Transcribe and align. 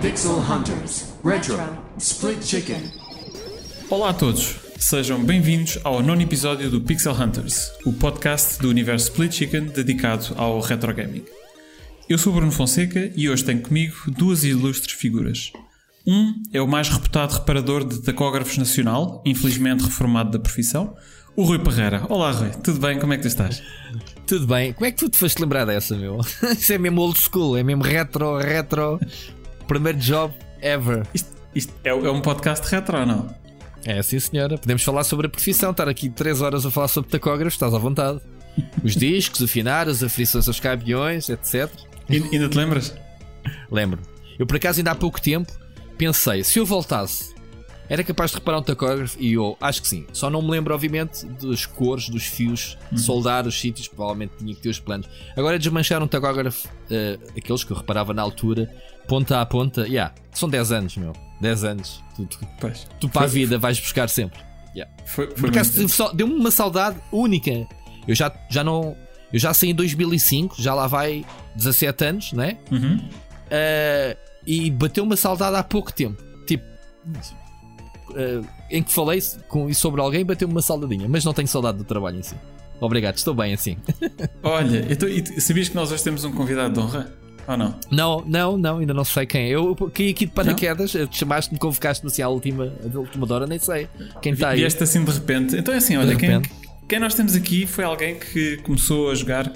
Pixel 0.00 0.38
Hunters 0.38 1.04
Retro 1.24 1.58
Split 1.98 2.42
Chicken. 2.42 2.82
Olá 3.90 4.10
a 4.10 4.14
todos, 4.14 4.56
sejam 4.78 5.22
bem-vindos 5.22 5.78
ao 5.84 6.02
nono 6.02 6.22
episódio 6.22 6.70
do 6.70 6.80
Pixel 6.80 7.12
Hunters, 7.12 7.72
o 7.84 7.92
podcast 7.92 8.58
do 8.60 8.68
universo 8.70 9.10
Split 9.10 9.32
Chicken 9.32 9.66
dedicado 9.66 10.34
ao 10.36 10.60
retro 10.60 10.94
gaming. 10.94 11.24
Eu 12.12 12.18
sou 12.18 12.30
Bruno 12.30 12.52
Fonseca 12.52 13.10
e 13.16 13.30
hoje 13.30 13.42
tenho 13.42 13.62
comigo 13.62 13.96
duas 14.08 14.44
ilustres 14.44 14.92
figuras. 14.92 15.50
Um 16.06 16.42
é 16.52 16.60
o 16.60 16.68
mais 16.68 16.90
reputado 16.90 17.32
reparador 17.32 17.88
de 17.88 18.02
tacógrafos 18.02 18.58
nacional, 18.58 19.22
infelizmente 19.24 19.82
reformado 19.82 20.30
da 20.30 20.38
profissão, 20.38 20.94
o 21.34 21.42
Rui 21.42 21.58
Parreira. 21.58 22.04
Olá 22.10 22.30
Rui, 22.30 22.50
tudo 22.62 22.80
bem? 22.80 22.98
Como 22.98 23.14
é 23.14 23.16
que 23.16 23.22
tu 23.22 23.28
estás? 23.28 23.62
Tudo 24.26 24.46
bem. 24.46 24.74
Como 24.74 24.84
é 24.84 24.90
que 24.90 24.98
tu 24.98 25.08
te 25.08 25.16
foste 25.16 25.40
lembrar 25.40 25.64
dessa, 25.64 25.96
meu? 25.96 26.20
Isso 26.52 26.74
é 26.74 26.76
mesmo 26.76 27.00
old 27.00 27.18
school, 27.18 27.56
é 27.56 27.62
mesmo 27.62 27.82
retro, 27.82 28.36
retro. 28.36 29.00
Primeiro 29.66 29.96
job 29.96 30.34
ever. 30.60 31.06
Isto, 31.14 31.30
isto 31.54 31.72
é, 31.82 31.88
é 31.88 32.10
um 32.10 32.20
podcast 32.20 32.68
retro 32.68 33.06
não? 33.06 33.34
É, 33.86 34.02
sim, 34.02 34.20
senhora. 34.20 34.58
Podemos 34.58 34.82
falar 34.82 35.04
sobre 35.04 35.28
a 35.28 35.30
profissão. 35.30 35.70
Estar 35.70 35.88
aqui 35.88 36.10
3 36.10 36.42
horas 36.42 36.66
a 36.66 36.70
falar 36.70 36.88
sobre 36.88 37.08
tacógrafos, 37.08 37.54
estás 37.54 37.72
à 37.72 37.78
vontade. 37.78 38.20
Os 38.84 38.94
discos, 38.94 39.42
afinar, 39.42 39.88
as 39.88 40.02
aflições 40.02 40.46
aos 40.46 40.60
caminhões, 40.60 41.30
etc. 41.30 41.70
E, 42.08 42.16
ainda 42.16 42.48
te 42.48 42.56
lembras? 42.56 42.94
Lembro. 43.70 44.00
Eu, 44.38 44.46
por 44.46 44.56
acaso, 44.56 44.80
ainda 44.80 44.92
há 44.92 44.94
pouco 44.94 45.20
tempo 45.20 45.52
pensei, 45.96 46.42
se 46.42 46.58
eu 46.58 46.66
voltasse, 46.66 47.32
era 47.88 48.02
capaz 48.02 48.30
de 48.30 48.38
reparar 48.38 48.58
um 48.58 48.62
tacógrafo? 48.62 49.16
E 49.20 49.34
eu 49.34 49.56
acho 49.60 49.82
que 49.82 49.88
sim. 49.88 50.06
Só 50.12 50.30
não 50.30 50.40
me 50.40 50.50
lembro, 50.50 50.74
obviamente, 50.74 51.26
das 51.26 51.66
cores, 51.66 52.08
dos 52.08 52.24
fios, 52.24 52.78
de 52.90 53.00
soldar 53.00 53.46
os 53.46 53.60
sítios. 53.60 53.86
Provavelmente 53.86 54.32
tinha 54.38 54.54
que 54.54 54.62
ter 54.62 54.70
os 54.70 54.80
planos. 54.80 55.06
Agora, 55.36 55.58
desmanchar 55.58 56.02
um 56.02 56.06
tacógrafo, 56.06 56.68
eh, 56.90 57.18
aqueles 57.36 57.64
que 57.64 57.70
eu 57.70 57.76
reparava 57.76 58.14
na 58.14 58.22
altura, 58.22 58.74
ponta 59.06 59.40
a 59.40 59.46
ponta, 59.46 59.86
yeah, 59.86 60.14
são 60.32 60.48
10 60.48 60.72
anos, 60.72 60.96
meu. 60.96 61.12
10 61.40 61.64
anos. 61.64 62.02
Tu, 62.16 62.24
tu, 62.24 62.38
Pois. 62.60 62.86
tu 62.98 63.08
para 63.08 63.24
a 63.24 63.26
vida 63.26 63.58
vais 63.58 63.78
buscar 63.78 64.08
sempre. 64.08 64.40
Yeah. 64.74 64.90
Foi, 65.04 65.30
foi 65.36 65.50
deu-me 66.14 66.34
uma 66.34 66.50
saudade 66.50 66.98
única. 67.12 67.50
Eu 68.08 68.14
já, 68.14 68.32
já 68.48 68.64
não. 68.64 68.96
Eu 69.32 69.38
já 69.38 69.54
saí 69.54 69.70
em 69.70 69.74
2005, 69.74 70.60
já 70.60 70.74
lá 70.74 70.86
vai 70.86 71.24
17 71.56 72.04
anos, 72.04 72.32
né? 72.32 72.58
Uhum. 72.70 72.96
Uh, 72.96 74.16
e 74.46 74.70
bateu 74.70 75.04
uma 75.04 75.16
saudade 75.16 75.56
há 75.56 75.62
pouco 75.62 75.92
tempo. 75.92 76.22
Tipo, 76.46 76.64
uh, 78.10 78.46
em 78.70 78.82
que 78.82 78.92
falei 78.92 79.20
com 79.48 79.72
sobre 79.72 80.00
alguém, 80.00 80.24
bateu 80.24 80.48
uma 80.48 80.62
saudadinha. 80.62 81.08
Mas 81.08 81.24
não 81.24 81.32
tenho 81.32 81.48
saudade 81.48 81.78
do 81.78 81.84
trabalho 81.84 82.18
em 82.18 82.22
si. 82.22 82.34
Obrigado, 82.80 83.16
estou 83.16 83.32
bem 83.32 83.54
assim. 83.54 83.76
Olha, 84.42 84.86
então, 84.90 85.08
sabias 85.38 85.68
que 85.68 85.74
nós 85.74 85.92
hoje 85.92 86.02
temos 86.02 86.24
um 86.24 86.32
convidado 86.32 86.74
de 86.74 86.80
honra? 86.80 87.12
Ou 87.46 87.56
não? 87.56 87.74
Não, 87.90 88.24
não, 88.26 88.58
não, 88.58 88.78
ainda 88.78 88.94
não 88.94 89.04
sei 89.04 89.26
quem 89.26 89.46
é. 89.46 89.48
Eu 89.50 89.74
caí 89.92 90.10
aqui 90.10 90.26
de 90.26 90.32
paraquedas, 90.32 90.92
te 90.92 91.08
chamaste-me, 91.12 91.58
convocaste-me 91.58 92.10
assim 92.10 92.22
à 92.22 92.28
última, 92.28 92.72
à 92.82 92.98
última 92.98 93.32
hora, 93.32 93.46
nem 93.46 93.58
sei 93.58 93.88
quem 94.20 94.32
está 94.32 94.50
aí. 94.50 94.60
Vieste 94.60 94.82
assim 94.82 95.04
de 95.04 95.10
repente. 95.10 95.56
Então 95.56 95.74
é 95.74 95.76
assim, 95.76 95.96
olha, 95.96 96.16
quem, 96.16 96.28
repente. 96.28 96.52
Quem 96.92 97.00
nós 97.00 97.14
temos 97.14 97.34
aqui 97.34 97.66
foi 97.66 97.84
alguém 97.84 98.16
que 98.18 98.58
começou 98.58 99.10
a 99.10 99.14
jogar 99.14 99.50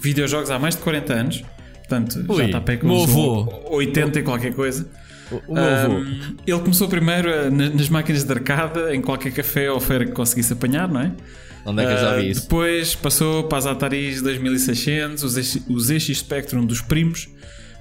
videojogos 0.00 0.50
há 0.50 0.58
mais 0.58 0.74
de 0.74 0.80
40 0.80 1.12
anos. 1.12 1.42
Portanto, 1.80 2.24
já 2.26 2.32
Ui, 2.32 2.44
está 2.46 2.62
pé 2.62 2.78
com 2.78 2.86
meu 2.86 2.96
uns 2.96 3.10
avô. 3.10 3.62
80 3.76 4.20
e 4.20 4.22
qualquer 4.22 4.54
coisa. 4.54 4.88
O. 5.30 5.54
Ahm, 5.54 6.36
ele 6.46 6.58
começou 6.60 6.88
primeiro 6.88 7.30
a- 7.30 7.50
nas 7.50 7.90
máquinas 7.90 8.24
de 8.24 8.32
arcada, 8.32 8.94
em 8.94 9.02
qualquer 9.02 9.32
café 9.34 9.70
ou 9.70 9.78
feira 9.78 10.06
que 10.06 10.12
conseguisse 10.12 10.54
apanhar, 10.54 10.88
não 10.88 11.02
é? 11.02 11.12
Onde 11.66 11.82
é 11.82 11.86
que 11.86 11.92
eu 11.92 11.98
já 11.98 12.12
Ah, 12.12 12.16
vi 12.16 12.30
isso? 12.30 12.40
Depois 12.44 12.94
passou 12.94 13.44
para 13.44 13.58
as 13.58 13.66
Ataris 13.66 14.22
2600, 14.22 15.22
os 15.68 15.84
ZX 15.84 16.16
Spectrum 16.20 16.64
dos 16.64 16.80
primos. 16.80 17.28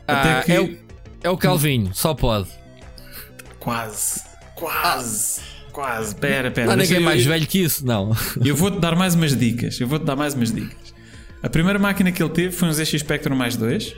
Ah, 0.05 0.39
até 0.39 0.41
que. 0.47 0.51
é, 0.51 0.59
o, 0.59 0.77
é 1.23 1.29
o 1.29 1.37
Calvinho, 1.37 1.91
só 1.93 2.13
pode. 2.13 2.49
Quase, 3.57 4.21
quase, 4.53 5.39
quase. 5.77 6.15
Pera, 6.15 6.49
pera. 6.49 6.67
Não 6.67 6.73
há 6.73 6.75
ninguém 6.77 6.97
eu- 6.97 7.03
mais 7.03 7.23
velho 7.23 7.45
que 7.45 7.59
isso, 7.59 7.85
não. 7.85 8.15
Eu 8.43 8.55
vou-te 8.55 8.79
dar 8.79 8.95
mais 8.95 9.13
umas 9.13 9.37
dicas. 9.37 9.79
Eu 9.79 9.87
vou-te 9.87 10.03
dar 10.05 10.15
mais 10.15 10.33
umas 10.33 10.51
dicas. 10.51 10.75
A 11.43 11.47
primeira 11.49 11.77
máquina 11.77 12.11
que 12.11 12.21
ele 12.23 12.31
teve 12.31 12.51
foi 12.51 12.67
um 12.67 12.73
ZX 12.73 12.99
Spectrum 13.01 13.35
mais 13.35 13.55
2. 13.55 13.93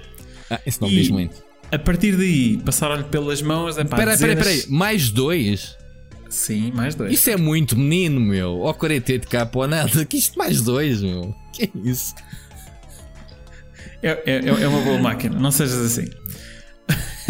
Ah, 0.50 0.60
isso 0.66 0.80
não 0.82 0.90
E- 0.90 0.96
diz 0.96 1.10
muito. 1.10 1.36
A 1.72 1.80
partir 1.80 2.18
daí, 2.18 2.58
passaram-lhe 2.58 3.04
pelas 3.06 3.42
mãos. 3.42 3.78
É 3.78 3.84
Espera, 3.84 4.14
espera, 4.14 4.34
espera 4.34 4.50
aí. 4.50 4.64
Mais 4.68 5.10
dois? 5.10 5.78
Sim, 6.30 6.72
mais 6.74 6.96
dois. 6.96 7.14
Isso 7.14 7.30
é 7.30 7.38
muito 7.38 7.78
menino, 7.78 8.20
meu. 8.20 8.60
Ó 8.62 8.74
48 8.74 9.28
capa 9.28 9.60
ou 9.60 9.68
nada. 9.68 10.04
Que 10.06 10.18
isto 10.18 10.38
mais 10.38 10.62
dois, 10.62 11.02
meu. 11.02 11.34
Que 11.54 11.64
é 11.64 11.70
isso? 11.90 12.14
É, 14.02 14.22
é, 14.26 14.48
é 14.64 14.68
uma 14.68 14.82
boa 14.82 14.98
máquina, 15.00 15.40
não 15.40 15.52
sejas 15.52 15.78
assim. 15.80 16.10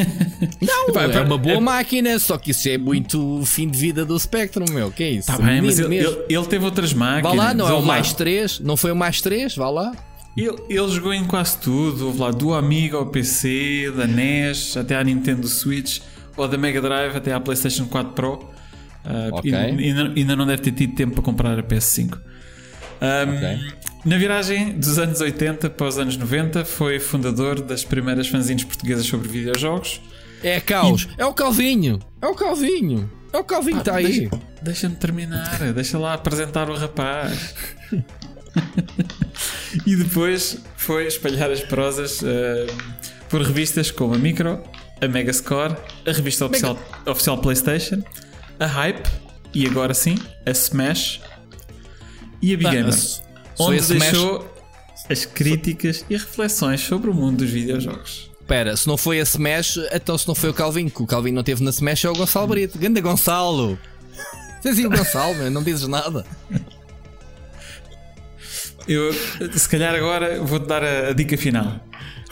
Não, 0.61 0.89
Epá, 0.89 1.03
é 1.03 1.21
uma 1.21 1.37
boa 1.37 1.55
é- 1.55 1.59
máquina, 1.59 2.17
só 2.19 2.37
que 2.37 2.51
isso 2.51 2.67
é 2.69 2.77
muito 2.77 3.41
fim 3.45 3.67
de 3.69 3.77
vida 3.77 4.05
do 4.05 4.17
Spectrum, 4.19 4.65
meu. 4.71 4.91
Que 4.91 5.03
é 5.03 5.09
isso? 5.11 5.27
Tá 5.27 5.37
bem, 5.37 5.61
mas 5.61 5.79
ele, 5.79 5.97
ele- 5.97 6.25
ele 6.29 6.45
teve 6.45 6.65
outras 6.65 6.91
Vá 6.91 6.99
máquinas. 7.21 7.35
lá, 7.37 7.53
não 7.53 7.67
é 7.67 7.73
o 7.73 7.81
mais 7.81 8.13
três? 8.13 8.59
Não 8.59 8.75
foi 8.77 8.91
o 8.91 8.95
mais 8.95 9.21
três? 9.21 9.55
Vá 9.55 9.69
lá. 9.69 9.91
Ele, 10.37 10.55
ele 10.69 10.89
jogou 10.89 11.13
em 11.13 11.25
quase 11.25 11.57
tudo. 11.57 12.07
Houve 12.07 12.19
lá 12.19 12.31
do 12.31 12.53
Amiga 12.53 12.97
ao 12.97 13.07
PC, 13.07 13.91
da 13.95 14.07
NES 14.07 14.77
até 14.77 14.95
à 14.95 15.03
Nintendo 15.03 15.47
Switch, 15.47 15.99
ou 16.37 16.47
da 16.47 16.57
Mega 16.57 16.81
Drive 16.81 17.15
até 17.15 17.33
à 17.33 17.39
PlayStation 17.39 17.85
4 17.87 18.13
Pro. 18.13 18.49
Ah, 19.03 19.29
Ok. 19.33 19.51
e- 19.51 19.55
ainda, 19.55 20.13
ainda 20.15 20.35
não 20.35 20.45
deve 20.45 20.61
ter 20.61 20.71
tido 20.71 20.93
tempo 20.95 21.13
para 21.15 21.23
comprar 21.23 21.57
a 21.59 21.63
PS5. 21.63 22.17
Ahm, 23.01 23.35
Ok. 23.35 23.59
Na 24.05 24.17
viragem 24.17 24.77
dos 24.79 24.97
anos 24.97 25.19
80 25.19 25.69
para 25.71 25.87
os 25.87 25.97
anos 25.97 26.15
90, 26.17 26.63
foi 26.65 26.99
fundador 26.99 27.59
das 27.61 27.83
primeiras 27.83 28.27
fanzines 28.27 28.63
portuguesas 28.63 29.05
sobre 29.05 29.27
videojogos. 29.27 30.01
É 30.41 30.59
caos. 30.61 31.07
É 31.17 31.25
o 31.25 31.33
Calvinho. 31.33 31.99
É 32.21 32.27
o 32.27 32.33
Calvinho. 32.33 33.11
É 33.33 33.37
o 33.37 33.43
Calvinho 33.43 33.75
que 33.77 33.81
está 33.81 33.95
aí. 33.97 34.21
Deixa- 34.29 34.39
Deixa-me 34.61 34.95
terminar, 34.95 35.59
deixa 35.73 35.97
lá 35.97 36.13
apresentar 36.13 36.69
o 36.69 36.75
rapaz. 36.75 37.53
e 39.85 39.95
depois 39.95 40.57
foi 40.77 41.05
espalhar 41.07 41.49
as 41.51 41.61
prosas 41.61 42.21
eh, 42.23 42.67
por 43.29 43.41
revistas 43.41 43.91
como 43.91 44.15
a 44.15 44.17
Micro, 44.17 44.61
a 45.01 45.07
Megascore, 45.07 45.75
a 46.05 46.11
revista 46.11 46.45
oficial, 46.45 46.77
oficial 47.05 47.37
PlayStation, 47.37 48.01
a 48.59 48.65
Hype 48.65 49.07
e 49.53 49.65
agora 49.65 49.93
sim 49.93 50.17
a 50.45 50.51
Smash 50.51 51.21
e 52.41 52.53
a 52.53 52.57
Big 52.57 52.67
Ah, 52.67 52.71
Gamer, 52.71 52.93
onde 53.59 53.77
Smash- 53.77 53.99
deixou 54.11 54.53
as 55.09 55.25
críticas 55.25 56.05
e 56.09 56.15
reflexões 56.15 56.81
sobre 56.81 57.09
o 57.09 57.13
mundo 57.13 57.37
dos 57.37 57.49
videojogos. 57.49 58.29
Espera, 58.41 58.75
se 58.75 58.87
não 58.87 58.97
foi 58.97 59.19
a 59.19 59.23
Smash, 59.23 59.77
então 59.93 60.17
se 60.17 60.27
não 60.27 60.33
foi 60.33 60.49
o 60.49 60.53
Calvinho, 60.53 60.89
que 60.89 61.01
o 61.03 61.05
Calvinho 61.05 61.35
não 61.35 61.43
teve 61.43 61.63
na 61.63 61.69
Smash, 61.69 62.05
é 62.05 62.09
o 62.09 62.13
Gonçalo 62.13 62.47
Brito. 62.47 62.77
Ganda 62.79 62.99
Gonçalo! 62.99 63.77
Tens 64.61 64.77
aí 64.77 64.85
o 64.85 64.89
Gonçalo, 64.89 65.35
meu, 65.35 65.51
não 65.51 65.63
dizes 65.63 65.87
nada. 65.87 66.25
Eu, 68.87 69.13
se 69.53 69.69
calhar 69.69 69.93
agora 69.93 70.41
vou-te 70.43 70.65
dar 70.65 70.83
a, 70.83 71.09
a 71.09 71.13
dica 71.13 71.37
final. 71.37 71.79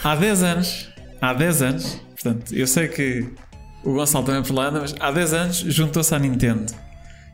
Há 0.03 0.15
10 0.15 0.44
anos, 0.44 0.89
há 1.21 1.33
10 1.33 1.61
anos, 1.61 2.01
portanto, 2.11 2.53
eu 2.53 2.65
sei 2.65 2.88
que 2.88 3.29
o 3.83 3.94
Gonçalo 3.94 4.25
também 4.25 4.41
é 4.41 4.44
por 4.44 4.53
lá 4.55 4.71
mas 4.71 4.95
há 4.99 5.11
10 5.11 5.33
anos 5.33 5.57
juntou-se 5.57 6.13
à 6.13 6.19
Nintendo 6.19 6.65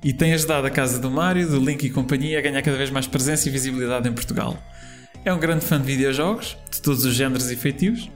e 0.03 0.11
tem 0.13 0.33
ajudado 0.33 0.67
a 0.67 0.69
casa 0.69 0.99
do 0.99 1.09
Mario, 1.09 1.47
do 1.47 1.59
Link 1.59 1.83
e 1.85 1.89
companhia 1.89 2.39
a 2.39 2.41
ganhar 2.41 2.61
cada 2.61 2.77
vez 2.77 2.89
mais 2.89 3.07
presença 3.07 3.47
e 3.47 3.51
visibilidade 3.51 4.07
em 4.07 4.11
Portugal. 4.13 4.57
É 5.23 5.33
um 5.33 5.39
grande 5.39 5.63
fã 5.65 5.79
de 5.79 5.85
videojogos, 5.85 6.57
de 6.69 6.81
todos 6.81 7.05
os 7.05 7.13
géneros 7.15 7.49
e 7.49 7.55
feitios. 7.55 8.09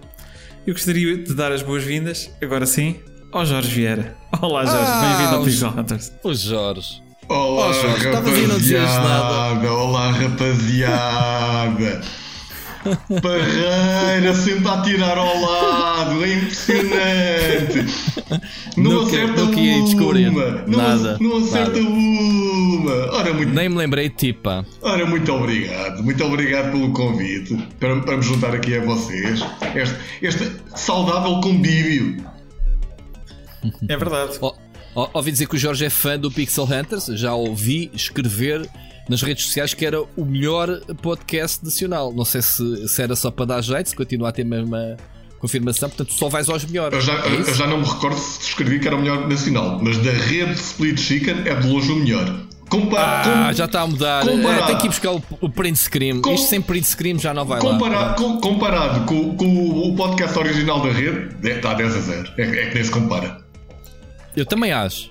Eu 0.65 0.73
gostaria 0.73 1.17
de 1.17 1.33
dar 1.33 1.51
as 1.53 1.61
boas-vindas, 1.61 2.29
agora 2.41 2.65
sim, 2.65 2.97
ao 3.31 3.45
Jorge 3.45 3.69
Vieira. 3.69 4.15
Olá, 4.41 4.65
Jorge, 4.65 4.83
Ah, 4.91 5.01
bem-vindo 5.15 5.35
ao 5.37 5.43
Pixel 5.45 5.69
Hunters. 5.69 6.11
O 6.23 6.33
Jorge. 6.33 7.01
Olá, 7.29 7.69
Oh, 7.69 7.73
Jorge, 7.73 8.09
rapaziada. 8.09 9.69
Olá, 9.71 10.11
rapaziada. 10.11 12.01
Parreira 13.21 14.33
sempre 14.35 14.67
a 14.69 14.81
tirar 14.81 15.17
ao 15.17 15.41
lado, 15.41 16.23
é 16.23 16.33
impressionante. 16.33 17.85
Não 18.77 18.91
Nunca- 18.91 19.07
acerta 19.17 19.41
nunca 19.43 19.59
ia 19.59 19.83
descobrir 19.83 20.29
uma. 20.29 20.45
Não, 20.67 20.77
nada, 20.77 21.17
não 21.19 21.37
acerta 21.37 21.79
nada. 21.79 21.89
uma. 21.89 22.91
Ora 23.13 23.33
muito, 23.33 23.53
Nem 23.53 23.69
me 23.69 23.75
lembrei 23.77 24.09
de 24.09 24.15
ti, 24.15 24.33
pá. 24.33 24.63
ora, 24.81 25.05
muito 25.05 25.31
obrigado. 25.33 26.03
Muito 26.03 26.23
obrigado 26.23 26.71
pelo 26.71 26.91
convite 26.93 27.55
para, 27.79 27.99
para 28.01 28.17
me 28.17 28.23
juntar 28.23 28.53
aqui 28.53 28.77
a 28.77 28.81
vocês. 28.83 29.43
Este, 29.75 29.95
este 30.21 30.51
saudável 30.75 31.39
convívio. 31.41 32.23
É 33.89 33.97
verdade. 33.97 34.37
Ó- 34.41 34.53
Ouvi 35.13 35.31
dizer 35.31 35.47
que 35.47 35.55
o 35.55 35.59
Jorge 35.59 35.85
é 35.85 35.89
fã 35.91 36.17
do 36.17 36.31
Pixel 36.31 36.63
Hunters. 36.65 37.05
Já 37.19 37.33
ouvi 37.35 37.91
escrever 37.93 38.67
nas 39.09 39.21
redes 39.21 39.45
sociais 39.45 39.73
que 39.73 39.85
era 39.85 40.01
o 40.01 40.25
melhor 40.25 40.81
podcast 41.01 41.63
nacional. 41.63 42.13
Não 42.13 42.25
sei 42.25 42.41
se, 42.41 42.87
se 42.87 43.01
era 43.01 43.15
só 43.15 43.31
para 43.31 43.45
dar 43.45 43.61
jeito, 43.61 43.89
se 43.89 43.95
continua 43.95 44.29
a 44.29 44.31
ter 44.31 44.41
a 44.41 44.45
mesma, 44.45 44.97
confirmação, 45.39 45.89
portanto 45.89 46.13
só 46.13 46.29
vais 46.29 46.49
aos 46.49 46.65
melhores. 46.65 46.95
Eu 46.95 47.01
já, 47.01 47.25
É 47.25 47.33
eu 47.35 47.53
já 47.53 47.67
não 47.67 47.77
me 47.79 47.85
recordo 47.85 48.17
se 48.17 48.41
escrevi 48.41 48.79
que 48.79 48.87
era 48.87 48.95
o 48.95 48.99
melhor 48.99 49.27
nacional, 49.27 49.79
mas 49.81 49.97
da 49.99 50.11
rede 50.11 50.53
Split 50.53 50.99
Chicken 50.99 51.43
é 51.45 51.55
de 51.55 51.67
longe 51.67 51.91
o 51.91 51.95
melhor. 51.95 52.41
Compa 52.69 52.99
Ah, 52.99 53.45
com- 53.47 53.53
já 53.53 53.63
está 53.63 53.81
a 53.81 53.87
mudar. 53.87 54.25
comparado- 54.25 54.63
É, 54.63 54.65
tem 54.67 54.77
que 54.77 54.85
ir 54.87 54.89
buscar 54.89 55.11
o, 55.13 55.23
o 55.39 55.49
print 55.49 55.77
screen. 55.79 56.19
Com- 56.21 56.33
Isto 56.33 56.47
sem 56.49 56.61
print 56.61 56.85
screen 56.85 57.17
já 57.17 57.33
não 57.33 57.45
vai 57.45 57.61
lá. 57.61 57.71
comparado, 57.71 58.15
com- 58.21 58.41
comparado 58.41 59.05
com, 59.05 59.37
o 59.37 59.95
podcast 59.95 60.37
original 60.37 60.81
da 60.81 60.91
rede, 60.91 61.33
é- 61.47 61.55
está 61.55 61.73
10 61.75 61.95
a 61.95 61.99
0. 62.01 62.29
É, 62.37 62.41
é 62.41 62.65
que 62.67 62.75
nem 62.75 62.83
se 62.83 62.91
compara. 62.91 63.37
Eu 64.35 64.45
também 64.45 64.73
acho. 64.73 65.09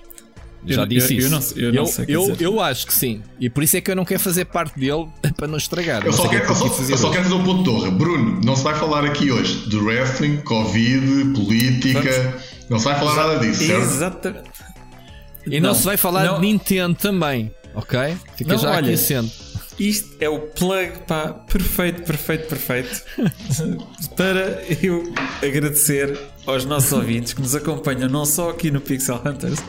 Já 0.67 0.81
Eu- 0.81 0.85
disse 0.87 1.13
eu- 1.15 1.19
eu 1.21 1.27
isso. 1.39 1.55
não 1.55 1.63
eu 1.63 1.73
não 1.73 1.85
sei 1.85 2.03
o 2.03 2.07
que 2.35 2.43
eu, 2.43 2.51
eu 2.53 2.59
acho 2.61 2.85
que 2.87 2.93
sim. 2.93 3.21
E 3.39 3.49
por 3.49 3.63
isso 3.63 3.77
é 3.77 3.81
que 3.81 3.89
eu 3.91 3.95
não 3.95 4.03
quero 4.05 4.19
fazer 4.19 4.45
parte 4.45 4.79
dele 4.79 5.07
para 5.37 5.47
não 5.47 5.57
estragar. 5.57 6.01
Eu 6.05 6.11
Não 6.11 6.17
só, 6.17 6.25
é 6.25 6.29
quero, 6.29 6.45
que 6.45 6.51
eu, 6.51 6.55
eu 6.55 6.61
só, 6.61 6.69
fazer 6.69 6.93
eu 6.93 6.97
só 6.97 7.09
quero 7.09 7.23
fazer 7.23 7.35
um 7.35 7.43
ponto 7.43 7.63
de 7.63 7.69
honra. 7.69 7.91
Bruno, 7.91 8.41
não 8.43 8.55
se 8.55 8.63
vai 8.63 8.75
falar 8.75 9.05
aqui 9.05 9.31
hoje 9.31 9.67
de 9.69 9.77
wrestling, 9.77 10.37
Covid, 10.37 11.33
política. 11.33 12.37
Não 12.69 12.77
se 12.79 12.85
vai 12.85 12.99
falar 12.99 13.15
nada 13.15 13.39
disso, 13.39 13.63
certo? 13.65 13.81
Exatamente. 13.83 14.49
E 15.45 15.59
não, 15.61 15.69
Não, 15.69 15.75
se 15.75 15.85
vai 15.85 15.95
falar 15.95 16.25
não. 16.25 16.35
de 16.35 16.41
Nintendo 16.41 16.93
também, 16.95 17.49
ok? 17.73 18.17
Fica 18.35 18.51
Não, 18.53 18.59
já 18.61 18.69
olha, 18.71 18.79
aqui 18.79 18.93
assento. 18.93 19.31
Isto 19.79 20.17
é 20.19 20.27
o 20.27 20.39
plug 20.39 20.91
pá, 21.07 21.29
perfeito, 21.29 22.01
perfeito, 22.01 22.47
perfeito 22.47 23.03
para 24.17 24.61
eu 24.81 25.13
agradecer 25.41 26.17
aos 26.47 26.65
nossos 26.65 26.91
ouvintes 26.91 27.33
que 27.33 27.41
nos 27.41 27.53
acompanham 27.55 28.09
não 28.09 28.25
só 28.25 28.49
aqui 28.49 28.71
no 28.71 28.81
Pixel 28.81 29.21
Hunters, 29.23 29.59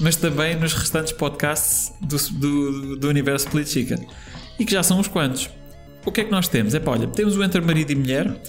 mas 0.00 0.16
também 0.16 0.56
nos 0.56 0.72
restantes 0.72 1.12
podcasts 1.12 1.92
do, 2.00 2.16
do, 2.38 2.96
do 2.96 3.08
universo 3.08 3.46
Split 3.46 3.68
Chicken 3.68 4.06
e 4.58 4.64
que 4.64 4.72
já 4.72 4.82
são 4.82 4.98
uns 4.98 5.08
quantos. 5.08 5.48
O 6.04 6.10
que 6.10 6.22
é 6.22 6.24
que 6.24 6.30
nós 6.30 6.48
temos? 6.48 6.74
É 6.74 6.80
pá, 6.80 6.92
olha, 6.92 7.06
temos 7.06 7.36
o 7.36 7.44
Entre 7.44 7.60
Marido 7.60 7.92
e 7.92 7.94
Mulher, 7.94 8.40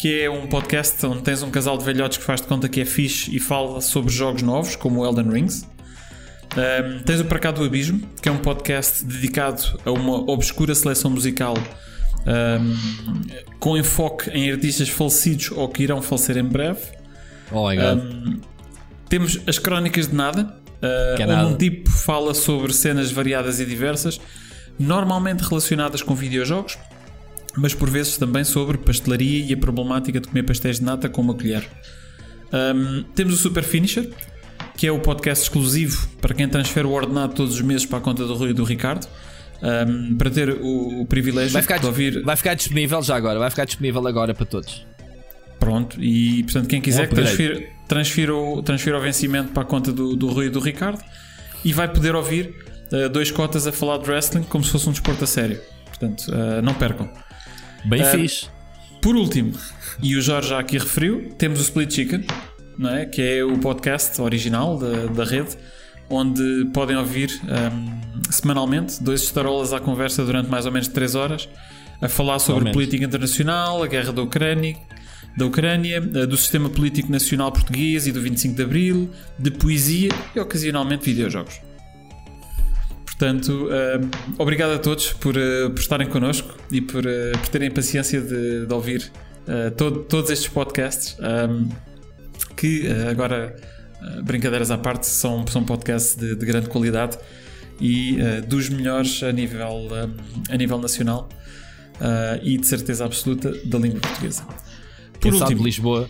que 0.00 0.20
é 0.20 0.30
um 0.30 0.46
podcast 0.46 1.04
onde 1.06 1.22
tens 1.22 1.42
um 1.42 1.50
casal 1.50 1.76
de 1.76 1.84
velhotes 1.84 2.18
que 2.18 2.24
faz 2.24 2.40
de 2.40 2.46
conta 2.46 2.68
que 2.68 2.80
é 2.80 2.84
fixe 2.84 3.34
e 3.34 3.38
fala 3.38 3.80
sobre 3.80 4.12
jogos 4.12 4.42
novos, 4.42 4.76
como 4.76 5.00
o 5.00 5.06
Elden 5.06 5.30
Rings. 5.30 5.66
Um, 6.56 7.02
tens 7.02 7.20
o 7.20 7.24
Para 7.26 7.38
Cá 7.38 7.50
do 7.50 7.62
Abismo, 7.62 8.00
que 8.22 8.28
é 8.28 8.32
um 8.32 8.38
podcast 8.38 9.04
dedicado 9.04 9.78
a 9.84 9.90
uma 9.90 10.30
obscura 10.30 10.74
seleção 10.74 11.10
musical 11.10 11.54
um, 12.26 13.50
com 13.58 13.76
enfoque 13.76 14.30
em 14.30 14.50
artistas 14.50 14.88
falecidos 14.88 15.50
ou 15.52 15.68
que 15.68 15.82
irão 15.82 16.00
falecer 16.00 16.36
em 16.38 16.44
breve. 16.44 16.80
Oh 17.52 17.68
my 17.68 17.76
god. 17.76 17.98
Um, 17.98 18.40
temos 19.08 19.38
as 19.46 19.58
Crónicas 19.58 20.08
de 20.08 20.14
Nada, 20.14 20.56
uh, 20.86 21.22
é 21.22 21.44
um 21.44 21.56
tipo 21.56 21.90
fala 21.90 22.34
sobre 22.34 22.72
cenas 22.72 23.10
variadas 23.10 23.60
e 23.60 23.64
diversas, 23.64 24.20
normalmente 24.78 25.40
relacionadas 25.40 26.02
com 26.02 26.14
videojogos, 26.14 26.78
mas 27.56 27.74
por 27.74 27.88
vezes 27.88 28.16
também 28.16 28.44
sobre 28.44 28.78
pastelaria 28.78 29.44
e 29.44 29.52
a 29.52 29.56
problemática 29.56 30.20
de 30.20 30.28
comer 30.28 30.42
pastéis 30.42 30.78
de 30.78 30.84
nata 30.84 31.08
com 31.08 31.22
uma 31.22 31.34
colher. 31.34 31.66
Um, 32.52 33.02
temos 33.14 33.34
o 33.34 33.36
Super 33.36 33.64
Finisher, 33.64 34.10
que 34.76 34.86
é 34.86 34.92
o 34.92 35.00
podcast 35.00 35.44
exclusivo 35.44 36.08
para 36.20 36.34
quem 36.34 36.48
transfere 36.48 36.86
o 36.86 36.90
ordenado 36.90 37.34
todos 37.34 37.54
os 37.54 37.60
meses 37.62 37.86
para 37.86 37.98
a 37.98 38.00
conta 38.00 38.24
do 38.24 38.34
Rui 38.34 38.50
e 38.50 38.52
do 38.52 38.64
Ricardo, 38.64 39.06
um, 39.62 40.16
para 40.16 40.30
ter 40.30 40.50
o, 40.50 41.00
o 41.00 41.06
privilégio 41.06 41.60
ficar, 41.62 41.78
de 41.78 41.86
ouvir. 41.86 42.22
vai 42.22 42.36
ficar 42.36 42.54
disponível 42.54 43.02
já 43.02 43.16
agora. 43.16 43.38
Vai 43.38 43.50
ficar 43.50 43.64
disponível 43.64 44.06
agora 44.06 44.34
para 44.34 44.44
todos. 44.44 44.86
Pronto, 45.58 46.00
e 46.00 46.42
portanto, 46.44 46.68
quem 46.68 46.80
quiser 46.80 47.06
Um 47.06 47.08
que 47.08 47.14
transfira, 47.14 47.62
transfira, 47.88 48.34
o, 48.34 48.62
transfira 48.62 48.98
o 48.98 49.00
vencimento 49.00 49.52
para 49.52 49.62
a 49.62 49.66
conta 49.66 49.92
do, 49.92 50.16
do 50.16 50.28
Rui 50.28 50.46
e 50.46 50.50
do 50.50 50.60
Ricardo 50.60 51.02
e 51.64 51.72
vai 51.72 51.88
poder 51.92 52.14
ouvir 52.14 52.54
uh, 52.92 53.08
dois 53.08 53.30
cotas 53.30 53.66
a 53.66 53.72
falar 53.72 53.98
de 53.98 54.10
wrestling 54.10 54.42
como 54.44 54.64
se 54.64 54.70
fosse 54.70 54.88
um 54.88 54.92
desporto 54.92 55.24
a 55.24 55.26
sério. 55.26 55.60
Portanto, 55.86 56.28
uh, 56.28 56.62
não 56.62 56.74
percam. 56.74 57.08
Bem 57.84 58.02
Ah, 58.02 58.10
fixe. 58.10 58.48
Por 59.00 59.14
último, 59.14 59.52
e 60.02 60.16
o 60.16 60.20
Jorge 60.20 60.48
já 60.48 60.58
aqui 60.58 60.78
referiu, 60.78 61.30
temos 61.38 61.60
o 61.60 61.62
Split 61.62 61.92
Chicken, 61.92 62.24
não 62.76 62.90
é? 62.90 63.06
que 63.06 63.22
é 63.22 63.44
o 63.44 63.56
podcast 63.58 64.20
original 64.20 64.78
da, 64.78 65.06
da 65.06 65.24
rede, 65.24 65.56
onde 66.10 66.68
podem 66.72 66.96
ouvir 66.96 67.30
um, 67.44 68.22
semanalmente 68.30 69.02
dois 69.02 69.22
estarolas 69.22 69.72
à 69.72 69.80
conversa 69.80 70.24
durante 70.24 70.48
mais 70.48 70.66
ou 70.66 70.72
menos 70.72 70.88
3 70.88 71.14
horas 71.14 71.48
a 72.00 72.08
falar 72.08 72.38
sobre 72.38 72.72
política 72.72 73.04
internacional, 73.04 73.82
a 73.82 73.86
guerra 73.86 74.12
da 74.12 74.22
Ucrânia, 74.22 74.76
da 75.36 75.44
Ucrânia, 75.46 75.96
eh, 75.96 76.26
do 76.26 76.36
sistema 76.36 76.68
político 76.70 77.10
nacional 77.12 77.52
português 77.52 78.06
e 78.06 78.12
do 78.12 78.20
25 78.20 78.54
de 78.56 78.62
Abril, 78.62 79.10
de 79.38 79.50
poesia 79.50 80.08
e 80.34 80.40
ocasionalmente 80.40 81.04
videojogos. 81.04 81.60
Portanto, 83.04 83.68
eh, 83.70 84.00
obrigado 84.38 84.72
a 84.72 84.78
todos 84.78 85.12
por, 85.14 85.36
eh, 85.36 85.68
por 85.70 85.78
estarem 85.78 86.08
connosco 86.08 86.54
e 86.70 86.80
por, 86.80 87.06
eh, 87.06 87.32
por 87.32 87.48
terem 87.48 87.70
paciência 87.70 88.20
de, 88.20 88.66
de 88.66 88.72
ouvir 88.72 89.10
todo- 89.76 90.02
todos 90.04 90.28
estes 90.30 90.48
podcasts. 90.48 91.16
um, 91.20 91.68
que 92.56 92.86
eh, 92.86 93.08
agora, 93.10 93.54
brincadeiras 94.24 94.70
à 94.70 94.78
parte, 94.78 95.06
são, 95.06 95.46
são 95.46 95.62
podcasts 95.62 96.16
de, 96.16 96.34
de 96.34 96.44
grande 96.46 96.68
qualidade 96.68 97.16
e 97.80 98.16
dos 98.48 98.68
melhores 98.70 99.22
a 99.22 99.30
nível, 99.30 99.88
eh, 99.92 100.54
a 100.54 100.56
nível 100.56 100.78
nacional 100.78 101.28
e 102.42 102.56
de 102.58 102.66
certeza 102.66 103.04
absoluta 103.04 103.50
da 103.66 103.78
língua 103.78 104.00
portuguesa. 104.00 104.46
Por 105.16 105.32
Quem 105.32 105.40
último, 105.40 105.58
de 105.58 105.64
Lisboa. 105.64 106.08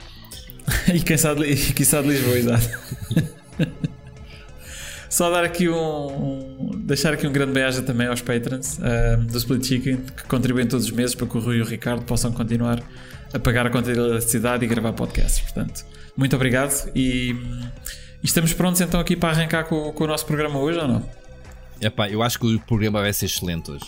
e 0.92 1.00
quem 1.00 1.16
sabe, 1.16 1.44
e 1.44 1.56
quem 1.72 1.86
sabe 1.86 2.08
de 2.08 2.14
Lisboa, 2.14 2.38
exato. 2.38 2.68
Só 5.08 5.30
dar 5.30 5.44
aqui 5.44 5.68
um, 5.68 5.76
um- 5.76 6.70
deixar 6.84 7.14
aqui 7.14 7.26
um 7.26 7.32
grande 7.32 7.52
beijo 7.52 7.82
também 7.82 8.06
aos 8.06 8.20
patrons 8.20 8.78
ah, 8.82 9.16
do 9.16 9.38
Split 9.38 9.64
Chicken 9.64 9.96
que 9.96 10.24
contribuem 10.24 10.66
todos 10.66 10.86
os 10.86 10.92
meses 10.92 11.14
para 11.14 11.26
que 11.26 11.36
o 11.38 11.40
Rui 11.40 11.56
e 11.56 11.62
o 11.62 11.64
Ricardo 11.64 12.02
possam 12.04 12.32
continuar 12.32 12.82
a 13.32 13.38
pagar 13.38 13.66
a 13.66 13.70
conta 13.70 13.92
de 13.92 13.98
eletricidade 13.98 14.64
e 14.64 14.68
gravar 14.68 14.92
podcasts. 14.92 15.40
Portanto, 15.40 15.84
muito 16.16 16.34
obrigado 16.36 16.90
e, 16.94 17.30
e 17.30 18.24
estamos 18.24 18.52
prontos 18.52 18.80
então 18.80 19.00
aqui 19.00 19.16
para 19.16 19.30
arrancar 19.30 19.64
com, 19.64 19.90
com 19.92 20.04
o 20.04 20.06
nosso 20.06 20.26
programa 20.26 20.58
hoje 20.58 20.78
ou 20.78 20.88
não? 20.88 21.08
Epá, 21.80 22.08
eu 22.10 22.22
acho 22.22 22.38
que 22.38 22.54
o 22.54 22.60
programa 22.60 23.00
vai 23.00 23.12
ser 23.12 23.26
excelente 23.26 23.70
hoje. 23.70 23.86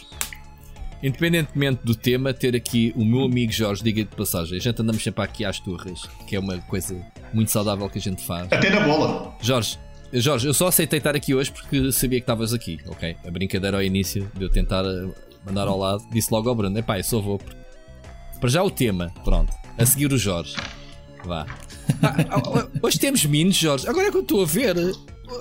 Independentemente 1.03 1.81
do 1.85 1.95
tema, 1.95 2.35
ter 2.35 2.57
aqui 2.57 2.93
o 2.97 3.05
meu 3.05 3.25
amigo 3.25 3.53
Jorge, 3.53 3.83
diga 3.83 4.03
de 4.03 4.17
passagem, 4.17 4.59
a 4.59 4.61
gente 4.61 4.83
andamos 4.83 5.03
sempre 5.03 5.23
aqui 5.23 5.45
às 5.45 5.61
turras, 5.61 6.03
que 6.27 6.35
é 6.35 6.41
uma 6.41 6.59
coisa 6.59 7.01
muito 7.33 7.51
saudável 7.51 7.89
que 7.89 7.99
a 7.99 8.01
gente 8.01 8.25
faz. 8.25 8.53
Até 8.53 8.71
na 8.71 8.81
bola. 8.81 9.37
Jorge, 9.41 9.79
Jorge, 10.13 10.47
eu 10.47 10.55
só 10.55 10.69
aceitei 10.69 10.99
estar 10.99 11.15
aqui 11.15 11.35
hoje 11.35 11.53
porque 11.53 11.93
sabia 11.93 12.19
que 12.19 12.25
estavas 12.25 12.53
aqui, 12.53 12.79
ok? 12.87 13.17
A 13.27 13.31
brincadeira 13.31 13.77
ao 13.77 13.83
início 13.83 14.31
de 14.35 14.45
eu 14.45 14.49
tentar 14.49 14.85
eh, 14.85 15.09
mandar 15.45 15.69
ao 15.69 15.79
lado, 15.79 16.03
disse 16.11 16.33
logo 16.33 16.49
ao 16.49 16.55
Bruno: 16.55 16.79
epá, 16.79 16.99
eu 16.99 17.05
só 17.05 17.21
vou. 17.21 17.41
Para 18.41 18.49
já 18.49 18.63
o 18.63 18.71
tema, 18.71 19.13
pronto. 19.23 19.53
A 19.77 19.85
seguir 19.85 20.13
o 20.13 20.19
Jorge. 20.19 20.57
Vá. 21.25 21.47
Ah, 22.03 22.15
ah, 22.31 22.69
hoje 22.83 22.99
temos 22.99 23.25
minos, 23.25 23.57
Jorge. 23.57 23.89
Agora 23.89 24.09
é 24.09 24.11
que 24.11 24.17
eu 24.17 24.23
estou 24.23 24.43
a 24.43 24.47
ver. 24.47 24.77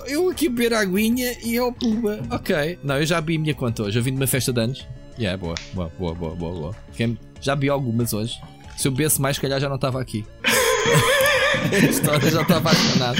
Eu 0.06 0.28
aqui 0.28 0.48
beber 0.48 0.74
a 0.74 0.80
aguinha 0.80 1.36
e 1.42 1.54
eu 1.54 1.72
pumba. 1.72 2.20
Ok. 2.30 2.78
Não, 2.82 2.98
eu 2.98 3.06
já 3.06 3.20
vi 3.20 3.36
a 3.36 3.38
minha 3.38 3.54
conta 3.54 3.84
hoje. 3.84 3.98
Eu 3.98 4.02
vim 4.02 4.10
de 4.10 4.16
uma 4.16 4.26
festa 4.26 4.52
de 4.52 4.60
anos. 4.60 4.86
Yeah, 5.18 5.36
boa, 5.36 5.54
boa, 5.74 5.90
boa, 5.98 6.14
boa, 6.14 6.34
boa, 6.36 6.52
boa. 6.54 6.76
Já 7.40 7.54
vi 7.54 7.68
algumas 7.68 8.12
hoje. 8.12 8.34
Se 8.76 8.86
eu 8.86 8.92
bebesse 8.92 9.20
mais, 9.20 9.36
se 9.36 9.42
calhar 9.42 9.58
já 9.60 9.68
não 9.68 9.76
estava 9.76 10.00
aqui. 10.00 10.24
a 11.72 11.76
história 11.76 12.30
já 12.30 12.42
estava 12.42 12.70
apaixonado. 12.70 13.18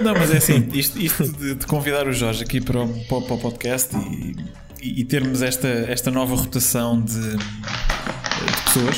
Não, 0.00 0.12
mas 0.14 0.30
é 0.32 0.36
assim, 0.36 0.68
isto, 0.72 0.98
isto 0.98 1.26
de, 1.32 1.54
de 1.54 1.66
convidar 1.66 2.06
o 2.06 2.12
Jorge 2.12 2.42
aqui 2.44 2.60
para 2.60 2.82
o, 2.82 2.88
para 3.06 3.16
o- 3.16 3.34
o 3.34 3.38
podcast 3.38 3.96
e, 3.96 4.36
e- 4.82 5.00
e 5.00 5.04
termos 5.04 5.40
esta, 5.42 5.68
esta 5.68 6.10
nova 6.10 6.34
rotação 6.36 7.00
de, 7.00 7.36
de 7.36 8.62
pessoas, 8.64 8.96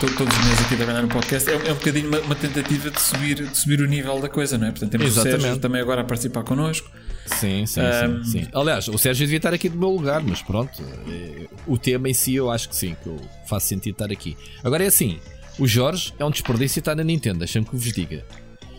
to- 0.00 0.14
todos 0.16 0.36
os 0.38 0.44
meses 0.44 0.60
aqui 0.64 0.74
a 0.74 0.76
trabalhar 0.78 1.02
no 1.02 1.08
podcast, 1.08 1.50
é, 1.50 1.56
um- 1.56 1.62
é 1.66 1.72
um 1.72 1.76
bocadinho 1.76 2.08
uma, 2.08 2.18
uma 2.20 2.34
tentativa 2.34 2.90
de 2.90 3.00
subir, 3.00 3.46
de 3.48 3.56
subir 3.56 3.80
o 3.80 3.86
nível 3.86 4.20
da 4.20 4.28
coisa, 4.28 4.58
não 4.58 4.66
é? 4.66 4.70
Portanto, 4.70 4.90
temos 4.90 5.06
o 5.06 5.10
Exatamente. 5.10 5.42
Sérgio 5.42 5.60
também 5.60 5.80
agora 5.80 6.02
a 6.02 6.04
participar 6.04 6.42
connosco. 6.44 6.90
Sim, 7.38 7.64
sim, 7.66 7.80
Um, 7.80 8.24
sim, 8.24 8.30
sim. 8.44 8.48
Aliás, 8.52 8.88
o 8.88 8.98
Sérgio 8.98 9.26
devia 9.26 9.36
estar 9.38 9.54
aqui 9.54 9.68
do 9.68 9.78
meu 9.78 9.90
lugar, 9.90 10.22
mas 10.22 10.42
pronto. 10.42 10.82
eh, 11.08 11.46
O 11.66 11.78
tema 11.78 12.08
em 12.08 12.14
si 12.14 12.34
eu 12.34 12.50
acho 12.50 12.68
que 12.68 12.76
sim, 12.76 12.96
que 13.02 13.08
eu 13.08 13.20
faço 13.48 13.66
sentido 13.68 13.92
estar 13.94 14.10
aqui. 14.12 14.36
Agora 14.64 14.84
é 14.84 14.86
assim: 14.88 15.18
o 15.58 15.66
Jorge 15.66 16.12
é 16.18 16.24
um 16.24 16.30
desperdício 16.30 16.80
estar 16.80 16.94
na 16.94 17.04
Nintendo, 17.04 17.38
deixa-me 17.38 17.64
que 17.66 17.76
vos 17.76 17.92
diga. 17.92 18.24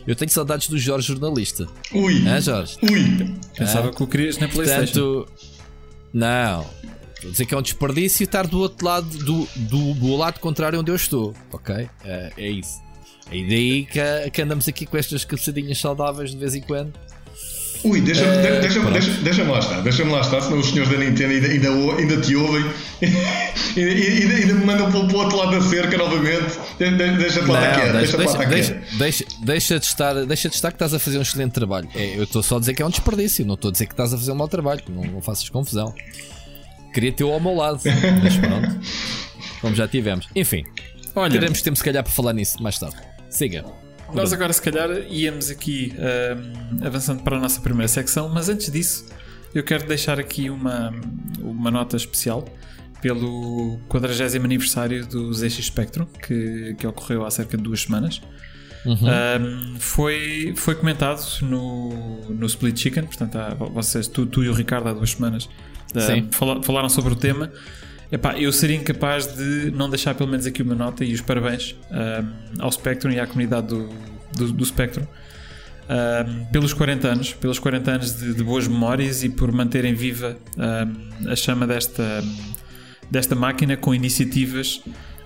Eu 0.05 0.15
tenho 0.15 0.31
saudades 0.31 0.67
do 0.67 0.77
Jorge 0.79 1.07
jornalista. 1.07 1.67
Ui. 1.93 2.27
Hã, 2.27 2.41
Jorge? 2.41 2.75
Ui. 2.81 3.35
Pensava 3.55 3.91
que 3.93 4.01
o 4.01 4.07
querias 4.07 4.37
na 4.39 4.47
PlayStation. 4.47 5.13
Portanto, 5.25 5.31
não. 6.13 6.65
Estou 7.15 7.29
a 7.29 7.31
dizer 7.31 7.45
que 7.45 7.53
é 7.53 7.57
um 7.57 7.61
desperdício 7.61 8.23
estar 8.23 8.47
do 8.47 8.59
outro 8.59 8.83
lado, 8.85 9.07
do, 9.19 9.47
do, 9.55 9.93
do 9.93 10.15
lado 10.15 10.39
contrário 10.39 10.79
onde 10.79 10.89
eu 10.89 10.95
estou, 10.95 11.35
ok? 11.51 11.87
É, 12.03 12.31
é 12.35 12.49
isso. 12.49 12.81
E 13.31 13.47
daí 13.47 13.85
que, 13.85 14.31
que 14.31 14.41
andamos 14.41 14.67
aqui 14.67 14.87
com 14.87 14.97
estas 14.97 15.23
cabeçadinhas 15.23 15.77
saudáveis 15.77 16.31
de 16.31 16.37
vez 16.37 16.55
em 16.55 16.61
quando. 16.61 16.93
Ui, 17.83 17.99
deixa-me 18.01 18.27
Eh, 18.37 18.59
deixa 18.59 18.79
deixa, 18.91 19.11
deixa 19.21 19.43
lá 19.43 19.57
estar, 19.59 19.81
deixa-me 19.81 20.11
lá 20.11 20.21
estar, 20.21 20.41
senão 20.41 20.59
os 20.59 20.69
senhores 20.69 20.91
da 20.91 20.97
Nintendo 20.99 21.33
ainda, 21.33 21.47
ainda, 21.47 21.69
ainda 21.97 22.17
te 22.21 22.35
ouvem 22.35 22.63
e 23.01 23.81
ainda, 23.83 24.33
ainda 24.35 24.53
me 24.53 24.65
mandam 24.65 24.91
para 24.91 24.99
o 24.99 25.15
outro 25.19 25.37
lado 25.37 25.51
da 25.51 25.61
cerca 25.61 25.97
novamente. 25.97 26.59
De- 26.77 26.91
de- 26.91 27.17
Deixa-te 27.17 27.47
lá 27.47 27.59
estar 27.63 27.81
quieto, 27.81 27.93
deixa-te 27.93 28.17
lá 28.17 28.25
estar 28.25 28.45
deixa, 28.49 28.73
quieto. 28.73 28.97
deixa, 28.97 29.25
deixa 29.43 29.79
de 29.79 29.85
estar, 29.85 30.25
deixa 30.25 30.49
de 30.49 30.55
estar 30.55 30.69
que 30.71 30.75
estás 30.75 30.93
a 30.93 30.99
fazer 30.99 31.17
um 31.17 31.21
excelente 31.21 31.53
trabalho. 31.53 31.89
É, 31.95 32.17
eu 32.17 32.23
estou 32.23 32.43
só 32.43 32.57
a 32.57 32.59
dizer 32.59 32.73
que 32.75 32.81
é 32.81 32.85
um 32.85 32.89
desperdício, 32.89 33.45
não 33.45 33.55
estou 33.55 33.69
a 33.69 33.71
dizer 33.71 33.87
que 33.87 33.93
estás 33.93 34.13
a 34.13 34.17
fazer 34.17 34.31
um 34.31 34.35
mau 34.35 34.47
trabalho, 34.47 34.81
não, 34.89 35.03
não 35.03 35.21
faças 35.21 35.49
confusão. 35.49 35.93
Queria 36.93 37.11
ter-o 37.11 37.31
ao 37.31 37.39
meu 37.39 37.55
lado, 37.55 37.79
mas 38.21 38.35
pronto, 38.37 38.79
como 39.61 39.75
já 39.75 39.87
tivemos. 39.87 40.27
Enfim, 40.35 40.63
Olha, 41.15 41.31
Teremos 41.31 41.61
tempo, 41.61 41.75
se 41.77 41.83
calhar, 41.83 42.03
para 42.03 42.11
falar 42.11 42.33
nisso 42.33 42.61
mais 42.61 42.77
tarde. 42.77 42.95
Siga. 43.29 43.65
Nós 44.13 44.33
agora, 44.33 44.51
se 44.51 44.61
calhar, 44.61 44.89
íamos 45.09 45.49
aqui 45.49 45.93
um, 45.97 46.85
avançando 46.85 47.23
para 47.23 47.37
a 47.37 47.39
nossa 47.39 47.61
primeira 47.61 47.87
secção, 47.87 48.29
mas 48.29 48.49
antes 48.49 48.71
disso, 48.71 49.05
eu 49.53 49.63
quero 49.63 49.87
deixar 49.87 50.19
aqui 50.19 50.49
uma, 50.49 50.93
uma 51.39 51.71
nota 51.71 51.95
especial 51.95 52.45
pelo 53.01 53.79
40 53.87 54.37
aniversário 54.37 55.05
do 55.05 55.33
ZX 55.33 55.65
Spectrum, 55.65 56.05
que, 56.05 56.75
que 56.77 56.85
ocorreu 56.85 57.25
há 57.25 57.31
cerca 57.31 57.57
de 57.57 57.63
duas 57.63 57.81
semanas. 57.81 58.21
Uhum. 58.85 58.95
Um, 58.95 59.79
foi, 59.79 60.53
foi 60.55 60.75
comentado 60.75 61.21
no, 61.41 62.29
no 62.29 62.45
Split 62.45 62.77
Chicken, 62.79 63.03
portanto, 63.03 63.35
há, 63.37 63.53
vocês, 63.53 64.07
tu, 64.07 64.25
tu 64.25 64.43
e 64.43 64.49
o 64.49 64.53
Ricardo, 64.53 64.89
há 64.89 64.93
duas 64.93 65.11
semanas, 65.11 65.45
uh, 65.45 66.63
falaram 66.63 66.89
sobre 66.89 67.13
o 67.13 67.15
tema. 67.15 67.51
Epá, 68.11 68.37
eu 68.37 68.51
seria 68.51 68.75
incapaz 68.75 69.25
de 69.25 69.71
não 69.71 69.89
deixar 69.89 70.13
pelo 70.13 70.29
menos 70.29 70.45
aqui 70.45 70.61
uma 70.61 70.75
nota 70.75 71.05
e 71.05 71.13
os 71.13 71.21
parabéns 71.21 71.77
um, 71.89 72.61
ao 72.61 72.69
Spectrum 72.69 73.09
e 73.11 73.19
à 73.19 73.25
comunidade 73.25 73.67
do, 73.67 73.87
do, 74.35 74.51
do 74.51 74.65
Spectrum 74.65 75.05
um, 75.89 76.45
pelos 76.51 76.73
40 76.73 77.07
anos, 77.07 77.33
pelos 77.33 77.57
40 77.57 77.91
anos 77.91 78.19
de, 78.19 78.33
de 78.33 78.43
boas 78.43 78.67
memórias 78.67 79.23
e 79.23 79.29
por 79.29 79.49
manterem 79.53 79.93
viva 79.93 80.37
um, 80.57 81.29
a 81.31 81.35
chama 81.37 81.65
desta, 81.65 82.21
desta 83.09 83.33
máquina 83.33 83.77
com 83.77 83.95
iniciativas 83.95 84.83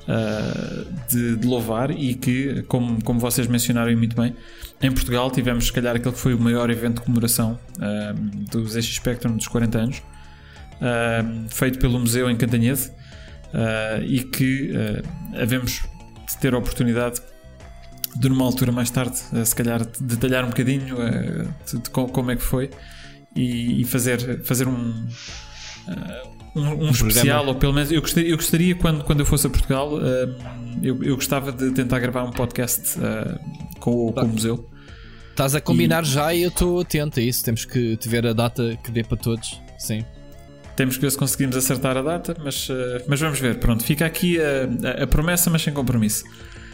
uh, 0.08 0.86
de, 1.10 1.38
de, 1.38 1.48
louvar 1.48 1.89
e 1.89 2.13
que, 2.13 2.62
como, 2.68 3.04
como 3.04 3.20
vocês 3.20 3.48
mencionaram 3.48 3.98
muito 3.98 4.15
bem, 4.15 4.36
em 4.80 4.92
Portugal 4.92 5.32
tivemos 5.32 5.65
se 5.65 5.74
calhar 5.74 5.96
aquele 5.96 6.13
que 6.13 6.20
foi 6.20 6.36
o 6.36 6.39
maior 6.39 6.70
evento 6.70 6.96
de 6.96 7.01
comemoração 7.01 7.60
do 8.51 8.63
ZX 8.68 8.96
Spectrum 8.96 9.38
dos 9.38 9.48
40 9.48 9.77
anos 9.80 10.01
uh, 10.82 11.50
feito 11.50 11.79
pelo 11.79 12.00
Museu 12.00 12.29
em 12.29 12.36
Cantanhede 12.36 12.91
uh, 13.53 14.03
e 14.03 14.24
que 14.24 14.72
uh, 14.72 15.39
havemos 15.41 15.84
de 16.27 16.38
ter 16.38 16.53
a 16.53 16.58
oportunidade 16.58 17.22
de 18.15 18.29
numa 18.29 18.46
altura 18.46 18.72
mais 18.72 18.89
tarde, 18.89 19.17
se 19.17 19.53
calhar 19.53 19.86
detalhar 20.00 20.46
um 20.46 20.48
bocadinho 20.48 20.96
de, 21.65 21.79
de, 21.79 21.89
como 21.89 22.32
é 22.32 22.38
que 22.38 22.41
foi 22.41 22.70
e, 23.36 23.82
e 23.82 23.84
fazer, 23.84 24.41
fazer 24.46 24.70
um, 24.70 25.05
um, 26.55 26.86
um 26.86 26.89
especial, 26.91 27.46
ou 27.46 27.55
pelo 27.55 27.74
menos 27.74 27.91
eu 27.91 28.00
gostaria, 28.00 28.29
eu 28.29 28.38
gostaria 28.38 28.74
quando, 28.74 29.03
quando 29.03 29.20
eu 29.20 29.25
fosse 29.25 29.48
a 29.48 29.50
Portugal, 29.50 30.00
eu, 30.82 31.03
eu 31.03 31.15
gostava 31.15 31.51
de 31.51 31.72
tentar 31.72 32.00
gravar 32.00 32.24
um 32.24 32.32
podcast 32.32 32.98
com, 33.82 34.13
com 34.13 34.22
o 34.22 34.27
museu. 34.29 34.70
Estás 35.32 35.53
a 35.53 35.60
combinar 35.60 36.03
e... 36.03 36.05
já 36.05 36.34
e 36.34 36.44
eu 36.44 36.50
estou 36.50 36.79
atento 36.79 37.20
a 37.20 37.24
isso. 37.24 37.44
Temos 37.44 37.65
que 37.65 38.00
ver 38.08 38.25
a 38.25 38.32
data 38.32 38.79
que 38.82 38.89
dê 38.89 39.03
para 39.03 39.17
todos. 39.17 39.62
Sim. 39.77 40.05
Temos 40.75 40.96
que 40.96 41.01
ver 41.01 41.12
se 41.12 41.17
conseguimos 41.17 41.55
acertar 41.55 41.98
a 41.98 42.01
data, 42.01 42.36
mas, 42.44 42.70
uh, 42.70 42.74
mas 43.08 43.20
vamos 43.20 43.39
ver. 43.39 43.60
Pronto, 43.60 43.84
fica 43.84 44.05
aqui 44.05 44.38
a, 44.39 45.01
a, 45.01 45.03
a 45.03 45.08
promessa, 45.08 45.50
mas 45.50 45.62
sem 45.62 45.74
compromisso. 45.74 46.25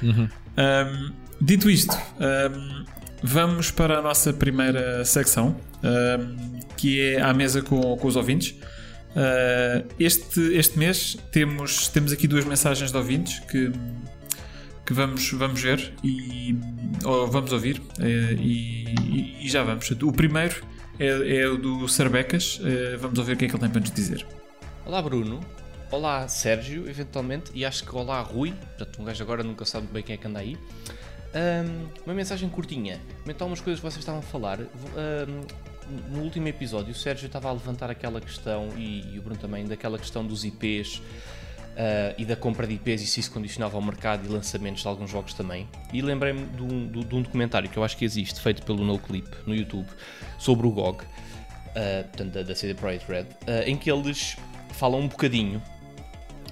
Uhum. 0.02 0.28
Um, 0.58 1.12
dito 1.40 1.70
isto, 1.70 1.96
um, 1.96 2.86
vamos 3.24 3.72
para 3.72 4.00
a 4.00 4.02
nossa 4.02 4.34
primeira 4.34 5.06
secção, 5.06 5.56
um, 5.84 6.60
que 6.76 7.00
é 7.00 7.22
à 7.22 7.34
mesa 7.34 7.62
com, 7.62 7.96
com 7.98 8.08
os 8.08 8.16
ouvintes. 8.16 8.56
Uh, 9.12 9.86
este, 10.00 10.40
este 10.54 10.80
mês 10.80 11.18
temos, 11.32 11.88
temos 11.90 12.12
aqui 12.12 12.28
duas 12.28 12.46
mensagens 12.46 12.92
de 12.92 12.98
ouvintes 12.98 13.40
que, 13.40 13.72
que 14.86 14.94
vamos, 14.94 15.30
vamos 15.34 15.62
ver 15.62 15.94
e 16.02 16.56
ou 17.04 17.28
vamos 17.28 17.52
ouvir 17.52 17.80
uh, 18.00 18.04
e, 18.40 18.96
e, 19.04 19.46
e, 19.46 19.50
já 19.50 19.64
vamos. 19.64 19.90
O 19.92 20.12
primeiro 20.12 20.64
é, 21.02 21.42
é 21.42 21.48
o 21.48 21.58
do 21.58 21.88
Sarbecas. 21.88 22.60
Uh, 22.60 22.98
vamos 23.00 23.18
ouvir 23.18 23.34
o 23.34 23.38
que 23.38 23.46
é 23.46 23.48
que 23.48 23.56
ele 23.56 23.62
tem 23.62 23.70
para 23.72 23.82
nos 23.82 23.92
dizer. 23.92 24.26
Olá, 24.86 25.02
Bruno. 25.02 25.40
Olá, 25.90 26.28
Sérgio, 26.28 26.88
eventualmente. 26.88 27.52
E 27.56 27.66
acho 27.66 27.84
que 27.84 27.96
olá, 27.96 28.22
Rui. 28.22 28.54
Portanto, 28.78 29.02
um 29.02 29.06
gajo 29.06 29.24
agora 29.24 29.42
nunca 29.42 29.66
sabe 29.66 29.88
bem 29.88 30.04
quem 30.04 30.14
é 30.14 30.18
que 30.18 30.28
anda 30.28 30.40
aí. 30.40 30.56
Um, 31.34 31.88
uma 32.06 32.14
mensagem 32.14 32.48
curtinha. 32.50 33.02
Comentar 33.24 33.48
umas 33.48 33.60
coisas 33.60 33.80
que 33.80 33.90
vocês 33.90 34.00
estavam 34.00 34.20
a 34.20 34.24
falar. 34.24 34.60
Um, 34.60 36.16
no 36.16 36.22
último 36.22 36.48
episódio, 36.48 36.92
o 36.92 36.96
Sérgio 36.96 37.26
estava 37.26 37.50
a 37.50 37.52
levantar 37.52 37.90
aquela 37.90 38.22
questão, 38.22 38.70
e, 38.78 39.16
e 39.16 39.20
o 39.20 39.24
Bruno 39.24 39.40
também, 39.40 39.66
daquela 39.66 39.98
questão 39.98 40.24
dos 40.24 40.46
IPs 40.46 41.02
Uh, 41.72 42.14
e 42.18 42.26
da 42.26 42.36
compra 42.36 42.68
de 42.68 42.74
IPs 42.74 43.02
e 43.02 43.08
se 43.08 43.22
isso 43.22 43.32
condicionava 43.32 43.78
ao 43.78 43.82
mercado 43.82 44.26
e 44.26 44.30
lançamentos 44.30 44.82
de 44.82 44.88
alguns 44.88 45.10
jogos 45.10 45.34
também. 45.34 45.68
E 45.94 46.02
lembrei-me 46.02 46.46
de, 46.46 46.62
um, 46.62 46.88
de, 46.88 47.16
um, 47.16 47.22
documentário 47.22 47.70
que 47.70 47.78
eu 47.78 47.84
acho 47.84 47.96
que 47.96 48.04
existe, 48.04 48.42
feito 48.42 48.62
pelo 48.64 48.84
NoClip 48.84 49.30
no 49.48 49.56
YouTube, 49.56 49.88
sobre 50.38 50.68
o 50.68 50.72
GOG, 50.72 51.02
uh, 51.02 52.04
portanto, 52.10 52.32
da, 52.34 52.44
da 52.44 52.56
CD 52.56 52.74
Projekt 52.74 53.10
Red, 53.10 53.22
uh, 53.24 53.64
em 53.66 53.78
que 53.78 53.90
eles 53.90 54.36
falam 54.74 55.00
um 55.00 55.08
bocadinho 55.08 55.62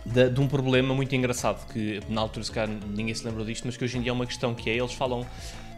de, 0.06 0.30
de, 0.30 0.40
um 0.40 0.48
problema 0.48 0.94
muito 0.96 1.14
engraçado, 1.14 1.68
que 1.72 2.00
na 2.10 2.22
altura 2.22 2.46
se 2.46 2.52
calhar 2.52 2.70
ninguém 2.88 3.14
se 3.14 3.26
lembrou 3.26 3.46
disto, 3.46 3.66
mas 3.66 3.78
que 3.78 3.84
hoje 3.84 3.98
em 3.98 4.02
dia 4.02 4.12
é 4.12 4.14
uma 4.14 4.26
questão 4.26 4.56
que 4.56 4.70
é, 4.70 4.78
eles 4.78 4.94
falam 4.94 5.26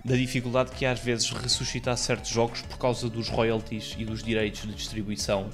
da 0.03 0.15
dificuldade 0.15 0.71
que 0.71 0.85
às 0.85 0.99
vezes 0.99 1.29
ressuscitar 1.29 1.95
certos 1.97 2.29
jogos 2.29 2.61
por 2.63 2.77
causa 2.77 3.09
dos 3.09 3.29
royalties 3.29 3.95
e 3.97 4.05
dos 4.05 4.23
direitos 4.23 4.61
de 4.61 4.73
distribuição 4.73 5.49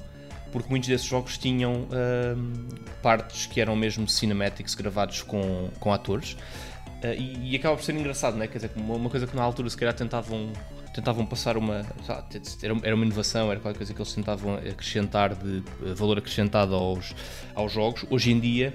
porque 0.52 0.68
muitos 0.68 0.88
desses 0.88 1.06
jogos 1.06 1.38
tinham 1.38 1.82
uh, 1.82 2.98
partes 3.02 3.46
que 3.46 3.60
eram 3.60 3.76
mesmo 3.76 4.08
cinematics 4.08 4.74
gravados 4.74 5.22
com, 5.22 5.68
com 5.78 5.92
atores. 5.92 6.32
Uh, 7.02 7.14
e, 7.16 7.52
e, 7.52 7.56
acaba 7.56 7.76
por 7.76 7.84
ser 7.84 7.94
engraçado, 7.94 8.36
né? 8.36 8.46
Quer 8.46 8.58
dizer, 8.58 8.70
uma, 8.76 8.94
uma 8.96 9.10
coisa 9.10 9.26
que 9.26 9.36
na 9.36 9.42
altura 9.42 9.70
se 9.70 9.76
calhar 9.76 9.94
tentavam, 9.94 10.52
tentavam 10.94 11.24
passar 11.24 11.56
uma. 11.56 11.86
Era 12.82 12.94
uma 12.94 13.04
inovação, 13.04 13.50
era 13.50 13.60
qualquer 13.60 13.78
coisa 13.78 13.94
que 13.94 14.00
eles 14.00 14.12
tentavam 14.12 14.54
acrescentar 14.54 15.34
de 15.34 15.62
valor 15.94 16.18
acrescentado 16.18 16.74
aos, 16.74 17.14
aos 17.54 17.72
jogos. 17.72 18.04
Hoje 18.10 18.32
em 18.32 18.40
dia 18.40 18.74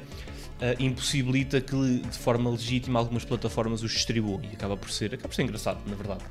uh, 0.63 0.81
impossibilita 0.81 1.59
que 1.59 1.99
de 1.99 2.17
forma 2.17 2.49
legítima 2.49 2.99
algumas 2.99 3.25
plataformas 3.25 3.83
os 3.83 3.91
distribuam 3.91 4.41
e 4.43 4.53
acaba 4.53 4.77
por 4.77 4.89
ser, 4.89 5.13
acaba 5.13 5.27
por 5.27 5.35
ser 5.35 5.43
engraçado, 5.43 5.79
na 5.85 5.95
verdade. 5.95 6.23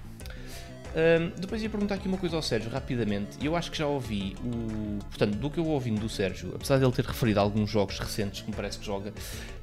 Um, 0.95 1.41
depois 1.41 1.63
ia 1.63 1.71
perguntar 1.71 1.95
aqui 1.95 2.07
uma 2.07 2.19
coisa 2.19 2.37
ao 2.37 2.43
Sérgio, 2.43 2.71
rapidamente. 2.71 3.39
Eu 3.41 3.57
acho 3.57 3.71
que 3.71 3.79
já 3.79 3.87
ouvi 3.87 4.37
o. 4.45 4.99
Portanto, 5.05 5.37
do 5.37 5.51
que 5.51 5.59
eu 5.59 5.67
ouvi 5.67 5.91
do 5.91 6.09
Sérgio, 6.09 6.53
apesar 6.55 6.79
de 6.79 6.85
ele 6.85 6.93
ter 6.93 7.05
referido 7.05 7.41
alguns 7.41 7.71
jogos 7.71 7.99
recentes 7.99 8.43
que 8.43 8.51
me 8.51 8.57
parece 8.57 8.79
que 8.79 8.85
joga, 8.85 9.13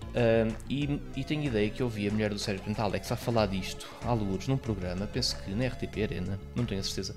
um, 0.10 0.54
e, 0.70 1.00
e, 1.16 1.24
tenho 1.24 1.44
ideia 1.44 1.70
que 1.70 1.82
eu 1.82 1.86
ouvi 1.86 2.08
a 2.08 2.12
mulher 2.12 2.32
do 2.32 2.40
Sérgio, 2.40 2.64
portanto, 2.64 2.84
Alex, 2.84 3.12
a 3.12 3.16
falar 3.16 3.46
disto 3.46 3.88
à 4.04 4.14
luz 4.14 4.48
num 4.48 4.58
programa, 4.58 5.06
penso 5.06 5.38
que 5.38 5.52
na 5.52 5.68
RTP 5.68 6.02
Arena, 6.02 6.40
não 6.56 6.66
tenho 6.66 6.82
a 6.82 6.84
certeza. 6.84 7.16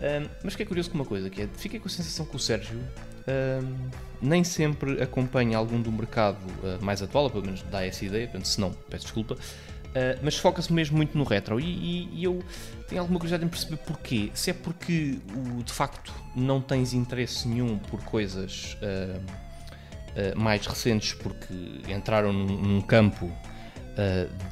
Um, 0.00 0.28
mas 0.42 0.56
que 0.56 0.62
é 0.62 0.66
curioso 0.66 0.90
com 0.90 0.96
uma 0.96 1.04
coisa, 1.04 1.28
que 1.28 1.42
é, 1.42 1.48
fiquei 1.56 1.78
com 1.78 1.88
a 1.88 1.90
sensação 1.90 2.24
que 2.24 2.34
o 2.34 2.38
Sérgio 2.38 2.80
nem 4.20 4.42
sempre 4.42 5.02
acompanha 5.02 5.56
algum 5.56 5.80
do 5.80 5.92
mercado 5.92 6.38
uh, 6.62 6.84
mais 6.84 7.02
atual, 7.02 7.24
ou 7.24 7.30
pelo 7.30 7.44
menos 7.44 7.62
dá 7.62 7.84
essa 7.84 8.04
ideia, 8.04 8.26
portanto, 8.26 8.46
se 8.46 8.60
não, 8.60 8.72
peço 8.88 9.04
desculpa. 9.04 9.36
Uh, 9.92 10.18
mas 10.22 10.38
foca-se 10.38 10.72
mesmo 10.72 10.96
muito 10.96 11.18
no 11.18 11.22
retro 11.22 11.60
e, 11.60 11.64
e, 11.64 12.08
e, 12.14 12.24
eu 12.24 12.42
tenho 12.88 13.02
alguma 13.02 13.18
curiosidade 13.18 13.44
em 13.44 13.48
perceber 13.48 13.76
porquê. 13.76 14.30
Se 14.32 14.48
é 14.48 14.54
porque 14.54 15.18
o, 15.36 15.62
de 15.62 15.72
facto 15.72 16.14
não 16.34 16.62
tens 16.62 16.94
interesse 16.94 17.46
nenhum 17.46 17.76
por 17.76 18.02
coisas 18.02 18.74
uh, 18.80 19.20
uh, 19.20 20.40
mais 20.40 20.66
recentes 20.66 21.12
porque 21.12 21.52
entraram 21.92 22.32
num, 22.32 22.46
num 22.46 22.80
campo 22.80 23.30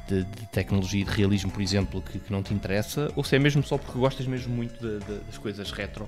de, 0.07 0.23
de, 0.23 0.45
tecnologia 0.51 1.01
e 1.01 1.03
de 1.03 1.09
realismo, 1.09 1.49
por 1.49 1.63
exemplo, 1.63 1.99
que, 1.99 2.19
que, 2.19 2.31
não 2.31 2.43
te 2.43 2.53
interessa, 2.53 3.11
ou 3.15 3.23
se 3.23 3.35
é 3.35 3.39
mesmo 3.39 3.63
só 3.63 3.75
porque 3.75 3.97
gostas 3.97 4.27
mesmo 4.27 4.55
muito 4.55 4.79
de, 4.79 5.03
de, 5.03 5.19
das 5.21 5.39
coisas 5.39 5.71
retro 5.71 6.07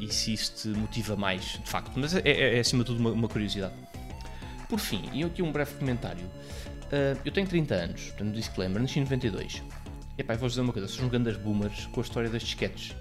e 0.00 0.12
se 0.12 0.32
isso 0.32 0.54
te 0.56 0.68
motiva 0.76 1.14
mais, 1.14 1.44
de 1.44 1.70
facto. 1.70 1.92
Mas 1.94 2.16
é, 2.16 2.22
é, 2.24 2.56
é 2.56 2.58
acima 2.58 2.82
de 2.82 2.90
tudo 2.90 2.98
uma, 2.98 3.10
uma 3.12 3.28
curiosidade. 3.28 3.74
Por 4.68 4.80
fim, 4.80 5.08
e 5.12 5.22
aqui 5.22 5.40
um 5.40 5.52
breve 5.52 5.72
comentário. 5.74 6.28
Uh, 6.88 7.20
eu 7.24 7.30
tenho 7.30 7.46
30 7.46 7.74
anos, 7.74 8.02
portanto, 8.04 8.34
disclaimer, 8.34 8.80
nasci 8.80 8.98
em 8.98 9.02
92. 9.02 9.62
Epá, 10.16 10.34
vou-vos 10.34 10.52
dizer 10.52 10.62
uma 10.62 10.72
coisa, 10.72 10.88
são 10.88 11.08
grandes 11.08 11.36
boomers 11.36 11.86
com 11.86 12.00
a 12.00 12.02
história 12.02 12.30
das 12.30 12.42
disquetes. 12.42 12.96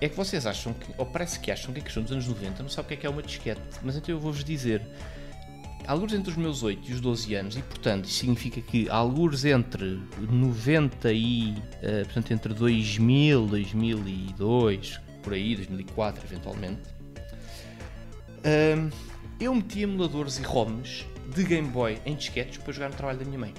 É 0.00 0.08
que 0.08 0.16
vocês 0.16 0.44
acham 0.46 0.74
que, 0.74 0.92
ou 0.98 1.06
parece 1.06 1.38
que 1.38 1.50
acham 1.50 1.72
que 1.72 1.78
a 1.78 1.82
questão 1.82 2.02
dos 2.02 2.10
anos 2.10 2.26
90 2.26 2.62
não 2.62 2.68
sabe 2.68 2.86
o 2.86 2.88
que 2.88 2.94
é 2.94 2.96
que 2.96 3.06
é 3.06 3.10
uma 3.10 3.22
disquete, 3.22 3.62
mas 3.82 3.96
então 3.96 4.14
eu 4.14 4.20
vou-vos 4.20 4.42
dizer. 4.42 4.82
Alguns 5.86 6.12
entre 6.12 6.30
os 6.30 6.36
meus 6.36 6.62
8 6.62 6.90
e 6.90 6.94
os 6.94 7.00
12 7.00 7.34
anos, 7.34 7.56
e 7.56 7.62
portanto 7.62 8.04
isso 8.04 8.18
significa 8.18 8.60
que 8.60 8.88
alguns 8.90 9.44
entre 9.44 10.00
90 10.18 11.12
e. 11.12 11.52
Uh, 11.52 12.04
portanto, 12.04 12.32
entre 12.32 12.54
2000, 12.54 13.46
2002, 13.46 15.00
por 15.22 15.32
aí, 15.32 15.56
2004 15.56 16.24
eventualmente. 16.26 16.82
Uh, 18.38 18.92
eu 19.40 19.54
meti 19.54 19.82
emuladores 19.82 20.38
e 20.38 20.42
ROMs 20.42 21.06
de 21.28 21.44
Game 21.44 21.68
Boy 21.68 21.98
em 22.04 22.14
disquetes 22.14 22.58
para 22.58 22.72
jogar 22.72 22.88
no 22.88 22.94
trabalho 22.94 23.18
da 23.18 23.24
minha 23.24 23.38
mãe. 23.38 23.54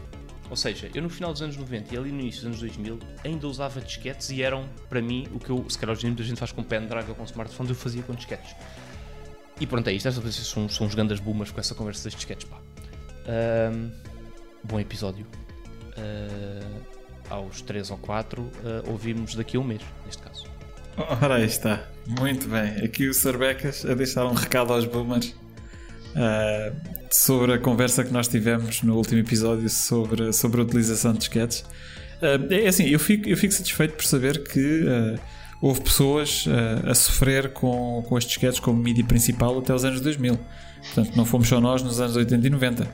Ou 0.50 0.58
seja, 0.58 0.90
eu 0.94 1.02
no 1.02 1.10
final 1.10 1.32
dos 1.32 1.42
anos 1.42 1.58
90 1.58 1.96
e 1.96 1.98
ali 1.98 2.12
no 2.12 2.20
início 2.20 2.42
dos 2.42 2.48
anos 2.48 2.60
2000 2.60 3.00
ainda 3.24 3.48
usava 3.48 3.82
disquetes 3.82 4.30
e 4.30 4.44
eram, 4.44 4.70
para 4.90 5.02
mim, 5.02 5.28
o 5.34 5.40
que 5.40 5.50
eu, 5.50 5.66
se 5.70 5.78
calhar 5.80 5.96
hoje 5.96 6.06
em 6.06 6.14
dia 6.14 6.24
a 6.24 6.28
gente 6.28 6.38
faz 6.38 6.52
com 6.52 6.64
pendrive 6.64 7.10
ou 7.10 7.16
com 7.16 7.24
smartphones, 7.24 7.70
eu 7.70 7.76
fazia 7.76 8.04
com 8.04 8.14
disquetes. 8.14 8.56
E 9.60 9.66
pronto, 9.66 9.88
é 9.88 9.94
isto. 9.94 10.08
Esta 10.08 10.22
vez 10.22 10.36
são, 10.36 10.68
são 10.68 10.88
os 10.88 10.94
grandes 10.94 11.20
boomers 11.20 11.52
com 11.52 11.60
essa 11.60 11.74
conversa 11.74 12.04
das 12.04 12.14
disquetes, 12.14 12.48
pá. 12.48 12.58
Um, 13.74 13.92
bom 14.64 14.80
episódio. 14.80 15.26
Uh, 15.98 16.84
aos 17.30 17.62
3 17.62 17.92
ou 17.92 17.98
4, 17.98 18.42
uh, 18.42 18.52
ouvimos 18.92 19.36
daqui 19.36 19.58
a 19.58 19.60
um 19.60 19.64
mês, 19.64 19.82
neste 20.06 20.22
caso. 20.22 20.46
Ora, 20.98 21.36
aí 21.36 21.46
está. 21.46 21.88
Muito 22.06 22.48
bem. 22.48 22.84
Aqui 22.84 23.08
o 23.08 23.14
Sarbecas 23.14 23.86
a 23.86 23.94
deixar 23.96 24.26
um 24.26 24.34
recado 24.34 24.74
aos 24.74 24.86
boomers. 24.86 25.36
Uh, 26.14 26.76
sobre 27.10 27.54
a 27.54 27.58
conversa 27.58 28.04
que 28.04 28.14
nós 28.14 28.28
tivemos 28.28 28.84
no 28.84 28.96
último 28.96 29.20
episódio 29.20 29.68
sobre, 29.70 30.32
sobre 30.32 30.62
a 30.62 30.64
utilização 30.64 31.12
de 31.14 31.20
disquetes. 31.20 31.66
Uh, 32.22 32.54
é 32.54 32.68
assim, 32.68 32.88
eu 32.88 33.00
fico, 33.00 33.28
eu 33.28 33.36
fico 33.36 33.54
satisfeito 33.54 33.96
por 33.96 34.06
saber 34.06 34.44
que 34.44 34.84
uh, 34.84 35.20
houve 35.62 35.82
pessoas 35.82 36.46
uh, 36.46 36.90
a 36.90 36.94
sofrer 36.94 37.50
com, 37.50 38.04
com 38.08 38.16
os 38.16 38.26
disquetes 38.26 38.60
como 38.60 38.82
mídia 38.82 39.04
principal 39.04 39.58
até 39.58 39.74
os 39.74 39.84
anos 39.84 40.02
2000. 40.02 40.40
Portanto, 40.84 41.16
não 41.16 41.26
fomos 41.26 41.48
só 41.48 41.60
nós 41.60 41.82
nos 41.82 42.00
anos 42.00 42.16
80 42.16 42.46
e 42.46 42.50
90. 42.50 42.88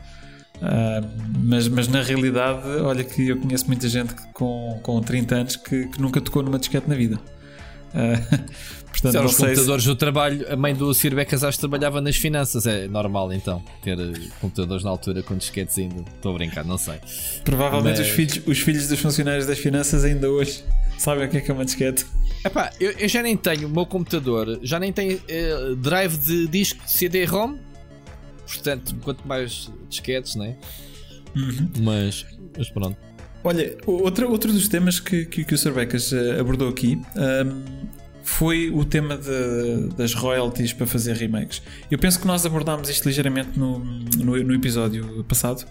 mas, 1.44 1.68
mas 1.68 1.88
na 1.88 2.02
realidade, 2.02 2.68
olha 2.82 3.04
que 3.04 3.30
eu 3.30 3.38
conheço 3.38 3.68
muita 3.68 3.90
gente 3.90 4.14
que, 4.14 4.28
com, 4.34 4.80
com 4.82 5.02
30 5.02 5.36
anos 5.36 5.56
que, 5.56 5.88
que 5.88 6.02
nunca 6.02 6.22
tocou 6.22 6.44
numa 6.44 6.60
disquete 6.60 6.88
na 6.88 6.96
vida. 6.96 7.20
Portanto, 9.02 9.14
São 9.14 9.26
os 9.26 9.38
computadores 9.38 9.84
se... 9.84 9.90
do 9.90 9.96
trabalho. 9.96 10.46
A 10.52 10.56
mãe 10.58 10.76
do 10.76 10.94
Sir 10.94 11.16
Becasas 11.16 11.58
trabalhava 11.58 12.02
nas 12.02 12.18
finanças. 12.18 12.68
É 12.68 12.88
normal 12.88 13.32
então 13.32 13.64
ter 13.82 13.98
eh, 13.98 14.14
computadores 14.42 14.84
na 14.84 14.90
altura 14.90 15.24
com 15.24 15.38
disquetes 15.38 15.78
ainda. 15.78 16.04
Estou 16.16 16.34
a 16.34 16.38
brincar, 16.38 16.66
não 16.66 16.78
sei. 16.78 17.00
Provavelmente 17.46 18.00
Mas... 18.00 18.08
os, 18.08 18.14
filhos, 18.14 18.42
os 18.46 18.60
filhos 18.60 18.88
dos 18.88 19.00
funcionários 19.00 19.46
das 19.46 19.58
finanças 19.58 20.04
ainda 20.04 20.30
hoje 20.30 20.64
sabem 20.98 21.26
o 21.26 21.30
que 21.30 21.38
é 21.38 21.42
que 21.42 21.50
é 21.50 21.54
uma 21.54 21.64
disquete. 21.64 22.06
Epá, 22.46 22.72
eu, 22.80 22.92
eu 22.92 23.08
já 23.08 23.22
nem 23.22 23.38
tenho 23.38 23.68
o 23.68 23.72
meu 23.72 23.86
computador, 23.86 24.60
já 24.62 24.80
nem 24.80 24.92
tem 24.92 25.16
uh, 25.16 25.76
drive 25.78 26.18
de 26.18 26.48
disco 26.48 26.82
CD-ROM. 26.86 27.58
Portanto, 28.46 28.96
quanto 29.02 29.28
mais 29.28 29.72
disquetes, 29.88 30.36
né? 30.36 30.58
Uhum. 31.36 31.70
Mas, 31.82 32.26
mas 32.58 32.70
pronto. 32.70 32.98
Olha, 33.44 33.78
outro, 33.86 34.30
outro 34.30 34.52
dos 34.52 34.68
temas 34.68 35.00
que, 35.00 35.26
que, 35.26 35.46
que 35.46 35.54
o 35.54 35.58
Sr. 35.58 35.72
Becas 35.72 36.12
eh, 36.12 36.40
abordou 36.40 36.68
aqui 36.68 37.02
um, 37.16 37.88
foi 38.30 38.70
o 38.70 38.86
tema 38.86 39.18
de, 39.18 39.90
das 39.98 40.14
royalties 40.14 40.72
para 40.72 40.86
fazer 40.86 41.16
remakes. 41.16 41.62
Eu 41.90 41.98
penso 41.98 42.20
que 42.20 42.28
nós 42.28 42.46
abordámos 42.46 42.88
isto 42.88 43.06
ligeiramente 43.06 43.58
no, 43.58 43.80
no, 43.80 44.44
no 44.44 44.54
episódio 44.54 45.26
passado, 45.28 45.66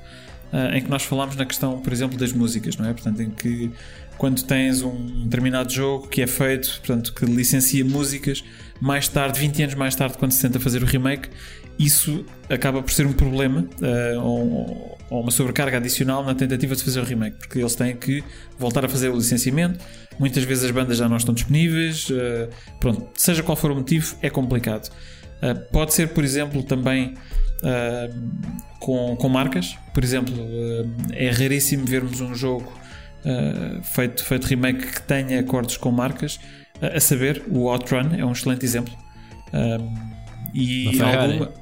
uh, 0.52 0.74
em 0.74 0.82
que 0.82 0.90
nós 0.90 1.04
falámos 1.04 1.36
na 1.36 1.46
questão, 1.46 1.78
por 1.78 1.92
exemplo, 1.92 2.18
das 2.18 2.32
músicas, 2.32 2.76
não 2.76 2.86
é? 2.86 2.92
Portanto, 2.92 3.22
em 3.22 3.30
que 3.30 3.70
quando 4.18 4.42
tens 4.42 4.82
um 4.82 5.22
determinado 5.22 5.72
jogo 5.72 6.08
que 6.08 6.20
é 6.20 6.26
feito, 6.26 6.68
portanto, 6.80 7.14
que 7.14 7.24
licencia 7.24 7.84
músicas, 7.84 8.44
mais 8.80 9.08
tarde, 9.08 9.38
20 9.38 9.62
anos 9.62 9.74
mais 9.76 9.94
tarde, 9.94 10.18
quando 10.18 10.32
se 10.32 10.42
tenta 10.42 10.58
fazer 10.58 10.82
o 10.82 10.86
remake, 10.86 11.30
isso 11.78 12.24
acaba 12.50 12.82
por 12.82 12.90
ser 12.90 13.06
um 13.06 13.12
problema 13.12 13.60
uh, 13.60 14.20
ou, 14.20 14.98
ou, 15.08 15.20
uma 15.20 15.30
sobrecarga 15.30 15.76
adicional 15.76 16.24
na 16.24 16.34
tentativa 16.34 16.74
de 16.74 16.82
fazer 16.82 17.00
o 17.00 17.04
remake, 17.04 17.36
porque 17.38 17.60
eles 17.60 17.74
têm 17.76 17.94
que 17.94 18.22
voltar 18.58 18.84
a 18.84 18.88
fazer 18.88 19.08
o 19.10 19.16
licenciamento. 19.16 19.78
Muitas 20.18 20.42
vezes 20.42 20.64
as 20.64 20.70
bandas 20.72 20.98
já 20.98 21.08
não 21.08 21.16
estão 21.16 21.32
disponíveis. 21.32 22.10
Uh, 22.10 22.48
pronto, 22.80 23.08
seja 23.14 23.42
qual 23.44 23.56
for 23.56 23.70
o 23.70 23.76
motivo, 23.76 24.16
é 24.20 24.28
complicado. 24.28 24.90
Uh, 25.40 25.70
pode 25.70 25.94
ser, 25.94 26.08
por 26.08 26.24
exemplo, 26.24 26.62
também 26.64 27.14
com, 28.78 29.16
com 29.16 29.28
marcas. 29.28 29.76
Por 29.92 30.04
exemplo, 30.04 30.32
é 31.12 31.28
raríssimo 31.28 31.84
vermos 31.84 32.20
um 32.20 32.32
jogo 32.32 32.72
feito, 33.82 34.24
feito 34.24 34.44
remake 34.44 34.86
que 34.86 35.02
tenha 35.02 35.40
acordos 35.40 35.76
com 35.76 35.90
marcas. 35.90 36.38
a 36.80 37.00
saber, 37.00 37.42
o 37.50 37.68
Outrun 37.68 38.14
é 38.16 38.24
um 38.24 38.30
excelente 38.30 38.64
exemplo. 38.64 38.94
e 40.54 41.02
alguma 41.02 41.52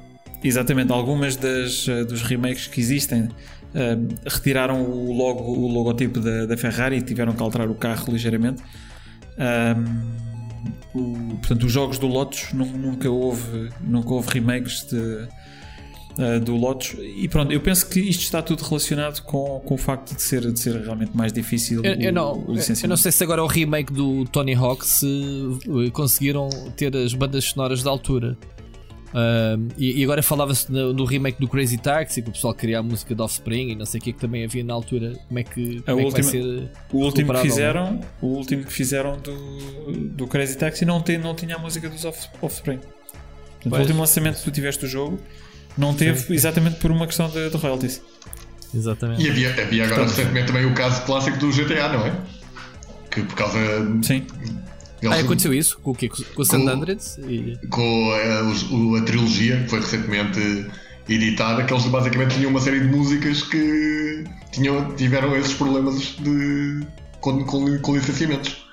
Exatamente, 0.43 0.91
algumas 0.91 1.35
das, 1.35 1.87
eh, 1.87 2.03
dos 2.03 2.21
remakes 2.21 2.67
que 2.67 2.79
existem 2.79 3.23
uh, 3.23 3.29
retiraram 4.25 4.83
o, 4.83 5.11
logo, 5.11 5.43
o 5.43 5.67
logotipo 5.67 6.19
da, 6.19 6.45
da, 6.45 6.55
Ferrari 6.55 6.97
e 6.97 7.01
tiveram 7.01 7.33
que 7.33 7.41
alterar 7.41 7.69
o 7.69 7.75
carro 7.75 8.11
ligeiramente. 8.11 8.61
Um, 9.37 10.27
o, 10.93 11.35
portanto, 11.37 11.65
os 11.65 11.71
jogos 11.71 11.97
do 11.97 12.07
Lotus 12.07 12.53
nunca 12.53 13.09
houve, 13.09 13.69
nunca 13.81 14.09
houve 14.13 14.29
remakes 14.31 14.85
de, 14.85 14.97
uh, 14.97 16.39
do 16.43 16.55
Lotus. 16.55 16.95
E 16.99 17.27
pronto, 17.27 17.51
eu 17.51 17.59
penso 17.59 17.89
que 17.89 17.99
isto 17.99 18.21
está 18.21 18.41
tudo 18.41 18.63
relacionado 18.63 19.21
com, 19.23 19.59
com 19.65 19.73
o 19.73 19.77
facto 19.77 20.15
de 20.15 20.21
ser, 20.21 20.51
de 20.51 20.59
ser 20.59 20.79
realmente 20.81 21.15
mais 21.15 21.33
difícil 21.33 21.83
eu, 21.83 21.93
o, 21.93 22.01
eu 22.01 22.13
não, 22.13 22.45
Eu 22.47 22.89
não 22.89 22.97
sei 22.97 23.11
se 23.11 23.23
agora 23.23 23.43
o 23.43 23.47
remake 23.47 23.91
do 23.91 24.23
Tony 24.25 24.53
Hawk 24.53 24.85
se 24.85 25.09
conseguiram 25.93 26.49
ter 26.75 26.95
as 26.95 27.13
bandas 27.13 27.45
sonoras 27.45 27.81
da 27.81 27.89
altura. 27.89 28.37
Uh, 29.07 29.67
e, 29.77 30.01
e, 30.01 30.03
agora 30.03 30.21
falava-se 30.21 30.69
no, 30.71 30.93
no, 30.93 31.05
remake 31.05 31.39
do 31.39 31.47
Crazy 31.47 31.77
Taxi, 31.77 32.21
que 32.21 32.29
o 32.29 32.31
pessoal 32.33 32.53
queria 32.53 32.79
a 32.79 32.83
música 32.83 33.15
de 33.15 33.21
Offspring 33.21 33.71
e 33.71 33.75
não 33.75 33.85
sei 33.85 33.99
o 33.99 34.03
que 34.03 34.11
que 34.11 34.19
também 34.19 34.43
havia 34.43 34.63
na 34.63 34.73
altura. 34.73 35.13
Como 35.27 35.39
é 35.39 35.43
que, 35.43 35.81
como 35.81 35.99
é 35.99 36.05
que 36.05 36.11
vai 36.11 36.23
ser? 36.23 36.69
O 36.91 36.97
último 36.97 37.33
que 37.33 37.41
fizeram, 37.41 38.01
o 38.21 38.27
último 38.27 38.63
que 38.65 38.73
fizeram 38.73 39.17
do, 39.17 39.91
do 40.09 40.27
Crazy 40.27 40.57
Taxi 40.57 40.83
não, 40.83 41.01
tem, 41.01 41.17
não 41.17 41.33
tinha 41.33 41.55
a 41.55 41.59
música 41.59 41.89
dos 41.89 42.03
off, 42.03 42.27
Offspring. 42.41 42.79
Portanto, 43.61 43.75
o 43.75 43.79
último 43.79 43.99
lançamento 44.01 44.37
que 44.39 44.43
tu 44.43 44.51
tiveste 44.51 44.81
do 44.81 44.87
jogo 44.87 45.19
não 45.77 45.93
teve 45.93 46.19
Sim. 46.19 46.33
exatamente 46.33 46.77
por 46.77 46.91
uma 46.91 47.07
questão 47.07 47.29
de, 47.29 47.49
de 47.49 47.57
royalties. 47.57 48.01
Exatamente. 48.73 49.23
E 49.23 49.29
havia, 49.29 49.51
havia 49.51 49.85
agora 49.85 50.01
Portanto, 50.01 50.17
recentemente 50.17 50.47
também 50.47 50.65
o 50.65 50.73
caso 50.73 51.01
clássico 51.03 51.37
do 51.37 51.49
GTA, 51.49 51.89
não 51.89 52.05
é? 52.05 52.15
Que 53.09 53.21
por 53.23 53.35
causa. 53.35 53.57
Sim. 54.03 54.25
Eles, 55.01 55.17
ah, 55.17 55.21
aconteceu 55.21 55.53
isso? 55.53 55.79
Com 55.79 55.91
o 55.91 55.95
quê? 55.95 56.09
Com 56.09 56.41
o 56.41 56.45
San 56.45 56.67
Andreas? 56.67 57.17
E... 57.19 57.57
Com 57.69 58.11
a, 58.11 58.97
a, 58.97 58.99
a, 58.99 59.05
trilogia 59.05 59.61
que 59.63 59.69
foi 59.69 59.79
recentemente 59.79 60.67
editada, 61.07 61.63
que 61.63 61.73
eles 61.73 61.85
basicamente 61.85 62.35
tinham 62.35 62.49
uma 62.49 62.59
série 62.59 62.79
de 62.79 62.87
músicas 62.87 63.43
que 63.43 64.23
tinham, 64.51 64.95
tiveram 64.95 65.35
esses 65.35 65.53
problemas 65.53 66.15
de, 66.19 66.85
com, 67.21 67.45
com, 67.45 67.79
com 67.79 67.95
licenciamentos 67.95 68.67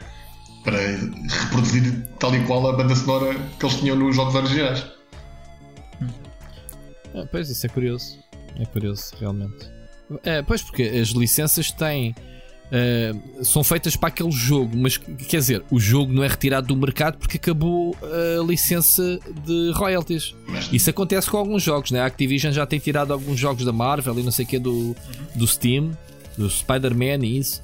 para 0.65 0.79
reproduzir 0.79 2.09
tal 2.19 2.35
e 2.35 2.43
qual 2.47 2.67
a 2.69 2.73
banda 2.73 2.97
sonora 2.97 3.35
que 3.59 3.67
eles 3.67 3.77
tinham 3.77 3.97
nos 3.97 4.17
jogos 4.17 4.35
originais. 4.35 4.85
Ah, 7.15 7.27
pois, 7.31 7.51
isso 7.51 7.67
é 7.67 7.69
curioso. 7.69 8.19
É 8.59 8.65
curioso, 8.65 9.13
realmente. 9.21 9.71
É, 10.25 10.43
pois, 10.43 10.63
porque 10.63 10.83
as 10.83 11.09
licenças 11.09 11.71
têm 11.71 12.15
uh, 12.75 13.45
são 13.45 13.63
feitas 13.63 13.97
para 13.97 14.09
aquele 14.09 14.31
jogo, 14.31 14.77
mas 14.77 14.97
quer 14.97 15.39
dizer, 15.39 15.63
o 15.71 15.79
jogo 15.79 16.13
não 16.13 16.25
é 16.25 16.29
retirado 16.29 16.67
do 16.67 16.77
mercado 16.77 17.19
porque 17.19 17.37
acabou 17.37 17.97
a 18.03 18.45
licença 18.45 19.19
de 19.45 19.73
royalties. 19.75 20.35
Isso 20.73 20.91
acontece 20.91 21.31
com 21.31 21.37
alguns 21.37 21.63
jogos, 21.63 21.91
né? 21.91 22.01
A 22.01 22.07
Activision 22.07 22.53
já 22.53 22.67
tem 22.67 22.79
tirado 22.79 23.13
alguns 23.13 23.39
jogos 23.39 23.65
da 23.65 23.73
Marvel 23.73 24.19
e 24.19 24.23
não 24.23 24.33
sei 24.33 24.45
o 24.45 24.49
que 24.49 24.59
do, 24.59 24.97
do 25.35 25.47
Steam, 25.47 25.97
do 26.37 26.49
Spider-Man 26.49 27.25
e 27.25 27.39
isso. 27.39 27.63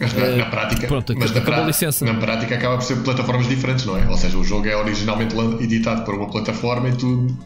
Mas 0.00 0.12
na, 0.14 0.36
na 0.36 0.46
prática, 0.46 0.86
pronto, 0.88 1.14
mas 1.16 1.32
na, 1.32 1.40
pra, 1.40 1.60
licença. 1.62 2.04
na 2.04 2.14
prática 2.14 2.56
acaba 2.56 2.76
por 2.76 2.82
ser 2.82 2.96
plataformas 3.02 3.48
diferentes, 3.48 3.84
não 3.84 3.96
é? 3.96 4.08
Ou 4.08 4.16
seja, 4.16 4.36
o 4.36 4.42
jogo 4.42 4.66
é 4.66 4.76
originalmente 4.76 5.36
editado 5.62 6.04
por 6.04 6.14
uma 6.14 6.28
plataforma 6.28 6.88
e 6.88 6.92
tu, 6.92 7.36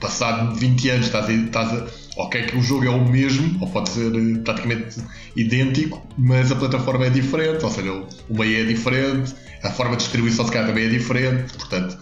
passado 0.00 0.54
20 0.54 0.90
anos, 0.90 1.06
estás, 1.06 1.28
estás 1.28 1.72
a 1.72 1.86
ok 2.16 2.42
que 2.44 2.56
o 2.56 2.62
jogo 2.62 2.84
é 2.84 2.90
o 2.90 3.04
mesmo, 3.04 3.58
ou 3.60 3.68
pode 3.68 3.90
ser 3.90 4.14
eh, 4.14 4.38
praticamente 4.44 5.00
idêntico, 5.36 6.06
mas 6.16 6.50
a 6.50 6.56
plataforma 6.56 7.06
é 7.06 7.10
diferente, 7.10 7.64
ou 7.64 7.70
seja, 7.70 7.92
o 7.92 8.38
meio 8.38 8.62
é 8.62 8.64
diferente, 8.64 9.34
a 9.62 9.70
forma 9.70 9.96
de 9.96 10.02
distribuição 10.02 10.44
se 10.46 10.52
calhar 10.52 10.68
também 10.68 10.84
é 10.84 10.88
diferente, 10.88 11.52
portanto 11.54 11.98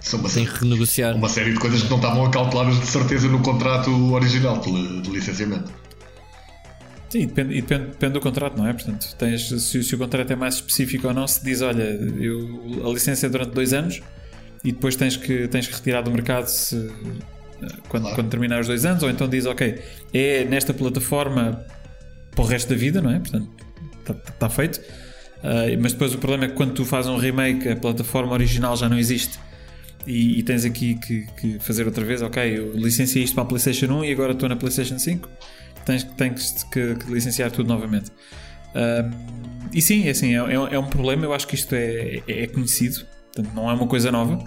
são 0.00 0.18
uma, 0.18 0.28
Tem 0.28 0.44
que 0.44 0.64
renegociar. 0.64 1.16
uma 1.16 1.28
série 1.28 1.52
de 1.52 1.58
coisas 1.58 1.82
que 1.82 1.90
não 1.90 1.96
estavam 1.96 2.26
acauteladas 2.26 2.78
de 2.78 2.86
certeza 2.86 3.28
no 3.28 3.40
contrato 3.40 3.90
original 4.12 4.58
de, 4.60 5.00
de 5.00 5.10
licenciamento. 5.10 5.72
Sim, 7.08 7.26
depende, 7.26 7.54
depende, 7.54 7.84
depende, 7.88 8.12
do 8.14 8.20
contrato, 8.20 8.56
não 8.56 8.66
é? 8.66 8.72
Portanto, 8.72 9.14
tens, 9.18 9.48
se, 9.48 9.84
se, 9.84 9.94
o 9.94 9.98
contrato 9.98 10.32
é 10.32 10.36
mais 10.36 10.54
específico 10.54 11.08
ou 11.08 11.14
não, 11.14 11.28
se 11.28 11.44
diz, 11.44 11.60
olha, 11.60 11.82
eu, 11.82 12.86
a 12.86 12.92
licença 12.92 13.26
é 13.26 13.28
durante 13.28 13.52
dois 13.52 13.72
anos 13.72 14.00
e 14.64 14.72
depois 14.72 14.96
tens 14.96 15.16
que, 15.16 15.46
tens 15.46 15.66
que 15.66 15.74
retirar 15.74 16.00
do 16.00 16.10
mercado 16.10 16.46
se, 16.46 16.90
quando, 17.88 18.02
claro. 18.02 18.16
quando 18.16 18.28
terminar 18.28 18.60
os 18.60 18.66
dois 18.66 18.84
anos, 18.84 19.02
ou 19.02 19.10
então 19.10 19.28
diz, 19.28 19.46
ok, 19.46 19.80
é 20.12 20.44
nesta 20.44 20.72
plataforma 20.74 21.64
para 22.34 22.44
o 22.44 22.46
resto 22.46 22.68
da 22.70 22.76
vida, 22.76 23.00
não 23.00 23.10
é? 23.10 23.18
Portanto, 23.18 23.48
está 24.00 24.14
tá 24.14 24.48
feito. 24.48 24.80
Uh, 25.38 25.76
mas 25.80 25.92
depois 25.92 26.14
o 26.14 26.18
problema 26.18 26.44
é 26.44 26.48
que 26.48 26.54
quando 26.54 26.72
tu 26.72 26.84
fazes 26.84 27.10
um 27.10 27.16
remake, 27.16 27.68
a 27.68 27.76
plataforma 27.76 28.32
original 28.32 28.76
já 28.76 28.88
não 28.88 28.98
existe. 28.98 29.38
E, 30.06 30.38
e 30.38 30.42
tens 30.42 30.64
aqui 30.64 30.94
que, 30.96 31.26
que, 31.40 31.58
fazer 31.60 31.86
outra 31.86 32.04
vez, 32.04 32.22
ok, 32.22 32.58
eu 32.58 32.72
licenciei 32.72 33.24
isto 33.24 33.34
para 33.34 33.44
a 33.44 33.46
PlayStation 33.46 33.86
1 33.86 34.04
e 34.04 34.12
agora 34.12 34.32
estou 34.32 34.48
na 34.48 34.56
PlayStation 34.56 34.98
5. 34.98 35.28
Tens, 35.84 36.04
tens 36.04 36.64
que, 36.64 36.94
que 36.94 37.10
licenciar 37.12 37.50
tudo 37.50 37.68
novamente. 37.68 38.10
Uh, 38.70 39.42
e 39.72 39.80
sim, 39.80 40.06
é, 40.06 40.10
assim, 40.10 40.34
é, 40.34 40.38
é, 40.38 40.74
é, 40.74 40.78
um 40.78 40.86
problema. 40.86 41.24
Eu 41.24 41.32
acho 41.32 41.46
que 41.46 41.54
isto 41.54 41.74
é, 41.74 42.22
é 42.26 42.46
conhecido, 42.46 43.04
portanto, 43.32 43.54
não 43.54 43.70
é 43.70 43.74
uma 43.74 43.86
coisa 43.86 44.10
nova, 44.10 44.42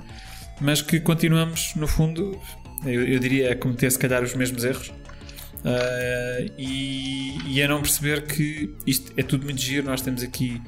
mas 0.62 0.82
que 0.82 0.99
continuamos, 0.99 1.73
no 1.75 1.88
fundo, 1.88 2.39
eu, 2.86 3.06
eu 3.08 3.19
diria, 3.19 3.52
a 3.52 3.56
cometer 3.56 3.91
se 3.91 4.00
calhar 4.00 4.24
os 4.24 4.34
mesmos 4.34 4.63
erros. 4.63 4.91
Uh, 5.65 6.52
e, 6.60 7.39
e 7.48 7.63
a 7.63 7.67
não 7.67 7.82
perceber 7.82 8.28
que 8.28 8.76
isto 8.86 9.12
é 9.17 9.24
tudo 9.24 9.45
muito 9.45 9.60
giro. 9.60 9.88
Nós 9.88 10.00
temos 10.00 10.21
aqui 10.21 10.62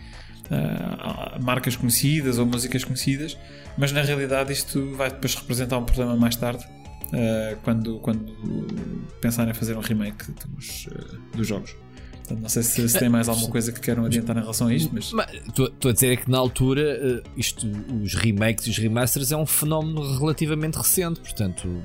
uh, 0.46 1.44
marcas 1.44 1.76
conhecidas 1.76 2.40
ou 2.40 2.48
músicas 2.48 2.84
conhecidas, 2.84 3.38
mas 3.78 3.92
na 3.92 4.02
realidade 4.02 4.52
isto 4.52 4.96
vai 4.96 5.12
depois 5.12 5.36
representar 5.36 5.78
um 5.78 5.84
problema 5.84 6.16
mais 6.18 6.36
tarde. 6.36 6.66
Uh, 7.08 7.56
quando, 7.64 8.00
quando 8.00 8.36
pensarem 9.22 9.52
em 9.52 9.54
fazer 9.54 9.78
um 9.78 9.82
remake 9.82 10.26
dos, 10.50 10.88
dos 11.34 11.48
jogos. 11.48 11.74
Portanto, 12.18 12.42
não 12.42 12.50
sei 12.50 12.64
se, 12.64 12.90
se, 12.90 13.00
tem 13.00 13.08
mais 13.08 13.30
alguma 13.30 13.50
coisa 13.50 13.72
que 13.72 13.80
queiram 13.80 14.04
adiantar 14.04 14.36
em 14.36 14.42
relação 14.42 14.68
a 14.68 14.74
isto, 14.74 14.90
mas. 14.94 15.14
Estou 15.48 15.90
a 15.90 15.94
dizer 15.94 16.12
é 16.12 16.16
que 16.18 16.30
na 16.30 16.38
altura 16.38 17.24
isto, 17.38 17.66
os 18.04 18.16
remakes 18.16 18.68
e 18.68 18.72
os 18.72 18.78
remasters 18.78 19.32
é 19.32 19.38
um 19.38 19.46
fenómeno 19.46 20.18
relativamente 20.18 20.76
recente, 20.76 21.22
portanto 21.22 21.82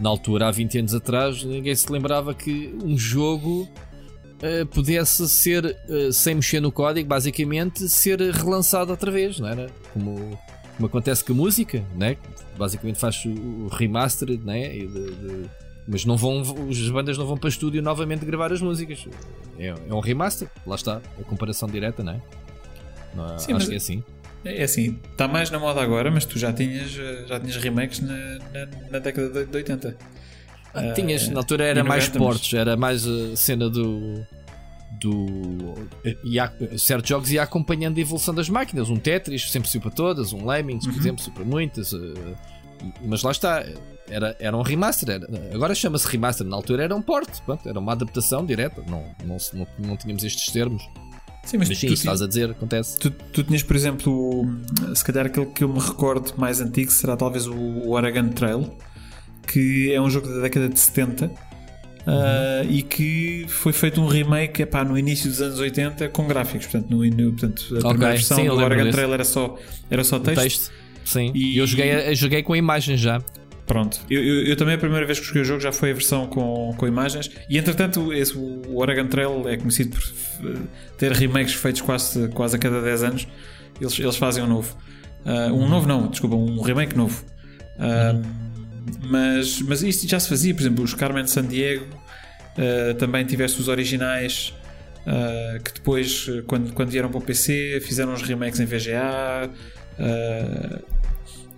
Na 0.00 0.08
altura, 0.08 0.48
há 0.48 0.50
20 0.50 0.78
anos 0.78 0.94
atrás, 0.94 1.44
ninguém 1.44 1.74
se 1.74 1.90
lembrava 1.90 2.34
que 2.34 2.76
um 2.82 2.98
jogo 2.98 3.62
uh, 3.62 4.66
pudesse 4.66 5.28
ser, 5.28 5.64
uh, 5.64 6.12
sem 6.12 6.34
mexer 6.34 6.60
no 6.60 6.72
código, 6.72 7.08
basicamente, 7.08 7.88
ser 7.88 8.20
relançado 8.20 8.90
outra 8.90 9.10
vez, 9.10 9.38
não 9.38 9.48
era? 9.48 9.70
Como, 9.92 10.38
como 10.76 10.86
acontece 10.86 11.24
com 11.24 11.32
a 11.32 11.36
música, 11.36 11.84
né? 11.94 12.16
basicamente 12.56 12.98
faz 12.98 13.24
o 13.24 13.68
remaster, 13.68 14.38
né? 14.40 14.68
De, 14.68 14.86
de, 14.88 15.50
mas 15.86 16.04
não 16.04 16.16
vão, 16.16 16.40
as 16.40 16.88
bandas 16.88 17.18
não 17.18 17.26
vão 17.26 17.36
para 17.36 17.48
estúdio 17.48 17.82
novamente 17.82 18.24
gravar 18.24 18.52
as 18.52 18.60
músicas. 18.60 19.06
É, 19.58 19.68
é 19.68 19.94
um 19.94 20.00
remaster, 20.00 20.48
lá 20.66 20.76
está, 20.76 21.00
a 21.18 21.24
comparação 21.24 21.68
direta, 21.68 22.02
não 22.02 22.14
é? 22.14 22.20
Não, 23.14 23.38
Sim, 23.38 23.52
acho 23.52 23.68
que 23.68 23.74
é 23.74 23.76
assim. 23.76 24.02
É, 24.44 24.60
é 24.60 24.64
assim, 24.64 24.98
está 25.10 25.26
mais 25.26 25.50
na 25.50 25.58
moda 25.58 25.80
agora, 25.80 26.10
mas 26.10 26.24
tu 26.24 26.38
já 26.38 26.52
tinhas, 26.52 26.90
já 26.90 27.40
tinhas 27.40 27.56
remakes 27.56 28.00
na, 28.00 28.14
na, 28.14 28.90
na 28.90 28.98
década 28.98 29.44
de 29.44 29.56
80. 29.56 29.96
Ah, 30.74 30.92
tinhas, 30.92 31.28
uh, 31.28 31.32
na 31.32 31.40
altura 31.40 31.64
era 31.64 31.84
mais 31.84 32.08
portes, 32.08 32.52
era 32.52 32.76
mais 32.76 33.06
a 33.06 33.36
cena 33.36 33.70
do. 33.70 34.26
do 35.00 35.74
ia, 36.24 36.52
certos 36.76 37.08
jogos 37.08 37.30
ia 37.30 37.42
acompanhando 37.42 37.96
a 37.96 38.00
evolução 38.00 38.34
das 38.34 38.48
máquinas. 38.48 38.90
Um 38.90 38.96
Tetris 38.96 39.50
sempre 39.50 39.68
subiu 39.68 39.82
para 39.82 39.90
todas, 39.92 40.32
um 40.32 40.46
Lemmings, 40.46 40.84
por 40.84 40.92
uhum. 40.92 41.00
exemplo, 41.00 41.22
subiu 41.22 41.36
para 41.36 41.44
muitas. 41.44 41.92
Uh, 41.92 42.36
mas 43.02 43.22
lá 43.22 43.30
está, 43.30 43.64
era, 44.08 44.36
era 44.38 44.56
um 44.56 44.62
remaster. 44.62 45.10
Era, 45.10 45.26
agora 45.54 45.74
chama-se 45.74 46.08
remaster, 46.08 46.46
na 46.46 46.56
altura 46.56 46.84
era 46.84 46.94
um 46.94 47.02
port, 47.02 47.40
pronto, 47.46 47.68
era 47.68 47.78
uma 47.78 47.92
adaptação 47.92 48.44
direta. 48.44 48.82
Não, 48.88 49.04
não, 49.24 49.36
não, 49.52 49.66
não 49.78 49.96
tínhamos 49.96 50.24
estes 50.24 50.52
termos. 50.52 50.82
Sim, 51.44 51.58
mas, 51.58 51.68
mas 51.68 51.78
sim, 51.78 51.88
tu, 51.88 51.92
estás 51.92 52.22
a 52.22 52.26
dizer, 52.26 52.50
acontece. 52.50 52.98
Tu, 52.98 53.10
tu 53.10 53.42
tinhas, 53.42 53.62
por 53.62 53.76
exemplo, 53.76 54.46
se 54.94 55.04
calhar 55.04 55.26
aquele 55.26 55.46
que 55.46 55.62
eu 55.62 55.68
me 55.68 55.78
recordo 55.78 56.32
mais 56.36 56.60
antigo 56.60 56.90
será 56.90 57.16
talvez 57.16 57.46
o 57.46 57.90
Oregon 57.90 58.28
Trail, 58.30 58.76
que 59.46 59.92
é 59.92 60.00
um 60.00 60.08
jogo 60.08 60.26
da 60.28 60.40
década 60.40 60.68
de 60.68 60.78
70 60.78 61.26
uhum. 61.26 61.32
uh, 61.32 62.70
e 62.70 62.82
que 62.82 63.46
foi 63.48 63.72
feito 63.72 64.00
um 64.00 64.06
remake 64.06 64.62
epá, 64.62 64.84
no 64.84 64.98
início 64.98 65.28
dos 65.28 65.42
anos 65.42 65.58
80 65.58 66.08
com 66.08 66.26
gráficos. 66.26 66.66
Portanto, 66.66 66.90
no, 66.90 67.04
no 67.04 67.32
portanto 67.32 67.62
a 67.74 67.78
okay, 67.78 67.90
primeira 67.90 68.14
versão 68.14 68.36
sim, 68.38 68.46
do 68.46 68.54
Oregon 68.54 68.90
Trail 68.90 69.12
era 69.12 69.24
só, 69.24 69.58
era 69.90 70.04
só 70.04 70.18
texto. 70.18 70.42
texto. 70.42 70.72
Sim, 71.04 71.30
e 71.34 71.58
eu 71.58 71.66
joguei, 71.66 71.92
eu 71.92 72.14
joguei 72.14 72.42
com 72.42 72.56
imagens 72.56 72.98
já. 72.98 73.22
Pronto, 73.66 73.98
eu, 74.10 74.22
eu, 74.22 74.46
eu, 74.46 74.56
também 74.56 74.74
a 74.74 74.78
primeira 74.78 75.06
vez 75.06 75.18
que 75.18 75.26
joguei 75.26 75.40
o 75.40 75.44
jogo 75.44 75.60
já 75.60 75.72
foi 75.72 75.90
a 75.90 75.94
versão 75.94 76.26
com, 76.26 76.74
com 76.76 76.86
imagens. 76.86 77.30
E 77.48 77.56
entretanto 77.56 78.12
esse, 78.12 78.36
o 78.36 78.76
Oregon 78.76 79.06
Trail 79.06 79.48
é 79.48 79.56
conhecido 79.56 79.96
por 79.96 80.02
ter 80.98 81.12
remakes 81.12 81.54
feitos 81.54 81.80
quase, 81.80 82.28
quase 82.28 82.56
a 82.56 82.58
cada 82.58 82.82
10 82.82 83.02
anos. 83.02 83.28
Eles, 83.80 83.98
eles 83.98 84.16
fazem 84.16 84.44
um 84.44 84.46
novo. 84.46 84.76
Uh, 85.24 85.54
um 85.54 85.66
novo 85.66 85.88
não, 85.88 86.08
desculpa, 86.08 86.36
um 86.36 86.60
remake 86.60 86.94
novo. 86.94 87.24
Uh, 87.78 88.22
mas, 89.08 89.62
mas 89.62 89.82
isto 89.82 90.06
já 90.06 90.20
se 90.20 90.28
fazia, 90.28 90.54
por 90.54 90.60
exemplo 90.60 90.84
os 90.84 90.92
Carmen 90.92 91.26
San 91.26 91.46
Diego 91.46 91.86
uh, 91.86 92.94
também 92.94 93.24
tiveste 93.24 93.60
os 93.60 93.68
originais 93.68 94.54
que 95.62 95.74
depois 95.74 96.26
quando, 96.46 96.72
quando 96.72 96.88
vieram 96.88 97.10
para 97.10 97.18
o 97.18 97.20
PC 97.20 97.78
fizeram 97.84 98.14
os 98.14 98.22
remakes 98.22 98.58
em 98.58 98.64
VGA 98.64 99.50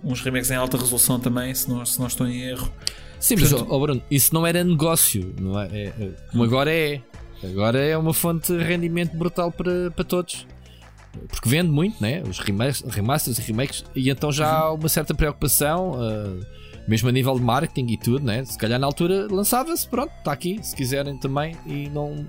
uns 0.03 0.21
remakes 0.21 0.51
em 0.51 0.55
alta 0.55 0.77
resolução 0.77 1.19
também, 1.19 1.55
se 1.55 1.69
não, 1.69 1.85
se 1.85 1.99
não 1.99 2.07
estou 2.07 2.27
em 2.27 2.43
erro. 2.43 2.71
Sim, 3.19 3.37
Portanto, 3.37 3.61
mas 3.61 3.71
oh 3.71 3.81
Bruno, 3.81 4.03
isso 4.11 4.35
não 4.35 4.47
era 4.47 4.63
negócio, 4.63 5.35
não 5.41 5.61
é? 5.61 5.67
é, 5.73 5.85
é 5.87 6.11
como 6.31 6.45
agora 6.45 6.73
é. 6.73 7.01
Agora 7.43 7.79
é 7.79 7.97
uma 7.97 8.15
fonte 8.15 8.57
de 8.57 8.63
rendimento 8.63 9.17
brutal 9.17 9.53
para, 9.53 9.91
para 9.91 10.05
todos. 10.05 10.47
Porque 11.29 11.49
vende 11.49 11.71
muito, 11.71 12.01
né? 12.01 12.23
Os 12.29 12.39
remasters 12.39 13.39
e 13.39 13.43
remakes, 13.43 13.85
e 13.95 14.11
então 14.11 14.31
já 14.31 14.51
há 14.51 14.73
uma 14.73 14.89
certa 14.89 15.15
preocupação, 15.15 15.93
uh, 15.93 16.47
mesmo 16.87 17.09
a 17.09 17.13
nível 17.13 17.35
de 17.35 17.43
marketing 17.43 17.93
e 17.93 17.99
tudo, 17.99 18.25
né? 18.25 18.45
Se 18.45 18.57
calhar 18.59 18.79
na 18.79 18.87
altura 18.87 19.27
lançava-se, 19.31 19.89
pronto, 19.89 20.13
está 20.19 20.33
aqui, 20.33 20.59
se 20.63 20.75
quiserem 20.77 21.19
também, 21.19 21.57
e 21.67 21.89
não, 21.89 22.27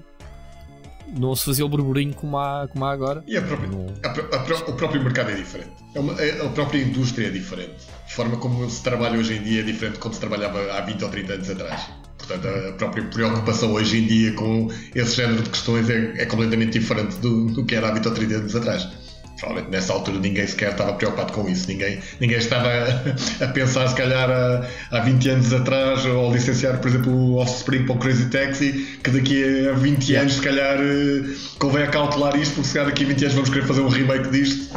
não 1.17 1.35
se 1.35 1.45
fazia 1.45 1.65
o 1.65 1.69
burburinho 1.69 2.13
como 2.13 2.37
há, 2.37 2.67
como 2.67 2.85
há 2.85 2.91
agora. 2.91 3.23
E 3.27 3.37
a 3.37 3.41
própria, 3.41 3.69
não... 3.69 3.85
a, 4.03 4.37
a, 4.37 4.69
o 4.69 4.73
próprio 4.73 5.03
mercado 5.03 5.31
é 5.31 5.35
diferente. 5.35 5.71
É 5.93 5.99
uma, 5.99 6.13
é, 6.21 6.45
a 6.45 6.49
própria 6.49 6.79
indústria 6.79 7.27
é 7.27 7.29
diferente. 7.29 7.75
A 8.05 8.09
forma 8.09 8.37
como 8.37 8.69
se 8.69 8.81
trabalha 8.83 9.17
hoje 9.17 9.35
em 9.35 9.43
dia 9.43 9.61
é 9.61 9.63
diferente 9.63 9.93
de 9.93 9.99
como 9.99 10.13
se 10.13 10.19
trabalhava 10.19 10.59
há 10.73 10.81
20 10.81 11.03
ou 11.03 11.09
30 11.09 11.33
anos 11.33 11.49
atrás. 11.49 11.89
Portanto, 12.17 12.47
a 12.47 12.73
própria 12.73 13.03
preocupação 13.05 13.73
hoje 13.73 13.99
em 13.99 14.07
dia 14.07 14.33
com 14.33 14.69
esse 14.93 15.15
género 15.15 15.43
de 15.43 15.49
questões 15.49 15.89
é, 15.89 16.21
é 16.21 16.25
completamente 16.25 16.79
diferente 16.79 17.15
do, 17.17 17.45
do 17.47 17.63
que 17.63 17.75
era 17.75 17.89
há 17.89 17.91
20 17.91 18.05
ou 18.07 18.13
30 18.13 18.35
anos 18.35 18.55
atrás 18.55 19.06
provavelmente 19.38 19.71
nessa 19.71 19.93
altura 19.93 20.19
ninguém 20.19 20.45
sequer 20.45 20.71
estava 20.71 20.93
preocupado 20.93 21.34
com 21.34 21.47
isso, 21.47 21.67
ninguém, 21.67 22.00
ninguém 22.19 22.38
estava 22.38 22.67
a, 22.67 23.45
a 23.45 23.47
pensar, 23.50 23.88
se 23.88 23.95
calhar, 23.95 24.30
há, 24.30 24.65
há 24.91 25.00
20 25.02 25.30
anos 25.30 25.54
atrás, 25.54 26.06
ou 26.06 26.32
licenciar, 26.32 26.80
por 26.80 26.89
exemplo, 26.89 27.13
o 27.13 27.36
Offspring 27.38 27.86
para 27.86 27.95
o 27.95 28.00
Crazy 28.00 28.30
Taxi, 28.30 29.00
que 29.04 29.12
daqui 29.12 29.67
a 29.69 29.73
20 29.73 30.15
anos, 30.15 30.34
se 30.34 30.41
calhar, 30.41 30.78
eh, 30.80 31.36
convém 31.60 31.84
a 31.84 31.88
calcular 31.88 32.36
isto, 32.36 32.56
porque 32.56 32.67
se 32.67 32.73
calhar 32.73 32.89
daqui 32.89 33.04
a 33.04 33.08
20 33.08 33.21
anos 33.23 33.34
vamos 33.36 33.50
querer 33.50 33.65
fazer 33.65 33.82
um 33.82 33.89
remake 33.89 34.30
disto 34.30 34.76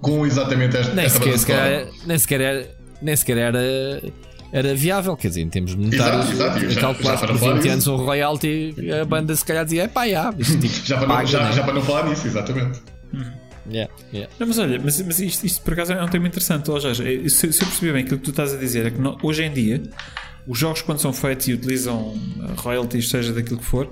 com 0.00 0.26
exatamente 0.26 0.76
esta, 0.76 0.92
nem 0.94 1.08
sequer, 1.08 1.38
sequer, 1.38 1.88
nem 2.06 2.18
sequer 2.18 2.40
era. 2.40 2.84
Nem 3.02 3.16
sequer 3.16 3.36
era 3.36 3.60
era 4.54 4.72
viável, 4.72 5.16
quer 5.16 5.28
dizer, 5.28 5.40
em 5.40 5.48
termos 5.48 5.74
monetários, 5.74 6.30
exato, 6.30 6.64
exato. 6.64 6.80
calcular 6.80 7.18
por 7.18 7.36
20 7.36 7.58
isso. 7.58 7.70
anos 7.70 7.86
um 7.88 7.96
royalty, 7.96 8.72
a 9.00 9.04
banda 9.04 9.34
se 9.34 9.44
calhar 9.44 9.64
dizia, 9.64 9.82
é 9.82 9.88
pá, 9.88 10.06
já, 10.06 10.32
isto, 10.38 10.58
tipo, 10.60 10.74
já, 10.86 10.96
para 10.96 11.08
não, 11.08 11.26
já, 11.26 11.44
né? 11.44 11.52
já, 11.52 11.64
para 11.64 11.74
não 11.74 11.82
falar 11.82 12.08
nisso, 12.08 12.24
exatamente. 12.28 12.80
Uhum. 13.12 13.43
Yeah, 13.70 13.92
yeah. 14.12 14.32
Não, 14.38 14.46
mas 14.46 14.58
olha, 14.58 14.80
mas, 14.82 15.00
mas 15.00 15.18
isto, 15.20 15.44
isto, 15.46 15.62
por 15.62 15.72
acaso 15.72 15.92
é 15.92 16.02
um 16.02 16.08
tema 16.08 16.26
interessante. 16.26 16.70
Ou 16.70 16.80
seja, 16.80 17.04
se, 17.28 17.52
se 17.52 17.62
eu 17.62 17.66
perceber 17.68 17.92
bem 17.92 18.02
aquilo 18.02 18.18
que 18.18 18.24
tu 18.24 18.30
estás 18.30 18.52
a 18.52 18.56
dizer, 18.56 18.86
é 18.86 18.90
que 18.90 18.98
no, 18.98 19.16
hoje 19.22 19.42
em 19.42 19.52
dia 19.52 19.82
os 20.46 20.58
jogos, 20.58 20.82
quando 20.82 20.98
são 20.98 21.12
feitos 21.12 21.48
e 21.48 21.54
utilizam 21.54 22.14
royalties, 22.56 23.08
seja 23.08 23.32
daquilo 23.32 23.58
que 23.58 23.64
for, 23.64 23.90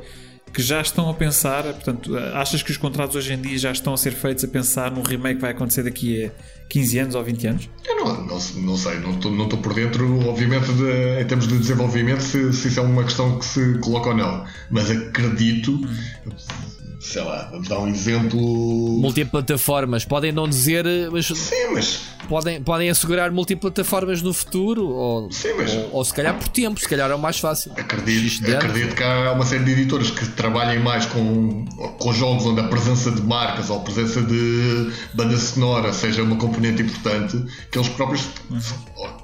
que 0.53 0.61
já 0.61 0.83
estão 0.83 1.09
a 1.09 1.15
pensar, 1.15 1.65
portanto, 1.65 2.15
achas 2.35 2.63
que 2.63 2.71
os 2.71 2.77
contratos 2.77 3.17
hoje 3.17 3.33
em 3.33 3.41
dia 3.41 3.57
já 3.57 3.73
estão 3.73 3.95
a 3.95 3.97
ser 3.97 4.11
feitos 4.11 4.45
a 4.45 4.49
pensar 4.49 4.91
num 4.91 5.01
remake 5.01 5.37
que 5.37 5.41
vai 5.41 5.53
acontecer 5.53 5.83
daqui 5.83 6.27
a 6.27 6.31
15 6.69 6.99
anos 6.99 7.15
ou 7.15 7.25
20 7.25 7.47
anos? 7.47 7.71
Eu 7.87 7.97
não, 7.97 8.27
não, 8.27 8.39
não 8.39 8.77
sei, 8.77 8.99
não 8.99 9.13
estou, 9.13 9.33
não 9.33 9.49
por 9.49 9.73
dentro, 9.73 10.29
obviamente, 10.29 10.71
de, 10.73 11.23
em 11.23 11.27
termos 11.27 11.49
de 11.49 11.57
desenvolvimento, 11.57 12.21
se, 12.21 12.53
se 12.53 12.69
isso 12.69 12.81
é 12.81 12.83
uma 12.83 13.05
questão 13.05 13.39
que 13.39 13.47
se 13.47 13.79
coloca 13.79 14.11
ou 14.11 14.15
não, 14.15 14.45
mas 14.71 14.91
acredito. 14.91 15.73
Hum 15.73 16.72
sei 17.03 17.23
lá, 17.23 17.49
vamos 17.51 17.69
dar 17.69 17.81
um 17.81 17.89
exemplo. 17.89 18.41
Multiplataformas, 18.41 20.05
podem 20.05 20.31
não 20.31 20.49
dizer, 20.49 20.85
mas. 21.11 21.27
Sim, 21.27 21.73
mas. 21.75 22.13
Podem, 22.29 22.63
podem 22.63 22.89
assegurar 22.89 23.33
multiplataformas 23.33 24.23
no 24.23 24.33
futuro, 24.33 24.87
ou, 24.87 25.31
Sim, 25.33 25.55
mas... 25.57 25.75
ou, 25.75 25.91
ou, 25.95 26.05
se 26.05 26.15
calhar 26.15 26.39
por 26.39 26.47
tempo, 26.49 26.79
se 26.79 26.89
calhar 26.89 27.11
é 27.11 27.15
o 27.15 27.19
mais 27.19 27.39
fácil. 27.41 27.73
Acredito, 27.77 28.49
acredito 28.55 28.95
que 28.95 29.03
há 29.03 29.33
uma 29.33 29.45
série 29.45 29.65
de 29.65 29.73
editores 29.73 30.11
que 30.11 30.25
trabalhem 30.29 30.79
mais 30.79 31.05
com, 31.05 31.65
com 31.99 32.13
jogos 32.13 32.47
onde 32.47 32.61
a 32.61 32.69
presença 32.69 33.11
de 33.11 33.21
marcas 33.23 33.69
ou 33.69 33.79
a 33.79 33.81
presença 33.81 34.23
de 34.23 34.93
banda 35.13 35.37
sonora 35.37 35.93
seja 35.93 36.23
uma 36.23 36.37
componente 36.37 36.83
importante, 36.83 37.45
que 37.71 37.77
eles 37.77 37.89
próprios 37.89 38.29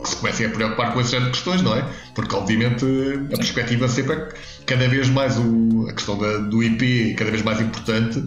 se 0.05 0.17
comecem 0.17 0.47
a 0.47 0.51
preocupar 0.51 0.93
com 0.93 1.01
esse 1.01 1.13
género 1.13 1.31
de 1.31 1.37
questões, 1.37 1.63
não 1.63 1.77
é? 1.77 1.89
Porque 2.15 2.35
obviamente 2.35 2.85
a 3.33 3.37
perspectiva 3.37 3.87
sempre 3.87 4.15
é 4.17 4.29
cada 4.69 4.87
vez 4.87 5.09
mais 5.09 5.37
o, 5.39 5.87
a 5.89 5.93
questão 5.95 6.17
da, 6.19 6.37
do 6.37 6.63
IP 6.63 7.15
cada 7.17 7.31
vez 7.31 7.43
mais 7.43 7.59
importante 7.59 8.23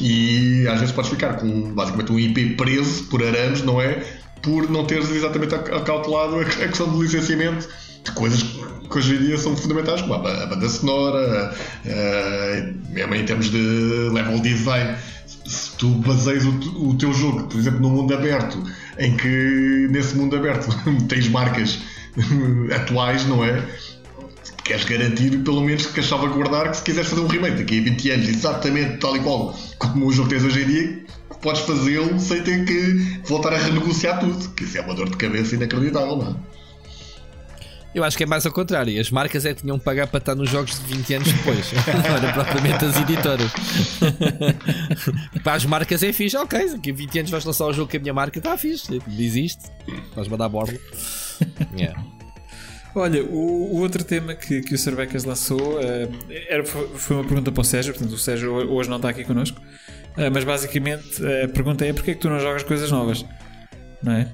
e 0.00 0.64
às 0.68 0.78
vezes 0.78 0.94
podes 0.94 1.10
ficar 1.10 1.34
com 1.34 1.74
basicamente 1.74 2.12
um 2.12 2.18
IP 2.18 2.54
preso 2.54 3.04
por 3.04 3.22
arames, 3.22 3.62
não 3.62 3.82
é? 3.82 4.02
Por 4.40 4.70
não 4.70 4.84
teres 4.86 5.10
exatamente 5.10 5.54
acautelado 5.54 6.38
a 6.38 6.44
questão 6.44 6.88
do 6.88 7.02
licenciamento 7.02 7.68
de 8.04 8.12
coisas 8.12 8.42
que 8.42 8.98
hoje 8.98 9.14
em 9.16 9.18
dia 9.18 9.38
são 9.38 9.56
fundamentais, 9.56 10.02
como 10.02 10.14
a, 10.14 10.46
banda 10.46 10.68
sonora, 10.68 11.54
mesmo 12.90 13.14
em 13.14 13.24
termos 13.24 13.50
de 13.50 13.58
level 14.12 14.40
design. 14.40 14.96
Se 15.46 15.76
tu 15.76 15.88
baseias 15.88 16.44
o, 16.44 16.88
o 16.88 16.94
teu 16.96 17.12
jogo, 17.12 17.44
por 17.44 17.58
exemplo, 17.58 17.80
num 17.80 17.90
mundo 17.90 18.14
aberto, 18.14 18.62
em 18.98 19.16
que 19.16 19.88
nesse 19.90 20.16
mundo 20.16 20.36
aberto 20.36 20.68
tens 21.08 21.28
marcas 21.28 21.78
atuais, 22.74 23.26
não 23.26 23.44
é? 23.44 23.64
Queres 24.64 24.84
garantir, 24.84 25.38
pelo 25.42 25.60
menos, 25.60 25.86
que 25.86 26.02
salvaguardar 26.02 26.70
que 26.70 26.76
se 26.76 26.82
quiseres 26.82 27.08
fazer 27.08 27.22
um 27.22 27.26
remake 27.26 27.56
daqui 27.56 27.80
a 27.80 27.82
20 27.82 28.10
anos, 28.10 28.28
exatamente 28.28 28.98
tal 28.98 29.16
e 29.16 29.20
qual 29.20 29.58
como 29.78 30.06
o 30.06 30.12
jogo 30.12 30.28
tens 30.28 30.44
hoje 30.44 30.62
em 30.62 30.66
dia, 30.66 31.04
podes 31.40 31.62
fazê-lo 31.62 32.18
sem 32.18 32.42
ter 32.42 32.64
que 32.64 33.20
voltar 33.26 33.52
a 33.52 33.58
renegociar 33.58 34.20
tudo. 34.20 34.48
Que 34.50 34.64
isso 34.64 34.78
é 34.78 34.80
uma 34.80 34.94
dor 34.94 35.10
de 35.10 35.16
cabeça 35.16 35.54
inacreditável, 35.54 36.16
não 36.16 36.30
é? 36.30 36.62
Eu 37.94 38.02
acho 38.02 38.16
que 38.16 38.22
é 38.22 38.26
mais 38.26 38.46
ao 38.46 38.52
contrário. 38.52 38.98
As 38.98 39.10
marcas 39.10 39.44
é 39.44 39.52
que 39.52 39.60
tinham 39.60 39.78
que 39.78 39.84
pagar 39.84 40.06
para 40.06 40.18
estar 40.18 40.34
nos 40.34 40.48
jogos 40.48 40.78
de 40.78 40.94
20 40.94 41.14
anos 41.14 41.32
depois. 41.32 41.72
não 41.86 42.16
era 42.16 42.32
propriamente 42.32 42.84
as 42.86 42.96
editoras. 42.96 43.52
para 45.44 45.54
as 45.54 45.66
marcas 45.66 46.02
é 46.02 46.10
fixe. 46.10 46.36
Ok, 46.36 46.70
daqui 46.70 46.90
a 46.90 46.94
20 46.94 47.18
anos 47.18 47.30
vais 47.30 47.44
lançar 47.44 47.66
o 47.66 47.72
jogo 47.72 47.90
com 47.90 47.96
a 47.98 48.00
minha 48.00 48.14
marca. 48.14 48.38
Está 48.38 48.56
fixe. 48.56 48.98
Diz 49.06 49.36
isto. 49.36 49.70
Vais 50.16 50.26
mandar 50.28 50.46
a 50.46 50.48
borla. 50.48 50.78
Yeah. 51.76 52.21
Olha, 52.94 53.24
o, 53.24 53.74
o, 53.74 53.80
outro 53.80 54.04
tema 54.04 54.34
que, 54.34 54.60
que 54.60 54.74
o 54.74 54.78
Cervecas 54.78 55.24
lançou 55.24 55.78
uh, 55.78 56.12
era, 56.48 56.62
foi 56.64 57.16
uma 57.16 57.24
pergunta 57.24 57.50
para 57.50 57.60
o 57.60 57.64
Sérgio, 57.64 57.94
portanto 57.94 58.12
o 58.12 58.18
Sérgio 58.18 58.52
hoje 58.52 58.90
não 58.90 58.96
está 58.96 59.08
aqui 59.08 59.24
connosco, 59.24 59.58
uh, 59.60 60.30
mas 60.32 60.44
basicamente 60.44 61.22
a 61.44 61.48
pergunta 61.48 61.86
é 61.86 61.92
porquê 61.92 62.10
é 62.10 62.14
que 62.14 62.20
tu 62.20 62.28
não 62.28 62.38
jogas 62.38 62.62
coisas 62.62 62.90
novas? 62.90 63.24
Não 64.02 64.12
é? 64.12 64.28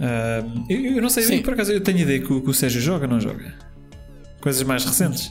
Uh, 0.00 0.64
eu, 0.70 0.80
eu, 0.96 1.02
não 1.02 1.10
sei, 1.10 1.38
eu, 1.38 1.42
por 1.42 1.52
acaso 1.52 1.72
eu 1.72 1.80
tenho 1.82 1.98
ideia 1.98 2.20
que 2.20 2.32
o, 2.32 2.40
que 2.40 2.48
o 2.48 2.54
Sérgio 2.54 2.80
joga 2.80 3.04
ou 3.04 3.10
não 3.12 3.20
joga? 3.20 3.52
Coisas 4.40 4.62
mais 4.62 4.82
recentes? 4.82 5.30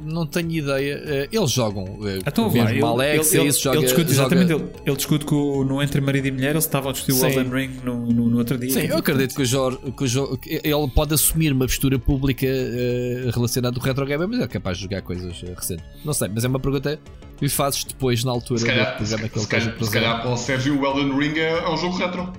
Não 0.00 0.26
tenho 0.26 0.50
ideia. 0.50 1.02
Eh, 1.04 1.28
eles 1.30 1.50
jogam. 1.50 1.84
Eh, 2.04 2.18
então, 2.26 2.50
mesmo 2.50 2.80
vai, 2.80 2.80
Alex, 2.80 3.32
ele, 3.32 3.42
ele, 3.42 3.48
isso, 3.50 3.62
joga, 3.62 3.76
ele 3.76 3.86
discute, 3.86 4.10
exatamente, 4.10 4.48
joga... 4.48 4.64
ele, 4.64 4.72
ele 4.86 4.96
discute 4.96 5.24
que 5.24 5.34
no 5.34 5.82
Entre 5.82 6.00
Marido 6.00 6.26
e 6.26 6.30
Mulher 6.32 6.50
eles 6.50 6.64
estavam 6.64 6.90
a 6.90 6.92
discutir 6.92 7.20
o 7.20 7.26
Elden 7.26 7.50
Ring 7.50 7.70
no, 7.84 8.06
no, 8.06 8.28
no, 8.28 8.38
outro 8.38 8.58
dia. 8.58 8.70
Sim, 8.70 8.86
eu 8.86 8.98
acredito 8.98 9.34
que 9.34 9.42
o, 9.42 9.44
Jorge, 9.44 9.78
que 9.96 10.04
o 10.04 10.06
Jorge, 10.06 10.38
ele 10.46 10.90
pode 10.94 11.14
assumir 11.14 11.52
uma 11.52 11.66
postura 11.66 11.98
pública 11.98 12.46
uh, 12.46 13.30
relacionada 13.30 13.78
com 13.78 13.82
o 13.82 13.84
retro 13.84 14.04
game, 14.04 14.26
mas 14.26 14.40
é 14.40 14.48
capaz 14.48 14.78
de 14.78 14.84
jogar 14.84 15.02
coisas 15.02 15.42
uh, 15.42 15.54
recentes. 15.54 15.84
Não 16.04 16.12
sei, 16.12 16.28
mas 16.28 16.44
é 16.44 16.48
uma 16.48 16.60
pergunta 16.60 16.98
que 17.36 17.44
lhe 17.44 17.50
fazes 17.50 17.84
depois 17.84 18.24
na 18.24 18.32
altura 18.32 18.60
se 18.60 18.66
calhar, 18.66 18.92
do 18.92 18.96
programa 18.96 19.28
que 19.28 19.38
ele 19.38 19.44
se 19.44 19.48
calhar, 19.48 19.84
se 19.84 19.90
calhar 19.90 20.22
para 20.22 20.30
o 20.32 20.36
Sérgio 20.36 20.80
o 20.80 20.86
Elden 20.86 21.16
Ring 21.16 21.38
é, 21.38 21.50
é 21.50 21.68
um 21.68 21.76
jogo 21.76 21.96
retro. 21.96 22.32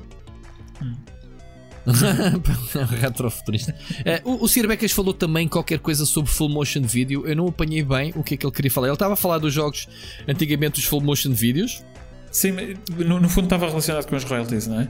Hum. 0.82 0.94
Retrofuturista. 3.00 3.76
Uh, 4.26 4.32
o, 4.32 4.44
o 4.46 4.48
Sir 4.48 4.68
Becas 4.68 4.92
falou 4.92 5.14
também 5.14 5.48
qualquer 5.48 5.80
coisa 5.80 6.06
sobre 6.06 6.32
full 6.32 6.50
motion 6.50 6.82
video. 6.82 7.28
Eu 7.28 7.36
não 7.36 7.48
apanhei 7.48 7.84
bem 7.84 8.12
o 8.16 8.24
que 8.24 8.34
é 8.34 8.38
que 8.38 8.46
ele 8.46 8.54
queria 8.54 8.72
falar. 8.72 8.88
Ele 8.88 8.96
estava 8.96 9.14
a 9.14 9.18
falar 9.18 9.38
dos 9.38 9.54
jogos 9.54 9.88
antigamente, 10.28 10.76
dos 10.80 10.86
full 10.86 11.02
motion 11.02 11.32
videos. 11.32 11.84
Sim, 12.32 12.54
no, 12.98 13.20
no 13.20 13.30
fundo 13.30 13.46
estava 13.46 13.68
relacionado 13.68 14.08
com 14.08 14.16
os 14.16 14.24
royalties, 14.24 14.68
não 14.68 14.82
é? 14.82 14.88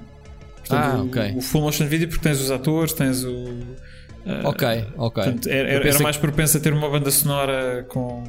Portanto, 0.67 0.95
ah, 0.95 1.03
ok. 1.03 1.31
O, 1.34 1.38
o, 1.38 1.41
full 1.41 1.62
motion 1.62 1.86
video, 1.86 2.08
porque 2.08 2.23
tens 2.23 2.41
os 2.41 2.49
atores, 2.49 2.93
tens 2.93 3.23
o. 3.23 3.29
Uh, 3.29 4.45
ok, 4.45 4.88
ok. 4.97 5.23
Portanto, 5.23 5.47
era, 5.47 5.69
era, 5.69 5.88
era 5.88 5.99
mais 5.99 6.17
propenso 6.17 6.58
a 6.58 6.60
ter 6.60 6.73
uma 6.73 6.89
banda 6.89 7.12
sonora 7.12 7.86
com, 7.88 8.23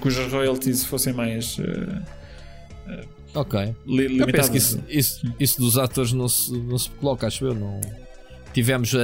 cujas 0.00 0.30
royalties 0.30 0.84
fossem 0.84 1.12
mais. 1.12 1.58
Uh, 1.58 2.02
Ok. 3.34 3.74
Li 3.86 4.18
eu 4.18 4.26
penso 4.26 4.50
que 4.50 4.58
isso, 4.58 4.82
isso, 4.88 5.34
isso, 5.38 5.60
dos 5.60 5.78
atores 5.78 6.12
não 6.12 6.28
se, 6.28 6.52
não 6.52 6.78
se 6.78 6.90
coloca, 6.90 7.26
acho 7.26 7.44
eu. 7.44 7.54
Não... 7.54 7.80
Tivemos, 8.52 8.92
uh, 8.94 8.98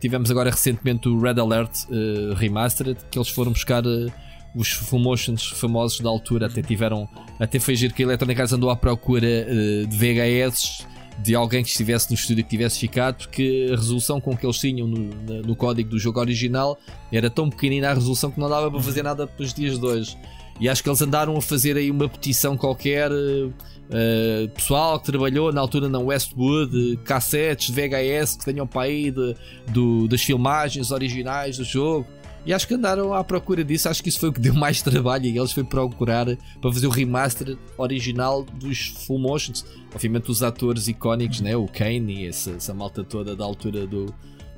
tivemos 0.00 0.30
agora 0.30 0.50
recentemente 0.50 1.08
o 1.08 1.18
Red 1.20 1.40
Alert 1.40 1.84
uh, 1.84 2.34
Remastered, 2.34 2.98
que 3.10 3.18
eles 3.18 3.28
foram 3.28 3.52
buscar 3.52 3.86
uh, 3.86 4.12
os 4.54 4.70
full 4.72 4.98
motions 4.98 5.46
famosos 5.46 6.00
da 6.00 6.08
altura. 6.08 6.46
Até 6.46 6.62
tiveram, 6.62 7.08
até 7.38 7.58
foi 7.58 7.76
giro 7.76 7.94
que 7.94 8.02
a 8.02 8.06
Electronic 8.06 8.40
Arts 8.40 8.52
andou 8.52 8.70
à 8.70 8.76
procura 8.76 9.44
de 9.86 9.96
VHS 9.96 10.86
de 11.22 11.34
alguém 11.34 11.62
que 11.62 11.68
estivesse 11.68 12.10
no 12.10 12.14
estúdio 12.14 12.44
que 12.44 12.50
tivesse 12.50 12.78
ficado, 12.78 13.16
porque 13.16 13.68
a 13.72 13.76
resolução 13.76 14.20
com 14.20 14.36
que 14.36 14.46
eles 14.46 14.58
tinham 14.58 14.86
no, 14.86 15.10
no 15.42 15.56
código 15.56 15.90
do 15.90 15.98
jogo 15.98 16.20
original 16.20 16.78
era 17.12 17.28
tão 17.28 17.50
pequenina 17.50 17.90
a 17.90 17.94
resolução 17.94 18.30
que 18.30 18.38
não 18.38 18.48
dava 18.48 18.70
para 18.70 18.80
fazer 18.80 19.02
nada 19.02 19.26
para 19.26 19.42
os 19.42 19.52
dias 19.52 19.78
de 19.78 19.84
hoje. 19.84 20.16
E 20.60 20.68
acho 20.68 20.82
que 20.82 20.88
eles 20.88 21.00
andaram 21.00 21.36
a 21.36 21.42
fazer 21.42 21.76
aí 21.76 21.90
uma 21.90 22.08
petição 22.08 22.56
qualquer. 22.56 23.10
Uh, 23.12 24.48
pessoal 24.54 25.00
que 25.00 25.06
trabalhou 25.06 25.50
na 25.50 25.62
altura 25.62 25.88
na 25.88 25.98
Westwood, 25.98 26.98
cassetes 27.04 27.72
de 27.72 27.72
VHS 27.72 28.36
que 28.36 28.44
tenham 28.44 28.66
para 28.66 28.82
aí 28.82 29.10
de, 29.10 29.34
do, 29.68 30.06
das 30.06 30.22
filmagens 30.22 30.90
originais 30.90 31.56
do 31.56 31.64
jogo. 31.64 32.06
E 32.44 32.52
acho 32.52 32.66
que 32.66 32.74
andaram 32.74 33.12
à 33.12 33.22
procura 33.22 33.62
disso. 33.62 33.88
Acho 33.88 34.02
que 34.02 34.08
isso 34.08 34.20
foi 34.20 34.30
o 34.30 34.32
que 34.32 34.40
deu 34.40 34.54
mais 34.54 34.80
trabalho. 34.82 35.26
E 35.26 35.38
eles 35.38 35.52
foi 35.52 35.64
procurar 35.64 36.24
para 36.60 36.72
fazer 36.72 36.86
o 36.86 36.90
remaster 36.90 37.56
original 37.76 38.42
dos 38.42 38.86
full 39.06 39.18
motions. 39.18 39.64
Obviamente, 39.94 40.30
os 40.30 40.42
atores 40.42 40.88
icónicos, 40.88 41.40
né? 41.40 41.56
o 41.56 41.66
Kane 41.66 42.24
e 42.24 42.26
essa, 42.26 42.52
essa 42.52 42.72
malta 42.72 43.04
toda 43.04 43.36
da 43.36 43.44
altura 43.44 43.86
do, 43.86 44.06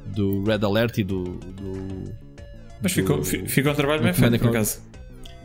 do 0.07 0.45
Red 0.45 0.65
Alert 0.65 0.99
e 0.99 1.05
do. 1.05 1.25
do 1.25 2.15
Mas 2.81 2.93
ficou, 2.93 3.23
ficou 3.25 3.73
um 3.73 3.75
trabalho 3.75 4.03
bem 4.03 4.13
feito, 4.13 4.39
por 4.39 4.51
acaso. 4.51 4.90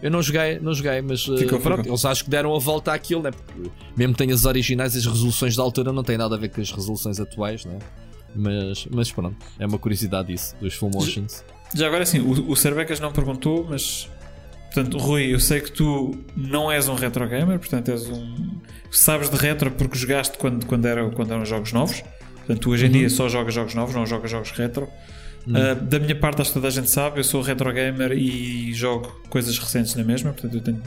Eu 0.01 0.11
não 0.11 0.21
joguei, 0.21 0.59
não 0.59 0.73
joguei, 0.73 1.01
mas 1.01 1.27
eh, 1.27 1.37
ficou, 1.37 1.59
pronto, 1.59 1.77
ficou. 1.77 1.93
eles 1.93 2.05
acho 2.05 2.23
que 2.23 2.29
deram 2.29 2.53
a 2.55 2.59
volta 2.59 2.93
àquilo, 2.93 3.23
né? 3.23 3.31
Porque 3.31 3.71
mesmo 3.95 4.13
que 4.13 4.17
tenhas 4.19 4.41
as 4.41 4.45
originais, 4.45 4.95
as 4.95 5.05
resoluções 5.05 5.55
da 5.55 5.63
altura 5.63 5.91
não 5.91 6.03
têm 6.03 6.17
nada 6.17 6.35
a 6.35 6.37
ver 6.37 6.49
com 6.49 6.61
as 6.61 6.71
resoluções 6.71 7.19
atuais, 7.19 7.65
né? 7.65 7.79
Mas, 8.35 8.85
mas 8.91 9.11
pronto, 9.11 9.37
é 9.57 9.65
uma 9.65 9.79
curiosidade 9.79 10.33
isso, 10.33 10.55
dos 10.59 10.73
full 10.73 10.91
motions. 10.93 11.43
Já, 11.73 11.79
já 11.79 11.87
agora 11.87 12.03
assim, 12.03 12.19
o, 12.19 12.51
o 12.51 12.55
Cervecas 12.55 12.99
não 12.99 13.11
perguntou, 13.11 13.65
mas 13.69 14.09
portanto, 14.73 14.97
Rui, 14.97 15.33
eu 15.33 15.39
sei 15.39 15.61
que 15.61 15.71
tu 15.71 16.11
não 16.35 16.69
és 16.69 16.89
um 16.89 16.95
retro 16.95 17.27
gamer, 17.27 17.57
portanto 17.57 17.89
és 17.91 18.07
um. 18.09 18.59
Sabes 18.91 19.29
de 19.29 19.37
retro 19.37 19.71
porque 19.71 19.97
jogaste 19.97 20.37
quando, 20.37 20.65
quando, 20.65 20.85
era, 20.85 21.09
quando 21.11 21.31
eram 21.31 21.45
jogos 21.45 21.71
novos. 21.71 22.03
Portanto, 22.35 22.59
tu 22.59 22.71
hoje 22.71 22.85
em 22.85 22.89
uhum. 22.89 22.93
dia 22.93 23.09
só 23.09 23.27
jogas 23.27 23.53
jogos 23.53 23.73
novos, 23.73 23.95
não 23.95 24.05
jogas 24.05 24.29
jogos 24.29 24.51
retro. 24.51 24.87
Uh, 25.47 25.75
da 25.83 25.99
minha 25.99 26.15
parte, 26.15 26.41
acho 26.41 26.51
que 26.51 26.55
toda 26.55 26.67
a 26.67 26.71
gente 26.71 26.89
sabe, 26.89 27.19
eu 27.19 27.23
sou 27.23 27.41
retro 27.41 27.71
gamer 27.71 28.11
e 28.13 28.73
jogo 28.73 29.21
coisas 29.29 29.57
recentes 29.57 29.95
na 29.95 30.03
mesma. 30.03 30.33
Portanto, 30.33 30.55
eu 30.55 30.61
tenho, 30.61 30.81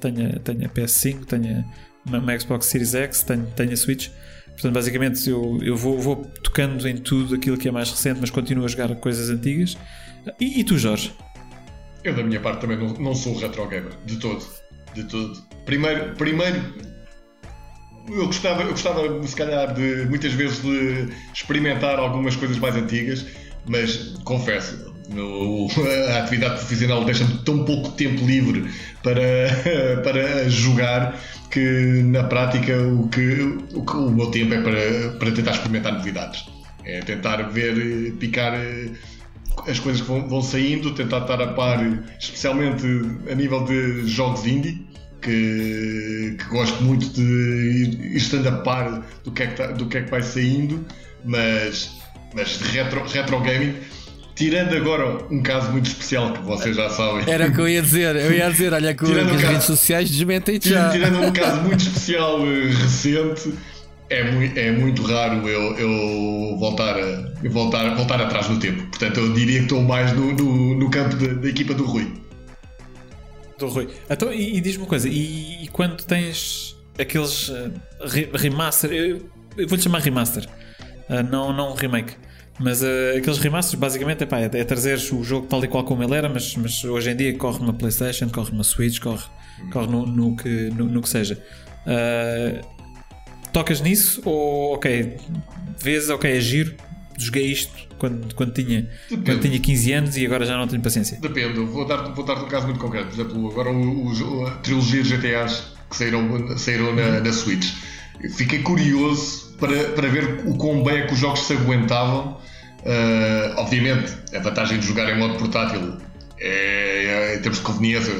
tenho, 0.00 0.40
tenho 0.40 0.66
a 0.66 0.68
PS5, 0.68 1.24
tenho 1.24 1.64
uma, 2.04 2.18
uma 2.18 2.38
Xbox 2.38 2.66
Series 2.66 2.94
X, 2.94 3.22
tenho, 3.22 3.46
tenho 3.56 3.72
a 3.72 3.76
Switch. 3.76 4.08
Portanto, 4.48 4.74
basicamente, 4.74 5.28
eu, 5.30 5.58
eu 5.62 5.76
vou, 5.76 5.98
vou 5.98 6.16
tocando 6.42 6.86
em 6.86 6.96
tudo 6.96 7.34
aquilo 7.34 7.56
que 7.56 7.68
é 7.68 7.70
mais 7.70 7.90
recente, 7.90 8.20
mas 8.20 8.30
continuo 8.30 8.64
a 8.64 8.68
jogar 8.68 8.94
coisas 8.96 9.30
antigas. 9.30 9.78
E, 10.38 10.60
e 10.60 10.64
tu, 10.64 10.76
Jorge? 10.76 11.12
Eu, 12.04 12.14
da 12.14 12.22
minha 12.22 12.40
parte, 12.40 12.60
também 12.60 12.76
não, 12.76 12.92
não 12.94 13.14
sou 13.14 13.36
retro 13.38 13.66
gamer, 13.66 13.92
de 14.04 14.16
todo. 14.18 14.44
De 14.94 15.04
todo. 15.04 15.40
Primeiro, 15.64 16.14
primeiro 16.16 16.60
eu 18.08 18.26
gostava, 18.26 18.62
eu 18.62 18.70
gostava, 18.70 19.26
se 19.26 19.36
calhar, 19.36 19.72
de 19.74 20.06
muitas 20.06 20.32
vezes 20.32 20.60
de 20.60 21.08
experimentar 21.32 21.98
algumas 21.98 22.34
coisas 22.34 22.58
mais 22.58 22.74
antigas 22.76 23.24
mas 23.66 24.14
confesso, 24.24 24.92
no, 25.08 25.68
a 26.10 26.18
atividade 26.18 26.56
profissional 26.56 27.04
deixa-me 27.04 27.38
tão 27.38 27.64
pouco 27.64 27.90
tempo 27.92 28.24
livre 28.24 28.70
para, 29.02 29.22
para 30.02 30.48
jogar 30.48 31.18
que 31.50 32.02
na 32.04 32.24
prática 32.24 32.80
o 32.82 33.08
que, 33.08 33.58
o 33.74 33.84
que 33.84 33.96
o 33.96 34.10
meu 34.10 34.30
tempo 34.30 34.54
é 34.54 34.62
para, 34.62 35.18
para 35.18 35.30
tentar 35.32 35.52
experimentar 35.52 35.92
novidades. 35.92 36.46
É 36.84 37.00
tentar 37.00 37.36
ver, 37.50 38.12
picar 38.14 38.54
eh, 38.54 38.90
as 39.68 39.78
coisas 39.78 40.00
que 40.00 40.08
vão, 40.08 40.28
vão 40.28 40.42
saindo, 40.42 40.92
tentar 40.94 41.20
estar 41.20 41.40
a 41.40 41.48
par, 41.48 41.78
especialmente 42.18 42.84
a 43.30 43.34
nível 43.34 43.64
de 43.64 44.06
jogos 44.08 44.46
indie, 44.46 44.84
que, 45.20 46.36
que 46.38 46.44
gosto 46.50 46.82
muito 46.82 47.08
de 47.10 47.22
ir, 47.22 48.16
estando 48.16 48.48
a 48.48 48.52
par 48.62 49.04
do 49.22 49.30
que, 49.30 49.42
é 49.44 49.46
que 49.46 49.56
tá, 49.56 49.66
do 49.68 49.86
que 49.86 49.98
é 49.98 50.02
que 50.02 50.10
vai 50.10 50.22
saindo, 50.22 50.84
mas 51.24 52.01
mas 52.34 52.58
de 52.58 52.64
retro, 52.64 53.04
retro 53.06 53.40
gaming. 53.40 53.74
Tirando 54.34 54.74
agora 54.74 55.24
um 55.30 55.42
caso 55.42 55.70
muito 55.70 55.86
especial 55.86 56.32
que 56.32 56.40
vocês 56.42 56.74
já 56.74 56.88
sabem. 56.88 57.30
Era 57.30 57.48
o 57.48 57.52
que 57.52 57.60
eu 57.60 57.68
ia 57.68 57.82
dizer. 57.82 58.16
Eu 58.16 58.32
ia 58.32 58.50
dizer, 58.50 58.72
olha 58.72 58.94
que 58.94 59.04
as 59.04 59.10
caso, 59.10 59.46
redes 59.46 59.64
sociais 59.64 60.10
desmentem 60.10 60.58
já. 60.62 60.90
Tirando 60.90 61.20
um 61.20 61.32
caso 61.32 61.60
muito 61.60 61.80
especial 61.80 62.40
uh, 62.40 62.66
recente, 62.68 63.52
é, 64.08 64.30
muito, 64.30 64.58
é 64.58 64.72
muito 64.72 65.02
raro 65.02 65.46
eu, 65.46 65.76
eu 65.76 66.56
voltar, 66.58 66.98
a, 66.98 67.48
voltar, 67.50 67.94
voltar 67.94 68.22
atrás 68.22 68.48
no 68.48 68.58
tempo. 68.58 68.82
Portanto, 68.84 69.20
eu 69.20 69.32
diria 69.34 69.58
que 69.58 69.64
estou 69.64 69.82
mais 69.82 70.12
no, 70.12 70.32
no, 70.32 70.78
no 70.78 70.90
campo 70.90 71.14
da, 71.16 71.34
da, 71.34 71.48
equipa 71.48 71.74
do 71.74 71.84
Rui. 71.84 72.10
Do 73.58 73.68
Rui. 73.68 73.88
Então, 74.08 74.32
e, 74.32 74.56
e 74.56 74.60
diz-me 74.62 74.82
uma 74.82 74.88
coisa, 74.88 75.08
e, 75.08 75.64
e, 75.64 75.68
quando 75.68 76.02
tens 76.04 76.74
aqueles 76.98 77.48
uh, 77.50 77.70
remaster, 78.34 78.90
eu, 78.90 79.30
eu 79.58 79.68
vou-lhe 79.68 79.82
chamar 79.82 80.00
remaster 80.00 80.48
uh, 81.12 81.22
não, 81.30 81.52
não 81.52 81.72
um 81.72 81.74
remake. 81.74 82.14
Mas 82.58 82.82
uh, 82.82 83.16
aqueles 83.16 83.38
remasters 83.38 83.78
basicamente 83.78 84.24
epá, 84.24 84.40
é, 84.40 84.50
é 84.52 84.64
trazer 84.64 84.98
o 85.12 85.24
jogo 85.24 85.46
tal 85.46 85.64
e 85.64 85.68
qual 85.68 85.84
como 85.84 86.02
ele 86.02 86.14
era, 86.14 86.28
mas, 86.28 86.54
mas 86.56 86.84
hoje 86.84 87.10
em 87.10 87.16
dia 87.16 87.36
corre 87.36 87.58
numa 87.58 87.72
Playstation, 87.72 88.28
corre 88.28 88.50
numa 88.50 88.64
Switch, 88.64 89.00
corre, 89.00 89.24
corre 89.72 89.86
no, 89.86 90.06
no 90.06 90.36
que, 90.36 90.70
no, 90.70 90.84
no, 90.86 91.02
que 91.02 91.08
seja. 91.08 91.42
Uh, 91.86 92.64
tocas 93.52 93.80
nisso 93.80 94.22
ou 94.24 94.74
ok, 94.74 95.16
vês, 95.80 96.10
ok, 96.10 96.30
é 96.30 96.40
giro, 96.40 96.74
joguei 97.18 97.46
isto 97.46 97.72
quando, 97.98 98.34
quando, 98.34 98.52
tinha, 98.52 98.88
quando 99.08 99.40
tinha 99.40 99.58
15 99.58 99.92
anos 99.92 100.16
e 100.16 100.26
agora 100.26 100.44
já 100.44 100.56
não 100.56 100.66
tenho 100.66 100.82
paciência. 100.82 101.18
Depende, 101.20 101.58
vou 101.60 101.86
dar, 101.86 102.12
vou 102.12 102.24
dar 102.24 102.34
um 102.42 102.48
caso 102.48 102.66
muito 102.66 102.80
concreto. 102.80 103.08
Por 103.08 103.14
exemplo, 103.14 103.50
agora 103.50 103.70
o, 103.70 104.06
o, 104.06 104.46
a 104.46 104.50
trilogia 104.56 105.02
de 105.02 105.16
GTAs 105.16 105.72
que 105.88 105.96
saíram, 105.96 106.58
saíram 106.58 106.94
na, 106.94 107.20
na 107.20 107.32
Switch. 107.32 107.72
Fiquei 108.36 108.60
curioso 108.60 109.51
para, 109.62 109.90
para 109.90 110.08
ver 110.08 110.42
o 110.44 110.56
quão 110.56 110.82
bem 110.82 110.98
é 110.98 111.06
que 111.06 111.14
os 111.14 111.20
jogos 111.20 111.46
se 111.46 111.52
aguentavam. 111.52 112.36
Uh, 112.80 113.54
obviamente, 113.58 114.12
a 114.34 114.40
vantagem 114.40 114.80
de 114.80 114.86
jogar 114.86 115.08
em 115.08 115.16
modo 115.16 115.34
portátil 115.38 115.98
é, 116.40 116.48
é, 116.48 117.36
em 117.36 117.38
termos 117.40 117.58
de 117.58 117.64
conveniência 117.64 118.12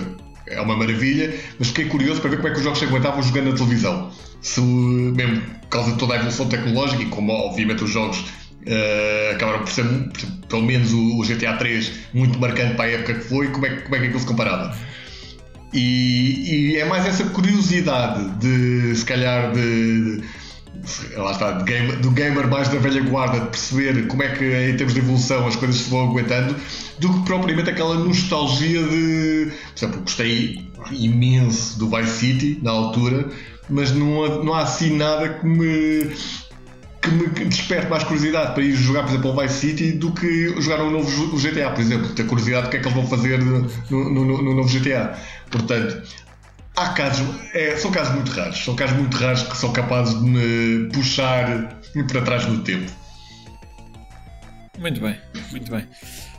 é 0.46 0.60
uma 0.60 0.76
maravilha, 0.76 1.34
mas 1.58 1.68
fiquei 1.68 1.86
curioso 1.86 2.20
para 2.20 2.30
ver 2.30 2.36
como 2.36 2.48
é 2.48 2.50
que 2.52 2.58
os 2.58 2.62
jogos 2.62 2.78
se 2.78 2.84
aguentavam 2.84 3.20
jogando 3.22 3.50
na 3.50 3.56
televisão. 3.56 4.12
Se, 4.40 4.60
mesmo 4.60 5.40
por 5.62 5.68
causa 5.68 5.92
de 5.92 5.98
toda 5.98 6.14
a 6.14 6.16
evolução 6.16 6.48
tecnológica 6.48 7.02
e 7.02 7.06
como 7.06 7.32
obviamente 7.32 7.82
os 7.82 7.90
jogos 7.90 8.20
uh, 8.20 9.34
acabaram 9.34 9.60
por 9.60 9.70
ser, 9.70 9.84
pelo 10.48 10.62
menos 10.62 10.92
o, 10.92 11.18
o, 11.18 11.22
GTA 11.22 11.54
3, 11.54 11.92
muito 12.14 12.38
marcante 12.38 12.74
para 12.74 12.84
a 12.84 12.90
época 12.92 13.14
que 13.14 13.24
foi, 13.24 13.48
como 13.48 13.66
é, 13.66 13.76
como 13.80 13.96
é 13.96 13.98
que 13.98 14.04
aquilo 14.04 14.20
se 14.20 14.26
comparava. 14.26 14.76
E, 15.72 16.74
e 16.74 16.76
é 16.76 16.84
mais 16.84 17.04
essa 17.04 17.24
curiosidade 17.24 18.28
de, 18.38 18.94
se 18.94 19.04
calhar, 19.04 19.52
de, 19.52 20.22
lá 21.16 21.32
está, 21.32 21.52
game, 21.62 21.92
do 21.96 22.10
gamer 22.10 22.48
mais 22.48 22.68
da 22.68 22.78
velha 22.78 23.02
guarda, 23.02 23.40
de 23.40 23.46
perceber 23.46 24.06
como 24.06 24.22
é 24.22 24.28
que 24.28 24.44
em 24.44 24.76
termos 24.76 24.94
de 24.94 25.00
evolução 25.00 25.46
as 25.46 25.56
coisas 25.56 25.76
se 25.76 25.90
vão 25.90 26.10
aguentando, 26.10 26.56
do 26.98 27.12
que 27.12 27.24
propriamente 27.24 27.70
aquela 27.70 27.94
nostalgia 27.94 28.82
de. 28.82 29.52
Por 29.74 29.78
exemplo, 29.78 30.00
gostei 30.00 30.68
imenso 30.90 31.78
do 31.78 31.88
Vice 31.88 32.18
City 32.18 32.58
na 32.62 32.70
altura, 32.70 33.28
mas 33.68 33.92
não 33.92 34.24
há, 34.24 34.44
não 34.44 34.54
há 34.54 34.62
assim 34.62 34.96
nada 34.96 35.28
que 35.28 35.46
me. 35.46 36.10
que 37.00 37.10
me 37.10 37.26
desperte 37.46 37.88
mais 37.88 38.04
curiosidade 38.04 38.54
para 38.54 38.62
ir 38.62 38.74
jogar, 38.74 39.02
por 39.02 39.10
exemplo, 39.10 39.30
ao 39.30 39.40
Vice 39.40 39.54
City 39.54 39.92
do 39.92 40.12
que 40.12 40.60
jogar 40.60 40.82
um 40.82 40.90
novo 40.90 41.36
GTA, 41.36 41.70
por 41.70 41.80
exemplo. 41.80 42.08
Ter 42.10 42.26
curiosidade 42.26 42.66
do 42.66 42.70
que 42.70 42.76
é 42.76 42.80
que 42.80 42.86
eles 42.86 42.96
vão 42.96 43.06
fazer 43.06 43.38
no, 43.38 43.68
no, 43.90 44.42
no 44.42 44.54
novo 44.54 44.68
GTA. 44.68 45.16
Portanto, 45.50 46.02
há 46.76 46.88
casos, 46.90 47.28
é, 47.54 47.76
são 47.76 47.90
casos 47.90 48.14
muito 48.14 48.30
raros. 48.30 48.64
São 48.64 48.74
casos 48.76 48.96
muito 48.96 49.16
raros 49.16 49.42
que 49.42 49.56
são 49.56 49.72
capazes 49.72 50.18
de 50.18 50.24
me 50.24 50.88
puxar 50.90 51.78
para 52.08 52.22
trás 52.22 52.46
no 52.46 52.62
tempo. 52.62 52.90
Muito 54.78 55.00
bem, 55.00 55.18
muito 55.50 55.70
bem. 55.70 55.86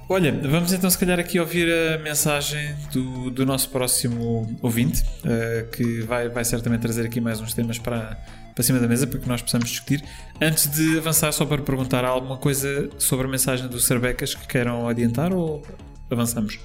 Olha, 0.09 0.31
vamos 0.31 0.73
então 0.73 0.89
se 0.89 0.97
calhar 0.97 1.17
aqui 1.17 1.39
ouvir 1.39 1.67
a 1.71 1.97
mensagem 1.97 2.75
do, 2.91 3.31
do 3.31 3.45
nosso 3.45 3.69
próximo 3.69 4.57
ouvinte, 4.61 5.01
uh, 5.01 5.69
que 5.71 6.01
vai, 6.01 6.27
vai 6.27 6.43
certamente 6.43 6.81
trazer 6.81 7.05
aqui 7.05 7.21
mais 7.21 7.39
uns 7.39 7.53
temas 7.53 7.79
para, 7.79 8.21
para 8.53 8.63
cima 8.63 8.79
da 8.79 8.87
mesa 8.87 9.07
para 9.07 9.19
que 9.19 9.27
nós 9.27 9.41
possamos 9.41 9.69
discutir. 9.69 10.03
Antes 10.41 10.69
de 10.69 10.97
avançar, 10.97 11.31
só 11.31 11.45
para 11.45 11.61
perguntar 11.61 12.03
alguma 12.03 12.37
coisa 12.37 12.89
sobre 12.97 13.27
a 13.27 13.29
mensagem 13.29 13.67
do 13.67 13.79
Serbecas 13.79 14.35
que 14.35 14.45
queiram 14.45 14.89
adiantar 14.89 15.33
ou 15.33 15.63
avançamos? 16.11 16.59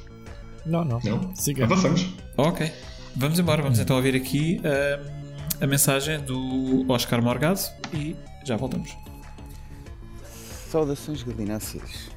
Não, 0.67 0.85
não. 0.85 0.99
não. 1.05 1.35
Siga. 1.37 1.65
Avançamos. 1.65 2.09
Ok. 2.37 2.71
Vamos 3.19 3.37
embora, 3.41 3.61
vamos 3.61 3.81
então 3.81 3.97
ouvir 3.97 4.15
aqui 4.15 4.61
uh, 4.61 5.11
a 5.61 5.67
mensagem 5.67 6.21
do 6.21 6.87
Oscar 6.89 7.21
Morgado 7.21 7.59
e 7.93 8.15
já 8.45 8.57
voltamos. 8.57 8.97
Saudações 10.71 11.25
galináceas. 11.25 12.13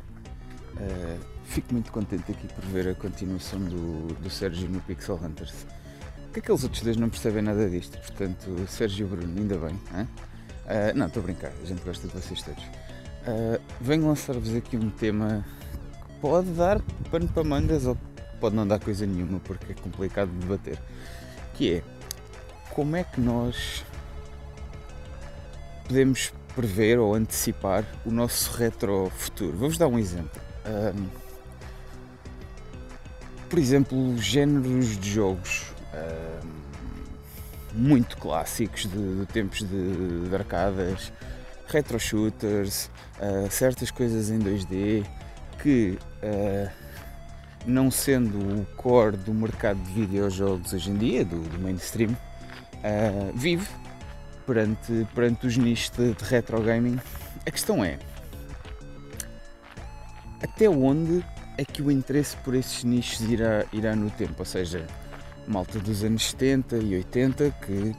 Uh, 0.76 1.20
fico 1.46 1.74
muito 1.74 1.92
contente 1.92 2.32
aqui 2.32 2.48
por 2.48 2.64
ver 2.66 2.90
a 2.90 2.94
continuação 2.94 3.60
do, 3.60 4.14
do 4.14 4.30
Sérgio 4.30 4.70
no 4.70 4.80
Pixel 4.82 5.16
Hunters. 5.16 5.66
Que 6.32 6.38
aqueles 6.38 6.64
outros 6.64 6.84
dois 6.84 6.96
não 6.96 7.10
percebem 7.10 7.42
nada 7.42 7.68
disto, 7.68 7.98
portanto, 7.98 8.64
Sérgio 8.68 9.08
e 9.08 9.10
Bruno, 9.10 9.40
ainda 9.40 9.58
bem. 9.58 9.74
Uh, 9.74 10.08
não, 10.94 11.08
estou 11.08 11.22
a 11.22 11.24
brincar, 11.24 11.52
a 11.64 11.66
gente 11.66 11.82
gosta 11.84 12.08
de 12.08 12.14
vocês 12.14 12.44
todos. 12.44 12.64
Uh, 12.64 13.60
venho 13.82 14.06
lançar-vos 14.06 14.54
aqui 14.54 14.78
um 14.78 14.92
tema 14.92 15.44
que 15.90 16.14
pode 16.22 16.52
dar 16.52 16.80
pano 17.10 17.28
para 17.28 17.44
mangas 17.44 17.88
ou 17.88 17.98
pode 18.42 18.56
não 18.56 18.68
dar 18.68 18.80
coisa 18.80 19.06
nenhuma 19.06 19.40
porque 19.40 19.72
é 19.72 19.76
complicado 19.76 20.30
de 20.32 20.40
debater. 20.40 20.78
Que 21.54 21.76
é 21.76 21.84
como 22.72 22.96
é 22.96 23.04
que 23.04 23.22
nós 23.22 23.86
podemos 25.88 26.34
prever 26.56 27.00
ou 27.00 27.14
antecipar 27.14 27.86
o 28.06 28.12
nosso 28.12 28.52
retro 28.58 29.12
futuro. 29.16 29.56
Vou-vos 29.56 29.78
dar 29.78 29.88
um 29.88 30.00
exemplo. 30.00 30.42
Um, 30.66 31.08
por 33.50 33.60
exemplo, 33.60 34.18
géneros 34.18 34.98
de 34.98 35.12
jogos 35.12 35.66
um, 35.94 36.62
muito 37.74 38.18
clássicos 38.18 38.84
de, 38.84 39.20
de 39.20 39.26
tempos 39.26 39.60
de, 39.60 40.30
de, 40.30 40.36
arcadas, 40.36 41.12
retro 41.68 42.00
shooters, 42.00 42.90
uh, 43.20 43.50
certas 43.50 43.92
coisas 43.92 44.30
em 44.30 44.40
2D 44.40 45.06
que, 45.62 45.98
uh, 46.24 46.72
não 47.66 47.92
sendo 47.92 48.38
o 48.38 48.66
core 48.76 49.18
do 49.18 49.34
mercado 49.34 49.80
de 49.82 49.92
videojogos 49.92 50.74
hoje 50.74 50.92
em 50.92 50.96
dia, 50.96 51.26
do, 51.26 51.42
do 51.42 51.60
mainstream, 51.60 52.12
uh, 52.12 53.32
vive 53.34 53.68
perante, 54.46 55.08
perante 55.14 55.48
os 55.48 55.58
nichos 55.58 55.92
de, 55.96 56.16
retro 56.24 56.62
gaming. 56.62 57.00
A 57.46 57.52
questão 57.52 57.84
é 57.84 57.98
até 60.42 60.68
onde 60.70 61.24
é 61.58 61.64
que 61.64 61.82
o 61.82 61.92
interesse 61.92 62.36
por 62.38 62.56
esses 62.56 62.84
nichos 62.84 63.22
irá, 63.22 63.66
irá 63.72 63.96
no 63.96 64.10
tempo? 64.10 64.36
Ou 64.40 64.46
seja, 64.46 64.88
malta 65.48 65.80
dos 65.80 66.04
anos 66.04 66.30
70 66.32 66.78
e 66.78 66.96
80 66.96 67.52
que 67.62 67.96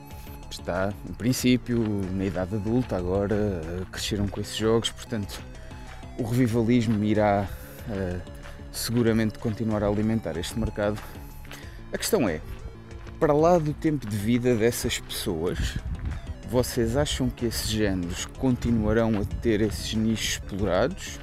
está, 0.49 0.93
em 1.09 1.13
princípio, 1.13 1.79
na 2.11 2.25
idade 2.25 2.55
adulta, 2.55 2.97
agora 2.97 3.61
cresceram 3.91 4.27
com 4.27 4.39
esses 4.39 4.55
jogos, 4.55 4.89
portanto, 4.89 5.41
o 6.17 6.23
revivalismo 6.23 7.03
irá 7.03 7.47
uh, 7.87 8.32
seguramente 8.73 9.39
continuar 9.39 9.83
a 9.83 9.87
alimentar 9.87 10.37
este 10.37 10.59
mercado. 10.59 10.99
A 11.91 11.97
questão 11.97 12.27
é, 12.27 12.41
para 13.19 13.31
lá 13.31 13.57
do 13.57 13.73
tempo 13.73 14.05
de 14.05 14.17
vida 14.17 14.55
dessas 14.55 14.99
pessoas, 14.99 15.77
vocês 16.49 16.97
acham 16.97 17.29
que 17.29 17.45
esses 17.45 17.69
géneros 17.69 18.25
continuarão 18.25 19.21
a 19.21 19.25
ter 19.41 19.61
esses 19.61 19.93
nichos 19.93 20.33
explorados? 20.33 21.19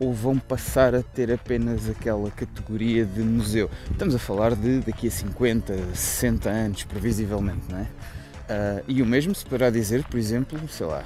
ou 0.00 0.12
vão 0.12 0.38
passar 0.38 0.94
a 0.94 1.02
ter 1.02 1.32
apenas 1.32 1.88
aquela 1.88 2.30
categoria 2.30 3.04
de 3.04 3.20
museu? 3.20 3.68
Estamos 3.90 4.14
a 4.14 4.18
falar 4.18 4.54
de 4.54 4.80
daqui 4.80 5.08
a 5.08 5.10
50, 5.10 5.76
60 5.94 6.48
anos, 6.48 6.84
previsivelmente, 6.84 7.62
não 7.68 7.78
é? 7.78 7.82
Uh, 7.82 8.84
e 8.88 9.02
o 9.02 9.06
mesmo 9.06 9.34
se 9.34 9.44
poderá 9.44 9.70
dizer, 9.70 10.04
por 10.04 10.18
exemplo, 10.18 10.58
sei 10.68 10.86
lá, 10.86 11.04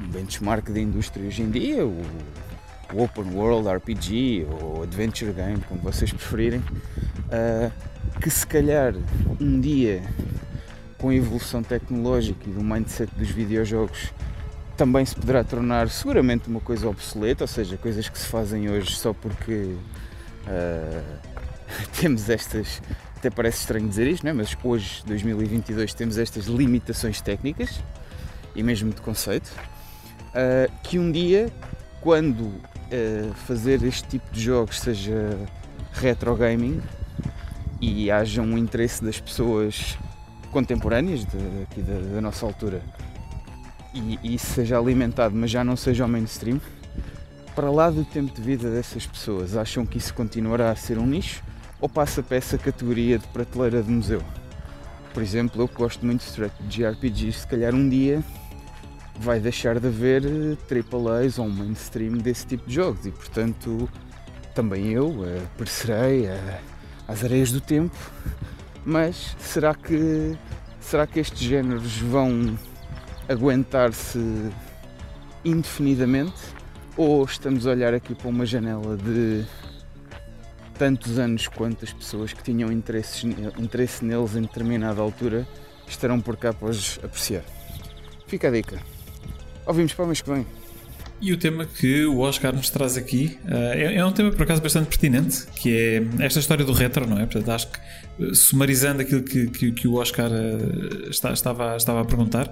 um 0.00 0.08
benchmark 0.08 0.70
da 0.70 0.80
indústria 0.80 1.26
hoje 1.26 1.42
em 1.42 1.50
dia, 1.50 1.86
o, 1.86 2.02
o 2.92 3.02
Open 3.02 3.34
World 3.34 3.68
RPG 3.68 4.46
ou 4.60 4.82
Adventure 4.82 5.32
Game, 5.32 5.60
como 5.68 5.80
vocês 5.80 6.12
preferirem, 6.12 6.60
uh, 6.60 7.72
que 8.20 8.30
se 8.30 8.46
calhar 8.46 8.94
um 9.40 9.60
dia, 9.60 10.02
com 10.98 11.08
a 11.08 11.14
evolução 11.14 11.62
tecnológica 11.62 12.48
e 12.48 12.52
do 12.52 12.62
mindset 12.62 13.12
dos 13.14 13.30
videojogos, 13.30 14.12
também 14.76 15.04
se 15.04 15.14
poderá 15.14 15.44
tornar 15.44 15.88
seguramente 15.88 16.48
uma 16.48 16.60
coisa 16.60 16.88
obsoleta, 16.88 17.44
ou 17.44 17.48
seja, 17.48 17.76
coisas 17.76 18.08
que 18.08 18.18
se 18.18 18.26
fazem 18.26 18.70
hoje 18.70 18.96
só 18.96 19.12
porque 19.12 19.74
uh, 20.46 21.18
temos 22.00 22.28
estas. 22.28 22.82
Até 23.16 23.30
parece 23.30 23.60
estranho 23.60 23.88
dizer 23.88 24.08
isto, 24.08 24.24
não 24.24 24.30
é? 24.30 24.32
mas 24.32 24.56
hoje, 24.64 25.04
2022, 25.06 25.94
temos 25.94 26.18
estas 26.18 26.46
limitações 26.46 27.20
técnicas 27.20 27.80
e 28.52 28.62
mesmo 28.64 28.90
de 28.90 29.00
conceito. 29.00 29.48
Uh, 30.30 30.72
que 30.82 30.98
um 30.98 31.12
dia, 31.12 31.48
quando 32.00 32.52
uh, 32.92 33.34
fazer 33.46 33.82
este 33.82 34.04
tipo 34.08 34.32
de 34.32 34.40
jogos 34.40 34.80
seja 34.80 35.38
retro 35.92 36.34
gaming 36.36 36.80
e 37.80 38.10
haja 38.10 38.42
um 38.42 38.56
interesse 38.56 39.02
das 39.02 39.18
pessoas 39.20 39.98
contemporâneas 40.50 41.20
de, 41.24 41.62
aqui 41.62 41.80
da, 41.80 42.14
da 42.14 42.20
nossa 42.20 42.46
altura 42.46 42.82
e, 43.94 44.18
e 44.22 44.34
isso 44.34 44.46
seja 44.46 44.78
alimentado, 44.78 45.34
mas 45.34 45.50
já 45.50 45.62
não 45.62 45.76
seja 45.76 46.04
o 46.04 46.08
mainstream, 46.08 46.60
para 47.54 47.70
lá 47.70 47.90
do 47.90 48.04
tempo 48.04 48.34
de 48.34 48.40
vida 48.40 48.70
dessas 48.70 49.06
pessoas, 49.06 49.56
acham 49.56 49.84
que 49.84 49.98
isso 49.98 50.14
continuará 50.14 50.70
a 50.70 50.76
ser 50.76 50.98
um 50.98 51.06
nicho 51.06 51.42
ou 51.80 51.88
passa 51.88 52.22
para 52.22 52.36
essa 52.36 52.56
categoria 52.56 53.18
de 53.18 53.26
prateleira 53.28 53.82
de 53.82 53.90
museu? 53.90 54.22
Por 55.12 55.22
exemplo, 55.22 55.60
eu 55.60 55.68
gosto 55.68 56.06
muito 56.06 56.20
de 56.20 56.26
strategy 56.26 56.86
RPGs, 56.86 57.40
se 57.40 57.46
calhar 57.46 57.74
um 57.74 57.88
dia 57.88 58.24
vai 59.18 59.40
deixar 59.40 59.78
de 59.78 59.86
haver 59.86 60.22
AAAs 60.24 61.38
ou 61.38 61.48
mainstream 61.48 62.14
desse 62.14 62.46
tipo 62.46 62.68
de 62.68 62.74
jogos 62.74 63.06
e, 63.06 63.10
portanto, 63.10 63.88
também 64.54 64.92
eu 64.92 65.08
uh, 65.08 65.48
perecerei 65.56 66.26
uh, 66.26 66.58
às 67.06 67.24
areias 67.24 67.52
do 67.52 67.60
tempo. 67.60 67.96
Mas 68.84 69.36
será 69.38 69.74
que, 69.74 70.36
será 70.80 71.06
que 71.06 71.20
estes 71.20 71.40
géneros 71.40 71.98
vão 71.98 72.58
aguentar-se 73.28 74.18
indefinidamente 75.44 76.40
ou 76.96 77.24
estamos 77.24 77.66
a 77.66 77.70
olhar 77.70 77.94
aqui 77.94 78.14
para 78.14 78.28
uma 78.28 78.44
janela 78.44 78.96
de 78.96 79.44
tantos 80.78 81.18
anos 81.18 81.46
quanto 81.46 81.84
as 81.84 81.92
pessoas 81.92 82.32
que 82.32 82.42
tinham 82.42 82.72
interesse, 82.72 83.26
interesse 83.58 84.04
neles 84.04 84.34
em 84.34 84.42
determinada 84.42 85.00
altura 85.00 85.46
estarão 85.86 86.20
por 86.20 86.36
cá 86.36 86.52
para 86.52 86.68
os 86.68 86.98
apreciar. 87.02 87.44
Fica 88.26 88.48
a 88.48 88.50
dica. 88.50 88.91
Ouvimos 89.66 89.92
para 89.92 90.04
o 90.04 90.08
mês 90.08 90.20
que 90.20 90.30
vem. 90.30 90.46
E 91.20 91.32
o 91.32 91.36
tema 91.36 91.64
que 91.64 92.04
o 92.04 92.18
Oscar 92.18 92.52
nos 92.52 92.68
traz 92.68 92.96
aqui 92.96 93.38
uh, 93.44 93.54
é, 93.74 93.94
é, 93.94 94.04
um 94.04 94.10
tema 94.10 94.32
por 94.32 94.42
acaso 94.42 94.60
bastante 94.60 94.88
pertinente, 94.88 95.46
que 95.54 95.76
é 95.76 96.24
esta 96.24 96.40
história 96.40 96.64
do 96.64 96.72
retro, 96.72 97.06
não 97.06 97.16
é? 97.16 97.26
Portanto, 97.26 97.48
acho 97.48 97.68
que 97.70 97.78
eh, 97.78 98.34
sumarizando 98.34 99.02
aquilo 99.02 99.22
que, 99.22 99.46
que, 99.46 99.70
que 99.70 99.86
o 99.86 99.94
Oscar 99.94 100.28
uh, 100.32 101.08
está, 101.08 101.32
estava, 101.32 101.76
estava 101.76 102.00
a 102.00 102.04
perguntar, 102.04 102.50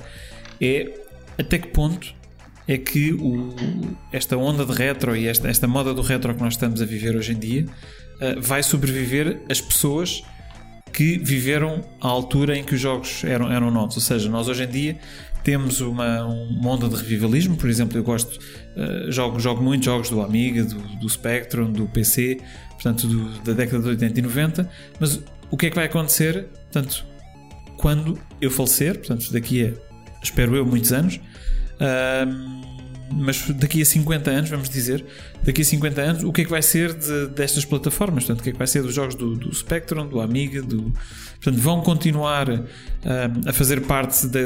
é 0.60 0.88
até 1.36 1.58
que 1.58 1.66
ponto 1.66 2.14
é 2.68 2.78
que 2.78 3.12
o, 3.12 3.52
esta 4.12 4.36
onda 4.36 4.64
de 4.64 4.72
retro 4.72 5.16
e 5.16 5.26
esta, 5.26 5.48
esta 5.48 5.66
moda 5.66 5.92
do 5.92 6.02
retro 6.02 6.32
que 6.32 6.40
nós 6.40 6.54
estamos 6.54 6.80
a 6.80 6.84
viver 6.84 7.16
hoje 7.16 7.32
em 7.32 7.38
dia 7.40 7.64
uh, 7.64 8.40
vai 8.40 8.62
sobreviver 8.62 9.42
as 9.50 9.60
pessoas 9.60 10.22
que 10.92 11.18
viveram 11.18 11.82
a 12.00 12.08
altura 12.08 12.56
em 12.56 12.62
que 12.62 12.74
os 12.74 12.80
jogos 12.80 13.24
eram, 13.24 13.50
eram 13.50 13.70
novos. 13.70 13.96
Ou 13.96 14.02
seja, 14.02 14.28
nós 14.28 14.48
hoje 14.48 14.64
em 14.64 14.68
dia 14.68 14.98
temos 15.42 15.80
uma, 15.80 16.24
uma 16.24 16.70
onda 16.70 16.88
de 16.88 16.96
revivalismo, 16.96 17.56
por 17.56 17.68
exemplo, 17.68 17.98
eu 17.98 18.02
gosto, 18.02 18.38
uh, 18.76 19.10
jogo, 19.10 19.38
jogo 19.38 19.62
muitos 19.62 19.86
jogos 19.86 20.10
do 20.10 20.20
Amiga, 20.20 20.64
do, 20.64 20.78
do 20.98 21.08
Spectrum, 21.08 21.72
do 21.72 21.86
PC, 21.86 22.38
portanto, 22.70 23.06
do, 23.06 23.28
da 23.42 23.52
década 23.52 23.82
de 23.82 23.88
80 23.90 24.18
e 24.18 24.22
90, 24.22 24.70
mas 24.98 25.20
o 25.50 25.56
que 25.56 25.66
é 25.66 25.70
que 25.70 25.76
vai 25.76 25.86
acontecer, 25.86 26.46
portanto, 26.72 27.04
quando 27.76 28.18
eu 28.40 28.50
falecer, 28.50 28.98
portanto, 28.98 29.32
daqui 29.32 29.64
a 29.64 29.90
espero 30.22 30.54
eu, 30.56 30.66
muitos 30.66 30.92
anos. 30.92 31.16
Uh, 31.76 32.60
mas 33.12 33.50
daqui 33.50 33.82
a 33.82 33.84
50 33.84 34.30
anos, 34.30 34.50
vamos 34.50 34.70
dizer, 34.70 35.04
daqui 35.42 35.62
a 35.62 35.64
50 35.64 36.00
anos, 36.00 36.22
o 36.22 36.32
que 36.32 36.42
é 36.42 36.44
que 36.44 36.50
vai 36.50 36.62
ser 36.62 36.94
de, 36.94 37.26
destas 37.28 37.64
plataformas? 37.64 38.24
Portanto, 38.24 38.40
o 38.40 38.44
que 38.44 38.50
é 38.50 38.52
que 38.52 38.58
vai 38.58 38.68
ser 38.68 38.82
dos 38.82 38.94
jogos 38.94 39.16
do, 39.16 39.34
do 39.34 39.52
Spectrum, 39.52 40.08
do 40.08 40.20
Amiga? 40.20 40.62
Do... 40.62 40.92
Portanto, 41.42 41.62
vão 41.62 41.80
continuar 41.80 42.50
uh, 42.50 42.62
a 43.46 43.52
fazer 43.52 43.80
parte 43.82 44.26
da, 44.26 44.40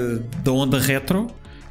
da 0.45 0.53
onda 0.53 0.79
retro 0.79 1.27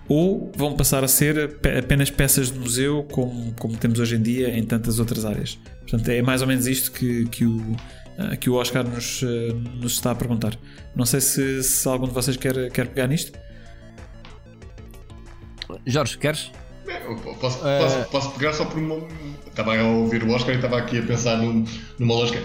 ou 0.07 0.51
vão 0.55 0.75
passar 0.75 1.03
a 1.03 1.07
ser 1.07 1.57
apenas 1.79 2.09
peças 2.09 2.51
de 2.51 2.59
museu, 2.59 3.03
como, 3.11 3.53
como 3.53 3.77
temos 3.77 3.99
hoje 3.99 4.15
em 4.17 4.21
dia 4.21 4.49
em 4.49 4.63
tantas 4.63 4.99
outras 4.99 5.23
áreas. 5.23 5.57
Portanto, 5.81 6.09
é 6.09 6.21
mais 6.21 6.41
ou 6.41 6.47
menos 6.47 6.67
isto 6.67 6.91
que, 6.91 7.25
que, 7.27 7.45
o, 7.45 7.75
eh, 8.17 8.35
que 8.35 8.49
o 8.49 8.55
Oscar 8.55 8.83
nos, 8.85 9.23
eh, 9.23 9.53
nos 9.79 9.93
está 9.93 10.11
a 10.11 10.15
perguntar. 10.15 10.57
Não 10.93 11.05
sei 11.05 11.21
se, 11.21 11.63
se 11.63 11.87
algum 11.87 12.07
de 12.07 12.13
vocês 12.13 12.35
quer, 12.35 12.69
quer 12.71 12.87
pegar 12.87 13.07
nisto. 13.07 13.31
Jorge, 15.85 16.17
queres? 16.17 16.51
Posso, 17.39 17.59
posso, 17.59 18.09
posso, 18.11 18.31
pegar 18.31 18.53
só 18.53 18.65
por 18.65 18.77
uma. 18.77 19.07
Estava 19.47 19.77
a 19.77 19.83
ouvir 19.83 20.23
o 20.23 20.31
Oscar 20.31 20.53
e 20.53 20.57
estava 20.57 20.77
aqui 20.77 20.99
a 20.99 21.03
pensar 21.03 21.37
num, 21.37 21.65
numa 21.97 22.13
lógica. 22.13 22.41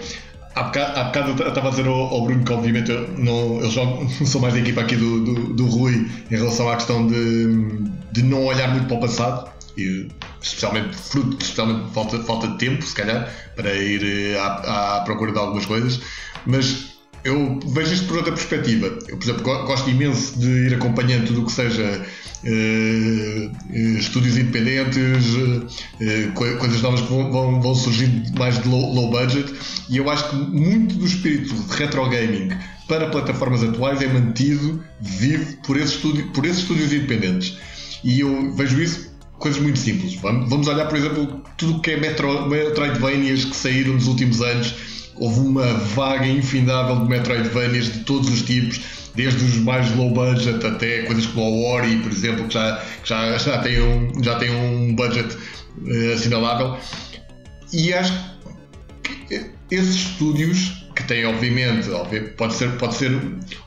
Há 0.59 0.63
bocado, 0.63 1.41
eu 1.41 1.47
estava 1.47 1.67
a 1.67 1.71
dizer 1.71 1.87
ao, 1.87 1.95
ao, 1.95 2.25
Bruno 2.25 2.43
que, 2.43 2.51
obviamente, 2.51 2.91
eu, 2.91 3.07
não, 3.17 3.61
eu 3.61 3.71
sou 4.27 4.41
mais 4.41 4.53
da 4.53 4.59
equipa 4.59 4.81
aqui 4.81 4.97
do, 4.97 5.23
do, 5.23 5.53
do, 5.53 5.65
Rui 5.67 6.05
em 6.29 6.35
relação 6.35 6.69
à 6.69 6.75
questão 6.75 7.07
de, 7.07 7.79
de 8.11 8.23
não 8.23 8.43
olhar 8.43 8.69
muito 8.69 8.85
para 8.87 8.97
o 8.97 8.99
passado, 8.99 9.49
e, 9.77 10.09
especialmente 10.41 10.97
fruto, 10.97 11.37
especialmente 11.41 11.89
falta, 11.93 12.19
falta 12.23 12.49
de 12.49 12.57
tempo, 12.57 12.83
se 12.83 12.93
calhar, 12.93 13.33
para 13.55 13.73
ir 13.73 14.03
eh, 14.03 14.37
à, 14.37 14.97
à 14.97 15.01
procura 15.01 15.31
de 15.31 15.37
algumas 15.39 15.65
coisas. 15.65 16.01
Mas 16.45 16.98
eu 17.23 17.59
vejo 17.67 17.93
isto 17.93 18.07
por 18.07 18.17
outra 18.17 18.31
perspectiva. 18.31 18.87
Eu, 19.07 19.17
por 19.17 19.23
exemplo, 19.23 19.43
gosto 19.43 19.89
imenso 19.89 20.39
de 20.39 20.47
ir 20.67 20.73
acompanhando 20.73 21.27
tudo 21.27 21.41
o 21.41 21.45
que 21.45 21.51
seja 21.51 22.05
uh, 22.43 23.97
estúdios 23.97 24.37
independentes, 24.37 25.35
uh, 25.35 26.31
coisas 26.33 26.81
novas 26.81 27.01
que 27.01 27.07
vão, 27.07 27.31
vão, 27.31 27.61
vão 27.61 27.75
surgir 27.75 28.09
mais 28.37 28.61
de 28.61 28.67
low, 28.67 28.93
low, 28.93 29.11
budget, 29.11 29.53
e 29.89 29.97
eu 29.97 30.09
acho 30.09 30.29
que 30.29 30.35
muito 30.35 30.95
do 30.95 31.05
espírito 31.05 31.53
de 31.53 31.75
retro 31.75 32.07
gaming 32.09 32.49
para 32.87 33.09
plataformas 33.09 33.63
atuais 33.63 34.01
é 34.01 34.07
mantido 34.07 34.83
vivo 34.99 35.57
por 35.65 35.77
esses, 35.77 35.95
estúdio, 35.95 36.27
por 36.31 36.45
esses 36.45 36.59
estúdios 36.59 36.91
independentes. 36.91 37.57
E 38.03 38.21
eu 38.21 38.53
vejo 38.55 38.81
isso 38.81 39.09
coisas 39.37 39.61
muito 39.61 39.79
simples. 39.79 40.15
Vamos 40.15 40.67
olhar, 40.67 40.87
por 40.87 40.97
exemplo, 40.97 41.41
tudo 41.57 41.77
o 41.77 41.81
que 41.81 41.91
é 41.91 41.97
Metro, 41.97 42.47
Metroidvanias 42.47 43.45
que 43.45 43.55
saíram 43.55 43.93
nos 43.93 44.07
últimos 44.07 44.41
anos 44.41 44.98
houve 45.19 45.41
uma 45.41 45.65
vaga 45.73 46.25
infindável 46.25 46.95
de 47.01 47.09
Metroidvanias 47.09 47.91
de 47.91 47.99
todos 47.99 48.29
os 48.29 48.41
tipos, 48.41 48.79
desde 49.13 49.43
os 49.43 49.57
mais 49.57 49.93
low 49.95 50.11
budget 50.11 50.65
até 50.65 51.03
coisas 51.03 51.25
como 51.27 51.41
o 51.41 51.65
Ori, 51.65 51.97
por 51.97 52.11
exemplo, 52.11 52.47
que 52.47 52.53
já, 52.53 52.77
que 53.03 53.09
já, 53.09 53.37
já, 53.37 53.57
tem, 53.59 53.81
um, 53.81 54.23
já 54.23 54.35
tem 54.35 54.49
um 54.49 54.95
budget 54.95 55.35
uh, 55.35 56.13
assinalável. 56.13 56.77
E 57.73 57.93
acho 57.93 58.13
que 59.03 59.51
esses 59.69 59.95
estúdios, 59.95 60.87
que 60.95 61.03
têm 61.03 61.25
obviamente, 61.25 61.89
pode 62.37 62.53
ser, 62.53 62.77
pode 62.77 62.95
ser 62.95 63.11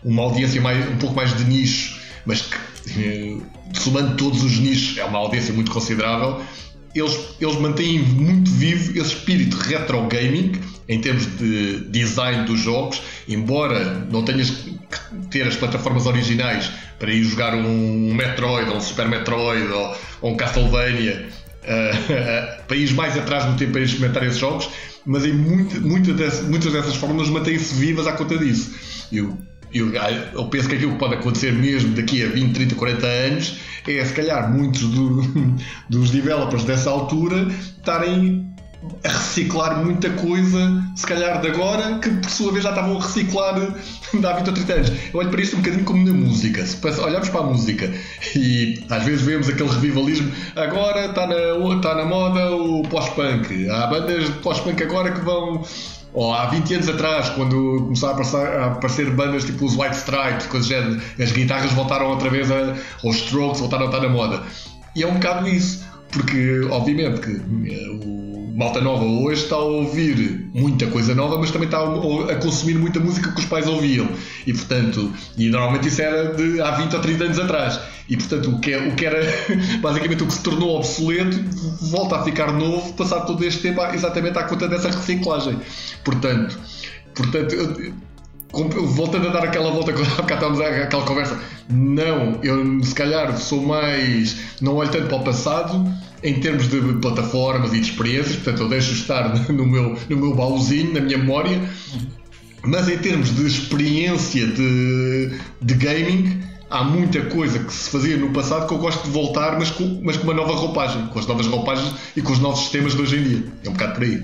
uma 0.03 0.22
audiência 0.22 0.61
mais, 0.61 0.88
um 0.88 0.96
pouco 0.96 1.14
mais 1.14 1.36
de 1.36 1.44
nicho, 1.44 2.00
mas 2.24 2.42
que, 2.42 3.36
uh, 3.36 3.46
somando 3.78 4.16
todos 4.16 4.42
os 4.42 4.59
nichos, 4.59 4.96
é 4.96 5.05
uma 5.05 5.18
audiência 5.18 5.53
muito 5.53 5.70
considerável. 5.70 6.40
Eles, 6.95 7.18
eles 7.40 7.57
mantêm 7.57 7.99
muito 8.01 8.51
vivo 8.51 8.93
esse 8.99 9.14
espírito 9.14 9.57
retro 9.57 10.07
gaming 10.09 10.53
em 10.88 11.01
termos 11.01 11.26
de 11.38 11.80
design 11.88 12.45
dos 12.45 12.61
jogos, 12.61 13.03
embora 13.28 14.07
não 14.11 14.24
tenhas 14.24 14.51
que 14.51 14.72
ter 15.30 15.47
as 15.47 15.57
plataformas 15.57 16.07
originais 16.07 16.70
para 16.99 17.12
ir 17.12 17.24
jogar 17.24 17.55
um 17.55 18.14
Metroid 18.14 18.70
ou 18.70 18.76
um 18.76 18.80
Super 18.80 19.09
Metroid 19.09 19.66
ou, 19.72 19.97
ou 20.20 20.32
um 20.32 20.36
Castlevania, 20.36 21.28
uh, 21.62 22.62
para 22.68 22.76
ir 22.76 22.93
mais 22.95 23.16
atrás 23.16 23.47
no 23.47 23.57
tempo 23.57 23.72
para 23.72 23.80
experimentar 23.80 24.24
esses 24.24 24.38
jogos, 24.38 24.68
mas 25.05 25.24
em 25.24 25.32
muito, 25.32 25.80
muito 25.80 26.11
muitas 26.49 26.72
dessas 26.72 26.95
formas 26.97 27.28
mantêm-se 27.28 27.74
vivas 27.74 28.07
à 28.07 28.12
conta 28.12 28.36
disso. 28.36 28.74
Eu, 29.11 29.38
eu, 29.73 29.93
eu, 30.33 30.47
penso 30.47 30.68
que 30.68 30.77
aquilo 30.77 30.93
que 30.93 30.99
pode 30.99 31.14
acontecer 31.14 31.53
mesmo 31.53 31.95
daqui 31.95 32.23
a 32.23 32.29
20, 32.29 32.55
30, 32.55 32.75
40 32.75 33.07
anos 33.07 33.59
é 33.87 34.05
se 34.05 34.12
calhar 34.12 34.53
muitos 34.53 34.83
do, 34.83 35.23
dos 35.89 36.11
developers 36.11 36.64
dessa 36.64 36.91
altura 36.91 37.49
estarem 37.79 38.53
a 39.05 39.09
reciclar 39.09 39.85
muita 39.85 40.11
coisa, 40.11 40.83
se 40.97 41.07
calhar 41.07 41.41
de 41.41 41.49
agora, 41.49 41.99
que 41.99 42.11
por 42.11 42.31
sua 42.31 42.53
vez 42.53 42.64
já 42.64 42.70
estavam 42.70 42.99
a 42.99 43.01
reciclar 43.01 43.55
de 43.55 44.27
há 44.27 44.33
20 44.33 44.49
ou 44.49 44.55
30 44.55 44.73
anos. 44.73 44.93
Eu 45.12 45.20
olho 45.20 45.31
para 45.31 45.41
isto 45.41 45.57
um 45.57 45.61
bocadinho 45.61 45.85
como 45.85 46.05
na 46.05 46.12
música. 46.12 46.66
Se 46.66 47.01
olhamos 47.01 47.29
para 47.29 47.41
a 47.41 47.45
música 47.45 47.93
e 48.35 48.85
às 48.91 49.05
vezes 49.05 49.23
vemos 49.23 49.49
aquele 49.49 49.68
revivalismo, 49.68 50.33
agora 50.57 51.07
está 51.07 51.27
na, 51.27 51.37
está 51.77 51.95
na 51.95 52.05
moda 52.05 52.51
o 52.51 52.83
pós-punk. 52.83 53.68
Há 53.68 53.87
bandas 53.87 54.25
de 54.25 54.33
pós-punk 54.41 54.83
agora 54.83 55.12
que 55.12 55.20
vão. 55.20 55.64
Ou 56.15 56.33
há 56.33 56.47
20 56.47 56.75
anos 56.75 56.89
atrás, 56.89 57.31
quando 57.31 57.85
começaram 57.85 58.13
a 58.13 58.17
aparecer, 58.17 58.47
a 58.59 58.67
aparecer 58.67 59.11
bandas 59.11 59.45
tipo 59.45 59.65
os 59.65 59.77
White 59.77 59.97
Stripes, 59.97 60.47
coisas 60.47 60.69
género, 60.69 61.01
as 61.19 61.33
guitarras 61.33 61.73
voltaram 61.73 62.11
outra 62.11 62.29
vez 62.29 62.51
a. 62.51 62.77
os 63.03 63.17
Strokes 63.17 63.61
voltaram 63.61 63.85
a 63.85 63.87
estar 63.87 64.01
na 64.01 64.09
moda. 64.09 64.43
E 64.95 65.03
é 65.03 65.07
um 65.07 65.15
bocado 65.15 65.49
isso, 65.49 65.83
porque 66.13 66.61
obviamente 66.71 67.21
que 67.21 67.31
eh, 67.31 67.89
o 68.05 68.23
malta 68.55 68.81
nova 68.81 69.05
hoje 69.05 69.45
está 69.45 69.57
a 69.57 69.61
ouvir 69.61 70.51
muita 70.55 70.87
coisa 70.87 71.15
nova, 71.15 71.39
mas 71.39 71.51
também 71.51 71.67
está 71.67 71.79
a, 71.81 72.37
consumir 72.37 72.75
muita 72.75 73.01
música 73.01 73.33
que 73.33 73.41
os 73.41 73.47
pais 73.47 73.67
ouviam. 73.67 74.09
E 74.47 74.53
portanto, 74.53 75.13
e 75.37 75.49
normalmente 75.49 75.89
isso 75.89 76.03
era 76.03 76.35
de 76.35 76.61
há 76.61 76.73
20 76.73 76.95
ou 76.95 77.01
30 77.01 77.25
anos 77.25 77.39
atrás. 77.39 77.81
E 78.09 78.17
portanto, 78.17 78.51
o 78.51 78.61
que, 78.61 78.73
é, 78.73 78.89
o 78.89 78.95
que 78.95 79.07
era 79.07 79.21
basicamente 79.81 80.23
o 80.23 80.27
que 80.27 80.35
se 80.35 80.43
tornou 80.43 80.77
obsoleto 80.77 81.39
volta 81.81 82.17
a 82.17 82.25
ficar 82.25 82.53
novo, 82.53 82.93
passado 82.93 83.27
todo 83.27 83.43
este 83.45 83.63
tempo, 83.63 83.81
exatamente 83.95 84.39
à 84.39 84.45
conta 84.45 84.69
dessa 84.69 84.89
reciclagem. 84.89 85.59
Portanto, 86.05 86.59
portanto 87.15 87.57
voltando 88.53 89.28
a 89.28 89.30
dar 89.30 89.44
aquela 89.44 89.70
volta 89.70 89.92
que 89.92 90.03
há 90.03 90.05
estávamos 90.05 90.61
aquela 90.61 91.05
conversa, 91.05 91.40
não, 91.68 92.38
eu 92.42 92.82
se 92.84 92.94
calhar 92.94 93.36
sou 93.38 93.62
mais. 93.62 94.36
não 94.61 94.76
olho 94.76 94.90
tanto 94.90 95.07
para 95.07 95.16
o 95.16 95.24
passado 95.24 95.90
em 96.22 96.38
termos 96.40 96.68
de 96.68 96.80
plataformas 97.00 97.72
e 97.72 97.80
de 97.80 97.90
experiências, 97.90 98.36
portanto 98.36 98.62
eu 98.62 98.68
deixo 98.68 98.92
estar 98.92 99.34
no 99.50 99.66
meu, 99.66 99.98
no 100.09 100.16
meu 100.16 100.34
baúzinho, 100.34 100.92
na 100.92 101.00
minha 101.00 101.18
memória, 101.18 101.61
mas 102.62 102.88
em 102.88 102.98
termos 102.98 103.34
de 103.34 103.46
experiência 103.46 104.46
de, 104.46 105.32
de 105.61 105.74
gaming, 105.74 106.40
há 106.70 106.84
muita 106.84 107.22
coisa 107.22 107.59
que 107.59 107.72
se 107.72 107.90
fazia 107.90 108.16
no 108.16 108.30
passado 108.30 108.68
que 108.68 108.74
eu 108.74 108.78
gosto 108.78 109.03
de 109.03 109.11
voltar, 109.11 109.59
mas 109.59 109.70
com, 109.70 110.00
mas 110.03 110.16
com 110.16 110.24
uma 110.24 110.34
nova 110.34 110.55
roupagem, 110.55 111.07
com 111.09 111.18
as 111.18 111.26
novas 111.26 111.46
roupagens 111.46 111.92
e 112.16 112.22
com 112.22 112.32
os 112.32 112.38
novos 112.38 112.61
sistemas 112.61 112.94
de 112.94 113.03
hoje 113.03 113.18
em 113.18 113.22
dia. 113.22 113.44
É 113.64 113.68
um 113.68 113.72
bocado 113.72 113.94
por 113.94 114.05
aí. 114.05 114.22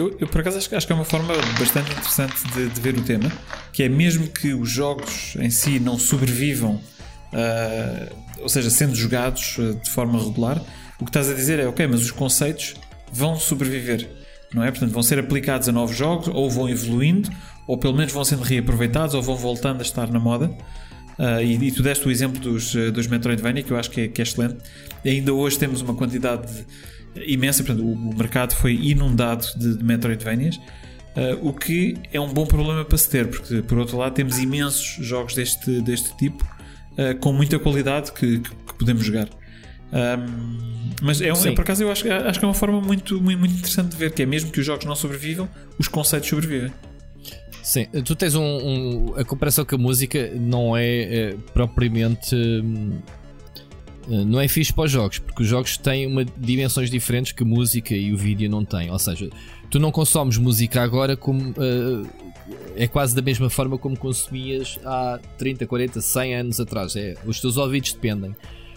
Eu, 0.00 0.16
eu, 0.18 0.26
por 0.26 0.40
acaso 0.40 0.56
acho, 0.56 0.74
acho, 0.74 0.86
que 0.86 0.92
é 0.94 0.96
uma 0.96 1.04
forma 1.04 1.34
bastante 1.58 1.92
interessante 1.92 2.42
de, 2.54 2.70
de, 2.70 2.80
ver 2.80 2.96
o 2.96 3.02
tema, 3.02 3.30
que 3.70 3.82
é 3.82 3.88
mesmo 3.88 4.28
que 4.28 4.54
os 4.54 4.70
jogos 4.70 5.36
em 5.38 5.50
si 5.50 5.78
não 5.78 5.98
sobrevivam 5.98 6.80
uh, 7.34 8.16
ou 8.40 8.48
seja, 8.48 8.70
sendo 8.70 8.94
jogados 8.94 9.58
uh, 9.58 9.74
de 9.74 9.90
forma 9.90 10.18
regular, 10.18 10.58
o 10.98 11.04
que 11.04 11.10
estás 11.10 11.28
a 11.28 11.34
dizer 11.34 11.58
é 11.58 11.66
ok, 11.66 11.86
mas 11.86 12.00
os 12.00 12.10
conceitos 12.10 12.76
vão 13.12 13.36
sobreviver, 13.36 14.08
não 14.54 14.64
é? 14.64 14.70
Portanto, 14.70 14.90
vão 14.90 15.02
ser 15.02 15.18
aplicados 15.18 15.68
a 15.68 15.72
novos 15.72 15.94
jogos, 15.94 16.28
ou 16.28 16.50
vão 16.50 16.66
evoluindo, 16.66 17.30
ou 17.66 17.76
pelo 17.76 17.94
menos 17.94 18.10
vão 18.10 18.24
sendo 18.24 18.42
reaproveitados, 18.42 19.14
ou 19.14 19.22
vão 19.22 19.36
voltando 19.36 19.80
a 19.80 19.82
estar 19.82 20.10
na 20.10 20.18
moda. 20.18 20.50
Uh, 21.18 21.42
e, 21.42 21.68
e, 21.68 21.72
tu 21.72 21.82
deste 21.82 22.08
o 22.08 22.10
exemplo 22.10 22.40
dos, 22.40 22.74
dos 22.74 23.06
Metroidvania, 23.06 23.62
que 23.62 23.70
eu 23.70 23.76
acho 23.76 23.90
que 23.90 24.00
é, 24.00 24.08
que 24.08 24.22
é 24.22 24.24
excelente. 24.24 24.56
E 25.04 25.10
ainda 25.10 25.34
hoje 25.34 25.58
temos 25.58 25.82
uma 25.82 25.94
quantidade 25.94 26.64
imensa, 27.16 27.62
portanto, 27.62 27.84
o, 27.84 28.14
mercado 28.16 28.54
foi 28.54 28.74
inundado 28.74 29.46
de, 29.56 29.78
de 29.78 29.84
Metroidvanias. 29.84 30.56
Uh, 30.56 31.48
o 31.48 31.52
que 31.52 31.96
é 32.12 32.20
um 32.20 32.32
bom 32.32 32.46
problema 32.46 32.84
para 32.84 32.96
se 32.96 33.10
ter, 33.10 33.28
porque 33.28 33.62
por 33.62 33.78
outro 33.78 33.96
lado 33.96 34.14
temos 34.14 34.38
imensos 34.38 35.04
jogos 35.04 35.34
deste, 35.34 35.80
deste 35.80 36.16
tipo 36.16 36.44
uh, 36.92 37.18
com 37.18 37.32
muita 37.32 37.58
qualidade 37.58 38.12
que, 38.12 38.38
que, 38.38 38.50
que 38.50 38.74
podemos 38.78 39.04
jogar. 39.04 39.28
Um, 39.92 40.70
mas 41.02 41.20
é, 41.20 41.32
um, 41.32 41.46
é, 41.46 41.52
por 41.52 41.62
acaso 41.62 41.82
eu 41.82 41.90
acho, 41.90 42.10
acho 42.12 42.38
que 42.38 42.44
é 42.44 42.48
uma 42.48 42.54
forma 42.54 42.80
muito, 42.80 43.20
muito, 43.20 43.38
muito 43.38 43.54
interessante 43.54 43.90
de 43.90 43.96
ver 43.96 44.12
que 44.12 44.22
é 44.22 44.26
mesmo 44.26 44.52
que 44.52 44.60
os 44.60 44.66
jogos 44.66 44.84
não 44.84 44.94
sobrevivam, 44.94 45.48
os 45.78 45.88
conceitos 45.88 46.28
sobrevivem. 46.28 46.72
Sim, 47.62 47.86
tu 48.04 48.14
tens 48.14 48.34
um, 48.34 48.42
um, 48.42 49.14
a 49.16 49.24
comparação 49.24 49.64
com 49.64 49.74
a 49.74 49.78
música 49.78 50.30
não 50.34 50.76
é, 50.76 51.30
é 51.30 51.36
propriamente 51.52 52.34
hum, 52.34 52.98
não 54.10 54.40
é 54.40 54.48
fixe 54.48 54.72
para 54.72 54.84
os 54.84 54.90
jogos, 54.90 55.18
porque 55.18 55.42
os 55.42 55.48
jogos 55.48 55.76
têm 55.76 56.06
uma, 56.06 56.24
dimensões 56.36 56.90
diferentes 56.90 57.32
que 57.32 57.44
música 57.44 57.94
e 57.94 58.12
o 58.12 58.16
vídeo 58.16 58.50
não 58.50 58.64
têm. 58.64 58.90
Ou 58.90 58.98
seja, 58.98 59.30
tu 59.70 59.78
não 59.78 59.92
consomes 59.92 60.36
música 60.36 60.82
agora 60.82 61.16
como 61.16 61.50
uh, 61.50 62.06
é 62.76 62.88
quase 62.88 63.14
da 63.14 63.22
mesma 63.22 63.48
forma 63.48 63.78
como 63.78 63.96
consumias 63.96 64.78
há 64.84 65.20
30, 65.38 65.66
40, 65.66 66.00
100 66.00 66.34
anos 66.34 66.60
atrás. 66.60 66.96
É, 66.96 67.14
os 67.24 67.40
teus 67.40 67.56
ouvidos 67.56 67.92
dependem. 67.92 68.34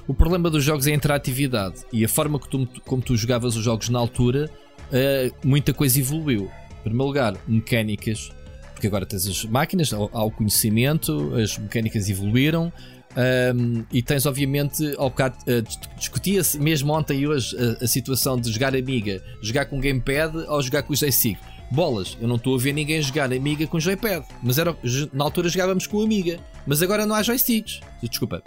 O 0.08 0.14
problema 0.14 0.50
dos 0.50 0.64
jogos 0.64 0.86
é 0.86 0.92
a 0.92 0.96
interatividade 0.96 1.82
e 1.92 2.04
a 2.04 2.10
forma 2.10 2.40
que 2.40 2.50
tu, 2.50 2.68
como 2.86 3.02
tu 3.02 3.16
jogavas 3.16 3.56
os 3.56 3.64
jogos 3.64 3.90
na 3.90 3.98
altura, 4.00 4.50
uh, 4.90 5.36
muita 5.48 5.74
coisa 5.74 6.00
evoluiu. 6.00 6.52
Em 6.80 6.84
primeiro 6.84 7.08
lugar, 7.08 7.36
mecânicas, 7.48 8.32
porque 8.74 8.88
agora 8.88 9.06
tens 9.06 9.26
as 9.26 9.46
máquinas, 9.46 9.94
há 9.94 10.24
o 10.24 10.30
conhecimento, 10.30 11.34
as 11.36 11.58
mecânicas 11.58 12.10
evoluíram. 12.10 12.72
Um, 13.16 13.84
e 13.92 14.02
tens, 14.02 14.26
obviamente, 14.26 14.96
ao 14.98 15.10
bocado 15.10 15.38
uh, 15.42 15.96
discutia-se 15.98 16.60
mesmo 16.60 16.92
ontem 16.94 17.20
e 17.20 17.28
hoje 17.28 17.56
a, 17.58 17.84
a, 17.84 17.88
situação 17.88 18.40
de 18.40 18.52
jogar 18.52 18.76
Amiga, 18.76 19.22
jogar 19.42 19.66
com 19.66 19.80
Gamepad 19.80 20.36
ou 20.48 20.62
jogar 20.62 20.84
com 20.84 20.94
o 20.94 20.96
Joystick. 20.96 21.38
Bolas, 21.70 22.18
eu 22.22 22.28
não 22.28 22.36
estou 22.36 22.56
a 22.56 22.60
ver 22.60 22.74
ninguém 22.74 23.02
jogar 23.02 23.32
Amiga 23.32 23.66
com 23.66 23.80
Joypad, 23.80 24.26
mas 24.42 24.58
era, 24.58 24.76
na 25.12 25.24
altura 25.24 25.50
jogávamos 25.50 25.88
com 25.88 26.02
Amiga. 26.02 26.40
mas 26.68 26.82
agora 26.82 27.06
não 27.06 27.16
há 27.16 27.24
joysticks. 27.24 27.82
Desculpa, 28.02 28.44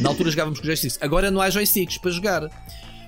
Na 0.00 0.08
altura 0.08 0.30
jogávamos 0.30 0.58
com 0.58 0.66
joysticks, 0.66 0.98
agora 1.00 1.30
não 1.30 1.40
há 1.40 1.50
joysticks 1.50 1.98
para 1.98 2.10
jogar. 2.10 2.50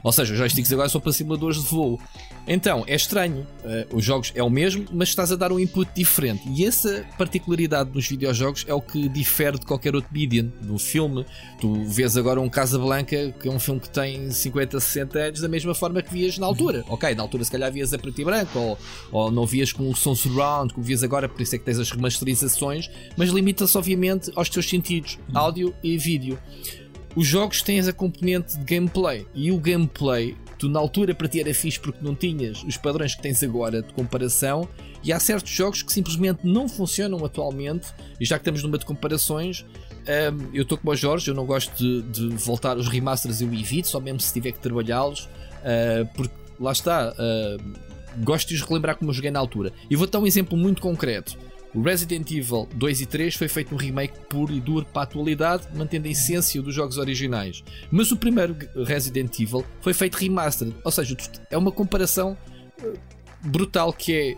Ou 0.02 0.12
seja, 0.12 0.32
os 0.32 0.38
joysticks 0.38 0.72
agora 0.72 0.88
são 0.88 1.00
para 1.00 1.12
simuladores 1.12 1.62
de 1.62 1.68
voo. 1.68 2.00
Então, 2.46 2.84
é 2.86 2.94
estranho. 2.94 3.46
Uh, 3.62 3.96
os 3.96 4.04
jogos 4.04 4.32
é 4.34 4.42
o 4.42 4.50
mesmo, 4.50 4.86
mas 4.92 5.08
estás 5.08 5.30
a 5.30 5.36
dar 5.36 5.52
um 5.52 5.58
input 5.58 5.90
diferente. 5.94 6.42
E 6.48 6.64
essa 6.64 7.04
particularidade 7.18 7.90
nos 7.92 8.08
videojogos 8.08 8.64
é 8.66 8.74
o 8.74 8.80
que 8.80 9.08
difere 9.08 9.58
de 9.58 9.66
qualquer 9.66 9.94
outro 9.94 10.10
medium. 10.12 10.50
No 10.62 10.78
filme, 10.78 11.24
tu 11.60 11.84
vês 11.84 12.16
agora 12.16 12.40
um 12.40 12.48
Casablanca, 12.48 13.32
que 13.38 13.48
é 13.48 13.50
um 13.50 13.60
filme 13.60 13.80
que 13.80 13.90
tem 13.90 14.30
50, 14.30 14.80
60 14.80 15.18
anos, 15.18 15.40
da 15.40 15.48
mesma 15.48 15.74
forma 15.74 16.02
que 16.02 16.12
vias 16.12 16.38
na 16.38 16.46
altura. 16.46 16.84
Ok, 16.88 17.14
na 17.14 17.22
altura 17.22 17.44
se 17.44 17.50
calhar 17.50 17.70
vias 17.70 17.92
a 17.92 17.98
preto 17.98 18.20
e 18.20 18.24
branco, 18.24 18.58
ou, 18.58 18.78
ou 19.12 19.30
não 19.30 19.46
vias 19.46 19.72
com 19.72 19.88
o 19.88 19.94
som 19.94 20.14
surround, 20.14 20.72
como 20.72 20.84
vias 20.84 21.02
agora, 21.02 21.28
por 21.28 21.40
isso 21.40 21.54
é 21.54 21.58
que 21.58 21.64
tens 21.64 21.78
as 21.78 21.90
remasterizações, 21.90 22.90
mas 23.16 23.30
limita-se 23.30 23.76
obviamente 23.76 24.30
aos 24.34 24.48
teus 24.48 24.68
sentidos, 24.68 25.18
áudio 25.34 25.74
e 25.82 25.96
vídeo. 25.96 26.38
Os 27.16 27.26
jogos 27.26 27.62
têm 27.62 27.80
a 27.80 27.92
componente 27.92 28.56
de 28.56 28.64
gameplay 28.64 29.26
e 29.34 29.50
o 29.50 29.58
gameplay, 29.58 30.36
tu 30.58 30.68
na 30.68 30.78
altura 30.78 31.14
para 31.14 31.26
ti 31.26 31.40
era 31.40 31.52
fixe 31.52 31.78
porque 31.78 31.98
não 32.02 32.14
tinhas 32.14 32.62
os 32.62 32.76
padrões 32.76 33.14
que 33.14 33.22
tens 33.22 33.42
agora 33.42 33.82
de 33.82 33.92
comparação 33.92 34.68
e 35.02 35.12
há 35.12 35.18
certos 35.18 35.50
jogos 35.50 35.82
que 35.82 35.92
simplesmente 35.92 36.40
não 36.44 36.68
funcionam 36.68 37.24
atualmente 37.24 37.88
e 38.20 38.24
já 38.24 38.38
que 38.38 38.42
estamos 38.42 38.62
numa 38.62 38.78
de 38.78 38.84
comparações 38.84 39.64
um, 40.00 40.54
eu 40.54 40.62
estou 40.62 40.78
como 40.78 40.92
o 40.92 40.96
Jorge, 40.96 41.28
eu 41.30 41.34
não 41.34 41.44
gosto 41.44 41.76
de, 41.76 42.02
de, 42.02 42.36
voltar 42.36 42.76
os 42.76 42.88
remasters, 42.88 43.40
eu 43.40 43.52
evito, 43.52 43.88
só 43.88 44.00
mesmo 44.00 44.20
se 44.20 44.32
tiver 44.32 44.52
que 44.52 44.58
trabalhá-los, 44.58 45.24
uh, 45.24 46.06
porque 46.14 46.34
lá 46.58 46.72
está, 46.72 47.12
uh, 47.12 48.24
gosto 48.24 48.48
de 48.48 48.54
os 48.54 48.62
relembrar 48.62 48.96
como 48.96 49.10
eu 49.10 49.14
joguei 49.14 49.30
na 49.30 49.38
altura. 49.38 49.72
E 49.88 49.96
vou 49.96 50.06
dar 50.06 50.18
um 50.18 50.26
exemplo 50.26 50.56
muito 50.56 50.80
concreto. 50.80 51.36
O 51.74 51.82
Resident 51.82 52.30
Evil 52.30 52.68
2 52.74 53.00
e 53.00 53.06
3 53.06 53.34
foi 53.34 53.48
feito 53.48 53.74
um 53.74 53.78
remake 53.78 54.18
puro 54.28 54.52
e 54.52 54.60
duro 54.60 54.84
para 54.86 55.02
a 55.02 55.04
atualidade, 55.04 55.68
mantendo 55.74 56.08
a 56.08 56.10
essência 56.10 56.60
dos 56.60 56.74
jogos 56.74 56.98
originais. 56.98 57.62
Mas 57.90 58.10
o 58.10 58.16
primeiro 58.16 58.56
Resident 58.84 59.38
Evil 59.38 59.64
foi 59.80 59.94
feito 59.94 60.16
remastered, 60.16 60.74
ou 60.84 60.90
seja, 60.90 61.16
é 61.50 61.56
uma 61.56 61.70
comparação 61.70 62.36
eh, 62.82 62.92
brutal 63.42 63.92
que 63.92 64.12
é 64.12 64.36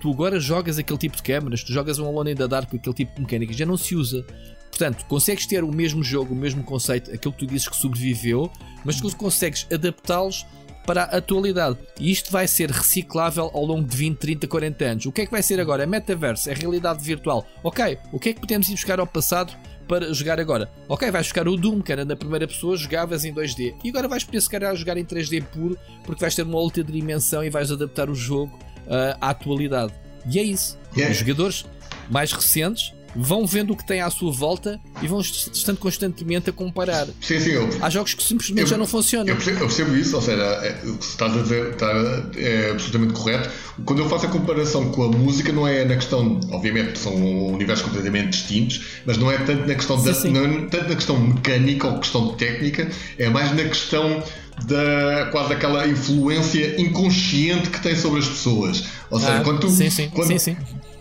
tu 0.00 0.10
agora 0.10 0.40
jogas 0.40 0.78
aquele 0.78 0.98
tipo 0.98 1.16
de 1.16 1.22
câmeras, 1.22 1.62
tu 1.62 1.72
jogas 1.72 1.98
um 1.98 2.06
Alone 2.06 2.32
in 2.32 2.34
the 2.34 2.48
Dark 2.48 2.70
com 2.70 2.76
aquele 2.76 2.94
tipo 2.94 3.14
de 3.14 3.20
mecânica, 3.20 3.52
já 3.52 3.66
não 3.66 3.76
se 3.76 3.94
usa. 3.94 4.24
Portanto, 4.70 5.04
consegues 5.06 5.46
ter 5.46 5.62
o 5.62 5.70
mesmo 5.70 6.02
jogo, 6.02 6.32
o 6.32 6.36
mesmo 6.36 6.62
conceito, 6.64 7.12
aquilo 7.12 7.34
que 7.34 7.40
tu 7.40 7.46
dizes 7.46 7.68
que 7.68 7.76
sobreviveu, 7.76 8.50
mas 8.84 8.98
consegues 9.12 9.66
adaptá-los 9.70 10.46
para 10.90 11.04
a 11.04 11.18
atualidade. 11.18 11.78
E 12.00 12.10
isto 12.10 12.32
vai 12.32 12.48
ser 12.48 12.68
reciclável 12.68 13.48
ao 13.54 13.64
longo 13.64 13.86
de 13.86 13.96
20, 13.96 14.18
30, 14.18 14.48
40 14.48 14.84
anos. 14.84 15.06
O 15.06 15.12
que 15.12 15.20
é 15.20 15.24
que 15.24 15.30
vai 15.30 15.40
ser 15.40 15.60
agora? 15.60 15.84
É 15.84 15.86
metaverso, 15.86 16.50
é 16.50 16.52
realidade 16.52 17.00
virtual. 17.04 17.46
Ok, 17.62 17.96
o 18.10 18.18
que 18.18 18.30
é 18.30 18.32
que 18.32 18.40
podemos 18.40 18.68
ir 18.68 18.72
buscar 18.72 18.98
ao 18.98 19.06
passado 19.06 19.56
para 19.86 20.12
jogar 20.12 20.40
agora? 20.40 20.68
Ok, 20.88 21.08
vais 21.08 21.26
buscar 21.28 21.46
o 21.46 21.56
Doom, 21.56 21.80
que 21.80 21.92
era 21.92 22.04
na 22.04 22.16
primeira 22.16 22.44
pessoa, 22.48 22.76
jogavas 22.76 23.24
em 23.24 23.32
2D. 23.32 23.76
E 23.84 23.88
agora 23.88 24.08
vais 24.08 24.24
poder 24.24 24.40
se 24.40 24.50
calhar 24.50 24.74
jogar 24.74 24.96
em 24.96 25.04
3D 25.04 25.44
puro, 25.44 25.78
porque 26.02 26.20
vais 26.20 26.34
ter 26.34 26.42
uma 26.42 26.58
outra 26.58 26.82
dimensão 26.82 27.44
e 27.44 27.50
vais 27.50 27.70
adaptar 27.70 28.10
o 28.10 28.14
jogo 28.16 28.58
uh, 28.88 29.16
à 29.20 29.30
atualidade. 29.30 29.92
E 30.28 30.40
é 30.40 30.42
isso. 30.42 30.76
Yeah. 30.96 31.12
Os 31.12 31.18
jogadores 31.18 31.66
mais 32.10 32.32
recentes 32.32 32.92
vão 33.14 33.46
vendo 33.46 33.72
o 33.72 33.76
que 33.76 33.84
tem 33.84 34.00
à 34.00 34.10
sua 34.10 34.32
volta 34.32 34.80
e 35.02 35.06
vão 35.06 35.20
estando 35.20 35.78
constantemente 35.78 36.50
a 36.50 36.52
comparar. 36.52 37.06
Sim, 37.20 37.40
sim. 37.40 37.50
Eu, 37.50 37.68
Há 37.80 37.90
jogos 37.90 38.14
que 38.14 38.22
simplesmente 38.22 38.62
eu, 38.62 38.66
já 38.66 38.76
não 38.76 38.86
funcionam. 38.86 39.28
Eu 39.28 39.36
percebo, 39.36 39.58
eu 39.58 39.66
percebo, 39.66 39.96
isso, 39.96 40.16
ou 40.16 40.22
seja, 40.22 40.42
é, 40.42 40.80
o 40.84 40.96
que 40.96 41.04
estás 41.04 41.36
a 41.36 41.42
dizer 41.42 41.70
está, 41.70 41.90
é 42.36 42.70
absolutamente 42.70 43.12
correto. 43.14 43.50
Quando 43.84 44.00
eu 44.00 44.08
faço 44.08 44.26
a 44.26 44.28
comparação 44.28 44.90
com 44.90 45.04
a 45.04 45.08
música, 45.08 45.52
não 45.52 45.66
é 45.66 45.84
na 45.84 45.96
questão, 45.96 46.40
obviamente, 46.50 46.98
são 46.98 47.14
universos 47.48 47.86
completamente 47.86 48.30
distintos, 48.30 48.84
mas 49.04 49.16
não 49.16 49.30
é 49.30 49.38
tanto 49.38 49.66
na 49.66 49.74
questão, 49.74 49.98
sim, 49.98 50.04
da, 50.04 50.14
sim. 50.14 50.30
Não 50.30 50.44
é 50.44 50.66
tanto 50.66 50.88
na 50.88 50.96
questão 50.96 51.18
mecânica 51.18 51.88
ou 51.88 51.98
questão 51.98 52.28
técnica, 52.34 52.88
é 53.18 53.28
mais 53.28 53.50
na 53.54 53.64
questão 53.64 54.22
da 54.66 55.28
quase 55.32 55.54
aquela 55.54 55.86
influência 55.86 56.80
inconsciente 56.80 57.70
que 57.70 57.80
tem 57.80 57.96
sobre 57.96 58.20
as 58.20 58.28
pessoas. 58.28 58.84
Ou 59.10 59.18
seja, 59.18 59.38
ah, 59.38 59.40
quando 59.42 59.60
tu. 59.60 59.70
Sim, 59.70 59.88
sim, 59.88 60.10
quando, 60.10 60.28
sim, 60.28 60.38
sim 60.38 60.56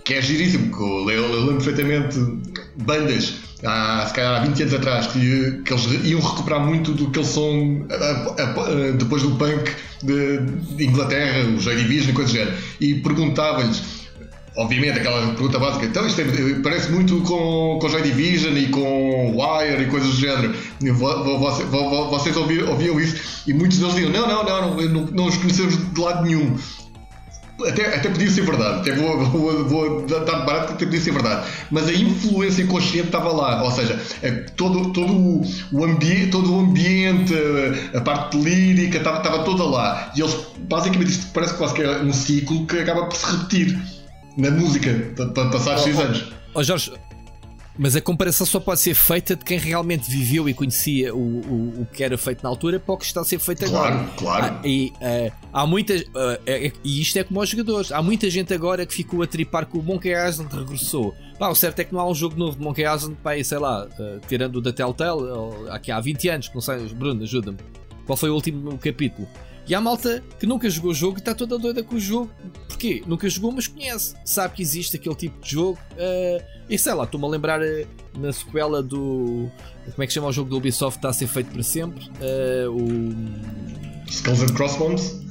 que 0.10 0.16
é 0.16 0.22
giríssimo, 0.24 0.76
que 0.76 0.82
eu, 0.82 1.12
eu, 1.12 1.24
eu 1.32 1.40
lembro 1.46 1.64
perfeitamente 1.64 2.18
bandas 2.78 3.36
há, 3.64 4.08
se 4.08 4.14
calhar 4.16 4.42
há 4.42 4.44
20 4.44 4.64
anos 4.64 4.74
atrás 4.74 5.06
que, 5.06 5.62
que 5.64 5.72
eles 5.72 5.86
iam 6.04 6.20
recuperar 6.20 6.66
muito 6.66 6.94
do 6.94 7.12
que 7.12 7.20
eles 7.20 7.30
são 7.30 7.86
depois 8.98 9.22
do 9.22 9.36
punk 9.36 9.72
de, 10.02 10.40
de 10.76 10.84
Inglaterra, 10.84 11.48
o 11.50 11.60
Joy 11.60 11.76
Division 11.76 12.10
e 12.10 12.14
coisas 12.14 12.34
do 12.34 12.40
género, 12.40 12.58
e 12.82 12.96
perguntava-lhes 12.96 13.84
obviamente 14.58 14.98
aquela 14.98 15.28
pergunta 15.28 15.60
básica, 15.60 15.86
então 15.86 16.08
isto 16.08 16.22
é, 16.22 16.26
parece 16.64 16.92
muito 16.92 17.22
com, 17.22 17.78
com 17.80 17.88
Joy 17.88 18.02
Division 18.02 18.58
e 18.58 18.68
com 18.70 19.36
Wire 19.38 19.84
e 19.84 19.86
coisas 19.86 20.10
do 20.10 20.16
género. 20.16 20.56
Vocês 22.10 22.36
ouviam, 22.36 22.68
ouviam 22.68 23.00
isso 23.00 23.44
e 23.48 23.54
muitos 23.54 23.78
deles 23.78 23.94
diziam: 23.94 24.12
não, 24.12 24.28
não, 24.28 24.44
não, 24.44 24.76
não, 24.76 25.06
não 25.06 25.26
os 25.28 25.38
conhecemos 25.38 25.78
de 25.78 26.02
lado 26.02 26.26
nenhum. 26.26 26.58
Até, 27.68 27.96
até 27.96 28.10
podia 28.10 28.30
ser 28.30 28.42
verdade, 28.42 28.90
até 28.90 29.00
vou, 29.00 29.26
vou, 29.26 29.66
vou 29.66 30.06
dar 30.06 30.46
barato 30.46 30.68
que 30.68 30.74
até 30.74 30.86
podia 30.86 31.02
ser 31.02 31.12
verdade, 31.12 31.50
mas 31.70 31.88
a 31.88 31.94
influência 31.94 32.66
consciente 32.68 33.08
estava 33.08 33.32
lá, 33.32 33.64
ou 33.64 33.72
seja, 33.72 34.00
todo, 34.56 34.94
todo 34.94 35.42
o 35.72 35.84
ambiente, 35.84 36.32
todo 36.32 36.54
o 36.54 36.60
ambiente, 36.62 37.34
a 37.94 38.02
parte 38.02 38.38
lírica 38.38 39.00
estava, 39.00 39.18
estava 39.18 39.44
toda 39.44 39.64
lá. 39.64 40.12
E 40.16 40.22
eles, 40.22 40.36
basicamente, 40.60 41.12
isto 41.12 41.28
parece 41.34 41.54
quase 41.56 41.74
que 41.74 41.82
é 41.82 42.02
um 42.02 42.14
ciclo 42.14 42.66
que 42.66 42.80
acaba 42.80 43.06
por 43.06 43.16
se 43.16 43.26
repetir 43.32 43.78
na 44.38 44.52
música, 44.52 44.94
para 45.16 45.50
passar 45.50 45.76
oh, 45.78 45.84
X 45.84 45.98
oh, 45.98 46.02
anos. 46.02 46.26
Oh 46.56 46.64
Jorge, 46.64 46.94
mas 47.80 47.96
a 47.96 48.02
comparação 48.02 48.46
só 48.46 48.60
pode 48.60 48.82
ser 48.82 48.94
feita 48.94 49.38
de 49.38 49.46
quem 49.46 49.58
realmente 49.58 50.12
viveu 50.12 50.50
e 50.50 50.54
conhecia 50.54 51.16
o, 51.16 51.18
o, 51.18 51.82
o 51.84 51.86
que 51.86 52.04
era 52.04 52.18
feito 52.18 52.44
na 52.44 52.50
altura 52.50 52.78
para 52.78 52.94
o 52.94 52.98
que 52.98 53.06
está 53.06 53.22
a 53.22 53.24
ser 53.24 53.40
feito 53.40 53.64
agora. 53.64 53.96
Claro, 53.96 54.12
claro. 54.18 54.46
Ah, 54.56 54.68
e 54.68 54.92
uh, 54.98 55.32
há 55.54 55.66
muitas. 55.66 56.02
Uh, 56.02 56.38
é, 56.46 56.74
e 56.84 57.02
isto 57.02 57.18
é 57.18 57.24
como 57.24 57.40
aos 57.40 57.48
jogadores. 57.48 57.94
Há 57.94 58.02
muita 58.02 58.30
gente 58.30 58.54
agora 58.54 58.86
que 58.86 58.94
ficou 58.94 59.24
a 59.24 59.28
tripar 59.28 59.66
que 59.66 59.78
o 59.78 59.82
Monkey 59.82 60.12
Island 60.12 60.54
regressou. 60.54 61.16
Pá, 61.40 61.48
o 61.48 61.56
certo 61.56 61.80
é 61.80 61.86
que 61.86 61.94
não 61.94 62.02
há 62.02 62.10
um 62.10 62.14
jogo 62.14 62.36
novo 62.36 62.58
de 62.58 62.64
Monkey 62.66 62.84
Island, 62.84 63.18
pá, 63.24 63.42
sei 63.42 63.58
lá, 63.58 63.86
uh, 63.86 64.20
tirando 64.28 64.58
o 64.58 64.62
da 64.62 64.74
Telltale, 64.74 65.22
aqui 65.70 65.90
há 65.90 66.02
20 66.02 66.28
anos, 66.28 66.52
não 66.54 66.60
sei, 66.60 66.80
Bruno, 66.90 67.24
ajuda-me. 67.24 67.60
Qual 68.06 68.18
foi 68.18 68.30
o 68.30 68.34
último 68.34 68.78
capítulo? 68.78 69.26
E 69.70 69.76
há 69.76 69.80
malta 69.80 70.24
que 70.40 70.48
nunca 70.48 70.68
jogou 70.68 70.90
o 70.90 70.94
jogo 70.96 71.18
e 71.18 71.20
está 71.20 71.36
toda 71.36 71.56
doida 71.60 71.84
com 71.84 71.96
o 71.96 72.00
jogo. 72.00 72.32
Porquê? 72.68 73.04
Nunca 73.06 73.30
jogou, 73.30 73.52
mas 73.52 73.68
conhece. 73.68 74.16
Sabe 74.26 74.56
que 74.56 74.64
existe 74.64 74.98
aquele 74.98 75.14
tipo 75.14 75.40
de 75.40 75.52
jogo. 75.52 75.78
Uh, 75.92 76.44
e 76.68 76.76
sei 76.76 76.92
lá, 76.96 77.04
estou-me 77.04 77.28
a 77.28 77.30
lembrar 77.30 77.62
uh, 77.62 77.88
na 78.18 78.34
sequela 78.34 78.82
do. 78.82 79.48
Como 79.92 80.04
é 80.04 80.08
que 80.08 80.14
chama 80.14 80.28
o 80.28 80.32
jogo 80.32 80.50
do 80.50 80.58
Ubisoft? 80.58 80.98
Está 80.98 81.10
a 81.10 81.14
ser 81.14 81.28
feito 81.28 81.52
para 81.52 81.62
sempre. 81.62 82.04
Uh, 82.20 82.72
o. 82.72 84.10
Skulls 84.10 84.42
and 84.42 84.56
Crossbones? 84.56 85.22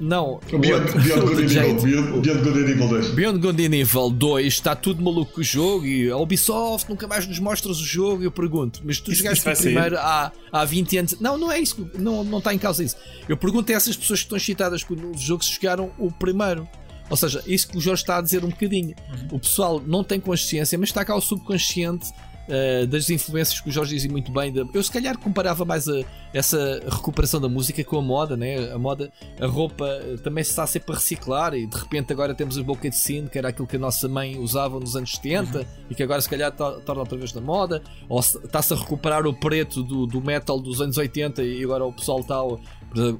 Não, 0.00 0.40
Beyond, 0.48 0.92
Beyond, 0.92 1.20
Good 1.26 1.56
Evil, 1.56 1.82
Beyond, 1.82 2.20
Beyond 2.20 2.42
Good 2.42 2.58
and 2.58 2.68
Evil 2.68 2.88
2. 2.88 3.08
Beyond 3.14 3.38
Good 3.38 3.66
and 3.66 3.74
Evil 3.74 4.10
2 4.10 4.46
está 4.46 4.74
tudo 4.74 5.02
maluco 5.02 5.34
com 5.34 5.40
o 5.40 5.44
jogo 5.44 5.86
e 5.86 6.10
a 6.10 6.16
Ubisoft 6.16 6.88
nunca 6.88 7.06
mais 7.06 7.26
nos 7.26 7.38
mostras 7.38 7.80
o 7.80 7.84
jogo. 7.84 8.22
E 8.22 8.26
eu 8.26 8.30
pergunto, 8.30 8.80
mas 8.84 9.00
tu 9.00 9.12
isso 9.12 9.22
jogaste 9.22 9.48
o 9.48 9.56
primeiro 9.56 9.98
há, 9.98 10.32
há 10.52 10.64
20 10.64 10.98
anos? 10.98 11.20
Não, 11.20 11.38
não 11.38 11.50
é 11.50 11.60
isso, 11.60 11.88
não, 11.98 12.24
não 12.24 12.38
está 12.38 12.52
em 12.52 12.58
causa 12.58 12.82
isso. 12.82 12.96
Eu 13.28 13.36
pergunto 13.36 13.70
a 13.72 13.74
essas 13.74 13.96
pessoas 13.96 14.20
que 14.20 14.26
estão 14.26 14.36
excitadas 14.36 14.82
com 14.82 14.94
o 14.94 14.96
novo 14.96 15.18
jogo 15.18 15.44
se 15.44 15.52
jogaram 15.52 15.90
o 15.98 16.10
primeiro. 16.10 16.68
Ou 17.10 17.16
seja, 17.16 17.42
isso 17.46 17.68
que 17.68 17.76
o 17.76 17.80
Jorge 17.80 18.02
está 18.02 18.18
a 18.18 18.20
dizer 18.20 18.44
um 18.44 18.48
bocadinho. 18.48 18.94
Uhum. 19.08 19.36
O 19.36 19.38
pessoal 19.38 19.82
não 19.86 20.02
tem 20.02 20.18
consciência, 20.18 20.78
mas 20.78 20.88
está 20.88 21.04
cá 21.04 21.14
o 21.14 21.20
subconsciente 21.20 22.10
uh, 22.48 22.86
das 22.86 23.10
influências 23.10 23.60
que 23.60 23.68
o 23.68 23.72
Jorge 23.72 23.94
dizia 23.94 24.10
muito 24.10 24.32
bem. 24.32 24.52
De, 24.52 24.66
eu 24.72 24.82
se 24.82 24.90
calhar 24.90 25.18
comparava 25.18 25.64
mais 25.64 25.88
a, 25.88 26.02
essa 26.32 26.80
recuperação 26.88 27.40
da 27.40 27.48
música 27.48 27.82
com 27.84 27.98
a 27.98 28.02
moda, 28.02 28.36
né? 28.36 28.72
A 28.72 28.78
moda, 28.78 29.10
a 29.40 29.46
roupa 29.46 29.86
eh, 29.86 30.16
também 30.22 30.42
se 30.42 30.50
está 30.50 30.66
sempre 30.66 30.92
a 30.92 30.94
reciclar 30.94 31.54
e 31.54 31.66
de 31.66 31.76
repente 31.76 32.12
agora 32.12 32.34
temos 32.34 32.56
o 32.56 32.64
bucket 32.64 32.92
scene, 32.92 33.28
que 33.28 33.38
era 33.38 33.48
aquilo 33.48 33.66
que 33.66 33.76
a 33.76 33.78
nossa 33.78 34.08
mãe 34.08 34.38
usava 34.38 34.78
nos 34.80 34.96
anos 34.96 35.12
70 35.12 35.58
uhum. 35.58 35.64
e 35.90 35.94
que 35.94 36.02
agora 36.02 36.20
se 36.20 36.28
calhar 36.28 36.52
torna 36.52 37.00
outra 37.00 37.16
vez 37.16 37.32
na 37.32 37.40
moda, 37.40 37.82
ou 38.08 38.20
está-se 38.20 38.72
a 38.72 38.76
recuperar 38.76 39.26
o 39.26 39.34
preto 39.34 39.82
do, 39.82 40.06
do 40.06 40.20
metal 40.20 40.60
dos 40.60 40.80
anos 40.80 40.96
80 40.96 41.42
e 41.42 41.62
agora 41.62 41.84
o 41.84 41.92
pessoal 41.92 42.20
está 42.20 42.36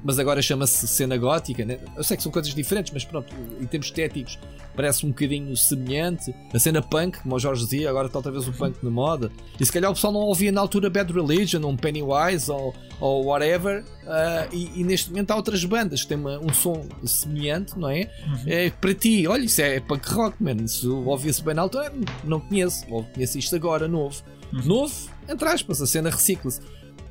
mas 0.03 0.19
agora 0.19 0.41
chama-se 0.41 0.87
cena 0.87 1.17
gótica. 1.17 1.65
Né? 1.65 1.79
Eu 1.95 2.03
sei 2.03 2.17
que 2.17 2.23
são 2.23 2.31
coisas 2.31 2.53
diferentes, 2.53 2.93
mas 2.93 3.03
pronto, 3.03 3.33
em 3.59 3.65
termos 3.65 3.87
estéticos 3.87 4.39
parece 4.75 5.05
um 5.05 5.09
bocadinho 5.09 5.55
semelhante. 5.55 6.35
A 6.53 6.59
cena 6.59 6.81
punk, 6.81 7.19
como 7.21 7.35
o 7.35 7.39
Jorge 7.39 7.63
dizia, 7.63 7.89
agora 7.89 8.07
está 8.07 8.19
outra 8.19 8.31
vez 8.31 8.47
o 8.47 8.53
punk 8.53 8.77
na 8.83 8.89
moda. 8.89 9.31
E 9.59 9.65
se 9.65 9.71
calhar 9.71 9.89
o 9.89 9.93
pessoal 9.93 10.11
não 10.11 10.19
ouvia 10.21 10.51
na 10.51 10.61
altura 10.61 10.89
Bad 10.89 11.11
Religion, 11.13 11.65
um 11.65 11.77
Pennywise 11.77 12.51
ou, 12.51 12.75
ou 12.99 13.25
whatever. 13.25 13.83
Uh, 14.03 14.53
e, 14.53 14.81
e, 14.81 14.83
neste 14.83 15.09
momento 15.09 15.31
há 15.31 15.35
outras 15.35 15.63
bandas 15.63 16.03
que 16.03 16.09
têm 16.09 16.17
uma, 16.17 16.39
um 16.39 16.53
som 16.53 16.85
semelhante, 17.03 17.77
não 17.79 17.89
é? 17.89 18.11
Uhum. 18.27 18.43
é? 18.45 18.69
Para 18.69 18.93
ti, 18.93 19.25
olha, 19.27 19.45
isso 19.45 19.61
é 19.61 19.79
punk 19.79 20.07
rock, 20.09 20.43
man. 20.43 20.67
Se 20.67 20.87
ouvia-se 20.87 21.41
bem 21.41 21.55
na 21.55 21.61
altura, 21.61 21.91
não 22.23 22.39
conheço. 22.39 22.85
Ou 22.89 23.03
conheço 23.05 23.39
isto 23.39 23.55
agora, 23.55 23.87
novo. 23.87 24.21
Uhum. 24.53 24.63
Novo, 24.63 24.93
entre 25.27 25.47
aspas, 25.47 25.81
a 25.81 25.87
cena 25.87 26.09
recicla-se. 26.09 26.61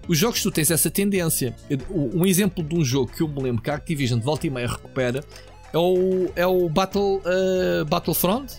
Os 0.07 0.19
jogos 0.19 0.43
tu 0.43 0.51
tens 0.51 0.71
essa 0.71 0.91
tendência. 0.91 1.55
Um 1.91 2.27
exemplo 2.27 2.63
de 2.63 2.75
um 2.75 2.85
jogo 2.85 3.11
que 3.11 3.23
eu 3.23 3.29
me 3.29 3.43
lembro 3.43 3.63
que 3.63 3.71
a 3.71 3.75
Activision 3.75 4.19
de 4.19 4.25
volta 4.25 4.47
e 4.47 4.51
meia 4.51 4.69
recupera 4.69 5.25
é 5.73 5.79
o, 5.79 6.31
é 6.37 6.47
o 6.47 6.69
Battle, 6.69 7.21
uh, 7.21 7.85
Battlefront. 7.87 8.55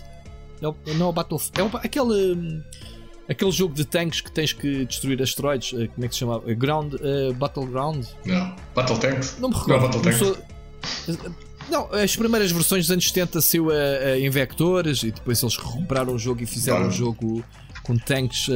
É 0.60 0.68
o, 0.68 0.76
não 0.96 1.06
é 1.06 1.08
o 1.08 1.12
Battlefield. 1.12 1.60
É 1.60 1.62
o, 1.62 1.80
aquele. 1.82 2.62
Aquele 3.28 3.50
jogo 3.50 3.74
de 3.74 3.84
tanques 3.84 4.20
que 4.20 4.30
tens 4.30 4.52
que 4.52 4.84
destruir 4.84 5.20
asteroides, 5.20 5.72
eh, 5.76 5.88
como 5.88 6.04
é 6.04 6.08
que 6.08 6.14
se 6.14 6.20
chama? 6.20 6.38
Ground, 6.54 6.94
uh, 6.94 7.34
Battleground? 7.34 8.06
Não, 8.24 8.54
Battle 8.72 8.98
Tanks? 8.98 9.36
Não 9.40 9.48
me 9.48 9.54
recordo. 9.56 9.72
Não, 9.72 10.00
Battle 10.00 10.36
Tanks. 10.36 11.32
Não, 11.68 11.92
as 11.92 12.14
primeiras 12.14 12.52
versões 12.52 12.84
dos 12.84 12.92
anos 12.92 13.08
70 13.08 13.40
saiu 13.40 13.66
em 14.16 14.30
vectores 14.30 15.02
e 15.02 15.10
depois 15.10 15.42
eles 15.42 15.56
recuperaram 15.56 16.14
o 16.14 16.18
jogo 16.20 16.40
e 16.44 16.46
fizeram 16.46 16.86
um 16.86 16.90
jogo 16.92 17.42
com 17.82 17.98
tanques 17.98 18.48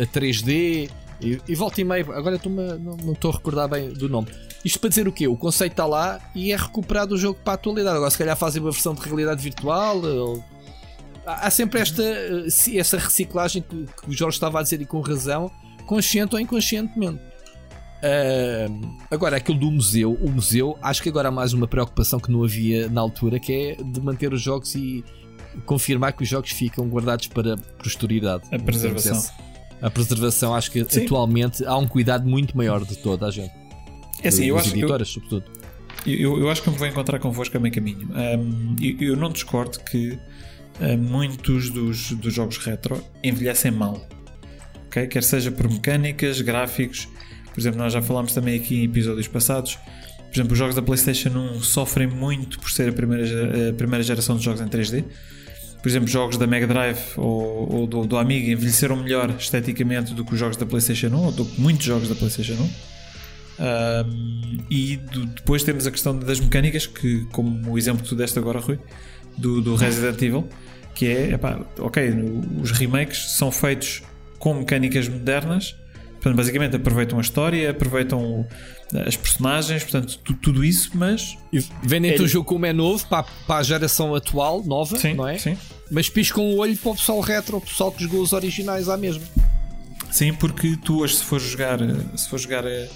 a 0.00 0.06
3D 0.06 0.88
e, 1.20 1.40
e 1.48 1.54
volta 1.54 1.80
e 1.80 1.84
meio. 1.84 2.12
Agora 2.12 2.40
não 2.44 3.12
estou 3.12 3.30
a 3.30 3.34
recordar 3.34 3.68
bem 3.68 3.92
do 3.92 4.08
nome. 4.08 4.28
Isto 4.64 4.80
para 4.80 4.88
dizer 4.88 5.06
o 5.06 5.12
quê? 5.12 5.28
O 5.28 5.36
conceito 5.36 5.72
está 5.72 5.86
lá 5.86 6.20
e 6.34 6.52
é 6.52 6.56
recuperado 6.56 7.14
o 7.14 7.18
jogo 7.18 7.38
para 7.42 7.52
a 7.52 7.54
atualidade. 7.54 7.96
Agora, 7.96 8.10
se 8.10 8.18
calhar, 8.18 8.36
fazem 8.36 8.62
uma 8.62 8.70
versão 8.70 8.94
de 8.94 9.02
realidade 9.02 9.42
virtual. 9.42 10.02
Ou... 10.02 10.44
Há 11.26 11.50
sempre 11.50 11.80
esta 11.80 12.02
essa 12.74 12.98
reciclagem 12.98 13.62
que, 13.62 13.86
que, 13.86 14.10
o 14.10 14.12
Jorge 14.12 14.36
estava 14.36 14.60
a 14.60 14.62
dizer 14.62 14.80
e 14.80 14.86
com 14.86 15.00
razão, 15.00 15.50
consciente 15.86 16.34
ou 16.34 16.40
inconscientemente. 16.40 17.20
Uh, 18.04 18.96
agora, 19.10 19.36
aquilo 19.36 19.58
do 19.58 19.70
museu, 19.70 20.12
o 20.12 20.30
museu, 20.30 20.78
acho 20.82 21.02
que 21.02 21.08
agora 21.08 21.28
há 21.28 21.32
mais 21.32 21.54
uma 21.54 21.66
preocupação 21.66 22.20
que 22.20 22.30
não 22.30 22.44
havia 22.44 22.86
na 22.88 23.00
altura, 23.00 23.40
que 23.40 23.52
é 23.52 23.82
de 23.82 24.00
manter 24.00 24.32
os 24.34 24.42
jogos 24.42 24.74
e 24.74 25.02
confirmar 25.64 26.12
que 26.12 26.22
os 26.22 26.28
jogos 26.28 26.50
ficam 26.50 26.86
guardados 26.86 27.28
para 27.28 27.56
posterioridade. 27.56 28.44
A 28.52 28.58
preservação. 28.58 29.22
A 29.84 29.90
preservação, 29.90 30.54
acho 30.54 30.70
que 30.70 30.82
Sim. 30.88 31.04
atualmente 31.04 31.62
há 31.66 31.76
um 31.76 31.86
cuidado 31.86 32.26
muito 32.26 32.56
maior 32.56 32.82
de 32.86 32.96
toda 32.96 33.26
a 33.26 33.30
gente. 33.30 33.52
É 34.22 34.28
assim, 34.28 34.46
eu 34.46 34.56
acho 34.56 34.70
editoras, 34.70 35.08
eu, 35.08 35.14
sobretudo. 35.14 35.44
Eu, 36.06 36.38
eu, 36.40 36.48
acho 36.48 36.62
que 36.62 36.70
me 36.70 36.76
vou 36.78 36.86
encontrar 36.86 37.18
convosco 37.18 37.54
a 37.54 37.60
meio 37.60 37.74
caminho. 37.74 38.08
Um, 38.08 38.76
eu, 38.80 39.08
eu, 39.10 39.16
não 39.16 39.30
discordo 39.30 39.78
que 39.80 40.12
uh, 40.80 40.96
muitos 40.98 41.68
dos, 41.68 42.12
dos 42.12 42.32
jogos 42.32 42.56
retro 42.56 42.98
envelhecem 43.22 43.70
mal. 43.70 44.00
Okay? 44.86 45.06
Quer 45.06 45.22
seja 45.22 45.52
por 45.52 45.70
mecânicas, 45.70 46.40
gráficos, 46.40 47.06
por 47.52 47.60
exemplo, 47.60 47.78
nós 47.78 47.92
já 47.92 48.00
falámos 48.00 48.32
também 48.32 48.56
aqui 48.56 48.76
em 48.76 48.84
episódios 48.84 49.28
passados. 49.28 49.76
Por 49.76 50.32
exemplo, 50.32 50.52
os 50.54 50.58
jogos 50.58 50.74
da 50.74 50.80
PlayStation 50.80 51.28
1 51.28 51.60
sofrem 51.60 52.06
muito 52.08 52.58
por 52.58 52.70
ser 52.70 52.88
a 52.88 52.92
primeira, 52.94 53.68
a 53.68 53.72
primeira 53.74 54.02
geração 54.02 54.38
de 54.38 54.44
jogos 54.44 54.62
em 54.62 54.66
3D. 54.66 55.04
Por 55.84 55.90
exemplo, 55.90 56.08
jogos 56.08 56.38
da 56.38 56.46
Mega 56.46 56.66
Drive 56.66 56.98
ou, 57.14 57.70
ou 57.70 57.86
do, 57.86 58.06
do, 58.06 58.16
Amiga 58.16 58.50
envelheceram 58.50 58.96
melhor 58.96 59.28
esteticamente 59.38 60.14
do 60.14 60.24
que 60.24 60.32
os 60.32 60.40
jogos 60.40 60.56
da 60.56 60.64
PlayStation 60.64 61.08
1, 61.08 61.14
ou 61.14 61.30
do 61.30 61.44
que 61.44 61.60
muitos 61.60 61.84
jogos 61.84 62.08
da 62.08 62.14
PlayStation 62.14 62.54
1. 62.54 62.56
Um, 64.06 64.64
e 64.70 64.96
do, 64.96 65.26
depois 65.26 65.62
temos 65.62 65.86
a 65.86 65.90
questão 65.90 66.18
das 66.18 66.40
mecânicas, 66.40 66.86
que, 66.86 67.26
como 67.32 67.70
o 67.70 67.76
exemplo 67.76 68.02
que 68.02 68.08
tu 68.08 68.16
deste 68.16 68.38
agora, 68.38 68.60
Rui, 68.60 68.78
do, 69.36 69.60
do 69.60 69.74
Resident 69.74 70.22
Evil, 70.22 70.48
que 70.94 71.06
é, 71.06 71.32
epá, 71.32 71.60
ok, 71.78 72.14
os 72.62 72.70
remakes 72.70 73.32
são 73.32 73.52
feitos 73.52 74.02
com 74.38 74.54
mecânicas 74.54 75.06
modernas, 75.06 75.76
Portanto, 76.24 76.38
basicamente 76.38 76.76
aproveitam 76.76 77.18
a 77.18 77.20
história, 77.20 77.70
aproveitam 77.70 78.46
as 79.06 79.16
personagens, 79.16 79.82
portanto, 79.82 80.18
tudo 80.42 80.64
isso, 80.64 80.90
mas. 80.94 81.36
Vendem-te 81.82 82.22
o 82.22 82.28
jogo 82.28 82.44
como 82.44 82.66
é 82.66 82.72
novo 82.72 83.06
para, 83.06 83.24
para 83.46 83.56
a 83.56 83.62
geração 83.62 84.14
atual, 84.14 84.62
nova, 84.64 84.96
sim, 84.96 85.14
não 85.14 85.26
é? 85.26 85.38
Sim. 85.38 85.56
Mas 85.90 86.08
piscam 86.08 86.42
o 86.42 86.58
olho 86.58 86.76
para 86.76 86.90
o 86.90 86.94
pessoal 86.94 87.20
retro, 87.20 87.56
o 87.56 87.60
pessoal 87.60 87.90
que 87.92 88.02
jogou 88.02 88.20
os 88.20 88.32
originais 88.32 88.88
à 88.88 88.96
mesma. 88.96 89.22
Sim, 90.10 90.32
porque 90.32 90.76
tu 90.76 91.00
hoje, 91.00 91.16
se 91.16 91.24
for 91.24 91.40
jogar, 91.40 91.78
se 92.16 92.28
for 92.28 92.38
jogar 92.38 92.64
eh, 92.64 92.88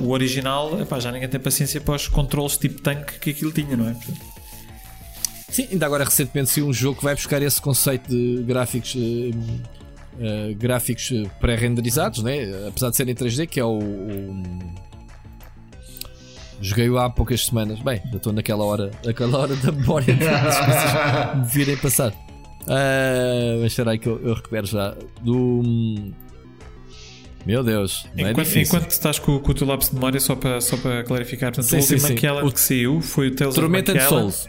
o 0.00 0.10
original, 0.10 0.80
epá, 0.80 0.98
já 0.98 1.12
ninguém 1.12 1.28
tem 1.28 1.38
paciência 1.38 1.80
para 1.80 1.94
os 1.94 2.08
controles 2.08 2.56
tipo 2.56 2.80
tanque 2.80 3.18
que 3.18 3.30
aquilo 3.30 3.52
tinha, 3.52 3.76
não 3.76 3.88
é? 3.88 3.96
Sim, 5.50 5.68
ainda 5.70 5.86
agora 5.86 6.04
recentemente 6.04 6.50
saiu 6.50 6.66
um 6.66 6.72
jogo 6.72 6.98
que 6.98 7.04
vai 7.04 7.14
buscar 7.14 7.40
esse 7.42 7.60
conceito 7.60 8.08
de 8.08 8.42
gráficos 8.44 8.96
eh, 8.96 9.30
uh, 10.14 10.54
gráficos 10.56 11.12
pré-renderizados, 11.38 12.22
né? 12.22 12.66
apesar 12.68 12.90
de 12.90 12.96
serem 12.96 13.14
3D, 13.14 13.46
que 13.46 13.60
é 13.60 13.64
o, 13.64 13.78
o... 13.78 14.42
Joguei-o 16.60 16.98
há 16.98 17.10
poucas 17.10 17.46
semanas. 17.46 17.80
Bem, 17.80 18.00
já 18.10 18.16
estou 18.16 18.32
naquela 18.32 18.64
hora, 18.64 18.90
naquela 19.04 19.38
hora 19.38 19.56
da 19.56 19.72
memória 19.72 20.14
de 20.14 20.24
me 21.38 21.46
virem 21.46 21.76
passar. 21.76 22.12
Uh, 22.62 23.60
mas 23.60 23.78
aí 23.78 23.98
que 23.98 24.08
eu, 24.08 24.20
eu 24.22 24.34
recupero 24.34 24.66
já. 24.66 24.94
Do. 25.22 25.62
Meu 27.46 27.62
Deus, 27.62 28.06
é 28.16 28.30
enquanto, 28.30 28.56
é 28.56 28.62
enquanto 28.62 28.90
estás 28.90 29.18
com, 29.18 29.38
com 29.38 29.50
o 29.50 29.54
teu 29.54 29.66
lápis 29.66 29.90
de 29.90 29.94
memória, 29.96 30.18
só 30.18 30.34
para, 30.34 30.62
só 30.62 30.78
para 30.78 31.04
clarificar, 31.04 31.52
portanto, 31.52 31.68
sim, 31.68 31.76
o 31.76 31.80
último 31.80 32.00
sim, 32.00 32.14
que 32.54 32.60
saiu 32.60 33.00
foi 33.02 33.28
o 33.28 33.36
Tales 33.36 33.54
Torment 33.54 33.84
of 33.90 34.00
Souls. 34.00 34.48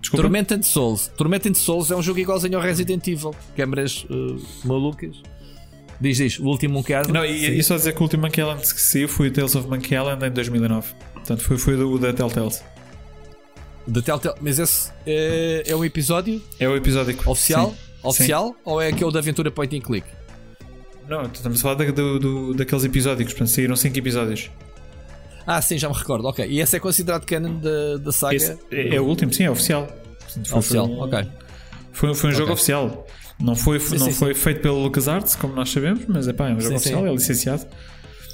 Desculpa. 0.00 0.22
Torment 0.22 0.54
and 0.54 0.62
Souls. 0.62 1.08
Torment 1.16 1.40
and 1.46 1.54
Souls 1.54 1.90
é 1.90 1.96
um 1.96 2.02
jogo 2.02 2.20
igualzinho 2.20 2.56
ao 2.56 2.62
Resident 2.62 3.06
Evil. 3.06 3.34
Câmaras 3.56 4.06
uh, 4.08 4.40
malucas. 4.64 5.20
Diz, 6.00 6.18
diz, 6.18 6.38
o 6.38 6.44
último 6.44 6.74
Monkey 6.74 6.92
Island. 6.92 7.12
Não, 7.12 7.24
e, 7.24 7.58
e 7.58 7.62
só 7.62 7.76
dizer 7.76 7.92
que 7.92 8.00
o 8.00 8.02
último 8.02 8.22
Monkey 8.22 8.40
Island 8.42 8.60
que 8.60 8.80
saiu 8.80 9.08
foi 9.08 9.28
o 9.28 9.32
Tales 9.32 9.54
of 9.54 9.68
Monkey 9.68 9.94
Island 9.94 10.24
em 10.24 10.30
2009. 10.30 10.94
Portanto, 11.14 11.42
foi, 11.42 11.58
foi 11.58 11.74
o 11.74 11.98
da 11.98 12.12
Telltale. 12.12 12.50
Da 13.86 14.02
Telltale, 14.02 14.36
mas 14.40 14.58
esse 14.58 14.90
é, 15.06 15.62
é 15.66 15.76
um 15.76 15.84
episódio? 15.84 16.42
É 16.58 16.68
o 16.68 16.76
episódio 16.76 17.16
oficial? 17.26 17.70
Sim. 17.70 17.76
Oficial? 18.02 18.48
Sim. 18.48 18.54
Ou 18.64 18.80
é 18.80 18.88
aquele 18.88 19.12
da 19.12 19.20
aventura 19.20 19.50
point 19.50 19.76
and 19.76 19.80
click? 19.80 20.06
Não, 21.08 21.22
estamos 21.22 21.58
a 21.58 21.62
falar 21.62 21.74
da, 21.74 21.84
do, 21.90 22.18
do, 22.18 22.54
daqueles 22.54 22.84
episódios, 22.84 23.32
portanto, 23.32 23.48
saíram 23.48 23.76
5 23.76 23.96
episódios. 23.96 24.50
Ah, 25.46 25.62
sim, 25.62 25.78
já 25.78 25.88
me 25.88 25.94
recordo. 25.94 26.26
Ok. 26.26 26.44
E 26.44 26.60
esse 26.60 26.76
é 26.76 26.80
considerado 26.80 27.24
canon 27.24 27.60
da, 27.60 27.96
da 27.98 28.10
saga? 28.10 28.34
Esse 28.34 28.58
é, 28.72 28.96
é, 28.96 29.00
o 29.00 29.04
último, 29.04 29.32
sim, 29.32 29.44
é 29.44 29.50
oficial. 29.50 29.86
Foi, 30.44 30.58
oficial, 30.58 30.86
foi 30.86 30.94
um, 30.94 31.00
ok. 31.00 31.28
Foi, 31.92 32.14
foi 32.14 32.30
um 32.30 32.32
okay. 32.32 32.32
jogo 32.32 32.52
oficial. 32.52 33.06
Não 33.38 33.54
foi, 33.54 33.78
sim, 33.78 33.98
não 33.98 34.06
sim, 34.06 34.12
foi 34.12 34.34
sim. 34.34 34.40
feito 34.40 34.62
pelo 34.62 34.82
LucasArts, 34.82 35.36
como 35.36 35.54
nós 35.54 35.70
sabemos, 35.70 36.04
mas 36.08 36.26
é, 36.26 36.32
pá, 36.32 36.48
é 36.48 36.54
um 36.54 36.60
jogo 36.60 36.76
oficial, 36.76 37.06
é 37.06 37.12
licenciado. 37.12 37.66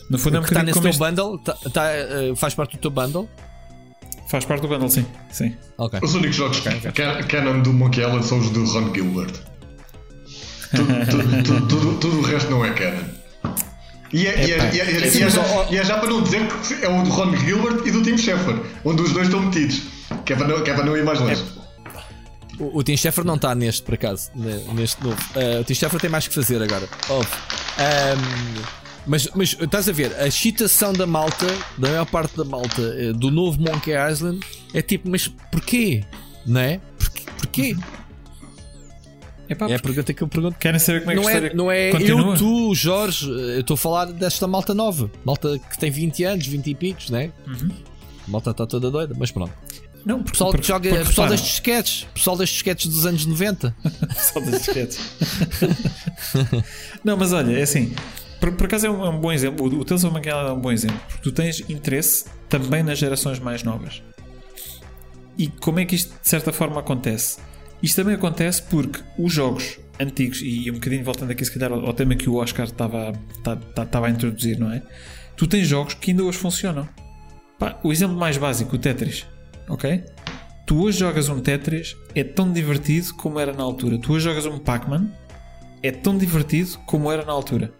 No 0.08 0.18
fundo, 0.18 0.36
é 0.36 0.40
um 0.40 0.42
está 0.42 0.62
nesse 0.62 0.80
teu 0.80 0.90
este... 0.90 0.98
bundle, 0.98 1.38
tá, 1.38 1.56
tá, 1.72 1.82
uh, 2.30 2.36
faz 2.36 2.54
parte 2.54 2.76
do 2.76 2.80
teu 2.80 2.90
bundle? 2.90 3.28
Faz 4.28 4.44
parte 4.44 4.62
do 4.62 4.68
bundle, 4.68 4.88
sim. 4.88 5.04
sim. 5.30 5.56
Okay. 5.76 6.00
Os 6.02 6.14
únicos 6.14 6.36
jogos 6.36 6.58
okay, 6.60 6.88
okay. 6.88 7.22
canon 7.24 7.62
do 7.62 7.72
Monkey 7.72 8.00
Island 8.00 8.24
são 8.24 8.38
os 8.38 8.50
do 8.50 8.64
Ron 8.64 8.94
Gilbert. 8.94 9.32
tudo, 10.70 11.42
tudo, 11.42 11.66
tudo, 11.66 11.98
tudo, 11.98 12.18
o 12.18 12.22
resto 12.22 12.50
não 12.50 12.64
é 12.64 12.72
canon. 12.72 13.02
E 14.12 14.26
é, 14.26 14.46
e, 14.46 14.52
é, 14.52 14.56
e, 14.74 14.80
é, 14.80 14.84
e, 14.84 15.22
é 15.22 15.30
já, 15.30 15.42
e 15.70 15.78
é 15.78 15.84
já 15.84 15.98
para 15.98 16.10
não 16.10 16.22
dizer 16.22 16.46
que 16.46 16.84
é 16.84 16.88
o 16.88 17.02
do 17.02 17.10
Ron 17.10 17.34
Gilbert 17.36 17.86
e 17.86 17.90
do 17.90 18.02
Tim 18.02 18.16
Schafer, 18.16 18.56
onde 18.84 19.02
os 19.02 19.12
dois 19.12 19.26
estão 19.26 19.40
metidos. 19.40 19.82
Que 20.24 20.34
é 20.34 20.36
para 20.36 20.46
não, 20.46 20.62
que 20.62 20.70
é 20.70 20.74
para 20.74 20.84
não 20.84 20.96
ir 20.96 21.04
mais 21.04 21.18
longe. 21.18 21.42
O, 22.62 22.78
o 22.78 22.82
Tim 22.84 22.96
Schafer 22.96 23.24
não 23.24 23.34
está 23.34 23.54
neste, 23.54 23.82
por 23.82 23.94
acaso, 23.94 24.30
neste 24.72 25.02
novo. 25.02 25.20
Uh, 25.34 25.60
o 25.60 25.64
Tim 25.64 25.74
Schafer 25.74 26.00
tem 26.00 26.08
mais 26.08 26.28
que 26.28 26.34
fazer 26.34 26.62
agora. 26.62 26.88
Um, 27.10 28.82
mas, 29.04 29.28
mas 29.34 29.56
estás 29.60 29.88
a 29.88 29.92
ver, 29.92 30.14
a 30.14 30.28
excitação 30.28 30.92
da 30.92 31.04
malta, 31.06 31.46
da 31.76 31.88
maior 31.88 32.06
parte 32.06 32.36
da 32.36 32.44
malta 32.44 32.80
uh, 32.80 33.12
do 33.14 33.32
novo 33.32 33.60
Monkey 33.60 33.92
Island 34.10 34.40
é 34.72 34.80
tipo, 34.80 35.10
mas 35.10 35.26
porquê? 35.50 36.04
Não 36.46 36.60
é? 36.60 36.80
Porquê? 36.96 37.24
porquê? 37.36 37.76
Epá, 39.48 39.68
é 39.68 39.74
a 39.74 39.80
pergunta 39.80 40.14
que 40.14 40.22
eu 40.22 40.28
pergunto. 40.28 40.56
Querem 40.56 40.78
saber 40.78 41.00
como 41.00 41.10
é 41.10 41.14
que 41.16 41.20
não 41.20 41.30
é, 41.30 41.54
não 41.54 41.72
é 41.72 41.90
eu, 41.90 42.36
tu, 42.36 42.74
Jorge, 42.76 43.28
eu 43.28 43.60
estou 43.60 43.74
a 43.74 43.78
falar 43.78 44.04
desta 44.06 44.46
malta 44.46 44.72
nova, 44.72 45.10
malta 45.24 45.58
que 45.58 45.78
tem 45.78 45.90
20 45.90 46.24
anos, 46.24 46.46
20 46.46 46.66
e 46.68 46.74
picos, 46.76 47.10
né? 47.10 47.32
Uhum. 47.44 47.70
A 48.26 48.30
malta 48.30 48.52
está 48.52 48.66
toda 48.66 48.88
doida, 48.88 49.14
mas 49.18 49.32
pronto. 49.32 49.52
Não, 50.04 50.18
porque, 50.18 50.32
pessoal 50.32 50.50
porque, 50.50 50.66
joga, 50.66 50.88
porque, 50.90 51.04
pessoal 51.04 51.28
destes 51.28 51.54
sketches, 51.54 52.06
pessoal 52.14 52.36
destes 52.36 52.56
sketches 52.56 52.90
dos 52.90 53.06
anos 53.06 53.26
90. 53.26 53.74
pessoal 54.08 54.44
destes 54.44 54.68
sketches. 54.68 55.00
não, 57.04 57.16
mas 57.16 57.32
olha, 57.32 57.58
é 57.58 57.62
assim. 57.62 57.94
Por, 58.40 58.52
por 58.52 58.66
acaso 58.66 58.86
é 58.86 58.90
um, 58.90 59.04
é 59.04 59.08
um, 59.08 59.20
bom 59.20 59.32
exemplo. 59.32 59.66
O, 59.66 59.80
o 59.80 59.84
Tales 59.84 60.02
of 60.02 60.12
Manguela 60.12 60.50
é 60.50 60.52
um 60.52 60.60
bom 60.60 60.72
exemplo. 60.72 61.00
Porque 61.08 61.22
tu 61.22 61.32
tens 61.32 61.60
interesse 61.70 62.24
também 62.48 62.82
nas 62.82 62.98
gerações 62.98 63.38
mais 63.38 63.62
novas. 63.62 64.02
E 65.38 65.46
como 65.46 65.78
é 65.78 65.84
que 65.84 65.94
isto 65.94 66.12
de 66.20 66.28
certa 66.28 66.52
forma 66.52 66.80
acontece? 66.80 67.38
Isto 67.82 67.96
também 67.96 68.14
acontece 68.14 68.62
porque 68.62 69.00
os 69.16 69.32
jogos 69.32 69.78
antigos, 70.00 70.40
e 70.42 70.70
um 70.70 70.74
bocadinho 70.74 71.04
voltando 71.04 71.30
aqui 71.30 71.44
se 71.44 71.52
calhar 71.52 71.72
ao, 71.72 71.86
ao 71.86 71.94
tema 71.94 72.14
que 72.16 72.28
o 72.28 72.36
Oscar 72.36 72.66
estava, 72.66 73.12
estava 73.38 74.06
a 74.06 74.10
introduzir, 74.10 74.58
não 74.58 74.72
é? 74.72 74.82
Tu 75.36 75.46
tens 75.46 75.66
jogos 75.66 75.94
que 75.94 76.10
ainda 76.10 76.24
hoje 76.24 76.38
funcionam. 76.38 76.88
Pá, 77.58 77.78
o 77.82 77.92
exemplo 77.92 78.16
mais 78.16 78.36
básico, 78.36 78.74
o 78.74 78.78
Tetris 78.78 79.26
ok? 79.68 80.04
Tu 80.66 80.80
hoje 80.80 80.98
jogas 80.98 81.28
um 81.28 81.40
Tetris, 81.40 81.96
é 82.14 82.22
tão 82.22 82.52
divertido 82.52 83.14
como 83.14 83.38
era 83.38 83.52
na 83.52 83.62
altura. 83.62 83.98
Tu 83.98 84.12
hoje 84.12 84.24
jogas 84.24 84.46
um 84.46 84.58
Pac-Man, 84.58 85.08
é 85.82 85.90
tão 85.90 86.16
divertido 86.16 86.78
como 86.86 87.10
era 87.10 87.24
na 87.24 87.32
altura. 87.32 87.72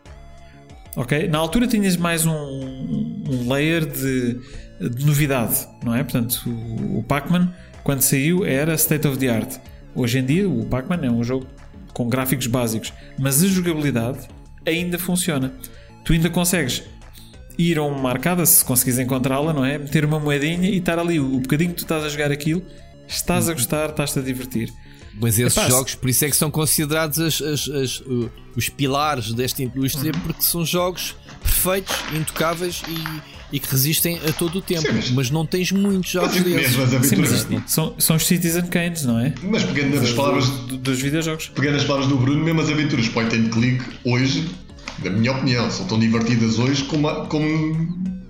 Ok? 0.96 1.28
Na 1.28 1.38
altura 1.38 1.66
tinhas 1.66 1.96
mais 1.96 2.26
um, 2.26 2.32
um 2.32 3.50
layer 3.50 3.86
de, 3.86 4.38
de, 4.90 5.06
novidade, 5.06 5.66
não 5.82 5.94
é? 5.94 6.02
Portanto, 6.02 6.42
o, 6.46 6.98
o 6.98 7.02
Pac-Man, 7.04 7.54
quando 7.82 8.02
saiu, 8.02 8.44
era 8.44 8.74
state 8.74 9.06
of 9.06 9.16
the 9.16 9.28
art. 9.28 9.56
Hoje 9.94 10.18
em 10.18 10.24
dia, 10.24 10.48
o 10.48 10.66
Pac-Man 10.66 11.06
é 11.06 11.10
um 11.10 11.24
jogo 11.24 11.46
com 11.94 12.08
gráficos 12.08 12.46
básicos, 12.46 12.92
mas 13.18 13.42
a 13.42 13.46
jogabilidade 13.46 14.28
ainda 14.66 14.98
funciona. 14.98 15.52
Tu 16.04 16.12
ainda 16.14 16.28
consegues 16.28 16.82
ir 17.58 17.78
a 17.78 17.82
uma 17.82 18.10
arcada, 18.10 18.44
se 18.46 18.64
conseguires 18.64 18.98
encontrá-la, 18.98 19.52
não 19.52 19.64
é? 19.64 19.78
Meter 19.78 20.04
uma 20.04 20.18
moedinha 20.18 20.68
e 20.68 20.78
estar 20.78 20.98
ali. 20.98 21.20
O 21.20 21.40
bocadinho 21.40 21.70
que 21.70 21.76
tu 21.76 21.84
estás 21.84 22.04
a 22.04 22.08
jogar 22.08 22.30
aquilo, 22.30 22.62
estás 23.06 23.48
a 23.48 23.52
gostar, 23.52 23.90
estás-te 23.90 24.18
a 24.18 24.22
divertir. 24.22 24.72
Mas 25.20 25.38
esses 25.38 25.56
Epá, 25.56 25.68
jogos, 25.68 25.94
por 25.94 26.08
isso 26.08 26.24
é 26.24 26.30
que 26.30 26.36
são 26.36 26.50
considerados 26.50 27.18
as, 27.18 27.40
as, 27.42 27.68
as, 27.68 28.02
os 28.56 28.68
pilares 28.68 29.32
desta 29.32 29.62
indústria, 29.62 30.12
uhum. 30.14 30.20
porque 30.20 30.42
são 30.42 30.64
jogos 30.64 31.14
perfeitos, 31.42 31.94
intocáveis 32.14 32.82
e, 32.88 33.56
e 33.56 33.60
que 33.60 33.70
resistem 33.70 34.18
a 34.26 34.32
todo 34.32 34.58
o 34.58 34.62
tempo. 34.62 34.80
Sim, 34.80 34.92
mas, 34.94 35.10
mas, 35.10 35.30
não 35.30 35.44
tens 35.44 35.70
muitos 35.70 36.10
jogos 36.10 36.40
desses. 36.42 37.06
Sim, 37.06 37.16
mas 37.16 37.70
são, 37.70 37.94
são 37.98 38.16
os 38.16 38.26
Citizen 38.26 38.66
Kanes, 38.66 39.04
não 39.04 39.18
é? 39.18 39.34
Mas 39.42 39.64
pegando 39.64 40.00
nas 40.00 40.12
palavras 40.12 40.48
do, 40.48 40.78
dos 40.78 41.00
videojogos, 41.00 41.48
pegando 41.54 41.76
as 41.76 41.84
palavras 41.84 42.08
do 42.08 42.16
Bruno, 42.16 42.42
mesmo 42.42 42.62
as 42.62 42.70
aventuras 42.70 43.08
point 43.08 43.34
and 43.36 43.50
click 43.50 43.82
hoje, 44.04 44.48
na 45.02 45.10
minha 45.10 45.32
opinião, 45.32 45.70
são 45.70 45.86
tão 45.86 45.98
divertidas 45.98 46.58
hoje 46.58 46.84
como, 46.84 47.08
como 47.26 47.46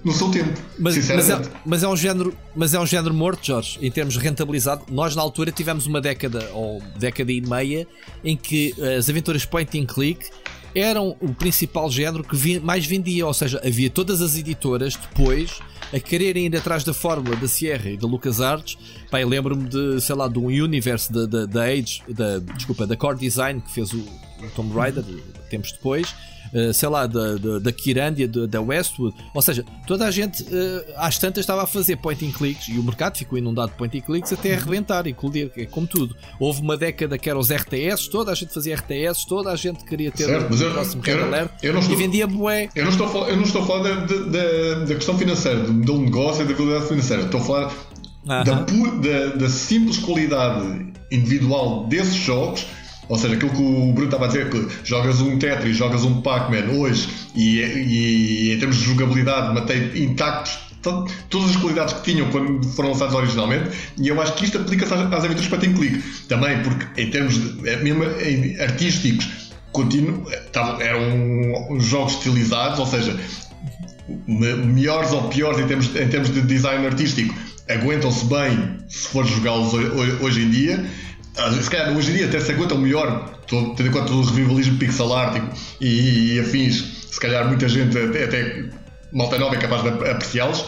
no 0.05 0.13
seu 0.13 0.31
tempo. 0.31 0.53
Mas, 0.79 0.97
mas, 0.97 1.31
é, 1.31 1.43
mas, 1.65 1.83
é, 1.83 1.89
um 1.89 1.97
género, 1.97 2.35
mas 2.55 2.75
é 2.75 2.81
um 2.81 2.87
género 2.87 3.15
morto, 3.15 3.47
Jorge, 3.47 3.79
em 3.81 3.91
termos 3.91 4.17
rentabilizado. 4.17 4.85
Nós, 4.91 5.15
na 5.15 5.23
altura, 5.23 5.53
tivemos 5.53 5.87
uma 5.87 6.01
década 6.01 6.51
ou 6.53 6.83
década 6.99 7.31
e 7.31 7.41
meia 7.41 7.87
em 8.25 8.37
que 8.37 8.75
as 8.99 9.09
aventuras 9.09 9.45
point 9.45 9.79
and 9.79 9.87
click 9.87 10.29
eram 10.75 11.17
o 11.21 11.35
principal 11.35 11.91
género 11.91 12.25
que 12.25 12.59
mais 12.61 12.87
vendia, 12.87 13.27
ou 13.27 13.35
seja, 13.35 13.61
havia 13.65 13.91
todas 13.91 14.23
as 14.23 14.37
editoras 14.37 14.97
depois 14.97 15.61
a 15.93 16.01
quererem 16.01 16.47
ir 16.47 16.57
atrás 16.57 16.83
da 16.83 16.95
fórmula 16.95 17.37
da 17.37 17.47
Sierra 17.47 17.91
e 17.91 17.97
da 17.97 18.07
LucasArts. 18.07 18.79
Eu 19.13 19.29
lembro-me 19.29 19.69
de, 19.69 20.01
sei 20.01 20.15
lá, 20.15 20.27
de 20.27 20.39
um 20.39 20.47
universe 20.47 21.13
da, 21.13 21.27
da, 21.27 21.45
da 21.45 21.65
Age, 21.65 22.03
da, 22.09 22.39
desculpa, 22.39 22.87
da 22.87 22.97
Core 22.97 23.19
Design 23.19 23.61
que 23.61 23.71
fez 23.71 23.93
o, 23.93 23.99
o 23.99 24.51
Tomb 24.57 24.75
Raider 24.75 25.05
tempos 25.51 25.73
depois 25.73 26.15
eh, 26.55 26.73
sei 26.73 26.89
lá, 26.89 27.07
da, 27.07 27.37
da, 27.37 27.59
da 27.59 27.73
Kirandia, 27.73 28.29
da 28.29 28.61
Westwood. 28.61 29.17
Ou 29.35 29.41
seja, 29.41 29.65
toda 29.87 30.07
a 30.07 30.11
gente 30.11 30.43
uh, 30.43 30.85
às 30.97 31.19
tantas 31.19 31.43
estava 31.43 31.63
a 31.63 31.67
fazer 31.67 31.97
point 31.97 32.25
and 32.27 32.33
clicks 32.33 32.69
e 32.69 32.79
o 32.79 32.83
mercado 32.83 33.17
ficou 33.17 33.39
inundado 33.39 33.73
de 33.73 33.79
point 33.79 33.97
and 33.97 34.03
clicks 34.03 34.33
até 34.35 34.55
arrebentar 34.55 35.07
e 35.07 35.15
colidir, 35.15 35.51
é 35.57 35.65
como 35.65 35.87
tudo. 35.87 36.15
Houve 36.39 36.61
uma 36.61 36.77
década 36.77 37.17
que 37.17 37.31
eram 37.31 37.41
os 37.41 37.51
RTS, 37.51 38.11
toda 38.11 38.33
a 38.33 38.35
gente 38.35 38.53
fazia 38.53 38.75
RTS, 38.75 39.27
toda 39.27 39.51
a 39.51 39.57
gente 39.57 39.83
queria 39.85 40.11
ter 40.11 40.25
certo, 40.25 40.53
o 40.53 40.71
próximo 40.73 41.03
Red 41.03 41.23
Alert 41.23 41.51
e 41.63 41.97
vendia 41.97 42.27
bué. 42.27 42.69
Eu 42.75 42.85
não 42.85 42.91
estou 42.91 43.07
a 43.07 43.11
falar, 43.11 43.29
eu 43.31 43.37
não 43.37 43.45
estou 43.45 43.63
a 43.63 43.67
falar 43.67 43.83
da, 43.83 44.05
da, 44.05 44.85
da 44.85 44.95
questão 44.95 45.17
financeira, 45.17 45.61
do 45.61 45.73
modelo 45.73 45.99
de 45.99 46.05
negócio 46.05 46.43
e 46.43 46.47
da 46.47 46.55
viabilidade 46.55 46.89
financeira. 46.89 47.23
Estou 47.25 47.41
a 47.41 47.45
falar 47.45 47.75
da, 48.25 48.53
da, 48.53 49.27
da 49.37 49.49
simples 49.49 49.99
qualidade 49.99 50.93
individual 51.11 51.87
desses 51.87 52.15
jogos 52.15 52.67
ou 53.13 53.19
seja, 53.19 53.35
aquilo 53.35 53.51
que 53.51 53.61
o 53.61 53.93
Bruno 53.93 54.07
estava 54.07 54.25
a 54.25 54.29
dizer, 54.29 54.49
que 54.49 54.67
jogas 54.85 55.21
um 55.21 55.39
Tetris, 55.39 55.77
jogas 55.77 56.03
um 56.03 56.23
Pac-Man 56.23 56.73
hoje 56.79 57.11
e, 57.35 57.61
e, 57.61 58.55
em 58.55 58.59
termos 58.59 58.79
de 58.79 58.85
jogabilidade 58.85 59.53
mantém 59.53 60.03
intactos 60.03 60.59
todas 61.29 61.51
as 61.51 61.57
qualidades 61.57 61.93
que 61.93 62.11
tinham 62.11 62.31
quando 62.31 62.67
foram 62.71 62.89
lançados 62.93 63.15
originalmente 63.15 63.69
e 63.99 64.09
eu 64.09 64.19
acho 64.19 64.33
que 64.33 64.47
isto 64.47 64.57
aplica-se 64.57 64.95
às, 64.95 65.01
às 65.01 65.25
aventuras 65.25 65.47
para 65.47 65.59
clique. 65.59 66.03
Também 66.27 66.63
porque 66.63 67.03
em 67.03 67.11
termos 67.11 67.35
de, 67.35 67.69
é 67.69 67.77
mesmo 67.77 68.03
em, 68.03 68.59
artísticos 68.59 69.29
continuo, 69.73 70.25
eram 70.81 71.79
jogos 71.81 72.15
estilizados 72.15 72.79
ou 72.79 72.87
seja 72.87 73.15
melhores 74.27 75.13
ou 75.13 75.25
piores 75.25 75.61
em 75.61 75.67
termos, 75.67 75.95
em 75.95 76.09
termos 76.09 76.33
de 76.33 76.41
design 76.41 76.87
artístico 76.87 77.35
aguentam-se 77.69 78.25
bem 78.25 78.79
se 78.89 79.09
for 79.09 79.27
jogá-los 79.27 79.75
hoje 80.23 80.43
em 80.43 80.51
dia 80.51 80.87
se 81.35 81.71
calhar 81.71 81.97
hoje 81.97 82.11
em 82.11 82.15
dia 82.17 82.27
até 82.27 82.41
se 82.41 82.53
aguentam 82.53 82.79
melhor, 82.79 83.39
tendo 83.47 83.87
em 83.87 83.91
conta 83.91 84.13
o 84.13 84.23
revivalismo 84.23 84.79
pixel 84.79 85.15
art 85.15 85.43
e, 85.81 86.35
e, 86.35 86.41
afins, 86.41 87.07
se 87.11 87.19
calhar 87.19 87.47
muita 87.49 87.69
gente, 87.69 87.97
até, 87.97 88.25
até 88.25 88.65
malta 89.13 89.39
nova 89.39 89.55
é 89.55 89.59
capaz 89.59 89.83
de 89.83 89.89
apreciá-los, 89.89 90.67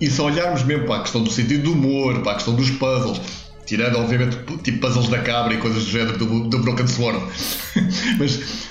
e 0.00 0.10
se 0.10 0.20
olharmos 0.20 0.62
mesmo 0.62 0.86
para 0.86 0.96
a 0.96 1.00
questão 1.00 1.22
do 1.22 1.30
sentido 1.30 1.64
do 1.64 1.72
humor, 1.72 2.20
para 2.22 2.32
a 2.32 2.34
questão 2.36 2.54
dos 2.54 2.70
puzzles, 2.70 3.20
tirando 3.66 3.98
obviamente 3.98 4.36
tipo 4.62 4.80
puzzles 4.80 5.08
da 5.08 5.18
cabra 5.18 5.54
e 5.54 5.58
coisas 5.58 5.84
do 5.84 5.90
género 5.90 6.16
do, 6.18 6.48
do 6.48 6.58
Broken 6.60 6.86
Sword, 6.86 7.20
mas 8.18 8.68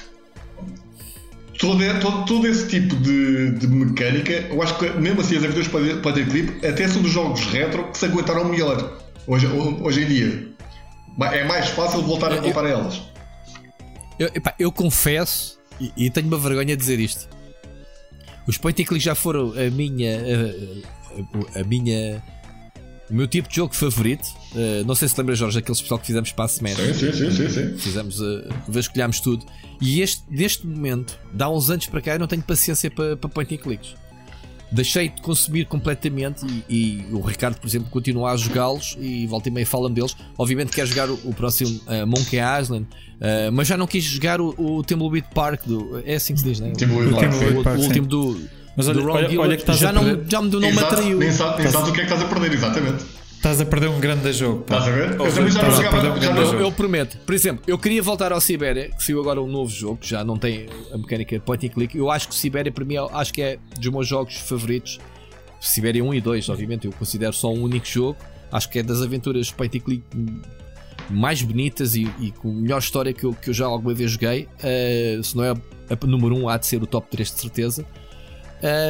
todo, 1.60 1.80
todo, 2.00 2.26
todo 2.26 2.48
esse 2.48 2.68
tipo 2.68 2.96
de, 2.96 3.52
de, 3.52 3.68
mecânica, 3.68 4.34
eu 4.50 4.62
acho 4.62 4.78
que 4.78 4.90
mesmo 4.92 5.22
assim 5.22 5.38
as 5.38 5.44
aventuras 5.44 5.68
para 6.02 6.12
ter 6.14 6.28
clipe 6.28 6.66
até 6.66 6.88
são 6.88 7.02
dos 7.02 7.12
jogos 7.12 7.42
retro 7.46 7.92
que 7.92 7.98
se 7.98 8.06
aguentaram 8.06 8.46
melhor 8.46 8.98
hoje, 9.28 9.48
hoje 9.48 10.04
em 10.04 10.08
dia. 10.08 10.55
É 11.22 11.44
mais 11.44 11.70
fácil 11.70 12.02
voltar 12.02 12.32
a 12.32 12.42
voltar 12.42 12.66
a 12.66 12.70
elas. 12.70 13.02
Eu, 14.20 14.28
epá, 14.34 14.54
eu 14.60 14.72
confesso, 14.72 15.60
e, 15.80 15.92
e, 15.98 16.10
tenho 16.10 16.28
uma 16.28 16.38
vergonha 16.38 16.76
de 16.76 16.78
dizer 16.78 17.00
isto. 17.00 17.28
Os 18.48 18.58
point 18.58 18.82
and 18.82 18.86
click 18.86 19.04
já 19.04 19.16
foram 19.16 19.54
a 19.54 19.70
minha. 19.72 20.18
A, 20.18 21.58
a, 21.58 21.62
a, 21.62 21.64
minha. 21.64 22.24
O 23.10 23.14
meu 23.14 23.28
tipo 23.28 23.50
de 23.50 23.56
jogo 23.56 23.76
favorito. 23.76 24.26
Uh, 24.54 24.86
não 24.86 24.96
sei 24.96 25.08
se 25.08 25.18
lembra, 25.18 25.36
Jorge, 25.36 25.60
aquele 25.60 25.76
especial 25.76 26.00
que 26.00 26.08
fizemos 26.08 26.32
para 26.32 26.46
a 26.46 26.48
semana. 26.48 26.76
Sim, 26.76 26.94
sim, 26.94 27.12
sim, 27.12 27.32
sim, 27.32 27.50
sim. 27.50 27.78
Fizemos, 27.78 28.20
uh, 28.20 28.48
vasculhámos 28.68 29.20
tudo. 29.20 29.46
E 29.82 30.02
este, 30.02 30.24
neste 30.30 30.66
momento, 30.66 31.20
dá 31.34 31.50
uns 31.50 31.70
anos 31.70 31.86
para 31.88 32.02
cá, 32.02 32.14
eu 32.14 32.20
não 32.20 32.28
tenho 32.28 32.42
paciência 32.42 32.90
para, 32.90 33.16
para 33.18 33.30
point 33.30 33.54
and 33.54 33.58
clicks 33.58 33.96
deixei 34.76 35.10
de 35.10 35.22
consumir 35.22 35.66
completamente 35.66 36.46
e, 36.46 37.06
e, 37.08 37.08
o 37.12 37.22
Ricardo, 37.22 37.58
por 37.58 37.68
exemplo, 37.68 37.90
continua 37.90 38.32
a 38.32 38.38
jogá-los 38.38 38.98
e 39.00 39.26
volta 39.26 39.50
e 39.50 39.52
meia 39.52 39.66
falam 39.66 39.92
deles. 39.92 40.16
Obviamente 40.38 40.72
quer 40.72 40.86
jogar 40.86 41.10
o, 41.10 41.20
o 41.24 41.34
próximo 41.34 41.80
uh, 41.88 42.06
Monkey 42.06 42.40
Island, 42.40 42.86
uh, 42.86 43.52
mas 43.52 43.68
já 43.68 43.78
não 43.78 43.88
quis 43.88 44.04
jogar 44.04 44.42
o, 44.42 44.54
o 44.58 44.84
Thimbleweed 44.84 45.28
Park 45.34 45.66
do. 45.66 46.02
É 46.06 46.16
assim 46.16 46.34
que 46.34 46.42
se 46.42 46.46
diz, 46.46 46.60
né? 46.60 46.74
O, 46.74 47.64
Park, 47.64 47.78
o, 47.78 47.82
o 47.82 47.84
último 47.86 48.06
do. 48.06 48.42
Mas 48.76 48.90
olha, 48.90 49.02
do 49.02 49.10
olha, 49.10 49.40
olha 49.40 49.58
que 49.58 49.74
já, 49.74 49.94
não, 49.94 50.04
já 50.28 50.42
me 50.42 50.50
deu 50.50 50.60
nome 50.60 50.80
atraiu. 50.80 51.18
Nem 51.18 51.32
sabes 51.32 51.72
sabe 51.72 51.90
o 51.90 51.94
que 51.94 52.02
é 52.02 52.06
que 52.06 52.14
estás 52.14 52.22
a 52.22 52.34
perder, 52.34 52.54
exatamente. 52.54 53.06
Estás 53.46 53.62
a 53.62 53.66
perder 53.68 53.90
um 53.90 54.00
grande 54.00 54.34
jogo. 54.34 54.64
Pá. 54.64 54.80
Estás 54.80 54.92
a 54.92 54.96
ver? 54.96 55.12
Eu 55.20 55.32
também 55.32 55.52
já 55.52 55.62
não 55.62 55.70
jogava. 55.70 56.02
Um 56.02 56.36
eu, 56.36 56.60
eu 56.62 56.72
prometo. 56.72 57.16
Por 57.20 57.36
exemplo, 57.36 57.64
eu 57.68 57.78
queria 57.78 58.02
voltar 58.02 58.34
ao 58.34 58.42
Sibéria, 58.42 58.90
que 58.90 59.04
saiu 59.04 59.20
agora 59.20 59.40
um 59.40 59.46
novo 59.46 59.72
jogo, 59.72 59.98
que 59.98 60.10
já 60.10 60.24
não 60.24 60.36
tem 60.36 60.66
a 60.92 60.98
mecânica 60.98 61.40
point 61.40 61.68
and 61.68 61.70
click. 61.70 61.96
Eu 61.96 62.10
acho 62.10 62.28
que 62.28 62.34
o 62.34 62.36
Sibéria, 62.36 62.72
para 62.72 62.84
mim, 62.84 62.96
acho 62.98 63.32
que 63.32 63.44
é 63.44 63.60
dos 63.80 63.88
meus 63.92 64.08
jogos 64.08 64.38
favoritos. 64.38 64.98
Sibéria 65.62 66.04
1 66.04 66.16
e 66.16 66.22
2, 66.22 66.50
obviamente, 66.50 66.88
eu 66.88 66.94
considero 66.94 67.34
só 67.34 67.54
um 67.54 67.62
único 67.62 67.86
jogo. 67.86 68.18
Acho 68.52 68.68
que 68.68 68.80
é 68.80 68.84
das 68.84 69.04
aventuras 69.04 69.52
point 69.52 69.78
and 69.78 69.82
click 69.82 70.04
mais 71.12 71.44
bonitas 71.44 71.94
e, 71.94 72.12
e 72.20 72.32
com 72.32 72.52
melhor 72.52 72.80
história 72.80 73.14
que 73.14 73.26
eu, 73.26 73.34
que 73.34 73.52
eu 73.52 73.54
já 73.54 73.68
alguma 73.68 73.94
vez 73.94 74.10
joguei. 74.10 74.48
Uh, 74.58 75.24
se 75.24 75.38
não 75.38 75.44
é 75.44 75.52
a 75.52 76.06
número 76.08 76.36
1, 76.36 76.50
há 76.50 76.58
de 76.58 76.66
ser 76.66 76.82
o 76.82 76.88
top 76.88 77.08
3 77.12 77.32
de 77.32 77.42
certeza. 77.42 77.86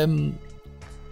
Um, 0.08 0.32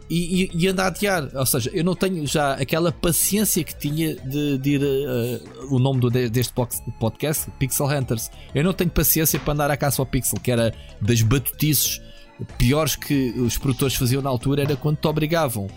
e, 0.09 0.43
e, 0.43 0.51
e 0.53 0.67
anda 0.67 0.83
a 0.83 0.87
adiar. 0.87 1.29
Ou 1.33 1.45
seja, 1.45 1.69
eu 1.73 1.83
não 1.83 1.95
tenho 1.95 2.25
já 2.27 2.53
aquela 2.53 2.91
paciência 2.91 3.63
que 3.63 3.75
tinha 3.75 4.15
de, 4.15 4.57
de 4.57 4.69
ir 4.71 4.81
uh, 4.81 5.75
o 5.75 5.79
nome 5.79 5.99
do, 5.99 6.09
deste 6.09 6.53
podcast, 6.99 7.49
Pixel 7.59 7.87
Hunters. 7.87 8.29
Eu 8.53 8.63
não 8.63 8.73
tenho 8.73 8.89
paciência 8.89 9.39
para 9.39 9.53
andar 9.53 9.71
à 9.71 9.77
caça 9.77 10.01
ao 10.01 10.05
Pixel, 10.05 10.39
que 10.39 10.51
era 10.51 10.73
das 11.01 11.21
batutices 11.21 12.01
piores 12.57 12.95
que 12.95 13.31
os 13.37 13.57
produtores 13.57 13.95
faziam 13.95 14.21
na 14.21 14.29
altura, 14.29 14.63
era 14.63 14.75
quando 14.75 14.97
te 14.97 15.07
obrigavam 15.07 15.67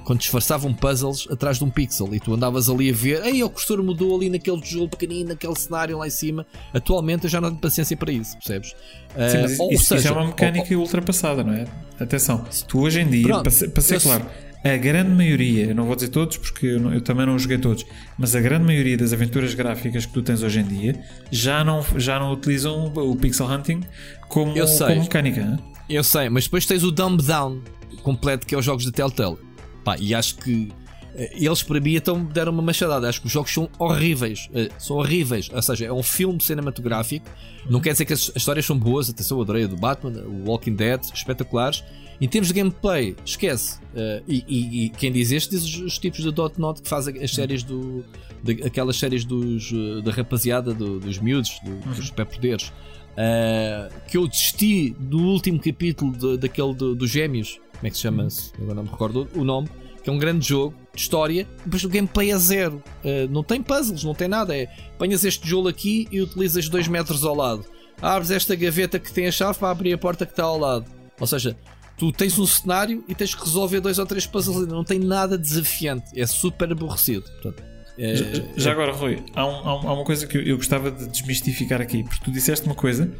quando 0.00 0.20
disfarçavam 0.20 0.72
puzzles 0.72 1.28
atrás 1.30 1.58
de 1.58 1.64
um 1.64 1.70
pixel 1.70 2.14
e 2.14 2.20
tu 2.20 2.34
andavas 2.34 2.68
ali 2.68 2.90
a 2.90 2.92
ver, 2.92 3.24
ei, 3.24 3.42
o 3.42 3.50
cursor 3.50 3.82
mudou 3.82 4.16
ali 4.16 4.28
naquele 4.28 4.60
tijolo 4.60 4.88
pequenino, 4.88 5.30
naquele 5.30 5.54
cenário 5.54 5.98
lá 5.98 6.06
em 6.06 6.10
cima. 6.10 6.46
Atualmente 6.72 7.24
eu 7.24 7.30
já 7.30 7.40
não 7.40 7.50
tenho 7.50 7.60
paciência 7.60 7.96
para 7.96 8.12
isso, 8.12 8.36
percebes? 8.36 8.70
Sim, 8.70 9.42
mas 9.42 9.58
uh, 9.58 9.72
isso, 9.72 9.84
seja, 9.84 10.00
isso 10.00 10.08
é 10.08 10.12
uma 10.12 10.26
mecânica 10.26 10.76
ultrapassada, 10.76 11.44
não 11.44 11.52
é? 11.52 11.66
Atenção, 11.98 12.44
tu 12.66 12.80
hoje 12.80 13.00
em 13.00 13.08
dia, 13.08 13.28
Pronto, 13.28 13.42
para 13.42 13.50
ser, 13.50 13.68
para 13.68 13.82
ser 13.82 14.00
claro, 14.00 14.26
a 14.64 14.76
grande 14.76 15.10
maioria, 15.10 15.66
eu 15.66 15.74
não 15.74 15.84
vou 15.84 15.94
dizer 15.94 16.08
todos 16.08 16.38
porque 16.38 16.66
eu, 16.66 16.80
não, 16.80 16.92
eu, 16.92 17.00
também 17.00 17.26
não 17.26 17.38
joguei 17.38 17.58
todos, 17.58 17.84
mas 18.18 18.34
a 18.34 18.40
grande 18.40 18.64
maioria 18.64 18.96
das 18.96 19.12
aventuras 19.12 19.54
gráficas 19.54 20.06
que 20.06 20.12
tu 20.12 20.22
tens 20.22 20.42
hoje 20.42 20.60
em 20.60 20.64
dia 20.64 21.00
já 21.30 21.62
não, 21.62 21.84
já 21.96 22.18
não 22.18 22.32
utilizam 22.32 22.86
o 22.86 23.14
pixel 23.14 23.46
hunting 23.46 23.80
como, 24.28 24.54
como 24.54 25.00
mecânica. 25.00 25.40
Hein? 25.40 25.58
Eu 25.88 26.02
sei, 26.02 26.30
mas 26.30 26.44
depois 26.44 26.64
tens 26.64 26.82
o 26.82 26.90
dumb 26.90 27.22
down 27.22 27.62
completo 28.02 28.46
que 28.46 28.54
é 28.54 28.58
os 28.58 28.64
jogos 28.64 28.86
da 28.86 28.90
Telltale. 28.90 29.36
Pá, 29.84 29.96
e 29.98 30.14
acho 30.14 30.36
que 30.36 30.72
eh, 31.14 31.30
eles 31.34 31.62
para 31.62 31.80
mim 31.80 31.94
então 31.94 32.24
deram 32.24 32.52
uma 32.52 32.62
machadada. 32.62 33.08
Acho 33.08 33.20
que 33.20 33.26
os 33.26 33.32
jogos 33.32 33.52
são 33.52 33.68
horríveis. 33.78 34.48
Uh, 34.50 34.72
são 34.78 34.96
horríveis. 34.96 35.48
Ou 35.52 35.62
seja, 35.62 35.86
é 35.86 35.92
um 35.92 36.02
filme 36.02 36.40
cinematográfico. 36.40 37.26
Não 37.68 37.80
quer 37.80 37.92
dizer 37.92 38.04
que 38.04 38.12
as, 38.12 38.32
histórias 38.34 38.66
são 38.66 38.78
boas. 38.78 39.08
Atenção, 39.08 39.38
eu 39.38 39.42
adorei 39.42 39.66
do 39.66 39.76
Batman, 39.76 40.22
o 40.22 40.48
Walking 40.48 40.74
Dead, 40.74 41.00
espetaculares. 41.14 41.84
Em 42.20 42.28
termos 42.28 42.48
de 42.48 42.54
gameplay, 42.54 43.16
esquece. 43.24 43.78
Uh, 43.94 44.22
e, 44.26 44.44
e, 44.48 44.84
e, 44.84 44.88
quem 44.90 45.12
diz 45.12 45.30
este 45.30 45.50
diz 45.50 45.64
os, 45.64 45.76
os 45.80 45.98
tipos 45.98 46.22
de 46.22 46.30
Dot 46.30 46.60
Not 46.60 46.82
que 46.82 46.88
fazem 46.88 47.22
as 47.22 47.30
séries 47.32 47.62
do. 47.62 48.04
De, 48.42 48.62
aquelas 48.62 48.96
séries 48.96 49.24
dos, 49.24 49.72
da 50.02 50.12
rapaziada, 50.12 50.74
do, 50.74 51.00
dos 51.00 51.18
miúdos, 51.18 51.58
do, 51.64 51.76
dos 51.94 52.10
uhum. 52.10 52.14
pé-poderes. 52.14 52.72
Uh, 53.14 53.92
que 54.08 54.16
eu 54.16 54.26
desisti 54.26 54.90
do 54.98 55.18
último 55.18 55.60
capítulo 55.60 56.12
de, 56.12 56.36
daquele 56.36 56.74
dos 56.74 56.98
do 56.98 57.06
Gêmeos 57.06 57.60
como 57.84 57.88
é 57.88 57.90
que 57.90 57.96
se 57.96 58.02
chama? 58.02 58.30
-se? 58.30 58.50
Agora 58.56 58.74
não 58.76 58.84
me 58.84 58.88
recordo 58.88 59.28
o 59.34 59.44
nome. 59.44 59.68
Que 60.02 60.10
é 60.10 60.12
um 60.12 60.18
grande 60.18 60.46
jogo 60.46 60.74
de 60.94 61.00
história, 61.00 61.48
mas 61.64 61.82
o 61.82 61.88
gameplay 61.88 62.30
é 62.30 62.38
zero. 62.38 62.82
Uh, 63.02 63.30
não 63.30 63.42
tem 63.42 63.62
puzzles, 63.62 64.04
não 64.04 64.14
tem 64.14 64.28
nada. 64.28 64.54
É 64.56 64.68
apanhas 64.94 65.24
este 65.24 65.42
tijolo 65.42 65.68
aqui 65.68 66.06
e 66.10 66.20
utilizas 66.20 66.68
2 66.68 66.88
metros 66.88 67.24
ao 67.24 67.34
lado. 67.34 67.64
Abres 68.02 68.30
esta 68.30 68.54
gaveta 68.54 68.98
que 68.98 69.10
tem 69.12 69.26
a 69.26 69.32
chave 69.32 69.58
para 69.58 69.70
abrir 69.70 69.94
a 69.94 69.98
porta 69.98 70.26
que 70.26 70.32
está 70.32 70.44
ao 70.44 70.58
lado. 70.58 70.84
Ou 71.18 71.26
seja, 71.26 71.56
tu 71.96 72.12
tens 72.12 72.38
um 72.38 72.46
cenário 72.46 73.02
e 73.08 73.14
tens 73.14 73.34
que 73.34 73.42
resolver 73.42 73.80
dois 73.80 73.98
ou 73.98 74.04
três 74.04 74.26
puzzles. 74.26 74.68
Não 74.68 74.84
tem 74.84 74.98
nada 74.98 75.38
desafiante. 75.38 76.18
É 76.18 76.26
super 76.26 76.70
aborrecido. 76.70 77.24
Portanto, 77.42 77.62
É, 77.98 78.16
já, 78.16 78.24
já, 78.56 78.72
agora, 78.72 78.92
Rui, 78.92 79.22
há, 79.34 79.46
um, 79.46 79.68
há, 79.68 79.92
uma 79.94 80.04
coisa 80.04 80.26
que 80.26 80.36
eu 80.36 80.56
gostava 80.56 80.90
de 80.90 81.06
desmistificar 81.08 81.80
aqui, 81.80 82.02
porque 82.02 82.24
tu 82.24 82.30
disseste 82.30 82.66
uma 82.66 82.74
coisa 82.74 83.10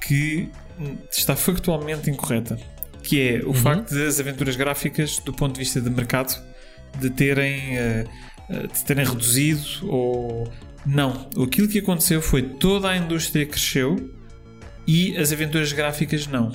que 0.00 0.50
está 1.10 1.34
factualmente 1.36 2.10
incorreta, 2.10 2.58
que 3.06 3.20
é 3.20 3.42
o 3.44 3.48
uhum. 3.48 3.54
facto 3.54 3.94
das 3.94 4.18
aventuras 4.18 4.56
gráficas, 4.56 5.18
do 5.18 5.32
ponto 5.32 5.54
de 5.54 5.60
vista 5.60 5.80
de 5.80 5.88
mercado, 5.88 6.36
de 7.00 7.08
terem, 7.10 7.78
uh, 7.78 8.66
de 8.66 8.84
terem 8.84 9.04
reduzido 9.04 9.62
ou. 9.82 10.52
Não. 10.84 11.28
Aquilo 11.42 11.68
que 11.68 11.78
aconteceu 11.78 12.20
foi 12.20 12.42
toda 12.42 12.88
a 12.88 12.96
indústria 12.96 13.44
cresceu 13.46 14.12
e 14.86 15.16
as 15.16 15.32
aventuras 15.32 15.72
gráficas 15.72 16.26
não. 16.26 16.52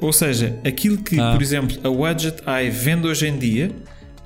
Ou 0.00 0.12
seja, 0.12 0.58
aquilo 0.64 0.98
que, 0.98 1.20
ah. 1.20 1.32
por 1.32 1.42
exemplo, 1.42 1.76
a 1.84 1.88
Widget 1.88 2.42
Eye 2.46 2.70
vende 2.70 3.06
hoje 3.06 3.28
em 3.28 3.38
dia 3.38 3.70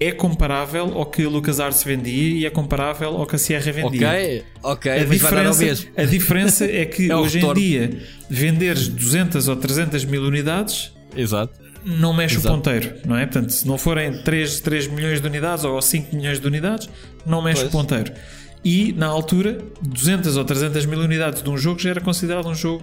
é 0.01 0.13
comparável 0.13 0.93
ao 0.95 1.07
que 1.07 1.25
a 1.25 1.29
LucasArts 1.29 1.83
vendia 1.85 2.39
e 2.39 2.47
é 2.47 2.51
comparável 2.51 3.17
ao 3.17 3.27
que 3.27 3.37
a 3.37 3.39
Sierra 3.39 3.71
vendia. 3.71 4.09
Ok, 4.09 4.45
ok, 4.63 4.93
a 4.93 5.05
diferença, 5.05 5.89
a 5.97 6.05
diferença 6.05 6.65
é 6.65 6.85
que 6.85 7.11
é 7.11 7.17
hoje 7.17 7.39
retorno. 7.39 7.61
em 7.61 7.65
dia 7.65 7.99
venderes 8.29 8.89
200 8.89 9.49
ou 9.49 9.57
300 9.57 10.05
mil 10.05 10.23
unidades 10.23 10.94
Exato. 11.17 11.53
não 11.85 12.13
mexe 12.13 12.37
Exato. 12.37 12.55
o 12.55 12.57
ponteiro, 12.57 12.95
não 13.05 13.17
é? 13.17 13.27
Portanto, 13.27 13.51
se 13.51 13.67
não 13.67 13.79
forem 13.79 14.23
3, 14.23 14.61
3 14.61 14.87
milhões 14.89 15.21
de 15.21 15.27
unidades 15.27 15.65
ou 15.65 15.81
5 15.81 16.15
milhões 16.15 16.41
de 16.41 16.47
unidades, 16.47 16.89
não 17.27 17.43
mexe 17.43 17.63
pois. 17.63 17.75
o 17.75 17.77
ponteiro. 17.77 18.13
E 18.65 18.93
na 18.95 19.07
altura, 19.07 19.59
200 19.83 20.37
ou 20.37 20.45
300 20.45 20.87
mil 20.87 20.99
unidades 21.01 21.43
de 21.43 21.51
um 21.51 21.57
jogo 21.57 21.79
já 21.79 21.91
era 21.91 22.01
considerado 22.01 22.49
um 22.49 22.55
jogo 22.55 22.83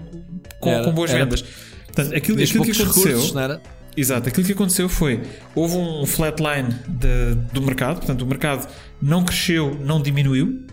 com, 0.59 0.69
era, 0.69 0.83
com 0.83 0.91
boas 0.91 1.09
era. 1.09 1.23
vendas. 1.23 1.41
Portanto, 1.87 2.15
aquilo, 2.15 2.41
aquilo 2.41 2.63
que 2.63 2.71
aconteceu. 2.71 3.05
Recursos, 3.05 3.33
não 3.33 3.41
era? 3.41 3.61
Exato, 3.95 4.29
aquilo 4.29 4.45
que 4.45 4.53
aconteceu 4.53 4.87
foi 4.87 5.21
houve 5.53 5.75
um 5.75 6.05
flatline 6.05 6.69
de, 6.87 7.35
do 7.51 7.61
mercado, 7.61 7.97
portanto, 7.97 8.21
o 8.21 8.25
mercado 8.25 8.67
não 9.01 9.25
cresceu, 9.25 9.77
não 9.83 10.01
diminuiu, 10.01 10.65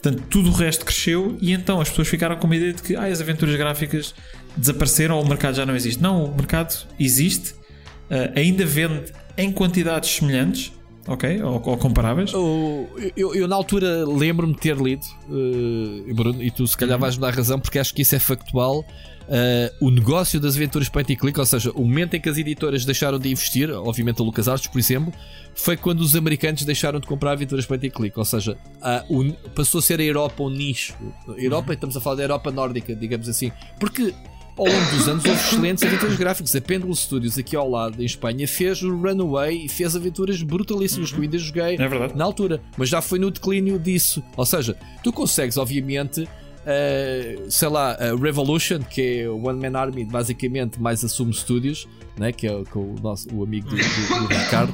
portanto, 0.00 0.22
tudo 0.28 0.50
o 0.50 0.52
resto 0.52 0.84
cresceu 0.84 1.36
e 1.40 1.52
então 1.52 1.80
as 1.80 1.88
pessoas 1.88 2.08
ficaram 2.08 2.36
com 2.36 2.50
a 2.50 2.56
ideia 2.56 2.72
de 2.72 2.82
que 2.82 2.96
ah, 2.96 3.04
as 3.04 3.20
aventuras 3.20 3.56
gráficas 3.56 4.14
desapareceram 4.56 5.16
ou 5.16 5.24
o 5.24 5.28
mercado 5.28 5.54
já 5.54 5.66
não 5.66 5.76
existe. 5.76 6.02
Não, 6.02 6.24
o 6.24 6.34
mercado 6.34 6.86
existe, 6.98 7.52
uh, 7.52 8.32
ainda 8.34 8.64
vende 8.64 9.12
em 9.36 9.52
quantidades 9.52 10.10
semelhantes, 10.10 10.72
ok? 11.06 11.42
Ou, 11.42 11.62
ou 11.64 11.76
comparáveis. 11.76 12.32
Eu, 12.32 12.88
eu, 13.16 13.34
eu, 13.34 13.48
na 13.48 13.56
altura 13.56 14.04
lembro-me 14.06 14.54
de 14.54 14.60
ter 14.60 14.76
lido, 14.76 15.06
uh, 15.28 16.14
Bruno, 16.14 16.42
e 16.42 16.50
tu 16.50 16.66
se 16.66 16.76
calhar 16.76 16.96
uhum. 16.96 17.00
vais-me 17.00 17.20
dar 17.20 17.34
razão, 17.34 17.58
porque 17.58 17.78
acho 17.78 17.94
que 17.94 18.02
isso 18.02 18.14
é 18.14 18.18
factual 18.18 18.84
uh, 19.26 19.86
o 19.86 19.90
negócio 19.90 20.40
das 20.40 20.56
aventuras 20.56 20.88
point 20.88 21.12
and 21.12 21.16
click, 21.16 21.38
ou 21.38 21.46
seja, 21.46 21.70
o 21.72 21.82
momento 21.82 22.14
em 22.14 22.20
que 22.20 22.28
as 22.28 22.38
editoras 22.38 22.84
deixaram 22.84 23.18
de 23.18 23.30
investir, 23.30 23.70
obviamente 23.70 24.20
a 24.20 24.24
LucasArts, 24.24 24.66
por 24.66 24.78
exemplo, 24.78 25.12
foi 25.54 25.76
quando 25.76 26.00
os 26.00 26.14
americanos 26.16 26.64
deixaram 26.64 27.00
de 27.00 27.06
comprar 27.06 27.32
aventuras 27.32 27.66
point 27.66 27.86
and 27.86 27.90
click, 27.90 28.18
ou 28.18 28.24
seja, 28.24 28.56
uh, 28.76 29.50
passou 29.54 29.78
a 29.78 29.82
ser 29.82 30.00
a 30.00 30.04
Europa 30.04 30.42
um 30.42 30.50
nicho. 30.50 30.94
Europa, 31.36 31.72
estamos 31.72 31.96
a 31.96 32.00
falar 32.00 32.16
da 32.16 32.22
Europa 32.22 32.50
nórdica, 32.50 32.94
digamos 32.94 33.28
assim, 33.28 33.50
porque 33.78 34.14
ao 34.56 34.66
longo 34.66 34.90
dos 34.90 35.08
anos 35.08 35.24
houve 35.24 35.38
excelentes 35.38 35.84
aventuras 35.84 36.16
gráficas. 36.16 36.56
A 36.56 36.60
Pendulum 36.60 36.94
Studios, 36.94 37.38
aqui 37.38 37.54
ao 37.54 37.68
lado, 37.68 38.02
em 38.02 38.06
Espanha, 38.06 38.48
fez 38.48 38.82
o 38.82 38.96
Runaway 38.96 39.66
e 39.66 39.68
fez 39.68 39.94
aventuras 39.94 40.42
brutalíssimas 40.42 41.10
que 41.10 41.18
eu 41.18 41.22
ainda 41.22 41.38
joguei 41.38 41.76
é 41.76 42.14
na 42.14 42.24
altura, 42.24 42.60
mas 42.76 42.88
já 42.88 43.02
foi 43.02 43.18
no 43.18 43.30
declínio 43.30 43.78
disso. 43.78 44.22
Ou 44.36 44.46
seja, 44.46 44.76
tu 45.02 45.12
consegues, 45.12 45.56
obviamente, 45.56 46.26
Uh, 46.66 47.48
sei 47.48 47.68
lá, 47.68 47.96
uh, 47.96 48.16
Revolution, 48.16 48.80
que 48.80 49.20
é 49.20 49.28
o 49.28 49.36
One 49.46 49.60
Man 49.60 49.78
Army, 49.78 50.04
basicamente, 50.04 50.82
mais 50.82 51.04
Assume 51.04 51.32
Studios, 51.32 51.86
né, 52.18 52.32
que 52.32 52.44
é 52.44 52.52
o, 52.52 52.64
que 52.64 52.76
o, 52.76 52.96
nosso, 53.00 53.32
o 53.32 53.44
amigo 53.44 53.68
do, 53.68 53.76
do, 53.76 54.18
do 54.18 54.26
Ricardo. 54.26 54.72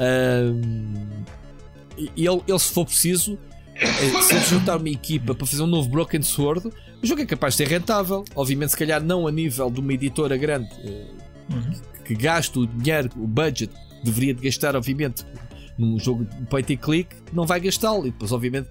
Uh, 0.00 1.34
e 1.98 2.26
ele, 2.26 2.40
ele, 2.48 2.58
se 2.58 2.72
for 2.72 2.86
preciso, 2.86 3.38
se 4.22 4.34
ele 4.34 4.44
juntar 4.44 4.76
uma 4.76 4.88
equipa 4.88 5.34
para 5.34 5.46
fazer 5.46 5.62
um 5.62 5.66
novo 5.66 5.88
Broken 5.88 6.22
Sword, 6.22 6.68
o 7.02 7.06
jogo 7.06 7.22
é 7.22 7.26
capaz 7.26 7.54
de 7.54 7.58
ser 7.58 7.68
rentável. 7.68 8.24
Obviamente, 8.34 8.70
se 8.70 8.76
calhar, 8.76 9.02
não 9.02 9.26
a 9.26 9.32
nível 9.32 9.70
de 9.70 9.80
uma 9.80 9.92
editora 9.92 10.36
grande 10.36 10.68
uhum. 10.84 11.72
que, 12.04 12.14
que 12.14 12.22
gasta 12.22 12.58
o 12.60 12.66
dinheiro, 12.66 13.10
o 13.16 13.26
budget, 13.26 13.72
deveria 14.02 14.34
de 14.34 14.42
gastar, 14.42 14.76
obviamente, 14.76 15.24
num 15.76 15.98
jogo 15.98 16.24
de 16.24 16.46
point 16.46 16.72
and 16.72 16.76
click, 16.76 17.16
não 17.32 17.46
vai 17.46 17.60
gastá-lo. 17.60 18.06
E 18.06 18.10
depois, 18.10 18.32
obviamente, 18.32 18.68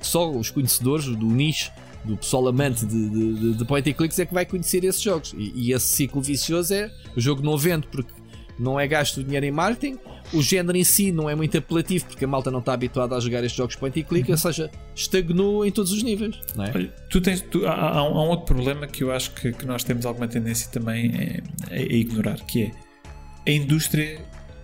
só 0.00 0.30
os 0.30 0.50
conhecedores 0.50 1.06
do 1.06 1.26
nicho 1.26 1.70
do 2.04 2.16
pessoal 2.16 2.46
amante 2.46 2.86
de, 2.86 3.08
de, 3.10 3.54
de 3.54 3.64
point 3.64 3.88
and 3.90 3.94
clicks 3.94 4.18
é 4.18 4.24
que 4.24 4.32
vai 4.32 4.46
conhecer 4.46 4.84
esses 4.84 5.02
jogos. 5.02 5.34
E, 5.36 5.52
e, 5.54 5.72
esse 5.72 5.86
ciclo 5.86 6.22
vicioso 6.22 6.72
é 6.72 6.90
o 7.16 7.20
jogo 7.20 7.42
não 7.42 7.58
vende 7.58 7.86
porque 7.88 8.12
não 8.58 8.78
é 8.78 8.86
gasto 8.86 9.22
dinheiro 9.22 9.44
em 9.44 9.50
marketing, 9.50 9.98
o 10.32 10.42
género 10.42 10.76
em 10.76 10.84
si 10.84 11.12
não 11.12 11.28
é 11.30 11.34
muito 11.34 11.56
apelativo 11.56 12.06
porque 12.06 12.24
a 12.24 12.28
malta 12.28 12.50
não 12.50 12.58
está 12.58 12.72
habituada 12.72 13.16
a 13.16 13.20
jogar 13.20 13.44
estes 13.44 13.56
jogos 13.56 13.76
point 13.76 13.98
and 13.98 14.04
click, 14.04 14.28
uhum. 14.28 14.34
ou 14.34 14.38
seja, 14.38 14.70
estagnou 14.94 15.64
em 15.64 15.70
todos 15.70 15.92
os 15.92 16.02
níveis. 16.02 16.38
Não 16.54 16.64
é? 16.64 16.72
Olha, 16.74 16.94
tu 17.08 17.20
tens, 17.20 17.40
tu, 17.40 17.66
há, 17.66 17.72
há, 17.72 18.02
um, 18.02 18.16
há, 18.16 18.24
um, 18.24 18.28
outro 18.28 18.46
problema 18.46 18.86
que 18.86 19.04
eu 19.04 19.12
acho 19.12 19.32
que, 19.32 19.52
que 19.52 19.66
nós 19.66 19.84
temos 19.84 20.06
alguma 20.06 20.28
tendência 20.28 20.70
também 20.70 21.42
a, 21.70 21.74
a, 21.74 21.78
ignorar, 21.78 22.40
que 22.44 22.64
é 22.64 23.50
a 23.50 23.50
indústria 23.54 24.20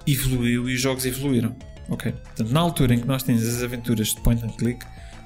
evoluiu 0.06 0.68
e 0.68 0.74
os 0.74 0.80
jogos 0.80 1.06
evoluíram. 1.06 1.54
Ok? 1.88 2.12
Portanto, 2.12 2.50
na 2.50 2.60
altura 2.60 2.94
em 2.94 3.00
que 3.00 3.06
nós 3.06 3.22
temos 3.22 3.46
as 3.46 3.62
aventuras 3.62 4.08
de 4.08 4.20
point 4.20 4.44
and 4.44 4.50
click, 4.50 4.84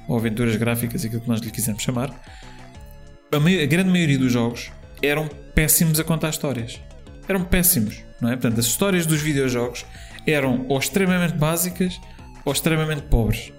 ou 0.08 0.16
aventuras 0.16 0.56
gráficas, 0.56 1.04
aquilo 1.04 1.20
que 1.20 1.28
nós 1.28 1.40
lhe 1.40 1.50
quisermos 1.50 1.82
chamar, 1.82 2.10
a, 3.32 3.36
a, 3.36 3.66
grande 3.66 3.90
maioria 3.90 4.18
dos 4.18 4.32
jogos 4.32 4.70
eram 5.02 5.28
péssimos 5.54 5.98
a 5.98 6.04
contar 6.04 6.30
histórias. 6.30 6.80
Eram 7.28 7.44
péssimos, 7.44 8.02
não 8.20 8.30
é? 8.30 8.32
Portanto, 8.32 8.60
as 8.60 8.66
histórias 8.66 9.04
dos 9.04 9.20
videojogos 9.20 9.84
eram 10.26 10.66
ou 10.68 10.78
extremamente 10.78 11.34
básicas 11.34 12.00
ou 12.44 12.52
extremamente 12.52 13.02
pobres. 13.02 13.52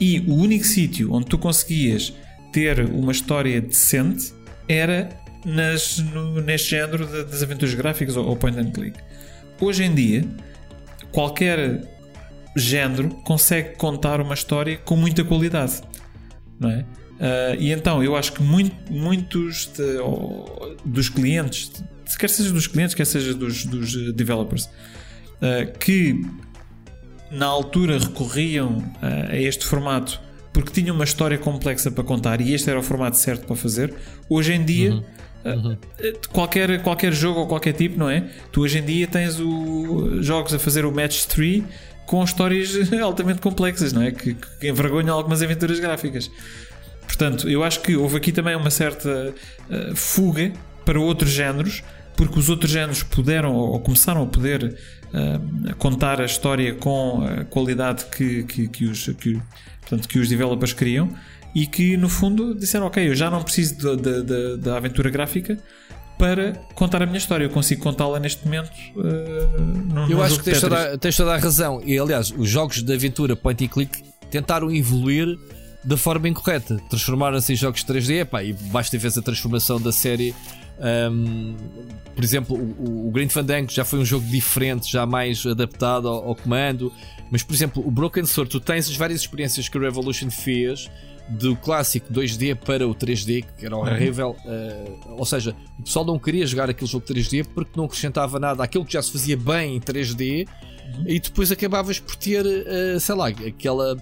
E 0.00 0.20
o 0.20 0.34
único 0.34 0.64
sítio 0.64 1.12
onde 1.12 1.26
tu 1.26 1.38
conseguias 1.38 2.14
ter 2.52 2.80
uma 2.86 3.12
história 3.12 3.60
decente 3.60 4.32
era 4.68 5.08
nas, 5.44 5.98
no, 5.98 6.40
neste 6.40 6.70
género 6.70 7.06
de, 7.06 7.24
das 7.24 7.42
aventuras 7.42 7.74
gráficas 7.74 8.16
ou, 8.16 8.26
ou 8.26 8.36
point 8.36 8.58
and 8.58 8.70
click. 8.70 8.98
Hoje 9.60 9.84
em 9.84 9.94
dia, 9.94 10.24
qualquer 11.10 11.82
género 12.56 13.10
consegue 13.24 13.76
contar 13.76 14.20
uma 14.20 14.34
história 14.34 14.76
com 14.78 14.96
muita 14.96 15.24
qualidade, 15.24 15.80
não 16.58 16.70
é? 16.70 16.84
Uh, 17.18 17.56
e 17.58 17.72
então 17.72 18.02
eu 18.02 18.14
acho 18.14 18.32
que 18.32 18.42
muito, 18.42 18.92
muitos 18.92 19.66
de, 19.76 19.98
oh, 19.98 20.76
dos 20.84 21.08
clientes, 21.08 21.82
quer 22.16 22.30
seja 22.30 22.52
dos 22.52 22.68
clientes, 22.68 22.94
quer 22.94 23.06
seja 23.06 23.34
dos, 23.34 23.64
dos 23.64 24.12
developers, 24.14 24.70
uh, 25.42 25.78
que 25.78 26.20
na 27.30 27.46
altura 27.46 27.98
recorriam 27.98 28.78
uh, 28.78 29.30
a 29.30 29.36
este 29.36 29.66
formato 29.66 30.20
porque 30.52 30.72
tinham 30.72 30.94
uma 30.94 31.04
história 31.04 31.38
complexa 31.38 31.90
para 31.90 32.02
contar 32.02 32.40
e 32.40 32.52
este 32.52 32.68
era 32.68 32.78
o 32.78 32.82
formato 32.82 33.16
certo 33.16 33.46
para 33.46 33.54
fazer, 33.54 33.94
hoje 34.28 34.52
em 34.52 34.64
dia. 34.64 34.92
Uhum. 34.92 35.04
Uhum. 35.44 35.76
Qualquer, 36.32 36.82
qualquer 36.82 37.12
jogo 37.12 37.40
ou 37.40 37.46
qualquer 37.46 37.72
tipo, 37.72 37.96
não 37.96 38.10
é? 38.10 38.24
Tu 38.50 38.60
hoje 38.60 38.78
em 38.78 38.84
dia 38.84 39.06
tens 39.06 39.38
o, 39.38 40.20
jogos 40.20 40.52
a 40.52 40.58
fazer 40.58 40.84
o 40.84 40.90
match 40.92 41.26
3 41.26 41.62
com 42.06 42.24
histórias 42.24 42.70
altamente 43.00 43.40
complexas, 43.40 43.92
não 43.92 44.02
é? 44.02 44.10
Que, 44.10 44.34
que 44.34 44.68
envergonham 44.68 45.16
algumas 45.16 45.42
aventuras 45.42 45.78
gráficas. 45.78 46.28
Portanto, 47.06 47.48
eu 47.48 47.62
acho 47.62 47.80
que 47.80 47.96
houve 47.96 48.16
aqui 48.16 48.32
também 48.32 48.56
uma 48.56 48.70
certa 48.70 49.32
uh, 49.70 49.94
fuga 49.94 50.52
para 50.84 50.98
outros 50.98 51.30
géneros, 51.30 51.84
porque 52.16 52.38
os 52.38 52.48
outros 52.48 52.70
géneros 52.70 53.02
puderam 53.04 53.54
ou 53.54 53.78
começaram 53.78 54.24
a 54.24 54.26
poder 54.26 54.76
uh, 55.12 55.74
contar 55.76 56.20
a 56.20 56.24
história 56.24 56.74
com 56.74 57.22
a 57.22 57.44
qualidade 57.44 58.04
que, 58.06 58.44
que, 58.44 58.68
que, 58.68 58.84
os, 58.84 59.06
que, 59.18 59.40
portanto, 59.80 60.08
que 60.08 60.18
os 60.18 60.28
developers 60.28 60.72
queriam 60.72 61.08
e 61.54 61.66
que 61.66 61.96
no 61.96 62.08
fundo 62.08 62.54
disseram: 62.54 62.86
Ok, 62.86 63.06
eu 63.08 63.14
já 63.14 63.30
não 63.30 63.42
preciso 63.42 63.96
da 64.58 64.76
aventura 64.76 65.10
gráfica, 65.10 65.58
para 66.18 66.52
contar 66.74 67.02
a 67.02 67.06
minha 67.06 67.18
história. 67.18 67.44
Eu 67.44 67.50
consigo 67.50 67.82
contá-la 67.82 68.18
neste 68.18 68.44
momento. 68.44 68.70
Uh, 68.96 69.94
no, 69.94 70.10
eu 70.10 70.20
acho 70.20 70.38
que 70.38 70.44
tens 70.44 70.60
toda, 70.60 70.98
tens 70.98 71.16
toda 71.16 71.34
a 71.34 71.38
razão. 71.38 71.80
E 71.84 71.96
aliás, 71.96 72.30
os 72.36 72.50
jogos 72.50 72.82
de 72.82 72.92
aventura 72.92 73.36
point 73.36 73.64
and 73.64 73.68
click 73.68 74.02
tentaram 74.30 74.70
evoluir 74.70 75.38
da 75.84 75.96
forma 75.96 76.28
incorreta. 76.28 76.76
Transformaram-se 76.90 77.52
em 77.52 77.56
jogos 77.56 77.84
3D. 77.84 78.22
Epá, 78.22 78.42
e 78.42 78.52
basta 78.52 78.98
ver 78.98 79.12
a 79.16 79.22
transformação 79.22 79.80
da 79.80 79.92
série. 79.92 80.34
Um, 80.80 81.56
por 82.14 82.24
exemplo, 82.24 82.56
o, 82.56 83.08
o 83.08 83.10
Green 83.10 83.28
Fandango 83.28 83.70
já 83.70 83.84
foi 83.84 83.98
um 83.98 84.04
jogo 84.04 84.26
diferente, 84.26 84.90
já 84.90 85.06
mais 85.06 85.44
adaptado 85.44 86.08
ao, 86.08 86.28
ao 86.28 86.34
comando. 86.34 86.92
Mas, 87.30 87.42
por 87.42 87.54
exemplo, 87.54 87.86
o 87.86 87.90
Broken 87.90 88.24
Sword, 88.24 88.50
tu 88.50 88.60
tens 88.60 88.88
as 88.88 88.96
várias 88.96 89.20
experiências 89.20 89.68
que 89.68 89.76
a 89.76 89.80
Revolution 89.80 90.30
fez 90.30 90.88
do 91.28 91.54
clássico 91.56 92.12
2D 92.12 92.56
para 92.56 92.88
o 92.88 92.94
3D, 92.94 93.44
que 93.58 93.66
era 93.66 93.76
horrível. 93.76 94.34
Uh, 94.44 95.14
ou 95.18 95.26
seja, 95.26 95.54
o 95.78 95.82
pessoal 95.82 96.04
não 96.04 96.18
queria 96.18 96.46
jogar 96.46 96.70
aquele 96.70 96.90
jogo 96.90 97.04
3D 97.06 97.46
porque 97.54 97.72
não 97.76 97.84
acrescentava 97.84 98.38
nada 98.38 98.64
àquilo 98.64 98.84
que 98.84 98.94
já 98.94 99.02
se 99.02 99.12
fazia 99.12 99.36
bem 99.36 99.76
em 99.76 99.80
3D 99.80 100.48
uhum. 100.96 101.04
e 101.06 101.20
depois 101.20 101.52
acabavas 101.52 102.00
por 102.00 102.16
ter, 102.16 102.46
uh, 102.46 102.98
sei 102.98 103.14
lá, 103.14 103.28
aquela, 103.28 103.96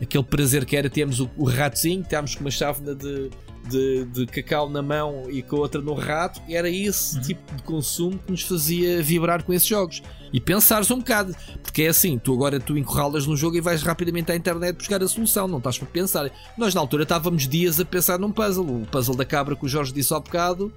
aquele 0.00 0.24
prazer 0.24 0.64
que 0.64 0.76
era 0.76 0.88
termos 0.88 1.18
o, 1.18 1.28
o 1.36 1.44
ratozinho, 1.44 2.04
temos 2.04 2.36
com 2.36 2.42
uma 2.42 2.50
chávena 2.50 2.94
de, 2.94 3.28
de, 3.68 4.04
de 4.06 4.26
cacau 4.26 4.68
na 4.68 4.82
mão 4.82 5.24
e 5.30 5.42
com 5.42 5.56
a 5.56 5.60
outra 5.60 5.80
no 5.80 5.94
rato, 5.94 6.40
era 6.48 6.68
esse 6.68 7.16
uhum. 7.16 7.22
tipo 7.22 7.54
de 7.54 7.62
consumo 7.62 8.18
que 8.18 8.30
nos 8.30 8.42
fazia 8.42 9.02
vibrar 9.02 9.42
com 9.42 9.52
esses 9.52 9.68
jogos. 9.68 10.02
E 10.32 10.40
pensares 10.40 10.90
um 10.90 10.98
bocado, 10.98 11.34
porque 11.62 11.82
é 11.82 11.88
assim, 11.88 12.18
tu 12.18 12.34
agora 12.34 12.60
tu 12.60 12.76
encurralas 12.76 13.26
no 13.26 13.36
jogo 13.36 13.56
e 13.56 13.60
vais 13.60 13.82
rapidamente 13.82 14.30
à 14.30 14.36
internet 14.36 14.76
buscar 14.76 15.02
a 15.02 15.08
solução, 15.08 15.48
não 15.48 15.58
estás 15.58 15.78
para 15.78 15.88
pensar. 15.88 16.30
Nós 16.56 16.74
na 16.74 16.80
altura 16.80 17.04
estávamos 17.04 17.48
dias 17.48 17.80
a 17.80 17.84
pensar 17.84 18.18
num 18.18 18.32
puzzle, 18.32 18.82
o 18.82 18.86
puzzle 18.86 19.16
da 19.16 19.24
cabra 19.24 19.56
que 19.56 19.64
o 19.64 19.68
Jorge 19.68 19.92
disse 19.92 20.12
há 20.12 20.20
bocado. 20.20 20.72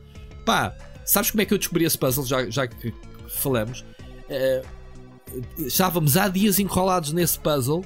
Pá, 0.46 0.76
sabes 1.06 1.32
como 1.32 1.42
é 1.42 1.46
que 1.46 1.54
eu 1.54 1.58
descobri 1.58 1.84
esse 1.86 1.98
puzzle, 1.98 2.26
já, 2.26 2.50
já 2.50 2.68
que 2.68 2.94
falamos? 3.28 3.84
Uh, 4.30 4.66
estávamos 5.58 6.16
há 6.18 6.28
dias 6.28 6.60
enrolados 6.60 7.12
nesse 7.12 7.40
puzzle 7.40 7.84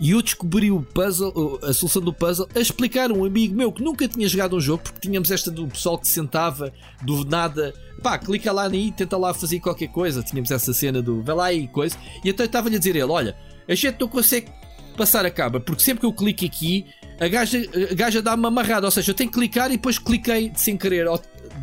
e 0.00 0.10
eu 0.10 0.20
descobri 0.20 0.70
o 0.70 0.82
puzzle, 0.82 1.60
a 1.62 1.72
solução 1.72 2.02
do 2.02 2.12
puzzle, 2.12 2.48
a 2.54 2.58
explicar 2.58 3.10
a 3.10 3.14
um 3.14 3.24
amigo 3.24 3.54
meu 3.54 3.70
que 3.70 3.82
nunca 3.82 4.08
tinha 4.08 4.28
jogado 4.28 4.56
um 4.56 4.60
jogo, 4.60 4.82
porque 4.82 5.00
tínhamos 5.00 5.30
esta 5.30 5.50
do 5.50 5.66
pessoal 5.68 5.98
que 5.98 6.08
sentava 6.08 6.72
do 7.02 7.24
nada, 7.24 7.72
pá, 8.02 8.18
clica 8.18 8.52
lá 8.52 8.68
e 8.68 8.90
tenta 8.90 9.16
lá 9.16 9.32
fazer 9.32 9.60
qualquer 9.60 9.88
coisa. 9.88 10.22
Tínhamos 10.22 10.50
essa 10.50 10.72
cena 10.72 11.00
do 11.00 11.22
vai 11.22 11.34
lá 11.34 11.52
e 11.52 11.68
coisa. 11.68 11.96
E 12.24 12.28
então 12.28 12.44
estava-lhe 12.44 12.76
a 12.76 12.78
dizer 12.78 12.96
ele: 12.96 13.04
olha, 13.04 13.36
a 13.68 13.74
gente 13.74 14.00
não 14.00 14.08
consegue 14.08 14.50
passar 14.96 15.24
a 15.24 15.30
caba, 15.30 15.60
porque 15.60 15.82
sempre 15.82 16.00
que 16.00 16.06
eu 16.06 16.12
clico 16.12 16.44
aqui, 16.44 16.86
a 17.20 17.28
gaja, 17.28 17.58
a 17.90 17.94
gaja 17.94 18.20
dá-me 18.20 18.46
amarrada. 18.46 18.86
Ou 18.86 18.90
seja, 18.90 19.12
eu 19.12 19.14
tenho 19.14 19.30
que 19.30 19.38
clicar 19.38 19.70
e 19.70 19.76
depois 19.76 19.98
cliquei 19.98 20.52
sem 20.56 20.76
querer 20.76 21.06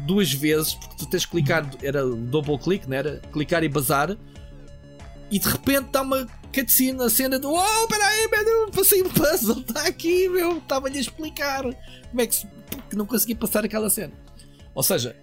duas 0.05 0.31
vezes, 0.31 0.73
porque 0.73 0.95
tu 0.97 1.05
tens 1.05 1.25
que 1.25 1.31
clicar, 1.31 1.69
era 1.83 2.05
double 2.05 2.57
click, 2.57 2.87
não 2.87 2.95
era? 2.95 3.21
Clicar 3.31 3.63
e 3.63 3.69
bazar. 3.69 4.17
E 5.29 5.39
de 5.39 5.47
repente 5.47 5.87
dá 5.91 6.01
uma 6.01 6.27
cutscene 6.51 6.93
na 6.93 7.09
cena 7.09 7.39
do 7.39 7.51
Oh, 7.51 7.87
peraí, 7.87 8.27
meu, 8.29 8.69
passei 8.71 9.01
um 9.01 9.09
puzzle, 9.09 9.59
está 9.59 9.87
aqui, 9.87 10.27
meu, 10.29 10.57
estava-lhe 10.57 10.97
a 10.97 11.01
explicar 11.01 11.63
como 11.63 12.21
é 12.21 12.27
que, 12.27 12.35
se, 12.35 12.47
que 12.89 12.95
não 12.95 13.05
consegui 13.05 13.35
passar 13.35 13.65
aquela 13.65 13.89
cena. 13.89 14.13
Ou 14.75 14.83
seja, 14.83 15.15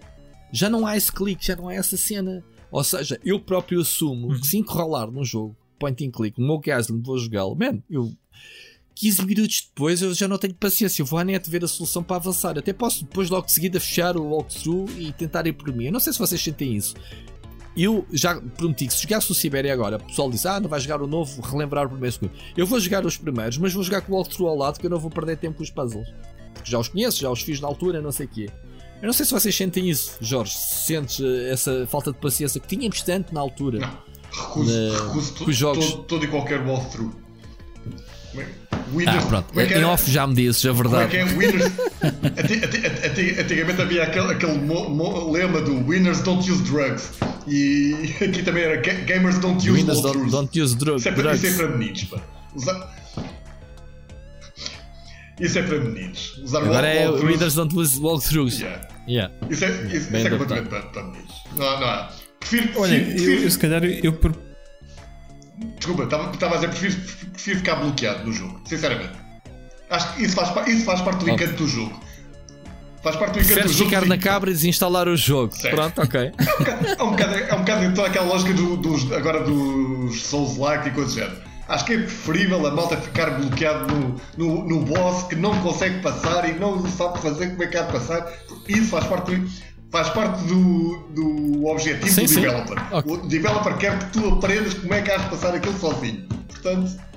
já 0.51 0.69
não 0.69 0.85
há 0.85 0.97
esse 0.97 1.11
clique, 1.11 1.45
já 1.45 1.55
não 1.55 1.69
há 1.69 1.75
essa 1.75 1.97
cena. 1.97 2.43
Ou 2.71 2.83
seja, 2.83 3.19
eu 3.23 3.39
próprio 3.39 3.81
assumo 3.81 4.27
uhum. 4.27 4.39
que 4.39 4.47
se 4.47 4.57
enrolar 4.57 5.09
num 5.11 5.23
jogo, 5.23 5.55
point 5.79 6.05
and 6.05 6.11
click, 6.11 6.39
no 6.39 6.47
meu 6.47 6.59
caso, 6.59 6.99
vou 7.01 7.17
jogá-lo, 7.17 7.55
man, 7.55 7.81
eu 7.89 8.13
15 8.99 9.25
minutos 9.25 9.61
depois 9.69 10.01
eu 10.01 10.13
já 10.13 10.27
não 10.27 10.37
tenho 10.37 10.53
paciência, 10.53 11.01
eu 11.01 11.05
vou 11.05 11.17
à 11.17 11.23
net 11.23 11.49
ver 11.49 11.63
a 11.63 11.67
solução 11.69 12.03
para 12.03 12.17
avançar. 12.17 12.57
Até 12.57 12.73
posso 12.73 13.05
depois 13.05 13.29
logo 13.29 13.45
de 13.45 13.53
seguida 13.53 13.79
fechar 13.79 14.17
o 14.17 14.25
walkthrough 14.25 14.89
e 14.97 15.13
tentar 15.13 15.47
ir 15.47 15.53
por 15.53 15.73
mim. 15.73 15.85
Eu 15.85 15.93
não 15.93 16.01
sei 16.01 16.11
se 16.11 16.19
vocês 16.19 16.41
sentem 16.41 16.75
isso. 16.75 16.95
Eu 17.81 18.05
já 18.11 18.35
prometi 18.57 18.87
que 18.87 18.93
se 18.93 19.03
jogasse 19.03 19.31
o 19.31 19.33
Sibéria 19.33 19.71
agora, 19.71 19.95
o 19.95 20.03
pessoal 20.03 20.29
diz: 20.29 20.45
Ah, 20.45 20.59
não 20.59 20.67
vai 20.69 20.81
jogar 20.81 21.01
o 21.01 21.07
novo, 21.07 21.41
relembrar 21.41 21.85
o 21.85 21.89
primeiro 21.89 22.13
segundo. 22.13 22.33
Eu 22.57 22.67
vou 22.67 22.77
jogar 22.77 23.05
os 23.05 23.15
primeiros, 23.15 23.57
mas 23.57 23.71
vou 23.71 23.81
jogar 23.81 24.01
com 24.01 24.11
o 24.11 24.15
walkthrough 24.15 24.49
ao 24.49 24.57
lado, 24.57 24.77
que 24.77 24.85
eu 24.85 24.89
não 24.89 24.99
vou 24.99 25.09
perder 25.09 25.37
tempo 25.37 25.57
com 25.57 25.63
os 25.63 25.69
puzzles. 25.69 26.09
Porque 26.53 26.69
já 26.69 26.77
os 26.77 26.89
conheço, 26.89 27.21
já 27.21 27.31
os 27.31 27.41
fiz 27.41 27.61
na 27.61 27.69
altura, 27.69 28.01
não 28.01 28.11
sei 28.11 28.25
o 28.25 28.29
quê. 28.29 28.49
Eu 29.01 29.05
não 29.05 29.13
sei 29.13 29.25
se 29.25 29.31
vocês 29.31 29.55
sentem 29.55 29.89
isso, 29.89 30.17
Jorge. 30.19 30.57
Se 30.57 30.87
sentes 30.87 31.21
eh, 31.21 31.51
essa 31.53 31.87
falta 31.87 32.11
de 32.11 32.17
paciência 32.17 32.59
que 32.59 32.67
tínhamos 32.67 33.01
tanto 33.01 33.33
na 33.33 33.39
altura. 33.39 33.79
Não, 33.79 33.97
recuso, 34.29 34.73
na, 34.73 35.05
recuso 35.05 35.33
todo, 35.35 35.53
jogos. 35.53 35.91
Todo, 35.91 36.03
todo 36.03 36.25
e 36.25 36.27
qualquer 36.27 36.59
walkthrough. 36.67 37.13
Winners, 38.93 39.23
ah, 39.23 39.27
pronto. 39.27 39.59
É 39.59 39.79
em 39.79 39.83
off 39.85 40.11
já 40.11 40.27
me 40.27 40.33
dizes 40.33 40.65
a 40.65 40.73
verdade. 40.73 41.17
Como 41.17 41.21
é 41.21 41.25
que 41.25 41.33
é? 41.33 41.37
Winners. 41.37 41.71
Antigamente 43.39 43.81
havia 43.81 44.03
aquele, 44.03 44.33
aquele 44.33 44.57
mo, 44.57 44.89
mo, 44.89 45.31
lema 45.31 45.61
do 45.61 45.75
Winners 45.87 46.21
don't 46.21 46.49
use 46.49 46.63
drugs. 46.63 47.11
E 47.49 48.15
aqui 48.23 48.43
também 48.43 48.63
era 48.63 48.77
Gamers 48.77 49.39
don't 49.39 49.57
use 49.57 49.71
Winners 49.71 50.01
don't, 50.01 50.29
don't, 50.29 50.61
use 50.61 50.75
drugs. 50.77 51.01
Isso 51.01 51.09
é, 51.09 51.11
para, 51.11 51.33
isso 51.33 51.47
é 51.47 51.53
para 51.53 51.67
meninos, 51.77 52.03
pá. 52.05 52.21
Usar... 52.55 52.95
Isso 55.39 55.59
é 55.59 55.63
para 55.63 55.79
meninos. 55.79 56.37
Usar 56.43 56.59
Agora 56.59 56.87
é 56.87 57.09
Winners 57.09 57.55
don't 57.55 57.75
use 57.75 57.99
walkthroughs. 57.99 58.59
Yeah. 58.59 58.87
Yeah. 59.07 59.33
Isso 59.49 59.65
é, 59.65 59.69
isso, 59.87 60.15
isso 60.15 60.15
é 60.15 60.29
completamente 60.29 60.69
para, 60.69 60.81
para 60.83 61.03
meninos. 61.03 61.33
Não, 61.57 61.79
não. 61.79 62.07
Prefiro, 62.39 62.79
Olha, 62.79 63.03
prefiro, 63.03 63.31
eu, 63.31 63.43
eu, 63.43 63.51
se 63.51 63.59
calhar 63.59 63.83
eu 63.83 64.13
por 64.13 64.33
Desculpa, 65.77 66.03
estava 66.03 66.29
a 66.29 66.55
dizer, 66.55 66.69
prefiro, 66.69 66.95
prefiro 67.33 67.57
ficar 67.57 67.75
bloqueado 67.75 68.25
no 68.25 68.31
jogo, 68.31 68.61
sinceramente. 68.65 69.13
Acho 69.89 70.15
que 70.15 70.23
isso 70.23 70.35
faz, 70.35 70.67
isso 70.67 70.85
faz 70.85 71.01
parte 71.01 71.25
do 71.25 71.29
encanto 71.29 71.55
do 71.55 71.67
jogo. 71.67 71.99
Faz 73.01 73.15
parte 73.15 73.33
do 73.33 73.39
encanto 73.39 73.67
do 73.67 73.73
jogo. 73.73 73.89
ficar 73.89 74.05
na 74.05 74.17
cabra 74.17 74.49
e 74.49 74.53
desinstalar 74.53 75.07
o 75.07 75.15
jogo. 75.15 75.55
Certo. 75.55 75.75
Pronto, 75.75 76.01
ok. 76.01 76.31
É 76.97 77.03
um 77.03 77.11
bocado, 77.11 77.35
é 77.35 77.53
um 77.53 77.59
bocado, 77.59 77.85
então 77.85 78.05
aquela 78.05 78.25
lógica 78.25 78.53
do, 78.53 78.75
dos, 78.77 79.11
agora 79.11 79.41
dos 79.41 80.21
Souls-like 80.23 80.89
e 80.89 80.91
coisas 80.91 81.13
do 81.13 81.19
género. 81.19 81.49
Acho 81.67 81.85
que 81.85 81.93
é 81.93 81.97
preferível 81.97 82.65
a 82.65 82.71
malta 82.71 82.97
ficar 82.97 83.29
bloqueado 83.29 83.93
no, 83.93 84.15
no, 84.37 84.67
no 84.67 84.81
boss 84.81 85.23
que 85.27 85.35
não 85.35 85.55
consegue 85.61 86.01
passar 86.01 86.49
e 86.49 86.53
não 86.53 86.85
sabe 86.87 87.21
fazer 87.21 87.49
como 87.51 87.63
é 87.63 87.67
que 87.67 87.77
há 87.77 87.83
de 87.83 87.91
passar. 87.91 88.27
Isso 88.67 88.89
faz 88.89 89.05
parte 89.05 89.35
do 89.35 89.49
faz 89.91 90.09
parte 90.09 90.43
do, 90.43 90.97
do 91.09 91.65
objetivo 91.65 92.09
sim, 92.09 92.25
do 92.25 92.33
developer. 92.33 92.95
Okay. 92.95 93.13
O 93.13 93.27
developer 93.27 93.77
quer 93.77 93.99
que 93.99 94.05
tu 94.13 94.29
aprendas 94.29 94.73
como 94.75 94.93
é 94.93 95.01
que 95.01 95.11
has 95.11 95.23
de 95.23 95.29
passar 95.29 95.55
aquilo 95.55 95.77
sozinho. 95.79 96.27
Portanto. 96.47 97.08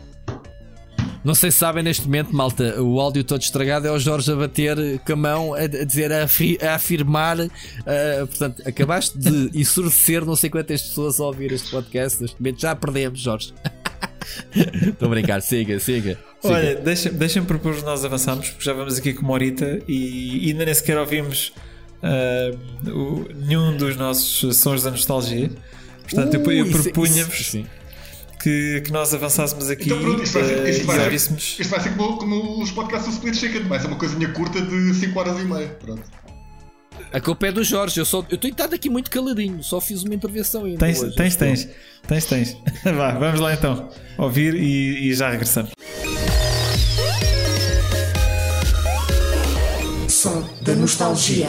Não 1.25 1.37
sei 1.37 1.53
se 1.53 1.59
sabem 1.59 1.85
neste 1.85 2.05
momento, 2.05 2.35
malta, 2.35 2.83
o 2.83 3.01
áudio 3.01 3.23
todo 3.23 3.41
estragado 3.41 3.87
é 3.87 3.93
o 3.93 3.99
Jorge 3.99 4.33
a 4.33 4.35
bater 4.35 4.99
com 5.07 5.13
a 5.13 5.17
mão, 5.17 5.55
a, 5.55 5.67
dizer, 5.69 6.13
a, 6.13 6.25
afi, 6.25 6.59
a 6.61 6.75
afirmar. 6.75 7.39
Uh, 7.39 8.27
portanto, 8.27 8.63
acabaste 8.67 9.17
de 9.17 9.51
ensurdecer 9.55 10.25
não 10.25 10.35
sei 10.35 10.51
quantas 10.51 10.83
pessoas 10.83 11.21
a 11.21 11.25
ouvir 11.25 11.53
este 11.53 11.71
podcast. 11.71 12.21
Neste 12.21 12.41
momento 12.41 12.61
já 12.61 12.75
perdemos, 12.75 13.21
Jorge. 13.21 13.55
Estou 14.55 15.07
a 15.07 15.11
brincar, 15.11 15.41
siga, 15.43 15.79
siga. 15.79 16.19
Olha, 16.43 16.75
deixa-me 16.75 17.17
deixa 17.17 17.41
propor 17.43 17.81
nós 17.83 18.05
avançamos, 18.05 18.51
porque 18.51 18.65
já 18.65 18.73
vamos 18.73 18.99
aqui 18.99 19.15
com 19.15 19.23
uma 19.23 19.35
horita 19.35 19.81
e 19.87 20.51
ainda 20.51 20.65
nem 20.65 20.75
sequer 20.75 20.99
ouvimos 20.99 21.53
uh, 22.03 22.91
o, 22.91 23.29
nenhum 23.33 23.77
dos 23.77 23.97
nossos 23.97 24.57
sons 24.57 24.83
da 24.83 24.91
nostalgia. 24.91 25.51
Portanto, 26.03 26.37
uh, 26.37 26.51
eu, 26.51 26.67
eu 26.67 26.73
propunha-vos 26.73 27.55
que, 28.43 28.81
que 28.81 28.91
nós 28.91 29.15
avançássemos 29.15 29.71
aqui 29.71 29.85
então, 29.85 30.01
pronto, 30.01 30.23
isto 30.23 30.35
vai 30.35 30.45
ser, 30.45 30.69
isto 30.69 30.87
vai 30.87 30.99
ser, 30.99 31.35
isto 31.37 31.69
vai 31.69 31.81
ser 31.81 31.97
como, 31.97 32.17
como, 32.19 32.63
os 32.63 32.73
podcasts 32.73 33.09
do 33.09 33.15
Split 33.15 33.37
Chicken, 33.37 33.69
vai 33.69 33.79
ser 33.79 33.87
uma 33.87 33.97
coisinha 33.97 34.29
curta 34.33 34.61
de 34.61 34.95
5 34.95 35.19
horas 35.19 35.41
e 35.41 35.45
meia. 35.45 35.69
Pronto. 35.81 36.03
A 37.13 37.21
culpa 37.21 37.47
é 37.47 37.53
do 37.53 37.63
Jorge, 37.63 38.01
eu, 38.01 38.05
só, 38.05 38.25
eu 38.29 38.39
tenho 38.39 38.53
estado 38.53 38.75
aqui 38.75 38.91
muito 38.91 39.11
caladinho, 39.11 39.63
só 39.63 39.81
fiz 39.81 40.03
uma 40.03 40.15
intervenção 40.15 40.65
ainda. 40.65 40.79
Tens, 40.79 41.03
hoje, 41.03 41.15
tens, 41.15 41.37
tens, 41.37 41.69
tens, 42.07 42.25
tens. 42.25 42.57
Vá, 42.83 43.13
vamos 43.13 43.39
lá 43.39 43.55
então, 43.55 43.89
ouvir 44.19 44.55
e, 44.55 45.09
e 45.09 45.15
já 45.15 45.31
regressamos. 45.31 45.71
Som 50.09 50.49
da 50.63 50.75
nostalgia. 50.75 51.49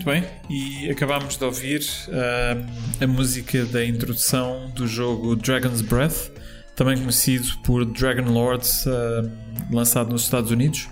Muito 0.00 0.12
bem, 0.12 0.24
e 0.48 0.90
acabámos 0.90 1.36
de 1.36 1.44
ouvir 1.44 1.82
uh, 2.08 3.04
a 3.04 3.06
música 3.06 3.66
da 3.66 3.84
introdução 3.84 4.70
do 4.74 4.86
jogo 4.86 5.36
Dragon's 5.36 5.82
Breath, 5.82 6.30
também 6.74 6.96
conhecido 6.96 7.46
por 7.62 7.84
Dragon 7.84 8.32
Lords, 8.32 8.86
uh, 8.86 9.30
lançado 9.70 10.10
nos 10.10 10.22
Estados 10.22 10.50
Unidos. 10.50 10.88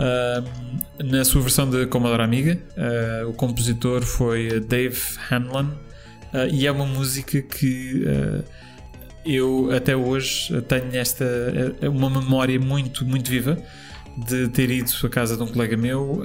Uh, 0.00 1.04
na 1.04 1.24
sua 1.24 1.42
versão 1.42 1.70
de 1.70 1.86
Commodore 1.86 2.24
Amiga, 2.24 2.58
o 3.28 3.32
compositor 3.34 4.02
foi 4.02 4.58
Dave 4.58 4.98
Hanlon 5.30 5.68
e 6.50 6.66
é 6.66 6.72
uma 6.72 6.86
música 6.86 7.40
que 7.40 8.02
eu 9.24 9.70
até 9.72 9.94
hoje 9.94 10.60
tenho 10.62 10.96
esta 10.96 11.24
uma 11.82 12.10
memória 12.10 12.58
muito 12.58 13.04
muito 13.06 13.30
viva 13.30 13.56
de 14.26 14.48
ter 14.48 14.70
ido 14.70 14.90
à 15.04 15.08
casa 15.08 15.36
de 15.36 15.42
um 15.44 15.46
colega 15.46 15.76
meu 15.76 16.20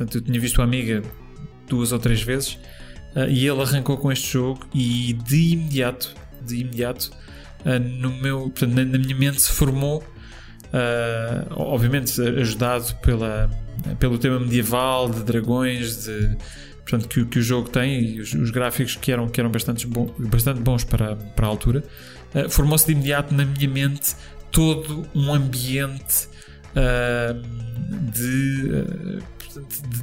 Portanto, 0.00 0.14
eu 0.16 0.22
tinha 0.22 0.40
visto 0.40 0.62
a 0.62 0.64
amiga 0.64 1.02
duas 1.68 1.92
ou 1.92 1.98
três 1.98 2.22
vezes 2.22 2.54
uh, 3.14 3.28
e 3.28 3.46
ele 3.46 3.60
arrancou 3.60 3.98
com 3.98 4.10
este 4.10 4.32
jogo 4.32 4.66
e 4.74 5.12
de 5.12 5.52
imediato, 5.52 6.14
de 6.40 6.56
imediato, 6.56 7.10
uh, 7.66 7.78
no 7.78 8.10
meu, 8.10 8.44
portanto, 8.44 8.72
na, 8.72 8.82
na, 8.82 8.96
minha 8.96 9.14
mente 9.14 9.42
se 9.42 9.52
formou, 9.52 9.98
uh, 9.98 11.52
obviamente 11.54 12.18
ajudado 12.18 12.94
pela, 13.02 13.50
pelo 13.98 14.16
tema 14.16 14.40
medieval, 14.40 15.10
de 15.10 15.22
dragões, 15.22 16.06
de, 16.06 16.34
portanto, 16.76 17.06
que, 17.06 17.22
que 17.26 17.38
o 17.38 17.42
jogo 17.42 17.68
tem 17.68 18.02
e 18.02 18.20
os, 18.20 18.32
os, 18.32 18.50
gráficos 18.50 18.96
que 18.96 19.12
eram, 19.12 19.28
que 19.28 19.38
eram 19.38 19.50
bastante, 19.50 19.86
bom, 19.86 20.14
bastante 20.18 20.62
bons 20.62 20.82
para, 20.82 21.14
para 21.14 21.46
a 21.46 21.50
altura, 21.50 21.84
formou-se 22.48 22.86
de 22.86 22.92
imediato 22.92 23.34
na 23.34 23.44
minha 23.44 23.68
mente 23.68 24.16
todo 24.50 25.06
um 25.14 25.30
ambiente 25.30 26.30
de 28.12 29.20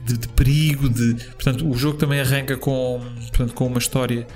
de, 0.06 0.18
de, 0.18 0.28
perigo, 0.30 0.90
de, 0.90 1.14
portanto, 1.36 1.70
o 1.70 1.74
jogo 1.78 1.98
também 1.98 2.20
arranca 2.20 2.58
com, 2.58 3.02
portanto, 3.30 3.54
com 3.54 3.68
uma 3.68 3.80
história 3.80 4.28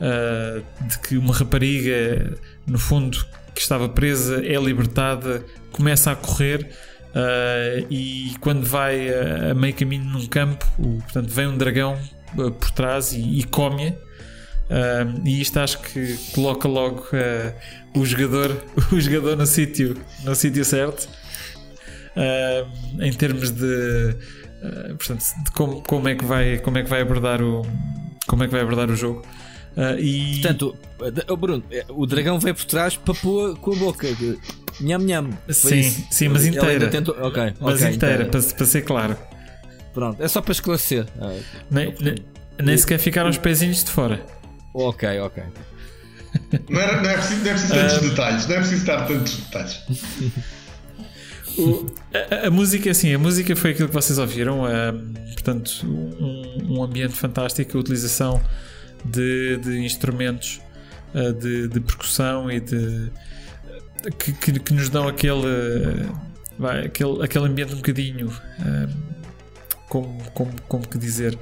uh, 0.00 0.86
de 0.86 0.98
que 1.00 1.16
uma 1.16 1.34
rapariga, 1.34 2.36
no 2.66 2.78
fundo, 2.78 3.24
que 3.54 3.60
estava 3.60 3.88
presa, 3.88 4.44
é 4.44 4.56
libertada, 4.56 5.44
começa 5.72 6.10
a 6.10 6.16
correr. 6.16 6.68
Uh, 7.14 7.86
e 7.88 8.34
quando 8.40 8.66
vai 8.66 9.08
a, 9.08 9.52
a, 9.52 9.54
meio 9.54 9.72
caminho 9.72 10.04
num 10.04 10.26
campo, 10.26 10.66
o, 10.78 11.00
portanto, 11.00 11.28
vem 11.28 11.46
um 11.46 11.56
dragão 11.56 11.98
uh, 12.36 12.50
por 12.50 12.70
trás 12.72 13.12
e, 13.12 13.38
e 13.38 13.44
come-a. 13.44 13.92
Uh, 14.68 15.22
e 15.24 15.40
isto 15.40 15.58
acho 15.58 15.80
que 15.80 16.18
coloca 16.34 16.66
logo 16.68 17.06
o 17.94 18.04
jogador, 18.04 18.62
o 18.92 19.00
jogador 19.00 19.36
no 19.36 19.46
sítio 19.46 19.96
no 20.24 20.34
sítio 20.34 20.64
certo 20.64 21.08
em 23.00 23.12
termos 23.12 23.50
de 23.50 24.16
eh, 24.62 24.94
portanto, 24.94 25.24
de 25.44 25.50
como, 25.52 25.82
como, 25.82 26.08
é 26.08 26.14
que 26.14 26.24
vai, 26.24 26.58
como 26.58 26.78
é 26.78 26.82
que 26.82 26.88
vai 26.88 27.02
abordar 27.02 27.42
o 27.42 27.62
como 28.26 28.42
é 28.42 28.46
que 28.46 28.52
vai 28.52 28.62
abordar 28.62 28.90
o 28.90 28.96
jogo. 28.96 29.22
Uh, 29.76 29.98
e... 30.00 30.40
Portanto, 30.40 30.76
oh 31.28 31.36
Bruno, 31.36 31.62
eh, 31.70 31.84
o 31.90 32.06
dragão 32.06 32.40
veio 32.40 32.54
por 32.54 32.64
trás 32.64 32.96
para 32.96 33.14
pôr 33.14 33.56
com 33.58 33.72
a 33.72 33.76
boca. 33.76 34.08
Nham 34.80 34.98
nham. 34.98 35.30
Sim, 35.50 35.82
sim, 36.10 36.28
mas 36.28 36.44
inteira. 36.44 36.88
Tentou... 36.88 37.14
Okay, 37.26 37.54
mas 37.60 37.80
okay, 37.80 37.94
inteira, 37.94 38.24
para, 38.26 38.42
para, 38.42 38.66
ser 38.66 38.82
claro. 38.82 39.16
Pronto, 39.94 40.22
é 40.22 40.26
só 40.26 40.40
para 40.40 40.52
esclarecer. 40.52 41.06
Ah, 41.20 41.38
nem, 41.70 41.94
nem, 42.00 42.14
nem 42.58 42.76
sequer 42.76 42.98
ficaram 42.98 43.30
os 43.30 43.38
pezinhos 43.38 43.84
de 43.84 43.90
fora. 43.90 44.24
Ok, 44.74 45.20
ok. 45.20 45.42
Não, 46.68 46.80
era, 46.80 47.00
não, 47.00 47.10
é 47.10 47.14
preciso, 47.14 47.44
não 47.44 47.50
é 47.50 47.52
preciso 47.52 47.74
tantos 47.74 47.96
uh... 47.96 48.00
detalhes, 48.10 48.46
não 48.46 48.54
é 48.54 48.58
preciso 48.58 48.86
dar 48.86 49.06
tantos 49.06 49.36
detalhes. 49.36 49.82
A, 52.12 52.46
a, 52.46 52.50
música, 52.50 52.90
assim, 52.90 53.14
a 53.14 53.18
música 53.18 53.54
foi 53.56 53.70
aquilo 53.70 53.88
que 53.88 53.94
vocês 53.94 54.18
ouviram, 54.18 54.62
portanto, 55.32 55.84
um, 55.84 56.76
um, 56.76 56.82
ambiente 56.82 57.14
fantástico, 57.14 57.76
a 57.76 57.80
utilização 57.80 58.42
de, 59.04 59.56
de 59.58 59.78
instrumentos 59.84 60.60
uh, 61.14 61.32
de, 61.32 61.68
de, 61.68 61.80
percussão 61.80 62.50
e 62.50 62.60
de 62.60 63.10
que, 64.18 64.32
que, 64.32 64.60
que 64.60 64.74
nos 64.74 64.88
dão 64.88 65.08
aquele, 65.08 66.08
vai, 66.58 66.86
aquele, 66.86 67.24
aquele 67.24 67.46
ambiente 67.46 67.72
um 67.72 67.76
bocadinho 67.76 68.30
como, 69.88 70.22
como, 70.32 70.62
como 70.62 70.88
que 70.88 70.98
dizer, 70.98 71.38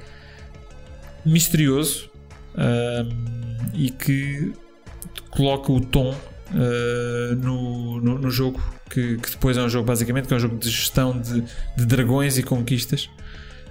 misterioso 1.25 2.09
e 3.73 3.89
que 3.89 4.53
coloca 5.29 5.71
o 5.71 5.81
tom 5.81 6.15
uh, 6.55 7.35
no, 7.35 7.99
no, 8.01 8.19
no, 8.19 8.31
jogo, 8.31 8.61
que, 8.89 9.17
que, 9.17 9.31
depois 9.31 9.57
é 9.57 9.61
um 9.61 9.69
jogo 9.69 9.85
basicamente 9.85 10.27
que 10.27 10.33
é 10.33 10.37
um 10.37 10.39
jogo 10.39 10.57
de 10.57 10.69
gestão 10.69 11.19
de, 11.19 11.43
de 11.75 11.85
dragões 11.85 12.37
e 12.37 12.43
conquistas. 12.43 13.09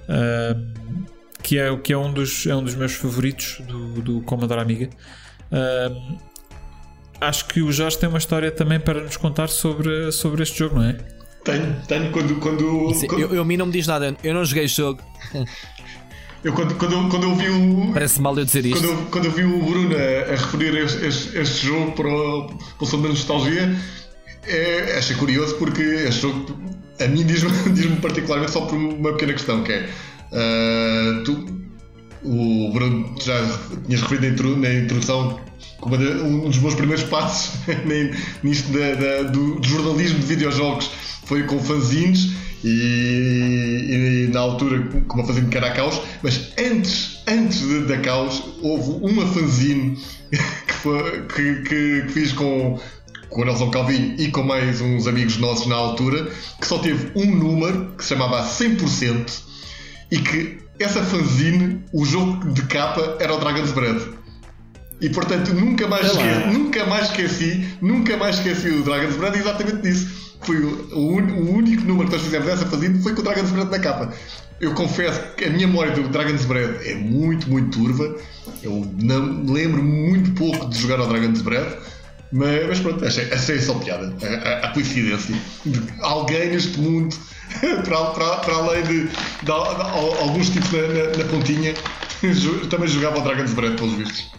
Uh, 0.05 1.05
que 1.43 1.59
é, 1.59 1.77
que 1.77 1.93
é, 1.93 1.99
um, 1.99 2.11
dos, 2.11 2.47
é 2.47 2.57
um 2.57 2.63
dos 2.65 2.75
meus 2.75 2.95
favoritos 2.95 3.61
do, 3.67 4.01
do 4.01 4.21
Commodore 4.23 4.61
Amiga. 4.61 4.89
Uh, 5.53 6.19
acho 7.21 7.47
que 7.47 7.61
o 7.61 7.71
Jorge 7.71 7.99
tem 7.99 8.09
uma 8.09 8.19
história 8.19 8.51
também 8.51 8.81
para 8.81 9.03
nos 9.03 9.19
contar 9.19 9.49
sobre, 9.49 10.11
sobre 10.11 10.43
este 10.43 10.59
jogo, 10.59 10.77
não 10.77 10.85
é? 10.85 10.97
Tenho, 11.45 11.77
tenho. 11.87 12.11
Quando. 12.11 12.41
quando, 12.41 12.95
Sim, 12.95 13.07
quando... 13.07 13.21
Eu, 13.21 13.35
eu, 13.35 13.43
a 13.43 13.45
mim 13.45 13.59
não 13.59 13.67
me 13.67 13.73
diz 13.73 13.87
nada, 13.87 14.17
eu 14.25 14.33
não 14.33 14.45
joguei 14.45 14.65
este 14.65 14.79
jogo. 14.79 15.03
Eu 16.45 16.53
quando, 16.53 16.75
quando, 16.75 17.09
quando 17.09 17.23
eu 17.23 17.35
vi 17.35 17.49
o. 17.49 17.93
Parece 17.95 18.21
mal 18.21 18.37
eu 18.39 18.45
dizer 18.45 18.67
isto. 18.67 18.79
Quando 18.79 18.91
eu, 18.91 19.07
quando 19.07 19.25
eu 19.25 19.33
vi 19.33 19.45
o 19.45 19.63
Bruno 19.63 19.97
a, 19.97 20.33
a 20.33 20.37
referir 20.37 20.77
este, 20.77 21.07
este, 21.07 21.39
este, 21.39 21.67
jogo 21.67 21.93
para 21.93 22.07
o, 22.07 22.47
para 22.49 22.85
o 22.85 22.87
som 22.87 23.01
da 23.01 23.09
nostalgia, 23.09 23.75
é, 24.47 24.97
achei 24.99 25.17
curioso 25.17 25.55
porque 25.57 25.81
este 25.81 26.21
jogo 26.21 26.55
a 27.01 27.09
mim 27.09 27.25
diz-me 27.25 27.51
diz 27.73 27.87
particularmente 28.01 28.53
só 28.53 28.63
por 28.63 28.77
uma 28.77 29.13
pequena 29.13 29.33
questão 29.33 29.63
que 29.63 29.73
é 29.73 29.89
uh, 30.33 31.25
tu, 31.25 31.47
o 32.23 32.71
Bruno 32.73 33.15
já 33.23 33.41
tinhas 33.87 34.03
referido 34.03 34.57
na 34.57 34.73
introdução 34.73 35.41
como 35.81 35.97
um 35.97 36.49
dos 36.49 36.59
meus 36.59 36.75
primeiros 36.75 37.05
passos 37.05 37.59
nisto 38.43 38.71
da, 38.73 38.95
da, 38.95 39.31
do, 39.31 39.57
do 39.57 39.67
jornalismo 39.67 40.19
de 40.21 40.27
videojogos 40.27 40.91
foi 41.25 41.43
com 41.45 41.59
fanzines 41.59 42.33
e, 42.65 44.27
e, 44.27 44.33
na 44.33 44.41
altura 44.41 44.83
com 45.07 45.19
uma 45.19 45.27
fanzine 45.27 45.49
que 45.49 45.57
era 45.57 45.67
a 45.67 45.73
Caos, 45.73 46.01
mas 46.23 46.53
antes, 46.59 47.23
antes 47.29 47.87
da 47.87 47.99
Caos 47.99 48.43
houve 48.63 49.05
uma 49.05 49.27
fanzine 49.27 49.99
que, 50.67 50.73
foi, 50.73 51.27
que, 51.27 51.55
que, 51.63 52.03
que 52.03 52.13
fiz 52.13 52.33
com, 52.33 52.81
com 53.29 53.43
o 53.43 53.45
Nelson 53.45 53.71
Calvin 53.71 54.15
e 54.19 54.29
com 54.29 54.43
mais 54.43 54.81
uns 54.81 55.07
amigos 55.07 55.37
nossos 55.37 55.67
na 55.67 55.77
altura, 55.77 56.31
que 56.59 56.67
só 56.67 56.79
teve 56.79 57.13
um 57.15 57.27
número 57.27 57.93
que 57.99 58.03
se 58.03 58.11
chamava 58.11 58.43
100% 58.43 59.43
e 60.11 60.19
que 60.19 60.59
essa 60.79 61.03
fanzine, 61.03 61.85
o 61.93 62.05
jogo 62.05 62.51
de 62.53 62.63
capa 62.63 63.19
era 63.21 63.35
o 63.35 63.39
Dragon's 63.39 63.73
Breath. 63.73 64.09
E 65.01 65.11
portanto 65.11 65.53
nunca 65.53 65.87
mais, 65.87 66.07
esqueci, 66.07 66.47
nunca 66.53 66.87
mais 66.87 67.11
esqueci, 67.11 67.69
nunca 67.83 68.17
mais 68.17 68.37
esqueci 68.37 68.69
o 68.69 68.83
Dragon's 68.83 69.17
Breath 69.17 69.37
exatamente 69.37 69.83
disso 69.83 70.24
foi 70.45 70.57
o, 70.57 70.89
o, 70.93 71.19
o, 71.19 71.57
único 71.57 71.85
número 71.85 72.09
que 72.09 72.15
nós 72.15 72.23
fizemos 72.23 72.47
dessa 72.47 72.67
fazenda 72.67 72.99
foi 73.03 73.15
com 73.15 73.21
o 73.21 73.25
Dragon's 73.25 73.51
Breath 73.51 73.71
na 73.71 73.79
capa. 73.79 74.13
Eu 74.61 74.73
confesso 74.75 75.21
que 75.37 75.45
a 75.45 75.51
minha 75.51 75.67
memória 75.67 75.93
do 75.93 76.09
Dragon's 76.09 76.45
Breath 76.45 76.87
é 76.87 76.95
muito, 76.95 77.49
muito 77.51 77.77
turva. 77.77 78.17
Eu 78.63 78.87
não 79.03 79.45
lembro 79.53 79.83
muito 79.83 80.33
pouco 80.33 80.69
de 80.69 80.79
jogar 80.79 81.01
ao 81.01 81.09
Dragon's 81.09 81.43
Breath. 81.43 81.79
Mas, 82.33 82.67
mas 82.67 82.81
pronto, 82.81 83.05
achei, 83.05 83.33
achei 83.33 83.61
só 83.61 83.75
piada. 83.75 84.13
A, 84.23 84.49
a, 84.49 84.67
a, 84.67 84.73
coincidência 84.73 85.35
de 85.65 85.81
alguém 86.01 86.51
neste 86.51 86.81
mundo, 86.81 87.15
para, 87.85 88.05
para, 88.07 88.37
para 88.37 88.55
além 88.55 88.83
de, 88.83 88.89
de, 88.89 89.05
de, 89.05 89.43
de 89.43 89.51
alguns 89.53 90.51
tipos 90.51 90.73
na, 90.73 90.81
na, 90.81 91.17
na 91.17 91.25
pontinha, 91.31 91.75
também 92.71 92.89
jogava 92.89 93.17
ao 93.17 93.23
Dragon's 93.23 93.55
Breath, 93.55 93.77
pelos 93.77 93.95
vistos. 93.95 94.33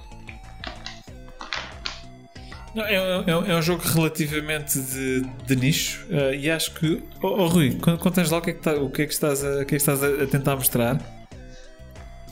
Não, 2.76 2.84
é, 2.84 2.96
é, 2.96 3.52
é, 3.52 3.56
um 3.56 3.62
jogo 3.62 3.82
relativamente 3.86 4.78
de, 4.78 5.22
de 5.48 5.56
nicho 5.56 6.06
uh, 6.10 6.34
e 6.34 6.52
acho 6.52 6.74
que. 6.74 7.02
Oh, 7.24 7.44
oh 7.44 7.48
Rui, 7.48 7.74
contas 7.76 8.30
lá 8.30 8.40
o 8.40 8.42
que 8.42 8.50
é 8.50 8.54
que, 8.54 8.60
tá, 8.60 8.74
o 8.74 8.90
que, 8.90 9.04
é 9.04 9.06
que 9.06 9.14
estás, 9.14 9.46
a, 9.46 9.48
o 9.48 9.58
que 9.60 9.62
é 9.62 9.66
que 9.66 9.76
estás 9.76 10.04
a, 10.04 10.28
tentar 10.28 10.58
mostrar? 10.58 11.00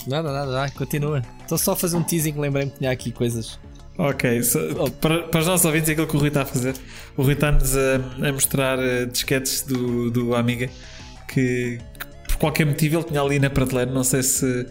Nada, 0.05 0.33
nada, 0.33 0.51
nada, 0.51 0.69
continua. 0.71 1.21
Estou 1.41 1.57
só 1.57 1.71
a 1.71 1.75
fazer 1.77 1.95
um 1.95 2.03
teasing, 2.03 2.37
lembrei-me 2.37 2.71
que 2.71 2.79
tinha 2.79 2.91
aqui 2.91 3.09
coisas. 3.09 3.57
Ok, 3.97 4.43
so, 4.43 4.59
oh. 4.79 4.91
para, 4.91 5.23
para 5.23 5.39
os 5.39 5.47
nossos 5.47 5.65
ouvintes, 5.65 5.87
é 5.87 5.93
aquilo 5.93 6.07
que 6.07 6.17
o 6.17 6.19
Rui 6.19 6.27
está 6.27 6.41
a 6.41 6.45
fazer. 6.45 6.75
O 7.15 7.23
Rui 7.23 7.35
está-nos 7.35 7.77
a, 7.77 8.27
a, 8.27 8.33
mostrar 8.33 8.77
uh, 8.79 9.07
disquetes 9.07 9.61
do, 9.61 10.11
do 10.11 10.35
Amiga 10.35 10.67
que, 11.29 11.79
que, 11.97 12.05
por 12.27 12.37
qualquer 12.37 12.65
motivo 12.65 12.97
ele 12.97 13.05
tinha 13.05 13.21
ali 13.21 13.39
na 13.39 13.49
prateleira. 13.49 13.89
Não 13.89 14.03
sei 14.03 14.23
se, 14.23 14.67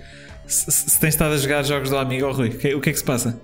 se, 0.46 0.70
se 0.70 1.00
tem 1.00 1.08
estado 1.08 1.32
a 1.32 1.38
jogar 1.38 1.62
jogos 1.62 1.88
do 1.88 1.96
Amiga 1.96 2.26
ou 2.26 2.32
oh, 2.32 2.36
Rui. 2.36 2.50
Que, 2.50 2.74
o 2.74 2.80
que 2.80 2.90
é 2.90 2.92
que 2.92 2.98
se 2.98 3.04
passa? 3.04 3.40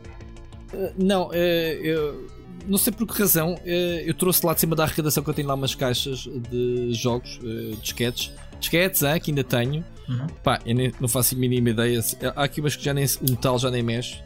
Eh, 0.73 0.93
não, 0.97 1.31
eh, 1.33 1.79
eu 1.83 2.27
não 2.67 2.79
sei 2.79 2.93
por 2.93 3.07
que 3.07 3.19
razão, 3.19 3.59
eh, 3.65 4.05
eu 4.07 4.15
trouxe 4.15 4.45
lá 4.45 4.55
de 4.55 4.61
cima 4.61 4.77
da 4.77 4.85
arrecadação 4.85 5.23
que 5.23 5.31
eu 5.31 5.35
tenho 5.35 5.49
lá 5.49 5.55
umas 5.55 5.75
caixas 5.75 6.29
de 6.51 6.93
jogos, 6.93 7.41
disquetes. 7.81 8.33
Disquetes, 8.61 9.05
ah, 9.05 9.19
que 9.21 9.31
ainda 9.31 9.45
tenho. 9.45 9.85
Uhum. 10.09 10.27
Pá, 10.43 10.59
eu 10.67 10.75
nem, 10.75 10.93
não 11.01 11.09
faço 11.09 11.35
a 11.35 11.39
mínima 11.39 11.71
ideia. 11.71 12.01
Há 12.35 12.43
aqui 12.45 12.61
umas 12.61 12.75
que 12.75 12.85
já 12.85 12.93
nem, 12.93 13.05
o 13.05 13.31
metal 13.31 13.59
já 13.59 13.71
nem 13.71 13.83
mexe. 13.83 14.17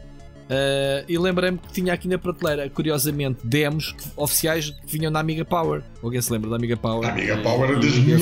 Uh, 0.43 1.05
e 1.07 1.17
lembrei-me 1.17 1.57
que 1.57 1.71
tinha 1.71 1.93
aqui 1.93 2.07
na 2.07 2.17
prateleira, 2.17 2.69
curiosamente, 2.69 3.39
demos 3.45 3.93
que, 3.93 4.03
oficiais 4.15 4.71
que 4.71 4.87
vinham 4.87 5.11
na 5.11 5.19
Amiga 5.19 5.45
Power. 5.45 5.83
Alguém 6.01 6.21
se 6.21 6.31
lembra 6.31 6.49
da 6.49 6.57
Amiga 6.57 6.75
Power? 6.75 7.07
A 7.07 7.11
Amiga 7.11 7.37
Power 7.37 7.71
é 7.71 7.75
das, 7.75 7.95
minhas, 7.95 8.21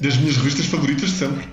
das 0.00 0.16
minhas 0.18 0.36
revistas 0.36 0.66
favoritas 0.66 1.10
de 1.10 1.16
sempre. 1.16 1.48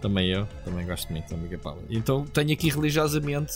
Também 0.00 0.30
eu, 0.30 0.46
também 0.64 0.84
gosto 0.86 1.10
muito 1.12 1.28
da 1.28 1.36
Amiga 1.36 1.58
Power. 1.58 1.82
Então 1.88 2.24
tenho 2.26 2.52
aqui 2.52 2.68
religiosamente 2.68 3.52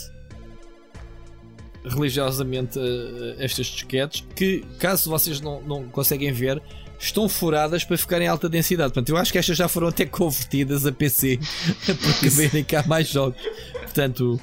religiosamente 1.84 2.78
uh, 2.78 3.34
estas 3.38 3.66
disquetes 3.66 4.24
que, 4.34 4.64
caso 4.78 5.08
vocês 5.08 5.40
não, 5.40 5.60
não 5.62 5.84
conseguem 5.88 6.32
ver, 6.32 6.62
estão 6.98 7.28
furadas 7.28 7.82
para 7.82 7.96
ficarem 7.96 8.26
em 8.26 8.30
alta 8.30 8.48
densidade. 8.48 8.92
Portanto, 8.92 9.08
eu 9.08 9.16
acho 9.16 9.32
que 9.32 9.38
estas 9.38 9.56
já 9.56 9.66
foram 9.68 9.88
até 9.88 10.04
convertidas 10.04 10.86
a 10.86 10.92
PC 10.92 11.38
para 11.86 12.30
caberem 12.30 12.62
cá 12.62 12.84
mais 12.86 13.08
jogos. 13.08 13.40
Portanto, 13.72 14.40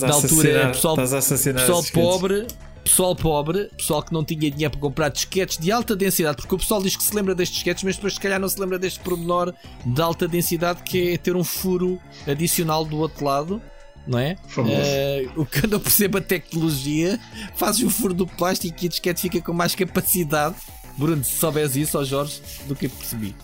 na 0.00 0.14
altura 0.14 0.50
era 0.50 0.68
pessoal, 0.70 0.96
pessoal 0.96 1.84
pobre. 1.92 2.46
Pessoal 2.84 3.14
pobre, 3.14 3.70
pessoal 3.76 4.02
que 4.02 4.12
não 4.12 4.24
tinha 4.24 4.50
dinheiro 4.50 4.72
para 4.72 4.80
comprar 4.80 5.08
disquetes 5.08 5.56
de 5.56 5.70
alta 5.70 5.94
densidade, 5.94 6.38
porque 6.38 6.52
o 6.52 6.58
pessoal 6.58 6.82
diz 6.82 6.96
que 6.96 7.02
se 7.04 7.14
lembra 7.14 7.32
destes 7.32 7.58
disquetes, 7.58 7.84
mas 7.84 7.94
depois 7.94 8.14
se 8.14 8.20
calhar 8.20 8.40
não 8.40 8.48
se 8.48 8.58
lembra 8.58 8.76
deste 8.76 8.98
pormenor 8.98 9.54
de 9.86 10.02
alta 10.02 10.26
densidade 10.26 10.82
que 10.82 11.12
é 11.12 11.16
ter 11.16 11.36
um 11.36 11.44
furo 11.44 12.00
adicional 12.26 12.84
do 12.84 12.98
outro 12.98 13.24
lado 13.24 13.62
não 14.06 14.18
é? 14.18 14.36
Uh, 14.56 15.40
o 15.40 15.46
que 15.46 15.64
eu 15.64 15.70
não 15.70 15.80
percebo 15.80 16.18
a 16.18 16.20
tecnologia, 16.20 17.18
fazes 17.56 17.82
o 17.82 17.90
furo 17.90 18.14
do 18.14 18.26
plástico 18.26 18.76
e 18.82 18.86
a 18.86 18.88
disquete 18.88 19.22
fica 19.22 19.40
com 19.40 19.52
mais 19.52 19.74
capacidade. 19.74 20.56
Bruno, 20.96 21.24
se 21.24 21.36
soubes 21.36 21.76
isso, 21.76 21.96
ao 21.96 22.04
Jorge, 22.04 22.40
do 22.66 22.74
que 22.74 22.88
percebi. 22.88 23.34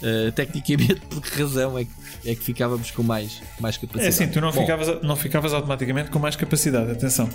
Uh, 0.00 0.30
tecnicamente, 0.32 1.00
por 1.10 1.20
que 1.20 1.42
razão 1.42 1.76
é 1.76 1.84
que, 1.84 1.90
é 2.24 2.34
que 2.34 2.42
ficávamos 2.42 2.90
com 2.90 3.02
mais, 3.02 3.42
mais 3.58 3.76
capacidade? 3.76 4.06
É 4.06 4.08
assim, 4.08 4.28
tu 4.28 4.40
não 4.40 4.52
ficavas, 4.52 5.02
não 5.02 5.16
ficavas 5.16 5.52
automaticamente 5.52 6.10
com 6.10 6.18
mais 6.18 6.36
capacidade, 6.36 6.90
atenção. 6.90 7.28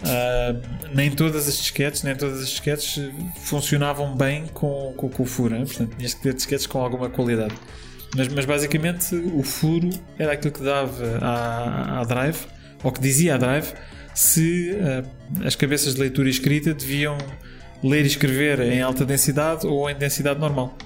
Uh, 0.00 0.94
nem 0.94 1.10
todas 1.10 1.48
as 1.48 1.58
disquetes, 1.58 2.04
nem 2.04 2.14
todas 2.14 2.40
as 2.40 2.48
disquetes 2.48 3.10
funcionavam 3.42 4.16
bem 4.16 4.46
com, 4.46 4.94
com, 4.96 5.08
com 5.08 5.22
o 5.22 5.26
furo, 5.26 5.58
né? 5.58 5.64
portanto 5.66 5.96
tinhas 5.96 6.14
que 6.14 6.22
ter 6.22 6.34
disquetes 6.34 6.66
com 6.66 6.80
alguma 6.80 7.10
qualidade. 7.10 7.54
Mas, 8.16 8.28
mas 8.28 8.44
basicamente 8.44 9.14
o 9.14 9.42
furo 9.42 9.90
era 10.18 10.32
aquilo 10.32 10.52
que 10.52 10.62
dava 10.62 11.18
à, 11.20 12.00
à 12.00 12.04
Drive, 12.04 12.38
ou 12.82 12.92
que 12.92 13.00
dizia 13.00 13.34
à 13.34 13.38
Drive, 13.38 13.72
se 14.14 14.72
uh, 14.72 15.46
as 15.46 15.54
cabeças 15.54 15.94
de 15.94 16.00
leitura 16.00 16.28
e 16.28 16.30
escrita 16.30 16.74
deviam 16.74 17.18
ler 17.82 18.04
e 18.04 18.06
escrever 18.06 18.60
em 18.60 18.82
alta 18.82 19.04
densidade 19.04 19.66
ou 19.66 19.88
em 19.88 19.94
densidade 19.94 20.40
normal. 20.40 20.76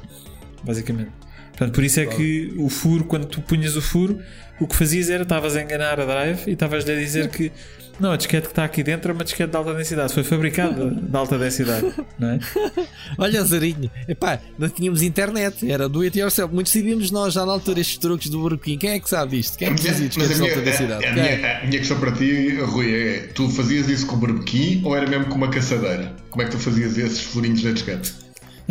Basicamente. 0.62 1.11
Portanto, 1.51 1.74
por 1.74 1.85
isso 1.85 2.01
é 2.01 2.07
que 2.07 2.53
o 2.57 2.69
furo, 2.69 3.05
quando 3.05 3.27
tu 3.27 3.40
punhas 3.40 3.77
o 3.77 3.82
furo, 3.82 4.20
o 4.61 4.66
que 4.66 4.74
fazias 4.74 5.11
era 5.11 5.23
estavas 5.23 5.57
a 5.57 5.62
enganar 5.62 6.01
a 6.01 6.05
Drive 6.05 6.47
e 6.47 6.53
estavas 6.53 6.89
a 6.89 6.94
dizer 6.94 7.28
que 7.28 7.53
não, 8.02 8.10
a 8.10 8.16
disquete 8.16 8.48
que 8.48 8.52
está 8.52 8.64
aqui 8.64 8.82
dentro 8.82 9.12
é 9.12 9.14
uma 9.14 9.22
disquete 9.22 9.48
de 9.48 9.56
alta 9.56 9.72
densidade. 9.72 10.12
Foi 10.12 10.24
fabricada 10.24 10.90
de 10.90 11.16
alta 11.16 11.38
densidade, 11.38 11.94
não 12.18 12.30
é? 12.30 12.40
Olha, 13.16 13.44
Zarinho, 13.44 13.88
epá, 14.08 14.40
não 14.58 14.68
tínhamos 14.68 15.02
internet, 15.02 15.70
era 15.70 15.88
do 15.88 16.00
it 16.00 16.18
yourself. 16.18 16.52
Muitos 16.52 16.72
sabíamos 16.72 17.12
nós 17.12 17.32
já 17.32 17.46
na 17.46 17.52
altura 17.52 17.78
estes 17.78 17.98
truques 17.98 18.28
do 18.28 18.40
Burquim. 18.40 18.76
Quem 18.76 18.90
é 18.90 18.98
que 18.98 19.08
sabe 19.08 19.38
isto? 19.38 19.56
Quem 19.56 19.68
é 19.68 19.74
que 19.74 19.82
fazia 19.84 20.08
disquetes 20.08 20.36
de 20.36 20.42
alta 20.42 20.60
densidade? 20.60 21.06
A, 21.06 21.10
a, 21.10 21.12
minha, 21.12 21.58
a, 21.58 21.66
minha, 21.66 21.78
questão 21.78 22.00
para 22.00 22.10
ti, 22.10 22.58
Rui, 22.60 22.92
é: 22.92 23.18
tu 23.34 23.48
fazias 23.48 23.88
isso 23.88 24.04
com 24.06 24.16
o 24.16 24.18
Burquim 24.18 24.82
ou 24.84 24.96
era 24.96 25.08
mesmo 25.08 25.26
com 25.26 25.36
uma 25.36 25.48
caçadeira? 25.48 26.12
Como 26.28 26.42
é 26.42 26.46
que 26.46 26.50
tu 26.50 26.58
fazias 26.58 26.98
esses 26.98 27.20
furinhos 27.20 27.62
na 27.62 27.70
disquete? 27.70 28.22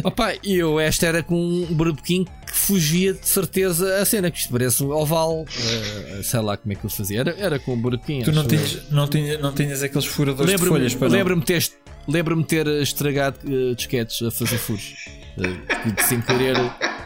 Opa, 0.04 0.34
eu 0.44 0.80
esta 0.80 1.06
era 1.06 1.24
com 1.24 1.36
um 1.36 1.66
burbequim 1.74 2.24
que 2.24 2.58
fugia 2.58 3.14
de 3.14 3.28
certeza 3.28 4.02
a 4.02 4.06
cena, 4.06 4.30
que 4.30 4.40
isto 4.40 4.52
parece 4.52 4.84
um 4.84 4.92
oval, 4.92 5.44
uh, 5.44 6.24
sei 6.24 6.40
lá 6.40 6.58
como 6.58 6.74
é 6.74 6.76
que 6.76 6.86
eu 6.86 6.90
fazia. 6.90 7.20
Era, 7.22 7.36
era 7.38 7.60
com 7.60 7.74
um 7.74 7.82
burbequim. 7.82 8.22
Tu 8.22 8.32
não 8.32 8.46
tinhas, 8.46 8.90
não, 8.90 9.08
tinhas, 9.08 9.42
não 9.42 9.54
tinhas 9.54 9.84
aqueles 9.84 10.06
furadores 10.06 10.60
de 10.60 10.66
folhas 10.66 10.96
para 10.96 11.08
Lembro-me 11.08 11.44
ter, 11.44 11.64
lembro 12.08 12.44
ter 12.44 12.68
estragado 12.68 13.38
uh, 13.46 13.76
disquetes 13.76 14.22
a 14.22 14.32
fazer 14.32 14.58
furos. 14.58 14.96
Uh, 15.38 16.04
sem 16.08 16.22
querer 16.22 16.58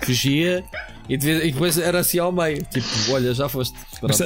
fugia 0.01 0.63
e, 1.09 1.13
e, 1.13 1.51
depois 1.51 1.77
era 1.77 1.99
assim 1.99 2.19
ao 2.19 2.31
meio. 2.31 2.63
Tipo, 2.65 2.87
olha, 3.11 3.33
já 3.33 3.47
foste. 3.47 3.77
Mas, 4.01 4.17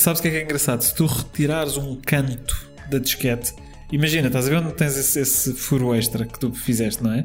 sabes 0.00 0.20
o 0.20 0.22
que 0.22 0.28
é 0.28 0.30
que 0.30 0.36
é 0.38 0.42
engraçado? 0.44 0.82
Se 0.82 0.94
tu 0.94 1.06
retirares 1.06 1.76
um 1.76 1.96
canto 1.96 2.70
da 2.90 2.98
disquete, 2.98 3.52
imagina, 3.90 4.28
estás 4.28 4.46
a 4.46 4.50
ver 4.50 4.56
onde 4.56 4.72
tens 4.74 4.96
esse, 4.96 5.20
esse 5.20 5.54
furo 5.54 5.94
extra 5.94 6.24
que 6.24 6.38
tu 6.38 6.52
fizeste, 6.52 7.02
não 7.02 7.12
é? 7.12 7.24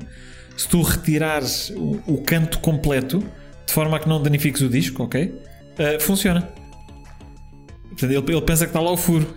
Se 0.57 0.67
tu 0.67 0.81
retirares 0.81 1.69
o, 1.69 2.01
o 2.07 2.21
canto 2.23 2.59
completo, 2.59 3.23
de 3.65 3.73
forma 3.73 3.95
a 3.97 3.99
que 3.99 4.09
não 4.09 4.21
danifiques 4.21 4.61
o 4.61 4.69
disco, 4.69 5.03
ok? 5.03 5.25
Uh, 5.25 6.01
funciona. 6.01 6.41
Portanto, 7.89 8.11
ele, 8.11 8.33
ele 8.33 8.41
pensa 8.41 8.65
que 8.65 8.71
está 8.71 8.81
lá 8.81 8.91
o 8.91 8.97
furo. 8.97 9.27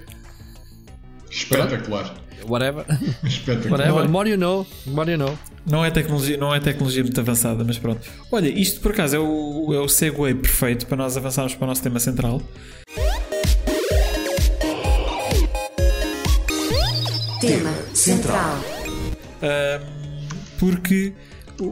Espetacular. 1.30 2.14
Whatever. 2.48 2.84
Espetacular. 3.24 3.92
Whatever. 3.92 4.08
More 4.08 4.30
you 4.30 4.38
know. 4.38 4.66
More 4.86 5.10
you 5.10 5.18
know. 5.18 5.38
Não 5.66 5.84
é, 5.84 5.90
tecnologia, 5.90 6.36
não 6.38 6.54
é 6.54 6.58
tecnologia 6.58 7.02
muito 7.02 7.20
avançada, 7.20 7.62
mas 7.62 7.78
pronto. 7.78 8.00
Olha, 8.32 8.48
isto 8.48 8.80
por 8.80 8.92
acaso 8.92 9.16
é 9.16 9.18
o, 9.18 9.74
é 9.74 9.78
o 9.78 9.88
segue 9.88 10.34
perfeito 10.34 10.86
para 10.86 10.96
nós 10.96 11.16
avançarmos 11.16 11.54
para 11.54 11.64
o 11.64 11.68
nosso 11.68 11.82
tema 11.82 12.00
central. 12.00 12.40
Tema 17.40 17.72
central. 17.94 18.58
Porque 20.60 21.14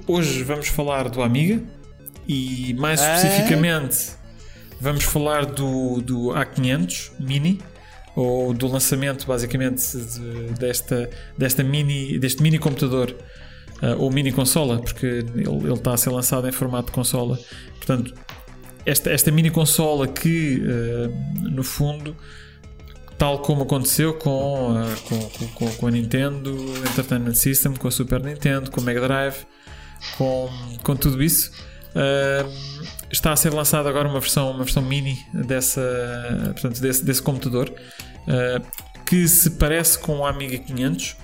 hoje 0.06 0.43
vamos 0.43 0.69
falar 0.69 1.10
do 1.10 1.23
Amiga 1.23 1.62
e 2.27 2.74
mais 2.78 3.02
é? 3.02 3.16
especificamente 3.16 4.12
vamos 4.81 5.05
falar 5.05 5.44
do, 5.44 6.01
do 6.01 6.28
A500 6.28 7.12
Mini 7.20 7.60
ou 8.16 8.55
do 8.55 8.66
lançamento 8.66 9.27
basicamente 9.27 9.94
de, 9.94 10.55
desta, 10.59 11.10
desta 11.36 11.62
mini, 11.62 12.19
deste 12.19 12.43
mini 12.43 12.59
computador 12.59 13.15
uh, 13.82 14.02
ou 14.02 14.10
mini 14.10 14.32
consola, 14.32 14.78
porque 14.78 15.06
ele, 15.06 15.47
ele 15.47 15.73
está 15.74 15.93
a 15.93 15.97
ser 15.97 16.10
lançado 16.10 16.48
em 16.48 16.52
formato 16.52 16.86
de 16.86 16.93
consola. 16.93 17.39
Portanto, 17.77 18.15
esta, 18.86 19.10
esta 19.10 19.31
mini 19.31 19.51
consola 19.51 20.09
que 20.09 20.62
uh, 20.62 21.51
no 21.51 21.62
fundo 21.62 22.16
tal 23.19 23.40
como 23.40 23.65
aconteceu 23.65 24.15
com, 24.15 24.73
uh, 24.73 25.01
com, 25.09 25.49
com, 25.55 25.73
com, 25.73 25.86
a 25.86 25.90
Nintendo 25.90 26.57
Entertainment 26.90 27.35
System, 27.35 27.74
com 27.74 27.89
a 27.89 27.90
Super 27.90 28.23
Nintendo, 28.23 28.70
com 28.70 28.81
o 28.81 28.85
Mega 28.85 29.01
Drive, 29.01 29.45
com, 30.16 30.49
com 30.85 30.97
tudo 30.97 31.23
isso. 31.23 31.51
Uh, 31.89 32.49
está 33.11 33.32
a 33.32 33.36
ser 33.36 33.53
lançada 33.53 33.89
agora 33.89 34.09
uma 34.09 34.20
versão, 34.20 34.51
uma 34.51 34.62
versão 34.62 34.82
mini 34.82 35.19
dessa, 35.35 35.82
portanto, 36.53 36.81
desse, 36.81 37.05
desse 37.05 37.20
computador 37.20 37.69
uh, 37.70 38.65
que 39.05 39.27
se 39.27 39.53
parece 39.53 39.99
com 39.99 40.19
o 40.19 40.27
Amiga 40.27 40.57
500, 40.59 41.16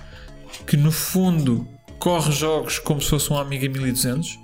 que 0.67 0.75
no 0.75 0.91
fundo 0.91 1.67
corre 1.97 2.31
jogos 2.31 2.77
como 2.77 3.01
se 3.01 3.09
fosse 3.09 3.31
um 3.31 3.37
Amiga 3.37 3.69
1200. 3.69 4.33
Uh, 4.33 4.39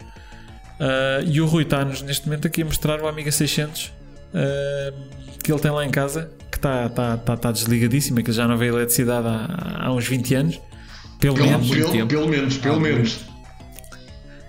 e 1.27 1.41
o 1.41 1.45
Rui 1.45 1.63
está-nos 1.63 2.01
neste 2.01 2.25
momento 2.25 2.47
aqui 2.47 2.61
a 2.61 2.65
mostrar 2.65 3.01
o 3.01 3.07
Amiga 3.07 3.31
600 3.31 3.87
uh, 3.87 5.30
que 5.43 5.51
ele 5.51 5.59
tem 5.59 5.71
lá 5.71 5.85
em 5.85 5.91
casa, 5.91 6.31
que 6.51 6.57
está 6.57 6.89
tá, 6.89 7.17
tá, 7.17 7.37
tá 7.37 7.51
desligadíssimo, 7.51 8.23
que 8.23 8.31
já 8.31 8.47
não 8.47 8.57
veio 8.57 8.75
eletricidade 8.75 9.27
há, 9.27 9.85
há 9.85 9.93
uns 9.93 10.07
20 10.07 10.35
anos. 10.35 10.61
Pelo, 11.19 11.35
pelo 11.35 11.47
menos. 11.47 11.69
Pelo, 11.69 12.07
pelo 12.07 12.27
menos, 12.27 12.57
pelo 12.57 12.75
ah, 12.75 12.79
menos. 12.79 13.19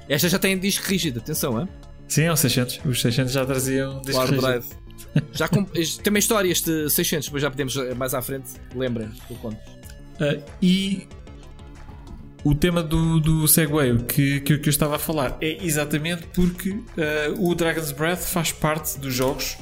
Esta 0.09 0.29
já 0.29 0.39
tem 0.39 0.59
disco 0.59 0.87
rígido, 0.87 1.21
atenção, 1.21 1.61
é? 1.61 1.69
Sim, 2.09 2.23
é 2.25 2.33
o 2.33 2.37
600. 2.37 2.81
Os 2.85 3.01
600 3.01 3.33
já 3.33 3.45
traziam 3.45 4.01
disco 4.03 4.13
claro, 4.13 4.31
rígido. 4.31 4.47
Drive. 4.47 4.83
Já 5.33 5.47
com, 5.47 5.65
tem 5.65 6.09
uma 6.09 6.19
história 6.19 6.51
este 6.51 6.89
600, 6.89 7.29
mas 7.31 7.43
já 7.43 7.51
podemos 7.51 7.77
mais 7.97 8.15
à 8.15 8.23
frente. 8.23 8.53
Lembrem, 8.75 9.09
do 9.29 9.35
conto. 9.37 9.59
Uh, 10.19 10.43
e 10.63 11.07
o 12.45 12.55
tema 12.55 12.83
do, 12.83 13.21
do 13.21 13.47
Segway 13.47 13.99
que, 13.99 14.41
que, 14.41 14.59
que, 14.59 14.69
eu 14.69 14.71
estava 14.71 14.97
a 14.97 14.99
falar 14.99 15.37
é 15.41 15.65
exatamente 15.65 16.27
porque 16.35 16.71
uh, 16.71 16.83
o 17.39 17.55
Dragon's 17.55 17.93
Breath 17.93 18.23
faz 18.23 18.53
parte 18.53 18.99
dos 18.99 19.15
jogos, 19.15 19.57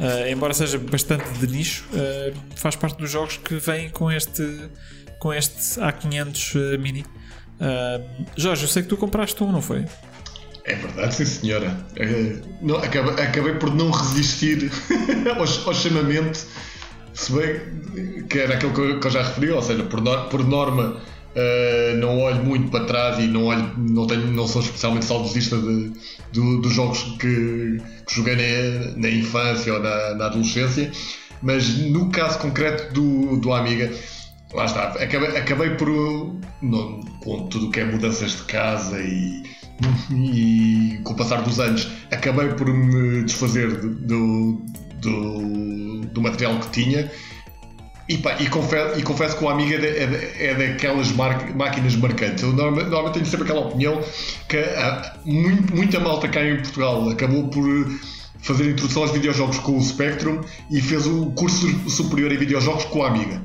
uh, 0.00 0.28
embora 0.28 0.52
seja 0.54 0.78
bastante 0.78 1.28
de 1.38 1.46
nicho, 1.46 1.84
uh, 1.92 2.34
faz 2.56 2.74
parte 2.74 2.98
dos 2.98 3.10
jogos 3.10 3.36
que 3.36 3.54
vêm 3.56 3.90
com 3.90 4.10
este, 4.10 4.70
com 5.18 5.32
este 5.32 5.80
A500 5.80 6.78
Mini. 6.78 7.04
Jorge, 8.36 8.64
eu 8.64 8.68
sei 8.68 8.82
que 8.82 8.88
tu 8.88 8.96
compraste 8.96 9.42
um, 9.44 9.52
não 9.52 9.60
foi? 9.60 9.84
É 10.64 10.74
verdade, 10.74 11.14
sim 11.14 11.26
senhora. 11.26 11.76
Não, 12.62 12.76
acabei, 12.76 13.22
acabei, 13.22 13.54
por 13.54 13.74
não 13.74 13.90
resistir 13.90 14.72
ao, 15.36 15.68
ao 15.68 15.74
chamamento, 15.74 16.46
se 17.12 17.32
bem 17.32 18.24
que 18.28 18.38
era 18.38 18.54
aquilo 18.54 18.72
que 18.72 19.06
eu, 19.06 19.10
já 19.10 19.22
referi, 19.22 19.50
ou 19.50 19.60
seja, 19.60 19.82
por 19.82 20.42
norma 20.44 21.02
Uh, 21.30 21.96
não 21.98 22.18
olho 22.18 22.44
muito 22.44 22.72
para 22.72 22.84
trás 22.86 23.18
e 23.20 23.28
não, 23.28 23.44
olho, 23.44 23.72
não, 23.78 24.04
tenho, 24.04 24.26
não 24.32 24.48
sou 24.48 24.60
especialmente 24.60 25.04
saudosista 25.04 25.56
de, 25.56 25.92
dos 26.32 26.72
jogos 26.72 27.02
que, 27.20 27.80
que 28.04 28.14
joguei 28.16 28.34
na, 28.34 28.96
na, 28.96 29.08
infância 29.08 29.72
ou 29.72 29.80
na, 29.80 30.14
na, 30.16 30.26
adolescência, 30.26 30.90
mas 31.40 31.78
no 31.78 32.10
caso 32.10 32.40
concreto 32.40 32.92
do, 32.92 33.36
do 33.36 33.52
Amiga, 33.52 33.92
lá 34.52 34.64
está, 34.64 34.88
acabei, 34.88 35.36
acabei 35.36 35.70
por, 35.76 35.88
não, 36.60 37.00
com 37.22 37.46
tudo 37.46 37.68
o 37.68 37.70
que 37.70 37.78
é 37.78 37.84
mudanças 37.84 38.32
de 38.32 38.42
casa 38.42 38.98
e, 39.00 39.44
e 40.10 40.98
com 41.04 41.12
o 41.12 41.16
passar 41.16 41.42
dos 41.42 41.60
anos, 41.60 41.88
acabei 42.10 42.48
por 42.54 42.66
me 42.66 43.22
desfazer 43.22 43.68
do, 43.68 44.60
do, 45.00 46.00
do 46.12 46.20
material 46.20 46.58
que 46.58 46.70
tinha 46.70 47.08
e, 48.10 48.18
pá, 48.18 48.36
e, 48.40 48.48
confesso, 48.48 48.98
e 48.98 49.02
confesso 49.04 49.36
que 49.36 49.44
o 49.44 49.48
Amiga 49.48 49.76
é, 49.76 50.02
é, 50.02 50.46
é 50.46 50.54
daquelas 50.54 51.12
máquinas 51.12 51.94
marcantes. 51.94 52.42
Eu 52.42 52.52
normalmente, 52.52 53.12
tenho 53.12 53.24
sempre 53.24 53.44
aquela 53.44 53.60
opinião 53.66 54.00
que 54.48 54.56
há, 54.58 55.14
muito, 55.24 55.72
muita 55.76 56.00
malta 56.00 56.26
cá 56.26 56.44
em 56.44 56.56
Portugal 56.56 57.08
acabou 57.08 57.46
por 57.46 57.64
fazer 58.40 58.68
introdução 58.68 59.02
aos 59.02 59.12
videojogos 59.12 59.60
com 59.60 59.78
o 59.78 59.80
Spectrum 59.80 60.40
e 60.72 60.80
fez 60.80 61.06
o 61.06 61.26
curso 61.26 61.68
superior 61.88 62.32
em 62.32 62.36
videojogos 62.36 62.84
com 62.86 63.04
a 63.04 63.06
Amiga. 63.06 63.40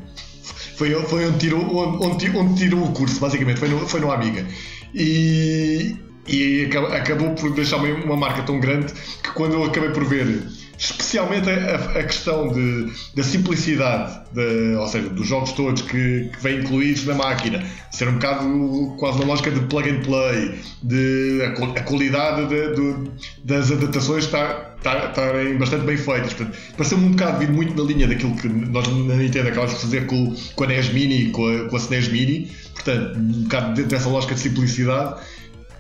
Foi, 0.78 0.90
foi 1.04 1.28
onde, 1.28 1.38
tirou, 1.38 2.02
onde, 2.02 2.36
onde 2.36 2.56
tirou 2.56 2.86
o 2.86 2.92
curso, 2.92 3.20
basicamente, 3.20 3.60
foi 3.60 3.70
no, 3.70 3.88
foi 3.88 4.00
no 4.00 4.12
Amiga. 4.12 4.48
E, 4.96 5.96
e 6.28 6.68
acabou 6.92 7.36
por 7.36 7.54
deixar 7.54 7.78
uma 7.78 8.18
marca 8.18 8.42
tão 8.42 8.60
grande 8.60 8.92
que 9.22 9.30
quando 9.34 9.54
eu 9.54 9.64
acabei 9.64 9.92
por 9.92 10.06
ver 10.06 10.44
especialmente 10.78 11.50
a, 11.50 12.00
a 12.00 12.04
questão 12.04 12.50
de, 12.50 12.92
da 13.16 13.24
simplicidade, 13.24 14.20
de, 14.34 14.76
ou 14.76 14.88
seja, 14.88 15.10
dos 15.10 15.28
jogos 15.28 15.52
todos 15.54 15.82
que, 15.82 16.30
que 16.34 16.42
vêm 16.42 16.60
incluídos 16.60 17.06
na 17.06 17.16
máquina, 17.16 17.64
ser 17.92 18.08
um 18.08 18.14
bocado 18.14 18.96
quase 18.98 19.18
uma 19.18 19.28
lógica 19.28 19.52
de 19.52 19.62
plug 19.62 19.90
and 19.90 20.02
play, 20.02 20.60
de 20.84 21.42
a, 21.44 21.80
a 21.80 21.84
qualidade 21.84 22.48
de, 22.48 22.76
de, 22.76 23.12
das 23.44 23.72
adaptações 23.72 24.26
estar, 24.26 24.76
estar, 24.78 25.10
estarem 25.10 25.58
bastante 25.58 25.86
bem 25.86 25.98
feitas. 25.98 26.34
Pareceu-me 26.76 27.06
um 27.06 27.12
bocado 27.12 27.40
vindo 27.40 27.54
muito 27.54 27.76
na 27.76 27.88
linha 27.88 28.08
daquilo 28.08 28.36
que 28.36 28.48
nós 28.48 28.88
na 28.88 29.16
Nintendo 29.16 29.50
acabamos 29.50 29.76
de 29.76 29.82
fazer 29.82 30.06
com, 30.06 30.36
com 30.56 30.64
a 30.64 30.68
NES 30.68 30.90
Mini 30.90 31.28
e 31.28 31.32
com 31.32 31.48
a, 31.48 31.70
com 31.70 31.76
a 31.76 31.80
SNES 31.80 32.10
Mini, 32.10 32.52
portanto, 32.74 33.18
um 33.18 33.44
bocado 33.44 33.74
dentro 33.74 33.90
dessa 33.90 34.10
lógica 34.10 34.36
de 34.36 34.42
simplicidade 34.42 35.16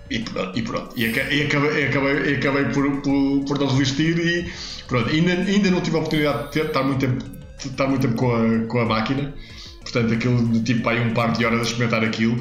e 0.09 0.19
pronto, 0.19 0.57
e, 0.57 0.61
pronto. 0.61 0.93
e, 0.95 1.05
acabei, 1.07 1.85
acabei, 1.85 2.35
acabei 2.35 2.65
por, 2.65 3.01
por, 3.01 3.45
por, 3.45 3.59
não 3.59 3.67
resistir 3.67 4.19
e 4.19 4.51
pronto. 4.87 5.09
Ainda, 5.09 5.31
ainda 5.31 5.71
não 5.71 5.81
tive 5.81 5.95
a 5.95 5.99
oportunidade 5.99 6.45
de 6.45 6.51
ter, 6.51 6.65
estar 6.65 6.83
muito 6.83 6.99
tempo, 6.99 7.25
estar 7.57 7.87
muito 7.87 8.07
tempo 8.07 8.15
com, 8.15 8.35
a, 8.35 8.67
com 8.67 8.79
a 8.79 8.85
máquina, 8.85 9.33
portanto, 9.81 10.13
aquilo 10.13 10.47
de 10.49 10.61
tipo 10.61 10.87
aí 10.87 10.99
um 10.99 11.13
par 11.13 11.31
de 11.33 11.43
horas 11.43 11.59
a 11.59 11.63
experimentar 11.63 12.03
aquilo, 12.03 12.39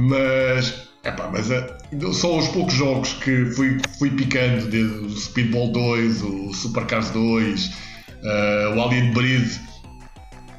mas. 0.00 0.90
Epá, 1.04 1.28
mas 1.32 1.50
é, 1.50 1.66
só 2.12 2.38
os 2.38 2.46
poucos 2.46 2.74
jogos 2.74 3.14
que 3.14 3.46
fui, 3.46 3.76
fui 3.98 4.08
picando, 4.10 4.68
desde 4.68 4.98
o 4.98 5.10
Speedball 5.10 5.72
2, 5.72 6.22
o 6.22 6.54
Supercars 6.54 7.10
2, 7.10 7.66
uh, 7.66 8.76
o 8.76 8.80
Alien 8.80 9.12
Breed, 9.12 9.50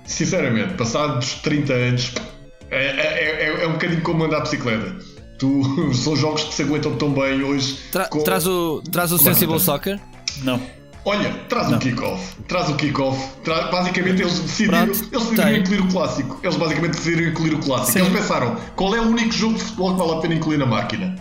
sinceramente, 0.03 0.73
passados 0.73 1.35
30 1.35 1.73
anos, 1.73 2.13
é, 2.69 2.85
é, 2.88 3.43
é, 3.45 3.63
é 3.63 3.67
um 3.69 3.71
bocadinho 3.71 4.01
como 4.01 4.25
andar 4.25 4.39
a 4.39 4.41
bicicleta 4.41 5.12
Tu, 5.44 5.61
são 5.94 6.15
jogos 6.15 6.45
que 6.45 6.53
se 6.53 6.61
aguentam 6.61 6.95
tão 6.95 7.11
bem 7.11 7.44
hoje. 7.44 7.78
Tra 7.91 8.06
com... 8.06 8.24
Traz 8.24 8.48
o, 8.48 8.82
traz 8.90 9.11
o 9.11 9.18
Sensible 9.18 9.60
Soccer? 9.60 9.99
Não. 10.41 10.61
Olha, 11.03 11.34
traz 11.49 11.70
o 11.70 11.78
kick-off. 11.78 12.36
Traz 12.48 12.70
o 12.70 12.76
kick-off. 12.76 13.22
Tra... 13.44 13.64
Basicamente 13.64 14.22
eles 14.22 14.40
decidiram, 14.40 14.84
eles 14.84 15.02
decidiram 15.10 15.56
incluir 15.57 15.82
o 15.82 15.88
clássico. 15.90 16.40
Eles 16.41 16.56
basicamente 16.56 16.91
decidiram 16.91 17.30
incluir 17.30 17.56
o 17.56 17.60
clássico. 17.60 17.91
Sim. 17.91 17.99
Eles 18.06 18.14
pensaram 18.14 18.56
qual 18.78 18.95
é 18.95 19.02
o 19.02 19.03
único 19.03 19.34
jogo 19.34 19.56
de 19.56 19.64
futebol 19.64 19.91
que 19.91 19.99
vale 19.99 20.11
a 20.14 20.22
pena 20.22 20.34
incluir 20.36 20.57
na 20.57 20.65
máquina. 20.65 21.14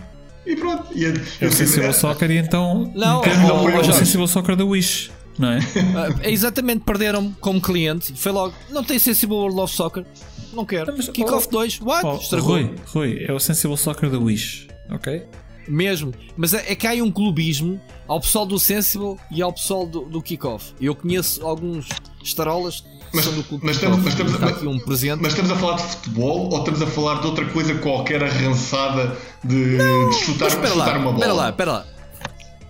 E 0.45 0.55
pronto. 0.55 0.85
E, 0.95 1.05
é 1.05 1.45
o 1.45 1.51
Sensible 1.51 1.87
é... 1.87 1.91
Soccer 1.91 2.31
e 2.31 2.37
então. 2.37 2.93
Não, 2.95 3.21
não, 3.21 3.69
é 3.69 3.79
o 3.79 3.93
Sensible 3.93 4.27
Soccer 4.29 4.55
da 4.55 4.63
Wish. 4.63 5.11
Não 5.37 5.49
é? 5.49 5.59
é 6.23 6.31
exatamente, 6.31 6.85
perderam 6.85 7.35
como 7.41 7.59
cliente. 7.59 8.13
Foi 8.15 8.31
logo, 8.31 8.53
não 8.69 8.85
tem 8.85 8.97
Sensible 8.97 9.35
World 9.35 9.59
of 9.59 9.75
Soccer. 9.75 10.05
Não 10.53 10.65
quero. 10.65 10.93
Mas, 10.95 11.09
Kickoff 11.09 11.47
oh, 11.47 11.51
2, 11.51 11.81
what? 11.81 12.05
Oh, 12.05 12.15
Estragou. 12.15 12.49
Rui, 12.51 12.75
Rui, 12.87 13.25
é 13.27 13.33
o 13.33 13.39
Sensible 13.39 13.77
Soccer 13.77 14.09
da 14.09 14.19
Wish, 14.19 14.67
ok? 14.89 15.25
Mesmo, 15.67 16.13
mas 16.35 16.53
é, 16.53 16.71
é 16.71 16.75
que 16.75 16.85
há 16.85 16.91
um 17.01 17.09
clubismo 17.09 17.79
ao 18.07 18.19
pessoal 18.19 18.45
do 18.45 18.59
Sensible 18.59 19.15
e 19.31 19.41
ao 19.41 19.53
pessoal 19.53 19.85
do, 19.85 20.01
do 20.01 20.21
Kickoff. 20.21 20.73
Eu 20.79 20.93
conheço 20.93 21.45
alguns 21.45 21.87
estarolas 22.21 22.83
mas, 23.13 23.27
mas, 23.27 23.75
estamos, 23.75 23.99
mas, 24.01 24.13
estamos, 24.13 24.39
mas, 24.39 24.63
um 24.63 24.79
presente. 24.79 25.21
mas 25.21 25.33
estamos 25.33 25.51
a 25.51 25.55
falar 25.55 25.75
de 25.75 25.83
futebol 25.83 26.49
ou 26.51 26.57
estamos 26.57 26.81
a 26.81 26.87
falar 26.87 27.21
de 27.21 27.27
outra 27.27 27.45
coisa 27.45 27.75
qualquer 27.75 28.23
arrançada 28.23 29.15
de, 29.43 29.55
não, 29.55 30.09
de 30.09 30.15
chutar, 30.15 30.47
de 30.47 30.55
chutar 30.55 30.75
lá, 30.75 30.97
uma 30.97 31.11
bola? 31.11 31.17
Espera 31.17 31.33
lá, 31.33 31.49
espera 31.49 31.71
lá. 31.71 31.85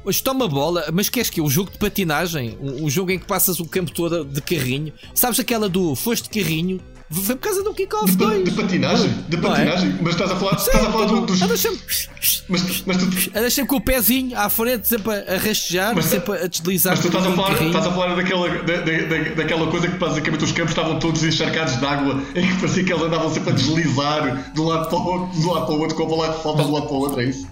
Hoje 0.04 0.22
toma 0.22 0.50
bola, 0.50 0.84
mas 0.92 1.08
queres 1.08 1.30
que 1.30 1.40
é 1.40 1.44
um 1.44 1.50
jogo 1.50 1.72
de 1.72 1.78
patinagem? 1.78 2.58
Um, 2.62 2.84
um, 2.86 2.90
jogo 2.90 3.12
em 3.12 3.20
que 3.20 3.26
passas 3.26 3.62
o 3.62 3.66
campo 3.66 3.90
todo 3.94 4.26
de 4.26 4.42
carrinho? 4.42 4.92
Sabes 5.16 5.40
aquela 5.40 5.70
do 5.70 5.96
foste 5.96 6.30
de 6.30 6.42
carrinho 6.42 6.82
Foi 7.14 7.35
por 7.35 7.41
causa 7.41 7.64
do 7.64 7.73
kickoff 7.73 8.11
de, 8.11 8.18
2. 8.18 8.44
De 8.45 8.52
patinagem, 8.52 9.10
de 9.30 9.38
patinagem. 9.38 9.90
É? 9.90 9.98
Mas 10.02 10.14
estás 10.14 10.31
a 10.31 10.35
falar, 10.35 10.57
Sim, 10.57 10.72
estás 10.72 10.85
a 10.85 10.91
falar 10.91 11.06
do, 11.06 11.22
dos. 11.22 11.41
Anda 11.41 11.57
sempre, 11.57 11.85
mas, 12.49 12.84
mas 12.85 12.98
tu... 12.98 13.06
anda 13.35 13.49
sempre 13.49 13.69
com 13.69 13.76
o 13.76 13.81
pezinho 13.81 14.38
à 14.38 14.49
frente, 14.49 14.88
sempre 14.88 15.14
a 15.14 15.38
rastejar, 15.38 15.95
mas, 15.95 16.06
sempre 16.06 16.38
a 16.40 16.48
deslizar. 16.48 16.94
Mas 16.94 17.02
tu 17.02 17.07
estás 17.07 17.26
a 17.26 17.31
falar, 17.31 17.61
estás 17.61 17.88
a 17.88 17.91
falar 17.91 18.15
daquela, 18.15 18.49
da, 18.49 18.77
da, 18.77 19.35
daquela 19.35 19.68
coisa 19.68 19.88
que 19.88 19.98
basicamente 19.98 20.44
os 20.44 20.52
campos 20.52 20.72
estavam 20.72 20.98
todos 20.99 21.23
encharcados 21.23 21.77
de 21.77 21.85
água, 21.85 22.22
em 22.35 22.48
que 22.48 22.56
parecia 22.56 22.84
que 22.84 22.91
eles 22.91 23.03
andavam 23.03 23.31
sempre 23.31 23.52
a 23.52 23.53
deslizar 23.53 24.52
de 24.52 24.60
um 24.60 24.65
lado 24.65 24.90
para 24.90 24.98
o 24.98 25.06
outro, 25.06 25.40
um 25.40 25.52
lado 25.53 25.65
para 25.65 25.76
o 25.76 25.80
outro, 25.80 25.95
com 25.95 26.03
a 26.03 26.07
bola 26.07 26.34
que 26.34 26.44
falta 26.44 26.64
de 26.64 26.69
um 26.69 26.73
lado 26.73 26.88
para 26.88 26.95
o 26.95 26.99
outro, 26.99 27.22
é 27.22 27.26
isso? 27.26 27.48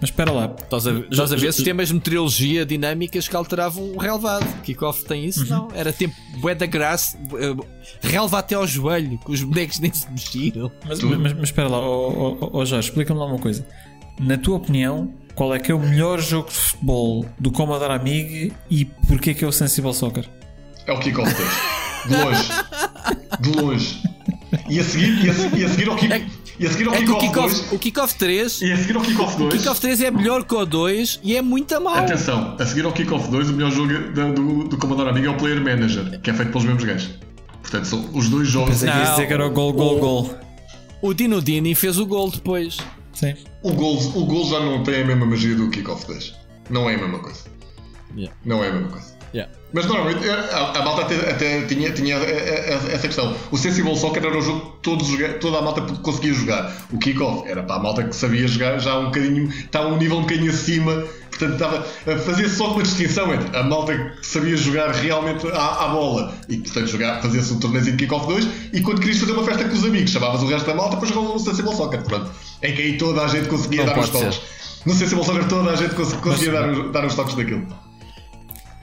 Mas 0.00 0.08
espera 0.10 0.32
lá. 0.32 0.54
Estás 0.58 0.86
a, 0.86 0.92
estás 0.92 1.32
a 1.32 1.36
ver 1.36 1.52
sistemas 1.52 1.88
de 1.88 1.94
meteorologia 1.94 2.64
dinâmicas 2.64 3.28
que 3.28 3.36
alteravam 3.36 3.92
o 3.92 3.98
relevado. 3.98 4.46
Kickoff 4.62 5.04
tem 5.04 5.26
isso? 5.26 5.42
Uhum. 5.42 5.48
Não. 5.48 5.68
Era 5.74 5.92
tempo 5.92 6.14
bué 6.38 6.54
da 6.54 6.66
graça, 6.66 7.18
uh, 7.18 7.66
relva 8.00 8.38
até 8.38 8.54
ao 8.54 8.66
joelho, 8.66 9.18
que 9.18 9.30
os 9.30 9.42
bonecos 9.42 9.78
nem 9.78 9.92
se 9.92 10.10
mexiam. 10.10 10.72
Mas, 10.86 11.02
mas, 11.02 11.32
mas, 11.34 11.42
espera 11.42 11.68
lá, 11.68 11.78
oh, 11.78 12.38
oh, 12.40 12.50
oh 12.52 12.64
Jorge, 12.64 12.88
explica-me 12.88 13.20
lá 13.20 13.26
uma 13.26 13.38
coisa. 13.38 13.66
Na 14.18 14.38
tua 14.38 14.56
opinião, 14.56 15.12
qual 15.34 15.54
é 15.54 15.58
que 15.58 15.70
é 15.70 15.74
o 15.74 15.78
melhor 15.78 16.20
jogo 16.20 16.48
de 16.48 16.54
futebol 16.54 17.26
do 17.38 17.50
Commodore 17.50 17.92
Amiga 17.92 18.54
e 18.70 18.84
porquê 19.06 19.34
que 19.34 19.44
é 19.44 19.48
o 19.48 19.52
Sensible 19.52 19.92
Soccer? 19.92 20.28
É 20.86 20.92
o 20.92 20.98
Kickoff 20.98 21.34
2. 21.34 21.48
De 22.06 22.16
longe. 22.16 22.48
De 23.40 23.60
longe. 23.60 24.02
E 24.68 24.80
a 24.80 24.84
seguir, 24.84 25.24
e 25.24 25.30
a, 25.30 25.58
e 25.58 25.64
a 25.64 25.68
seguir 25.68 25.88
ao 25.88 25.96
Kickoff. 25.96 26.39
E 26.60 26.66
a 26.66 26.70
seguir 26.70 26.88
ao 26.88 26.94
é 26.94 26.98
Kickoff 26.98 27.20
kick 27.20 27.34
2. 27.34 27.72
O 27.72 27.78
Kickoff 27.78 28.14
3. 28.16 28.60
E 28.60 28.72
a 28.72 28.76
seguir 28.76 28.96
ao 28.96 29.02
Kickoff 29.02 29.38
2. 29.38 29.54
O 29.54 29.56
Kickoff 29.56 29.80
3 29.80 30.02
é 30.02 30.10
melhor 30.10 30.44
que 30.44 30.54
o 30.54 30.66
2 30.66 31.20
e 31.22 31.34
é 31.34 31.40
muito 31.40 31.80
mal. 31.80 31.96
Atenção, 31.96 32.54
a 32.60 32.66
seguir 32.66 32.84
ao 32.84 32.92
Kickoff 32.92 33.30
2, 33.30 33.48
o 33.48 33.52
melhor 33.54 33.72
jogo 33.72 33.88
do, 33.88 34.34
do, 34.34 34.64
do 34.64 34.76
Commodore 34.76 35.08
Amiga 35.08 35.28
é 35.28 35.30
o 35.30 35.36
Player 35.38 35.58
Manager, 35.58 36.20
que 36.20 36.28
é 36.28 36.34
feito 36.34 36.52
pelos 36.52 36.66
mesmos 36.66 36.84
gajos. 36.84 37.10
Portanto, 37.62 37.86
são 37.86 38.10
os 38.12 38.28
dois 38.28 38.46
jogos. 38.46 38.82
Ia 38.82 38.92
dizer 38.92 39.26
que 39.26 39.32
era 39.32 39.46
o 39.46 39.50
gol, 39.50 39.72
gol, 39.72 39.98
gol. 39.98 40.34
O 41.00 41.14
Dino 41.14 41.40
Dini 41.40 41.74
fez 41.74 41.98
o 41.98 42.04
gol 42.04 42.30
depois. 42.30 42.76
Sim. 43.14 43.34
O 43.62 43.72
gol, 43.72 43.96
o 43.96 44.26
gol 44.26 44.46
já 44.50 44.60
não 44.60 44.82
tem 44.82 45.00
a 45.02 45.06
mesma 45.06 45.24
magia 45.24 45.54
do 45.54 45.70
Kickoff 45.70 46.06
2. 46.06 46.34
Não 46.68 46.90
é 46.90 46.94
a 46.94 46.98
mesma 46.98 47.20
coisa. 47.20 47.40
Yeah. 48.14 48.36
Não 48.44 48.62
é 48.62 48.68
a 48.68 48.72
mesma 48.72 48.88
coisa. 48.88 49.09
Yeah. 49.32 49.52
Mas 49.72 49.86
normalmente 49.86 50.28
a, 50.28 50.72
a 50.72 50.84
malta 50.84 51.02
até, 51.02 51.30
até 51.30 51.62
tinha, 51.62 51.92
tinha, 51.92 52.16
essa 52.16 53.06
questão. 53.06 53.34
O 53.52 53.56
Sensible 53.56 53.96
Soccer 53.96 54.24
era 54.24 54.36
um 54.36 54.42
jogo 54.42 54.72
que 54.72 54.78
todos, 54.82 55.08
toda 55.40 55.58
a 55.58 55.62
malta 55.62 55.80
conseguia 56.02 56.34
jogar. 56.34 56.72
O 56.92 56.98
Kickoff 56.98 57.48
era 57.48 57.62
para 57.62 57.76
a 57.76 57.78
malta 57.78 58.02
que 58.02 58.14
sabia 58.14 58.48
jogar 58.48 58.78
já 58.78 58.98
um 58.98 59.06
bocadinho, 59.06 59.48
estava 59.48 59.88
um 59.88 59.96
nível 59.96 60.18
um 60.18 60.22
bocadinho 60.22 60.50
acima. 60.50 61.04
Portanto, 61.30 61.52
estava, 61.52 61.82
fazia-se 62.18 62.56
só 62.56 62.72
uma 62.72 62.82
distinção 62.82 63.32
entre 63.32 63.56
a 63.56 63.62
malta 63.62 63.96
que 63.96 64.26
sabia 64.26 64.56
jogar 64.56 64.90
realmente 64.90 65.46
à, 65.46 65.84
à 65.84 65.88
bola 65.88 66.34
e, 66.48 66.58
portanto, 66.58 66.90
fazia-se 67.22 67.52
um 67.52 67.60
torneio 67.60 67.84
de 67.84 67.92
Kickoff 67.92 68.26
2 68.26 68.48
e 68.74 68.80
quando 68.82 69.00
querias 69.00 69.18
fazer 69.18 69.32
uma 69.32 69.44
festa 69.44 69.64
com 69.64 69.74
os 69.74 69.84
amigos, 69.84 70.10
chamavas 70.10 70.42
o 70.42 70.46
resto 70.46 70.66
da 70.66 70.74
malta 70.74 70.96
para 70.96 71.08
jogar 71.08 71.20
o 71.20 71.38
Sensible 71.38 71.74
Soccer. 71.74 72.02
Pronto. 72.02 72.30
É 72.60 72.72
que 72.72 72.82
aí 72.82 72.98
toda 72.98 73.22
a 73.22 73.28
gente 73.28 73.48
conseguia 73.48 73.84
Não 73.84 73.94
dar 73.94 74.00
os 74.00 74.10
toques. 74.10 74.40
No 74.84 74.92
Sensible 74.92 75.24
Soccer 75.24 75.48
toda 75.48 75.70
a 75.70 75.76
gente 75.76 75.94
conseguia 75.94 76.26
Mas, 76.26 76.76
dar, 76.76 76.88
dar 76.88 77.06
os 77.06 77.14
toques 77.14 77.36
daquilo. 77.36 77.66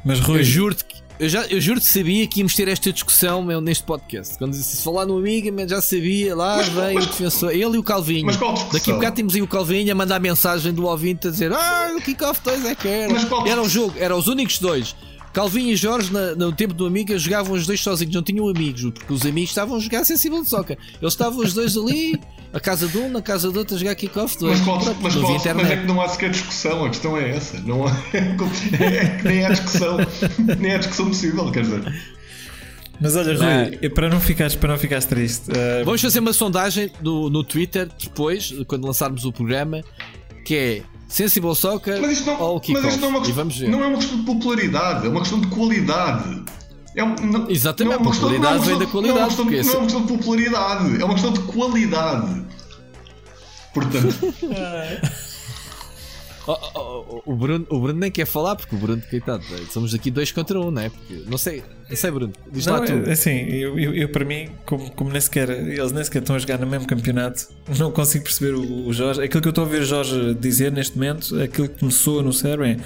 Mas 0.04 0.20
Rui, 0.20 0.40
eu 0.40 0.44
juro-te 0.44 0.86
que 0.86 0.98
eu, 1.20 1.28
já, 1.28 1.42
eu 1.48 1.60
juro 1.60 1.80
que 1.80 1.88
sabia 1.88 2.28
que 2.28 2.40
íamos 2.42 2.54
ter 2.54 2.68
esta 2.68 2.94
discussão 2.94 3.42
meu, 3.42 3.60
neste 3.60 3.84
podcast. 3.84 4.38
Quando 4.38 4.52
disse 4.52 4.78
se 4.78 4.84
falar 4.84 5.06
no 5.06 5.18
amigo, 5.18 5.50
já 5.68 5.82
sabia, 5.82 6.36
lá 6.36 6.58
mas, 6.58 6.68
vem 6.70 6.94
mas, 6.94 7.06
o 7.06 7.08
defensor, 7.08 7.52
ele 7.52 7.76
e 7.76 7.78
o 7.78 7.84
Calvinho. 7.84 8.28
Mas 8.28 8.38
qual 8.38 8.54
Daqui 8.72 8.92
a 8.92 8.94
bocado 8.94 9.16
temos 9.16 9.34
aí 9.34 9.42
o 9.42 9.48
Calvinho 9.48 9.92
a 9.92 9.96
mandar 9.96 10.20
mensagem 10.20 10.72
do 10.72 10.86
ouvinte 10.86 11.28
a 11.28 11.32
dizer: 11.32 11.52
Ah, 11.52 11.92
o 11.98 12.02
Kickoff 12.02 12.40
2 12.44 12.66
é 12.66 12.76
que 12.76 12.88
era. 12.88 13.14
Era 13.48 13.62
um 13.62 13.68
jogo, 13.68 13.96
eram 13.98 14.18
os 14.18 14.28
únicos 14.28 14.60
dois. 14.60 14.96
Calvinho 15.38 15.72
e 15.72 15.76
Jorge, 15.76 16.12
na, 16.12 16.34
no 16.34 16.52
tempo 16.52 16.74
do 16.74 16.88
Amiga, 16.88 17.16
jogavam 17.16 17.56
os 17.56 17.68
dois 17.68 17.80
sozinhos, 17.80 18.16
não 18.16 18.24
tinham 18.24 18.50
amigos, 18.50 18.90
porque 18.90 19.14
os 19.14 19.24
amigos 19.24 19.52
estavam 19.52 19.78
a 19.78 19.80
jogar 19.80 20.04
sensível 20.04 20.42
de 20.42 20.50
soccer. 20.50 20.80
Eles 21.00 21.14
estavam 21.14 21.46
os 21.46 21.54
dois 21.54 21.78
ali, 21.78 22.20
a 22.52 22.60
casa 22.60 22.88
de 22.88 22.98
um, 22.98 23.08
na 23.08 23.22
casa 23.22 23.52
do 23.52 23.60
outro, 23.60 23.76
a 23.76 23.78
jogar 23.78 23.94
kickoff. 23.94 24.36
Mas, 24.42 24.60
qual, 24.62 24.78
mas, 24.78 25.16
qual, 25.16 25.56
mas 25.56 25.70
é 25.70 25.78
que 25.78 25.86
não 25.86 26.02
há 26.02 26.10
sequer 26.10 26.32
discussão, 26.32 26.86
a 26.86 26.90
questão 26.90 27.16
é 27.16 27.36
essa. 27.36 27.60
Não 27.60 27.86
há, 27.86 27.92
é, 28.18 29.22
nem 29.24 29.46
há 29.46 29.50
discussão, 29.50 29.98
nem 30.58 30.74
há 30.74 30.78
discussão 30.80 31.06
possível, 31.06 31.52
quer 31.52 31.62
dizer. 31.62 31.94
Mas 33.00 33.16
olha, 33.16 33.38
Rui, 33.38 33.90
para 33.92 34.10
não 34.10 34.20
ficares, 34.20 34.56
para 34.56 34.70
não 34.70 34.80
ficares 34.80 35.06
triste, 35.06 35.52
uh... 35.52 35.86
vamos 35.86 36.02
fazer 36.02 36.18
uma 36.18 36.34
sondagem 36.34 36.92
no, 37.00 37.30
no 37.30 37.44
Twitter 37.44 37.88
depois, 38.04 38.56
quando 38.66 38.88
lançarmos 38.88 39.24
o 39.24 39.32
programa, 39.32 39.84
que 40.44 40.56
é 40.56 40.82
Sensible 41.08 41.56
Soccer 41.56 42.02
mas 42.02 42.12
isto 42.12 42.26
não, 42.26 42.42
ou 42.42 42.62
Mas 42.70 42.84
isto 42.86 43.00
não 43.00 43.08
é, 43.08 43.12
uma 43.12 43.22
questão, 43.22 43.46
não 43.70 43.84
é 43.84 43.88
uma 43.88 43.98
questão 43.98 44.18
de 44.18 44.24
popularidade, 44.26 45.06
é 45.06 45.10
uma 45.10 45.20
questão 45.22 45.40
de 45.40 45.48
qualidade. 45.48 46.44
É 46.96 47.06
não, 47.06 47.50
Exatamente, 47.50 47.94
não 47.96 48.06
é 48.06 48.10
a 48.10 48.12
popularidade 48.14 48.66
vem 48.66 48.80
da 48.80 48.86
qualidade. 48.88 49.20
Não 49.20 49.22
é, 49.22 49.24
uma 49.24 49.28
questão, 49.28 49.46
não 49.46 49.74
é 49.74 49.78
uma 49.78 49.84
questão 49.84 50.02
de 50.02 50.14
popularidade, 50.14 51.02
é 51.02 51.06
uma 51.06 51.14
questão 51.14 51.34
de 51.34 51.40
qualidade. 51.42 52.46
Portanto. 53.74 54.34
Oh, 56.48 56.58
oh, 56.76 57.06
oh, 57.10 57.22
o, 57.26 57.36
Bruno, 57.36 57.68
o 57.70 57.78
Bruno 57.78 58.00
nem 58.00 58.10
quer 58.10 58.26
falar 58.26 58.56
porque 58.56 58.74
o 58.74 58.80
Bruno, 58.80 59.02
coitado, 59.10 59.44
somos 59.70 59.94
aqui 59.94 60.10
dois 60.10 60.32
contra 60.32 60.58
um, 60.58 60.72
não 60.72 60.82
é? 60.82 60.90
Porque, 60.90 61.24
não 61.28 61.38
sei, 61.38 61.62
não 61.90 61.96
sei, 61.96 62.10
Bruno, 62.10 62.32
diz 62.50 62.66
não, 62.66 62.80
lá 62.80 62.86
tu. 62.86 62.94
É, 62.94 63.12
assim, 63.12 63.32
eu, 63.50 63.78
eu, 63.78 63.94
eu, 63.94 64.10
para 64.10 64.24
mim, 64.24 64.50
como, 64.66 64.90
como 64.92 65.10
nem 65.10 65.20
sequer, 65.20 65.50
eles 65.50 65.92
nem 65.92 66.02
sequer 66.06 66.22
estão 66.22 66.38
a 66.38 66.40
jogar 66.40 66.58
no 66.58 66.66
mesmo 66.66 66.88
campeonato, 66.88 67.50
não 67.78 67.92
consigo 67.92 68.24
perceber 68.24 68.56
o, 68.56 68.88
o 68.88 68.94
Jorge. 68.94 69.22
Aquilo 69.22 69.42
que 69.42 69.48
eu 69.50 69.52
estou 69.52 69.66
a 69.66 69.68
ver 69.68 69.82
o 69.82 69.86
Jorge 69.86 70.36
dizer 70.36 70.72
neste 70.72 70.96
momento, 70.96 71.38
aquilo 71.42 71.68
que 71.68 71.80
começou 71.80 72.24
no 72.24 72.32
cérebro 72.32 72.66
é. 72.66 72.78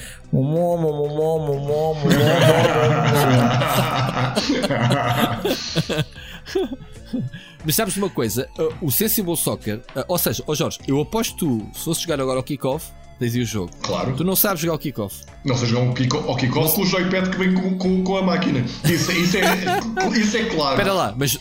Mas 7.63 7.75
sabes 7.75 7.95
uma 7.95 8.09
coisa? 8.09 8.49
O 8.81 8.89
Sensible 8.91 9.37
Soccer, 9.37 9.81
ou 10.07 10.17
seja, 10.17 10.43
oh 10.47 10.55
Jorge, 10.55 10.79
eu 10.87 10.99
aposto 10.99 11.37
tu, 11.37 11.69
se 11.73 11.85
fosse 11.85 12.01
jogar 12.01 12.19
agora 12.19 12.39
ao 12.39 12.43
kickoff, 12.43 12.91
tens 13.21 13.35
aí 13.35 13.41
o 13.41 13.45
jogo. 13.45 13.71
Claro. 13.83 14.13
Tu 14.15 14.23
não 14.23 14.35
sabes 14.35 14.61
jogar 14.61 14.73
o 14.73 14.79
kickoff. 14.79 15.23
Não 15.45 15.55
sei 15.55 15.67
jogar 15.67 15.83
um 15.83 15.93
kick 15.93 16.15
ao 16.15 16.35
kickoff 16.35 16.75
com 16.75 16.81
o 16.81 16.85
joypad 16.85 17.29
que 17.29 17.37
vem 17.37 17.53
com, 17.53 17.77
com, 17.77 18.03
com 18.03 18.17
a 18.17 18.23
máquina. 18.23 18.65
Isso, 18.83 19.11
isso, 19.11 19.37
é, 19.37 19.41
isso 20.17 20.37
é 20.37 20.45
claro. 20.45 20.71
Espera 20.71 20.93
lá, 20.93 21.13
mas 21.15 21.37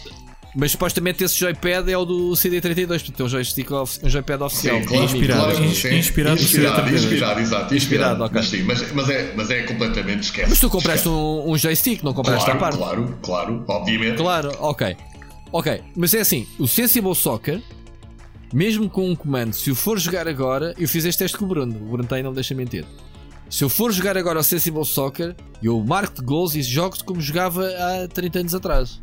mas 0.55 0.73
supostamente 0.73 1.23
esse 1.23 1.39
joypad 1.39 1.90
é 1.90 1.97
o 1.97 2.05
do 2.05 2.32
CD32, 2.32 2.86
portanto 2.86 3.20
é 3.20 3.24
um 3.24 3.28
joystick 3.28 3.70
um 3.70 4.09
joypad 4.09 4.43
oficial. 4.43 4.81
Sim, 4.81 4.85
claro, 4.85 5.05
inspirado, 5.05 5.40
claro, 5.40 5.57
sim. 5.57 5.97
inspirado, 5.97 6.40
inspirado, 6.40 6.94
inspirado, 6.94 7.40
exato. 7.40 7.74
Inspirado, 7.74 7.74
inspirado 7.74 8.24
okay. 8.24 8.35
mas, 8.35 8.48
sim, 8.48 8.62
mas, 8.65 8.93
mas, 8.93 9.09
é, 9.09 9.32
mas 9.36 9.51
é 9.51 9.62
completamente 9.62 10.23
esquece. 10.24 10.51
Mas 10.51 10.61
tu 10.61 10.69
compraste 10.69 11.09
um, 11.09 11.51
um, 11.51 11.57
joystick, 11.57 12.02
não 12.02 12.12
compraste 12.12 12.44
claro, 12.44 12.59
a 12.59 12.61
parte? 12.61 12.78
Claro, 12.78 13.19
claro, 13.23 13.65
obviamente. 13.69 14.16
Claro, 14.16 14.52
ok. 14.59 14.97
Ok, 15.52 15.82
mas 15.97 16.15
é 16.15 16.20
assim, 16.20 16.47
o 16.59 16.69
Sensible 16.69 17.15
Soccer 17.15 17.61
mesmo 18.52 18.89
com 18.89 19.09
um 19.10 19.16
comando, 19.16 19.52
se 19.52 19.70
eu 19.70 19.74
for 19.74 19.98
jogar 19.98 20.27
agora, 20.28 20.74
eu 20.78 20.89
fiz 20.89 21.05
este 21.05 21.18
teste 21.18 21.36
com 21.36 21.44
o 21.44 21.48
Bruno, 21.48 21.77
o 21.77 21.90
Bruno 21.90 22.09
tem, 22.09 22.22
não 22.22 22.31
me 22.31 22.35
deixa 22.35 22.55
mentir. 22.55 22.85
Se 23.48 23.64
eu 23.64 23.68
for 23.68 23.93
jogar 23.93 24.16
agora 24.16 24.39
o 24.39 24.43
Sensible 24.43 24.85
Soccer, 24.85 25.35
eu 25.62 25.78
marco 25.81 26.14
de 26.14 26.22
gols 26.22 26.55
e 26.55 26.62
jogo 26.62 26.97
como 27.05 27.20
jogava 27.20 27.66
há 27.66 28.09
30 28.09 28.39
anos 28.39 28.55
atrás. 28.55 29.01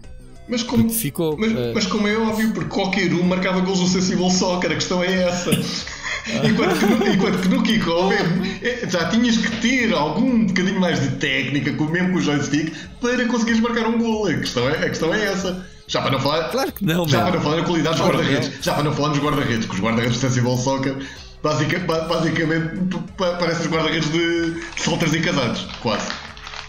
Mas 0.47 0.63
como, 0.63 0.89
ficou, 0.89 1.37
mas, 1.37 1.51
uh... 1.51 1.73
mas 1.73 1.85
como 1.85 2.07
é 2.07 2.17
óbvio, 2.17 2.53
porque 2.53 2.69
qualquer 2.69 3.13
um 3.13 3.23
marcava 3.23 3.59
gols 3.59 3.81
no 3.81 3.87
Sensible 3.87 4.31
Soccer, 4.31 4.71
a 4.71 4.75
questão 4.75 5.03
é 5.03 5.23
essa. 5.23 5.51
enquanto, 6.47 6.79
que 6.79 6.85
no, 6.85 7.07
enquanto 7.07 7.41
que 7.41 7.49
no 7.49 7.63
kickoff 7.63 8.15
é, 8.61 8.89
já 8.89 9.09
tinhas 9.09 9.37
que 9.37 9.61
ter 9.61 9.93
algum 9.93 10.45
bocadinho 10.45 10.79
mais 10.79 11.01
de 11.01 11.09
técnica, 11.17 11.73
com, 11.73 11.85
mesmo 11.85 12.13
com 12.13 12.19
o 12.19 12.21
joystick, 12.21 12.73
para 13.01 13.25
conseguires 13.27 13.59
marcar 13.59 13.87
um 13.87 13.97
gol. 13.97 14.27
A 14.27 14.33
questão 14.35 14.69
é, 14.69 14.77
a 14.77 14.89
questão 14.89 15.13
é 15.13 15.25
essa. 15.25 15.65
Já 15.87 16.01
para 16.01 16.11
não 16.11 16.19
falar. 16.19 16.49
Claro 16.49 16.71
que 16.71 16.85
não, 16.85 17.07
Já 17.07 17.21
para 17.23 17.31
não 17.35 17.41
falar 17.41 17.55
na 17.57 17.63
qualidade 17.63 17.97
dos 17.97 18.07
guarda-redes. 18.07 18.51
Já 18.61 18.73
para 18.73 18.83
não 18.83 18.93
falar 18.93 19.09
nos 19.09 19.19
guarda-redes, 19.19 19.65
que 19.65 19.73
os 19.75 19.81
guarda-redes 19.81 20.15
de 20.15 20.19
Sensible 20.19 20.57
Soccer 20.57 20.97
basicamente 21.41 22.97
parecem 23.17 23.65
os 23.67 23.71
guarda-redes 23.71 24.11
de 24.11 24.63
solteiros 24.77 25.15
e 25.15 25.21
casados, 25.21 25.67
quase. 25.81 26.07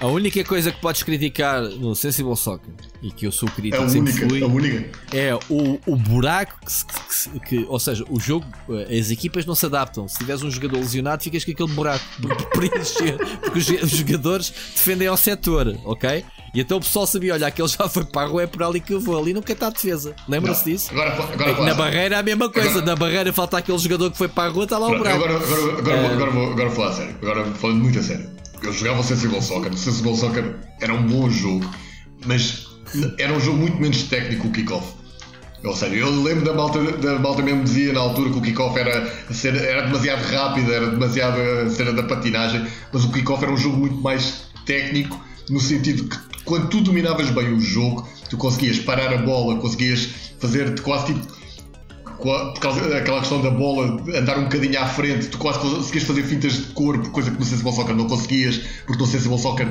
A 0.01 0.07
única 0.07 0.45
coisa 0.45 0.71
que 0.71 0.81
podes 0.81 1.03
criticar 1.03 1.61
no 1.61 1.93
Sensible 1.97 2.37
Soccer, 2.37 2.73
e 3.03 3.11
que 3.11 3.27
eu 3.27 3.33
sou 3.33 3.49
crítico 3.51 3.83
a 3.83 3.89
sempre 3.89 4.13
única, 4.13 4.29
fui, 4.29 4.43
a 4.43 4.47
única. 4.47 4.99
é 5.13 5.35
o, 5.51 5.81
o 5.85 5.97
buraco 5.97 6.57
que, 6.65 7.41
que, 7.41 7.41
que, 7.41 7.67
Ou 7.69 7.81
seja, 7.81 8.05
o 8.09 8.21
jogo, 8.21 8.47
as 8.89 9.11
equipas 9.11 9.45
não 9.45 9.57
se 9.57 9.67
adaptam. 9.67 10.07
Se 10.07 10.19
tiveres 10.19 10.45
um 10.45 10.51
jogador 10.53 10.77
lesionado, 10.77 11.25
ficas 11.25 11.45
com 11.45 11.51
aquele 11.51 11.73
buraco 11.73 12.05
preencher, 12.55 13.19
porque 13.41 13.59
os 13.83 13.91
jogadores 13.91 14.51
defendem 14.51 15.09
ao 15.09 15.17
setor, 15.17 15.77
ok? 15.85 16.25
E 16.55 16.61
então 16.61 16.79
o 16.79 16.81
pessoal 16.81 17.07
sabia, 17.07 17.35
olha, 17.35 17.47
aquele 17.47 17.69
já 17.69 17.89
foi 17.89 18.05
para 18.05 18.27
a 18.27 18.31
rua, 18.31 18.43
é 18.43 18.47
por 18.47 18.63
ali 18.63 18.81
que 18.81 18.95
eu 18.95 19.01
vou. 19.01 19.19
Ali 19.19 19.33
nunca 19.35 19.53
está 19.53 19.67
a 19.67 19.71
defesa. 19.71 20.15
Lembra-se 20.29 20.65
disso? 20.65 20.91
Agora, 20.93 21.13
agora, 21.13 21.65
Na 21.65 21.75
barreira 21.75 22.17
é 22.17 22.19
a 22.19 22.23
mesma 22.23 22.51
coisa. 22.51 22.71
Agora, 22.71 22.87
Na 22.87 22.97
barreira 22.97 23.33
falta 23.33 23.59
aquele 23.59 23.79
jogador 23.79 24.11
que 24.11 24.19
foi 24.19 24.29
para 24.29 24.49
a 24.49 24.53
rua, 24.53 24.65
está 24.65 24.79
lá 24.79 24.89
o 24.89 24.97
buraco. 24.97 25.17
Agora, 25.17 25.37
agora, 25.37 25.79
agora, 25.79 25.97
é... 25.97 26.13
agora, 26.13 26.31
vou, 26.31 26.53
agora 26.53 26.69
vou 26.69 26.77
falar 26.77 26.91
a 26.91 26.93
sério. 26.93 27.17
Agora 27.23 27.45
falando 27.55 27.83
muito 27.83 27.99
a 27.99 28.03
sério. 28.03 28.29
Eu 28.63 28.73
jogava 28.73 29.01
o 29.01 29.05
Sensible 29.05 29.43
Soccer. 29.43 29.73
O 29.73 29.77
Sensible 29.77 30.17
Soccer 30.17 30.57
era 30.81 30.93
um 30.93 31.03
bom 31.07 31.31
jogo, 31.31 31.69
mas 32.27 32.67
era 33.19 33.33
um 33.33 33.41
jogo 33.41 33.59
muito 33.59 33.77
menos 33.81 34.03
técnico 34.05 34.43
que 34.43 34.49
o 34.49 34.53
kickoff. 34.65 34.99
Ou 35.65 35.75
seja, 35.75 35.95
eu 35.95 36.23
lembro 36.23 36.45
da 36.45 36.55
malta, 36.55 36.79
da 36.79 37.19
malta 37.19 37.43
mesmo 37.43 37.65
dizia 37.65 37.93
na 37.93 38.01
altura 38.01 38.31
que 38.31 38.39
o 38.39 38.43
kickoff 38.43 38.79
era, 38.79 39.13
era 39.45 39.83
demasiado 39.83 40.23
rápido, 40.23 40.73
era 40.73 40.87
demasiado 40.87 41.41
a 41.41 41.69
cena 41.69 41.93
da 41.93 42.05
patinagem, 42.05 42.65
mas 42.93 43.05
o 43.05 43.11
kickoff 43.11 43.43
era 43.43 43.53
um 43.53 43.57
jogo 43.57 43.77
muito 43.77 43.97
mais 43.97 44.45
técnico, 44.65 45.21
no 45.51 45.59
sentido 45.59 46.09
que 46.09 46.17
quando 46.49 46.69
tu 46.69 46.81
dominavas 46.81 47.31
bem 47.31 47.53
o 47.53 47.61
jogo, 47.61 48.09
tu 48.31 48.37
conseguias 48.39 48.79
parar 48.79 49.13
a 49.13 49.19
bola, 49.19 49.61
conseguias 49.61 50.09
fazer 50.41 50.81
quase 50.81 51.13
tipo 51.13 51.39
por 52.19 52.59
causa 52.59 52.89
daquela 52.89 53.21
questão 53.21 53.41
da 53.41 53.51
bola 53.51 54.03
andar 54.17 54.39
um 54.39 54.45
bocadinho 54.45 54.81
à 54.81 54.87
frente, 54.87 55.29
tu 55.29 55.39
quase 55.39 55.61
conseguias 55.61 56.03
fazer 56.03 56.25
fintas 56.25 56.55
de 56.55 56.63
corpo, 56.73 57.11
coisa 57.11 57.31
que 57.31 57.39
no 57.39 57.45
Sensible 57.45 57.73
Soccer 57.73 57.95
não 57.95 58.09
conseguias, 58.09 58.57
porque 58.87 59.01
no 59.01 59.07
Sensible 59.07 59.39
Soccer 59.39 59.69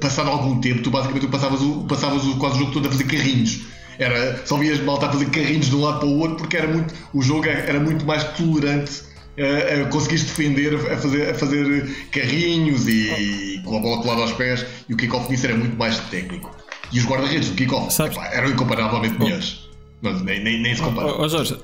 passado 0.00 0.30
algum 0.30 0.60
tempo, 0.60 0.82
tu 0.82 0.90
basicamente 0.90 1.26
tu 1.26 1.30
passavas, 1.30 1.60
o, 1.60 1.84
passavas 1.84 2.24
o, 2.24 2.36
quase 2.38 2.56
o 2.56 2.58
jogo 2.60 2.72
todo 2.72 2.86
a 2.86 2.90
fazer 2.90 3.04
carrinhos. 3.04 3.66
Era, 3.98 4.46
só 4.46 4.56
vias 4.56 4.80
malta 4.80 5.06
a 5.06 5.12
fazer 5.12 5.26
carrinhos 5.26 5.66
de 5.66 5.76
um 5.76 5.80
lado 5.80 5.98
para 5.98 6.08
o 6.08 6.18
outro 6.20 6.36
porque 6.36 6.56
era 6.56 6.68
muito, 6.68 6.94
o 7.12 7.20
jogo 7.20 7.46
era 7.46 7.80
muito 7.80 8.06
mais 8.06 8.24
tolerante 8.32 9.02
a, 9.38 9.82
a 9.82 9.86
conseguires 9.86 10.24
defender 10.24 10.74
a 10.74 10.96
fazer, 10.96 11.30
a 11.30 11.34
fazer 11.34 12.08
carrinhos 12.10 12.86
e, 12.86 13.10
e 13.10 13.62
com 13.62 13.78
a 13.78 13.80
bola 13.80 14.02
colada 14.02 14.22
aos 14.22 14.32
pés 14.32 14.64
e 14.88 14.94
o 14.94 14.96
kickoff 14.96 15.30
nisso 15.30 15.46
era 15.46 15.56
muito 15.56 15.76
mais 15.76 15.98
técnico. 16.10 16.50
E 16.92 16.98
os 16.98 17.06
guarda-redes 17.06 17.50
do 17.50 17.54
kickoff 17.54 17.94
eram 18.32 18.50
incomparavelmente 18.50 19.18
melhores. 19.18 19.68
Mas 20.00 20.22
nem, 20.22 20.42
nem, 20.42 20.62
nem 20.62 20.74
se 20.74 20.82
compara. 20.82 21.08
Oh, 21.08 21.22
oh, 21.22 21.28
Jorge, 21.28 21.58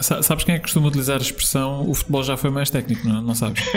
sabes 0.00 0.44
quem 0.44 0.54
é 0.54 0.58
que 0.58 0.64
costuma 0.64 0.88
utilizar 0.88 1.18
a 1.18 1.22
expressão 1.22 1.88
o 1.88 1.94
futebol 1.94 2.22
já 2.22 2.36
foi 2.36 2.50
mais 2.50 2.70
técnico, 2.70 3.08
não, 3.08 3.22
não 3.22 3.34
sabes? 3.34 3.62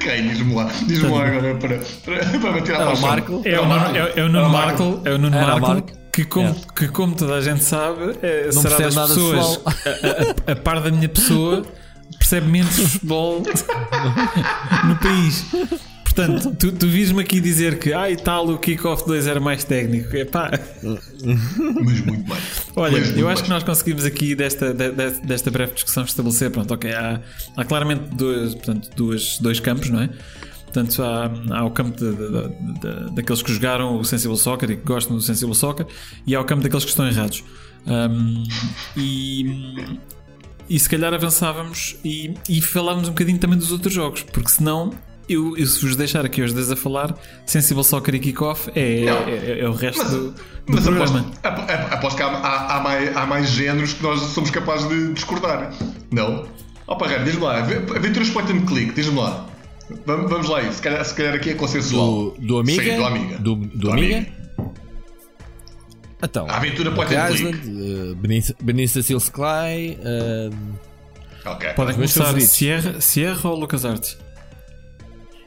Quem? 0.00 0.28
Diz-me 0.28 0.54
lá. 0.54 0.70
Diz-me 0.86 1.10
lá 1.10 1.26
agora 1.26 1.54
para, 1.56 1.78
para, 1.78 2.38
para 2.38 2.62
tirar 2.62 2.78
para 2.78 2.94
o 2.94 3.00
Marco. 3.00 3.42
É 3.44 3.60
o 3.60 3.66
Nuno 3.66 3.96
é, 3.96 4.44
é 4.44 4.48
Marco. 4.48 5.02
É 5.04 5.12
o 5.12 5.18
Nuno 5.18 5.36
Marco. 5.36 6.03
Que 6.14 6.24
como, 6.24 6.46
yeah. 6.46 6.66
que 6.76 6.88
como 6.88 7.16
toda 7.16 7.34
a 7.34 7.40
gente 7.40 7.64
sabe, 7.64 8.16
é, 8.22 8.48
não 8.52 8.62
será 8.62 8.78
das 8.78 8.94
pessoas 8.94 9.60
a, 9.66 10.50
a, 10.50 10.52
a 10.52 10.56
par 10.56 10.80
da 10.80 10.90
minha 10.90 11.08
pessoa 11.08 11.66
percebe 12.18 12.46
menos 12.46 12.78
futebol 12.78 13.42
no 14.86 14.96
país. 14.96 15.44
Portanto, 16.04 16.54
tu, 16.56 16.70
tu 16.70 16.86
vis-me 16.86 17.20
aqui 17.20 17.40
dizer 17.40 17.80
que 17.80 17.92
ah, 17.92 18.08
e 18.08 18.16
tal, 18.16 18.48
o 18.48 18.58
Kickoff 18.58 19.04
2 19.04 19.26
era 19.26 19.40
mais 19.40 19.64
técnico. 19.64 20.16
Epá. 20.16 20.52
Mas 20.82 22.00
muito 22.00 22.28
mais. 22.28 22.42
Olha, 22.76 23.00
Mas 23.00 23.18
eu 23.18 23.26
acho 23.26 23.26
mais. 23.26 23.42
que 23.42 23.50
nós 23.50 23.64
conseguimos 23.64 24.04
aqui 24.04 24.36
desta, 24.36 24.72
desta 24.72 25.50
breve 25.50 25.74
discussão 25.74 26.04
estabelecer, 26.04 26.50
pronto, 26.50 26.72
ok, 26.72 26.92
há, 26.92 27.20
há 27.56 27.64
claramente 27.64 28.14
dois, 28.14 28.54
portanto, 28.54 28.88
dois, 28.94 29.38
dois 29.40 29.58
campos, 29.58 29.90
não 29.90 30.02
é? 30.02 30.10
Portanto, 30.74 31.02
há, 31.04 31.30
há 31.56 31.64
o 31.64 31.70
campo 31.70 31.96
de, 31.96 32.10
de, 32.10 32.48
de, 32.80 33.14
daqueles 33.14 33.40
que 33.42 33.52
jogaram 33.52 33.96
o 33.96 34.04
Sensible 34.04 34.36
Soccer 34.36 34.72
e 34.72 34.76
que 34.76 34.82
gostam 34.82 35.14
do 35.14 35.22
Sensible 35.22 35.54
Soccer, 35.54 35.86
e 36.26 36.34
há 36.34 36.40
o 36.40 36.44
campo 36.44 36.64
daqueles 36.64 36.84
que 36.84 36.90
estão 36.90 37.06
errados. 37.06 37.44
Um, 37.86 38.42
e, 38.96 40.00
e 40.68 40.80
se 40.80 40.88
calhar 40.88 41.14
avançávamos 41.14 41.96
e, 42.04 42.34
e 42.48 42.60
falávamos 42.60 43.08
um 43.08 43.12
bocadinho 43.12 43.38
também 43.38 43.56
dos 43.56 43.70
outros 43.70 43.94
jogos, 43.94 44.24
porque 44.24 44.50
senão 44.50 44.90
eu, 45.28 45.56
eu, 45.56 45.64
se 45.64 45.80
vos 45.80 45.94
deixar 45.94 46.24
aqui 46.24 46.42
hoje 46.42 46.54
a 46.72 46.74
falar, 46.74 47.14
Sensible 47.46 47.84
Soccer 47.84 48.16
e 48.16 48.18
Kickoff 48.18 48.68
é, 48.74 49.04
é, 49.04 49.06
é, 49.06 49.60
é, 49.60 49.68
o 49.68 49.74
resto 49.74 50.02
mas, 50.02 50.10
do, 50.10 50.30
do 50.30 50.36
mas 50.66 50.84
programa. 50.84 51.30
Aposto, 51.44 51.94
aposto 51.94 52.16
que 52.16 52.22
há, 52.24 52.26
há, 52.26 52.76
há, 52.76 52.80
mais, 52.82 53.16
há 53.16 53.26
mais 53.26 53.48
géneros 53.48 53.92
que 53.92 54.02
nós 54.02 54.20
somos 54.20 54.50
capazes 54.50 54.88
de 54.88 55.12
discordar. 55.12 55.72
Não? 56.10 56.48
Ó, 56.88 56.98
oh, 57.00 57.24
diz-me 57.24 57.42
lá. 57.42 57.60
Aventuras 57.60 58.28
point 58.30 58.50
and 58.52 58.66
click, 58.66 58.92
diz-me 58.92 59.20
lá. 59.20 59.53
Vamos, 60.06 60.30
vamos 60.30 60.48
lá, 60.48 60.72
se 60.72 60.80
calhar, 60.80 61.04
se 61.04 61.14
calhar 61.14 61.34
aqui 61.34 61.50
é 61.50 61.54
consensual. 61.54 62.30
Do, 62.30 62.46
do 62.46 62.58
Amiga? 62.58 62.82
Sim, 62.82 62.96
do 62.96 63.04
Amiga. 63.04 63.38
Do, 63.38 63.54
do, 63.56 63.78
do 63.78 63.90
Amiga? 63.90 64.16
Amiga? 64.16 64.44
Então, 66.22 66.46
a 66.48 66.56
aventura 66.56 66.90
point 66.90 67.14
and 67.14 67.26
click. 67.26 67.68
Uh, 67.68 68.54
Benício 68.62 69.02
Silce 69.02 69.30
Clay. 69.30 69.98
Uh, 70.00 70.54
ok. 71.44 71.74
Podem 71.74 71.94
começar 71.94 72.40
Sierra, 72.40 73.00
Sierra 73.00 73.50
ou 73.50 73.58
LucasArts? 73.58 74.16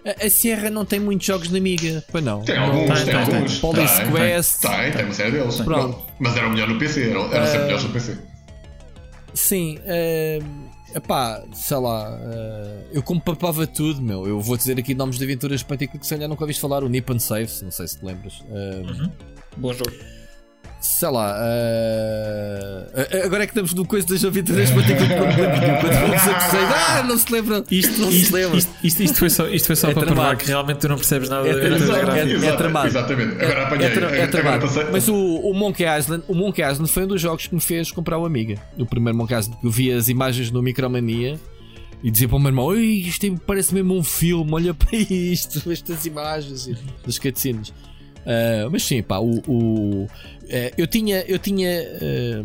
A, 0.06 0.30
Sierra 0.30 0.70
não 0.70 0.86
tem 0.86 1.00
muitos 1.00 1.26
jogos 1.26 1.50
de 1.50 1.58
Amiga, 1.58 2.04
pois 2.12 2.24
não. 2.24 2.44
Tem 2.44 2.58
alguns, 2.58 3.02
tem, 3.02 3.06
tem, 3.06 3.16
alguns. 3.16 3.60
Police 3.60 3.98
tem, 3.98 4.12
Quest. 4.12 4.62
Tem, 4.62 4.92
tem 4.92 5.06
uma 5.06 5.14
série 5.14 5.32
deles. 5.32 5.56
Pronto. 5.62 6.06
Mas 6.20 6.38
era 6.38 6.48
o 6.48 6.52
melhor 6.52 6.70
no 6.70 6.78
PC, 6.78 7.10
era, 7.10 7.20
era 7.22 7.48
sempre 7.48 7.66
melhor 7.66 7.84
no 7.84 7.90
PC. 7.90 8.18
Sim, 9.34 9.80
uh, 9.80 10.67
epá, 10.96 11.44
sei 11.54 11.78
lá, 11.78 12.12
uh, 12.12 12.88
eu 12.92 13.04
como 13.04 13.22
papava 13.22 13.66
tudo, 13.68 14.02
meu. 14.02 14.28
Eu 14.28 14.40
vou 14.40 14.58
dizer 14.58 14.78
aqui 14.80 14.94
nomes 14.94 15.18
de 15.18 15.24
aventuras 15.24 15.64
para 15.64 15.78
ti 15.78 15.88
que 15.88 16.04
se 16.06 16.14
calhar 16.14 16.30
nunca 16.30 16.44
ouviste 16.44 16.62
falar, 16.62 16.84
o 16.84 16.90
Nippon 16.90 17.20
Saves, 17.20 17.62
não 17.62 17.72
sei 17.72 17.88
se 17.88 18.00
te 18.00 18.06
lembras. 18.06 18.40
Uh, 18.42 19.04
uhum. 19.04 19.12
Bom 19.58 19.74
jogo 19.74 20.17
sei 20.88 21.10
lá. 21.10 21.36
Uh... 21.36 23.26
Agora 23.26 23.44
é 23.44 23.48
que 23.48 23.52
estamos 23.52 23.74
no 23.74 23.86
coisa 23.86 24.08
das 24.08 24.24
aventuras 24.24 24.72
para 24.72 24.84
ter 24.84 24.98
que 24.98 25.04
eu 25.04 25.10
Ah, 26.76 27.04
não 27.04 27.18
se 27.18 27.32
lembram. 27.32 27.64
Isto, 27.70 28.02
não 28.02 28.10
isto, 28.10 28.28
se 28.28 28.34
lembra. 28.34 28.58
Isto, 28.58 28.72
isto, 28.84 29.04
isto, 29.04 29.20
foi 29.20 29.30
só, 29.30 29.48
isto 29.48 29.66
foi 29.68 29.76
só 29.76 29.90
é 29.90 29.94
para 29.94 30.06
tramado. 30.06 30.22
provar 30.22 30.38
que 30.38 30.48
realmente 30.48 30.78
tu 30.78 30.88
não 30.88 30.96
percebes 30.96 31.30
nada 31.30 31.48
é, 31.48 31.54
da 31.54 31.76
aventura 31.76 32.00
gráfica. 32.00 32.46
É, 32.46 32.50
é 32.50 32.56
tramado. 32.56 32.88
Exatamente. 32.88 33.44
Agora 33.44 33.64
apanhei. 33.64 33.88
É, 33.88 34.20
é 34.22 34.28
tramado. 34.28 34.68
Mas 34.92 35.08
o, 35.08 35.16
o 35.16 35.54
Monkey 35.54 35.86
Island, 35.86 36.24
o 36.28 36.34
Monkey 36.34 36.64
Island 36.64 36.92
foi 36.92 37.04
um 37.04 37.08
dos 37.08 37.22
jogos 37.22 37.48
que 37.48 37.54
me 37.54 37.62
fez 37.62 37.92
comprar 37.92 38.18
o 38.18 38.26
Amiga. 38.26 38.56
O 38.78 38.86
primeiro 38.86 39.18
Monkey 39.18 39.36
Island 39.38 39.60
que 39.60 39.68
eu 39.68 39.72
vi 39.72 39.92
as 39.92 40.08
imagens 40.08 40.52
no 40.52 40.62
Micromania. 40.62 41.40
E 42.04 42.12
dizia 42.12 42.28
para 42.28 42.38
o 42.38 42.40
meu 42.40 42.50
irmão: 42.50 42.76
Isto 42.76 43.40
parece 43.46 43.74
mesmo 43.74 43.96
um 43.96 44.04
filme, 44.04 44.54
olha 44.54 44.74
para 44.74 44.96
isto, 44.96 45.62
estas 45.72 46.06
imagens 46.06 46.70
das 47.06 47.18
cutscenes. 47.18 47.74
Uh, 48.28 48.70
mas 48.70 48.84
sim, 48.84 49.02
pá, 49.02 49.20
o, 49.20 49.42
o 49.48 50.04
uh, 50.04 50.10
eu 50.78 50.86
tinha, 50.86 51.24
eu 51.30 51.40
tinha 51.40 51.82
uh, 51.82 52.44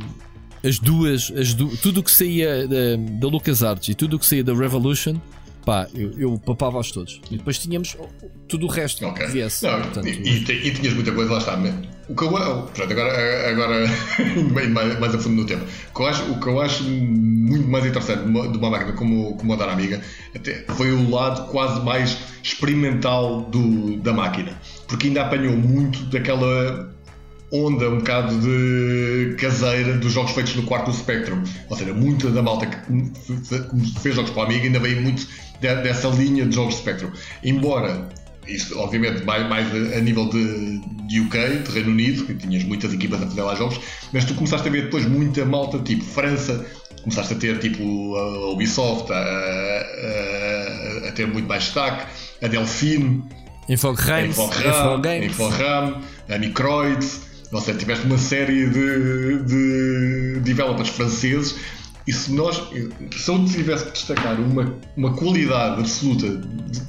as 0.64 0.78
duas, 0.78 1.32
as 1.36 1.54
du 1.54 1.76
tudo 1.78 1.98
o 1.98 2.02
que 2.04 2.10
saía 2.12 2.68
da, 2.68 2.96
da 2.96 3.26
LucasArts 3.26 3.88
e 3.88 3.94
tudo 3.94 4.14
o 4.14 4.18
que 4.18 4.24
saía 4.24 4.44
da 4.44 4.54
Revolution, 4.54 5.16
pá, 5.64 5.86
eu, 5.94 6.12
eu 6.18 6.38
papava-os 6.38 6.90
todos. 6.90 7.20
E 7.30 7.36
depois 7.36 7.58
tínhamos 7.58 7.96
tudo 8.48 8.66
o 8.66 8.68
resto 8.68 9.06
okay. 9.06 9.26
que 9.26 9.32
viesse. 9.32 9.64
Não, 9.64 9.80
portanto, 9.80 10.06
e, 10.06 10.28
e, 10.28 10.68
e, 10.68 10.70
tinhas 10.72 10.94
muita 10.94 11.12
coisa 11.12 11.32
lá 11.32 11.38
está. 11.38 11.58
O 12.08 12.16
que 12.16 12.24
eu, 12.24 12.30
portanto, 12.30 12.90
agora, 12.90 13.50
agora 13.50 13.86
mais, 14.70 14.98
mais 14.98 15.14
a 15.14 15.18
fundo 15.18 15.36
no 15.42 15.46
tema, 15.46 15.62
o 15.62 15.94
que 15.94 16.02
eu 16.02 16.06
acho, 16.06 16.32
o 16.32 16.40
que 16.40 16.46
eu 16.46 16.60
acho 16.60 16.84
muito 16.84 17.68
mais 17.68 17.86
interessante 17.86 18.24
de 18.24 18.28
uma, 18.28 18.48
de 18.48 18.58
uma 18.58 18.70
máquina 18.70 18.92
como, 18.92 19.36
como 19.36 19.52
a 19.52 19.56
Dar 19.56 19.68
Amiga 19.68 20.02
até 20.34 20.64
foi 20.74 20.92
o 20.92 21.10
lado 21.10 21.48
quase 21.50 21.80
mais 21.80 22.18
experimental 22.42 23.42
do, 23.42 23.96
da 23.98 24.12
máquina 24.12 24.52
porque 24.92 25.06
ainda 25.06 25.22
apanhou 25.22 25.56
muito 25.56 26.04
daquela 26.04 26.92
onda 27.52 27.88
um 27.90 27.98
bocado 27.98 28.34
de 28.40 29.36
caseira 29.36 29.98
dos 29.98 30.12
jogos 30.12 30.32
feitos 30.32 30.56
no 30.56 30.62
quarto 30.62 30.90
do 30.90 30.96
Spectrum. 30.96 31.42
Ou 31.68 31.76
seja, 31.76 31.92
muita 31.92 32.30
da 32.30 32.42
malta 32.42 32.66
que 32.66 34.00
fez 34.00 34.14
jogos 34.14 34.30
para 34.30 34.44
a 34.44 34.46
Amiga 34.46 34.64
ainda 34.64 34.80
veio 34.80 35.02
muito 35.02 35.26
dessa 35.60 36.08
linha 36.08 36.46
de 36.46 36.54
jogos 36.54 36.74
de 36.74 36.80
Spectrum. 36.80 37.10
Embora, 37.44 38.08
isso 38.46 38.78
obviamente 38.78 39.24
mais, 39.24 39.46
mais 39.48 39.68
a 39.94 40.00
nível 40.00 40.28
de, 40.28 40.80
de 41.06 41.20
UK, 41.20 41.62
de 41.64 41.70
Reino 41.72 41.90
Unido, 41.90 42.24
que 42.24 42.34
tinhas 42.34 42.64
muitas 42.64 42.92
equipas 42.92 43.22
a 43.22 43.26
fazer 43.26 43.42
lá 43.42 43.54
jogos, 43.54 43.78
mas 44.12 44.24
tu 44.24 44.34
começaste 44.34 44.66
a 44.66 44.70
ver 44.70 44.84
depois 44.84 45.06
muita 45.06 45.44
malta, 45.44 45.78
tipo 45.78 46.02
França, 46.02 46.64
começaste 47.02 47.34
a 47.34 47.36
ter 47.36 47.58
tipo 47.58 48.16
a 48.16 48.50
Ubisoft 48.50 49.12
a, 49.12 49.16
a, 49.16 51.08
a 51.08 51.12
ter 51.12 51.26
muito 51.26 51.46
mais 51.46 51.64
destaque, 51.64 52.06
a 52.42 52.48
Delphine 52.48 53.22
Infogram, 53.68 54.26
Infogram, 54.26 55.24
Infogram, 55.24 56.00
a 56.28 56.38
Microid, 56.38 57.06
ou 57.52 57.60
seja, 57.60 57.78
tiveste 57.78 58.06
uma 58.06 58.18
série 58.18 58.66
de, 58.68 59.42
de 59.44 60.40
developers 60.40 60.88
franceses 60.88 61.56
e 62.06 62.12
se 62.12 62.32
nós, 62.32 62.62
se 63.16 63.30
eu 63.30 63.44
tivesse 63.44 63.84
que 63.84 63.92
destacar 63.92 64.40
uma, 64.40 64.74
uma 64.96 65.14
qualidade 65.14 65.80
absoluta 65.80 66.28
de, 66.28 66.82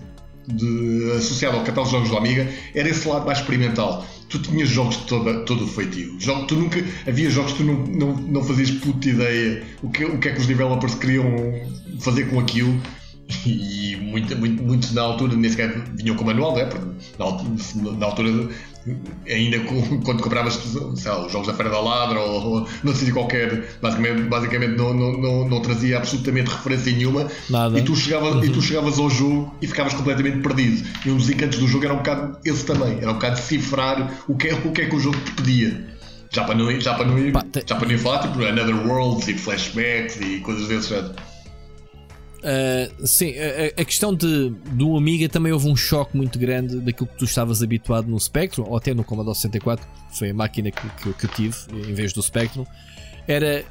de, 0.56 1.12
associada 1.12 1.58
ao 1.58 1.64
catálogo 1.64 1.90
de 1.90 1.98
jogos 1.98 2.10
do 2.10 2.18
Amiga, 2.18 2.48
era 2.74 2.90
esse 2.90 3.08
lado 3.08 3.26
mais 3.26 3.40
experimental. 3.40 4.06
Tu 4.30 4.40
tinhas 4.40 4.70
jogos 4.70 4.98
de 4.98 5.04
todo, 5.04 5.46
todo 5.46 5.66
o 5.66 5.68
feitio. 5.68 6.18
Tu 6.48 6.56
nunca, 6.56 6.84
havia 7.08 7.30
jogos 7.30 7.52
que 7.52 7.58
tu 7.60 7.64
não, 7.66 7.86
não, 7.86 8.16
não 8.16 8.44
fazias 8.44 8.72
puta 8.72 9.08
ideia 9.08 9.64
o 9.84 9.90
que, 9.90 10.04
o 10.06 10.18
que 10.18 10.30
é 10.30 10.32
que 10.32 10.40
os 10.40 10.48
developers 10.48 10.96
queriam 10.96 11.36
fazer 12.00 12.30
com 12.30 12.40
aquilo 12.40 12.82
e 13.46 13.96
muito, 14.02 14.36
muito, 14.38 14.64
muitos 14.64 14.92
na 14.94 15.02
altura 15.02 15.36
nem 15.36 15.50
sequer 15.50 15.84
vinham 15.96 16.16
com 16.16 16.24
manual, 16.24 16.58
é? 16.58 16.66
Porque 16.66 16.86
na, 17.20 17.92
na 17.92 18.06
altura, 18.06 18.50
ainda 19.28 19.60
quando 20.04 20.22
compravas 20.22 20.60
lá, 21.06 21.26
os 21.26 21.32
jogos 21.32 21.48
da 21.48 21.54
Feira 21.54 21.72
da 21.72 21.80
Ladra 21.80 22.20
ou, 22.20 22.60
ou 22.60 22.70
não 22.84 22.94
sei 22.94 23.12
qualquer, 23.12 23.78
basicamente, 23.82 24.22
basicamente 24.24 24.76
não, 24.76 24.94
não, 24.94 25.14
não, 25.14 25.50
não, 25.50 25.62
trazia 25.62 25.98
absolutamente 25.98 26.50
referência 26.50 26.92
nenhuma 26.92 27.28
Nada. 27.50 27.80
E, 27.80 27.82
tu 27.82 27.96
chegavas, 27.96 28.36
uhum. 28.36 28.44
e 28.44 28.50
tu 28.50 28.62
chegavas 28.62 29.00
ao 29.00 29.10
jogo 29.10 29.54
e 29.62 29.68
ficavas 29.68 29.94
completamente 29.94 30.40
perdido. 30.40 30.88
E 31.06 31.12
um 31.12 31.18
dos 31.18 31.30
encantos 31.30 31.60
do 31.60 31.68
jogo 31.68 31.86
era 31.86 31.94
um 31.94 31.98
bocado 31.98 32.38
esse 32.46 32.66
também, 32.66 32.98
era 33.00 33.12
um 33.12 33.16
bocado 33.16 33.36
decifrar 33.36 34.24
o 34.28 34.36
que, 34.36 34.50
é, 34.50 34.54
o 34.54 34.72
que 34.72 34.82
é 34.82 34.86
que 34.86 34.96
o 34.96 35.00
jogo 35.00 35.18
te 35.20 35.32
pedia. 35.32 35.94
Já 36.30 36.44
para 36.44 36.56
não, 36.56 36.80
já 36.82 36.96
para 36.96 37.06
não, 37.06 37.20
ir, 37.20 37.32
já 37.66 37.76
para 37.76 37.88
não 37.88 37.94
ir 37.94 38.00
falar 38.00 38.20
tipo 38.20 38.44
Another 38.44 38.88
Worlds 38.88 39.28
e 39.28 39.36
flashbacks 39.36 40.20
e 40.20 40.40
coisas 40.40 40.68
desse 40.68 40.90
género. 40.90 41.14
Uh, 42.44 43.08
sim, 43.08 43.34
a, 43.40 43.82
a, 43.82 43.86
questão 43.86 44.14
de, 44.14 44.50
do 44.74 44.98
Amiga 44.98 45.30
também 45.30 45.54
houve 45.54 45.70
um 45.70 45.78
choque 45.78 46.18
muito 46.18 46.38
grande 46.38 46.82
daquilo 46.82 47.08
que 47.08 47.18
tu 47.18 47.24
estavas 47.24 47.64
habituado 47.64 48.10
no 48.10 48.20
Spectrum, 48.20 48.66
ou 48.68 48.76
até 48.76 48.94
no 48.94 49.02
Commodore 49.02 49.36
64, 49.36 49.88
que 50.12 50.18
foi 50.18 50.32
a 50.32 50.34
máquina 50.34 50.70
que, 50.70 50.90
que, 50.90 51.14
que 51.14 51.26
eu 51.26 51.30
tive 51.30 51.56
em 51.90 51.94
vez 51.94 52.12
do 52.12 52.22
Spectrum. 52.22 52.66
Era, 53.26 53.64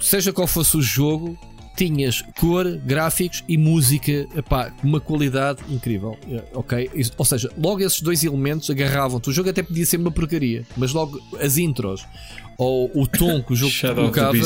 seja 0.00 0.32
qual 0.32 0.46
fosse 0.46 0.78
o 0.78 0.82
jogo, 0.82 1.38
tinhas 1.76 2.22
cor, 2.38 2.66
gráficos 2.84 3.44
e 3.46 3.58
música, 3.58 4.26
epá, 4.34 4.72
uma 4.82 5.00
qualidade 5.00 5.60
incrível. 5.68 6.16
Eh, 6.28 6.42
ok? 6.54 6.90
Ou 7.18 7.24
seja, 7.24 7.50
logo 7.56 7.80
esses 7.80 8.00
dois 8.00 8.24
elementos 8.24 8.68
agarravam-te. 8.70 9.28
O 9.28 9.32
jogo 9.32 9.50
até 9.50 9.62
podia 9.62 9.84
ser 9.84 9.98
uma 9.98 10.10
porcaria, 10.10 10.66
mas 10.76 10.92
logo 10.92 11.20
as 11.38 11.58
intros 11.58 12.06
ou 12.58 12.90
o 12.94 13.06
tom 13.06 13.42
que 13.42 13.52
o 13.52 13.56
jogo 13.56 13.72
colocava. 13.94 14.36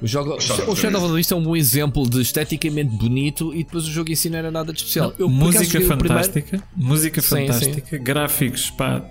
O, 0.00 0.06
jogo, 0.06 0.34
o 0.34 0.76
Shadow 0.76 1.00
of 1.00 1.08
the 1.08 1.14
Beast 1.14 1.32
é 1.32 1.36
um 1.36 1.42
bom 1.42 1.56
exemplo 1.56 2.08
de 2.08 2.20
esteticamente 2.20 2.96
bonito 2.96 3.54
e 3.54 3.58
depois 3.64 3.84
o 3.84 3.90
jogo 3.90 4.10
em 4.10 4.16
si 4.16 4.28
não 4.28 4.38
era 4.38 4.50
nada 4.50 4.72
de 4.72 4.80
especial. 4.80 5.14
Eu, 5.18 5.28
música 5.28 5.80
fantástica, 5.80 6.42
primeiro... 6.48 6.68
música 6.76 7.20
sim, 7.22 7.28
fantástica, 7.28 7.96
sim. 7.96 8.02
gráficos 8.02 8.70
pá, 8.70 9.04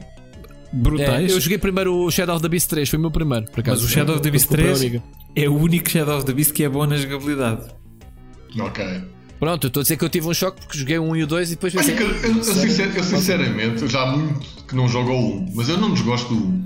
brutais. 0.72 1.32
É, 1.32 1.36
eu 1.36 1.40
joguei 1.40 1.58
primeiro 1.58 1.96
o 1.96 2.12
Shadow 2.12 2.36
of 2.36 2.42
the 2.42 2.50
Beast 2.50 2.70
3, 2.70 2.90
foi 2.90 3.00
o 3.00 3.02
meu 3.02 3.12
primeiro. 3.12 3.46
Por 3.52 3.60
acaso, 3.60 3.82
Mas 3.82 3.90
o 3.90 3.94
Shadow 3.94 4.16
of 4.16 4.24
the 4.24 4.32
Beast 4.32 4.50
3 4.50 5.02
é 5.36 5.50
o 5.50 5.56
único 5.56 5.90
Shadow 5.90 6.18
of 6.18 6.26
the 6.26 6.34
Beast 6.34 6.54
que 6.54 6.64
é 6.64 6.70
bom 6.70 6.86
na 6.86 6.98
jogabilidade. 6.98 7.64
Ok. 8.60 9.04
Pronto, 9.40 9.66
eu 9.66 9.68
estou 9.70 9.82
a 9.82 9.84
dizer 9.84 9.98
que 9.98 10.06
eu 10.06 10.10
tive 10.10 10.28
um 10.28 10.34
choque 10.34 10.62
porque 10.62 10.78
joguei 10.78 11.00
um 11.00 11.16
e 11.16 11.24
o 11.24 11.28
2 11.28 11.52
e 11.52 11.56
depois 11.56 11.74
pensei. 11.74 11.96
Eu, 11.96 12.10
eu, 12.12 12.38
eu, 12.38 12.44
sincer, 12.44 12.96
eu 12.96 13.04
sinceramente, 13.04 13.88
já 13.88 14.04
há 14.04 14.16
muito 14.16 14.66
que 14.66 14.76
não 14.76 14.88
jogo 14.88 15.12
o 15.12 15.38
1, 15.38 15.52
mas 15.56 15.68
eu 15.68 15.78
não 15.78 15.94
desgosto 15.94 16.34
do 16.34 16.46
1. 16.46 16.64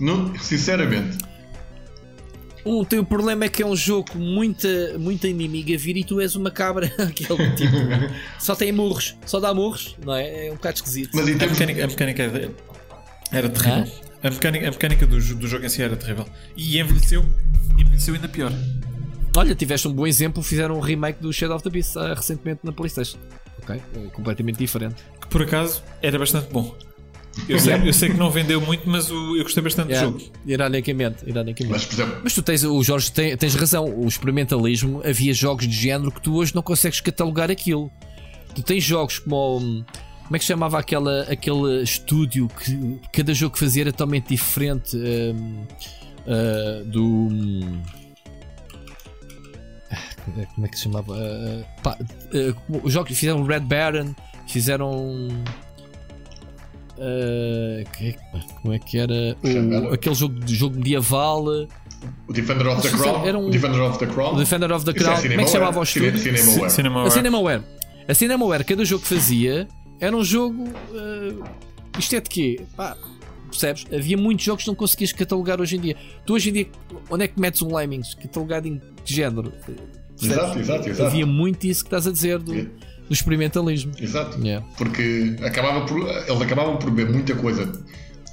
Não, 0.00 0.38
sinceramente. 0.38 1.18
O 2.68 2.84
problema 3.04 3.44
é 3.44 3.48
que 3.48 3.62
é 3.62 3.66
um 3.66 3.76
jogo 3.76 4.10
com 4.10 4.18
muita, 4.18 4.98
muita 4.98 5.28
inimiga 5.28 5.78
vir 5.78 5.96
e 5.98 6.02
tu 6.02 6.20
és 6.20 6.34
uma 6.34 6.50
cabra. 6.50 6.92
Aquele 6.98 7.50
tipo. 7.52 7.76
só 8.40 8.56
tem 8.56 8.72
murros, 8.72 9.16
só 9.24 9.38
dá 9.38 9.54
murros, 9.54 9.96
não 10.04 10.12
é? 10.12 10.48
É 10.48 10.50
um 10.50 10.56
bocado 10.56 10.74
esquisito. 10.74 11.10
Mas 11.14 11.28
a, 11.28 11.30
mecânica, 11.30 11.84
a 11.84 11.86
mecânica 11.86 12.22
era 13.30 13.48
terrível. 13.48 13.92
A 14.20 14.30
mecânica, 14.30 14.66
a 14.66 14.70
mecânica 14.72 15.06
do, 15.06 15.16
do 15.16 15.46
jogo 15.46 15.64
em 15.64 15.68
si 15.68 15.80
era 15.80 15.94
terrível. 15.94 16.26
E 16.56 16.80
envelheceu, 16.80 17.24
envelheceu 17.78 18.14
ainda 18.14 18.28
pior. 18.28 18.52
Olha, 19.36 19.54
tiveste 19.54 19.86
um 19.86 19.92
bom 19.92 20.06
exemplo, 20.06 20.42
fizeram 20.42 20.76
um 20.76 20.80
remake 20.80 21.22
do 21.22 21.32
Shadow 21.32 21.54
of 21.54 21.62
the 21.62 21.70
Beast 21.70 21.94
uh, 21.94 22.14
recentemente 22.14 22.60
na 22.64 22.72
Playstation. 22.72 23.18
Ok? 23.62 23.80
Uh, 23.94 24.10
completamente 24.10 24.58
diferente. 24.58 25.04
Que 25.20 25.28
por 25.28 25.42
acaso 25.42 25.84
era 26.02 26.18
bastante 26.18 26.52
bom. 26.52 26.76
Eu 27.48 27.60
sei, 27.60 27.74
eu 27.88 27.92
sei 27.92 28.10
que 28.10 28.16
não 28.16 28.30
vendeu 28.30 28.60
muito, 28.60 28.88
mas 28.88 29.10
o, 29.10 29.36
eu 29.36 29.42
gostei 29.42 29.62
bastante 29.62 29.90
yeah, 29.90 30.10
do 30.10 30.18
jogo. 30.18 30.32
Ironicamente, 30.46 31.18
ironicamente. 31.26 31.72
Mas, 31.72 31.92
exemplo... 31.92 32.20
mas 32.22 32.34
tu 32.34 32.42
tens, 32.42 32.64
o 32.64 32.82
Jorge, 32.82 33.12
tem, 33.12 33.36
tens 33.36 33.54
razão. 33.54 33.84
O 33.84 34.06
experimentalismo, 34.06 35.02
havia 35.04 35.32
jogos 35.32 35.66
de 35.66 35.74
género 35.74 36.10
que 36.10 36.20
tu 36.20 36.34
hoje 36.34 36.54
não 36.54 36.62
consegues 36.62 37.00
catalogar 37.00 37.50
aquilo. 37.50 37.90
Tu 38.54 38.62
tens 38.62 38.82
jogos 38.82 39.18
como. 39.18 39.84
Como 40.24 40.34
é 40.34 40.38
que 40.40 40.44
chamava 40.44 40.76
aquela, 40.76 41.22
aquele 41.22 41.82
estúdio 41.84 42.48
que 42.48 42.98
cada 43.12 43.32
jogo 43.32 43.52
que 43.52 43.60
fazia 43.60 43.84
era 43.84 43.92
totalmente 43.92 44.30
diferente 44.30 44.96
um, 44.96 45.62
uh, 45.62 45.66
ah, 46.26 46.82
do. 46.84 47.04
Um, 47.04 47.82
como 50.54 50.66
é 50.66 50.68
que 50.68 50.76
se 50.76 50.82
chamava? 50.84 51.12
Uh, 51.12 51.64
pá, 51.80 51.96
uh, 52.00 52.80
os 52.82 52.92
jogos 52.92 53.16
fizeram 53.16 53.44
Red 53.44 53.60
Baron, 53.60 54.14
fizeram. 54.48 55.28
Uh, 56.98 57.88
que, 57.92 58.16
como 58.62 58.74
é 58.74 58.78
que 58.78 58.98
era? 58.98 59.36
O, 59.90 59.92
aquele 59.92 60.14
jogo, 60.14 60.34
jogo 60.46 60.76
medieval. 60.76 61.44
O 62.28 62.32
Defender 62.32 62.66
of 62.68 62.82
the 62.82 62.96
Crown. 62.96 63.26
Era 63.26 63.38
um, 63.38 63.50
Defender 63.50 63.80
of 63.82 63.98
the 63.98 64.06
Crown. 64.06 64.34
O 64.34 64.38
Defender 64.38 64.72
of 64.72 64.84
the 64.84 64.92
Crown. 64.92 65.18
É 65.18 65.28
como 65.28 65.32
é 65.32 65.44
que 65.44 65.46
se 65.46 65.52
chamava 65.52 65.80
o 65.80 65.82
estúdio? 65.82 66.18
Cinemaware. 66.18 66.70
Cinemaware. 66.70 67.08
A 67.08 67.10
Cinemaware. 67.10 67.62
A 68.08 68.14
Cinemaware, 68.14 68.64
cada 68.64 68.84
jogo 68.84 69.02
que 69.02 69.08
fazia 69.14 69.68
era 70.00 70.16
um 70.16 70.24
jogo. 70.24 70.64
Uh, 70.64 71.44
isto 71.98 72.14
é 72.14 72.20
de 72.20 72.28
quê? 72.28 72.60
Pá, 72.76 72.96
percebes? 73.50 73.86
Havia 73.92 74.16
muitos 74.16 74.44
jogos 74.44 74.64
que 74.64 74.68
não 74.68 74.74
conseguias 74.74 75.12
catalogar 75.12 75.60
hoje 75.60 75.76
em 75.76 75.80
dia. 75.80 75.96
Tu 76.24 76.34
hoje 76.34 76.50
em 76.50 76.52
dia, 76.52 76.66
onde 77.10 77.24
é 77.24 77.28
que 77.28 77.40
metes 77.40 77.62
um 77.62 77.74
Lemmings 77.74 78.14
catalogado 78.14 78.68
em 78.68 78.80
que 79.04 79.14
género? 79.14 79.52
Exato, 80.20 80.58
exato, 80.58 80.88
exato. 80.88 81.08
Havia 81.08 81.26
muito 81.26 81.66
isso 81.66 81.82
que 81.82 81.88
estás 81.88 82.06
a 82.06 82.12
dizer 82.12 82.38
do, 82.38 82.70
do 83.08 83.12
experimentalismo. 83.12 83.92
Exato. 83.98 84.38
Yeah. 84.40 84.66
Porque 84.76 85.36
acabava 85.42 85.86
por, 85.86 86.00
eles 86.00 86.42
acabavam 86.42 86.76
por 86.76 86.90
ver 86.92 87.08
muita 87.08 87.34
coisa, 87.34 87.70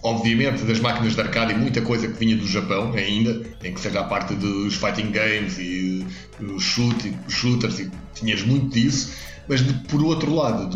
obviamente, 0.04 0.64
das 0.64 0.80
máquinas 0.80 1.16
de 1.16 1.22
arcade 1.22 1.54
e 1.54 1.56
muita 1.56 1.82
coisa 1.82 2.08
que 2.08 2.20
vinha 2.20 2.36
do 2.36 2.48
Japão 2.48 2.94
ainda, 2.94 3.42
em 3.64 3.74
que 3.74 3.80
seja 3.80 4.02
a 4.02 4.04
parte 4.04 4.34
dos 4.36 4.76
fighting 4.76 5.12
games 5.12 5.58
e 5.60 6.06
os 6.40 6.64
shoot, 6.64 7.14
shooters, 7.30 7.80
e 7.80 7.92
tinhas 8.14 8.44
muito 8.44 8.74
disso, 8.74 9.14
mas 9.48 9.66
de, 9.66 9.74
por 9.88 10.04
outro 10.04 10.34
lado, 10.34 10.76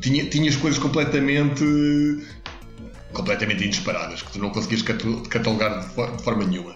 tinha, 0.00 0.24
tinhas 0.26 0.56
coisas 0.56 0.78
completamente 0.78 1.64
completamente 3.12 3.62
inesperadas 3.62 4.22
que 4.22 4.32
tu 4.32 4.38
não 4.40 4.50
conseguias 4.50 4.82
catalogar 4.82 5.80
de 5.80 6.22
forma 6.22 6.44
nenhuma. 6.44 6.74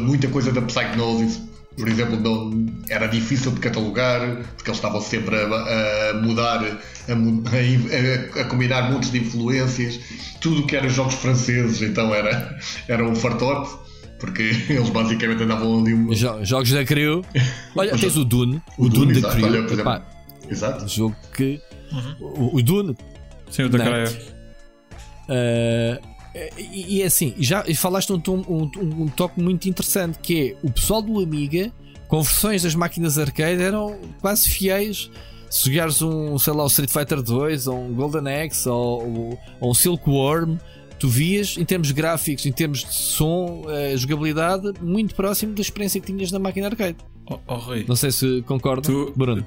Muita 0.00 0.26
coisa 0.28 0.50
da 0.50 0.62
Psychnosis, 0.62 1.40
por 1.78 1.88
exemplo, 1.88 2.18
não, 2.18 2.66
era 2.88 3.06
difícil 3.06 3.52
de 3.52 3.60
catalogar 3.60 4.20
porque 4.56 4.70
eles 4.70 4.78
estavam 4.78 5.00
sempre 5.00 5.36
a, 5.36 6.10
a 6.10 6.14
mudar, 6.14 6.64
a, 6.64 6.66
a, 8.38 8.40
a, 8.40 8.44
combinar 8.46 8.90
muitos 8.90 9.12
de 9.12 9.18
influências. 9.20 10.00
Tudo 10.40 10.66
que 10.66 10.76
era 10.76 10.88
jogos 10.88 11.14
franceses, 11.14 11.80
então 11.80 12.12
era, 12.12 12.58
era 12.88 13.06
um 13.06 13.14
fartote. 13.14 13.70
Porque 14.18 14.42
eles 14.68 14.90
basicamente 14.90 15.44
andavam 15.44 15.80
ali. 15.80 15.94
Uma... 15.94 16.14
Jogos 16.14 16.70
da 16.70 16.84
Crew. 16.84 17.24
Olha, 17.76 17.96
tens 17.96 18.16
o 18.16 18.24
Dune. 18.24 18.60
O, 18.76 18.86
o 18.86 18.88
Dune, 18.88 19.12
Dune 19.12 19.20
da 19.20 19.30
Crew. 19.30 19.46
Olha, 19.46 19.62
por 19.62 19.72
exemplo, 19.72 20.02
exato. 20.50 20.84
Um 20.84 20.88
jogo 20.88 21.16
que. 21.32 21.60
Uhum. 21.92 22.16
O, 22.20 22.56
o, 22.56 22.62
Dune. 22.62 22.96
Sim, 23.48 23.62
o 23.62 23.68
da 23.68 23.78
Crew. 23.78 24.18
Uh, 25.28 26.17
e, 26.58 26.96
e 26.96 27.02
é 27.02 27.06
assim, 27.06 27.34
já 27.38 27.64
falaste 27.74 28.12
um, 28.12 28.20
um, 28.26 28.70
um, 28.76 29.08
toque 29.08 29.40
muito 29.40 29.68
interessante 29.68 30.18
que 30.18 30.50
é 30.50 30.66
o 30.66 30.70
pessoal 30.70 31.02
do 31.02 31.20
Amiga 31.20 31.72
com 32.08 32.22
versões 32.22 32.62
das 32.62 32.74
máquinas 32.74 33.18
arcade 33.18 33.62
eram 33.62 33.98
quase 34.20 34.48
fiéis. 34.48 35.10
Se 35.50 35.70
jogares 35.70 36.02
um, 36.02 36.38
sei 36.38 36.52
lá, 36.52 36.64
o 36.64 36.66
Street 36.66 36.90
Fighter 36.90 37.22
2 37.22 37.66
ou 37.68 37.84
um 37.86 37.94
Golden 37.94 38.44
Axe 38.44 38.68
ou, 38.68 39.38
ou 39.60 39.70
um 39.70 39.74
Silkworm, 39.74 40.56
tu 40.98 41.08
vias 41.08 41.56
em 41.56 41.64
termos 41.64 41.90
gráficos, 41.90 42.44
em 42.44 42.52
termos 42.52 42.84
de 42.84 42.94
som, 42.94 43.62
uh, 43.66 43.96
jogabilidade, 43.96 44.72
muito 44.80 45.14
próximo 45.14 45.54
da 45.54 45.60
experiência 45.60 46.00
que 46.00 46.06
tinhas 46.06 46.32
na 46.32 46.38
máquina 46.38 46.66
arcade. 46.66 46.96
Oh, 47.30 47.38
oh 47.46 47.54
Rui. 47.54 47.84
Não 47.86 47.96
sei 47.96 48.10
se 48.10 48.42
concordo, 48.42 48.82
tu... 48.82 49.12
Bruno. 49.16 49.44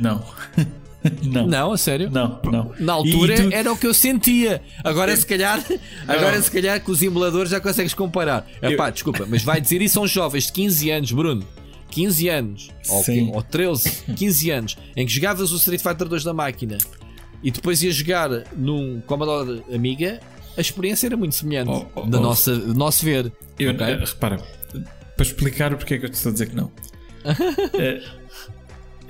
Não. 0.00 0.22
Não. 1.22 1.46
Não, 1.46 1.72
a 1.72 1.78
sério? 1.78 2.10
Não, 2.10 2.38
não. 2.44 2.72
Na 2.78 2.92
altura 2.92 3.34
tu... 3.34 3.54
era 3.54 3.72
o 3.72 3.76
que 3.76 3.86
eu 3.86 3.94
sentia. 3.94 4.62
Agora 4.84 5.16
se 5.16 5.24
calhar, 5.24 5.64
agora 6.06 6.40
se 6.42 6.50
calhar 6.50 6.78
com 6.82 6.92
os 6.92 7.00
emuladores 7.00 7.50
já 7.50 7.58
consegues 7.58 7.94
comparar. 7.94 8.46
Eu... 8.60 8.72
Epá, 8.72 8.90
desculpa, 8.90 9.26
mas 9.26 9.42
vai 9.42 9.60
dizer 9.60 9.80
isso 9.80 9.94
são 9.94 10.06
jovens 10.06 10.46
de 10.46 10.52
15 10.52 10.90
anos, 10.90 11.12
Bruno. 11.12 11.42
15 11.90 12.28
anos, 12.28 12.68
ou, 12.88 13.34
ou 13.34 13.42
13, 13.42 14.04
15 14.14 14.50
anos, 14.50 14.78
em 14.94 15.04
que 15.04 15.12
jogavas 15.12 15.50
o 15.50 15.56
Street 15.56 15.82
Fighter 15.82 16.06
2 16.06 16.22
da 16.22 16.32
máquina 16.32 16.78
e 17.42 17.50
depois 17.50 17.82
ias 17.82 17.94
jogar 17.94 18.30
num 18.56 19.00
Commodore 19.00 19.62
Amiga, 19.74 20.20
a 20.56 20.60
experiência 20.60 21.06
era 21.06 21.16
muito 21.16 21.34
semelhante 21.34 21.70
oh, 21.70 21.86
oh, 21.94 22.02
da 22.02 22.18
oh. 22.18 22.22
nossa, 22.22 22.54
do 22.54 22.74
nosso 22.74 23.04
ver. 23.04 23.32
Eu, 23.58 23.72
okay? 23.72 23.96
repara, 23.96 24.38
para 25.16 25.26
explicar 25.26 25.72
o 25.72 25.76
porquê 25.76 25.94
é 25.94 25.98
que 25.98 26.06
eu 26.06 26.10
te 26.10 26.14
estou 26.14 26.30
a 26.30 26.32
dizer 26.32 26.48
que 26.48 26.56
não. 26.56 26.70
Eh, 27.74 28.02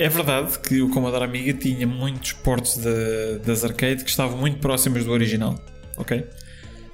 é 0.00 0.08
verdade 0.08 0.58
que 0.60 0.80
o 0.80 0.88
Commodore 0.88 1.24
Amiga 1.24 1.52
tinha 1.52 1.86
muitos 1.86 2.32
portos 2.32 2.78
de, 2.78 3.38
das 3.44 3.62
arcade 3.62 4.02
que 4.02 4.08
estavam 4.08 4.38
muito 4.38 4.58
próximos 4.58 5.04
do 5.04 5.12
original, 5.12 5.62
ok? 5.98 6.26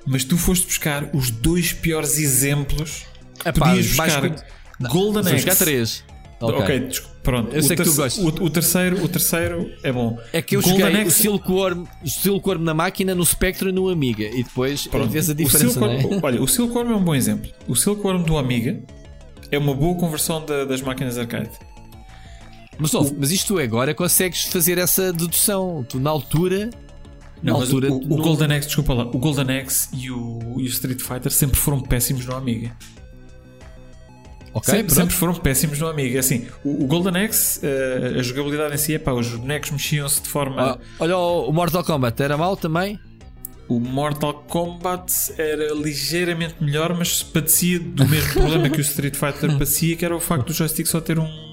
Mas 0.05 0.25
tu 0.25 0.37
foste 0.37 0.67
buscar 0.67 1.09
os 1.15 1.31
dois 1.31 1.73
piores 1.73 2.19
exemplos 2.19 3.07
que 3.39 3.49
Epá, 3.49 3.69
podias 3.69 3.87
buscar. 3.87 4.29
Com... 4.29 4.89
Golden 4.89 5.21
Axe. 5.21 5.35
buscar 5.35 5.57
três. 5.57 6.05
Ok, 6.41 6.59
okay 6.59 6.91
pronto. 7.23 7.55
Eu 7.55 7.63
sei 7.63 7.77
que 7.77 7.85
tu 7.85 7.95
gostas. 7.95 8.25
O, 8.25 8.29
o, 8.45 8.51
terceiro, 8.51 9.05
o 9.05 9.09
terceiro 9.09 9.71
é 9.85 9.93
bom. 9.93 10.19
É 10.33 10.43
que 10.43 10.57
eu 10.57 10.61
Golden 10.61 10.81
joguei 10.81 11.01
Axe... 11.03 11.07
o 11.07 11.11
Silkworm, 11.23 11.85
o 12.03 12.11
Silkworm 12.11 12.63
na 12.63 12.75
máquina, 12.75 13.15
no 13.15 13.25
Spectrum 13.25 13.69
e 13.69 13.73
no 13.73 13.89
Amiga. 13.89 14.25
E 14.25 14.43
depois 14.43 14.89
pronto. 14.89 15.09
vês 15.11 15.31
a 15.31 15.35
diferença. 15.35 15.67
O 15.67 15.71
Silkworm, 15.71 16.15
é? 16.15 16.21
Olha, 16.23 16.43
o 16.43 16.49
Silkworm 16.49 16.91
é 16.91 16.97
um 16.97 17.05
bom 17.05 17.15
exemplo. 17.15 17.51
O 17.69 17.77
Silkworm 17.77 18.25
do 18.25 18.37
Amiga 18.37 18.81
é 19.51 19.59
uma 19.59 19.75
boa 19.75 19.95
conversão 19.95 20.45
da, 20.45 20.65
das 20.65 20.83
máquinas 20.83 21.17
arcade. 21.17 21.51
Mas, 22.79 22.95
o... 22.95 23.15
mas 23.19 23.31
isto 23.31 23.59
agora 23.59 23.95
consegues 23.95 24.45
fazer 24.45 24.79
essa 24.79 25.13
dedução. 25.13 25.85
Tu 25.89 25.99
na 25.99 26.11
altura. 26.11 26.71
Na 27.43 27.53
não, 27.53 27.61
altura, 27.61 27.93
o, 27.93 27.97
o 27.97 28.17
Golden 28.17 28.57
Axe, 28.57 28.67
desculpa 28.69 28.95
lá, 28.95 29.05
o 29.05 29.19
Golden 29.19 29.59
Axe 29.59 29.89
e 29.93 30.11
o, 30.11 30.39
e 30.57 30.63
o 30.63 30.67
Street 30.67 31.01
Fighter 31.01 31.31
sempre 31.31 31.59
foram 31.59 31.81
péssimos 31.81 32.25
no 32.25 32.35
Amiga. 32.35 32.75
Okay, 34.55 34.75
sempre, 34.75 34.95
sempre, 34.95 35.15
foram 35.15 35.35
péssimos 35.35 35.79
no 35.79 35.87
Amiga. 35.87 36.19
Assim, 36.19 36.47
o, 36.65 36.85
o 36.85 36.87
Golden 36.87 37.25
Axe, 37.25 37.61
uh, 37.61 38.19
a 38.19 38.23
jogabilidade 38.23 38.75
em 38.75 38.79
si 38.79 38.95
é 38.95 38.99
pá, 38.99 39.13
os 39.13 39.29
bonecos 39.29 39.71
mexiam-se 39.71 40.23
de 40.23 40.29
forma. 40.31 40.63
Ah, 40.63 40.79
olha, 40.99 41.19
o 41.19 41.53
Mortal 41.53 41.85
Kombat 41.85 42.23
era 42.23 42.39
mau 42.39 42.57
também? 42.57 42.99
O 43.69 43.79
Mortal 43.79 44.45
Kombat 44.49 45.13
era 45.37 45.75
ligeiramente 45.75 46.55
melhor, 46.61 46.97
mas 46.97 47.23
padecia 47.23 47.79
do 47.81 48.09
mesmo 48.09 48.33
problema 48.33 48.71
que 48.71 48.79
o 48.79 48.81
Street 48.81 49.15
Fighter 49.15 49.53
padecia, 49.53 49.95
que 49.95 50.05
era 50.05 50.17
o 50.17 50.21
facto 50.21 50.47
do 50.47 50.53
joystick 50.55 50.87
só 50.87 51.03
ter 51.03 51.19
um 51.19 51.46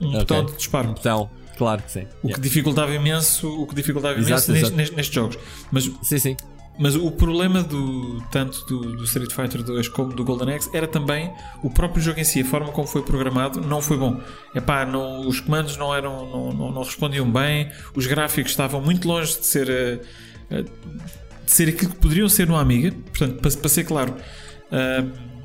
um 0.00 0.08
okay. 0.08 0.18
botão 0.20 0.44
de 0.44 0.56
disparo. 0.56 0.88
Um 0.88 0.94
botão, 0.94 1.30
claro 1.56 1.82
que 1.82 1.90
sim. 1.92 2.00
O 2.22 2.26
yeah. 2.26 2.34
que 2.34 2.40
dificultava 2.40 2.94
imenso, 2.94 3.48
o 3.48 3.66
que 3.66 3.74
dificultava 3.74 4.18
exato, 4.18 4.50
imenso 4.50 4.52
exato. 4.52 4.76
Nestes, 4.76 4.96
nestes, 4.96 5.14
jogos. 5.14 5.38
Mas 5.70 5.90
sim, 6.02 6.18
sim. 6.18 6.36
mas 6.78 6.94
o 6.94 7.10
problema 7.10 7.62
do 7.62 8.20
tanto 8.30 8.64
do, 8.66 8.96
do, 8.96 9.04
Street 9.04 9.32
Fighter 9.32 9.62
2 9.62 9.88
como 9.88 10.12
do 10.12 10.24
Golden 10.24 10.54
Axe 10.54 10.70
era 10.72 10.86
também 10.86 11.32
o 11.62 11.70
próprio 11.70 12.02
jogo 12.02 12.20
em 12.20 12.24
si, 12.24 12.40
a 12.40 12.44
forma 12.44 12.72
como 12.72 12.86
foi 12.86 13.02
programado 13.02 13.60
não 13.60 13.80
foi 13.80 13.96
bom. 13.96 14.20
Epá, 14.54 14.84
não, 14.84 15.26
os 15.26 15.40
comandos 15.40 15.76
não 15.76 15.94
eram 15.94 16.26
não, 16.28 16.52
não, 16.52 16.72
não, 16.72 16.82
respondiam 16.82 17.30
bem, 17.30 17.70
os 17.94 18.06
gráficos 18.06 18.52
estavam 18.52 18.80
muito 18.80 19.06
longe 19.08 19.38
de 19.38 19.46
ser 19.46 19.68
uh, 19.68 20.54
uh, 20.56 21.06
de 21.46 21.52
ser 21.52 21.68
aquilo 21.68 21.92
que 21.92 21.98
poderiam 21.98 22.28
ser 22.28 22.46
no 22.46 22.56
Amiga. 22.56 22.92
Portanto, 22.92 23.40
para, 23.40 23.50
para 23.50 23.68
ser 23.68 23.84
claro, 23.84 24.12
uh, 24.12 25.35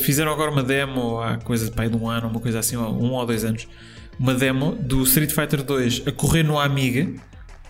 fizeram 0.00 0.32
agora 0.32 0.50
uma 0.50 0.62
demo 0.62 1.20
há 1.20 1.36
coisa 1.38 1.66
de 1.66 1.72
pai 1.72 1.88
de 1.88 1.96
um 1.96 2.08
ano, 2.08 2.28
uma 2.28 2.40
coisa 2.40 2.58
assim, 2.58 2.76
um 2.76 3.12
ou 3.12 3.26
dois 3.26 3.44
anos, 3.44 3.68
uma 4.18 4.34
demo 4.34 4.74
do 4.76 5.02
Street 5.02 5.30
Fighter 5.30 5.62
2 5.62 6.02
a 6.06 6.12
correr 6.12 6.42
no 6.42 6.58
Amiga 6.58 7.08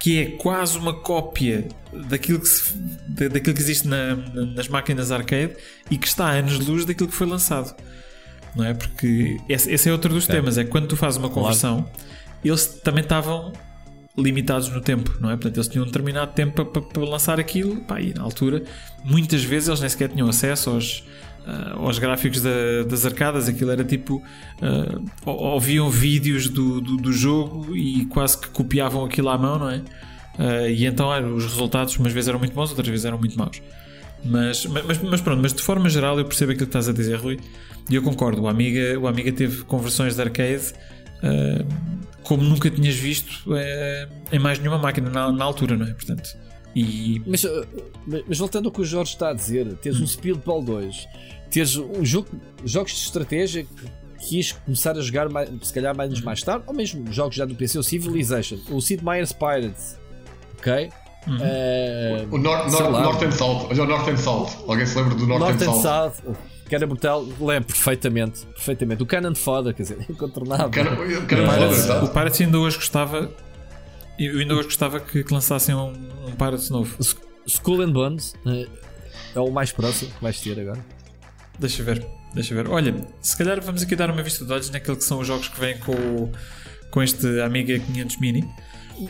que 0.04 0.18
é 0.18 0.26
quase 0.32 0.76
uma 0.76 0.92
cópia 0.92 1.66
daquilo 2.08 2.38
que, 2.38 2.46
se, 2.46 2.76
daquilo 3.08 3.54
que 3.54 3.62
existe 3.62 3.88
na, 3.88 4.14
nas 4.54 4.68
máquinas 4.68 5.10
arcade 5.10 5.56
e 5.90 5.96
que 5.96 6.06
está 6.06 6.26
a 6.26 6.32
anos-luz 6.32 6.84
daquilo 6.84 7.08
que 7.08 7.14
foi 7.14 7.26
lançado. 7.26 7.74
Não 8.54 8.66
é? 8.66 8.74
Porque 8.74 9.38
esse, 9.48 9.72
esse 9.72 9.88
é 9.88 9.92
outro 9.92 10.12
dos 10.12 10.26
temas, 10.26 10.58
é 10.58 10.64
que 10.64 10.68
quando 10.68 10.88
tu 10.88 10.94
fazes 10.94 11.18
uma 11.18 11.30
conversão, 11.30 11.84
claro. 11.84 11.98
eles 12.44 12.66
também 12.66 13.02
estavam 13.02 13.54
limitados 14.14 14.68
no 14.68 14.82
tempo, 14.82 15.16
não 15.20 15.30
é? 15.30 15.36
Portanto, 15.36 15.56
eles 15.56 15.68
tinham 15.68 15.84
um 15.84 15.86
determinado 15.86 16.32
tempo 16.34 16.52
para, 16.52 16.64
para, 16.66 16.82
para 16.82 17.02
lançar 17.04 17.40
aquilo, 17.40 17.80
pá, 17.80 17.98
e 17.98 18.12
na 18.12 18.22
altura, 18.22 18.62
muitas 19.02 19.42
vezes 19.42 19.68
eles 19.68 19.80
nem 19.80 19.88
sequer 19.88 20.10
tinham 20.10 20.28
acesso 20.28 20.68
aos, 20.68 21.02
uh, 21.46 21.84
aos 21.84 21.98
gráficos 21.98 22.40
da, 22.40 22.84
das 22.88 23.04
arcadas, 23.06 23.48
aquilo 23.48 23.70
era 23.70 23.84
tipo. 23.84 24.22
Uh, 24.60 25.04
ouviam 25.24 25.88
vídeos 25.90 26.48
do, 26.48 26.80
do, 26.80 26.96
do, 26.96 27.12
jogo 27.12 27.76
e 27.76 28.06
quase 28.06 28.38
que 28.38 28.48
copiavam 28.48 29.04
aquilo 29.04 29.28
à 29.28 29.38
mão, 29.38 29.58
não 29.58 29.70
é? 29.70 29.78
Uh, 30.38 30.68
e 30.68 30.86
então 30.86 31.10
os 31.34 31.44
resultados 31.44 31.96
umas 31.96 32.12
vezes 32.12 32.28
eram 32.28 32.38
muito 32.38 32.54
bons, 32.54 32.70
outras 32.70 32.88
vezes 32.88 33.04
eram 33.04 33.18
muito 33.18 33.38
maus. 33.38 33.62
Mas, 34.24 34.64
mas, 34.66 35.02
mas 35.02 35.20
pronto, 35.20 35.42
mas 35.42 35.52
de 35.52 35.62
forma 35.62 35.88
geral 35.88 36.18
eu 36.18 36.24
percebo 36.24 36.52
aquilo 36.52 36.66
que 36.66 36.70
estás 36.70 36.88
a 36.88 36.92
dizer, 36.92 37.16
Rui, 37.16 37.38
e 37.90 37.94
eu 37.94 38.02
concordo. 38.02 38.42
O 38.42 38.48
Amiga, 38.48 38.98
o 38.98 39.06
Amiga 39.06 39.30
teve 39.30 39.64
conversões 39.64 40.16
de 40.16 40.22
arcade 40.22 40.72
como 42.22 42.42
nunca 42.42 42.70
tinhas 42.70 42.94
visto 42.96 43.44
em 44.30 44.38
mais 44.38 44.58
nenhuma 44.58 44.78
máquina 44.78 45.08
na, 45.08 45.32
na, 45.32 45.44
altura, 45.44 45.76
não 45.76 45.86
é? 45.86 45.92
Portanto, 45.92 46.36
e... 46.74 47.22
mas, 47.26 47.44
mas 48.26 48.38
voltando 48.38 48.66
ao 48.66 48.72
que 48.72 48.80
o 48.80 48.84
Jorge 48.84 49.12
está 49.12 49.30
a 49.30 49.32
dizer, 49.32 49.76
tens 49.76 50.00
hum. 50.00 50.04
um 50.04 50.06
Speedball 50.06 50.62
2 50.62 51.06
teres 51.54 51.76
um 51.76 52.04
jogo, 52.04 52.28
jogos 52.64 52.92
de 52.92 52.98
estratégia 52.98 53.64
que 53.64 54.28
quis 54.28 54.52
começar 54.52 54.92
a 54.92 55.00
jogar 55.00 55.28
mais, 55.28 55.48
se 55.62 55.72
calhar 55.72 55.96
mais, 55.96 56.20
mais 56.20 56.42
tarde, 56.42 56.64
ou 56.66 56.74
mesmo 56.74 57.12
jogos 57.12 57.36
já 57.36 57.44
do 57.44 57.54
PC, 57.54 57.78
o 57.78 57.82
Civilization, 57.82 58.58
o 58.70 58.80
Sid 58.80 59.04
Meier's 59.04 59.32
Pirates, 59.32 60.00
ok? 60.58 60.90
Uhum. 61.26 61.36
Uh, 61.36 62.34
o 62.34 62.38
North, 62.38 62.70
North, 62.70 62.90
North 62.90 63.22
and 63.22 63.32
South, 63.32 63.68
o 63.70 63.86
North 63.86 64.08
and 64.08 64.16
South, 64.16 64.50
alguém 64.68 64.84
se 64.84 64.98
lembra 64.98 65.14
do 65.14 65.26
North, 65.26 65.40
North 65.40 65.62
and, 65.62 65.70
and 65.70 65.82
South? 65.82 66.14
South? 66.16 66.36
Que 66.68 66.74
era 66.74 66.86
brutal, 66.86 67.22
lembro 67.22 67.66
perfeitamente, 67.66 68.46
perfeitamente. 68.46 69.02
O 69.02 69.06
Canon 69.06 69.34
Foda, 69.34 69.72
quer 69.72 69.82
dizer, 69.82 69.98
incontornável. 70.10 70.66
O, 70.66 71.22
o, 71.22 71.26
Pirates, 71.26 71.88
o 72.02 72.08
Pirates 72.08 72.40
ainda 72.40 72.58
hoje 72.58 72.76
gostava, 72.76 73.30
eu 74.18 74.38
ainda 74.38 74.54
hoje 74.54 74.64
gostava 74.64 75.00
que, 75.00 75.24
lançassem 75.30 75.74
um, 75.74 75.92
um 76.26 76.32
Pirates 76.36 76.70
novo. 76.70 76.96
School 77.46 77.82
and 77.82 77.92
Bones 77.92 78.34
uh, 78.46 78.66
é 79.34 79.40
o 79.40 79.50
mais 79.50 79.72
próximo 79.72 80.10
que 80.12 80.22
vais 80.22 80.40
ter 80.40 80.58
agora. 80.58 80.84
Deixa 81.58 81.82
ver, 81.82 82.04
deixa 82.34 82.54
ver. 82.54 82.68
Olha, 82.68 82.94
se 83.20 83.36
calhar 83.36 83.60
vamos 83.60 83.82
aqui 83.82 83.94
dar 83.94 84.10
uma 84.10 84.22
vista 84.22 84.44
de 84.44 84.52
olhos 84.52 84.70
naquilo 84.70 84.96
que 84.96 85.04
são 85.04 85.20
os 85.20 85.26
jogos 85.26 85.48
que 85.48 85.60
vêm 85.60 85.78
com, 85.78 86.30
com 86.90 87.02
este 87.02 87.40
Amiga 87.40 87.78
500 87.78 88.16
Mini. 88.18 88.48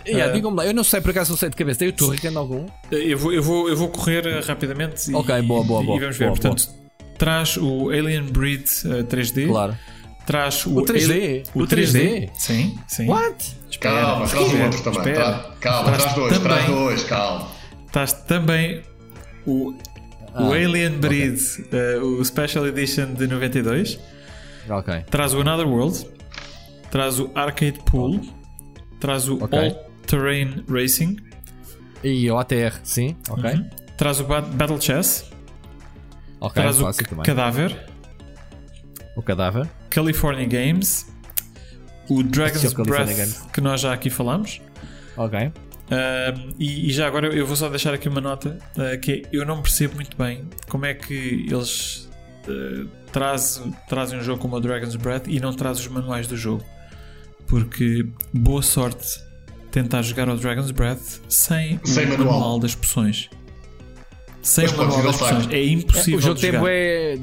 Yeah, 0.06 0.31
uh, 0.31 0.35
Digam-me 0.35 0.56
lá, 0.56 0.66
eu 0.66 0.74
não 0.74 0.82
sei 0.82 1.01
por 1.01 1.10
acaso 1.10 1.31
não 1.31 1.36
sei 1.36 1.51
de 1.51 1.56
cabeça. 1.56 1.78
Tem 1.81 1.89
o 1.89 1.93
Turrican 1.93 2.36
algum? 2.39 2.66
Eu 2.90 3.18
vou, 3.18 3.32
eu, 3.32 3.43
vou, 3.43 3.68
eu 3.68 3.76
vou 3.76 3.89
correr 3.89 4.22
rapidamente 4.44 5.10
e, 5.10 5.14
Ok, 5.14 5.43
boa, 5.43 5.62
boa, 5.62 5.82
boa. 5.82 5.97
E 5.97 6.01
vamos 6.01 6.16
ver. 6.16 6.24
Boa, 6.26 6.39
Portanto, 6.39 6.66
boa. 6.66 7.10
traz 7.18 7.56
o 7.56 7.90
Alien 7.90 8.24
Breed 8.24 8.62
uh, 8.62 9.05
3D. 9.05 9.48
Claro. 9.48 9.76
Traz 10.26 10.64
o, 10.64 10.78
o 10.78 10.85
3D. 10.85 11.47
O, 11.55 11.60
3D. 11.60 11.66
3D. 11.68 12.31
Sim, 12.39 12.78
sim. 12.89 13.06
What? 13.06 13.44
Espera, 13.74 14.01
calma, 14.01 14.26
traz 14.26 14.52
o 14.52 14.62
outro 14.62 14.82
também. 14.82 14.98
Espera. 14.98 15.51
Calma, 15.60 15.84
traz, 15.84 16.02
traz 16.02 16.14
dois, 16.14 16.38
também, 16.38 16.52
traz 16.52 16.66
dois, 16.66 17.05
calma. 17.05 17.48
Traz 17.90 18.12
também 18.12 18.82
o 19.46 19.74
ah, 20.34 20.42
o 20.42 20.52
Alien 20.52 20.98
Breed, 20.98 21.38
okay. 21.38 21.96
uh, 21.96 22.20
o 22.20 22.24
Special 22.24 22.66
Edition 22.66 23.14
de 23.14 23.26
92. 23.26 24.01
Ok. 24.68 25.05
Traz 25.10 25.34
o 25.34 25.40
Another 25.40 25.66
World. 25.66 26.06
Traz 26.90 27.20
o 27.20 27.30
Arcade 27.34 27.78
Pool. 27.84 28.20
Traz 28.98 29.28
o 29.28 29.42
okay. 29.44 29.59
All 29.59 29.90
Terrain 30.06 30.64
Racing. 30.68 31.16
E 32.02 32.30
o 32.30 32.38
ATR, 32.38 32.80
sim. 32.82 33.16
Ok. 33.28 33.51
Uhum. 33.51 33.70
Traz 33.96 34.20
o 34.20 34.24
Battle 34.24 34.80
Chess. 34.80 35.30
Ok, 36.40 36.62
Traz 36.62 36.80
o 36.80 36.92
também. 36.92 37.24
Cadáver. 37.24 37.86
O 39.16 39.22
Cadáver. 39.22 39.68
California 39.88 40.46
Games. 40.46 41.14
O 42.09 42.22
Dragon's 42.22 42.72
Breath, 42.74 43.51
que 43.52 43.60
nós 43.60 43.81
já 43.81 43.93
aqui 43.93 44.10
falamos. 44.10 44.60
Ok. 45.16 45.39
Uh, 45.85 46.55
e, 46.59 46.89
e, 46.89 46.93
já 46.93 47.06
agora 47.06 47.28
eu 47.28 47.47
vou 47.47 47.55
só 47.55 47.68
deixar 47.68 47.93
aqui 47.93 48.09
uma 48.09 48.20
nota 48.20 48.59
uh, 48.76 48.98
que 48.98 49.12
é, 49.12 49.22
eu 49.31 49.44
não 49.44 49.60
percebo 49.60 49.97
muito 49.97 50.16
bem 50.16 50.48
como 50.66 50.86
é 50.86 50.94
que 50.94 51.47
eles 51.47 52.10
uh, 52.48 52.89
trazem, 53.12 53.70
trazem 53.86 54.18
um 54.18 54.22
jogo 54.22 54.40
como 54.40 54.56
o 54.56 54.60
Dragon's 54.60 54.97
Breath 54.97 55.28
e 55.28 55.39
não 55.39 55.52
trazem 55.52 55.82
os 55.82 55.89
manuais 55.89 56.26
do 56.26 56.36
jogo. 56.36 56.64
Porque 57.47 58.06
boa 58.32 58.62
sorte 58.62 59.20
tentar 59.70 60.01
jogar 60.01 60.26
o 60.28 60.36
Dragon's 60.36 60.70
Breath 60.70 61.20
sem, 61.28 61.78
sem 61.85 62.06
o 62.06 62.09
manual. 62.10 62.32
manual 62.32 62.59
das 62.59 62.74
poções. 62.74 63.28
Sem 64.40 64.66
o 64.66 64.76
manual 64.78 65.02
das 65.02 65.18
poções. 65.18 65.48
É 65.51 65.64
impossível. 65.64 66.14
É, 66.14 66.18
o 66.18 66.22
jogo 66.22 66.40
tem 66.40 66.52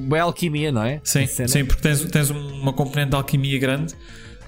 boa, 0.07 0.21
alquimia, 0.21 0.71
não 0.71 0.83
é? 0.83 1.01
Sim, 1.03 1.25
sim 1.25 1.65
porque 1.65 1.81
tens, 1.81 2.03
tens 2.05 2.29
uma 2.29 2.73
componente 2.73 3.09
de 3.09 3.15
alquimia 3.15 3.57
grande 3.57 3.95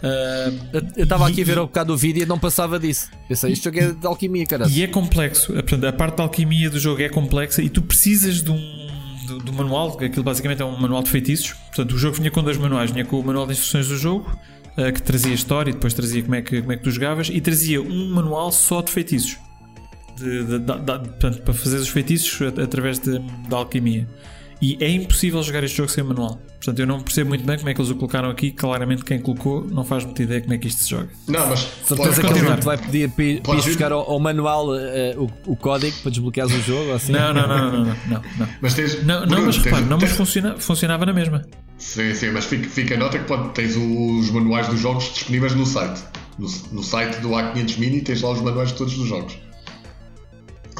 Uh, 0.03 0.91
eu 0.97 1.03
estava 1.05 1.25
aqui 1.29 1.41
a 1.41 1.45
ver 1.45 1.57
um 1.57 1.65
bocado 1.65 1.93
do 1.93 1.97
vídeo 1.97 2.23
e 2.23 2.25
não 2.25 2.37
passava 2.37 2.77
disso. 2.77 3.09
Pensei, 3.25 3.53
isto 3.53 3.63
jogo 3.63 3.79
é 3.79 3.91
de 3.93 4.05
alquimia, 4.05 4.45
cara. 4.45 4.67
E 4.69 4.83
é 4.83 4.87
complexo. 4.87 5.53
Portanto, 5.53 5.85
a 5.85 5.93
parte 5.93 6.17
da 6.17 6.23
alquimia 6.23 6.69
do 6.69 6.77
jogo 6.77 7.01
é 7.01 7.07
complexa 7.07 7.61
e 7.61 7.69
tu 7.69 7.81
precisas 7.81 8.43
de 8.43 8.51
um 8.51 8.87
do, 9.27 9.37
do, 9.39 9.53
manual, 9.53 9.97
aquilo 10.01 10.23
basicamente 10.23 10.61
é 10.61 10.65
um 10.65 10.77
manual 10.77 11.01
de 11.01 11.09
feitiços. 11.09 11.53
Portanto, 11.53 11.93
o 11.93 11.97
jogo 11.97 12.17
vinha 12.17 12.29
com 12.29 12.43
dois 12.43 12.57
manuais: 12.57 12.91
vinha 12.91 13.05
com 13.05 13.17
o 13.17 13.23
manual 13.23 13.45
de 13.45 13.53
instruções 13.53 13.87
do 13.87 13.97
jogo, 13.97 14.29
uh, 14.77 14.91
que 14.91 15.01
trazia 15.01 15.33
história 15.33 15.69
e 15.69 15.73
depois 15.73 15.93
trazia 15.93 16.21
como 16.21 16.35
é, 16.35 16.41
que, 16.41 16.59
como 16.59 16.73
é 16.73 16.77
que 16.77 16.83
tu 16.83 16.91
jogavas, 16.91 17.29
e 17.29 17.39
trazia 17.39 17.81
um 17.81 18.09
manual 18.13 18.51
só 18.51 18.81
de 18.81 18.91
feitiços. 18.91 19.37
De, 20.17 20.43
de, 20.43 20.59
de, 20.59 20.75
portanto, 20.85 21.41
para 21.43 21.53
fazer 21.53 21.77
os 21.77 21.87
feitiços 21.87 22.41
através 22.61 22.99
da 22.99 23.55
alquimia. 23.55 24.05
E 24.63 24.77
é 24.79 24.89
impossível 24.89 25.43
jogar 25.43 25.61
este 25.65 25.75
jogo 25.75 25.91
sem 25.91 26.01
manual. 26.05 26.39
Portanto, 26.55 26.79
eu 26.79 26.87
não 26.87 27.01
percebo 27.01 27.27
muito 27.27 27.45
bem 27.45 27.57
como 27.57 27.67
é 27.67 27.73
que 27.73 27.81
eles 27.81 27.91
o 27.91 27.95
colocaram 27.95 28.29
aqui. 28.29 28.49
Claramente, 28.49 29.03
quem 29.03 29.19
colocou 29.19 29.67
não 29.69 29.83
faz 29.83 30.05
muita 30.05 30.23
ideia 30.23 30.39
como 30.39 30.53
é 30.53 30.57
que 30.57 30.69
isto 30.69 30.83
se 30.83 30.89
joga. 30.89 31.09
Não, 31.27 31.49
mas. 31.49 31.67
Certeza 31.83 32.21
que 32.21 32.27
ele 32.27 32.61
vai 32.61 32.77
pedir 32.77 33.11
para 33.43 33.55
buscar 33.55 33.91
ao, 33.91 34.09
ao 34.09 34.21
manual 34.21 34.69
uh, 34.69 35.29
o, 35.45 35.51
o, 35.51 35.57
código 35.57 35.97
para 35.97 36.11
desbloquear 36.11 36.47
o 36.47 36.61
jogo? 36.61 36.93
Assim? 36.93 37.11
Não, 37.11 37.33
não, 37.33 37.45
não, 37.45 37.57
não, 37.57 37.71
não, 37.71 37.95
não, 38.07 38.21
não. 38.37 38.47
Mas 38.61 38.73
tens. 38.73 39.03
Não, 39.03 39.25
não 39.25 39.45
mas 39.47 39.57
repare, 39.57 39.83
não, 39.83 39.97
mas 39.99 40.11
funciona, 40.11 40.57
funcionava 40.57 41.05
na 41.05 41.11
mesma. 41.11 41.45
Sim, 41.77 42.15
sim, 42.15 42.31
mas 42.31 42.45
fica, 42.45 42.69
fica 42.69 42.95
a 42.95 42.97
nota 42.97 43.19
que 43.19 43.25
pode, 43.25 43.49
tens 43.49 43.75
os 43.75 44.31
manuais 44.31 44.69
dos 44.69 44.79
jogos 44.79 45.11
disponíveis 45.13 45.53
no 45.55 45.65
site. 45.65 46.01
No, 46.39 46.47
no 46.71 46.81
site 46.81 47.19
do 47.19 47.31
A500 47.31 47.79
Mini 47.79 47.99
tens 47.99 48.21
lá 48.21 48.31
os 48.31 48.41
manuais 48.41 48.69
de 48.69 48.75
todos 48.75 48.97
os 48.97 49.09
jogos. 49.09 49.37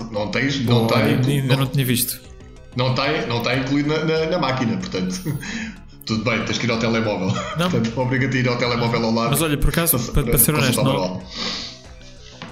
Não 0.09 0.31
tens. 0.31 0.63
Não 0.63 0.87
Boa, 0.87 1.01
tem, 1.01 1.39
ainda 1.39 1.55
não, 1.55 1.65
não 1.65 1.67
tinha 1.67 1.85
visto. 1.85 2.31
Não 2.75 2.91
está 2.91 3.25
não 3.27 3.41
tá 3.41 3.55
incluído 3.55 3.89
na, 3.89 4.03
na, 4.03 4.25
na, 4.27 4.39
máquina, 4.39 4.77
portanto. 4.77 5.21
Tudo 6.05 6.23
bem, 6.23 6.43
tens 6.43 6.57
que 6.57 6.65
ir 6.65 6.71
ao 6.71 6.79
telemóvel. 6.79 7.27
Não. 7.57 7.71
Portanto, 7.71 7.97
obriga-te 7.99 8.37
a 8.37 8.39
ir 8.41 8.47
ao 8.49 8.57
telemóvel 8.57 9.05
ao 9.05 9.13
lado. 9.13 9.29
Mas 9.29 9.41
olha, 9.41 9.57
por 9.57 9.69
acaso, 9.69 9.97
para, 10.11 10.23
para, 10.23 10.37
ser 10.37 10.53
honesto, 10.53 10.83
não, 10.83 11.21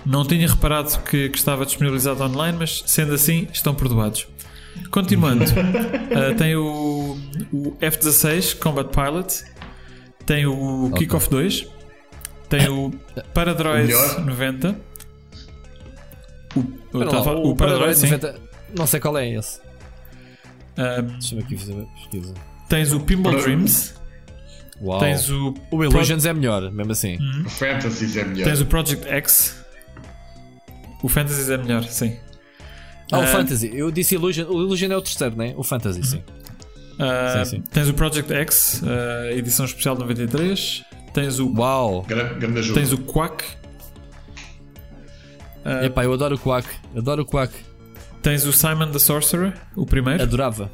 não 0.06 0.26
tinha 0.26 0.48
reparado 0.48 0.98
que, 1.00 1.30
que, 1.30 1.38
estava 1.38 1.66
disponibilizado 1.66 2.24
online, 2.24 2.58
mas 2.58 2.82
sendo 2.86 3.14
assim, 3.14 3.48
estão 3.52 3.76
perdoados. 3.76 4.26
Continuando, 4.90 5.44
uh, 5.44 6.36
tem 6.38 6.56
o, 6.56 7.18
o, 7.52 7.76
F-16 7.82 8.58
Combat 8.58 8.90
Pilot, 8.90 9.44
tem 10.26 10.46
o 10.46 10.86
okay. 10.86 11.00
Kickoff 11.00 11.30
2, 11.30 11.68
tem 12.48 12.70
o 12.70 12.92
Paradroid 13.34 13.94
o 13.94 14.22
90. 14.22 14.80
O, 16.56 16.60
o, 16.60 17.00
o, 17.00 17.52
o 17.52 17.56
Paradroid 17.56 18.02
90, 18.02 18.36
não 18.78 18.88
sei 18.88 19.02
qual 19.02 19.18
é 19.18 19.30
esse. 19.30 19.60
Um, 20.78 21.06
Deixa-me 21.18 21.42
aqui 21.42 21.58
fazer 21.58 21.74
uma 21.74 21.86
pesquisa. 21.88 22.34
Tens 22.70 22.94
o 22.94 23.00
Pinball 23.00 23.42
Dreams. 23.42 23.94
Uau. 24.82 25.00
Tens 25.00 25.30
o. 25.30 25.54
O 25.70 25.84
Illusions 25.84 26.24
Pro... 26.24 26.32
é 26.32 26.34
melhor, 26.34 26.72
mesmo 26.72 26.92
assim. 26.92 27.18
Uhum. 27.18 27.44
O 27.46 27.50
Fantasy 27.50 28.20
é 28.20 28.24
melhor. 28.24 28.46
Tens 28.46 28.62
o 28.62 28.66
Project 28.66 29.08
X. 29.08 29.64
O 31.04 31.10
Fantasy 31.10 31.52
é 31.52 31.58
melhor, 31.58 31.84
sim. 31.84 32.18
Ah, 33.12 33.20
o 33.20 33.28
Fantasy. 33.28 33.72
Eu 33.74 33.92
disse 33.92 34.16
Illusion. 34.16 34.48
O 34.48 34.62
Illusion 34.62 34.92
é 34.92 34.98
o 34.98 35.02
terceiro, 35.02 35.36
né? 35.36 35.54
O 35.58 35.64
Fantasy, 35.64 36.00
uhum. 36.00 36.06
sim. 36.06 36.24
Uh, 36.94 37.46
sim, 37.46 37.58
sim. 37.58 37.64
Tens 37.72 37.90
o 37.90 37.94
Project 37.94 38.32
X, 38.32 38.82
uh, 38.84 39.32
edição 39.32 39.66
especial 39.66 39.98
93. 39.98 40.84
Tens 41.14 41.40
o. 41.40 41.54
Uau! 41.54 42.04
Grande. 42.04 42.74
Tens 42.74 42.94
o 42.94 42.98
Quack. 42.98 43.44
Uh, 45.66 45.86
Epá, 45.86 46.06
eu 46.06 46.14
adoro 46.14 46.36
o 46.36 46.40
Quack. 46.40 46.68
Adoro 46.96 47.24
o 47.24 47.26
Quack. 47.26 47.54
Tens 48.22 48.46
o 48.46 48.54
Simon 48.54 48.92
the 48.92 49.00
Sorcerer, 49.00 49.54
o 49.76 49.86
primeiro. 49.86 50.22
Adorava. 50.22 50.72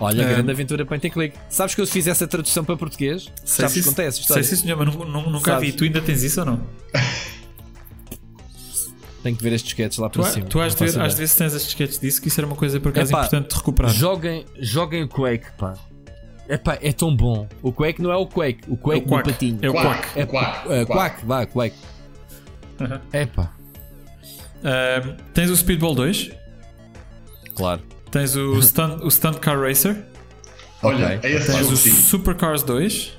Olha, 0.00 0.22
é. 0.22 0.34
grande 0.34 0.50
aventura 0.50 0.86
point 0.86 1.06
and 1.06 1.10
click. 1.10 1.36
Sabes 1.48 1.74
que 1.74 1.80
eu 1.80 1.86
fiz 1.86 2.06
essa 2.06 2.26
tradução 2.26 2.64
para 2.64 2.76
português? 2.76 3.30
Sei 3.44 3.66
Já 3.66 3.74
vos 3.74 3.84
contei 3.84 4.06
essa 4.06 4.20
história. 4.20 4.42
Sei 4.42 4.56
sim, 4.56 4.62
senhor, 4.62 4.76
mas 4.76 4.94
nunca 4.94 5.52
Sabes? 5.52 5.70
vi. 5.70 5.76
Tu 5.76 5.84
ainda 5.84 6.00
tens 6.00 6.22
isso 6.22 6.40
ou 6.40 6.46
não? 6.46 6.60
Tenho 9.22 9.36
que 9.36 9.42
ver 9.42 9.52
estes 9.52 9.72
sketches 9.72 9.98
lá 9.98 10.08
para 10.08 10.22
tu, 10.22 10.28
cima. 10.28 10.46
Tu 10.46 10.58
de, 10.58 10.76
ver, 10.76 11.00
às 11.00 11.14
vezes 11.14 11.34
tens 11.34 11.52
estes 11.52 11.70
sketches 11.70 11.98
disso, 11.98 12.22
que 12.22 12.28
isso 12.28 12.40
era 12.40 12.46
uma 12.46 12.54
coisa 12.54 12.78
por 12.78 12.90
acaso 12.90 13.10
Epá, 13.10 13.18
importante 13.18 13.50
de 13.50 13.56
recuperar. 13.56 13.92
Joguem, 13.92 14.46
joguem 14.60 15.02
o 15.02 15.08
Quake, 15.08 15.46
pá. 15.58 15.74
Epá, 16.48 16.78
é 16.80 16.92
tão 16.92 17.14
bom. 17.14 17.48
O 17.60 17.72
Quake 17.72 18.00
não 18.00 18.12
é 18.12 18.16
o 18.16 18.26
Quake, 18.26 18.60
o 18.68 18.76
Quake 18.76 19.12
é 19.12 19.16
o 19.16 19.22
patinho. 19.22 19.58
É 19.60 19.68
o 19.68 19.72
Quack. 19.72 20.08
É, 20.18 20.24
Quack, 20.24 20.72
é, 20.72 20.84
Quack, 20.86 21.26
vá, 21.26 21.46
Quake. 21.46 21.76
Epá. 23.12 23.57
Uh, 24.58 25.16
tens 25.32 25.50
o 25.50 25.56
Speedball 25.56 25.94
2. 25.94 26.30
Claro. 27.54 27.82
Tens 28.10 28.36
o 28.36 28.60
Stunt, 28.62 29.02
o 29.02 29.10
Stunt 29.10 29.38
Car 29.38 29.60
Racer. 29.60 30.04
Olha, 30.82 31.16
okay. 31.16 31.30
é 31.30 31.36
esse 31.36 31.52
Tens 31.52 31.70
o 31.70 31.76
Super 31.76 32.34
Cars 32.34 32.62
2. 32.62 33.18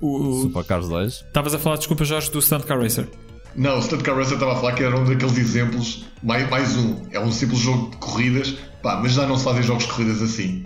O... 0.00 0.42
Super 0.42 0.64
Cars 0.64 0.88
2. 0.88 1.12
Estavas 1.12 1.54
a 1.54 1.58
falar, 1.58 1.76
desculpa, 1.76 2.04
Jorge, 2.04 2.30
do 2.30 2.40
Stunt 2.40 2.64
Car 2.64 2.80
Racer. 2.80 3.06
Não, 3.54 3.78
o 3.78 3.82
Stunt 3.82 4.02
Car 4.02 4.16
Racer 4.16 4.34
estava 4.34 4.52
a 4.52 4.56
falar 4.56 4.72
que 4.72 4.82
era 4.82 4.96
um 4.96 5.04
daqueles 5.04 5.38
exemplos, 5.38 6.04
mais, 6.22 6.48
mais 6.50 6.76
um. 6.76 7.02
É 7.10 7.18
um 7.18 7.32
simples 7.32 7.60
jogo 7.60 7.90
de 7.90 7.96
corridas, 7.96 8.54
pá, 8.82 9.00
mas 9.02 9.12
já 9.12 9.26
não 9.26 9.36
se 9.36 9.44
fazem 9.44 9.62
jogos 9.62 9.84
de 9.84 9.92
corridas 9.92 10.22
assim. 10.22 10.64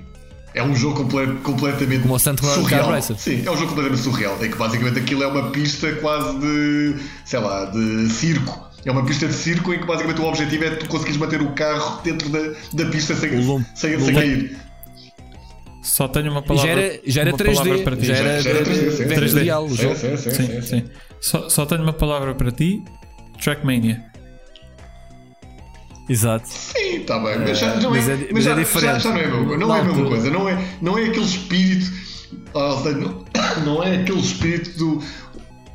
É 0.53 0.63
um 0.63 0.75
jogo 0.75 0.97
comple 0.97 1.35
completamente 1.45 2.03
Como 2.03 2.15
o 2.15 2.19
Stunt 2.19 2.41
surreal. 2.41 2.85
Car 2.85 2.91
Racer. 2.91 3.17
Sim, 3.17 3.45
é 3.47 3.51
um 3.51 3.57
jogo 3.57 3.69
completamente 3.69 4.03
surreal. 4.03 4.37
É 4.41 4.49
que 4.49 4.57
basicamente 4.57 4.99
aquilo 4.99 5.23
é 5.23 5.27
uma 5.29 5.51
pista 5.51 5.93
quase 5.97 6.37
de, 6.39 6.97
sei 7.25 7.39
lá, 7.39 7.67
de 7.67 8.09
circo. 8.09 8.70
É 8.85 8.91
uma 8.91 9.05
pista 9.05 9.27
de 9.27 9.35
circo 9.35 9.75
em 9.75 9.79
que 9.79 9.87
basicamente 9.87 10.21
o 10.21 10.25
objetivo 10.25 10.65
é 10.65 10.71
tu 10.71 10.87
conseguires 10.89 11.19
manter 11.19 11.43
o 11.43 11.53
carro 11.53 12.01
dentro 12.03 12.29
da, 12.31 12.41
da 12.73 12.91
pista 12.91 13.15
sem, 13.15 13.31
sem, 13.75 14.01
sem 14.01 14.15
cair. 14.15 14.57
Só 15.83 16.09
tenho 16.09 16.31
uma 16.31 16.43
palavra. 16.43 16.71
Já 16.71 16.81
era, 16.81 17.01
já 17.05 17.21
era 17.23 17.33
3D. 17.33 17.85
Para 17.85 17.97
ti. 17.97 18.07
Já 18.07 18.17
era, 18.17 18.43
já 18.43 18.51
era 18.51 18.65
3D. 18.65 19.07
3D. 19.07 19.17
3D. 19.17 19.65
o 19.65 19.77
jogo. 19.77 19.97
Sim, 19.97 20.17
sim, 20.17 20.31
sim, 20.31 20.63
sim. 20.63 20.85
Só, 21.21 21.49
só 21.49 21.67
tenho 21.67 21.83
uma 21.83 21.93
palavra 21.93 22.35
para 22.35 22.51
ti: 22.51 22.83
Trackmania. 23.43 24.11
Exato. 26.09 26.49
Sim, 26.49 27.03
está 27.03 27.19
bem, 27.21 27.39
mas 27.39 27.59
já 27.59 27.77
não 27.77 27.95
é, 27.95 27.99
mas 27.99 28.09
é, 28.09 28.29
mas 28.33 28.45
já, 28.45 28.53
é 28.53 28.55
diferente. 28.57 28.93
Já, 28.95 28.99
já, 28.99 29.11
não 29.11 29.19
é 29.19 29.25
a 29.25 29.29
mesma, 29.29 29.57
não 29.57 29.77
é 29.77 29.81
a 29.81 29.85
mesma 29.85 30.09
coisa. 30.09 30.31
Não 30.31 30.49
é, 30.49 30.65
não 30.83 30.99
é 30.99 31.05
aquele 31.05 31.25
espírito. 31.25 31.91
Não, 32.53 33.25
não 33.65 33.83
é 33.83 33.97
aquele 33.97 34.21
espírito 34.21 34.77
do 34.77 35.03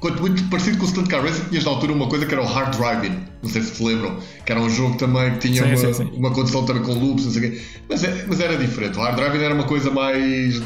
quanto 0.06 0.22
muito 0.22 0.44
parecido 0.50 0.78
com 0.78 0.86
o 0.86 0.88
Stunt 0.88 1.10
Car 1.10 1.24
Racing, 1.24 1.50
tinhas 1.50 1.66
na 1.66 1.72
altura 1.72 1.92
uma 1.92 2.08
coisa 2.08 2.28
que 2.28 2.34
era 2.36 2.44
o 2.44 2.46
Hard 2.46 2.78
Driving, 2.78 3.26
não 3.42 3.50
sei 3.50 3.64
se 3.64 3.74
se 3.74 3.84
lembram, 3.84 4.20
que 4.46 4.52
era 4.52 4.62
um 4.62 4.70
jogo 4.70 4.96
também 4.98 5.32
que 5.34 5.48
tinha 5.48 5.64
sim, 5.64 5.70
uma, 5.70 5.78
sim, 5.78 5.94
sim. 5.94 6.12
uma 6.16 6.32
condição 6.32 6.64
também 6.64 6.84
com 6.84 6.94
loops, 6.94 7.26
não 7.26 7.32
sei 7.32 7.48
o 7.48 7.52
quê, 7.52 7.62
mas, 7.90 8.04
é, 8.04 8.26
mas 8.28 8.40
era 8.40 8.56
diferente. 8.56 9.00
O 9.00 9.02
Hard 9.02 9.16
Driving 9.16 9.44
era 9.44 9.56
uma 9.56 9.64
coisa 9.64 9.90
mais. 9.90 10.62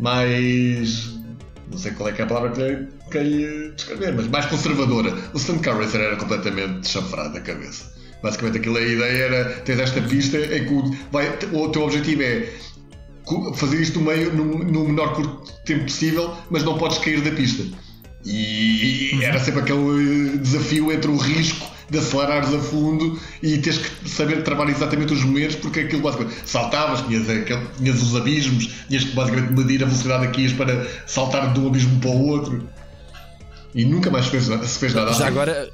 mais. 0.00 1.08
não 1.70 1.78
sei 1.78 1.92
qual 1.92 2.08
é 2.08 2.12
que 2.12 2.22
é 2.22 2.24
a 2.24 2.26
palavra 2.26 2.50
que 3.12 3.18
lhe 3.18 3.70
descrever, 3.76 4.12
mas 4.12 4.26
mais 4.26 4.46
conservadora. 4.46 5.14
O 5.32 5.38
Stunt 5.38 5.60
Car 5.60 5.78
Racer 5.78 6.00
era 6.00 6.16
completamente 6.16 6.88
chanfrado 6.88 7.32
da 7.32 7.40
cabeça. 7.40 7.92
Basicamente, 8.24 8.58
aquilo 8.58 8.76
a 8.76 8.82
ideia 8.82 9.22
era: 9.22 9.44
tens 9.60 9.78
esta 9.78 10.02
pista 10.02 10.36
em 10.36 10.64
que 10.64 10.74
o, 10.74 10.96
vai, 11.12 11.28
o 11.52 11.68
teu 11.68 11.82
objetivo 11.82 12.22
é 12.24 12.48
fazer 13.54 13.80
isto 13.80 14.00
no, 14.00 14.06
meio, 14.06 14.34
no, 14.34 14.64
no 14.64 14.88
menor 14.88 15.14
tempo 15.64 15.84
possível, 15.84 16.36
mas 16.50 16.64
não 16.64 16.76
podes 16.76 16.98
cair 16.98 17.20
da 17.20 17.30
pista. 17.30 17.62
E 18.24 19.22
era 19.22 19.38
sempre 19.38 19.60
aquele 19.60 20.38
desafio 20.38 20.90
entre 20.90 21.10
o 21.10 21.16
risco 21.16 21.74
de 21.90 21.98
acelerares 21.98 22.52
a 22.52 22.58
fundo 22.58 23.20
e 23.42 23.58
teres 23.58 23.78
que 23.78 24.08
saber 24.08 24.42
travar 24.42 24.68
exatamente 24.68 25.12
os 25.12 25.22
momentos, 25.22 25.56
porque 25.56 25.80
aquilo 25.80 26.02
basicamente 26.02 26.36
saltavas, 26.46 27.02
tinhas, 27.02 27.26
tinhas 27.76 28.02
os 28.02 28.16
abismos, 28.16 28.84
tinhas 28.88 29.04
que 29.04 29.12
basicamente 29.14 29.52
medir 29.52 29.82
a 29.82 29.86
velocidade 29.86 30.40
ias 30.40 30.52
para 30.52 30.86
saltar 31.06 31.52
de 31.52 31.60
um 31.60 31.68
abismo 31.68 32.00
para 32.00 32.10
o 32.10 32.28
outro. 32.28 32.66
E 33.74 33.84
nunca 33.84 34.10
mais 34.10 34.26
se 34.26 34.30
fez, 34.30 34.44
se 34.44 34.78
fez 34.78 34.94
nada 34.94 35.12
Já 35.12 35.12
assim. 35.12 35.24
agora. 35.24 35.70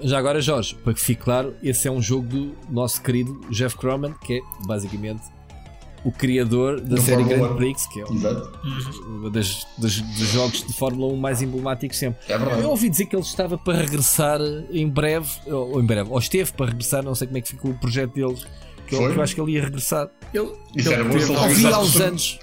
Já 0.00 0.18
agora, 0.18 0.40
Jorge, 0.40 0.76
para 0.76 0.94
que 0.94 1.00
fique 1.00 1.22
claro, 1.22 1.54
esse 1.60 1.88
é 1.88 1.90
um 1.90 2.00
jogo 2.00 2.28
do 2.28 2.56
nosso 2.70 3.02
querido 3.02 3.40
Jeff 3.50 3.76
Croman, 3.76 4.14
que 4.24 4.34
é 4.34 4.40
basicamente 4.64 5.22
o 6.04 6.12
criador 6.12 6.80
da 6.80 6.96
série 6.98 7.24
Grand 7.24 7.56
Prix, 7.56 7.86
que 7.86 8.00
é 8.00 8.04
um 8.04 9.30
das, 9.30 9.66
das, 9.76 10.00
dos 10.00 10.28
jogos 10.28 10.64
de 10.64 10.72
Fórmula 10.72 11.12
1 11.12 11.16
mais 11.16 11.42
emblemáticos 11.42 11.98
sempre. 11.98 12.20
É 12.28 12.38
verdade. 12.38 12.62
Eu 12.62 12.70
ouvi 12.70 12.88
dizer 12.88 13.06
que 13.06 13.16
ele 13.16 13.22
estava 13.22 13.58
para 13.58 13.78
regressar 13.78 14.40
em 14.70 14.88
breve, 14.88 15.28
ou 15.46 15.80
em 15.80 15.84
breve, 15.84 16.10
ou 16.10 16.18
esteve 16.18 16.52
para 16.52 16.66
regressar, 16.66 17.02
não 17.02 17.14
sei 17.14 17.26
como 17.26 17.38
é 17.38 17.40
que 17.40 17.48
ficou 17.48 17.72
o 17.72 17.74
projeto 17.74 18.14
deles, 18.14 18.46
que 18.86 18.94
eu, 18.94 19.02
eu, 19.02 19.22
acho 19.22 19.34
que 19.34 19.40
ele 19.40 19.52
ia 19.52 19.62
regressar. 19.62 20.08
Ele, 20.32 20.52
Isso 20.74 20.88
ele 20.88 20.94
era 20.94 21.04
teve, 21.08 21.32
ouvi 21.32 21.66
há 21.66 21.78
uns 21.78 22.00
anos. 22.00 22.38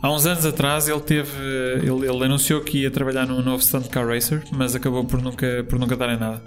Há 0.00 0.12
uns 0.12 0.26
anos 0.26 0.46
atrás 0.46 0.88
ele 0.88 1.00
teve. 1.00 1.36
Ele, 1.82 2.08
ele 2.08 2.24
anunciou 2.24 2.60
que 2.60 2.82
ia 2.82 2.90
trabalhar 2.90 3.26
num 3.26 3.42
novo 3.42 3.62
Stunt 3.62 3.88
Car 3.88 4.06
Racer, 4.06 4.44
mas 4.52 4.74
acabou 4.74 5.04
por 5.04 5.20
nunca, 5.20 5.66
por 5.68 5.78
nunca 5.78 5.96
dar 5.96 6.14
em 6.14 6.18
nada. 6.18 6.42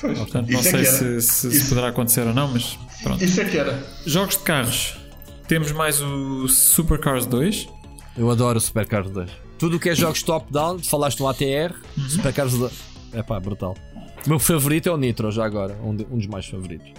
Pois. 0.00 0.18
Portanto, 0.18 0.50
não 0.50 0.60
é 0.60 0.62
sei 0.62 0.80
é 0.80 0.84
se, 0.84 1.22
se, 1.22 1.50
se, 1.50 1.68
poderá 1.68 1.88
acontecer 1.88 2.26
ou 2.26 2.34
não, 2.34 2.48
mas 2.48 2.78
pronto. 3.02 3.22
Isso 3.22 3.40
é 3.40 3.44
que 3.44 3.56
era. 3.56 3.82
Jogos 4.04 4.36
de 4.36 4.42
carros. 4.42 4.96
Temos 5.48 5.72
mais 5.72 6.00
o 6.02 6.48
Super 6.48 6.98
Cars 6.98 7.24
2. 7.26 7.68
Eu 8.16 8.30
adoro 8.30 8.58
o 8.58 8.60
Super 8.60 8.86
Cars 8.86 9.10
2. 9.10 9.30
Tudo 9.58 9.76
o 9.76 9.80
que 9.80 9.88
é 9.88 9.94
jogos 9.94 10.22
top-down, 10.22 10.80
falaste 10.80 11.20
no 11.20 11.28
ATR, 11.28 11.74
uhum. 11.96 12.08
Super 12.08 12.32
Cars 12.32 12.52
2. 12.52 12.72
É 13.12 13.22
pá, 13.22 13.40
brutal. 13.40 13.74
O 14.26 14.28
meu 14.28 14.38
favorito 14.38 14.88
é 14.88 14.92
o 14.92 14.96
Nitro, 14.96 15.30
já 15.30 15.44
agora. 15.44 15.76
Um, 15.82 15.94
de, 15.94 16.06
um 16.10 16.18
dos 16.18 16.26
mais 16.26 16.46
favoritos. 16.46 16.90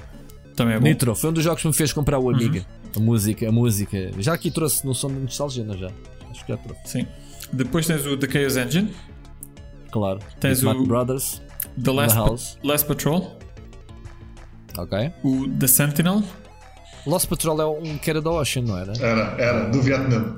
Também 0.55 0.75
é 0.75 0.79
bom. 0.79 0.87
Nitro 0.87 1.13
foi 1.13 1.29
um 1.29 1.33
dos 1.33 1.43
jogos 1.43 1.61
que 1.61 1.67
me 1.67 1.73
fez 1.73 1.93
comprar 1.93 2.17
o 2.17 2.29
Amiga. 2.29 2.65
Uhum. 2.95 3.03
A 3.03 3.05
música, 3.05 3.49
a 3.49 3.51
música. 3.51 4.11
Já 4.17 4.33
aqui 4.33 4.49
trouxe 4.49 4.85
no 4.85 4.95
som 4.95 5.09
de 5.09 5.19
nostalgia, 5.19 5.63
não 5.63 5.77
já? 5.77 5.91
Acho 6.31 6.45
que 6.45 6.51
já 6.51 6.57
trouxe. 6.57 6.81
Sim. 6.85 7.07
Depois 7.53 7.85
tens 7.85 8.05
o 8.05 8.17
The 8.17 8.27
Chaos 8.27 8.57
Engine. 8.57 8.93
Claro. 9.91 10.19
Tens 10.39 10.63
o 10.63 10.85
Brothers. 10.85 11.41
The 11.83 11.91
Last, 11.91 12.15
pa 12.15 12.67
Last 12.67 12.87
Patrol. 12.87 13.37
Ok. 14.77 15.11
O 15.23 15.47
The 15.59 15.67
Sentinel. 15.67 16.23
Lost 17.05 17.27
Patrol 17.27 17.61
é 17.61 17.65
um 17.65 17.97
que 17.97 18.09
era 18.09 18.21
da 18.21 18.29
Ocean, 18.29 18.63
não 18.63 18.77
era? 18.77 18.93
Era, 18.99 19.35
era, 19.41 19.69
do 19.69 19.81
Vietnã. 19.81 20.35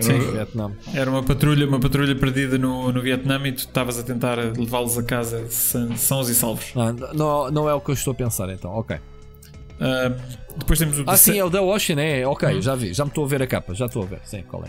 Sim, 0.00 0.18
do 0.18 0.32
Vietnã. 0.32 0.72
Era 0.94 1.10
uma 1.10 1.22
patrulha, 1.22 1.66
uma 1.66 1.80
patrulha 1.80 2.14
perdida 2.16 2.56
no, 2.56 2.90
no 2.92 3.02
Vietnã 3.02 3.36
e 3.46 3.52
tu 3.52 3.58
estavas 3.58 3.98
a 3.98 4.02
tentar 4.02 4.38
levá-los 4.38 4.96
a 4.96 5.02
casa 5.02 5.44
sãos 5.50 6.28
e 6.28 6.34
salvos. 6.34 6.72
Ah, 6.76 6.92
não, 7.14 7.50
não 7.50 7.68
é 7.68 7.74
o 7.74 7.80
que 7.80 7.90
eu 7.90 7.94
estou 7.94 8.12
a 8.12 8.14
pensar 8.14 8.48
então, 8.48 8.70
ok. 8.70 8.96
Uh, 8.96 10.38
depois 10.56 10.78
temos 10.78 10.98
o 10.98 11.04
Ah, 11.06 11.16
sim, 11.16 11.38
é 11.38 11.44
o 11.44 11.50
The 11.50 11.60
Ocean, 11.60 12.00
é, 12.00 12.26
ok, 12.26 12.54
uhum. 12.54 12.62
já 12.62 12.74
vi, 12.74 12.92
já 12.92 13.04
me 13.04 13.10
estou 13.10 13.24
a 13.24 13.28
ver 13.28 13.42
a 13.42 13.46
capa, 13.46 13.74
já 13.74 13.86
estou 13.86 14.02
a 14.02 14.06
ver, 14.06 14.20
sim, 14.24 14.42
qual 14.42 14.64
é? 14.64 14.68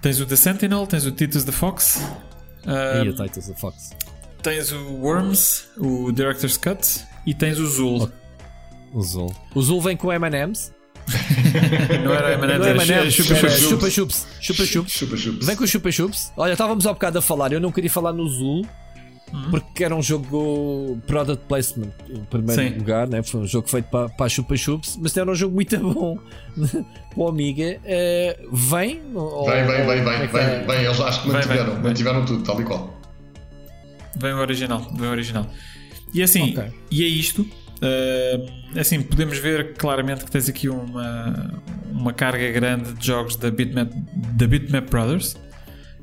Tens 0.00 0.20
o 0.20 0.26
The 0.26 0.36
Sentinel, 0.36 0.86
tens 0.86 1.04
o 1.04 1.10
Titus 1.10 1.44
the 1.44 1.52
Fox. 1.52 2.02
Uh, 2.66 3.04
e 3.04 3.08
o 3.08 3.14
Titus 3.14 3.46
the 3.46 3.54
Fox. 3.54 3.90
Tens 4.42 4.72
o 4.72 4.94
Worms, 4.96 5.68
o 5.76 6.10
Director's 6.12 6.56
Cut 6.56 7.04
e 7.26 7.34
tens 7.34 7.58
o 7.58 7.66
Zul. 7.66 8.10
O 8.92 9.02
Zul. 9.02 9.34
O 9.54 9.62
Zul 9.62 9.80
vem 9.80 9.96
com 9.96 10.12
M&M's? 10.12 10.72
não 12.04 12.14
era 12.14 12.32
M&M's, 12.34 12.90
era, 12.90 13.10
Chupa 13.10 13.90
Chups. 13.90 14.26
Chupa 14.40 14.66
Chups. 15.16 15.46
Vem 15.46 15.56
com 15.56 15.64
o 15.64 15.66
Chupa 15.66 15.90
Chups. 15.90 16.32
Olha, 16.36 16.52
estávamos 16.52 16.86
há 16.86 16.92
bocado 16.92 17.18
a 17.18 17.22
falar, 17.22 17.52
eu 17.52 17.60
não 17.60 17.72
queria 17.72 17.90
falar 17.90 18.12
no 18.12 18.28
Zul. 18.28 18.66
Uhum. 19.32 19.50
Porque 19.50 19.82
era 19.82 19.96
um 19.96 20.02
jogo 20.02 21.00
product 21.06 21.44
placement 21.48 21.90
em 22.10 22.22
primeiro 22.24 22.62
Sim. 22.62 22.78
lugar, 22.78 23.08
né? 23.08 23.22
foi 23.22 23.40
um 23.40 23.46
jogo 23.46 23.68
feito 23.68 23.86
para, 23.86 24.08
para 24.10 24.26
a 24.26 24.28
Chupa 24.28 24.56
Chups, 24.56 24.98
mas 25.00 25.16
era 25.16 25.30
um 25.30 25.34
jogo 25.34 25.54
muito 25.54 25.78
bom 25.78 26.18
para 26.56 26.84
o 27.16 27.28
Amiga. 27.28 27.80
Uh, 27.82 28.56
vem, 28.56 29.00
vem, 29.00 29.66
vem, 29.66 29.86
vem, 29.86 30.04
vem, 30.04 30.12
é 30.12 30.26
vem, 30.26 30.66
vem, 30.66 30.84
eles 30.84 31.00
acho 31.00 31.22
que 31.22 31.28
mantiveram, 31.28 31.80
mantiveram 31.80 32.24
tudo, 32.26 32.44
tal 32.44 32.60
e 32.60 32.64
qual. 32.64 33.00
Vem 34.16 34.34
o 34.34 34.38
original, 34.38 34.86
vem 34.94 35.08
o 35.08 35.10
original. 35.12 35.46
E 36.12 36.22
assim, 36.22 36.52
okay. 36.52 36.70
e 36.90 37.02
é 37.02 37.06
isto. 37.06 37.42
Uh, 37.42 38.78
assim, 38.78 39.02
podemos 39.02 39.38
ver 39.38 39.74
claramente 39.74 40.24
que 40.24 40.30
tens 40.30 40.48
aqui 40.48 40.68
uma, 40.68 41.62
uma 41.90 42.12
carga 42.12 42.50
grande 42.52 42.92
de 42.92 43.06
jogos 43.06 43.34
da 43.36 43.50
Bitmap, 43.50 43.90
da 44.34 44.46
Bitmap 44.46 44.90
Brothers. 44.90 45.36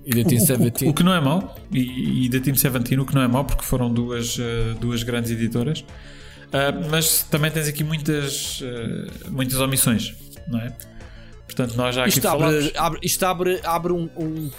E 0.10 0.23
da 0.23 0.27
Team 0.27 0.40
17. 0.40 0.86
O, 0.86 0.90
o, 0.90 0.94
que 0.94 1.03
não 1.03 1.14
é 1.14 1.22
mau, 1.22 1.56
e, 1.72 2.26
e 2.26 2.30
da 2.30 2.40
Team 2.40 2.56
17, 2.56 2.99
o 2.99 3.06
que 3.06 3.14
não 3.14 3.22
é 3.22 3.27
mau, 3.27 3.45
porque 3.45 3.64
foram 3.64 3.94
duas, 3.94 4.40
uh, 4.40 4.76
duas 4.81 5.03
grandes 5.03 5.30
editoras. 5.30 5.81
Uh, 5.81 6.90
mas 6.90 7.22
também 7.23 7.52
tens 7.52 7.68
aqui 7.68 7.84
muitas, 7.84 8.64
muitas 9.30 9.60
omissões, 9.60 10.15
não 10.48 10.60
é? 10.60 10.73
Portanto, 11.60 11.76
nós 11.76 11.95
já 11.95 12.03
aqui 12.03 12.10
isto 12.10 12.27
abre, 12.27 12.72
abre, 12.76 12.99
isto 13.03 13.26
abre, 13.26 13.60
abre 13.64 13.94
um. 13.94 14.10
um 14.15 14.49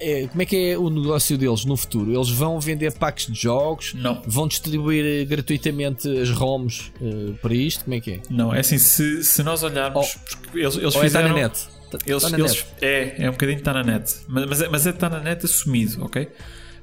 é, 0.00 0.26
como 0.26 0.42
é 0.42 0.44
que 0.46 0.70
é 0.70 0.78
o 0.78 0.90
negócio 0.90 1.38
deles 1.38 1.64
no 1.64 1.76
futuro? 1.76 2.12
Eles 2.12 2.30
vão 2.30 2.58
vender 2.58 2.92
packs 2.92 3.26
de 3.26 3.40
jogos? 3.40 3.94
Não. 3.94 4.22
Vão 4.26 4.48
distribuir 4.48 5.26
gratuitamente 5.26 6.08
as 6.18 6.30
ROMs 6.30 6.92
uh, 7.00 7.34
para 7.40 7.54
isto? 7.54 7.84
Como 7.84 7.94
é 7.94 8.00
que 8.00 8.12
é? 8.12 8.20
Não, 8.30 8.54
é 8.54 8.60
assim, 8.60 8.78
se, 8.78 9.22
se 9.22 9.42
nós 9.42 9.62
olharmos. 9.62 10.16
Oh, 10.16 10.58
eles, 10.58 10.76
eles 10.76 10.94
ou 10.94 11.00
fizeram. 11.02 11.28
É, 11.28 11.32
na 11.32 11.48
net. 11.48 11.68
Eles, 12.06 12.22
tá 12.22 12.30
na 12.30 12.38
eles. 12.38 12.66
É, 12.80 13.24
é 13.24 13.28
um 13.28 13.32
bocadinho 13.32 13.58
está 13.58 13.72
na 13.72 13.82
net. 13.82 14.14
Mas, 14.28 14.46
mas, 14.46 14.62
é, 14.62 14.68
mas 14.68 14.86
é 14.86 14.90
está 14.90 15.08
na 15.08 15.20
net 15.20 15.44
assumido, 15.44 16.04
ok? 16.04 16.28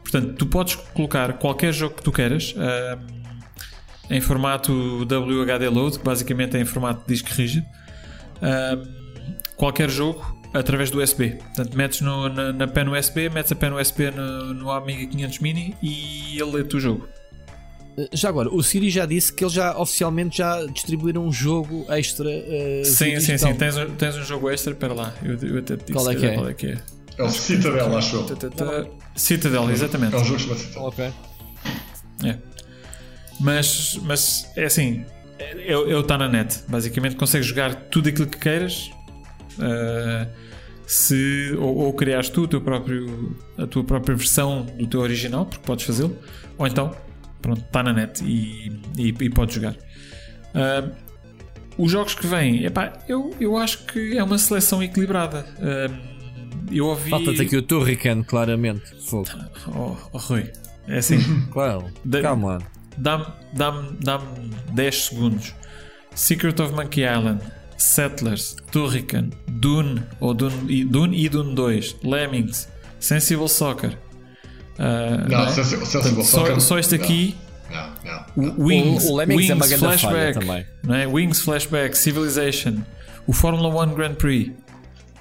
Portanto, 0.02 0.36
tu 0.36 0.46
podes 0.46 0.76
colocar 0.76 1.34
qualquer 1.34 1.74
jogo 1.74 1.96
que 1.96 2.04
tu 2.04 2.12
queiras 2.12 2.54
uh, 2.54 3.00
em 4.10 4.22
formato 4.22 4.72
WHD 5.04 5.68
Load, 5.70 6.00
que 6.00 6.06
basicamente 6.06 6.56
é 6.56 6.62
em 6.62 6.66
formato 6.66 7.02
de 7.02 7.14
disco 7.14 7.30
rígido. 7.34 7.66
Uh, 8.38 8.88
qualquer 9.56 9.90
jogo 9.90 10.38
através 10.54 10.90
do 10.90 11.02
USB. 11.02 11.32
Portanto, 11.32 11.76
metes 11.76 12.02
no, 12.02 12.30
na, 12.30 12.54
na 12.54 12.68
pen 12.68 12.88
USB, 12.90 13.30
metes 13.30 13.52
a 13.52 13.56
pen 13.56 13.74
USB 13.74 14.12
no, 14.12 14.54
no 14.54 14.72
Amiga 14.72 15.06
500 15.06 15.40
Mini 15.40 15.76
e 15.82 16.40
ele 16.40 16.52
lê-te 16.52 16.78
o 16.78 16.80
jogo. 16.80 17.08
Eh, 17.98 18.10
já 18.14 18.30
agora, 18.30 18.50
o 18.54 18.62
Siri 18.62 18.90
já 18.90 19.06
disse 19.06 19.34
que 19.34 19.44
eles 19.44 19.54
já 19.54 19.78
oficialmente 19.78 20.38
já 20.38 20.66
distribuíram 20.66 21.26
um 21.26 21.32
jogo 21.32 21.86
extra. 21.90 22.30
Uh, 22.30 22.86
sim, 22.86 23.20
sim, 23.20 23.38
sim. 23.38 23.54
Tens, 23.56 23.76
tens 23.98 24.16
um 24.16 24.24
jogo 24.24 24.50
extra, 24.50 24.74
espera 24.74 24.94
lá. 24.94 25.14
Eu, 25.24 25.36
eu 25.36 25.60
até 25.60 25.76
te 25.76 25.86
disse 25.86 25.94
qual 25.94 26.12
é 26.12 26.16
que 26.16 26.26
é? 26.26 26.34
Qual 26.36 26.50
é, 26.50 26.54
que 26.54 26.68
é. 26.68 26.78
é 27.18 27.24
o 27.24 27.30
Citadel, 27.30 27.98
acho 27.98 28.26
Citadel, 29.16 29.72
exatamente. 29.72 30.16
É 30.16 30.20
um 30.20 30.24
jogo 30.24 30.40
chamado 30.40 30.60
Citadel. 30.60 30.84
Ok. 30.84 31.14
É. 32.24 32.38
Mas, 33.40 34.00
mas 34.04 34.52
é 34.56 34.66
assim, 34.66 35.06
é, 35.40 35.72
é, 35.72 35.78
o 35.78 36.00
está 36.00 36.18
na 36.18 36.28
net. 36.28 36.60
Basicamente 36.68 37.16
consegues 37.16 37.48
jogar 37.48 37.74
tudo 37.90 38.10
aquilo 38.10 38.28
que 38.28 38.38
queiras. 38.38 38.92
Uh, 39.58 40.28
se, 40.86 41.54
ou, 41.60 41.76
ou 41.78 41.94
criares 41.94 42.30
tu 42.30 42.44
o 42.44 42.48
teu 42.48 42.62
próprio, 42.62 43.36
a 43.58 43.66
tua 43.66 43.84
própria 43.84 44.16
versão 44.16 44.64
do 44.64 44.88
teu 44.88 45.02
original, 45.02 45.46
porque 45.46 45.66
podes 45.66 45.86
fazê-lo, 45.86 46.16
ou 46.58 46.66
então 46.66 46.96
pronto, 47.42 47.62
está 47.62 47.84
na 47.84 47.94
net 47.94 48.24
e, 48.24 48.72
e, 48.98 49.10
e 49.10 49.30
podes 49.30 49.56
jogar. 49.56 49.74
Uh, 49.74 50.92
os 51.78 51.92
jogos 51.92 52.16
que 52.16 52.26
vêm, 52.26 52.66
epá, 52.66 52.94
eu, 53.08 53.36
eu 53.40 53.56
acho 53.58 53.86
que 53.86 54.18
é 54.18 54.24
uma 54.24 54.38
seleção 54.38 54.82
equilibrada. 54.82 55.46
Uh, 55.60 56.18
eu 56.72 56.88
ouvi. 56.88 57.10
Falta-te 57.10 57.42
aqui 57.42 57.56
o 57.56 57.62
Turrican, 57.62 58.24
claramente. 58.24 58.84
Fogo. 59.06 59.30
Oh, 59.68 59.96
oh, 60.12 60.18
Rui, 60.18 60.52
é 60.88 60.98
assim. 60.98 61.20
claro, 61.52 61.86
calma. 62.22 62.60
Dá-me 62.98 63.26
dá 63.54 63.70
dá 64.02 64.22
10 64.74 64.96
segundos. 64.96 65.54
Secret 66.16 66.60
of 66.60 66.74
Monkey 66.74 67.04
Island, 67.04 67.42
Settlers, 67.78 68.56
Turrican, 68.72 69.30
Dune, 69.48 70.02
ou 70.20 70.34
Dune, 70.34 70.84
Dune 70.86 71.16
e 71.16 71.30
Dune 71.30 71.54
2, 71.54 71.98
Lemmings, 72.04 72.68
Sensible 73.00 73.48
Soccer. 73.48 73.96
Uh, 74.78 75.30
não, 75.30 75.38
não 75.40 75.46
é? 75.46 75.52
Sensible, 75.52 75.86
Sensible 75.86 76.24
Soccer. 76.24 76.54
Só, 76.56 76.60
só 76.60 76.80
este 76.80 76.96
aqui. 76.96 77.36
Não, 77.70 77.90
não, 78.06 78.26
não. 78.36 78.66
Wings, 78.66 79.06
o, 79.10 79.16
Wings 79.16 79.50
é 79.50 79.56
grande 79.56 79.78
Flashback, 79.78 80.40
também. 80.40 80.66
Não 80.84 80.96
é? 80.96 81.08
Wings 81.08 81.42
Flashback, 81.42 81.98
Civilization, 81.98 82.78
o 83.26 83.34
Fórmula 83.34 83.86
1 83.86 83.94
Grand 83.94 84.14
Prix. 84.16 84.54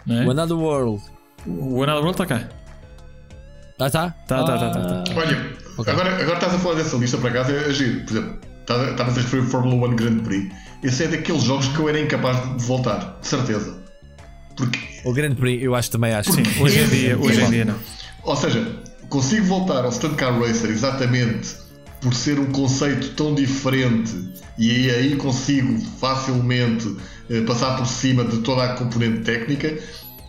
Não 0.06 0.22
é? 0.22 0.26
O 0.26 0.30
Another 0.30 0.56
World. 0.56 1.02
O 1.46 1.82
Another 1.82 2.02
World 2.02 2.22
está 2.22 2.26
cá. 2.26 2.48
Ah, 3.78 3.90
tá? 3.90 4.10
Tá, 4.26 4.44
tá, 4.44 4.58
tá, 4.58 4.70
tá, 4.70 5.02
tá. 5.02 5.14
Olha, 5.14 5.52
okay. 5.76 5.92
agora, 5.92 6.10
agora 6.22 6.34
estás 6.34 6.54
a 6.54 6.58
falar 6.58 6.76
dessa 6.76 6.96
lista 6.96 7.18
para 7.18 7.30
casa, 7.30 7.52
é 7.52 7.72
giro. 7.72 8.04
Por 8.04 8.12
exemplo, 8.12 8.38
estavas 8.60 9.18
a 9.18 9.20
referir 9.20 9.42
o 9.42 9.46
Fórmula 9.46 9.88
1 9.88 9.96
Grand 9.96 10.18
Prix. 10.20 10.54
Esse 10.82 11.04
é 11.04 11.08
daqueles 11.08 11.42
jogos 11.42 11.68
que 11.68 11.78
eu 11.78 11.88
era 11.88 12.00
incapaz 12.00 12.56
de 12.56 12.64
voltar, 12.64 13.18
de 13.20 13.26
certeza. 13.26 13.76
Porque. 14.56 14.78
O 15.04 15.12
Grand 15.12 15.34
Prix, 15.34 15.62
eu 15.62 15.74
acho 15.74 15.90
também 15.90 16.14
acho. 16.14 16.32
Sim, 16.32 16.42
hoje 16.60 16.80
em 16.80 16.88
dia, 16.88 17.18
hoje 17.18 17.42
em 17.42 17.50
dia 17.50 17.64
não. 17.64 17.76
Ou 18.22 18.34
seja, 18.34 18.66
consigo 19.08 19.46
voltar 19.46 19.84
ao 19.84 19.92
Stunt 19.92 20.16
Car 20.16 20.38
Racer 20.38 20.70
exatamente 20.70 21.56
por 22.00 22.14
ser 22.14 22.38
um 22.38 22.46
conceito 22.52 23.10
tão 23.14 23.34
diferente 23.34 24.12
e 24.58 24.90
aí 24.90 25.16
consigo 25.16 25.78
facilmente 25.98 26.96
eh, 27.30 27.40
passar 27.42 27.76
por 27.76 27.86
cima 27.86 28.24
de 28.24 28.38
toda 28.38 28.64
a 28.64 28.74
componente 28.74 29.22
técnica 29.22 29.76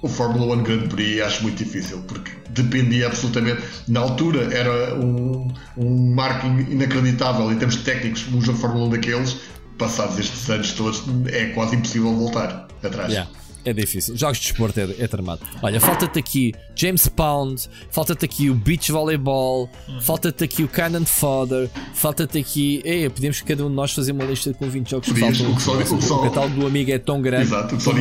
o 0.01 0.07
Fórmula 0.07 0.55
1 0.55 0.63
Grand 0.63 0.87
Prix 0.87 1.21
acho 1.21 1.43
muito 1.43 1.63
difícil, 1.63 1.99
porque 2.07 2.31
dependia 2.49 3.07
absolutamente. 3.07 3.61
Na 3.87 4.01
altura 4.01 4.53
era 4.53 4.95
um, 4.95 5.47
um 5.75 6.13
marketing 6.13 6.71
inacreditável 6.71 7.51
em 7.51 7.57
termos 7.57 7.77
técnicos, 7.77 8.27
um 8.27 8.41
jogo 8.41 8.53
de 8.53 8.61
Fórmula 8.61 8.85
1 8.85 8.89
daqueles, 8.89 9.37
passados 9.77 10.17
estes 10.19 10.49
anos 10.49 10.71
todos, 10.73 11.03
é 11.27 11.47
quase 11.47 11.75
impossível 11.75 12.13
voltar 12.15 12.67
atrás. 12.83 13.11
Yeah. 13.11 13.29
É 13.67 13.73
difícil. 13.73 14.15
Jogos 14.15 14.37
de 14.37 14.47
desporto 14.47 14.79
é, 14.79 14.83
é 14.97 15.07
tramado. 15.07 15.41
Olha, 15.61 15.81
falta-te 15.81 16.17
aqui 16.17 16.53
James 16.73 17.09
Pound, 17.09 17.69
falta-te 17.91 18.23
aqui 18.23 18.49
o 18.49 18.55
Beach 18.55 18.93
Volleyball, 18.93 19.69
uhum. 19.89 19.99
falta-te 19.99 20.45
aqui 20.45 20.63
o 20.63 20.69
Cannon 20.69 21.03
Fodder, 21.03 21.69
falta-te 21.93 22.37
aqui. 22.37 22.81
Ei, 22.85 23.09
podemos 23.09 23.41
cada 23.41 23.65
um 23.65 23.69
de 23.69 23.75
nós 23.75 23.91
fazer 23.91 24.13
uma 24.13 24.23
lista 24.23 24.53
com 24.53 24.69
20 24.69 24.89
jogos 24.89 25.11
que 25.11 25.19
faltam. 25.19 25.51
O, 25.51 25.55
que 25.57 25.61
só, 25.61 25.73
o, 25.73 25.77
o, 25.77 26.19
o 26.19 26.29
catálogo 26.29 26.61
do 26.61 26.65
amigo 26.65 26.91
é 26.91 26.97
tão 26.97 27.21
grande. 27.21 27.47
Exato, 27.47 27.75
o 27.75 27.77
que 27.77 27.83
só 27.83 27.91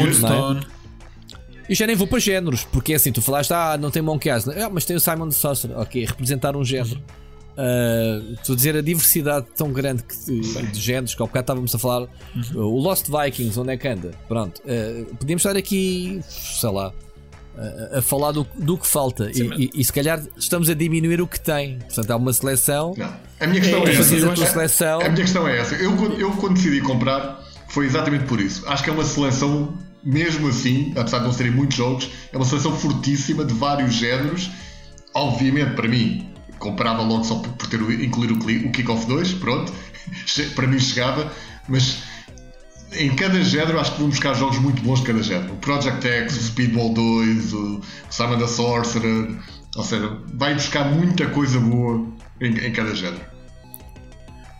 e 1.69 1.75
já 1.75 1.85
nem 1.85 1.97
vou 1.97 2.07
para 2.07 2.21
géneros, 2.21 2.63
porque 2.63 2.93
é 2.93 2.97
assim, 2.97 3.11
tu 3.11 3.21
falaste, 3.21 3.53
ah, 3.53 3.77
não 3.77 3.91
tem 3.91 4.01
Monkey 4.01 4.31
Island, 4.31 4.61
ah, 4.61 4.71
mas 4.71 4.85
tem 4.85 4.95
o 4.95 5.01
Simon 5.01 5.33
Sorcerer, 5.33 5.77
ok, 5.77 6.05
representar 6.05 6.57
um 6.57 6.65
género. 6.65 7.03
Uh, 7.57 8.35
estou 8.35 8.53
a 8.53 8.57
dizer 8.57 8.77
a 8.77 8.83
diversidade 8.83 9.47
tão 9.57 9.73
grande 9.73 10.03
que, 10.03 10.15
de, 10.27 10.67
de 10.67 10.81
géneros 10.81 11.15
que 11.15 11.23
ao 11.23 11.27
bocado 11.27 11.45
estávamos 11.45 11.75
a 11.75 11.79
falar. 11.79 12.09
Uhum. 12.53 12.63
o 12.63 12.81
Lost 12.81 13.07
Vikings, 13.09 13.59
onde 13.59 13.73
é 13.73 13.77
que 13.77 13.89
anda? 13.89 14.11
Pronto, 14.29 14.61
uh, 14.61 15.15
podíamos 15.17 15.43
estar 15.45 15.57
aqui, 15.57 16.21
sei 16.29 16.71
lá, 16.71 16.93
a, 17.57 17.99
a 17.99 18.03
falar 18.03 18.33
do, 18.33 18.47
do 18.57 18.77
que 18.77 18.87
falta 18.87 19.33
Sim, 19.33 19.51
e, 19.57 19.65
e, 19.65 19.81
e, 19.81 19.85
se 19.85 19.93
calhar 19.93 20.23
estamos 20.37 20.69
a 20.69 20.75
diminuir 20.75 21.21
o 21.23 21.27
que 21.27 21.41
tem. 21.41 21.79
Portanto, 21.79 22.11
há 22.11 22.17
uma 22.17 22.33
seleção. 22.33 22.95
Não. 22.97 23.17
A 23.41 23.47
minha 23.47 23.61
questão 23.61 23.81
é, 23.81 23.91
é 23.91 23.93
essa. 23.93 24.01
A, 24.03 24.47
seleção. 24.47 25.01
a 25.01 25.05
minha 25.05 25.17
questão 25.17 25.49
é 25.49 25.59
essa. 25.59 25.75
Eu, 25.77 26.19
eu, 26.19 26.33
quando 26.33 26.55
decidi 26.55 26.81
comprar, 26.83 27.43
foi 27.69 27.87
exatamente 27.87 28.25
por 28.25 28.41
isso. 28.41 28.67
Acho 28.69 28.85
que 28.85 28.91
é 28.91 28.93
uma 28.93 29.05
seleção 29.05 29.75
mesmo 30.05 30.49
assim, 30.49 30.93
apesar 30.97 31.19
de 31.19 31.25
não 31.25 31.33
serem 31.33 31.51
muitos 31.51 31.77
jogos, 31.77 32.09
é 32.33 32.37
uma 32.37 32.47
seleção 32.47 32.77
fortíssima 32.77 33.45
de 33.45 33.53
vários 33.53 33.95
géneros. 33.95 34.51
Obviamente, 35.13 35.75
para 35.75 35.89
mim, 35.89 36.29
comprava 36.59 37.03
logo 37.03 37.25
só 37.25 37.37
por 37.37 37.67
ter 37.67 37.81
incluir 37.81 38.33
o 38.33 38.71
Kickoff 38.71 39.07
2, 39.07 39.35
pronto, 39.35 39.73
para 40.55 40.67
mim 40.67 40.79
chegava, 40.79 41.33
mas 41.69 42.03
em 42.93 43.15
cada 43.15 43.43
género 43.43 43.79
acho 43.81 43.93
que 43.93 44.01
vão 44.01 44.09
buscar 44.09 44.35
jogos 44.35 44.59
muito 44.59 44.83
bons 44.83 45.01
de 45.01 45.07
cada 45.07 45.23
género. 45.23 45.53
O 45.53 45.57
Project 45.57 46.07
X, 46.07 46.37
o 46.37 46.43
Speedball 46.43 46.95
2, 46.95 47.53
o 47.53 47.81
Simon 48.11 48.39
the 48.39 48.47
Sorcerer, 48.47 49.39
ou 49.77 49.85
seja, 49.85 50.19
vai 50.35 50.55
buscar 50.55 50.85
muita 50.85 51.27
coisa 51.27 51.61
boa 51.61 52.07
em, 52.41 52.57
em 52.59 52.73
cada 52.73 52.95
género. 52.95 53.25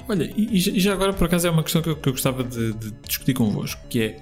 Olha, 0.09 0.33
e, 0.37 0.59
já 0.59 0.93
agora 0.93 1.13
por 1.13 1.27
acaso 1.27 1.47
é 1.47 1.51
uma 1.51 1.63
questão 1.63 1.83
que 1.83 1.89
eu, 1.89 1.97
que 1.97 2.09
eu 2.09 2.13
gostava 2.13 2.45
de, 2.45 2.73
de 2.75 2.91
discutir 3.07 3.35
convosco, 3.35 3.81
que 3.89 4.03
é 4.03 4.17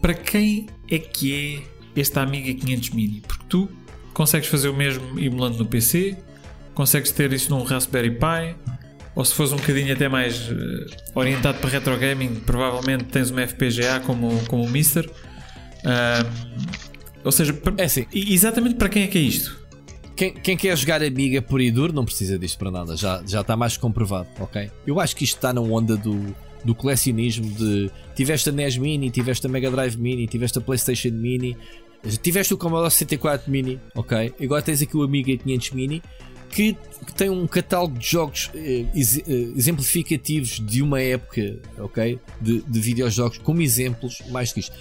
para 0.00 0.14
quem 0.14 0.66
é 0.90 0.98
que 0.98 1.62
é 1.94 2.00
esta 2.00 2.22
Amiga 2.22 2.52
500 2.52 2.90
Mini? 2.90 3.20
Porque 3.20 3.44
tu 3.48 3.68
consegues 4.12 4.48
fazer 4.48 4.68
o 4.68 4.74
mesmo 4.74 5.18
emulando 5.18 5.58
no 5.58 5.66
PC, 5.66 6.16
consegues 6.74 7.10
ter 7.12 7.32
isso 7.32 7.50
num 7.50 7.62
Raspberry 7.62 8.10
Pi, 8.10 8.56
ou 9.14 9.24
se 9.24 9.32
fores 9.34 9.52
um 9.52 9.56
bocadinho 9.56 9.92
até 9.92 10.08
mais 10.08 10.50
uh, 10.50 10.54
orientado 11.14 11.58
para 11.58 11.70
retro 11.70 11.96
gaming, 11.96 12.34
provavelmente 12.40 13.04
tens 13.04 13.30
uma 13.30 13.46
FPGA 13.46 14.00
como, 14.00 14.44
como 14.46 14.64
o 14.64 14.68
Mister. 14.68 15.08
Uh, 15.08 16.64
ou 17.24 17.32
seja, 17.32 17.56
é 17.78 17.84
assim. 17.84 18.06
exatamente 18.12 18.74
para 18.74 18.88
quem 18.88 19.04
é 19.04 19.06
que 19.06 19.18
é 19.18 19.20
isto? 19.20 19.64
Quem, 20.16 20.32
quem, 20.34 20.56
quer 20.56 20.76
jogar 20.76 21.02
Amiga 21.02 21.42
por 21.42 21.60
e 21.60 21.70
duro 21.70 21.92
não 21.92 22.04
precisa 22.04 22.38
disto 22.38 22.58
para 22.58 22.70
nada, 22.70 22.96
já, 22.96 23.22
já 23.26 23.40
está 23.40 23.56
mais 23.56 23.76
comprovado, 23.76 24.28
ok? 24.38 24.70
Eu 24.86 25.00
acho 25.00 25.16
que 25.16 25.24
isto 25.24 25.36
está 25.36 25.52
na 25.52 25.60
onda 25.60 25.96
do, 25.96 26.34
do 26.64 26.72
colecionismo 26.74 27.50
de 27.50 27.90
tiveste 28.14 28.48
a 28.48 28.52
NES 28.52 28.76
Mini, 28.76 29.10
tiveste 29.10 29.46
a 29.46 29.50
Mega 29.50 29.70
Drive 29.70 29.96
Mini, 29.96 30.28
tiveste 30.28 30.58
a 30.58 30.60
PlayStation 30.60 31.10
Mini, 31.10 31.56
tiveste 32.22 32.54
o 32.54 32.56
Commodore 32.56 32.92
64 32.92 33.50
Mini, 33.50 33.80
ok? 33.94 34.32
Agora 34.40 34.62
tens 34.62 34.82
aqui 34.82 34.96
o 34.96 35.02
Amiga 35.02 35.36
500 35.36 35.70
Mini 35.72 36.02
que, 36.54 36.76
tem 37.16 37.28
um 37.28 37.46
catálogo 37.46 37.98
de 37.98 38.06
jogos 38.06 38.50
eh, 38.54 38.86
eh, 38.94 39.52
exemplificativos 39.56 40.58
de 40.58 40.80
uma 40.82 41.00
época, 41.00 41.58
ok? 41.78 42.18
De, 42.40 42.62
de 42.62 42.80
videojogos 42.80 43.38
como 43.38 43.60
exemplos 43.60 44.22
mais 44.30 44.52
que 44.52 44.60
isto. 44.60 44.72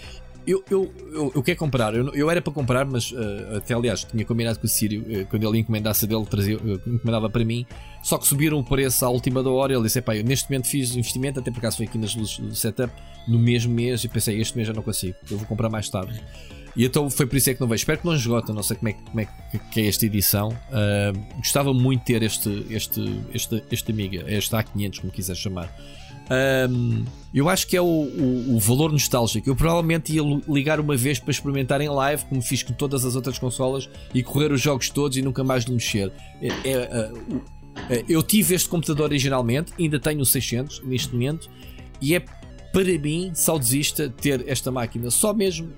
Eu, 0.46 0.64
eu, 0.70 0.94
eu, 1.12 1.32
eu 1.36 1.44
quero 1.44 1.58
comprar, 1.58 1.96
eu, 1.96 2.14
eu 2.14 2.30
era 2.30 2.42
para 2.42 2.52
comprar, 2.52 2.86
mas 2.86 3.12
uh, 3.12 3.58
até 3.58 3.74
aliás 3.74 4.04
tinha 4.04 4.26
combinado 4.26 4.60
com 4.60 4.66
o 4.66 4.70
Sírio, 4.70 5.02
uh, 5.02 5.26
quando 5.28 5.48
ele 5.48 5.60
encomendasse 5.60 6.06
dele, 6.06 6.26
trazia, 6.26 6.58
uh, 6.58 6.82
encomendava 6.86 7.30
para 7.30 7.46
mim, 7.46 7.66
só 8.04 8.18
que 8.18 8.28
subiram 8.28 8.60
o 8.60 8.64
preço 8.64 9.06
à 9.06 9.10
última 9.10 9.42
da 9.42 9.50
hora. 9.50 9.74
Ele 9.74 9.84
disse: 9.84 10.02
Pá, 10.02 10.16
eu 10.16 10.24
neste 10.24 10.50
momento 10.50 10.68
fiz 10.68 10.94
o 10.94 11.00
investimento, 11.00 11.40
até 11.40 11.50
por 11.50 11.60
acaso 11.60 11.78
foi 11.78 11.86
aqui 11.86 11.98
nas 11.98 12.14
luzes 12.14 12.40
do 12.40 12.54
setup, 12.56 12.94
no 13.26 13.40
mesmo 13.40 13.74
mês, 13.74 14.04
e 14.04 14.10
pensei: 14.10 14.40
Este 14.42 14.58
mês 14.58 14.68
já 14.68 14.74
não 14.74 14.84
consigo, 14.84 15.16
eu 15.32 15.38
vou 15.38 15.48
comprar 15.48 15.70
mais 15.70 15.90
tarde. 15.90 16.22
E 16.76 16.86
então 16.86 17.10
foi 17.10 17.26
por 17.26 17.36
isso 17.36 17.50
é 17.50 17.54
que 17.54 17.62
não 17.62 17.68
vejo. 17.68 17.82
Espero 17.82 18.00
que 18.00 18.06
não 18.06 18.16
esgota, 18.16 18.54
não 18.54 18.64
sei 18.64 18.78
como 18.78 18.90
é, 18.90 18.94
como 18.94 19.20
é 19.20 19.28
que 19.72 19.82
é 19.82 19.88
esta 19.88 20.06
edição. 20.06 20.50
Uh, 20.50 21.38
gostava 21.38 21.74
muito 21.74 22.00
de 22.00 22.06
ter 22.06 22.24
este, 22.24 22.66
este, 22.70 23.22
este, 23.34 23.64
este 23.72 23.92
Amiga, 23.92 24.24
este 24.28 24.56
A500, 24.56 25.02
como 25.02 25.14
quiser 25.14 25.36
chamar. 25.36 25.74
Um, 26.70 27.04
eu 27.34 27.50
acho 27.50 27.68
que 27.68 27.76
é 27.76 27.82
o, 27.82 27.86
o, 27.86 28.56
o, 28.56 28.60
valor 28.60 28.92
nostálgico. 28.92 29.50
Eu 29.50 29.56
provavelmente 29.56 30.14
ia 30.14 30.22
ligar 30.48 30.80
uma 30.80 30.96
vez 30.96 31.20
para 31.20 31.32
experimentar 31.32 31.82
em 31.82 31.90
live, 31.90 32.24
como 32.26 32.42
fiz 32.42 32.64
com 32.64 32.74
todas 32.74 33.06
as 33.06 33.16
outras 33.16 33.38
consolas, 33.38 33.90
e 34.14 34.24
correr 34.24 34.52
os 34.52 34.62
jogos 34.62 34.90
todos 34.90 35.18
e 35.18 35.22
nunca 35.22 35.44
mais 35.44 35.66
lhe 35.66 35.74
mexer. 35.74 36.12
É, 36.42 36.48
é, 36.48 37.12
é, 37.90 38.04
eu 38.08 38.24
tive 38.24 38.56
este 38.56 38.70
computador 38.70 39.06
originalmente, 39.06 39.74
ainda 39.78 40.00
tenho 40.00 40.22
o 40.22 40.26
600 40.26 40.82
neste 40.84 41.14
momento, 41.14 41.50
e 42.02 42.16
é 42.16 42.20
para 42.72 42.98
mim 43.00 43.32
saudosista 43.34 44.10
ter 44.10 44.48
esta 44.48 44.72
máquina, 44.72 45.12
só 45.12 45.34
mesmo 45.34 45.72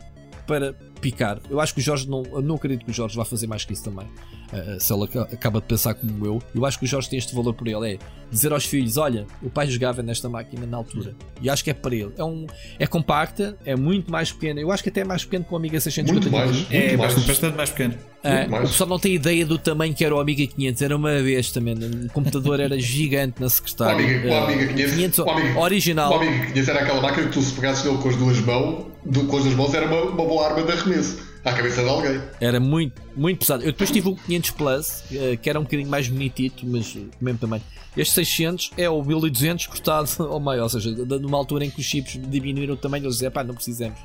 para 0.46 0.74
picar. 1.02 1.40
Eu 1.50 1.60
acho 1.60 1.74
que 1.74 1.80
o 1.80 1.84
Jorge 1.84 2.10
não, 2.10 2.24
não 2.24 2.56
acredito 2.56 2.86
que 2.86 2.92
o 2.92 2.94
Jorge 2.94 3.16
vá 3.16 3.26
fazer 3.26 3.48
mais 3.48 3.66
que 3.66 3.74
isso 3.74 3.84
também. 3.84 4.08
Uh, 4.54 4.80
se 4.80 4.94
ele 4.94 5.04
acaba 5.32 5.60
de 5.60 5.68
pensar 5.68 5.94
como 5.94 6.26
eu, 6.26 6.42
eu 6.54 6.66
acho 6.66 6.78
que 6.80 6.86
o 6.86 6.88
Jorge 6.88 7.10
tem 7.10 7.20
este 7.20 7.34
valor 7.36 7.54
por 7.54 7.68
ele. 7.68 7.94
É 7.94 7.98
dizer 8.32 8.52
aos 8.52 8.66
filhos: 8.66 8.98
olha, 8.98 9.26
o 9.42 9.50
pai 9.50 9.68
jogava 9.68 10.02
nesta 10.04 10.30
máquina 10.30 10.66
na 10.66 10.78
altura. 10.78 11.16
E 11.42 11.50
acho 11.50 11.64
que 11.64 11.70
é 11.70 11.74
para 11.74 11.96
ele. 11.96 12.12
É, 12.18 12.24
um, 12.24 12.46
é 12.80 12.88
compacta, 12.88 13.58
é 13.66 13.76
muito 13.76 14.12
mais 14.12 14.32
pequena. 14.32 14.60
Eu 14.60 14.72
acho 14.72 14.84
que 14.84 14.90
até 14.90 15.02
é 15.02 15.04
mais 15.04 15.24
pequeno 15.24 15.46
que 15.46 15.54
o 15.54 15.58
Amiga 15.58 15.80
600 15.80 16.12
muito 16.12 16.30
que 16.30 16.36
eu 16.36 16.40
tenho 16.40 16.54
mais, 16.54 16.72
É, 16.72 16.98
mais. 16.98 17.14
bastante 17.26 17.56
mais 17.58 17.70
pequeno. 17.70 17.96
É, 18.24 18.46
o 18.46 18.62
pessoal 18.62 18.90
não 18.90 18.98
tem 18.98 19.14
ideia 19.14 19.46
do 19.46 19.58
tamanho 19.58 19.94
que 19.94 20.04
era 20.04 20.16
o 20.16 20.20
Amiga 20.20 20.46
500. 20.46 20.82
Era 20.82 20.96
uma 20.96 21.22
vez 21.22 21.52
também. 21.52 21.76
O 21.76 22.10
computador 22.12 22.60
era 22.60 22.80
gigante 22.80 23.40
na 23.40 23.50
secretária. 23.50 23.96
O 23.96 24.10
Amiga, 24.10 24.30
o 24.30 24.44
Amiga 24.44 24.68
500, 24.68 24.94
500 24.96 25.20
o 25.20 25.30
Amiga, 25.30 25.60
original. 25.60 26.12
O 26.12 26.16
Amiga 26.16 26.46
500 26.48 26.70
era 26.70 26.80
aquela 26.82 27.02
máquina 27.02 27.28
que 27.28 27.34
tu 27.34 27.42
se 27.42 27.54
pegasses 27.54 27.86
nele 27.86 27.98
com 27.98 28.10
as 28.10 28.16
duas 28.16 28.40
mãos, 28.40 28.86
com 29.04 29.38
as 29.38 29.44
duas 29.44 29.56
mãos 29.56 29.74
era 29.74 29.86
uma, 29.88 30.02
uma 30.02 30.26
boa 30.26 30.48
arma 30.48 30.64
de 30.64 30.72
arremesso 30.72 31.35
à 31.46 31.54
cabeça 31.54 31.84
de 31.84 31.90
alguém. 31.90 32.22
Era 32.42 32.60
muito, 32.60 33.02
muito 33.16 33.40
pesado. 33.40 33.64
Eu 33.64 33.72
depois 33.72 33.92
tive 33.92 34.10
o 34.10 34.16
500 34.16 34.52
Plus, 34.52 35.04
eh, 35.12 35.38
que 35.38 35.50
era 35.50 35.60
um 35.60 35.64
bocadinho 35.64 35.90
mais 35.90 36.08
bonitito, 36.08 36.66
mas 36.66 36.98
mesmo 37.22 37.40
também. 37.40 37.62
Este 37.96 38.14
600 38.16 38.72
é 38.76 38.90
o 38.90 39.02
1200 39.04 39.68
cortado 39.68 40.10
ao 40.26 40.40
meio, 40.40 40.64
ou 40.64 40.70
seja, 40.70 40.92
numa 40.92 41.38
altura 41.38 41.66
em 41.66 41.70
que 41.70 41.80
os 41.80 41.86
chips 41.86 42.20
diminuíram 42.30 42.74
o 42.74 42.78
tamanho, 42.78 43.04
eles 43.06 43.16
diziam, 43.16 43.32
pá, 43.32 43.44
não 43.44 43.54
precisamos. 43.54 43.98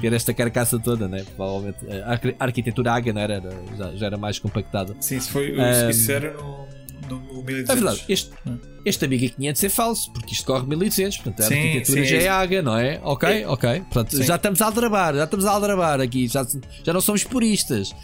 Que 0.00 0.06
era 0.08 0.16
esta 0.16 0.34
carcaça 0.34 0.80
toda, 0.80 1.06
né? 1.06 1.24
Provavelmente. 1.36 1.78
Eh, 1.86 2.34
a 2.40 2.44
arquitetura 2.44 2.92
AGA 2.92 3.12
não 3.12 3.20
era, 3.20 3.34
era 3.34 3.50
já, 3.76 3.94
já, 3.94 4.06
era 4.06 4.16
mais 4.16 4.36
compactada. 4.36 4.96
Sim, 4.98 5.18
isso, 5.18 5.30
foi, 5.30 5.56
um, 5.56 5.90
isso 5.90 6.10
era 6.10 6.32
no 6.32 6.66
no 7.08 7.42
1200. 7.42 7.70
É 7.70 7.74
verdade, 7.74 8.04
este, 8.08 8.30
este 8.84 9.04
Amiga 9.04 9.28
500 9.28 9.64
é 9.64 9.68
falso, 9.68 10.12
porque 10.12 10.32
isto 10.32 10.46
corre 10.46 10.66
1200, 10.66 11.18
portanto 11.18 11.40
a 11.40 11.48
sim, 11.48 11.54
arquitetura 11.54 12.02
sim, 12.02 12.06
já 12.06 12.16
é 12.18 12.28
AGA, 12.28 12.62
não 12.62 12.78
é? 12.78 13.00
Ok, 13.02 13.28
é. 13.28 13.48
ok. 13.48 13.82
Portanto, 13.90 14.22
já 14.22 14.36
estamos 14.36 14.62
a 14.62 14.66
aldrabar, 14.66 15.14
já 15.14 15.24
estamos 15.24 15.44
a 15.44 15.50
aldrabar 15.50 16.00
aqui, 16.00 16.28
já, 16.28 16.46
já 16.84 16.92
não 16.92 17.00
somos 17.00 17.24
puristas. 17.24 17.94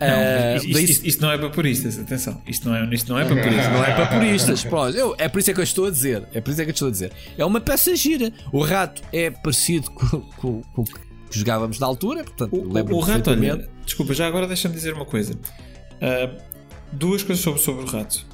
Não, 0.00 0.06
uh, 0.06 0.56
isto, 0.56 0.78
isto, 0.78 1.06
isto, 1.06 1.22
não 1.22 1.32
é 1.32 1.38
para 1.38 1.50
puristas, 1.50 1.98
atenção. 1.98 2.40
Isto 2.46 2.68
não 2.68 2.76
é, 2.76 2.94
isto 2.94 3.12
não 3.12 3.18
é 3.18 3.24
para 3.24 3.36
puristas. 3.42 3.72
Não 3.72 3.84
é 3.84 3.94
para 3.94 4.06
puristas. 4.06 4.64
Pronto, 4.64 4.96
eu, 4.96 5.14
é 5.18 5.28
por 5.28 5.40
isso 5.40 5.50
é 5.50 5.54
que 5.54 5.60
eu 5.60 5.64
estou 5.64 5.86
a 5.86 5.90
dizer. 5.90 6.22
É 6.32 6.40
por 6.40 6.52
isso 6.52 6.60
é 6.60 6.64
que 6.64 6.70
eu 6.70 6.74
estou 6.74 6.88
a 6.88 6.90
dizer. 6.92 7.12
É 7.36 7.44
uma 7.44 7.60
peça 7.60 7.96
gira. 7.96 8.32
O 8.52 8.62
rato 8.62 9.02
é 9.12 9.30
parecido 9.30 9.90
com, 9.90 10.20
com, 10.20 10.62
com 10.62 10.82
o 10.82 10.84
que 10.84 11.38
jogávamos 11.38 11.80
na 11.80 11.86
altura, 11.86 12.22
portanto, 12.24 12.54
o, 12.54 12.72
lembro 12.72 12.96
o 12.96 13.00
rato, 13.00 13.30
olha, 13.30 13.68
desculpa, 13.84 14.14
já 14.14 14.26
agora 14.26 14.46
deixa-me 14.46 14.74
dizer 14.74 14.94
uma 14.94 15.04
coisa. 15.04 15.34
Uh, 15.34 16.40
duas 16.92 17.22
coisas 17.22 17.42
sobre, 17.42 17.60
sobre 17.60 17.82
o 17.82 17.86
rato 17.86 18.27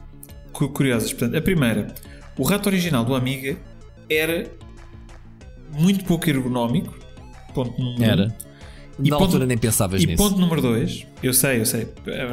curiosas. 0.54 1.12
Portanto, 1.12 1.36
a 1.36 1.42
primeira, 1.42 1.94
o 2.38 2.42
rato 2.42 2.68
original 2.68 3.04
do 3.04 3.14
Amiga 3.14 3.56
era 4.08 4.50
muito 5.72 6.04
pouco 6.04 6.28
ergonómico. 6.28 6.94
Ponto 7.52 7.80
número 7.80 8.04
Era. 8.04 8.24
Um. 8.24 8.54
Na 8.98 9.16
ponto, 9.16 9.24
altura 9.24 9.46
nem 9.46 9.58
pensavas 9.58 10.02
e 10.02 10.06
nisso. 10.06 10.22
E 10.22 10.28
ponto 10.28 10.40
número 10.40 10.62
2, 10.62 11.06
eu 11.22 11.32
sei, 11.32 11.60
eu 11.60 11.66
sei. 11.66 11.88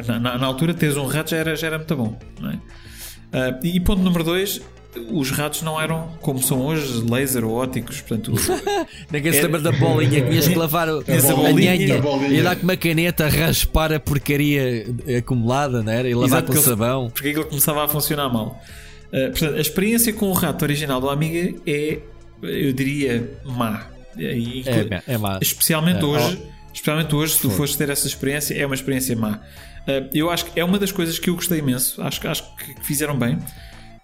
Na, 0.06 0.20
na, 0.20 0.38
na, 0.38 0.46
altura 0.46 0.72
teres 0.72 0.96
um 0.96 1.06
rato 1.06 1.30
já 1.30 1.38
era, 1.38 1.56
já 1.56 1.66
era 1.66 1.78
muito 1.78 1.96
bom. 1.96 2.16
Não 2.40 2.50
é? 2.50 2.54
Uh, 2.54 3.66
e 3.66 3.80
ponto 3.80 4.00
número 4.00 4.22
2, 4.22 4.60
os 5.10 5.30
ratos 5.30 5.62
não 5.62 5.80
eram 5.80 6.08
como 6.20 6.42
são 6.42 6.60
hoje, 6.60 7.02
laser 7.08 7.44
ou 7.44 7.54
óticos. 7.54 8.00
Portanto, 8.00 8.32
Ninguém 9.10 9.32
se 9.32 9.42
lembra 9.42 9.60
da 9.60 9.72
bolinha 9.72 10.20
que 10.20 10.28
tinhas 10.28 10.48
que 10.48 10.54
lavar 10.54 10.88
a, 10.88 10.92
a, 10.92 11.34
bolinha, 11.34 11.74
e 11.74 12.42
lá 12.42 12.54
com 12.54 12.62
uma 12.62 12.76
caneta 12.76 13.28
raspar 13.28 13.92
a 13.92 14.00
porcaria 14.00 14.86
acumulada, 15.18 15.82
não 15.82 15.92
era? 15.92 16.08
E 16.08 16.14
lavar 16.14 16.42
com 16.42 16.54
sabão. 16.56 17.10
Porque 17.10 17.28
aquilo 17.28 17.46
começava 17.46 17.84
a 17.84 17.88
funcionar 17.88 18.28
mal. 18.28 18.62
Uh, 19.08 19.30
portanto, 19.30 19.56
a 19.56 19.60
experiência 19.60 20.12
com 20.12 20.26
o 20.26 20.32
rato 20.32 20.62
original 20.62 21.00
do 21.00 21.08
Amiga 21.08 21.54
é, 21.66 21.98
eu 22.42 22.72
diria, 22.72 23.30
má. 23.44 23.86
E, 24.16 24.64
é, 24.66 25.14
é 25.14 25.18
má. 25.18 25.38
Especialmente 25.40 26.00
é, 26.00 26.04
hoje. 26.04 26.42
Especialmente 26.72 27.14
hoje, 27.14 27.34
se 27.34 27.40
tu 27.42 27.50
fores 27.50 27.76
ter 27.76 27.90
essa 27.90 28.06
experiência, 28.06 28.54
é 28.54 28.64
uma 28.64 28.74
experiência 28.74 29.16
má. 29.16 29.40
Uh, 29.86 30.08
eu 30.12 30.30
acho 30.30 30.46
que 30.46 30.60
é 30.60 30.64
uma 30.64 30.78
das 30.78 30.92
coisas 30.92 31.18
que 31.18 31.30
eu 31.30 31.34
gostei 31.34 31.58
imenso. 31.58 32.00
Acho, 32.02 32.26
acho 32.28 32.56
que 32.56 32.74
fizeram 32.82 33.18
bem 33.18 33.38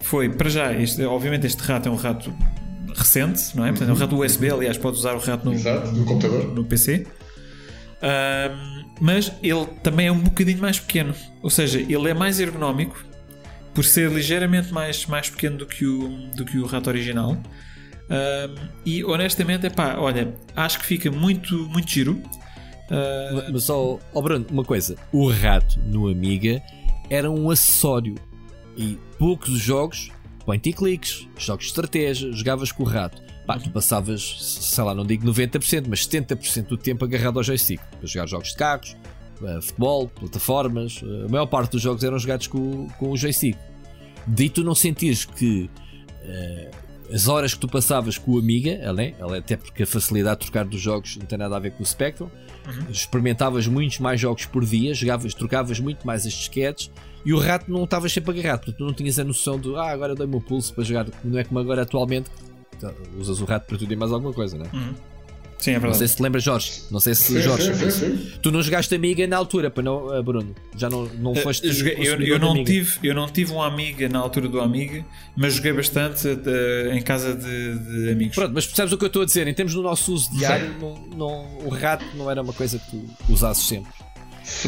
foi, 0.00 0.28
para 0.28 0.48
já, 0.48 0.72
este, 0.72 1.02
obviamente 1.04 1.46
este 1.46 1.60
rato 1.62 1.88
é 1.88 1.92
um 1.92 1.96
rato 1.96 2.32
recente, 2.94 3.56
não 3.56 3.64
é? 3.64 3.70
Portanto, 3.70 3.90
é 3.90 3.92
um 3.92 3.96
rato 3.96 4.20
USB, 4.20 4.50
aliás, 4.50 4.78
pode 4.78 4.96
usar 4.96 5.14
o 5.14 5.18
rato 5.18 5.44
no, 5.44 5.54
Exato, 5.54 5.92
no 5.92 6.04
computador. 6.04 6.54
No, 6.54 6.64
PC. 6.64 7.06
Um, 8.00 8.84
mas 9.00 9.32
ele 9.42 9.66
também 9.82 10.06
é 10.06 10.12
um 10.12 10.20
bocadinho 10.20 10.58
mais 10.60 10.78
pequeno, 10.78 11.14
ou 11.42 11.50
seja, 11.50 11.80
ele 11.80 12.08
é 12.08 12.14
mais 12.14 12.40
ergonómico 12.40 13.04
por 13.74 13.84
ser 13.84 14.10
ligeiramente 14.10 14.72
mais, 14.72 15.06
mais 15.06 15.30
pequeno 15.30 15.58
do 15.58 15.66
que 15.66 15.86
o, 15.86 16.08
do 16.34 16.44
que 16.44 16.58
o 16.58 16.66
rato 16.66 16.88
original. 16.88 17.36
Um, 18.10 18.68
e 18.84 19.04
honestamente, 19.04 19.66
é 19.66 19.70
pá, 19.70 19.96
olha, 19.98 20.34
acho 20.56 20.78
que 20.78 20.86
fica 20.86 21.10
muito, 21.10 21.54
muito 21.68 21.90
giro. 21.90 22.22
Uh... 22.90 23.52
Mas 23.52 23.64
só, 23.64 23.98
oh 24.12 24.22
Bruno, 24.22 24.46
uma 24.50 24.64
coisa: 24.64 24.96
o 25.12 25.30
rato 25.30 25.78
no 25.80 26.08
Amiga 26.08 26.62
era 27.10 27.30
um 27.30 27.50
acessório 27.50 28.14
e 28.78 28.96
poucos 29.18 29.58
jogos, 29.58 30.10
point 30.46 30.66
e 30.66 30.72
clicks, 30.72 31.28
jogos 31.36 31.64
de 31.64 31.70
estratégia, 31.70 32.32
jogavas 32.32 32.70
com 32.70 32.84
o 32.84 32.86
rato. 32.86 33.20
Pá, 33.44 33.58
tu 33.58 33.70
passavas, 33.70 34.36
sei 34.40 34.84
lá, 34.84 34.94
não 34.94 35.04
digo 35.04 35.26
90%, 35.26 35.86
mas 35.88 36.06
70% 36.06 36.66
do 36.66 36.76
tempo 36.76 37.04
agarrado 37.04 37.38
ao 37.38 37.42
joystick 37.42 37.80
para 37.80 38.06
jogar 38.06 38.26
jogos 38.26 38.50
de 38.50 38.56
carros, 38.56 38.96
uh, 39.40 39.60
futebol, 39.60 40.08
plataformas. 40.08 41.02
Uh, 41.02 41.24
a 41.26 41.28
maior 41.28 41.46
parte 41.46 41.72
dos 41.72 41.82
jogos 41.82 42.04
eram 42.04 42.18
jogados 42.18 42.46
com, 42.46 42.86
com 42.98 43.10
o 43.10 43.16
joystick. 43.16 43.58
Dito 44.26 44.62
não 44.62 44.74
sentires 44.74 45.24
que 45.24 45.68
uh, 46.22 46.88
as 47.12 47.26
horas 47.26 47.54
que 47.54 47.60
tu 47.60 47.68
passavas 47.68 48.18
com 48.18 48.32
o 48.32 48.38
Amiga, 48.38 48.70
é 48.70 49.38
até 49.38 49.56
porque 49.56 49.82
a 49.82 49.86
facilidade 49.86 50.40
de 50.40 50.46
trocar 50.46 50.66
dos 50.66 50.80
jogos 50.80 51.16
não 51.16 51.24
tem 51.24 51.38
nada 51.38 51.56
a 51.56 51.58
ver 51.58 51.72
com 51.72 51.82
o 51.82 51.86
Spectrum, 51.86 52.28
uhum. 52.66 52.90
experimentavas 52.90 53.66
muitos 53.66 53.98
mais 53.98 54.20
jogos 54.20 54.44
por 54.44 54.64
dia, 54.64 54.92
jogavas, 54.92 55.32
trocavas 55.32 55.80
muito 55.80 56.06
mais 56.06 56.26
as 56.26 56.34
disquetes 56.34 56.90
e 57.28 57.32
o 57.34 57.38
rato 57.38 57.70
não 57.70 57.84
estava 57.84 58.08
sempre 58.08 58.30
agarrado, 58.30 58.60
portanto 58.60 58.80
não 58.80 58.94
tinhas 58.94 59.18
a 59.18 59.22
noção 59.22 59.60
de 59.60 59.76
ah, 59.76 59.90
agora 59.90 60.14
dei-me 60.14 60.36
o 60.36 60.40
pulso 60.40 60.72
para 60.72 60.82
jogar. 60.82 61.06
Não 61.22 61.38
é 61.38 61.44
como 61.44 61.60
agora 61.60 61.82
atualmente, 61.82 62.30
tá, 62.80 62.90
usas 63.18 63.38
o 63.42 63.44
rato 63.44 63.66
para 63.66 63.76
tudo 63.76 63.92
e 63.92 63.96
mais 63.96 64.10
alguma 64.10 64.32
coisa, 64.32 64.56
não 64.56 64.64
é? 64.64 64.70
Uhum. 64.72 64.94
Sim, 65.58 65.72
é 65.72 65.74
verdade. 65.74 65.92
Não 65.92 65.98
sei 65.98 66.08
se 66.08 66.16
te 66.16 66.22
lembras, 66.22 66.42
Jorge. 66.42 66.72
Não 66.90 67.00
sei 67.00 67.14
se, 67.14 67.42
Jorge. 67.42 67.74
Sim, 67.74 67.90
sim, 67.90 68.16
sim. 68.16 68.32
Tu 68.40 68.50
não 68.50 68.62
jogaste 68.62 68.94
Amiga 68.94 69.26
na 69.26 69.36
altura, 69.36 69.70
para 69.70 69.82
não, 69.82 70.06
uh, 70.06 70.22
Bruno. 70.22 70.54
Já 70.74 70.88
não, 70.88 71.04
não 71.04 71.34
eh, 71.34 71.40
foste. 71.42 71.68
Uh, 71.68 71.72
joguei, 71.72 71.96
eu, 71.98 72.18
eu, 72.18 72.38
não 72.38 72.64
tive, 72.64 72.98
eu 73.02 73.14
não 73.14 73.28
tive 73.28 73.52
um 73.52 73.60
Amiga 73.60 74.08
na 74.08 74.20
altura 74.20 74.48
do 74.48 74.58
Amiga, 74.58 75.04
mas 75.36 75.52
joguei 75.52 75.74
bastante 75.74 76.26
uh, 76.28 76.92
em 76.94 77.02
casa 77.02 77.34
de, 77.34 77.78
de, 77.78 78.10
amigos. 78.12 78.36
Pronto, 78.36 78.54
mas 78.54 78.66
percebes 78.66 78.90
o 78.90 78.96
que 78.96 79.04
eu 79.04 79.08
estou 79.08 79.20
a 79.20 79.26
dizer? 79.26 79.46
Em 79.46 79.52
termos 79.52 79.74
do 79.74 79.82
nosso 79.82 80.14
uso 80.14 80.30
diário, 80.30 80.74
não, 80.80 80.94
não, 81.08 81.58
o 81.66 81.68
rato 81.68 82.06
não 82.14 82.30
era 82.30 82.40
uma 82.40 82.54
coisa 82.54 82.78
que 82.78 82.90
tu 82.90 83.04
usasses 83.28 83.66
sempre. 83.66 83.92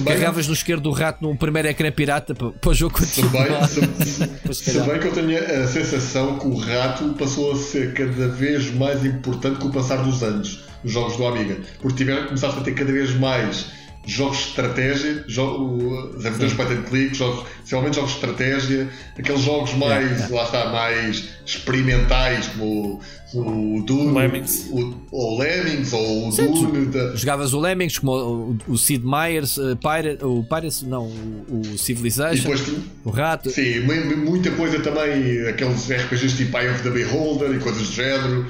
Carregavas 0.05 0.47
no 0.47 0.55
esquerdo 0.55 0.83
do 0.83 0.91
rato 0.91 1.23
num 1.23 1.37
primeiro 1.37 1.69
ecrã 1.69 1.91
pirata 1.91 2.35
para, 2.35 2.51
para 2.51 2.71
o 2.71 2.75
jogo 2.75 2.99
continuar. 2.99 3.67
Se 3.69 3.81
bem, 3.81 3.91
se, 4.53 4.55
se 4.55 4.81
bem 4.81 4.99
que 4.99 5.07
eu 5.07 5.13
tenho 5.13 5.63
a 5.63 5.67
sensação 5.67 6.39
que 6.39 6.47
o 6.47 6.57
rato 6.57 7.15
passou 7.19 7.53
a 7.53 7.57
ser 7.57 7.95
cada 7.95 8.29
vez 8.29 8.73
mais 8.75 9.05
importante 9.05 9.59
com 9.59 9.69
o 9.69 9.73
passar 9.73 10.03
dos 10.03 10.23
anos 10.23 10.65
nos 10.83 10.93
jogos 10.93 11.17
do 11.17 11.27
Amiga. 11.27 11.59
Porque 11.81 11.99
tiveram, 11.99 12.27
começaste 12.27 12.59
a 12.59 12.63
ter 12.63 12.73
cada 12.73 12.93
vez 12.93 13.15
mais 13.15 13.80
jogos 14.07 14.39
de 14.39 14.45
estratégia, 14.45 15.25
jogo, 15.29 16.17
os 16.17 16.25
aventuras 16.25 16.55
point 16.55 16.73
and 16.73 16.83
click, 16.83 17.15
jogos, 17.15 17.45
especialmente 17.57 17.97
jogos 17.97 18.11
de 18.11 18.17
estratégia, 18.17 18.89
aqueles 19.19 19.43
jogos 19.43 19.75
mais, 19.75 20.11
yeah. 20.11 20.35
lá 20.35 20.45
está, 20.45 20.69
mais 20.71 21.29
experimentais, 21.45 22.49
como 22.49 23.01
o, 23.35 23.77
o 23.79 23.83
Dune, 23.83 24.13
Lemmings. 24.13 24.69
O, 24.71 24.95
ou 25.13 25.39
Lemmings, 25.39 25.93
ou 25.93 26.29
o 26.29 26.33
Sim, 26.33 26.51
Dune. 26.51 26.87
Da... 26.87 27.15
Jogavas 27.15 27.53
o 27.53 27.61
Lemmings, 27.61 27.99
como 27.99 28.13
o, 28.13 28.73
o 28.73 28.79
Sid 28.79 29.05
Meier's, 29.05 29.57
uh, 29.59 29.77
Pirate, 29.77 30.25
o 30.25 30.43
Pirates, 30.45 30.83
não, 30.83 31.07
o, 31.07 31.61
o 31.61 31.79
Civilization, 31.79 32.51
depois, 32.51 32.75
o 33.05 33.11
Rato. 33.11 33.51
Sim, 33.51 33.81
muita 34.17 34.51
coisa 34.53 34.81
também, 34.81 35.47
aqueles 35.47 35.91
RPGs 35.91 36.37
tipo 36.37 36.57
Eye 36.57 36.71
of 36.71 36.83
the 36.83 36.91
Beholder 36.91 37.55
e 37.55 37.59
coisas 37.59 37.87
do 37.87 37.93
género. 37.93 38.47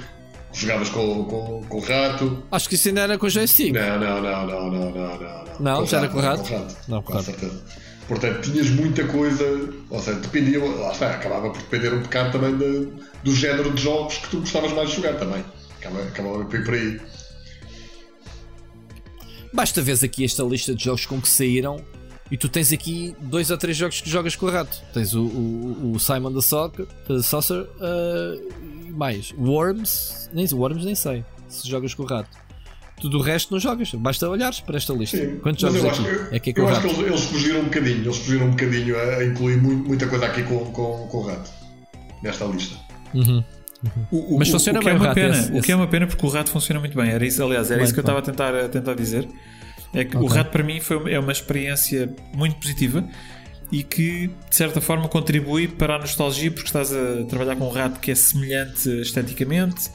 Jogavas 0.53 0.89
com, 0.89 1.25
com, 1.25 1.63
com 1.69 1.79
o 1.79 1.81
rato. 1.81 2.43
Acho 2.51 2.69
que 2.69 2.75
isso 2.75 2.89
ainda 2.89 3.03
era 3.03 3.19
com 3.19 3.27
o 3.27 3.31
joystick. 3.31 3.73
Não, 3.73 3.99
não, 3.99 4.21
não, 4.21 4.47
não, 4.47 4.71
não, 4.71 4.91
não, 4.91 5.21
não. 5.21 5.45
Não, 5.61 5.87
já 5.87 5.99
era 5.99 6.09
com 6.09 6.19
o 6.19 6.21
rato? 6.21 6.49
Com 6.49 6.59
rato. 6.59 6.77
Não, 6.89 7.03
com, 7.03 7.13
com 7.13 7.23
certeza. 7.23 7.63
Portanto, 8.09 8.51
tinhas 8.51 8.69
muita 8.71 9.07
coisa, 9.07 9.45
ou 9.89 10.01
seja, 10.01 10.19
dependia, 10.19 10.59
lá 10.59 10.91
está, 10.91 11.13
acabava 11.13 11.51
por 11.51 11.59
depender 11.59 11.95
um 11.95 12.01
bocado 12.01 12.33
também 12.33 12.57
de, 12.59 12.89
do 13.23 13.33
género 13.33 13.71
de 13.73 13.81
jogos 13.81 14.19
que 14.19 14.31
tu 14.31 14.41
gostavas 14.41 14.73
mais 14.73 14.91
de 14.91 14.97
jogar 14.97 15.15
também. 15.15 15.45
Acabava, 15.79 16.09
acabava 16.09 16.45
por 16.45 16.59
ir 16.59 16.65
por 16.65 16.75
aí. 16.75 17.01
Basta 19.53 19.81
ver 19.81 20.05
aqui 20.05 20.25
esta 20.25 20.43
lista 20.43 20.75
de 20.75 20.83
jogos 20.83 21.07
com 21.07 21.21
que 21.21 21.29
saíram 21.29 21.85
e 22.31 22.37
tu 22.37 22.49
tens 22.49 22.73
aqui 22.73 23.15
dois 23.21 23.51
ou 23.51 23.59
três 23.59 23.77
jogos 23.77 24.01
que 24.01 24.09
jogas 24.09 24.37
com 24.37 24.47
o 24.47 24.51
rato. 24.51 24.81
Tens 24.93 25.15
o, 25.15 25.23
o, 25.23 25.93
o 25.95 26.01
Simon 26.01 26.33
the 26.33 26.41
Saucer 27.23 27.63
uh, 27.63 28.70
mais. 28.91 29.33
Worms, 29.39 30.31
nem 30.33 30.47
Worms 30.53 30.85
nem 30.85 30.95
sei 30.95 31.25
se 31.49 31.69
jogas 31.69 31.95
com 31.95 32.03
o 32.03 32.07
rato. 32.07 32.31
Tudo 33.01 33.19
o 33.19 33.23
resto 33.23 33.53
não 33.53 33.59
jogas, 33.59 33.93
basta 33.95 34.29
olhares 34.29 34.61
para 34.61 34.77
esta 34.77 34.93
lista. 34.93 35.17
Sim, 35.17 35.39
Quantos 35.39 35.63
jogos 35.63 35.85
aqui? 35.85 36.03
Que, 36.03 36.37
é 36.37 36.39
que 36.39 36.51
é 36.51 36.53
com 36.53 36.61
eu 36.61 36.69
acho 36.69 36.81
que 36.83 36.87
eles, 36.87 36.99
eles, 36.99 37.25
fugiram 37.25 37.61
um 37.61 37.65
bocadinho, 37.65 38.03
eles 38.03 38.17
fugiram 38.19 38.47
um 38.47 38.51
bocadinho 38.51 38.99
a, 38.99 39.25
incluir 39.25 39.57
muita 39.57 40.07
coisa 40.07 40.27
aqui 40.27 40.43
com, 40.43 40.67
com, 40.67 41.09
com 41.09 41.19
o 41.19 41.27
rato 41.27 41.51
nesta 42.23 42.45
lista. 42.45 42.77
Uhum. 43.15 43.43
O, 44.11 44.35
o, 44.35 44.39
Mas 44.39 44.51
funciona 44.51 44.81
o, 44.81 44.85
bem 44.85 44.93
é 44.93 44.97
uma 44.97 45.15
pena, 45.15 45.35
esse, 45.35 45.53
O 45.53 45.63
que 45.63 45.73
é 45.73 45.77
uma 45.77 45.87
pena 45.87 46.07
porque 46.07 46.27
o 46.27 46.29
rato 46.29 46.51
funciona 46.51 46.79
muito 46.79 46.95
bem. 46.95 47.11
Era 47.11 47.27
isso, 47.27 47.43
aliás, 47.43 47.71
era 47.71 47.79
bem, 47.79 47.85
isso 47.85 47.95
que 47.95 48.01
eu 48.01 48.03
estava 48.03 48.19
a 48.19 48.23
tentar, 48.23 48.55
a 48.55 48.69
tentar 48.69 48.95
dizer. 48.95 49.27
É 49.95 50.05
que 50.05 50.17
okay. 50.17 50.29
o 50.29 50.31
rato 50.31 50.51
para 50.51 50.63
mim 50.63 50.79
foi, 50.81 51.13
é 51.15 51.19
uma 51.19 51.33
experiência 51.33 52.15
muito 52.37 52.57
positiva 52.57 53.03
e 53.73 53.83
que 53.83 54.29
de 54.49 54.57
certa 54.57 54.81
forma 54.81 55.09
contribui 55.09 55.69
para 55.69 55.97
a 55.97 55.99
nostalgia 55.99 56.51
porque 56.51 56.67
estás 56.67 56.93
a 56.93 57.25
trabalhar 57.25 57.57
com 57.57 57.69
um 57.69 57.73
rato 57.73 58.01
que 58.01 58.11
é 58.11 58.15
semelhante 58.15 58.89
esteticamente. 59.01 59.91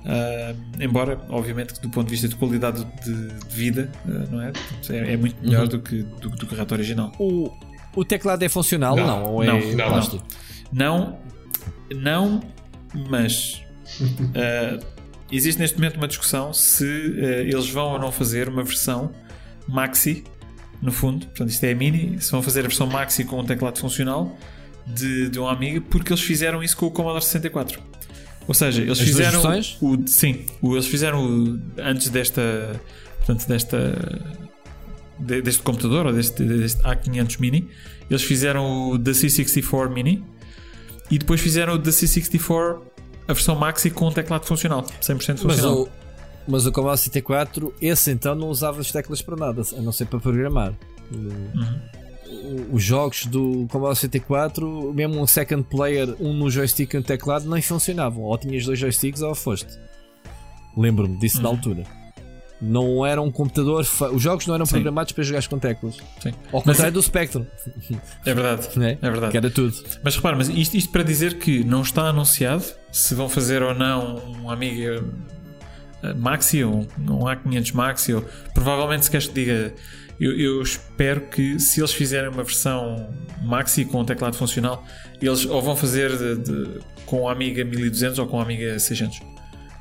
Uh, 0.00 0.56
embora, 0.82 1.20
obviamente, 1.28 1.78
do 1.80 1.90
ponto 1.90 2.06
de 2.06 2.12
vista 2.12 2.26
de 2.26 2.34
qualidade 2.34 2.86
de, 3.04 3.28
de 3.28 3.54
vida, 3.54 3.92
uh, 4.06 4.32
não 4.32 4.40
é? 4.40 4.52
é? 4.88 5.12
é? 5.12 5.16
muito 5.16 5.36
melhor 5.44 5.64
uhum. 5.64 5.68
do, 5.68 5.80
que, 5.80 6.02
do, 6.02 6.30
do, 6.30 6.46
que 6.46 6.54
o 6.54 6.56
rato 6.56 6.72
original. 6.72 7.12
O, 7.18 7.52
o 7.94 8.04
teclado 8.04 8.42
é 8.42 8.48
funcional 8.48 8.96
não, 8.96 9.06
não? 9.06 9.24
Ou 9.24 9.42
é 9.44 9.46
não, 9.46 9.60
não, 9.76 10.22
não, 10.72 11.18
não, 11.94 12.40
mas 13.10 13.62
uh, 14.00 14.84
existe 15.30 15.60
neste 15.60 15.76
momento 15.76 15.96
uma 15.96 16.08
discussão 16.08 16.52
se 16.52 16.84
eles 16.84 17.68
vão 17.68 17.92
ou 17.92 17.98
não 17.98 18.10
fazer 18.10 18.48
uma 18.48 18.64
versão 18.64 19.12
maxi 19.68 20.24
no 20.82 20.92
fundo, 20.92 21.26
portanto 21.26 21.50
isto 21.50 21.64
é 21.64 21.72
a 21.72 21.74
mini, 21.74 22.20
se 22.20 22.30
vão 22.30 22.42
fazer 22.42 22.60
a 22.60 22.62
versão 22.62 22.86
maxi 22.86 23.24
com 23.24 23.40
um 23.40 23.44
teclado 23.44 23.78
funcional 23.78 24.36
de, 24.86 25.28
de 25.28 25.38
um 25.38 25.46
Amiga, 25.46 25.80
porque 25.80 26.12
eles 26.12 26.22
fizeram 26.22 26.62
isso 26.62 26.76
com 26.76 26.86
o 26.86 26.90
Commodore 26.90 27.22
64. 27.22 27.80
Ou 28.48 28.54
seja, 28.54 28.82
eles 28.82 28.98
As 28.98 29.06
fizeram 29.06 29.42
o, 29.80 30.08
sim, 30.08 30.44
o, 30.60 30.74
eles 30.74 30.86
fizeram 30.86 31.24
o, 31.24 31.60
antes 31.78 32.08
desta, 32.08 32.80
portanto 33.18 33.46
desta 33.46 33.94
de, 35.18 35.42
deste 35.42 35.62
computador 35.62 36.06
ou 36.06 36.12
deste, 36.12 36.42
deste 36.42 36.82
A500 36.82 37.38
Mini, 37.38 37.68
eles 38.08 38.22
fizeram 38.22 38.90
o 38.90 38.98
da 38.98 39.12
C64 39.12 39.90
Mini 39.90 40.24
e 41.10 41.18
depois 41.18 41.40
fizeram 41.40 41.74
o 41.74 41.78
da 41.78 41.90
C64 41.90 42.80
a 43.28 43.32
versão 43.32 43.54
Maxi 43.54 43.90
com 43.90 44.08
um 44.08 44.12
teclado 44.12 44.46
funcional, 44.46 44.82
100% 44.82 45.38
funcional. 45.38 45.46
Mas 45.46 45.64
o, 45.64 45.88
mas 46.50 46.66
o 46.66 46.72
Commodore 46.72 46.98
64, 46.98 47.74
esse 47.80 48.10
então 48.10 48.34
não 48.34 48.48
usava 48.48 48.80
as 48.80 48.90
teclas 48.90 49.22
para 49.22 49.36
nada, 49.36 49.62
a 49.76 49.80
não 49.80 49.92
ser 49.92 50.06
para 50.06 50.18
programar. 50.18 50.74
Uhum. 51.12 51.80
Os 52.72 52.82
jogos 52.82 53.26
do 53.26 53.66
Commodore 53.70 53.96
64, 53.96 54.92
mesmo 54.92 55.20
um 55.20 55.26
second 55.26 55.64
player, 55.64 56.14
um 56.20 56.32
no 56.32 56.50
joystick 56.50 56.92
e 56.94 56.98
um 56.98 57.02
teclado, 57.02 57.48
nem 57.48 57.62
funcionavam. 57.62 58.22
Ou 58.22 58.38
tinhas 58.38 58.64
dois 58.64 58.78
joysticks 58.78 59.22
ou 59.22 59.34
foste. 59.34 59.78
Lembro-me 60.76 61.18
disso 61.18 61.38
uhum. 61.38 61.42
na 61.42 61.48
altura. 61.48 61.84
Não 62.60 63.06
era 63.06 63.20
um 63.22 63.30
computador. 63.30 63.84
Fa... 63.84 64.10
Os 64.10 64.22
jogos 64.22 64.46
não 64.46 64.54
eram 64.54 64.66
Sim. 64.66 64.72
programados 64.72 65.12
para 65.12 65.24
jogar 65.24 65.46
com 65.48 65.58
teclas. 65.58 65.96
Sim. 66.20 66.32
Ao 66.52 66.60
contrário 66.60 66.84
mas, 66.84 66.92
do 66.92 67.02
Spectrum. 67.02 67.46
É 68.24 68.34
verdade. 68.34 68.68
É? 68.80 68.98
é 69.00 69.10
verdade. 69.10 69.32
Que 69.32 69.38
era 69.38 69.50
tudo. 69.50 69.74
Mas 70.04 70.16
repara, 70.16 70.36
mas 70.36 70.48
isto, 70.48 70.76
isto 70.76 70.92
para 70.92 71.02
dizer 71.02 71.38
que 71.38 71.64
não 71.64 71.82
está 71.82 72.04
anunciado 72.04 72.64
se 72.92 73.14
vão 73.14 73.28
fazer 73.28 73.62
ou 73.62 73.74
não 73.74 74.16
um 74.42 74.50
Amiga 74.50 75.02
Maxi 76.16 76.64
ou 76.64 76.86
um 76.98 77.24
A500 77.24 77.74
Maxi, 77.74 78.14
ou 78.14 78.24
provavelmente 78.54 79.04
se 79.04 79.10
queres 79.10 79.26
que 79.26 79.34
diga. 79.34 79.74
Eu, 80.18 80.38
eu, 80.38 80.62
espero 80.62 81.22
que 81.22 81.58
se 81.58 81.80
eles 81.80 81.92
fizerem 81.92 82.28
uma 82.28 82.42
versão 82.42 83.08
Maxi 83.42 83.86
com 83.86 84.00
um 84.00 84.04
teclado 84.04 84.36
funcional, 84.36 84.84
eles 85.20 85.46
ou 85.46 85.62
vão 85.62 85.74
fazer 85.74 86.10
de, 86.16 86.36
de, 86.36 86.80
com 87.06 87.26
a 87.26 87.32
Amiga 87.32 87.64
1200 87.64 88.18
ou 88.18 88.26
com 88.26 88.38
a 88.38 88.42
Amiga 88.42 88.78
600. 88.78 89.20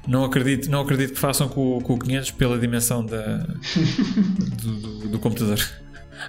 Não 0.08 0.24
acredito, 0.24 0.72
não 0.72 0.82
acredito 0.82 1.14
que 1.14 1.20
façam 1.20 1.50
com, 1.50 1.80
com 1.82 1.94
o 1.94 2.00
500 2.00 2.32
pela 2.32 2.58
dimensão 2.58 3.06
da, 3.06 3.38
do, 4.64 4.76
do, 4.76 5.10
do 5.10 5.20
computador. 5.20 5.60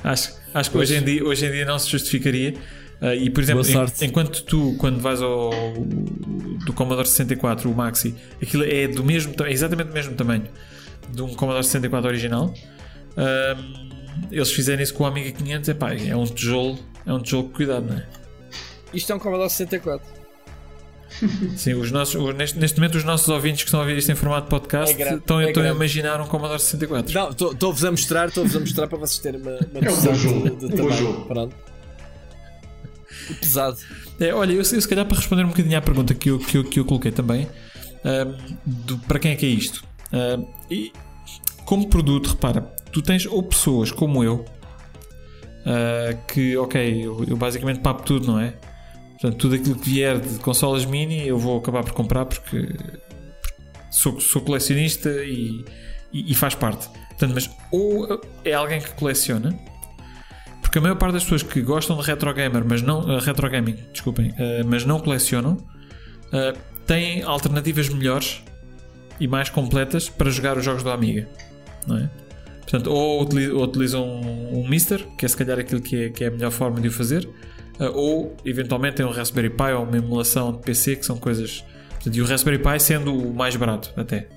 Acho, 0.03 0.35
acho 0.55 0.71
que 0.71 0.79
hoje 0.79 0.97
em, 0.97 1.03
dia, 1.03 1.25
hoje 1.25 1.47
em 1.47 1.53
dia 1.53 1.65
não 1.65 1.79
se 1.79 1.89
justificaria. 1.89 2.55
Uh, 3.01 3.15
e 3.15 3.31
por 3.31 3.43
exemplo, 3.43 3.63
em, 3.67 4.07
enquanto 4.07 4.43
tu, 4.45 4.77
quando 4.79 5.01
vais 5.01 5.23
ao 5.23 5.51
do 6.67 6.73
Commodore 6.75 7.09
64, 7.09 7.71
o 7.71 7.75
Maxi, 7.75 8.15
aquilo 8.43 8.63
é 8.65 8.87
do 8.87 9.03
mesmo, 9.03 9.33
é 9.43 9.51
exatamente 9.51 9.89
do 9.89 9.95
mesmo 9.95 10.15
tamanho 10.15 10.45
de 11.09 11.23
um 11.23 11.35
Commodore 11.35 11.65
64 11.65 12.09
original. 12.09 12.55
Uh, 13.13 13.91
eles 14.31 14.53
fizerem 14.53 14.83
isso 14.83 14.93
com 14.93 15.05
o 15.05 15.07
Amiga 15.07 15.33
500, 15.33 15.69
é 15.71 15.75
pá, 15.75 15.95
é 15.95 16.15
um 16.15 16.25
tijolo, 16.25 16.79
é 17.07 17.13
um 17.13 17.21
tijolo 17.21 17.49
de 17.49 17.55
cuidado, 17.55 17.87
não 17.87 17.97
é? 17.97 18.07
Isto 18.93 19.13
é 19.13 19.15
um 19.15 19.19
Commodore 19.19 19.49
64. 19.49 20.21
Sim, 21.57 21.75
os 21.75 21.91
nossos, 21.91 22.35
neste, 22.35 22.59
neste 22.59 22.79
momento 22.79 22.97
os 22.97 23.05
nossos 23.05 23.29
ouvintes 23.29 23.63
que 23.63 23.69
estão 23.69 23.81
a 23.81 23.83
ouvir 23.83 23.99
isto 23.99 24.13
em 24.13 24.15
formato 24.15 24.45
de 24.45 24.51
podcast 24.51 25.03
é 25.03 25.15
estão, 25.15 25.41
é 25.41 25.49
estão 25.49 25.63
a 25.63 25.69
imaginar 25.69 26.21
um 26.21 26.27
Commodore 26.27 26.61
64. 26.61 27.15
Não, 27.15 27.31
estou-vos 27.31 27.85
a 27.85 27.91
mostrar, 27.91 28.29
estou-vos 28.29 28.55
a 28.55 28.61
mostrar 28.61 28.87
para 28.89 28.99
vocês 28.99 29.19
terem 29.19 29.41
uma, 29.41 29.59
uma 29.73 29.81
noção 29.81 30.13
é 30.13 30.17
um 30.17 30.57
de, 30.57 30.69
de 30.69 30.77
tamanho. 30.77 31.25
Pronto 31.25 31.70
pesado. 33.35 33.79
É, 34.19 34.35
olha, 34.35 34.53
eu, 34.53 34.59
eu, 34.59 34.65
se 34.65 34.89
calhar 34.89 35.07
para 35.07 35.17
responder 35.17 35.45
um 35.45 35.49
bocadinho 35.49 35.79
à 35.79 35.81
pergunta 35.81 36.15
que 36.15 36.31
eu, 36.31 36.39
que 36.39 36.59
eu, 36.59 36.65
que 36.65 36.81
eu 36.81 36.85
coloquei 36.85 37.13
também, 37.13 37.49
do, 38.65 38.99
para 38.99 39.19
quem 39.19 39.33
é 39.33 39.37
que 39.37 39.47
é 39.47 39.49
isto? 39.49 39.85
e 40.71 40.93
como 41.65 41.89
produto, 41.89 42.31
repara, 42.31 42.63
tu 42.91 43.01
tens 43.01 43.27
ou 43.27 43.43
pessoas 43.43 43.93
como 43.93 44.25
eu 44.25 44.45
uh, 45.61 46.27
que, 46.27 46.57
ok, 46.57 47.07
eu, 47.07 47.25
eu, 47.29 47.37
basicamente 47.37 47.81
papo 47.81 48.03
tudo, 48.03 48.27
não 48.27 48.41
é? 48.41 48.55
Portanto, 49.13 49.37
tudo 49.37 49.55
aquilo 49.55 49.77
que 49.77 49.91
vier 49.91 50.19
de 50.19 50.39
consolas 50.39 50.85
mini 50.85 51.27
eu 51.29 51.39
vou 51.39 51.59
acabar 51.59 51.85
por 51.85 51.93
comprar 51.93 52.25
porque 52.25 52.75
sou, 53.91 54.19
sou 54.21 54.43
colecionista 54.43 55.11
e, 55.11 55.65
e, 56.13 56.33
e 56.33 56.35
faz 56.35 56.55
parte. 56.55 56.89
Portanto, 57.09 57.35
mas 57.35 57.51
ou 57.71 58.21
é 58.45 58.53
alguém 58.53 58.81
que 58.81 58.91
coleciona 58.95 59.57
porque 60.71 60.79
a 60.79 60.83
maior 60.83 60.95
parte 60.95 61.15
das 61.15 61.25
pessoas 61.25 61.43
que 61.43 61.61
gostam 61.63 61.97
de 61.97 62.07
retro 62.07 62.33
gamer, 62.33 62.65
mas 62.65 62.81
não 62.81 63.01
uh, 63.01 63.19
retro 63.19 63.51
gaming, 63.51 63.77
desculpem, 63.93 64.29
uh, 64.31 64.65
mas 64.65 64.85
não 64.85 65.01
colecionam, 65.01 65.55
uh, 65.55 66.57
têm 66.87 67.25
alternativas 67.25 67.89
melhores 67.89 68.41
e 69.19 69.27
mais 69.27 69.51
completas 69.51 70.09
para 70.09 70.31
jogar 70.31 70.57
os 70.57 70.65
jogos 70.65 70.85
da 70.85 70.95
Amiga, 70.95 71.29
não 71.89 71.99
é? 71.99 72.09
Portanto, 72.61 72.87
ou, 72.87 73.21
utilizam 73.21 74.05
um, 74.05 74.61
um 74.61 74.69
Mister, 74.69 75.05
que 75.19 75.27
é 75.27 75.29
se 75.29 75.37
calhar 75.37 75.59
aquilo 75.59 75.81
que 75.81 76.05
é, 76.05 76.09
que 76.09 76.23
é 76.23 76.29
a 76.29 76.31
melhor 76.31 76.53
forma 76.53 76.81
de 76.81 76.87
o 76.87 76.93
fazer, 76.93 77.29
ou 77.93 78.37
eventualmente 78.45 78.99
tem 78.99 79.07
um 79.07 79.11
Raspberry 79.11 79.51
Pi 79.51 79.73
ou 79.77 79.83
uma 79.83 79.97
emulação 79.97 80.53
de 80.53 80.59
PC, 80.59 80.95
que 80.97 81.05
são 81.05 81.17
coisas. 81.17 81.65
Portanto, 81.89 82.15
e 82.15 82.23
o 82.23 82.25
Raspberry 82.25 82.63
Pi 82.63 82.79
sendo 82.79 83.13
o 83.13 83.35
mais 83.35 83.57
barato, 83.57 83.93
até. 83.97 84.29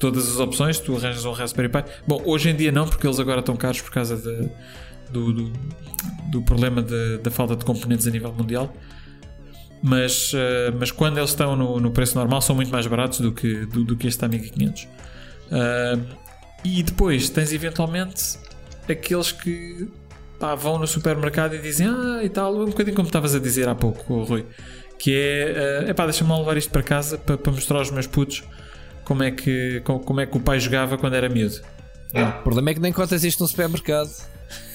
Todas 0.00 0.28
as 0.28 0.40
opções, 0.40 0.80
tu 0.80 0.96
arranjas 0.96 1.24
um 1.24 1.30
Raspberry 1.30 1.68
Pi. 1.68 1.84
Bom, 2.08 2.20
hoje 2.24 2.50
em 2.50 2.56
dia 2.56 2.72
não, 2.72 2.88
porque 2.88 3.06
eles 3.06 3.20
agora 3.20 3.38
estão 3.38 3.54
caros 3.54 3.80
por 3.80 3.92
causa 3.92 4.16
de 4.16 4.50
do, 5.10 5.32
do, 5.32 5.52
do 6.30 6.42
problema 6.42 6.82
da 6.82 7.30
falta 7.30 7.56
de 7.56 7.64
componentes 7.64 8.06
a 8.06 8.10
nível 8.10 8.32
mundial. 8.32 8.72
Mas, 9.82 10.32
uh, 10.32 10.74
mas 10.78 10.90
quando 10.90 11.18
eles 11.18 11.30
estão 11.30 11.54
no, 11.54 11.78
no, 11.78 11.90
preço 11.90 12.16
normal, 12.16 12.40
são 12.40 12.56
muito 12.56 12.70
mais 12.70 12.86
baratos 12.86 13.20
do 13.20 13.32
que, 13.32 13.66
do, 13.66 13.84
do 13.84 13.96
que 13.96 14.06
este 14.06 14.24
Amiga 14.24 14.48
500. 14.48 14.82
Uh, 14.82 14.88
eh, 15.52 15.98
e 16.64 16.82
depois 16.82 17.28
tens 17.28 17.52
eventualmente 17.52 18.38
aqueles 18.88 19.30
que 19.30 19.88
pá, 20.40 20.54
vão 20.54 20.78
no 20.78 20.86
supermercado 20.86 21.54
e 21.54 21.58
dizem 21.58 21.86
ah 21.86 22.20
e 22.24 22.28
tal, 22.28 22.56
um 22.56 22.66
bocadinho 22.66 22.96
como 22.96 23.06
estavas 23.06 23.34
a 23.34 23.38
dizer 23.38 23.68
há 23.68 23.74
pouco, 23.74 24.24
Rui, 24.24 24.44
que 24.98 25.14
é 25.14 25.84
uh, 25.84 25.90
epá, 25.90 26.04
deixa-me 26.04 26.36
levar 26.36 26.56
isto 26.56 26.70
para 26.70 26.82
casa 26.82 27.18
para, 27.18 27.38
para 27.38 27.52
mostrar 27.52 27.78
aos 27.78 27.90
meus 27.90 28.06
putos 28.06 28.42
como 29.04 29.22
é, 29.22 29.30
que, 29.30 29.80
como, 29.84 30.00
como 30.00 30.20
é 30.20 30.26
que 30.26 30.36
o 30.36 30.40
pai 30.40 30.58
jogava 30.58 30.98
quando 30.98 31.14
era 31.14 31.28
miúdo. 31.28 31.60
O 32.12 32.42
problema 32.42 32.70
é 32.70 32.74
que 32.74 32.80
nem 32.80 32.90
encontras 32.90 33.22
isto 33.22 33.40
no 33.40 33.48
supermercado. 33.48 34.10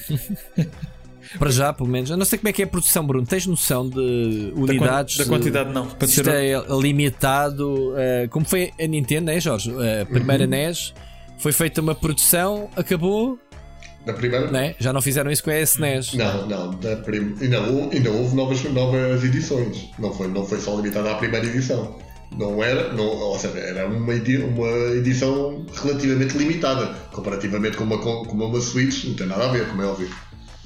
Para 1.38 1.50
já, 1.50 1.72
pelo 1.72 1.88
menos. 1.88 2.10
Eu 2.10 2.16
não 2.16 2.24
sei 2.24 2.38
como 2.38 2.48
é 2.48 2.52
que 2.52 2.62
é 2.62 2.64
a 2.64 2.68
produção, 2.68 3.06
Bruno. 3.06 3.26
Tens 3.26 3.46
noção 3.46 3.88
de 3.88 4.52
unidades? 4.54 5.16
Da, 5.16 5.24
quantidade, 5.24 5.72
não. 5.72 5.86
Para 5.86 6.06
isto 6.06 6.28
é 6.28 6.54
limitado. 6.80 7.92
Uh, 7.92 8.28
como 8.30 8.44
foi 8.44 8.72
a 8.78 8.86
Nintendo, 8.86 9.30
é, 9.30 9.40
Jorge? 9.40 9.72
A 10.02 10.04
primeira 10.04 10.44
uhum. 10.44 10.50
NES 10.50 10.92
foi 11.38 11.52
feita 11.52 11.80
uma 11.80 11.94
produção, 11.94 12.68
acabou. 12.76 13.38
Da 14.04 14.12
primeira? 14.12 14.50
Né? 14.50 14.74
Já 14.78 14.92
não 14.92 15.00
fizeram 15.00 15.30
isso 15.30 15.44
com 15.44 15.50
a 15.50 15.60
SNES? 15.60 16.14
Não, 16.14 16.46
não. 16.46 16.70
Da 16.70 16.96
prim... 16.96 17.34
ainda, 17.40 17.60
houve, 17.62 17.96
ainda 17.96 18.10
houve 18.10 18.34
novas, 18.34 18.62
novas 18.64 19.24
edições. 19.24 19.90
Não 19.98 20.12
foi, 20.12 20.28
não 20.28 20.44
foi 20.44 20.58
só 20.60 20.76
limitada 20.76 21.12
à 21.12 21.14
primeira 21.14 21.46
edição. 21.46 21.98
Não 22.36 22.62
era, 22.64 22.92
não, 22.92 23.04
ou 23.04 23.38
seja, 23.38 23.58
era 23.58 23.86
uma, 23.86 24.12
uma 24.14 24.68
edição 24.96 25.66
relativamente 25.82 26.36
limitada, 26.36 26.86
comparativamente 27.12 27.76
com 27.76 27.84
uma, 27.84 27.98
com 27.98 28.22
uma 28.32 28.60
Switch, 28.60 29.04
não 29.04 29.14
tem 29.14 29.26
nada 29.26 29.44
a 29.44 29.52
ver, 29.52 29.68
como 29.68 29.82
é 29.82 29.86
óbvio. 29.86 30.08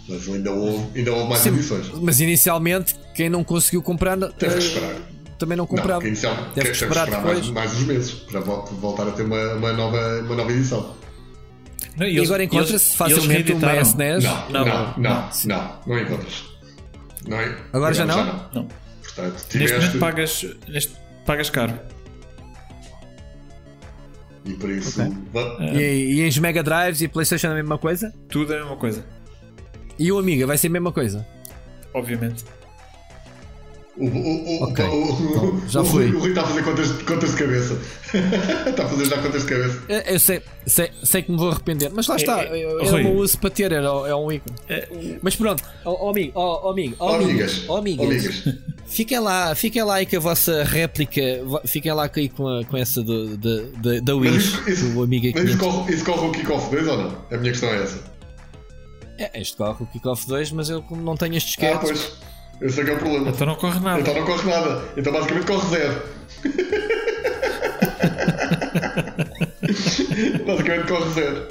Mas 0.09 0.29
ainda 0.29 0.53
houve, 0.53 0.99
ainda 0.99 1.13
houve 1.13 1.29
mais 1.29 1.41
Sim, 1.41 1.49
edições. 1.49 1.91
Mas 2.01 2.21
inicialmente, 2.21 2.95
quem 3.15 3.29
não 3.29 3.43
conseguiu 3.43 3.83
comprar. 3.83 4.17
Teve 4.17 4.55
que 4.55 4.63
esperar. 4.63 4.95
Também 5.39 5.57
não 5.57 5.67
comprava. 5.67 6.01
Não, 6.01 6.07
inicial, 6.07 6.37
Teve 6.55 6.71
que 6.71 6.77
esperar, 6.77 7.09
esperar 7.09 7.25
mais, 7.25 7.51
mais 7.51 7.75
uns 7.75 7.83
meses 7.83 8.11
para 8.13 8.41
voltar 8.41 9.09
a 9.09 9.11
ter 9.11 9.25
uma, 9.25 9.55
uma, 9.55 9.73
nova, 9.73 10.21
uma 10.21 10.37
nova 10.37 10.53
edição. 10.53 10.95
Não, 11.97 12.07
e, 12.07 12.15
e 12.15 12.25
agora 12.25 12.45
encontra-se 12.45 12.97
facilmente 12.97 13.53
uma 13.53 13.77
SNES? 13.81 14.25
Não, 14.25 14.51
não, 14.51 14.65
não, 14.65 14.95
não, 14.97 15.31
não, 15.47 15.81
não 15.87 15.99
encontras. 15.99 16.45
Não 17.27 17.41
é? 17.41 17.57
Agora 17.73 17.93
já 17.93 18.07
não? 18.07 18.15
Já 18.15 18.25
não. 18.25 18.49
não. 18.55 18.69
Portanto, 19.03 19.47
tiveste... 19.49 19.59
Neste 19.59 19.75
momento 19.75 19.99
pagas. 19.99 20.47
Neste 20.69 21.06
pagas 21.27 21.51
caro. 21.51 21.79
E 24.45 24.55
por 24.55 24.71
isso. 24.71 25.03
Okay. 25.03 25.77
E, 25.77 26.21
e 26.21 26.29
em 26.29 26.41
Mega 26.41 26.63
Drives 26.63 27.03
e 27.03 27.09
PlayStation 27.09 27.49
é 27.49 27.51
a 27.51 27.55
mesma 27.55 27.77
coisa? 27.77 28.15
Tudo 28.29 28.55
é 28.55 28.57
a 28.57 28.61
mesma 28.61 28.77
coisa. 28.77 29.05
E 29.99 30.13
o 30.13 30.19
Amiga 30.19 30.47
vai 30.47 30.57
ser 30.57 30.69
a 30.69 30.71
mesma 30.71 30.93
coisa? 30.93 31.27
Obviamente. 31.93 32.45
O, 33.99 34.05
o, 34.05 34.65
o, 34.65 34.71
então, 34.71 35.63
já 35.69 35.83
foi. 35.83 36.11
O 36.11 36.19
Rui 36.19 36.29
está 36.29 36.43
a 36.43 36.47
fazer 36.47 36.63
contas, 36.63 36.93
contas 37.03 37.31
de 37.31 37.37
cabeça. 37.37 37.79
está 38.69 38.85
a 38.85 38.89
fazer 38.89 39.05
já 39.07 39.23
contas 39.23 39.43
de 39.43 39.49
cabeça. 39.49 39.83
Eu 39.89 40.21
sei, 40.21 40.43
sei, 40.67 40.91
sei 41.03 41.23
que 41.23 41.33
me 41.33 41.39
vou 41.39 41.51
arrepender, 41.51 41.91
mas 41.95 42.07
lá 42.07 42.17
está. 42.17 42.43
É, 42.43 42.61
é, 42.61 42.87
era 42.87 42.97
uma 42.97 43.11
uso 43.11 43.39
para 43.39 43.49
ter, 43.49 43.73
era, 43.73 43.87
é 43.87 44.15
um 44.15 44.31
ícone. 44.31 44.55
É, 44.69 45.19
mas 45.23 45.35
pronto, 45.35 45.65
ó 45.83 46.07
oh, 46.07 46.11
amigo, 46.11 46.33
ó 46.35 46.67
oh, 46.67 46.71
amigo, 46.71 46.95
ó 46.99 47.13
oh, 47.13 47.15
amigas, 47.15 47.65
oh, 47.69 47.77
amigas, 47.77 48.07
amigas. 48.07 48.55
fiquem 48.87 49.19
lá, 49.19 49.55
fiquem 49.55 49.83
lá 49.83 49.95
aí 49.95 50.05
com 50.05 50.17
a 50.17 50.21
vossa 50.21 50.63
réplica, 50.63 51.23
fiquem 51.65 51.93
lá 51.93 52.11
aí 52.15 52.29
com, 52.29 52.47
a, 52.47 52.65
com 52.67 52.77
essa 52.77 53.03
do, 53.03 53.35
de, 53.39 53.71
de, 53.79 54.01
da 54.03 54.15
Wish, 54.15 54.71
isso, 54.71 54.91
do 54.91 55.03
Amiga 55.03 55.31
Mas 55.35 55.49
isso 55.49 55.59
corre, 55.59 55.95
isso 55.95 56.05
corre 56.05 56.27
o 56.27 56.33
Kickoff 56.33 56.71
2 56.71 56.87
ou 56.87 56.99
não? 56.99 57.19
A 57.31 57.37
minha 57.39 57.53
questão 57.53 57.71
é 57.71 57.83
essa. 57.83 58.05
É, 59.19 59.41
este 59.41 59.57
corre 59.57 59.83
o 59.83 59.87
Kickoff 59.87 60.27
2, 60.27 60.53
mas 60.53 60.69
eu 60.69 60.85
não 60.91 61.17
tenho 61.17 61.35
estes 61.35 61.55
disquetes. 61.55 61.77
Ah, 61.77 61.79
pois. 61.81 62.36
Esse 62.61 62.81
é 62.81 62.85
que 62.85 62.91
é 62.91 62.95
o 62.95 62.99
problema. 62.99 63.29
Então 63.31 63.47
não 63.47 63.55
corre 63.57 63.81
nada. 63.81 64.01
Então 64.01 64.15
não 64.15 64.25
corre 64.25 64.51
nada. 64.51 64.85
Então 64.97 65.13
basicamente 65.13 65.47
corre 65.47 65.69
zero. 65.69 66.03
basicamente 70.47 70.89
corre 70.89 71.11
zero. 71.13 71.49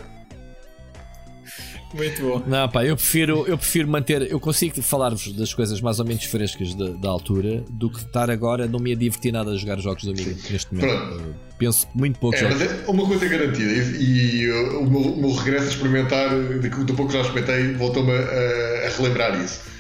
Muito 1.94 2.22
bom. 2.23 2.44
Não, 2.45 2.68
pá, 2.68 2.84
eu 2.84 2.95
prefiro, 2.98 3.45
eu 3.48 3.57
prefiro 3.57 3.88
manter. 3.88 4.30
Eu 4.30 4.40
consigo 4.40 4.82
falar-vos 4.82 5.32
das 5.32 5.53
coisas 5.53 5.80
mais 5.80 5.98
ou 5.99 6.06
menos 6.06 6.26
frescas 6.26 6.73
da, 6.76 6.90
da, 6.90 7.07
altura 7.07 7.64
do 7.69 7.90
que 7.90 7.99
estar 7.99 8.30
agora. 8.30 8.68
Não 8.68 8.80
me 8.80 8.90
ia 8.90 8.98
divertir 8.98 9.32
nada 9.32 9.52
a 9.52 9.56
jogar 9.56 9.80
jogos 9.80 10.03
do 10.03 10.11
Amiga 10.11 10.36
neste 10.49 10.73
momento. 10.73 10.90
Pronto. 10.90 11.36
Penso 11.57 11.88
muito 11.95 12.19
pouco. 12.19 12.36
É, 12.36 12.49
mas 12.49 12.61
é 12.61 12.84
uma 12.88 13.06
coisa 13.06 13.26
é 13.26 13.30
garantida. 13.30 13.72
E, 13.72 14.41
e 14.41 14.52
uh, 14.52 14.80
o, 14.82 14.90
meu, 14.90 15.02
o, 15.02 15.22
meu, 15.22 15.32
regresso 15.36 15.68
a 15.68 15.69
experimentar, 15.69 16.32
do 16.32 16.94
pouco 16.95 17.07
que 17.07 17.14
já 17.14 17.22
experimentei, 17.22 17.73
voltou-me 17.76 18.11
a, 18.11 18.88
a 18.88 18.90
relembrar 18.90 19.40
isso 19.41 19.74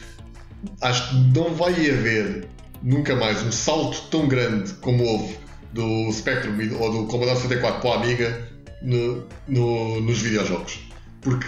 acho 0.81 1.09
que 1.09 1.15
não 1.37 1.53
vai 1.53 1.71
haver 1.71 2.47
nunca 2.81 3.15
mais 3.15 3.41
um 3.43 3.51
salto 3.51 4.01
tão 4.09 4.27
grande 4.27 4.73
como 4.75 5.03
houve 5.03 5.37
do 5.73 6.11
Spectrum 6.11 6.55
ou 6.79 6.91
do 6.91 7.07
Commodore 7.07 7.35
64 7.35 7.81
para 7.81 7.89
a 7.91 8.03
Amiga 8.03 8.49
no, 8.81 9.23
no, 9.47 10.01
nos 10.01 10.19
videojogos. 10.19 10.79
Porque 11.21 11.47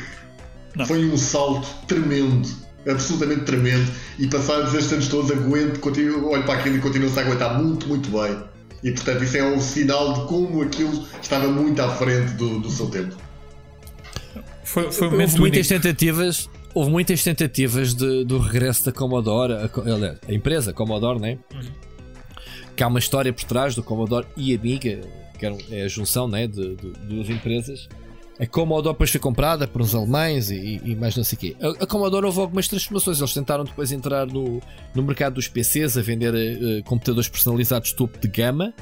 não. 0.76 0.86
foi 0.86 1.06
um 1.06 1.18
salto 1.18 1.68
tremendo, 1.88 2.48
absolutamente 2.90 3.42
tremendo, 3.42 3.90
e 4.20 4.28
passados 4.28 4.74
estes 4.74 4.92
anos 4.92 5.08
todos 5.08 5.32
aguento, 5.32 5.80
continuo, 5.80 6.30
olho 6.30 6.44
para 6.44 6.60
aquilo 6.60 6.78
e 6.78 6.80
continuo-se 6.80 7.18
a 7.20 7.22
aguentar 7.22 7.62
muito, 7.62 7.88
muito 7.88 8.10
bem. 8.10 8.38
E 8.84 8.92
portanto 8.92 9.24
isso 9.24 9.38
é 9.38 9.44
um 9.44 9.60
sinal 9.60 10.14
de 10.14 10.28
como 10.28 10.62
aquilo 10.62 11.08
estava 11.22 11.48
muito 11.48 11.82
à 11.82 11.90
frente 11.90 12.34
do, 12.34 12.60
do 12.60 12.70
seu 12.70 12.88
tempo. 12.88 13.16
Foi, 14.64 14.92
foi 14.92 15.08
Houve 15.08 15.40
muitas 15.40 15.68
tentativas 15.68 16.50
houve 16.74 16.92
muitas 16.92 17.24
tentativas 17.24 17.94
de, 17.94 18.24
do 18.24 18.40
regresso 18.40 18.86
da 18.86 18.92
Commodore, 18.92 19.54
a, 19.54 19.70
a, 20.28 20.34
empresa 20.34 20.74
Commodore, 20.74 21.20
né? 21.20 21.38
Uhum. 21.54 21.62
que 22.76 22.84
há 22.84 22.88
uma 22.88 23.00
história 23.00 23.34
por 23.34 23.44
trás 23.44 23.76
do 23.76 23.84
Commodore 23.84 24.28
e 24.36 24.56
Amiga, 24.56 25.02
que 25.38 25.46
é 25.72 25.84
a 25.84 25.88
junção 25.88 26.28
né, 26.28 26.48
de, 26.48 26.76
de, 26.76 26.92
de 26.92 27.00
duas 27.08 27.30
empresas. 27.30 27.88
A 28.40 28.46
Commodore 28.46 28.94
depois 28.94 29.10
foi 29.10 29.20
comprada 29.20 29.68
por 29.68 29.82
uns 29.82 29.96
alemães 29.96 30.52
e, 30.52 30.80
e 30.84 30.96
mais 30.96 31.16
não 31.16 31.24
sei 31.24 31.36
o 31.36 31.40
quê. 31.40 31.56
A, 31.60 31.84
a, 31.84 31.88
Commodore 31.88 32.26
houve 32.26 32.40
algumas 32.40 32.68
transformações. 32.68 33.20
Eles 33.20 33.34
tentaram 33.34 33.64
depois 33.64 33.92
entrar 33.92 34.28
no, 34.28 34.62
no 34.94 35.04
mercado 35.04 35.36
dos 35.36 35.48
PCs 35.48 35.98
a 35.98 36.02
vender 36.02 36.34
uh, 36.34 36.84
computadores 36.84 37.28
personalizados 37.28 37.94
topo 37.94 38.20
de 38.20 38.28
gama 38.28 38.74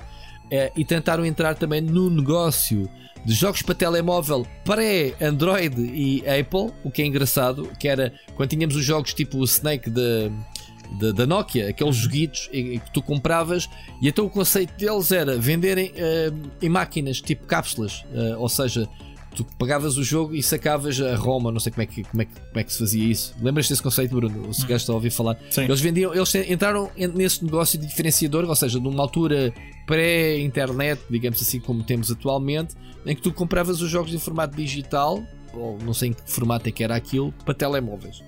uh, 0.46 0.72
e 0.76 0.84
tentaram 0.84 1.26
entrar 1.26 1.56
também 1.56 1.80
no 1.80 2.10
negócio 2.10 2.90
de 3.26 3.34
jogos 3.34 3.62
para 3.62 3.74
telemóvel 3.74 4.46
pré-Android 4.64 5.82
e 5.82 6.24
Apple, 6.28 6.72
o 6.84 6.92
que 6.92 7.02
é 7.02 7.06
engraçado, 7.06 7.70
que 7.80 7.88
era 7.88 8.14
quando 8.36 8.50
tínhamos 8.50 8.76
os 8.76 8.86
jogos 8.86 9.14
tipo 9.14 9.40
o 9.40 9.44
Snake 9.44 9.90
da 9.90 11.26
Nokia, 11.26 11.70
aqueles 11.70 11.96
joguitos 11.96 12.48
que 12.48 12.82
tu 12.94 13.02
compravas, 13.02 13.68
e 14.02 14.08
então 14.08 14.26
o 14.26 14.30
conceito 14.30 14.78
deles 14.78 15.12
era 15.12 15.38
venderem 15.38 15.88
uh, 15.92 16.52
em 16.62 16.70
máquinas 16.70 17.20
tipo 17.20 17.46
cápsulas, 17.48 18.06
uh, 18.14 18.40
ou 18.40 18.48
seja, 18.48 18.88
tu 19.36 19.44
pagavas 19.58 19.98
o 19.98 20.04
jogo 20.04 20.34
e 20.34 20.42
sacavas 20.42 21.02
a 21.02 21.16
Roma, 21.16 21.52
não 21.52 21.60
sei 21.60 21.72
como 21.72 21.82
é 21.82 21.86
que, 21.86 22.04
como 22.04 22.22
é 22.22 22.26
que, 22.26 22.34
como 22.34 22.60
é 22.60 22.64
que 22.64 22.72
se 22.72 22.80
fazia 22.80 23.04
isso. 23.04 23.36
Lembras 23.42 23.68
desse 23.68 23.82
conceito, 23.82 24.16
Bruno? 24.16 24.54
Se 24.54 24.62
gajo 24.62 24.76
está 24.76 24.94
a 24.94 24.96
ouvir 24.96 25.10
falar. 25.10 25.38
Sim. 25.50 25.64
Eles 25.64 25.82
vendiam, 25.82 26.14
eles 26.14 26.34
entraram 26.36 26.90
nesse 26.96 27.44
negócio 27.44 27.78
de 27.78 27.86
diferenciador, 27.86 28.46
ou 28.46 28.56
seja, 28.56 28.80
numa 28.80 29.02
altura 29.04 29.54
pré-internet, 29.86 31.02
digamos 31.10 31.42
assim, 31.42 31.60
como 31.60 31.84
temos 31.84 32.10
atualmente, 32.10 32.76
em 33.06 33.16
que 33.16 33.22
tu 33.22 33.32
compravas 33.32 33.82
os 33.82 33.90
jogos 33.90 34.14
em 34.14 34.20
formato 34.20 34.56
digital, 34.56 35.24
ou 35.54 35.78
não 35.80 35.94
sei 35.94 36.10
em 36.10 36.14
que 36.14 36.22
formato 36.26 36.68
é 36.68 36.72
que 36.72 36.84
era 36.84 36.96
aquilo, 36.96 37.32
para 37.44 37.54
telemóveis. 37.54 38.24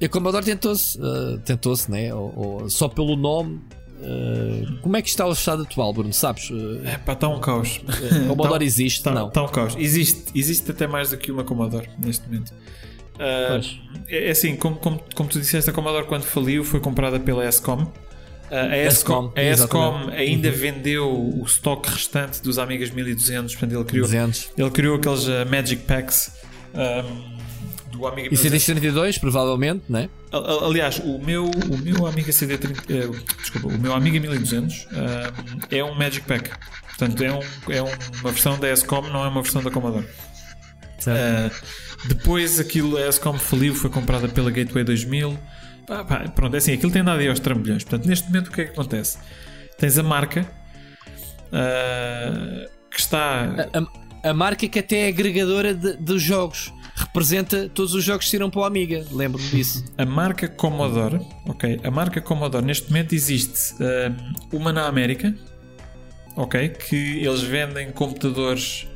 E 0.00 0.06
a 0.06 0.08
Commodore 0.08 0.44
tentou-se, 0.44 0.98
uh, 0.98 1.38
tentou-se, 1.44 1.90
né? 1.90 2.12
Ou, 2.12 2.32
ou, 2.36 2.70
só 2.70 2.88
pelo 2.88 3.14
nome. 3.14 3.60
Uh, 4.00 4.80
como 4.82 4.96
é 4.96 5.02
que 5.02 5.08
está 5.08 5.24
o 5.24 5.32
estado 5.32 5.62
atual, 5.62 5.92
Bruno? 5.92 6.12
Sabes? 6.12 6.50
Uh, 6.50 6.80
é 6.84 6.98
pá, 6.98 7.12
está 7.12 7.28
um 7.28 7.38
caos. 7.38 7.80
A 7.86 8.26
Commodore 8.26 8.58
tá, 8.58 8.64
existe? 8.64 9.02
Tá, 9.02 9.12
não. 9.12 9.28
Está 9.28 9.44
um 9.44 9.48
caos. 9.48 9.76
Existe, 9.78 10.24
existe 10.34 10.68
até 10.72 10.88
mais 10.88 11.10
do 11.10 11.16
que 11.16 11.30
uma 11.30 11.44
Commodore 11.44 11.88
neste 11.98 12.26
momento. 12.26 12.52
É, 13.16 13.60
é 14.08 14.30
assim, 14.30 14.56
como, 14.56 14.74
como, 14.76 15.00
como 15.14 15.28
tu 15.28 15.38
disseste, 15.38 15.70
a 15.70 15.72
Commodore 15.72 16.06
quando 16.06 16.24
faliu 16.24 16.64
foi 16.64 16.80
comprada 16.80 17.20
pela 17.20 17.48
Escom 17.48 17.86
a 18.52 18.76
ESCOM, 18.76 19.32
a 19.34 19.42
ESCOM 19.42 20.10
ainda 20.10 20.48
uhum. 20.48 20.54
vendeu 20.54 21.10
o 21.10 21.42
estoque 21.44 21.90
restante 21.90 22.42
dos 22.42 22.58
Amigas 22.58 22.90
1200, 22.90 23.54
portanto 23.54 23.74
ele 23.74 23.84
criou, 23.84 24.06
200. 24.06 24.50
ele 24.58 24.70
criou 24.70 24.96
aqueles 24.96 25.26
uh, 25.26 25.48
Magic 25.50 25.82
Packs 25.84 26.32
um, 26.74 27.42
do 27.90 28.06
Amiga 28.06 28.28
E 28.32 28.36
CD32, 28.36 29.18
provavelmente, 29.18 29.84
não 29.88 30.00
é? 30.00 30.08
Aliás, 30.64 30.98
o 30.98 31.18
meu, 31.18 31.46
o 31.46 31.78
meu 31.78 32.06
Amiga 32.06 32.30
CD30, 32.30 32.70
uh, 32.70 33.14
eh, 33.14 33.20
desculpa, 33.40 33.68
o 33.68 33.78
meu 33.78 33.94
Amiga 33.94 34.18
1200 34.18 34.84
uh, 34.84 34.88
é 35.70 35.84
um 35.84 35.94
Magic 35.94 36.26
Pack. 36.26 36.50
Portanto, 36.88 37.22
é, 37.22 37.32
um, 37.32 37.40
é 37.70 37.82
uma 37.82 38.30
versão 38.30 38.58
da 38.58 38.70
ESCOM, 38.70 39.02
não 39.10 39.24
é 39.24 39.28
uma 39.28 39.42
versão 39.42 39.62
da 39.62 39.70
Commodore. 39.70 40.06
Uh, 41.06 41.50
depois 42.06 42.60
aquilo, 42.60 42.96
a 42.96 43.08
ESCOM 43.08 43.38
faliu, 43.38 43.74
foi 43.74 43.90
comprada 43.90 44.28
pela 44.28 44.50
Gateway 44.50 44.84
2000. 44.84 45.38
Ah, 45.92 46.04
pá, 46.04 46.28
pronto, 46.34 46.54
é 46.54 46.58
assim, 46.58 46.72
aquilo 46.72 46.90
tem 46.90 47.04
dado 47.04 47.20
aí 47.20 47.28
aos 47.28 47.38
trambolhões. 47.38 47.84
Portanto, 47.84 48.08
neste 48.08 48.26
momento, 48.28 48.48
o 48.48 48.52
que 48.52 48.62
é 48.62 48.64
que 48.64 48.72
acontece? 48.72 49.18
Tens 49.78 49.98
a 49.98 50.02
marca 50.02 50.46
uh, 51.48 52.68
que 52.90 52.98
está. 52.98 53.44
A, 53.44 53.78
a, 53.78 54.30
a, 54.30 54.34
marca 54.34 54.66
que 54.66 54.78
até 54.78 55.06
é 55.06 55.08
agregadora 55.08 55.74
de, 55.74 55.96
dos 55.96 56.22
jogos. 56.22 56.72
Representa 56.94 57.68
todos 57.68 57.94
os 57.94 58.04
jogos 58.04 58.24
que 58.24 58.30
saíram 58.30 58.48
para 58.48 58.60
o 58.60 58.64
Amiga, 58.64 59.04
lembro-me 59.10 59.48
disso. 59.48 59.84
A 59.98 60.04
marca 60.06 60.48
Commodore, 60.48 61.20
ok? 61.46 61.80
A 61.82 61.90
marca 61.90 62.20
Commodore 62.20 62.64
neste 62.64 62.88
momento 62.88 63.14
existe 63.14 63.74
uh, 63.74 64.56
uma 64.56 64.72
na 64.72 64.86
América, 64.86 65.34
ok? 66.36 66.68
Que 66.68 67.24
eles 67.24 67.42
vendem 67.42 67.90
computadores 67.90 68.86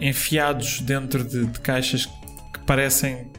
enfiados 0.00 0.80
dentro 0.80 1.22
de, 1.22 1.46
de 1.46 1.60
caixas 1.60 2.06
que 2.06 2.60
parecem 2.66 3.30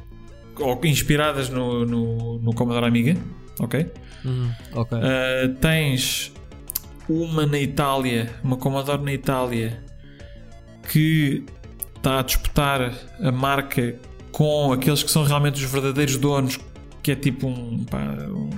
ou 0.60 0.80
inspiradas 0.84 1.50
no, 1.50 1.86
no, 1.86 2.40
no 2.40 2.54
Commodore 2.54 2.86
Amiga, 2.86 3.16
ok? 3.60 3.92
Hum, 4.26 4.50
okay. 4.74 4.98
Uh, 4.98 5.54
tens 5.56 6.34
uma 7.08 7.46
na 7.46 7.60
Itália, 7.60 8.34
uma 8.44 8.58
Commodore 8.58 9.04
na 9.04 9.14
Itália, 9.14 9.84
que 10.90 11.44
está 11.96 12.20
a 12.20 12.22
disputar 12.22 12.94
a 13.20 13.32
marca 13.32 13.96
com 14.32 14.74
aqueles 14.74 15.02
que 15.02 15.12
são 15.12 15.24
realmente 15.24 15.64
os 15.64 15.72
verdadeiros 15.72 16.18
donos, 16.18 16.60
que 17.02 17.12
é 17.12 17.16
tipo 17.16 17.48
um, 17.48 17.84
pá, 17.84 18.00
um, 18.28 18.50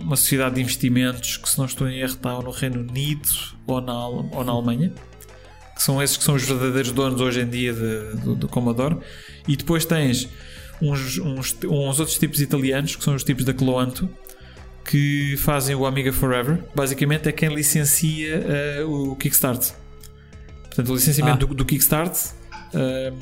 uma 0.00 0.16
sociedade 0.16 0.56
de 0.56 0.62
investimentos 0.62 1.36
que, 1.36 1.48
se 1.48 1.58
não 1.58 1.66
estou 1.66 1.88
em 1.88 1.98
erro, 1.98 2.14
está 2.14 2.32
no 2.40 2.50
Reino 2.50 2.80
Unido 2.80 3.28
ou 3.66 3.80
na, 3.80 4.06
ou 4.06 4.44
na 4.44 4.52
Alemanha. 4.52 4.92
Que 5.74 5.82
são 5.82 6.00
esses 6.00 6.16
que 6.16 6.22
são 6.22 6.36
os 6.36 6.44
verdadeiros 6.44 6.92
donos 6.92 7.20
hoje 7.20 7.40
em 7.40 7.48
dia 7.48 7.72
do, 7.72 8.36
do 8.36 8.48
Commodore. 8.48 8.96
E 9.48 9.56
depois 9.56 9.84
tens 9.84 10.28
uns, 10.80 11.18
uns, 11.18 11.56
uns 11.64 12.00
outros 12.00 12.18
tipos 12.18 12.40
italianos, 12.40 12.96
que 12.96 13.04
são 13.04 13.14
os 13.14 13.24
tipos 13.24 13.44
da 13.44 13.52
Cloanto, 13.52 14.08
que 14.84 15.36
fazem 15.38 15.74
o 15.74 15.86
Amiga 15.86 16.12
Forever. 16.12 16.62
Basicamente 16.74 17.28
é 17.28 17.32
quem 17.32 17.48
licencia 17.54 18.42
uh, 18.84 19.10
o 19.12 19.16
Kickstart. 19.16 19.72
Portanto, 20.64 20.88
o 20.90 20.94
licenciamento 20.94 21.46
ah. 21.46 21.48
do, 21.48 21.54
do, 21.54 21.64
Kickstart. 21.64 22.14
Uh, 22.74 23.16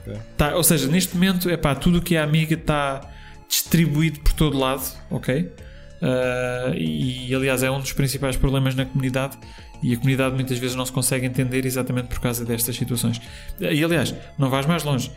okay. 0.00 0.20
tá, 0.36 0.56
ou 0.56 0.64
seja, 0.64 0.88
neste 0.88 1.14
momento, 1.14 1.48
é 1.48 1.56
pá, 1.56 1.74
tudo 1.74 1.98
o 1.98 2.02
que 2.02 2.16
é 2.16 2.22
Amiga 2.22 2.54
está 2.54 3.08
distribuído 3.48 4.20
por 4.20 4.32
todo 4.32 4.58
lado, 4.58 4.82
ok? 5.10 5.42
Uh, 5.42 6.74
e 6.76 7.34
aliás, 7.34 7.62
é 7.62 7.70
um 7.70 7.80
dos 7.80 7.92
principais 7.92 8.36
problemas 8.36 8.74
na 8.74 8.84
comunidade. 8.84 9.38
E 9.82 9.92
a 9.92 9.96
comunidade 9.96 10.34
muitas 10.34 10.58
vezes 10.58 10.74
não 10.74 10.86
se 10.86 10.92
consegue 10.92 11.26
entender 11.26 11.66
exatamente 11.66 12.08
por 12.08 12.18
causa 12.18 12.42
destas 12.44 12.74
situações. 12.74 13.20
E 13.60 13.84
aliás, 13.84 14.14
não 14.38 14.48
vais 14.48 14.64
mais 14.64 14.82
longe 14.82 15.10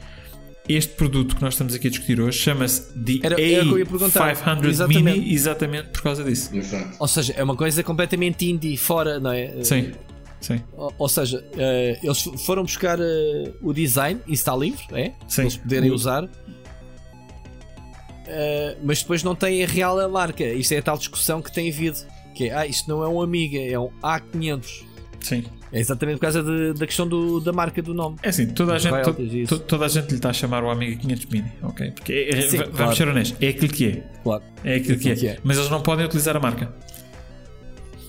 este 0.70 0.94
produto 0.94 1.36
que 1.36 1.42
nós 1.42 1.54
estamos 1.54 1.74
aqui 1.74 1.88
a 1.88 1.90
discutir 1.90 2.20
hoje 2.20 2.40
chama-se 2.40 2.94
The 2.94 3.20
era, 3.24 3.36
A500 3.36 4.66
exatamente. 4.66 5.04
Mini 5.04 5.34
exatamente 5.34 5.90
por 5.90 6.02
causa 6.02 6.24
disso. 6.24 6.56
Exato. 6.56 6.96
Ou 7.00 7.08
seja, 7.08 7.34
é 7.34 7.44
uma 7.44 7.56
coisa 7.56 7.84
completamente 7.84 8.50
indie, 8.50 8.78
fora, 8.78 9.20
não 9.20 9.32
é? 9.32 9.64
Sim. 9.64 9.92
Sim. 10.40 10.62
Ou, 10.74 10.94
ou 10.98 11.10
seja, 11.10 11.40
uh, 11.40 12.06
eles 12.06 12.22
foram 12.46 12.64
buscar 12.64 13.00
uh, 13.00 13.04
o 13.62 13.74
design 13.74 14.22
e 14.28 14.34
está 14.34 14.56
livre, 14.56 14.86
é? 14.92 15.14
Sim. 15.28 15.36
Para 15.36 15.44
eles 15.44 15.58
poderem 15.58 15.92
usar. 15.92 16.24
uh, 16.24 16.30
mas 18.84 19.02
depois 19.02 19.24
não 19.24 19.36
tem 19.36 19.64
a 19.64 19.68
real 19.68 20.10
marca. 20.10 20.44
Isto 20.44 20.74
é 20.74 20.78
a 20.78 20.82
tal 20.82 20.98
discussão 20.98 21.42
que 21.42 21.52
tem 21.52 21.70
havido. 21.70 21.98
Que 22.36 22.50
é, 22.50 22.56
ah, 22.56 22.68
isto 22.68 22.88
não 22.88 23.04
é 23.04 23.08
um 23.08 23.22
Amiga, 23.22 23.60
é 23.60 23.80
um 23.80 23.90
A500. 24.04 24.86
Sim. 25.22 25.44
É 25.72 25.80
exatamente 25.80 26.16
por 26.16 26.22
causa 26.22 26.42
de, 26.42 26.74
da 26.74 26.86
questão 26.86 27.08
do, 27.08 27.40
da 27.40 27.52
marca 27.52 27.82
do 27.82 27.94
nome. 27.94 28.18
É 28.24 28.30
assim, 28.30 28.48
toda 28.48 28.76
a, 28.76 28.78
gente, 28.78 29.48
to, 29.48 29.60
toda 29.60 29.86
a 29.86 29.88
gente 29.88 30.10
lhe 30.10 30.16
está 30.16 30.30
a 30.30 30.34
chamar 30.34 30.64
o 30.64 30.70
Amiga 30.70 30.96
500 30.96 31.26
Mini, 31.26 31.52
ok? 31.62 31.92
Porque 31.92 32.30
é, 32.32 32.42
Sim, 32.42 32.58
vamos 32.58 32.76
claro. 32.76 32.96
ser 32.96 33.08
honestos, 33.08 33.38
é 33.42 33.48
aquilo 33.50 33.74
que 33.74 33.88
é. 33.88 34.22
Claro. 34.24 34.44
É 34.64 34.76
aquilo, 34.76 34.96
é 34.96 34.98
que, 34.98 35.10
é. 35.10 35.16
que, 35.16 35.28
é. 35.28 35.38
Mas 35.44 35.58
eles 35.58 35.70
não 35.70 35.82
podem 35.82 36.06
utilizar 36.06 36.36
a 36.38 36.40
marca. 36.40 36.74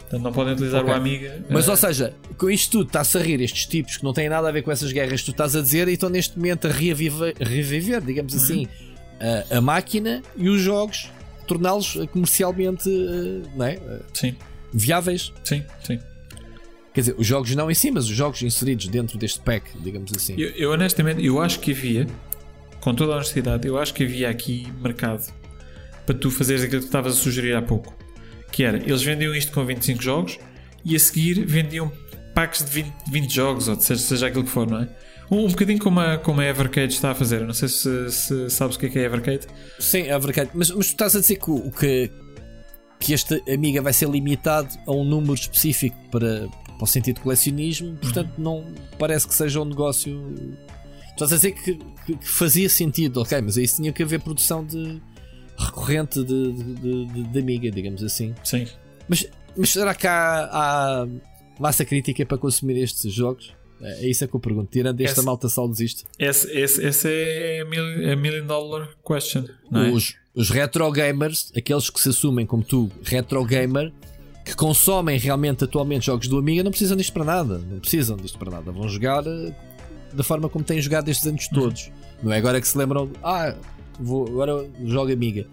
Portanto, 0.09 0.23
não 0.23 0.33
podem 0.33 0.55
utilizar 0.55 0.83
okay. 0.83 0.95
o 0.95 0.97
Amiga. 0.97 1.45
Mas, 1.51 1.69
uh... 1.69 1.73
ou 1.73 1.77
seja, 1.77 2.15
com 2.39 2.49
isto 2.49 2.71
tudo 2.71 2.87
está-se 2.87 3.19
a 3.19 3.21
rir 3.21 3.41
estes 3.43 3.67
tipos 3.67 3.99
que 3.99 4.05
não 4.05 4.13
têm 4.13 4.29
nada 4.29 4.49
a 4.49 4.53
ver 4.53 4.63
com 4.63 4.71
essas 4.71 4.91
guerras 4.91 5.21
que 5.21 5.27
tu 5.27 5.33
estás 5.33 5.55
a 5.55 5.61
dizer 5.61 5.89
e 5.89 5.93
estão 5.93 6.09
neste 6.09 6.37
momento 6.37 6.67
a 6.67 6.71
reviver, 6.71 7.35
reviver 7.39 8.01
digamos 8.01 8.33
uhum. 8.33 8.39
assim, 8.39 8.69
a, 9.51 9.59
a, 9.59 9.61
máquina 9.61 10.23
e 10.37 10.49
os 10.49 10.63
jogos, 10.63 11.11
torná-los 11.47 11.99
comercialmente 12.13 12.89
uh, 12.89 13.43
não 13.55 13.67
é? 13.67 13.79
Sim. 14.15 14.35
viáveis. 14.73 15.33
Sim, 15.45 15.63
sim. 15.85 15.99
Quer 16.99 17.03
dizer, 17.03 17.15
os 17.17 17.29
jogos 17.29 17.55
não 17.55 17.71
em 17.71 17.75
si, 17.75 17.93
mas 17.93 18.07
os 18.07 18.11
jogos 18.11 18.43
inseridos 18.43 18.89
dentro 18.89 19.17
deste 19.17 19.39
pack, 19.39 19.71
digamos 19.79 20.11
assim. 20.17 20.35
Eu, 20.37 20.51
eu 20.57 20.73
honestamente, 20.73 21.25
eu 21.25 21.41
acho 21.41 21.61
que 21.61 21.71
havia, 21.71 22.09
com 22.81 22.93
toda 22.93 23.13
a 23.13 23.15
honestidade, 23.15 23.69
eu 23.69 23.79
acho 23.79 23.95
que 23.95 24.03
havia 24.03 24.29
aqui 24.29 24.67
mercado 24.83 25.33
para 26.05 26.17
tu 26.17 26.29
fazeres 26.29 26.65
aquilo 26.65 26.81
que 26.81 26.89
estavas 26.89 27.13
a 27.13 27.17
sugerir 27.17 27.55
há 27.55 27.63
pouco. 27.63 27.97
Que 28.51 28.65
era, 28.65 28.79
eles 28.79 29.01
vendiam 29.01 29.33
isto 29.33 29.53
com 29.53 29.65
25 29.65 30.03
jogos 30.03 30.41
e 30.85 30.97
a 30.97 30.99
seguir 30.99 31.47
vendiam 31.47 31.93
packs 32.35 32.65
de 32.65 32.71
20, 32.73 32.93
20 33.13 33.33
jogos, 33.33 33.69
ou 33.69 33.81
seja, 33.81 34.01
seja 34.01 34.27
aquilo 34.27 34.43
que 34.43 34.51
for, 34.51 34.69
não 34.69 34.81
é? 34.81 34.89
Um, 35.31 35.45
um 35.45 35.49
bocadinho 35.51 35.79
como 35.79 36.01
a, 36.01 36.19
como 36.19 36.41
a 36.41 36.47
Evercade 36.47 36.95
está 36.95 37.13
a 37.13 37.15
fazer. 37.15 37.47
não 37.47 37.55
sei 37.55 37.69
se, 37.69 38.11
se 38.11 38.51
sabes 38.51 38.75
o 38.75 38.79
que 38.81 38.87
é, 38.87 38.89
que 38.89 38.99
é 38.99 39.05
Evercade. 39.05 39.47
Sim, 39.79 40.11
Evercade. 40.11 40.51
Mas, 40.53 40.69
mas 40.73 40.87
tu 40.87 40.91
estás 40.91 41.15
a 41.15 41.21
dizer 41.21 41.37
que, 41.37 41.49
o, 41.49 41.71
que, 41.71 42.11
que 42.99 43.13
este 43.13 43.41
Amiga 43.49 43.81
vai 43.81 43.93
ser 43.93 44.09
limitado 44.09 44.77
a 44.85 44.91
um 44.91 45.05
número 45.05 45.35
específico 45.35 45.97
para, 46.11 46.49
para 46.79 46.85
o 46.85 46.87
sentido 46.87 47.17
de 47.17 47.23
colecionismo, 47.23 47.97
portanto 47.97 48.31
uhum. 48.39 48.45
não 48.45 48.65
parece 48.99 49.27
que 49.27 49.35
seja 49.35 49.61
um 49.61 49.65
negócio. 49.65 50.33
Estás 51.11 51.33
a 51.33 51.37
dizer 51.37 51.53
que, 51.53 51.75
que, 52.07 52.17
que, 52.17 52.29
fazia 52.29 52.69
sentido, 52.71 53.21
ok, 53.21 53.41
mas 53.43 53.59
aí 53.59 53.67
tinha 53.67 53.93
que 53.93 54.03
haver 54.03 54.21
produção 54.21 54.65
de 54.65 55.03
recorrente 55.59 56.23
de, 56.23 56.53
de, 56.53 57.07
de, 57.07 57.23
de 57.25 57.39
Amiga, 57.39 57.71
digamos 57.71 58.03
assim. 58.05 58.33
Sim. 58.45 58.67
Mas, 59.09 59.29
mas 59.57 59.71
será 59.71 59.95
que 59.95 60.07
há, 60.07 60.49
há 60.53 61.09
massa 61.59 61.85
crítica 61.85 62.25
para 62.25 62.39
consumir 62.39 62.79
estes 62.81 63.13
jogos? 63.13 63.53
É, 63.81 64.05
é 64.05 64.09
isso 64.09 64.23
é 64.23 64.29
que 64.29 64.35
eu 64.35 64.41
pergunto. 64.41 64.71
Tirando 64.71 65.01
esta 65.01 65.21
esse, 65.21 65.27
malta 65.27 65.49
saudosista. 65.49 66.09
Esse, 66.19 66.51
esse, 66.57 66.87
esse 66.87 67.09
é 67.11 67.63
a 68.13 68.17
million 68.17 68.47
dollar 68.47 68.89
question. 69.05 69.45
É? 69.73 69.91
Os, 69.91 70.15
os 70.35 70.51
retro 70.51 70.91
gamers, 70.93 71.53
aqueles 71.57 71.91
que 71.91 72.01
se 72.01 72.11
assumem 72.11 72.47
como 72.47 72.63
tu, 72.63 72.91
retro 73.03 73.45
gamer, 73.45 73.93
que 74.49 74.57
consomem 74.57 75.19
realmente 75.19 75.65
atualmente 75.65 76.07
jogos 76.07 76.27
do 76.27 76.39
Amiga 76.39 76.63
não 76.63 76.71
precisam 76.71 76.97
disto 76.97 77.13
para 77.13 77.25
nada. 77.25 77.59
Não 77.59 77.81
precisam 77.81 78.17
disto 78.17 78.39
para 78.39 78.51
nada. 78.51 78.73
Vão 78.73 78.89
jogar 78.89 79.23
eh, 79.27 79.53
da 80.15 80.25
forma 80.25 80.49
como 80.49 80.65
têm 80.65 80.81
jogado 80.81 81.09
estes 81.11 81.27
anos 81.27 81.49
todos. 81.49 81.91
Não 82.23 82.33
é 82.33 82.39
agora 82.39 82.59
que 82.59 82.67
se 82.67 82.77
lembram, 82.77 83.11
ah, 83.23 83.55
vou, 84.01 84.27
agora 84.27 84.67
jogo 84.87 85.13
Amiga. 85.13 85.47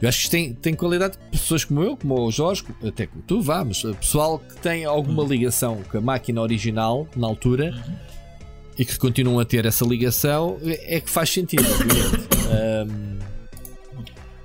Eu 0.00 0.08
acho 0.08 0.18
que 0.18 0.24
isto 0.24 0.30
tem, 0.30 0.54
tem 0.54 0.74
qualidade 0.74 1.18
de 1.32 1.38
pessoas 1.40 1.64
como 1.64 1.82
eu, 1.82 1.96
como 1.96 2.14
o 2.20 2.30
Jorge, 2.30 2.64
até 2.86 3.08
como 3.08 3.22
tu, 3.26 3.42
vá, 3.42 3.64
mas 3.64 3.82
pessoal 3.82 4.38
que 4.38 4.56
tem 4.60 4.84
alguma 4.84 5.24
ligação 5.24 5.82
com 5.90 5.98
a 5.98 6.00
máquina 6.00 6.40
original 6.40 7.08
na 7.16 7.26
altura 7.26 7.74
e 8.78 8.84
que 8.84 8.96
continuam 8.96 9.40
a 9.40 9.44
ter 9.44 9.66
essa 9.66 9.84
ligação, 9.84 10.58
é 10.62 11.00
que 11.00 11.10
faz 11.10 11.30
sentido, 11.30 11.66
obviamente. 11.70 12.28
Um, 12.48 13.18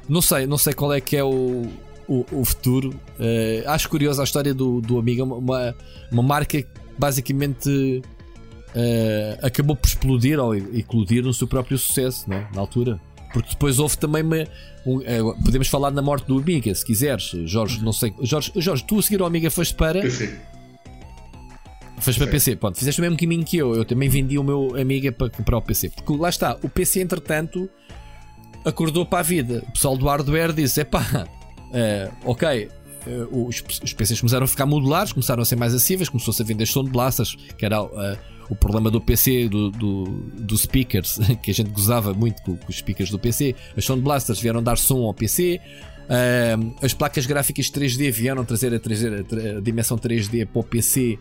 não 0.10 0.22
sei, 0.22 0.46
não 0.46 0.58
sei 0.58 0.74
qual 0.74 0.92
é 0.92 1.00
que 1.00 1.16
é 1.16 1.24
o, 1.24 1.72
o, 2.08 2.26
o 2.32 2.46
futuro. 2.46 2.90
Uh, 3.20 3.68
acho 3.68 3.90
curiosa 3.90 4.22
a 4.22 4.26
história 4.26 4.54
do, 4.54 4.82
do 4.82 4.98
Amiga, 4.98 5.24
uma, 5.24 5.76
uma 6.12 6.24
marca 6.24 6.62
que 6.62 6.68
basicamente 6.98 8.02
uh, 8.70 9.46
acabou 9.46 9.76
por 9.76 9.88
explodir 9.88 10.40
ou 10.40 10.56
eclodir 10.56 11.24
no 11.24 11.34
seu 11.34 11.48
próprio 11.48 11.78
sucesso 11.78 12.30
né, 12.30 12.48
na 12.54 12.62
altura. 12.62 13.00
Porque 13.34 13.50
depois 13.50 13.80
houve 13.80 13.98
também 13.98 14.22
uma. 14.22 14.44
Um, 14.86 14.98
uh, 14.98 15.44
podemos 15.44 15.68
falar 15.68 15.90
na 15.90 16.02
morte 16.02 16.28
do 16.28 16.38
Amiga, 16.38 16.74
se 16.74 16.86
quiseres, 16.86 17.32
Jorge. 17.46 17.84
Não 17.84 17.92
sei. 17.92 18.14
Jorge, 18.22 18.52
Jorge 18.56 18.84
tu 18.86 19.00
a 19.00 19.02
seguir 19.02 19.22
ao 19.22 19.28
Amiga 19.28 19.50
foste 19.50 19.74
para. 19.74 20.02
PC. 20.02 20.40
Foste 22.00 22.18
para 22.18 22.28
PC, 22.28 22.56
pronto, 22.58 22.78
fizeste 22.78 23.00
o 23.00 23.04
mesmo 23.04 23.18
caminho 23.18 23.46
que 23.46 23.58
eu. 23.58 23.74
Eu 23.76 23.86
também 23.86 24.10
vendi 24.10 24.38
o 24.38 24.44
meu 24.44 24.76
Amiga 24.80 25.12
para 25.12 25.30
comprar 25.30 25.58
o 25.58 25.62
PC. 25.62 25.90
Porque 25.90 26.16
lá 26.22 26.30
está, 26.30 26.58
o 26.62 26.70
PC 26.70 27.02
entretanto 27.02 27.70
acordou 28.66 29.06
para 29.06 29.20
a 29.20 29.24
vida. 29.24 29.64
O 29.68 29.72
pessoal 29.72 29.98
do 29.98 30.06
hardware 30.06 30.54
disse: 30.54 30.82
é 30.82 30.84
pá, 30.84 31.26
Uh, 31.74 32.14
ok, 32.26 32.70
uh, 33.08 33.48
os, 33.48 33.64
os, 33.84 33.94
PCs 33.94 34.20
começaram 34.20 34.44
a 34.44 34.48
ficar 34.48 34.68
modulares, 34.68 35.12
começaram 35.12 35.42
a 35.42 35.46
ser 35.46 35.56
mais 35.56 35.74
acessíveis, 35.74 36.08
começou-se 36.08 36.40
a 36.40 36.46
vender 36.46 36.68
sound 36.68 36.92
blasters, 36.92 37.36
que 37.58 37.66
era 37.66 37.82
uh, 37.82 38.18
o 38.48 38.56
problema 38.56 38.92
do 38.92 39.02
PC, 39.02 39.50
do, 39.50 39.72
do, 39.72 40.04
do, 40.04 40.56
speakers, 40.56 41.18
que 41.42 41.50
a 41.50 41.54
gente 41.54 41.72
gozava 41.72 42.14
muito 42.14 42.44
com, 42.44 42.56
com, 42.56 42.70
os 42.70 42.78
speakers 42.78 43.10
do 43.10 43.18
PC. 43.18 43.56
As 43.76 43.86
sound 43.86 44.04
blasters 44.04 44.40
vieram 44.40 44.62
dar 44.62 44.78
som 44.78 45.04
ao 45.04 45.14
PC. 45.14 45.60
as 46.82 46.94
placas 46.94 47.26
gráficas 47.26 47.72
3D 47.72 48.12
vieram 48.12 48.46
trazer 48.46 48.72
a, 48.72 48.80
3D, 48.80 49.56
a, 49.56 49.58
a 49.58 49.62
dimensão 49.62 49.98
3D 49.98 50.46
para 50.46 50.60
o 50.60 50.64
PC 50.64 51.18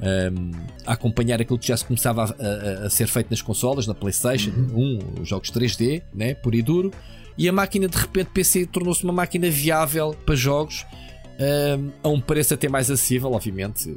um, 0.00 0.50
a 0.84 0.92
acompanhar 0.92 1.40
aquilo 1.40 1.58
que 1.58 1.68
já 1.68 1.76
se 1.76 1.84
começava 1.84 2.24
a, 2.24 2.26
a, 2.26 2.86
a 2.86 2.90
ser 2.90 3.06
feito 3.06 3.30
nas 3.30 3.40
consolas, 3.40 3.86
na 3.86 3.94
PlayStation 3.94 4.50
uhum. 4.50 4.98
1, 5.18 5.22
os 5.22 5.28
jogos 5.28 5.50
3D, 5.50 6.02
né, 6.12 6.34
puro 6.34 6.56
e 6.56 6.62
duro 6.62 6.90
e 7.36 7.48
a 7.48 7.52
máquina 7.52 7.88
de 7.88 7.96
repente 7.96 8.30
PC 8.32 8.66
tornou-se 8.66 9.02
uma 9.04 9.12
máquina 9.12 9.50
viável 9.50 10.14
para 10.24 10.34
jogos 10.34 10.86
um, 11.38 11.90
a 12.02 12.08
um 12.08 12.20
preço 12.20 12.54
até 12.54 12.68
mais 12.68 12.90
acessível, 12.90 13.32
obviamente. 13.32 13.94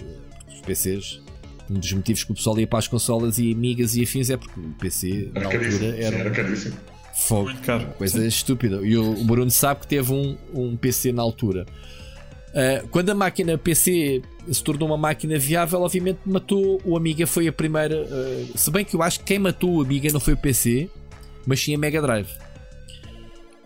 Os 0.54 0.62
PCs, 0.62 1.22
um 1.70 1.76
dos 1.76 1.92
motivos 1.94 2.24
que 2.24 2.32
o 2.32 2.36
pessoal 2.36 2.60
ia 2.60 2.68
para 2.68 2.80
as 2.80 2.88
consolas 2.88 3.38
e 3.38 3.52
amigas 3.52 3.96
e 3.96 4.04
afins 4.04 4.30
é 4.30 4.38
porque 4.38 4.60
o 4.60 4.74
PC 4.80 5.32
era 5.36 5.50
na 5.50 5.56
altura 5.56 5.86
era, 5.98 6.16
era 6.18 6.32
caríssimo. 6.32 6.76
Fogo, 7.14 7.50
coisa 7.98 8.22
Sim. 8.22 8.28
estúpida. 8.28 8.80
E 8.84 8.96
o, 8.96 9.12
o 9.12 9.24
Bruno 9.24 9.50
sabe 9.50 9.82
que 9.82 9.88
teve 9.88 10.14
um, 10.14 10.38
um 10.54 10.78
PC 10.78 11.12
na 11.12 11.24
altura. 11.24 11.66
Uh, 12.50 12.88
quando 12.90 13.10
a 13.10 13.16
máquina 13.16 13.58
PC 13.58 14.22
se 14.52 14.64
tornou 14.64 14.88
uma 14.88 14.98
máquina 14.98 15.38
viável, 15.38 15.82
obviamente 15.82 16.20
matou 16.26 16.80
o 16.86 16.96
Amiga. 16.96 17.26
Foi 17.26 17.48
a 17.48 17.52
primeira. 17.52 18.04
Uh, 18.04 18.58
se 18.58 18.70
bem 18.70 18.86
que 18.86 18.96
eu 18.96 19.02
acho 19.02 19.20
que 19.20 19.26
quem 19.26 19.40
matou 19.40 19.78
o 19.78 19.82
Amiga 19.82 20.12
não 20.14 20.20
foi 20.20 20.34
o 20.34 20.38
PC, 20.38 20.90
mas 21.46 21.60
sim 21.60 21.74
a 21.74 21.78
Mega 21.78 22.02
Drive. 22.02 22.30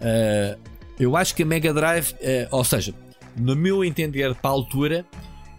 Uh, 0.02 0.60
eu 1.00 1.16
acho 1.16 1.36
que 1.36 1.44
a 1.44 1.46
Mega 1.46 1.74
Drive, 1.74 2.14
uh, 2.14 2.48
ou 2.52 2.64
seja, 2.64 2.94
no 3.36 3.56
meu 3.56 3.84
entender, 3.84 4.36
para 4.36 4.50
a 4.50 4.54
altura, 4.54 5.06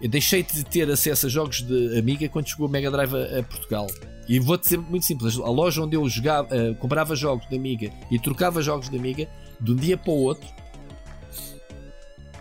eu 0.00 0.08
deixei 0.08 0.42
de 0.42 0.64
ter 0.64 0.90
acesso 0.90 1.26
a 1.26 1.28
jogos 1.28 1.62
de 1.62 1.98
Amiga 1.98 2.28
quando 2.28 2.48
chegou 2.48 2.66
a 2.66 2.70
Mega 2.70 2.90
Drive 2.90 3.14
a, 3.14 3.38
a 3.38 3.42
Portugal. 3.42 3.86
E 4.28 4.38
vou-te 4.38 4.64
dizer 4.64 4.78
muito 4.78 5.04
simples: 5.06 5.38
a 5.38 5.48
loja 5.48 5.82
onde 5.82 5.96
eu 5.96 6.08
jogava, 6.08 6.48
uh, 6.54 6.74
comprava 6.76 7.14
jogos 7.14 7.48
de 7.48 7.56
Amiga 7.56 7.90
e 8.10 8.18
trocava 8.18 8.60
jogos 8.62 8.88
de 8.88 8.96
Amiga, 8.96 9.28
de 9.60 9.72
um 9.72 9.76
dia 9.76 9.96
para 9.96 10.12
o 10.12 10.16
outro, 10.16 10.48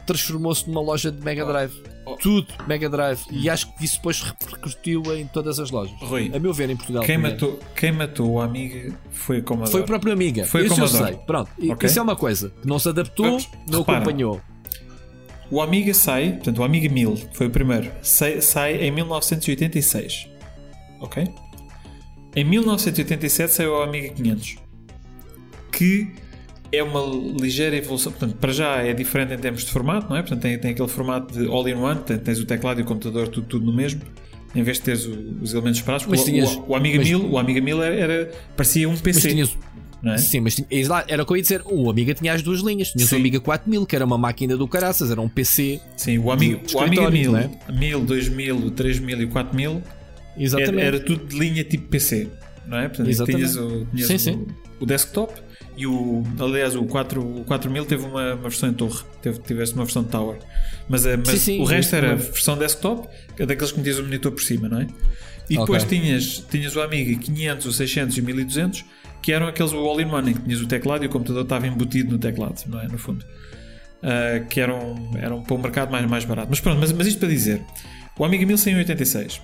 transformou-se 0.05 0.67
numa 0.67 0.81
loja 0.81 1.11
de 1.11 1.23
Mega 1.23 1.45
Drive. 1.45 1.90
Oh. 2.05 2.15
Tudo 2.15 2.47
Mega 2.67 2.89
Drive. 2.89 3.21
E 3.29 3.49
acho 3.49 3.73
que 3.75 3.85
isso 3.85 3.97
depois 3.97 4.21
repercutiu 4.21 5.03
em 5.15 5.27
todas 5.27 5.59
as 5.59 5.69
lojas. 5.69 5.93
Rui, 5.99 6.31
a 6.33 6.39
meu 6.39 6.53
ver, 6.53 6.69
em 6.69 6.75
Portugal. 6.75 7.03
Quem, 7.03 7.17
matou, 7.17 7.59
quem 7.75 7.91
matou 7.91 8.31
o 8.31 8.41
Amiga 8.41 8.93
foi 9.11 9.39
o 9.39 9.43
Commodore. 9.43 9.71
Foi 9.71 9.81
o 9.81 9.85
próprio 9.85 10.13
Amiga. 10.13 10.45
Foi 10.45 10.65
isso 10.65 10.79
eu 10.79 10.87
sei. 10.87 11.15
Pronto. 11.27 11.51
Okay. 11.57 11.87
Isso 11.87 11.99
é 11.99 12.01
uma 12.01 12.15
coisa 12.15 12.51
que 12.61 12.67
não 12.67 12.79
se 12.79 12.89
adaptou, 12.89 13.39
não 13.67 13.79
repara, 13.79 13.99
acompanhou. 13.99 14.41
O 15.51 15.61
Amiga 15.61 15.93
sai, 15.93 16.31
portanto, 16.31 16.59
o 16.59 16.63
Amiga 16.63 16.87
1000 16.87 17.17
foi 17.33 17.47
o 17.47 17.49
primeiro, 17.49 17.91
sai, 18.01 18.41
sai 18.41 18.77
em 18.77 18.91
1986. 18.91 20.29
Ok? 21.01 21.27
Em 22.35 22.43
1987 22.45 23.53
saiu 23.53 23.73
o 23.73 23.81
Amiga 23.81 24.09
500. 24.13 24.55
Que 25.71 26.13
é 26.71 26.83
uma 26.83 27.01
ligeira 27.39 27.75
evolução. 27.75 28.11
Portanto, 28.11 28.35
para 28.37 28.51
já 28.51 28.77
é 28.77 28.93
diferente 28.93 29.33
em 29.33 29.37
termos 29.37 29.63
de 29.63 29.71
formato, 29.71 30.09
não 30.09 30.15
é? 30.15 30.21
Portanto, 30.21 30.41
tem, 30.41 30.57
tem 30.57 30.71
aquele 30.71 30.87
formato 30.87 31.33
de 31.33 31.47
all-in-one, 31.47 32.01
tens 32.01 32.39
o 32.39 32.45
teclado 32.45 32.79
e 32.79 32.83
o 32.83 32.85
computador 32.85 33.27
tudo, 33.27 33.47
tudo 33.47 33.65
no 33.65 33.73
mesmo, 33.73 34.01
em 34.55 34.63
vez 34.63 34.77
de 34.77 34.83
teres 34.83 35.05
os 35.05 35.53
elementos 35.53 35.79
separados. 35.79 36.05
Mas 36.07 36.21
o, 36.21 36.25
tinhas, 36.25 36.55
o, 36.55 36.69
o 36.69 36.75
Amiga 36.75 36.97
mas, 36.97 37.07
1000, 37.07 37.29
o 37.29 37.37
Amiga 37.37 37.61
1000 37.61 37.83
era, 37.83 37.95
era, 37.95 38.31
parecia 38.55 38.89
um 38.89 38.97
PC. 38.97 39.19
Mas 39.19 39.33
tinhas, 39.33 39.57
é? 40.03 40.17
Sim, 40.17 40.39
mas 40.39 40.55
tinha, 40.55 40.67
era 41.07 41.21
o 41.21 41.25
que 41.25 41.31
eu 41.31 41.37
ia 41.37 41.41
dizer. 41.43 41.61
O 41.65 41.89
Amiga 41.89 42.13
tinha 42.13 42.33
as 42.33 42.41
duas 42.41 42.61
linhas. 42.61 42.89
Tinha 42.89 43.07
o 43.11 43.15
Amiga 43.15 43.39
4000, 43.39 43.85
que 43.85 43.95
era 43.95 44.05
uma 44.05 44.17
máquina 44.17 44.57
do 44.57 44.67
caraças, 44.67 45.11
era 45.11 45.21
um 45.21 45.29
PC. 45.29 45.79
Sim, 45.95 46.17
o 46.17 46.31
Amiga, 46.31 46.59
o 46.73 46.79
Amiga 46.79 47.11
1000, 47.11 47.37
é? 47.37 47.49
1000, 47.71 48.05
2000, 48.05 48.71
3000 48.71 49.21
e 49.21 49.27
4000 49.27 49.81
Exatamente. 50.37 50.77
Era, 50.77 50.97
era, 50.97 50.99
tudo 50.99 51.25
de 51.25 51.37
linha 51.37 51.63
tipo 51.63 51.87
PC, 51.87 52.27
não 52.65 52.77
é? 52.77 52.87
Portanto, 52.87 53.09
Exatamente. 53.09 53.51
tinhas, 53.51 53.55
o, 53.57 53.85
tinhas 53.93 54.07
sim, 54.07 54.15
o, 54.15 54.19
sim. 54.19 54.47
o 54.79 54.85
desktop 54.85 55.33
e 55.81 55.87
o, 55.87 56.23
aliás, 56.39 56.75
o, 56.75 56.85
4, 56.85 57.19
o 57.19 57.43
4000 57.43 57.85
teve 57.85 58.05
uma, 58.05 58.35
uma 58.35 58.49
versão 58.49 58.69
em 58.69 58.73
torre, 58.73 59.03
teve, 59.19 59.39
tivesse 59.39 59.73
uma 59.73 59.83
versão 59.83 60.03
de 60.03 60.09
tower. 60.09 60.37
Mas, 60.87 61.07
eh, 61.07 61.17
mas 61.17 61.29
sim, 61.29 61.37
sim, 61.37 61.59
o 61.59 61.63
resto 61.63 61.95
era 61.95 62.15
versão 62.15 62.55
desktop, 62.55 63.07
é 63.39 63.47
daqueles 63.47 63.71
que 63.71 63.79
metias 63.79 63.97
o 63.97 64.03
monitor 64.03 64.31
por 64.31 64.43
cima, 64.43 64.69
não 64.69 64.81
é? 64.81 64.87
E 65.49 65.57
depois 65.57 65.83
okay. 65.83 65.99
tinhas, 65.99 66.45
tinhas 66.51 66.75
o 66.75 66.81
Amiga 66.81 67.19
500, 67.19 67.65
o 67.65 67.73
600 67.73 68.15
e 68.15 68.21
o 68.21 68.23
1200, 68.23 68.85
que 69.23 69.31
eram 69.31 69.47
aqueles 69.47 69.73
all-in-one, 69.73 70.35
que 70.35 70.41
tinhas 70.41 70.61
o 70.61 70.67
teclado 70.67 71.03
e 71.03 71.07
o 71.07 71.09
computador 71.09 71.43
estava 71.43 71.65
embutido 71.65 72.11
no 72.11 72.19
teclado, 72.19 72.61
não 72.67 72.79
é? 72.79 72.87
No 72.87 72.99
fundo. 72.99 73.25
Uh, 74.03 74.47
que 74.47 74.61
eram, 74.61 75.11
eram 75.15 75.41
para 75.41 75.55
o 75.55 75.57
mercado 75.57 75.91
mais, 75.91 76.07
mais 76.07 76.25
barato. 76.25 76.47
Mas 76.51 76.59
pronto, 76.59 76.79
mas, 76.79 76.91
mas 76.91 77.07
isto 77.07 77.17
para 77.17 77.27
dizer: 77.27 77.63
o 78.19 78.23
Amiga 78.23 78.45
1000 78.45 78.57
saiu 78.59 78.75
em 78.75 78.79
86. 78.79 79.41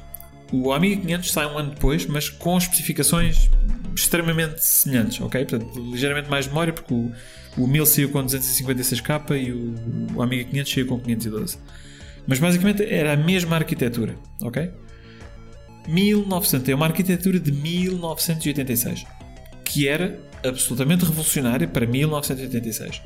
O 0.52 0.72
Amiga 0.72 1.02
500 1.02 1.32
sai 1.32 1.46
um 1.46 1.58
ano 1.58 1.72
depois, 1.72 2.06
mas 2.06 2.30
com 2.30 2.58
especificações 2.58 3.50
extremamente 3.96 4.64
semelhantes, 4.64 5.20
ok? 5.20 5.46
Portanto, 5.46 5.80
ligeiramente 5.92 6.30
mais 6.30 6.48
memória, 6.48 6.72
porque 6.72 6.94
o, 6.94 7.12
o 7.58 7.68
1000 7.68 7.86
saiu 7.86 8.10
com 8.10 8.24
256k 8.24 9.42
e 9.42 9.52
o, 9.52 9.76
o 10.16 10.22
Amiga 10.22 10.50
500 10.50 10.74
saiu 10.74 10.88
com 10.88 11.00
512. 11.00 11.58
Mas 12.26 12.40
basicamente 12.40 12.84
era 12.84 13.14
a 13.14 13.18
mesma 13.18 13.56
arquitetura, 13.56 14.16
ok? 14.42 14.72
1900 15.88 16.70
é 16.70 16.76
uma 16.76 16.86
arquitetura 16.86 17.40
de 17.40 17.52
1986 17.52 19.06
que 19.64 19.88
era 19.88 20.20
absolutamente 20.46 21.06
revolucionária 21.06 21.68
para 21.68 21.86
1986. 21.86 23.02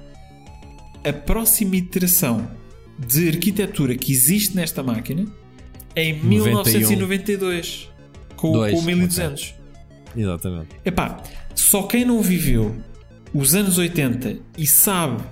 A 1.03 1.13
próxima 1.13 1.75
iteração 1.75 2.49
de 2.99 3.29
arquitetura 3.29 3.95
que 3.95 4.11
existe 4.11 4.55
nesta 4.55 4.83
máquina 4.83 5.25
é 5.95 6.05
em 6.05 6.23
1992 6.23 7.89
com, 8.35 8.53
com 8.53 8.75
o 8.75 8.81
1200. 8.81 9.43
Okay. 10.11 10.23
Exatamente. 10.23 10.67
Epá, 10.83 11.21
só 11.55 11.83
quem 11.83 12.03
não 12.03 12.21
viveu 12.21 12.75
os 13.33 13.55
anos 13.55 13.77
80 13.77 14.37
e 14.57 14.67
sabe 14.67 15.23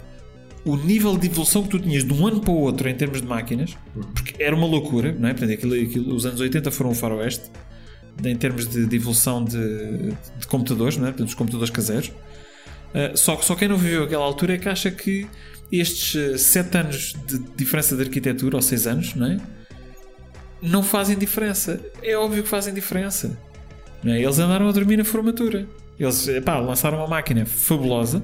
o 0.66 0.76
nível 0.76 1.18
de 1.18 1.28
evolução 1.28 1.64
que 1.64 1.70
tu 1.70 1.80
tinhas 1.80 2.04
de 2.04 2.14
um 2.14 2.28
ano 2.28 2.42
para 2.42 2.52
o 2.52 2.58
outro 2.58 2.88
em 2.90 2.96
termos 2.96 3.22
de 3.22 3.28
máquinas, 3.28 3.78
porque 4.14 4.42
era 4.42 4.56
uma 4.56 4.68
loucura, 4.68 5.16
não 5.18 5.30
é? 5.30 5.34
Portanto, 5.34 5.54
aquilo, 5.54 5.74
aquilo, 5.74 6.16
os 6.16 6.26
anos 6.26 6.40
80 6.40 6.70
foram 6.72 6.92
o 6.92 6.96
faroeste 6.96 7.50
em 8.24 8.36
termos 8.36 8.68
de, 8.68 8.86
de 8.86 8.96
evolução 8.96 9.44
de, 9.44 10.12
de, 10.38 10.48
computadores, 10.48 10.98
não 10.98 11.06
é? 11.06 11.10
Portanto, 11.10 11.28
dos 11.28 11.36
computadores 11.36 11.72
caseiros. 11.72 12.10
Uh, 12.10 13.16
só, 13.16 13.38
só 13.38 13.56
quem 13.56 13.68
não 13.68 13.78
viveu 13.78 14.04
aquela 14.04 14.26
altura 14.26 14.56
é 14.56 14.58
que 14.58 14.68
acha 14.68 14.92
que 14.92 15.28
estes 15.72 16.42
7 16.42 16.76
uh, 16.76 16.80
anos 16.80 17.16
de 17.26 17.40
diferença 17.56 17.96
de 17.96 18.02
arquitetura, 18.04 18.56
ou 18.58 18.62
6 18.62 18.88
anos, 18.88 19.16
não 19.16 19.28
é? 19.28 19.38
Não 20.62 20.84
fazem 20.84 21.18
diferença. 21.18 21.80
É 22.02 22.16
óbvio 22.16 22.44
que 22.44 22.50
fazem 22.50 22.74
diferença. 22.74 23.38
É? 24.06 24.22
Eles 24.22 24.40
andaram 24.40 24.68
a 24.68 24.72
dormir 24.72 24.98
na 24.98 25.06
formatura. 25.06 25.68
Eles 26.00 26.28
epá, 26.28 26.60
lançaram 26.60 27.00
uma 27.00 27.08
máquina 27.08 27.46
fabulosa 27.46 28.24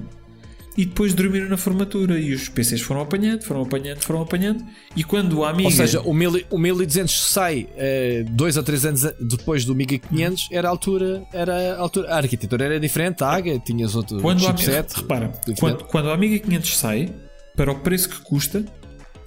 e 0.76 0.84
depois 0.84 1.14
dormiram 1.14 1.48
na 1.48 1.56
formatura 1.56 2.18
e 2.18 2.34
os 2.34 2.48
PCs 2.48 2.82
foram 2.82 3.00
apanhando, 3.00 3.42
foram 3.42 3.62
apanhando, 3.62 4.02
foram 4.02 4.22
apanhando 4.22 4.64
e 4.94 5.02
quando 5.02 5.38
o 5.38 5.44
Amiga... 5.44 5.68
Ou 5.68 5.74
seja, 5.74 6.00
o, 6.02 6.12
mil, 6.12 6.32
o 6.50 6.58
1200 6.58 7.28
sai 7.28 7.66
uh, 7.72 8.30
dois 8.30 8.56
ou 8.56 8.62
três 8.62 8.84
anos 8.84 9.02
depois 9.20 9.64
do 9.64 9.72
Amiga 9.72 9.98
500 9.98 10.48
era 10.52 10.68
a 10.68 10.70
altura, 10.70 11.26
era 11.32 11.76
a 11.76 11.80
altura, 11.80 12.12
a 12.12 12.16
arquitetura 12.16 12.64
era 12.66 12.80
diferente, 12.80 13.24
a 13.24 13.30
AGA, 13.30 13.58
tinhas 13.58 13.94
outro 13.94 14.20
quando 14.20 14.40
chipset. 14.40 14.70
Amiga, 14.70 14.96
repara, 14.96 15.32
quando, 15.58 15.84
quando 15.84 16.06
o 16.06 16.10
Amiga 16.10 16.38
500 16.38 16.76
sai, 16.76 17.10
para 17.56 17.72
o 17.72 17.76
preço 17.76 18.10
que 18.10 18.20
custa, 18.20 18.62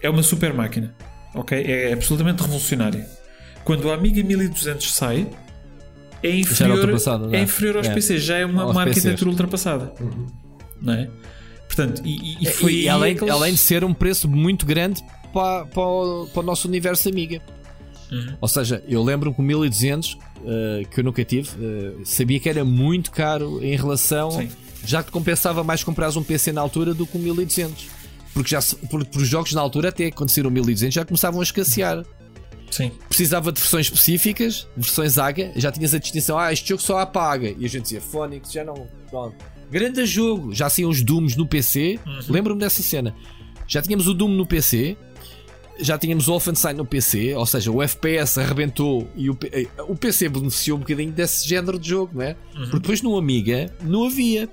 é 0.02 0.10
uma 0.10 0.22
super 0.22 0.54
máquina, 0.54 0.96
ok? 1.34 1.62
É 1.62 1.94
absolutamente 1.94 2.42
revolucionária. 2.42 3.08
Quando 3.64 3.86
o 3.86 3.92
Amiga 3.92 4.24
1200 4.24 4.94
sai, 4.94 5.28
é 6.24 6.36
inferior, 6.36 6.90
é? 7.34 7.38
é 7.38 7.42
inferior 7.42 7.78
aos 7.78 7.88
é. 7.88 7.94
PCs, 7.94 8.24
já 8.24 8.38
é 8.38 8.46
uma, 8.46 8.66
uma 8.66 8.82
arquitetura 8.82 9.30
ultrapassada. 9.30 9.94
Uhum. 10.00 10.28
Não 10.82 10.94
é? 10.94 11.10
Portanto, 11.68 12.02
e, 12.04 12.38
e 12.42 12.46
foi 12.48 12.74
e, 12.74 12.90
além, 12.90 13.14
aqueles... 13.14 13.34
além 13.34 13.54
de 13.54 13.60
ser 13.60 13.84
um 13.84 13.94
preço 13.94 14.28
muito 14.28 14.66
grande 14.66 15.04
para, 15.32 15.66
para, 15.66 15.84
o, 15.84 16.28
para 16.34 16.40
o 16.40 16.44
nosso 16.44 16.68
universo 16.68 17.08
Amiga. 17.08 17.42
Uhum. 18.12 18.38
Ou 18.42 18.48
seja, 18.48 18.84
eu 18.88 19.04
lembro 19.04 19.34
que 19.34 19.40
o 19.40 19.44
1200 19.44 20.14
uh, 20.14 20.18
que 20.90 21.00
eu 21.00 21.04
nunca 21.04 21.24
tive, 21.24 21.50
uh, 21.50 22.02
sabia 22.04 22.40
que 22.40 22.50
era 22.50 22.66
muito 22.66 23.12
caro 23.12 23.64
em 23.64 23.76
relação. 23.76 24.32
Sim. 24.32 24.50
Já 24.84 25.04
que 25.04 25.12
compensava 25.12 25.64
mais 25.64 25.84
comprar 25.84 26.10
um 26.18 26.24
PC 26.24 26.54
na 26.54 26.62
altura 26.62 26.94
do 26.94 27.06
que 27.06 27.18
o 27.18 27.20
1200. 27.20 27.88
Porque 28.34 28.50
já 28.52 28.60
porque, 28.90 29.10
por 29.10 29.22
os 29.22 29.28
jogos 29.28 29.54
na 29.54 29.62
altura, 29.62 29.90
até 29.90 30.10
o 30.10 30.52
1200, 30.52 30.94
já 30.94 31.06
começavam 31.06 31.40
a 31.40 31.44
escassear. 31.44 32.06
Sim. 32.72 32.92
Precisava 33.08 33.52
de 33.52 33.60
versões 33.60 33.88
específicas, 33.88 34.68
versões 34.78 35.18
AGA, 35.18 35.52
já 35.56 35.72
tinhas 35.72 35.94
a 35.94 35.98
distinção, 35.98 36.38
ah, 36.38 36.54
este 36.54 36.70
jogo 36.70 36.82
só 36.82 37.00
há 37.00 37.06
paga. 37.06 37.54
E 37.58 37.66
a 37.66 37.68
gente 37.68 37.84
dizia, 37.84 38.02
Phonics, 38.02 38.52
já 38.52 38.64
não. 38.64 38.88
Pronto. 39.10 39.36
Grande 39.72 40.06
jogo! 40.06 40.54
Já 40.54 40.70
saíam 40.70 40.90
os 40.90 41.04
Dooms 41.04 41.36
no 41.36 41.48
PC. 41.48 42.00
Uhum. 42.06 42.20
Lembro-me 42.30 42.60
dessa 42.60 42.82
cena. 42.82 43.16
Já 43.68 43.82
tínhamos 43.82 44.08
o 44.08 44.14
Doom 44.14 44.30
no 44.30 44.46
PC. 44.46 44.98
Já 45.80 45.98
tínhamos 45.98 46.28
o 46.28 46.32
Wolfenstein 46.32 46.74
no 46.74 46.86
PC, 46.86 47.34
ou 47.36 47.46
seja, 47.46 47.72
o 47.72 47.82
FPS 47.82 48.38
arrebentou 48.38 49.10
e 49.16 49.30
o, 49.30 49.38
eh, 49.50 49.66
o 49.88 49.96
PC 49.96 50.28
beneficiou 50.28 50.76
um 50.76 50.82
bocadinho 50.82 51.10
desse 51.10 51.48
género 51.48 51.80
de 51.80 51.88
jogo, 51.88 52.16
não 52.16 52.22
é? 52.22 52.36
Uhum. 52.54 52.64
Porque 52.64 52.80
depois 52.80 53.02
no 53.02 53.18
Amiga 53.18 53.74
não 53.82 54.04
havia. 54.04 54.50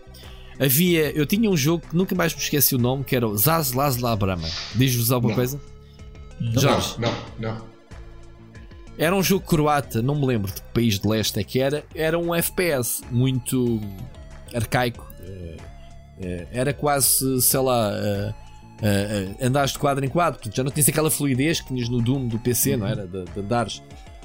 Havia, 0.59 1.11
eu 1.11 1.27
tinha 1.27 1.51
um 1.51 1.57
jogo 1.57 1.87
que 1.87 1.97
nunca 1.97 2.15
mais 2.15 2.35
me 2.35 2.41
esqueci 2.41 2.75
o 2.75 2.79
nome, 2.79 3.05
que 3.05 3.15
era 3.15 3.27
o 3.27 3.37
Zaz 3.37 3.73
Lazla 3.73 4.17
Brahma. 4.17 4.49
Diz-vos 4.75 5.13
alguma 5.13 5.31
não. 5.31 5.37
coisa? 5.37 5.61
Não, 6.41 6.61
Jorge? 6.61 6.97
não, 6.99 7.15
não. 7.39 7.77
Era 8.99 9.15
um 9.15 9.23
jogo 9.23 9.45
croata, 9.45 10.01
não 10.01 10.15
me 10.15 10.27
lembro 10.27 10.51
de 10.51 10.63
que 10.63 10.69
país 10.69 10.99
de 10.99 11.07
leste 11.07 11.39
é 11.39 11.45
que 11.45 11.61
era. 11.61 11.85
Era 11.95 12.19
um 12.19 12.35
FPS 12.35 13.03
muito 13.11 13.81
arcaico. 14.55 15.07
Eh, 15.21 15.57
eh, 16.21 16.47
era 16.51 16.73
quase, 16.73 17.43
sei 17.43 17.61
lá, 17.61 17.91
uh, 17.91 19.45
andares 19.45 19.73
de 19.73 19.79
quadro 19.79 20.05
em 20.05 20.09
quadro, 20.09 20.41
já 20.53 20.65
não 20.65 20.71
tinhas 20.71 20.89
aquela 20.89 21.11
fluidez 21.11 21.61
que 21.61 21.69
tinhas 21.69 21.91
no 21.91 22.01
Doom 22.01 22.29
do 22.29 22.39
PC, 22.39 22.77
não 22.77 22.87
era? 22.87 23.07
De, 23.07 23.25
de 23.25 23.41
andares. 23.41 23.83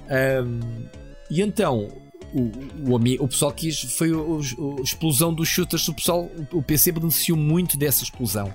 Um, 0.10 0.86
e 1.30 1.42
então, 1.42 1.90
o, 2.34 2.92
o, 2.92 2.96
o 2.96 3.28
pessoal 3.28 3.52
quis, 3.52 3.82
foi 3.82 4.12
a 4.12 4.82
explosão 4.82 5.34
dos 5.34 5.48
shooters. 5.48 5.88
O, 5.88 5.94
pessoal, 5.94 6.30
o 6.52 6.62
PC 6.62 6.92
beneficiou 6.92 7.38
muito 7.38 7.78
dessa 7.78 8.04
explosão. 8.04 8.54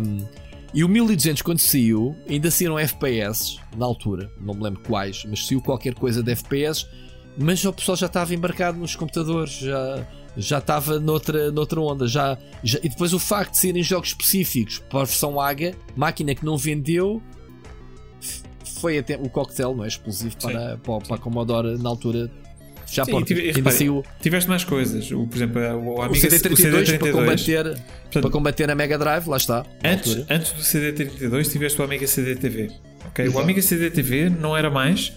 Um, 0.00 0.26
e 0.72 0.84
o 0.84 0.88
1200, 0.88 1.42
quando 1.42 1.58
saiu, 1.58 2.14
ainda 2.28 2.50
saíram 2.50 2.78
FPS 2.78 3.58
na 3.76 3.86
altura, 3.86 4.30
não 4.40 4.54
me 4.54 4.62
lembro 4.62 4.82
quais, 4.82 5.24
mas 5.24 5.46
saiu 5.46 5.62
qualquer 5.62 5.94
coisa 5.94 6.22
de 6.22 6.30
FPS. 6.32 6.86
Mas 7.36 7.64
o 7.64 7.72
pessoal 7.72 7.96
já 7.96 8.06
estava 8.06 8.34
embarcado 8.34 8.78
nos 8.78 8.96
computadores, 8.96 9.52
já 9.52 10.06
já 10.36 10.58
estava 10.58 11.00
noutra, 11.00 11.50
noutra 11.50 11.80
onda. 11.80 12.06
Já, 12.06 12.38
já, 12.62 12.78
e 12.82 12.88
depois 12.88 13.12
o 13.12 13.18
facto 13.18 13.52
de 13.52 13.58
serem 13.58 13.82
jogos 13.82 14.10
específicos 14.10 14.78
para 14.78 15.00
a 15.00 15.04
versão 15.04 15.40
AGA, 15.40 15.74
máquina 15.96 16.34
que 16.34 16.44
não 16.44 16.56
vendeu, 16.56 17.20
foi 18.80 18.98
até 18.98 19.16
o 19.16 19.28
coquetel, 19.28 19.74
não 19.74 19.84
é? 19.84 19.88
Explosivo 19.88 20.36
para, 20.36 20.78
para, 20.78 20.98
para 21.00 21.16
a 21.16 21.18
Commodore 21.18 21.78
na 21.78 21.88
altura. 21.88 22.30
Já 22.90 23.04
Sim, 23.04 23.22
tive, 23.22 23.52
repare. 23.52 24.02
Tiveste 24.20 24.48
mais 24.48 24.64
coisas. 24.64 25.10
O, 25.10 25.26
por 25.26 25.36
exemplo, 25.36 25.60
o, 25.60 26.02
Amiga, 26.02 26.26
o 26.26 26.30
CD32, 26.30 26.52
o 26.52 26.56
CD32 26.56 26.98
para, 26.98 27.12
combater, 27.12 27.64
Portanto, 27.64 28.22
para 28.22 28.30
combater 28.30 28.70
a 28.70 28.74
Mega 28.74 28.98
Drive, 28.98 29.26
lá 29.26 29.36
está. 29.36 29.66
Antes, 29.84 30.24
antes 30.30 30.52
do 30.52 30.62
CD32 30.62 31.50
tiveste 31.50 31.80
o 31.80 31.84
Amiga 31.84 32.06
CD-TV. 32.06 32.70
Okay? 33.08 33.28
O 33.28 33.38
Amiga 33.38 33.60
CD-TV 33.60 34.30
não 34.30 34.56
era 34.56 34.70
mais 34.70 35.12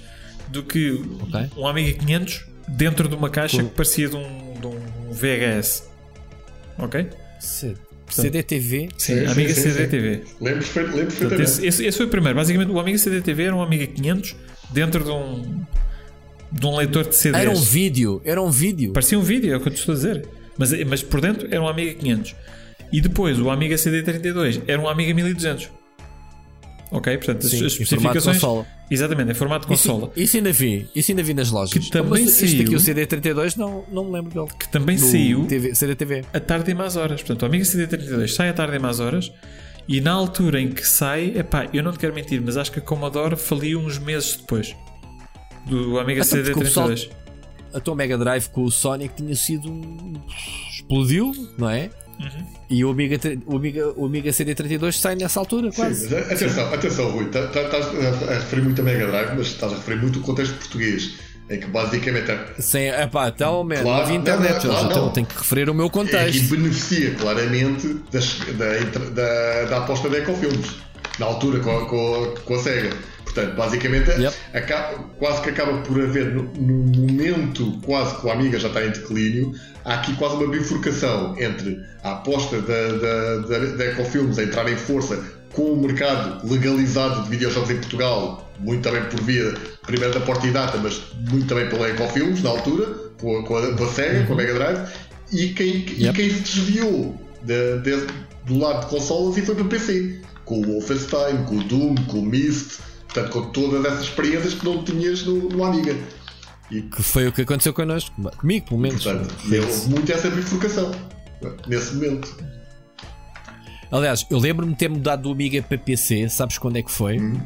do 0.49 0.63
que 0.63 0.91
okay. 0.91 1.49
um 1.55 1.65
Amiga 1.65 1.97
500 1.97 2.45
dentro 2.67 3.07
de 3.07 3.15
uma 3.15 3.29
caixa 3.29 3.63
que 3.63 3.69
parecia 3.69 4.09
de 4.09 4.17
um, 4.17 4.53
de 4.59 4.67
um 4.67 5.11
VHS. 5.11 5.89
Ok? 6.77 7.07
C 7.39 7.73
CDTV? 8.09 8.89
Sim, 8.97 9.19
sim 9.19 9.25
Amiga 9.25 9.53
sim, 9.53 9.61
CDTV. 9.61 10.23
Lembro, 10.41 10.65
perfeitamente. 10.65 11.41
Esse, 11.41 11.65
esse, 11.65 11.85
esse, 11.85 11.97
foi 11.97 12.05
o 12.05 12.09
primeiro. 12.09 12.37
Basicamente, 12.37 12.69
o 12.69 12.79
Amiga 12.79 12.97
CDTV 12.97 13.43
era 13.43 13.55
um 13.55 13.61
Amiga 13.61 13.87
500 13.87 14.35
dentro 14.71 15.03
de 15.03 15.09
um, 15.09 15.65
de 16.51 16.65
um 16.65 16.75
leitor 16.75 17.07
de 17.07 17.15
CDs. 17.15 17.41
Era 17.41 17.51
um 17.51 17.61
vídeo, 17.61 18.21
era 18.25 18.41
um 18.41 18.51
vídeo. 18.51 18.91
Parecia 18.91 19.17
um 19.17 19.21
vídeo, 19.21 19.53
é 19.53 19.57
o 19.57 19.61
que 19.61 19.69
eu 19.69 19.73
te 19.73 19.79
estou 19.79 19.93
a 19.93 19.95
dizer. 19.95 20.27
Mas, 20.57 20.71
mas 20.83 21.01
por 21.01 21.21
dentro 21.21 21.47
era 21.49 21.61
um 21.61 21.67
Amiga 21.67 21.93
500. 21.93 22.35
E 22.91 22.99
depois 22.99 23.39
o 23.39 23.49
Amiga 23.49 23.75
CD32 23.75 24.61
era 24.67 24.81
um 24.81 24.87
Amiga 24.87 25.13
1200. 25.13 25.69
Ok? 26.91 27.17
Portanto, 27.17 27.47
Sim, 27.47 27.65
as 27.65 27.71
especificações. 27.71 28.41
Exatamente, 28.89 29.31
em 29.31 29.33
formato 29.33 29.65
consola. 29.65 30.11
Isso, 30.13 30.23
isso, 30.23 30.37
ainda 30.37 30.51
vi, 30.51 30.89
isso 30.93 31.11
ainda 31.11 31.23
vi 31.23 31.33
nas 31.33 31.49
lojas. 31.49 31.85
Que 31.85 31.89
também 31.89 32.25
Mas 32.25 32.31
saiu. 32.33 32.63
aqui, 32.63 32.75
o 32.75 32.79
CD32, 32.79 33.55
não, 33.55 33.85
não 33.89 34.05
me 34.05 34.11
lembro 34.11 34.33
dele. 34.33 34.53
Que 34.59 34.69
também 34.69 34.97
no 34.97 35.05
saiu 35.07 35.45
TV, 35.45 35.73
CDTV. 35.73 36.25
a 36.33 36.39
tarde 36.41 36.71
e 36.71 36.73
mais 36.73 36.97
horas. 36.97 37.21
Portanto, 37.21 37.43
o 37.43 37.45
Amiga 37.45 37.63
CD32 37.63 38.27
sai 38.27 38.49
a 38.49 38.53
tarde 38.53 38.75
e 38.75 38.79
mais 38.79 38.99
horas. 38.99 39.31
E 39.87 40.01
na 40.01 40.11
altura 40.11 40.59
em 40.59 40.69
que 40.69 40.85
sai, 40.85 41.33
epá, 41.37 41.69
eu 41.73 41.81
não 41.81 41.93
te 41.93 41.99
quero 41.99 42.13
mentir, 42.13 42.41
mas 42.41 42.57
acho 42.57 42.71
que 42.71 42.79
a 42.79 42.81
Commodore 42.81 43.37
faliu 43.37 43.79
uns 43.79 43.97
meses 43.97 44.35
depois 44.35 44.75
do 45.65 45.99
Amiga 45.99 46.21
CD32. 46.21 47.09
A 47.73 47.79
tua 47.79 47.95
Mega 47.95 48.17
Drive 48.17 48.49
com 48.49 48.63
o 48.63 48.71
Sonic 48.71 49.15
tinha 49.15 49.35
sido. 49.35 49.71
explodiu, 50.71 51.31
não 51.57 51.69
é? 51.69 51.89
Uhum. 52.19 52.45
E 52.69 52.85
o 52.85 52.91
Amiga, 52.91 53.19
o, 53.45 53.57
Amiga, 53.57 53.93
o 53.95 54.05
Amiga 54.05 54.29
CD32 54.31 54.91
sai 54.93 55.15
nessa 55.15 55.39
altura, 55.39 55.71
quase. 55.71 56.07
Sim, 56.07 56.15
atenção, 56.17 56.73
atenção, 56.73 57.11
Rui, 57.11 57.25
tá, 57.25 57.47
tá, 57.47 57.61
estás 57.61 57.87
a 58.29 58.33
referir 58.33 58.61
muito 58.61 58.81
a 58.81 58.83
Mega 58.83 59.07
Drive, 59.07 59.35
mas 59.35 59.47
estás 59.47 59.73
a 59.73 59.75
referir 59.75 60.01
muito 60.01 60.19
o 60.19 60.21
contexto 60.21 60.55
português. 60.55 61.15
Em 61.49 61.59
que 61.59 61.67
basicamente 61.67 62.31
é. 62.31 62.47
Sim, 62.59 62.87
epá, 62.87 63.27
então, 63.27 63.61
man, 63.65 63.81
claro, 63.81 64.07
não 64.07 64.15
internet, 64.15 64.65
não, 64.65 64.73
claro, 64.73 64.89
então 64.89 65.09
tenho 65.09 65.27
que 65.27 65.37
referir 65.37 65.69
o 65.69 65.73
meu 65.73 65.89
contexto. 65.89 66.37
E 66.37 66.47
beneficia 66.47 67.13
claramente 67.15 67.99
das, 68.09 68.39
da, 68.57 68.79
da, 69.09 69.63
da, 69.65 69.77
aposta 69.79 70.09
da 70.09 70.19
Ecofilmes, 70.19 70.75
na 71.19 71.25
altura 71.25 71.59
com 71.59 71.85
com 71.87 72.23
a, 72.23 72.39
com 72.39 72.55
a 72.55 72.59
SEGA. 72.59 72.95
Portanto, 73.33 73.55
basicamente, 73.55 74.11
yep. 74.11 74.35
acaba, 74.53 74.97
quase 75.17 75.41
que 75.41 75.49
acaba 75.49 75.77
por 75.79 76.01
haver, 76.01 76.33
no, 76.33 76.43
no, 76.43 76.83
momento 76.83 77.79
quase 77.85 78.19
que 78.19 78.27
o 78.27 78.31
Amiga 78.31 78.59
já 78.59 78.67
está 78.67 78.85
em 78.85 78.89
declínio, 78.89 79.53
há 79.85 79.95
aqui 79.95 80.13
quase 80.15 80.35
uma 80.35 80.47
bifurcação 80.47 81.35
entre 81.37 81.81
a 82.03 82.11
aposta 82.11 82.61
da, 82.61 82.87
da, 82.89 83.37
da, 83.37 83.65
da 83.77 83.85
Ecofilmes 83.85 84.37
a 84.37 84.43
entrar 84.43 84.69
em 84.69 84.75
força 84.75 85.23
com 85.53 85.73
o 85.73 85.81
mercado 85.81 86.45
legalizado 86.49 87.23
de 87.23 87.29
videojogos 87.29 87.69
em 87.69 87.77
Portugal, 87.77 88.51
muito 88.59 88.81
também 88.81 89.03
por 89.05 89.21
via, 89.21 89.53
primeiro 89.85 90.13
da 90.13 90.25
Porta 90.25 90.47
e 90.47 90.51
Data, 90.51 90.77
mas 90.77 91.01
muito 91.29 91.47
também 91.47 91.69
pela 91.69 91.89
Ecofilmes, 91.89 92.43
na 92.43 92.49
altura, 92.49 92.85
com 93.19 93.39
a, 93.39 93.43
com 93.43 93.57
a, 93.57 93.73
com 93.75 93.83
a 93.83 93.87
Sega, 93.87 94.25
com 94.25 94.33
a 94.33 94.35
Mega 94.35 94.53
Drive, 94.53 94.89
e 95.31 95.47
quem, 95.49 95.85
yep. 95.87 96.09
e 96.09 96.13
quem 96.13 96.29
se 96.29 96.41
desviou 96.41 97.15
de, 97.43 97.79
de, 97.79 98.07
do 98.45 98.57
lado 98.59 98.81
de 98.81 98.87
consolas 98.87 99.37
e 99.37 99.41
foi 99.41 99.55
para 99.55 99.63
o 99.63 99.69
PC, 99.69 100.21
com 100.45 100.59
o 100.59 100.63
Wolfenstein, 100.63 101.43
com 101.45 101.57
o 101.57 101.63
Doom, 101.63 101.95
com 102.07 102.19
o 102.19 102.25
Myst, 102.25 102.79
portanto, 103.13 103.31
com 103.31 103.51
todas 103.51 103.85
essas 103.85 104.03
experiências 104.03 104.53
que 104.53 104.65
não 104.65 104.83
tinhas 104.83 105.23
no, 105.23 105.49
no 105.49 105.63
Amiga. 105.63 105.95
E, 106.69 106.81
que 106.81 107.03
foi 107.03 107.27
o 107.27 107.33
que 107.33 107.41
aconteceu 107.41 107.73
connosco, 107.73 108.15
comigo 108.37 108.67
pelo 108.67 108.79
menos. 108.79 109.03
Portanto, 109.03 109.35
e 109.49 109.59
houve 109.59 109.89
muito 109.89 110.11
essa 110.11 110.29
bifurcação 110.29 110.91
nesse 111.67 111.95
momento. 111.95 112.35
Aliás, 113.91 114.25
eu 114.29 114.39
lembro-me 114.39 114.71
de 114.71 114.79
ter 114.79 114.89
mudado 114.89 115.23
do 115.23 115.31
Amiga 115.31 115.61
para 115.61 115.77
PC, 115.77 116.29
sabes 116.29 116.57
quando 116.57 116.77
é 116.77 116.81
que 116.81 116.91
foi? 116.91 117.19
Hum. 117.19 117.41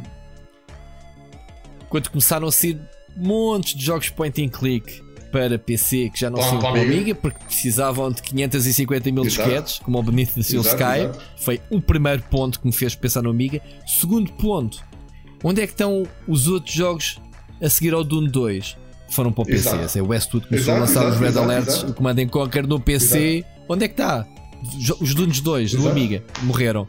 Quando 1.90 2.10
começaram 2.10 2.48
a 2.48 2.52
ser 2.52 2.80
montes 3.18 3.74
de 3.76 3.84
jogos 3.84 4.10
point 4.10 4.44
and 4.44 4.50
click 4.50 5.02
para 5.32 5.58
PC 5.58 6.12
que 6.12 6.20
já 6.20 6.30
não 6.30 6.42
são 6.42 6.60
para 6.60 6.82
Amiga 6.82 7.16
porque 7.16 7.44
precisavam 7.46 8.12
de 8.12 8.22
550 8.22 9.12
mil 9.12 9.24
disquetes, 9.24 9.80
como 9.80 9.98
o 9.98 10.04
Benito 10.04 10.36
da 10.36 10.44
Seal 10.44 10.62
Sky. 10.62 11.00
Exato. 11.00 11.20
Foi 11.38 11.62
o 11.72 11.82
primeiro 11.82 12.22
ponto 12.24 12.60
que 12.60 12.68
me 12.68 12.74
fez 12.74 12.94
pensar 12.94 13.24
no 13.24 13.32
Amiga. 13.32 13.60
Segundo 13.88 14.32
ponto, 14.34 14.84
onde 15.44 15.62
é 15.62 15.68
que 15.68 15.74
estão 15.74 16.04
os 16.28 16.48
outros 16.48 16.74
jogos 16.74 17.20
a 17.62 17.70
seguir 17.70 17.94
ao 17.94 18.04
Dune 18.04 18.30
2? 18.30 18.78
Foram 19.10 19.32
para 19.32 19.44
o 19.44 19.46
PC. 19.46 20.00
É 20.00 20.02
o 20.02 20.08
Westwood 20.08 20.48
começou 20.48 20.74
exato, 20.74 20.78
a 20.78 20.80
lançar 20.80 21.02
exato, 21.08 21.24
os 21.24 21.34
Red 21.34 21.40
Alerts, 21.40 21.84
o 21.84 21.94
Command 21.94 22.28
Conquer 22.28 22.68
no 22.68 22.80
PC. 22.80 23.46
Onde 23.70 23.86
é 23.86 23.88
que 23.88 23.94
está? 23.94 24.26
Os 25.00 25.14
Dunes 25.14 25.40
2 25.42 25.74
do 25.74 25.90
Amiga 25.90 26.24
morreram. 26.44 26.88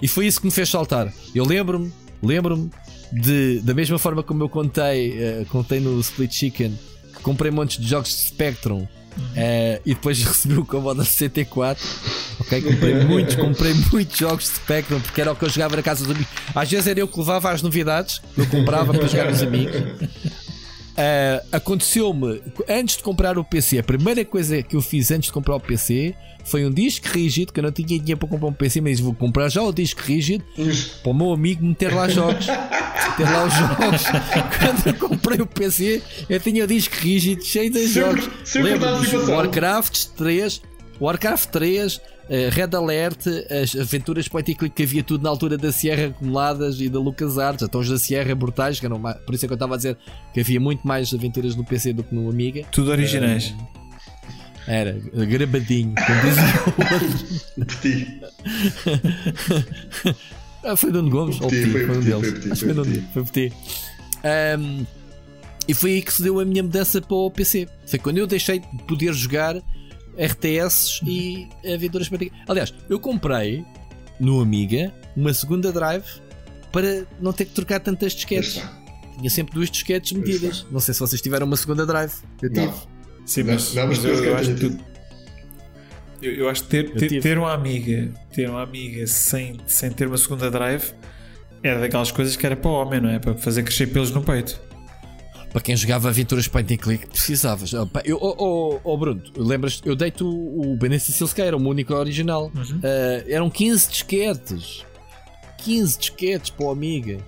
E 0.00 0.08
foi 0.08 0.26
isso 0.26 0.40
que 0.40 0.46
me 0.46 0.52
fez 0.52 0.68
saltar. 0.68 1.12
Eu 1.34 1.44
lembro-me, 1.44 1.90
lembro-me 2.22 2.70
de, 3.12 3.60
da 3.60 3.72
mesma 3.72 3.98
forma 3.98 4.22
como 4.22 4.42
eu 4.42 4.48
contei, 4.48 5.12
uh, 5.12 5.46
contei 5.46 5.80
no 5.80 5.98
Split 6.00 6.32
Chicken, 6.32 6.78
que 7.16 7.22
comprei 7.22 7.50
montes 7.50 7.78
de 7.78 7.88
jogos 7.88 8.10
de 8.10 8.26
Spectrum 8.26 8.86
uh, 9.16 9.80
e 9.84 9.94
depois 9.94 10.18
recebi 10.24 10.56
o 10.56 10.64
combo 10.64 10.94
da 10.94 11.04
64. 11.04 11.82
Ok, 12.40 12.62
comprei 12.62 12.94
muitos, 13.04 13.36
comprei 13.36 13.74
muitos 13.92 14.18
jogos 14.18 14.44
de 14.44 14.56
Spectrum 14.56 15.00
porque 15.00 15.20
era 15.20 15.32
o 15.32 15.36
que 15.36 15.44
eu 15.44 15.48
jogava 15.48 15.76
na 15.76 15.82
casa 15.82 16.04
dos 16.04 16.14
amigos. 16.14 16.32
Às 16.54 16.70
vezes 16.70 16.86
era 16.86 17.00
eu 17.00 17.08
que 17.08 17.18
levava 17.18 17.50
as 17.50 17.62
novidades, 17.62 18.20
eu 18.36 18.46
comprava 18.46 18.92
para 18.92 19.06
jogar 19.06 19.26
com 19.26 19.32
os 19.32 19.42
amigos. 19.42 19.74
Uh, 20.94 21.44
Aconteceu-me 21.50 22.40
antes 22.68 22.96
de 22.96 23.02
comprar 23.02 23.36
o 23.36 23.44
PC, 23.44 23.78
a 23.78 23.82
primeira 23.82 24.24
coisa 24.24 24.62
que 24.62 24.76
eu 24.76 24.80
fiz 24.80 25.10
antes 25.10 25.26
de 25.26 25.32
comprar 25.32 25.56
o 25.56 25.60
PC 25.60 26.14
foi 26.44 26.64
um 26.64 26.70
disco 26.70 27.08
rígido, 27.08 27.52
que 27.52 27.58
eu 27.58 27.64
não 27.64 27.72
tinha 27.72 27.88
dinheiro 27.88 28.18
para 28.18 28.28
comprar 28.28 28.48
um 28.48 28.52
PC, 28.52 28.80
mas 28.80 29.00
vou 29.00 29.14
comprar 29.14 29.48
já 29.48 29.62
o 29.62 29.72
disco 29.72 30.02
rígido 30.02 30.44
para 31.02 31.10
o 31.10 31.14
meu 31.14 31.32
amigo 31.32 31.64
meter 31.64 31.92
lá 31.92 32.08
jogos. 32.08 32.46
ter 32.46 33.24
lá 33.24 33.44
os 33.44 33.54
jogos. 33.54 34.02
Quando 34.58 34.86
eu 34.86 35.08
comprei 35.08 35.40
o 35.40 35.46
PC, 35.46 36.02
eu 36.28 36.38
tinha 36.38 36.64
o 36.64 36.66
disco 36.66 36.94
rígido 36.96 37.42
cheio 37.44 37.70
de 37.70 37.88
sempre, 37.88 38.22
jogos. 38.22 38.54
Lembro 38.54 39.32
Warcraft 39.32 40.04
3, 40.16 40.62
Warcraft 41.00 41.50
3, 41.50 41.96
uh, 41.96 42.00
Red 42.28 42.74
Alert, 42.74 43.26
as 43.50 43.76
aventuras 43.76 44.28
point 44.28 44.50
and 44.50 44.54
click 44.54 44.74
que 44.74 44.82
havia 44.82 45.02
tudo 45.02 45.22
na 45.22 45.28
altura 45.28 45.58
da 45.58 45.70
Sierra 45.70 46.06
acumuladas 46.06 46.80
e 46.80 46.88
da 46.88 46.98
LucasArts, 46.98 47.62
então 47.62 47.80
os 47.80 47.88
da 47.88 47.98
Sierra 47.98 48.34
brutais, 48.34 48.80
que 48.80 48.86
eram 48.86 48.98
mais, 48.98 49.16
por 49.18 49.34
isso 49.34 49.44
é 49.44 49.48
que 49.48 49.52
eu 49.52 49.56
estava 49.56 49.74
a 49.74 49.76
dizer 49.76 49.98
que 50.32 50.40
havia 50.40 50.58
muito 50.58 50.86
mais 50.86 51.12
aventuras 51.12 51.54
no 51.54 51.64
PC 51.64 51.92
do 51.92 52.02
que 52.02 52.14
no 52.14 52.30
Amiga. 52.30 52.64
Tudo 52.70 52.90
originais. 52.90 53.48
Uh, 53.48 53.84
era, 54.66 54.96
grabadinho, 55.26 55.94
como 56.06 56.20
dizia 56.22 56.44
o 57.58 57.64
Petit. 57.66 58.20
ah, 60.64 60.76
foi 60.76 60.90
Nuno 60.90 61.10
Gomes, 61.10 61.40
ou 61.40 61.48
Petit, 61.48 61.70
foi, 61.70 61.86
foi 61.86 61.98
um 61.98 62.00
deles. 62.00 62.50
Acho 62.50 62.50
que 62.50 62.56
foi 62.56 62.72
Nuno, 62.72 63.04
foi 63.12 63.24
Petit. 63.24 63.54
Um, 64.58 64.86
e 65.68 65.74
foi 65.74 65.92
aí 65.92 66.02
que 66.02 66.12
se 66.12 66.22
deu 66.22 66.40
a 66.40 66.44
minha 66.44 66.62
mudança 66.62 67.00
para 67.00 67.16
o 67.16 67.30
PC. 67.30 67.68
Foi 67.86 67.98
quando 67.98 68.18
eu 68.18 68.26
deixei 68.26 68.60
de 68.60 68.66
poder 68.86 69.12
jogar 69.12 69.56
RTS 70.18 71.00
e 71.06 71.48
aventuras 71.72 72.08
para. 72.08 72.26
Aliás, 72.48 72.74
eu 72.88 72.98
comprei 72.98 73.64
no 74.20 74.40
Amiga 74.40 74.92
uma 75.16 75.32
segunda 75.32 75.72
drive 75.72 76.04
para 76.72 77.06
não 77.20 77.32
ter 77.32 77.44
que 77.46 77.52
trocar 77.52 77.80
tantas 77.80 78.12
disquetes. 78.12 78.62
Tinha 79.16 79.30
sempre 79.30 79.54
duas 79.54 79.70
disquetes 79.70 80.12
medidas. 80.12 80.66
Não 80.70 80.80
sei 80.80 80.92
se 80.92 81.00
vocês 81.00 81.20
tiveram 81.20 81.46
uma 81.46 81.56
segunda 81.56 81.86
drive. 81.86 82.12
Eu 82.42 82.52
tive. 82.52 82.66
Não. 82.66 82.94
Sim, 83.24 83.44
mas, 83.44 83.74
não, 83.74 83.86
mas, 83.86 84.04
eu, 84.04 84.22
eu, 84.22 84.36
acho 84.36 84.54
que 84.54 84.78
eu, 86.20 86.32
eu, 86.32 86.48
acho 86.48 86.64
que 86.64 86.68
ter, 86.68 86.94
ter, 86.94 87.20
ter, 87.22 87.38
uma 87.38 87.54
amiga, 87.54 88.12
ter 88.32 88.50
uma 88.50 88.62
amiga 88.62 89.06
sem, 89.06 89.58
sem 89.66 89.90
ter 89.90 90.06
uma 90.06 90.18
segunda 90.18 90.50
drive 90.50 90.92
era 91.62 91.80
daquelas 91.80 92.10
coisas 92.10 92.36
que 92.36 92.44
era 92.44 92.54
para 92.54 92.70
o 92.70 92.74
homem, 92.74 93.00
não 93.00 93.08
é? 93.08 93.18
Para 93.18 93.34
fazer 93.34 93.62
crescer 93.62 93.86
pelos 93.86 94.10
no 94.10 94.22
peito. 94.22 94.60
Para 95.54 95.62
quem 95.62 95.76
jogava 95.76 96.08
aventuras 96.08 96.48
point 96.48 96.74
and 96.74 96.78
click, 96.78 97.06
precisavas. 97.06 97.72
Eu, 97.72 98.18
oh, 98.20 98.34
oh, 98.36 98.80
oh 98.82 98.98
Bruno, 98.98 99.22
lembras? 99.36 99.80
Eu 99.84 99.94
deito 99.94 100.28
o, 100.28 100.72
o 100.72 100.76
Beneficil 100.76 101.28
Sky, 101.28 101.42
era 101.42 101.56
o 101.56 101.60
único 101.60 101.94
original. 101.94 102.50
Uhum. 102.52 102.78
Uh, 102.78 103.24
eram 103.28 103.48
15 103.48 103.88
disquetes. 103.88 104.84
15 105.58 105.96
disquetes 105.96 106.50
para 106.50 106.66
o 106.66 106.70
Amiga. 106.72 107.18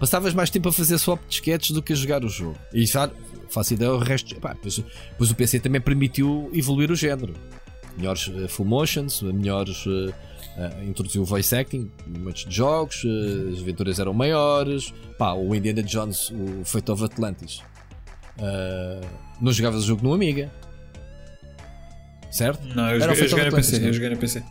Passavas 0.00 0.34
mais 0.34 0.50
tempo 0.50 0.68
a 0.68 0.72
fazer 0.72 0.98
swap 0.98 1.22
de 1.22 1.28
disquetes 1.28 1.70
do 1.70 1.80
que 1.80 1.92
a 1.92 1.96
jogar 1.96 2.24
o 2.24 2.28
jogo. 2.28 2.58
E 2.74 2.84
já 2.84 3.08
faço 3.48 3.74
ideia 3.74 3.92
o 3.92 3.98
resto. 3.98 4.34
Pá, 4.40 4.56
pois, 4.60 4.82
pois, 5.16 5.30
o 5.30 5.34
PC 5.36 5.60
também 5.60 5.80
permitiu 5.80 6.50
evoluir 6.52 6.90
o 6.90 6.96
género. 6.96 7.34
Melhores 7.96 8.26
uh, 8.26 8.48
full 8.48 8.66
motions, 8.66 9.22
melhores. 9.22 9.86
Uh, 9.86 10.12
uh, 10.56 10.84
introduziu 10.84 11.22
o 11.22 11.24
voice 11.24 11.54
acting, 11.54 11.90
muitos 12.06 12.46
jogos, 12.48 13.02
uh, 13.04 13.52
as 13.52 13.60
aventuras 13.60 13.98
eram 13.98 14.12
maiores. 14.12 14.92
Pá, 15.18 15.32
o 15.32 15.54
Indiana 15.54 15.82
Jones, 15.82 16.30
o 16.30 16.64
Fate 16.64 16.90
of 16.90 17.04
Atlantis. 17.04 17.62
não 19.40 19.52
jogavas 19.52 19.84
o 19.84 19.86
jogo 19.86 20.02
no 20.02 20.12
Amiga. 20.12 20.50
Certo? 22.30 22.64
Não, 22.74 22.90
eu, 22.90 23.00
joguei, 23.00 23.24
eu 23.24 23.28
joguei 23.28 23.44
no 23.46 23.56
PC. 23.56 23.88
Eu 23.88 23.92
joguei 23.92 24.10
no 24.10 24.16
PC. 24.16 24.42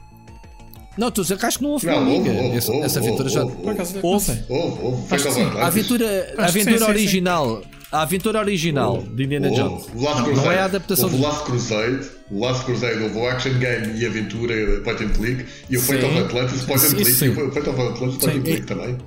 Não, 0.98 1.10
tu 1.10 1.22
acho 1.22 1.58
que 1.58 1.64
não 1.64 1.72
houve 1.72 1.86
não, 1.86 1.98
Amiga. 1.98 2.30
Houve, 2.30 2.58
essa, 2.58 2.72
houve, 2.74 2.86
essa 2.86 3.00
aventura 3.00 3.30
já. 3.30 3.44
Houve, 3.44 3.60
houve. 4.04 4.44
houve. 4.50 4.84
houve. 4.84 5.58
A 5.58 5.68
aventura, 5.68 6.34
a 6.38 6.46
aventura 6.46 6.88
original. 6.90 7.62
A 7.92 8.04
aventura 8.04 8.40
original 8.40 9.02
de 9.02 9.24
Indiana 9.24 9.50
Jones. 9.50 9.88
O 9.96 10.04
Last 10.04 10.24
Crusade, 10.24 10.46
não 10.46 10.52
é 10.52 10.60
a 10.60 10.66
adaptação 10.66 11.10
o 11.10 11.22
Last 11.22 11.44
Crusade, 11.46 12.10
o 12.30 12.40
Last 12.40 12.66
Crusade 12.66 13.02
houve 13.02 13.18
o 13.18 13.28
Action 13.28 13.54
Game 13.58 14.00
e 14.00 14.06
aventura 14.06 14.54
point 14.84 15.04
and 15.04 15.10
click 15.10 15.46
e 15.72 15.78
o 15.78 15.82
Fate 15.82 16.06
of 16.06 16.18
Atlantis 16.20 16.62
point 16.66 16.86
and 16.86 16.90
click 16.90 17.26
e 17.26 17.30
o 17.30 17.52
Fate 17.52 17.70
of 17.70 17.82
Atlantis 17.82 18.18
point 18.18 18.38
and 18.38 18.42
click 18.44 18.66
também. 18.68 18.98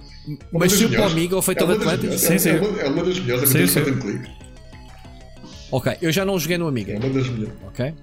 Mas 0.52 0.72
se 0.72 0.86
o 0.86 1.04
amigo 1.04 1.36
o 1.36 1.42
Fate 1.42 1.62
of 1.62 1.72
Atlantis? 1.72 2.20
Sim, 2.20 2.38
sim. 2.38 2.50
É 2.50 2.88
uma 2.88 3.04
das 3.04 3.20
melhores 3.20 3.44
aventuras 3.44 3.74
point 3.74 3.90
and 3.90 4.00
click. 4.00 4.42
Ok, 5.70 5.96
eu 6.02 6.12
já 6.12 6.24
não 6.24 6.38
joguei 6.38 6.58
no 6.58 6.68
Amiga. 6.68 6.92
É 6.92 6.98
uma 6.98 7.08
das 7.08 7.28
melhores. 7.28 7.54
Ok. 7.64 7.94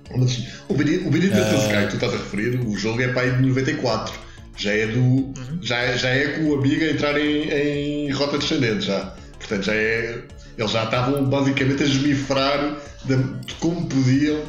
O 0.69 0.73
Benito 0.73 1.05
uh... 1.07 1.59
Sky 1.59 1.85
que 1.85 1.87
tu 1.89 1.95
estás 1.95 2.13
a 2.13 2.17
referir, 2.17 2.59
o 2.65 2.75
jogo 2.75 2.99
é 2.99 3.09
para 3.09 3.23
aí 3.23 3.31
de 3.31 3.47
94. 3.47 4.19
Já 4.57 4.71
é 4.71 4.87
do. 4.87 4.99
Uhum. 4.99 5.33
Já, 5.61 5.95
já 5.95 6.09
é 6.09 6.29
com 6.29 6.45
o 6.45 6.55
Amiga 6.55 6.89
entrar 6.89 7.19
em, 7.19 7.49
em 7.49 8.11
rota 8.11 8.39
descendente 8.39 8.87
já. 8.87 9.13
Portanto, 9.37 9.65
já 9.65 9.75
é 9.75 10.19
eles 10.59 10.71
já 10.71 10.83
estavam 10.83 11.23
basicamente 11.23 11.83
a 11.83 11.85
esmifrar 11.85 12.77
de, 13.05 13.15
de 13.15 13.53
como 13.55 13.87
podiam. 13.87 14.43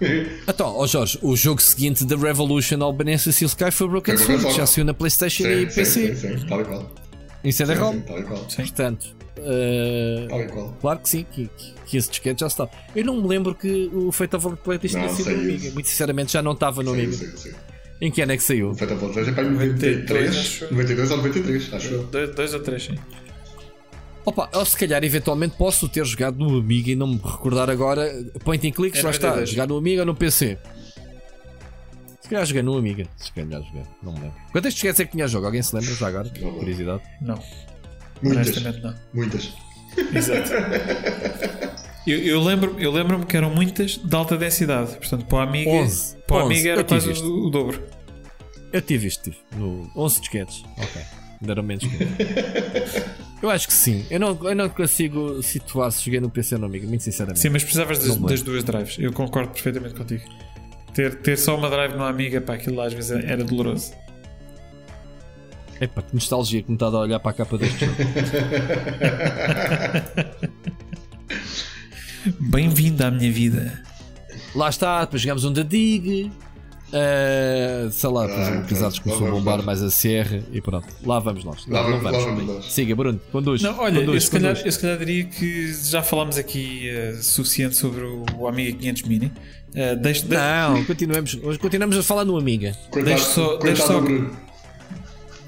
Então, 0.48 0.76
oh 0.76 0.84
Jorge, 0.84 1.16
o 1.22 1.36
jogo 1.36 1.62
seguinte 1.62 2.04
da 2.04 2.16
Revolution 2.16 2.82
ao 2.82 2.92
Beneficent 2.92 3.34
Steel 3.34 3.46
Sky 3.46 3.70
foi 3.70 3.86
Broken 3.86 4.16
Sword, 4.16 4.46
que 4.46 4.52
já 4.52 4.66
saiu 4.66 4.84
na 4.84 4.92
PlayStation 4.92 5.44
sim, 5.44 5.50
e 5.50 5.70
sim, 5.70 5.76
PC. 5.76 6.16
Sim, 6.16 6.38
sim, 6.38 6.46
tal 6.48 6.60
e 6.60 6.64
qual. 6.64 6.90
Em 7.44 7.52
CD-ROM. 7.52 8.00
Tal 8.00 8.18
e 8.18 8.22
qual. 8.24 8.40
Portanto, 8.40 9.16
uh, 9.38 10.28
tal 10.28 10.40
e 10.40 10.48
qual. 10.48 10.76
claro 10.80 10.98
que 10.98 11.08
sim, 11.08 11.24
que, 11.30 11.48
que, 11.56 11.74
que 11.86 11.96
esse 11.96 12.10
disquete 12.10 12.40
já 12.40 12.48
está. 12.48 12.68
Eu 12.96 13.04
não 13.04 13.22
me 13.22 13.28
lembro 13.28 13.54
que 13.54 13.88
o 13.94 14.10
Fate 14.10 14.34
of 14.34 14.56
Play 14.56 14.78
tinha 14.80 15.08
sido 15.08 15.30
no 15.30 15.40
Amiga. 15.40 15.70
Muito 15.70 15.88
sinceramente, 15.88 16.32
já 16.32 16.42
não 16.42 16.52
estava 16.52 16.82
no 16.82 16.90
Amiga. 16.92 17.16
Em 18.00 18.10
que 18.10 18.22
ano 18.22 18.32
é 18.32 18.36
que 18.36 18.42
saiu? 18.42 18.70
O 18.70 18.74
Fate 18.74 18.94
of 18.94 19.12
Play 19.12 19.28
é 19.28 19.30
para 19.30 19.44
93, 19.44 20.64
92 20.68 21.10
ou 21.12 21.16
93, 21.18 21.74
acho 21.74 21.94
eu. 21.94 22.06
2 22.08 22.54
ou 22.54 22.60
3, 22.60 22.82
sim. 22.82 22.98
Opa, 24.24 24.48
ou 24.54 24.64
se 24.64 24.76
calhar 24.76 25.02
eventualmente 25.02 25.56
posso 25.56 25.88
ter 25.88 26.04
jogado 26.04 26.38
no 26.38 26.58
Amiga 26.58 26.90
e 26.90 26.94
não 26.94 27.08
me 27.08 27.16
recordar 27.16 27.68
agora. 27.68 28.08
Point 28.44 28.68
and 28.68 28.72
clicks, 28.72 29.00
é 29.00 29.02
lá 29.02 29.10
está. 29.10 29.44
Jogar 29.44 29.66
no 29.66 29.76
Amiga 29.76 30.02
ou 30.02 30.06
no 30.06 30.14
PC. 30.14 30.58
Se 32.20 32.28
calhar 32.28 32.46
joguei 32.46 32.62
no 32.62 32.76
Amiga. 32.76 33.04
Se 33.16 33.32
calhar 33.32 33.60
joguei, 33.62 33.82
não 34.02 34.12
me 34.12 34.20
lembro. 34.20 34.34
Quantas 34.52 34.74
disquetes 34.74 35.00
é 35.00 35.04
que 35.04 35.12
tinha 35.12 35.26
jogo? 35.26 35.46
Alguém 35.46 35.62
se 35.62 35.74
lembra 35.74 35.94
já 35.94 36.06
agora? 36.06 36.32
Não, 36.40 36.52
Curiosidade? 36.52 37.02
Não. 37.20 37.42
Muitas. 38.22 38.46
Honestamente, 38.46 38.82
não. 38.82 38.94
Muitas. 39.12 39.52
Exato. 40.14 40.50
eu, 42.06 42.18
eu 42.18 42.40
lembro-me 42.40 42.82
eu 42.82 42.92
lembro 42.92 43.26
que 43.26 43.36
eram 43.36 43.50
muitas 43.50 43.98
de 43.98 44.14
alta 44.14 44.36
densidade. 44.36 44.92
Portanto, 44.96 45.26
para 45.26 45.38
o 45.38 45.40
Amiga, 45.40 45.70
11. 45.70 46.16
Para 46.28 46.36
o 46.36 46.40
Amiga 46.40 46.70
era 46.70 46.84
quase 46.84 47.10
o, 47.10 47.46
o, 47.46 47.50
dobro. 47.50 47.82
Eu 48.72 48.80
tive 48.80 49.08
isto, 49.08 49.24
tive. 49.24 49.36
No 49.56 49.90
11 49.96 50.20
disquetes. 50.20 50.62
Ok. 50.78 51.02
Ainda 51.40 51.52
eram 51.52 51.62
menos 51.64 51.84
que 51.84 51.98
Eu 53.42 53.50
acho 53.50 53.66
que 53.66 53.74
sim. 53.74 54.06
Eu 54.08 54.20
não, 54.20 54.38
eu 54.44 54.54
não 54.54 54.68
consigo 54.68 55.42
situar 55.42 55.90
se 55.90 56.04
joguei 56.04 56.20
no 56.20 56.30
PC 56.30 56.54
ou 56.54 56.60
no 56.60 56.66
Amiga, 56.66 56.86
muito 56.86 57.02
sinceramente. 57.02 57.40
Sim, 57.40 57.48
mas 57.48 57.64
precisavas 57.64 57.98
das, 57.98 58.16
das, 58.16 58.40
duas 58.40 58.62
drives. 58.62 58.96
Eu 59.00 59.12
concordo 59.12 59.50
perfeitamente 59.50 59.94
contigo. 59.94 60.22
Ter, 60.94 61.16
ter 61.16 61.36
só 61.36 61.56
uma 61.56 61.68
drive 61.68 61.96
no 61.96 62.04
Amiga, 62.04 62.40
para 62.40 62.54
aquilo 62.54 62.76
lá 62.76 62.86
às 62.86 62.94
vezes 62.94 63.10
era 63.10 63.42
doloroso. 63.42 63.92
Epá, 65.80 66.02
que 66.02 66.14
nostalgia 66.14 66.62
que 66.62 66.70
me 66.70 66.76
está 66.76 66.86
a 66.86 66.90
olhar 66.90 67.18
para 67.18 67.32
a 67.32 67.34
capa 67.34 67.58
deste 67.58 67.84
jogo. 67.84 67.96
Bem-vindo 72.38 73.04
à 73.04 73.10
minha 73.10 73.32
vida. 73.32 73.82
Lá 74.54 74.68
está, 74.68 75.00
depois 75.00 75.20
jogamos 75.20 75.44
um 75.44 75.52
da 75.52 75.64
Dig. 75.64 76.30
Uh, 76.92 77.90
sei 77.90 78.10
lá, 78.10 78.26
ah, 78.26 78.60
o 78.60 78.66
Pisados 78.66 78.98
começou 78.98 79.26
a 79.26 79.30
bombar 79.30 79.62
mais 79.62 79.82
a 79.82 79.90
serra 79.90 80.42
e 80.52 80.60
pronto. 80.60 80.86
Lá 81.06 81.18
vamos 81.18 81.42
nós. 81.42 81.66
Lá, 81.66 81.80
lá 81.80 81.96
vamos, 81.96 82.02
vamos. 82.02 82.38
Lá 82.40 82.46
vamos 82.46 82.72
Siga, 82.72 82.94
Bruno, 82.94 83.18
conduz. 83.32 83.62
Não, 83.62 83.78
olha, 83.78 84.00
conduz, 84.00 84.14
eu, 84.14 84.20
se 84.20 84.30
calhar, 84.30 84.62
eu 84.62 84.70
se 84.70 84.78
calhar 84.78 84.98
diria 84.98 85.24
que 85.24 85.72
já 85.72 86.02
falámos 86.02 86.36
aqui 86.36 86.90
uh, 86.90 87.22
suficiente 87.22 87.76
sobre 87.76 88.04
o, 88.04 88.26
o 88.36 88.46
Amiga 88.46 88.76
500 88.76 89.02
Mini. 89.04 89.26
Uh, 89.70 89.96
deixe, 89.96 90.26
de... 90.26 90.36
Não, 90.36 90.84
continuemos, 90.84 91.34
continuamos 91.58 91.96
a 91.96 92.02
falar 92.02 92.26
no 92.26 92.36
Amiga. 92.36 92.76
Deixe 92.92 93.24
só. 93.24 93.56
Deixe 93.56 93.82
só 93.82 93.98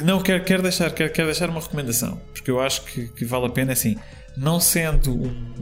não, 0.03 0.21
quero, 0.21 0.43
quero, 0.45 0.63
deixar, 0.63 0.91
quero, 0.91 1.13
quero 1.13 1.29
deixar 1.29 1.49
uma 1.49 1.61
recomendação, 1.61 2.21
porque 2.33 2.51
eu 2.51 2.61
acho 2.61 2.85
que, 2.85 3.07
que 3.09 3.25
vale 3.25 3.47
a 3.47 3.49
pena, 3.49 3.73
assim, 3.73 3.97
não 4.37 4.59
sendo 4.59 5.15
um, 5.15 5.55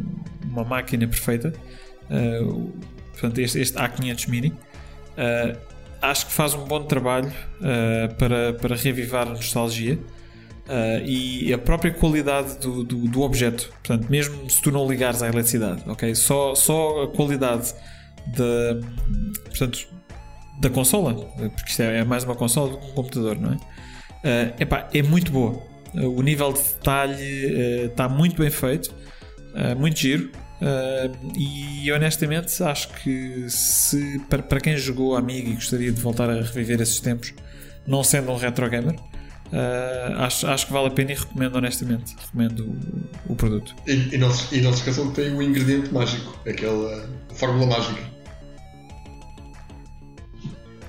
uma 0.45 0.65
máquina 0.65 1.07
perfeita, 1.07 1.53
uh, 2.11 2.73
portanto, 3.13 3.39
este, 3.39 3.61
este 3.61 3.77
A500 3.77 4.29
Mini, 4.29 4.49
uh, 4.49 5.72
acho 6.03 6.27
que 6.27 6.33
faz 6.33 6.53
um 6.55 6.65
bom 6.65 6.83
trabalho 6.83 7.29
uh, 7.29 8.15
para, 8.17 8.53
para 8.55 8.77
reavivar 8.77 9.29
a 9.29 9.31
nostalgia. 9.31 9.99
Uh, 10.63 11.05
e 11.05 11.53
a 11.53 11.59
própria 11.59 11.93
qualidade 11.93 12.57
do, 12.59 12.85
do, 12.85 12.97
do, 13.09 13.23
objeto, 13.23 13.69
portanto, 13.69 14.09
mesmo 14.09 14.49
se 14.49 14.63
tu 14.63 14.71
não 14.71 14.89
ligares 14.89 15.21
à 15.21 15.27
eletricidade, 15.27 15.83
ok? 15.87 16.15
Só, 16.15 16.55
só 16.55 17.03
a 17.03 17.09
qualidade 17.09 17.75
da, 18.29 18.81
portanto, 19.45 19.89
da 20.61 20.71
consola, 20.71 21.15
porque 21.15 21.69
isto 21.69 21.83
é, 21.83 21.99
é 21.99 22.05
mais 22.05 22.23
uma 22.23 22.37
consola 22.37 22.71
do 22.71 22.79
que 22.79 22.87
um 22.87 22.93
computador, 22.93 23.41
não 23.41 23.53
é? 23.53 23.57
Uh, 23.57 24.63
epá, 24.63 24.89
é 24.95 25.03
muito 25.03 25.33
boa. 25.33 25.61
O 25.95 26.23
nível 26.23 26.53
de 26.53 26.61
detalhe 26.61 27.87
está 27.87 28.09
muito 28.09 28.37
bem 28.37 28.49
feito, 28.49 28.95
muito 29.77 29.99
giro. 29.99 30.31
E 31.37 31.91
honestamente 31.91 32.63
acho 32.63 32.89
que 33.03 33.47
se 33.49 34.21
para, 34.29 34.43
para 34.43 34.61
quem 34.61 34.77
jogou 34.77 35.17
Amiga 35.17 35.49
e 35.49 35.55
gostaria 35.55 35.91
de 35.91 36.01
voltar 36.01 36.31
a 36.31 36.35
reviver 36.35 36.81
esses 36.81 37.01
tempos, 37.01 37.35
não 37.87 38.05
sendo 38.05 38.31
um 38.31 38.37
retro 38.37 38.69
gamer, 38.71 38.95
acho, 40.19 40.47
acho 40.47 40.67
que 40.67 40.73
vale 40.73 40.87
a 40.87 40.91
pena 40.91 41.13
e 41.13 41.15
recomendo 41.15 41.57
honestamente 41.57 42.15
recomendo 42.19 42.61
o, 43.27 43.33
o 43.33 43.37
produto. 43.37 43.75
E, 43.87 44.15
e, 44.15 44.19
não 44.19 44.31
se, 44.31 44.57
e 44.57 44.61
não 44.61 44.73
se 44.73 44.79
esqueçam 44.79 45.09
que 45.11 45.21
tem 45.21 45.35
o 45.35 45.43
ingrediente 45.43 45.93
mágico, 45.93 46.39
aquela 46.49 47.09
fórmula 47.35 47.67
mágica. 47.67 48.01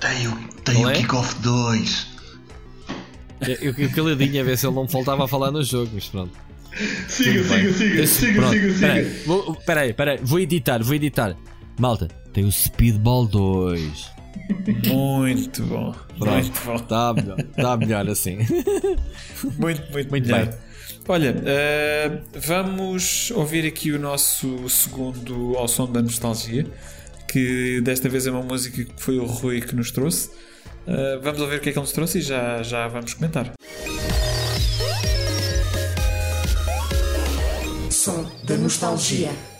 Tem 0.00 0.28
o, 0.28 0.48
tem 0.64 0.84
o 0.84 0.90
é? 0.90 0.94
Kickoff 0.94 1.34
2. 1.40 2.14
Eu, 3.60 3.74
eu 3.76 3.90
caladinho 3.90 4.40
a 4.40 4.44
ver 4.44 4.56
se 4.56 4.66
ele 4.66 4.74
não 4.74 4.86
faltava 4.86 5.24
a 5.24 5.28
falar 5.28 5.50
no 5.50 5.62
jogo, 5.62 5.90
mas 5.94 6.06
pronto. 6.06 6.43
Siga, 7.08 7.44
siga, 7.44 7.72
siga, 7.72 8.06
siga, 8.06 8.48
siga, 8.48 8.72
siga. 8.72 9.60
Peraí, 9.64 9.92
peraí, 9.92 10.18
vou 10.22 10.40
editar, 10.40 10.82
vou 10.82 10.94
editar. 10.94 11.36
Malta, 11.78 12.08
tem 12.32 12.44
o 12.44 12.52
Speedball 12.52 13.26
2. 13.26 14.10
Muito 14.88 15.62
bom. 15.64 15.94
Pronto, 16.18 16.32
muito 16.32 16.60
bom. 16.64 16.74
Está 16.74 17.14
melhor, 17.14 17.42
tá 17.54 17.76
melhor 17.76 18.08
assim. 18.08 18.38
Muito, 19.58 19.82
muito, 19.92 20.10
muito 20.10 20.26
melhor. 20.26 20.46
bem. 20.46 20.54
Olha, 21.06 21.32
uh, 21.32 22.22
vamos 22.40 23.30
ouvir 23.32 23.66
aqui 23.66 23.92
o 23.92 23.98
nosso 23.98 24.68
segundo 24.70 25.54
ao 25.56 25.68
som 25.68 25.90
da 25.90 26.00
nostalgia, 26.00 26.66
que 27.28 27.80
desta 27.82 28.08
vez 28.08 28.26
é 28.26 28.30
uma 28.30 28.42
música 28.42 28.84
que 28.84 29.02
foi 29.02 29.18
o 29.18 29.26
Rui 29.26 29.60
que 29.60 29.76
nos 29.76 29.90
trouxe. 29.90 30.30
Uh, 30.86 31.20
vamos 31.22 31.40
ouvir 31.40 31.56
o 31.56 31.60
que 31.60 31.68
é 31.68 31.72
que 31.72 31.78
ele 31.78 31.84
nos 31.84 31.92
trouxe 31.92 32.18
e 32.18 32.22
já, 32.22 32.62
já 32.62 32.88
vamos 32.88 33.12
comentar. 33.12 33.52
Som 38.04 38.26
da 38.44 38.58
nostalgia. 38.58 39.53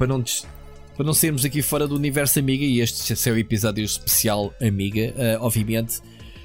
Para, 0.00 0.06
não 0.06 0.24
para 0.96 1.04
não 1.04 1.12
sermos 1.12 1.44
aqui 1.44 1.60
fora 1.60 1.86
do 1.86 1.94
universo 1.94 2.38
Amiga, 2.38 2.64
e 2.64 2.80
este 2.80 3.28
é 3.28 3.32
o 3.32 3.36
episódio 3.36 3.84
especial 3.84 4.54
Amiga, 4.60 5.12
uh, 5.12 5.44
obviamente. 5.44 6.00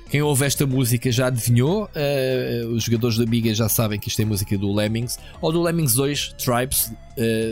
Quem 0.10 0.22
ouve 0.22 0.46
esta 0.46 0.68
música 0.68 1.10
já 1.10 1.28
adivinhou, 1.28 1.86
uh, 1.86 2.68
os 2.68 2.84
jogadores 2.84 3.18
da 3.18 3.24
Amiga 3.24 3.54
já 3.54 3.70
sabem 3.70 3.98
que 3.98 4.10
isto 4.10 4.22
é 4.22 4.26
música 4.26 4.58
do 4.58 4.74
Lemmings, 4.74 5.18
ou 5.42 5.54
do 5.54 5.62
Lemmings 5.64 5.96
2, 5.96 6.34
Tribes, 6.34 6.92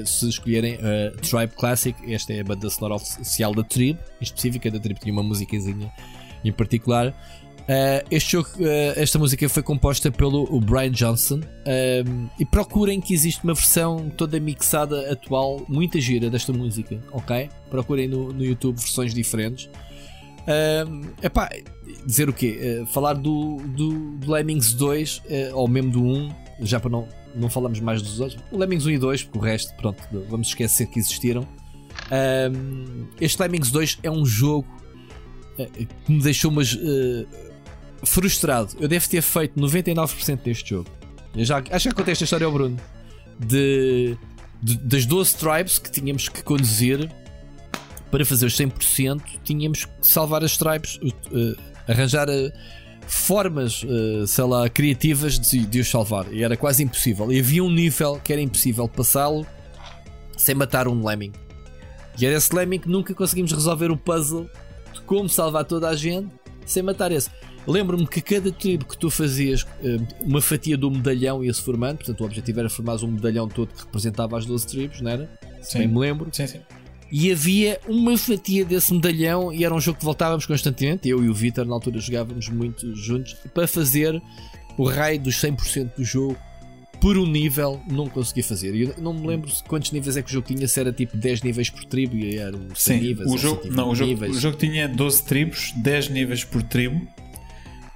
se 0.06 0.28
escolherem 0.28 0.78
Tribe 1.22 1.54
Classic, 1.56 2.14
esta 2.14 2.34
é 2.34 2.42
a 2.42 2.44
banda 2.44 2.70
sonora 2.70 2.96
oficial 2.96 3.56
da 3.56 3.64
Tribe, 3.64 3.98
em 4.20 4.24
específico, 4.24 4.70
da 4.70 4.80
Tribe 4.80 5.00
tinha 5.00 5.14
uma 5.14 5.24
musicazinha 5.24 5.90
em 6.44 6.52
particular. 6.52 7.16
Uh, 7.64 8.06
este 8.12 8.34
jogo, 8.34 8.50
uh, 8.60 9.00
esta 9.00 9.18
música 9.18 9.48
foi 9.48 9.64
composta 9.64 10.12
pelo 10.12 10.46
Brian 10.60 10.92
Johnson 10.92 11.40
uh, 11.40 12.30
e 12.38 12.46
procurem 12.46 13.00
que 13.00 13.14
existe 13.14 13.42
uma 13.42 13.54
versão 13.54 14.10
toda 14.18 14.38
mixada 14.38 15.10
atual, 15.10 15.64
muita 15.70 16.00
gira 16.02 16.30
desta 16.30 16.52
música, 16.52 17.02
ok? 17.14 17.50
Procurem 17.70 18.10
no, 18.10 18.34
no 18.34 18.44
YouTube 18.44 18.78
versões 18.78 19.14
diferentes. 19.14 19.70
Uh, 20.42 21.08
epá, 21.22 21.50
dizer 22.06 22.28
o 22.28 22.34
quê? 22.34 22.84
falar 22.92 23.14
do, 23.14 23.56
do, 23.68 24.18
do, 24.18 24.32
Lemmings 24.32 24.74
2 24.74 25.22
ou 25.54 25.66
mesmo 25.66 25.92
do 25.92 26.04
1, 26.04 26.32
já 26.64 26.82
para 26.82 26.90
não, 26.90 27.08
não 27.34 27.50
falamos 27.50 27.80
mais 27.80 28.02
dos 28.02 28.20
outros. 28.20 28.44
O 28.52 28.58
Lemmings 28.58 28.86
1 28.86 28.90
e 28.90 28.98
2, 28.98 29.24
porque 29.24 29.40
o 29.40 29.42
resto, 29.42 29.74
pronto, 29.78 30.04
vamos 30.30 30.50
esquecer 30.50 30.88
que 30.88 31.00
existiram. 31.00 31.48
este 33.22 33.42
Lemmings 33.42 33.72
2 33.72 34.00
é 34.04 34.12
um 34.12 34.26
jogo 34.26 34.68
que 36.06 36.12
me 36.12 36.22
deixou 36.22 36.52
umas 36.52 36.78
frustrado. 38.06 38.76
Eu 38.80 38.88
devo 38.88 39.08
ter 39.10 39.22
feito 39.22 39.60
99% 39.60 40.42
deste 40.42 40.70
jogo. 40.72 40.90
Eu 41.36 41.46
já, 41.46 41.64
acho 41.72 41.90
que 41.90 41.96
contei 41.96 42.12
esta 42.12 42.24
história 42.24 42.46
ao 42.46 42.52
Bruno. 42.52 42.80
De, 43.40 44.16
de, 44.62 44.78
das 44.78 45.06
12 45.06 45.36
tribes 45.36 45.80
que 45.80 45.90
tínhamos 45.90 46.30
que 46.30 46.44
conduzir 46.44 47.10
para 48.12 48.24
fazer 48.24 48.46
os 48.46 48.56
100%, 48.56 49.22
tínhamos 49.44 49.86
que 49.86 49.92
salvar 50.02 50.44
as 50.44 50.56
tribes, 50.56 51.00
uh, 51.02 51.58
arranjar 51.88 52.30
uh, 52.30 52.52
formas, 53.08 53.84
uh, 53.84 54.28
sei 54.28 54.44
lá, 54.44 54.70
criativas 54.70 55.40
de, 55.40 55.66
de 55.66 55.80
os 55.80 55.90
salvar. 55.90 56.32
E 56.32 56.44
era 56.44 56.56
quase 56.56 56.84
impossível. 56.84 57.32
E 57.32 57.40
havia 57.40 57.64
um 57.64 57.72
nível 57.72 58.22
que 58.24 58.32
era 58.32 58.42
impossível 58.42 58.88
passá-lo 58.88 59.46
sem 60.38 60.54
matar 60.54 60.88
um 60.88 61.04
lemming. 61.04 61.32
E 62.20 62.26
era 62.26 62.38
esse 62.38 62.54
lemming 62.56 62.80
que 62.80 62.90
nunca 62.90 63.16
conseguimos 63.16 63.52
resolver 63.52 63.90
o 63.90 63.98
puzzle 63.98 64.48
de 64.94 65.02
como 65.02 65.28
salvar 65.28 65.66
toda 65.66 65.90
a 65.90 65.96
gente 65.96 66.30
sem 66.66 66.84
matar 66.84 67.12
esse. 67.12 67.30
Lembro-me 67.66 68.06
que 68.08 68.22
cada 68.22 68.52
tribo 68.52 68.86
que 68.86 68.98
tu 68.98 69.10
fazias 69.10 69.66
eh, 69.84 69.98
uma 70.22 70.42
fatia 70.42 70.78
do 70.78 70.92
medalhão 70.92 71.44
ia-se 71.44 71.62
formando, 71.62 71.98
portanto 71.98 72.22
o 72.22 72.26
objetivo 72.26 72.60
era 72.60 72.70
formar 72.70 72.96
um 73.04 73.08
medalhão 73.08 73.48
todo 73.48 73.70
que 73.70 73.84
representava 73.84 74.38
as 74.38 74.46
12 74.46 74.68
tribos, 74.68 75.02
não 75.02 75.12
era? 75.12 75.40
Sim. 75.62 75.80
Bem 75.80 75.88
me 75.88 76.00
lembro. 76.00 76.30
Sim, 76.32 76.48
sim. 76.48 76.60
E 77.12 77.32
havia 77.32 77.80
uma 77.88 78.18
fatia 78.18 78.66
desse 78.66 78.94
medalhão 78.94 79.54
e 79.54 79.64
era 79.64 79.74
um 79.74 79.80
jogo 79.80 80.00
que 80.00 80.04
voltávamos 80.04 80.46
constantemente. 80.46 81.08
Eu 81.08 81.24
e 81.24 81.30
o 81.30 81.34
Vitor 81.34 81.66
na 81.66 81.74
altura 81.74 82.00
jogávamos 82.00 82.50
muito 82.50 82.96
juntos 82.96 83.36
para 83.54 83.68
fazer 83.68 84.22
o 84.78 84.84
raio 84.86 85.20
dos 85.20 85.36
100% 85.36 85.96
do 85.96 86.04
jogo 86.04 86.36
por 87.00 87.18
um 87.18 87.28
nível 87.28 87.82
não 87.88 88.08
consegui 88.08 88.42
fazer. 88.42 88.74
Eu 88.74 88.96
não 88.98 89.14
me 89.14 89.28
lembro 89.28 89.52
quantos 89.68 89.92
níveis 89.92 90.18
é 90.18 90.22
que 90.22 90.30
o 90.30 90.34
jogo 90.34 90.48
tinha, 90.48 90.68
se 90.68 90.80
era 90.80 90.92
tipo 90.92 91.16
10 91.18 91.42
níveis 91.42 91.70
por 91.70 91.84
tribo 91.84 92.16
e 92.16 92.38
era 92.38 92.58
100 92.58 92.68
Sim, 92.76 93.00
níveis. 93.00 93.30
O 93.30 93.38
jogo, 93.38 93.62
não, 93.70 93.90
o 93.90 93.96
jogo, 93.96 94.26
o 94.26 94.34
jogo 94.34 94.58
tinha 94.58 94.88
12 94.88 95.24
tribos, 95.24 95.74
10 95.76 96.10
níveis 96.10 96.44
por 96.46 96.64
tribo 96.64 97.06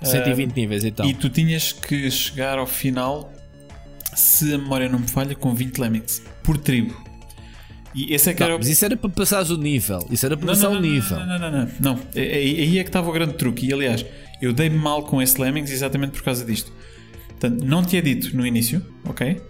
120 0.01 0.51
uh, 0.51 0.55
níveis 0.55 0.83
então. 0.83 1.05
E 1.05 1.13
tu 1.13 1.29
tinhas 1.29 1.71
que 1.71 2.09
chegar 2.11 2.59
ao 2.59 2.67
final, 2.67 3.31
se 4.15 4.53
a 4.53 4.57
memória 4.57 4.87
não 4.87 4.99
me 4.99 5.07
falha, 5.07 5.35
com 5.35 5.53
20 5.53 5.77
lemmings 5.79 6.21
por 6.43 6.57
tribo. 6.57 7.07
E 7.95 8.13
esse 8.13 8.29
é 8.29 8.33
que 8.33 8.41
não, 8.41 8.47
era... 8.47 8.57
Mas 8.57 8.67
isso 8.67 8.85
era 8.85 8.95
para 8.95 9.09
passares 9.09 9.49
o 9.49 9.57
nível. 9.57 10.05
Isso 10.11 10.25
era 10.25 10.37
para 10.37 10.47
passar 10.47 10.69
o 10.69 10.79
nível. 10.79 11.17
Não, 11.17 11.25
não, 11.25 11.39
não, 11.39 11.51
não. 11.51 11.69
não. 11.79 11.99
Aí 12.15 12.77
é 12.77 12.83
que 12.83 12.89
estava 12.89 13.09
o 13.09 13.11
grande 13.11 13.33
truque. 13.33 13.65
E 13.65 13.73
aliás, 13.73 14.05
eu 14.41 14.53
dei-me 14.53 14.77
mal 14.77 15.03
com 15.03 15.19
esse 15.19 15.39
lemmings 15.41 15.71
exatamente 15.71 16.11
por 16.11 16.21
causa 16.21 16.45
disto. 16.45 16.71
Portanto, 17.29 17.63
não 17.63 17.83
tinha 17.83 18.01
dito 18.01 18.35
no 18.35 18.45
início, 18.45 18.85
ok? 19.03 19.41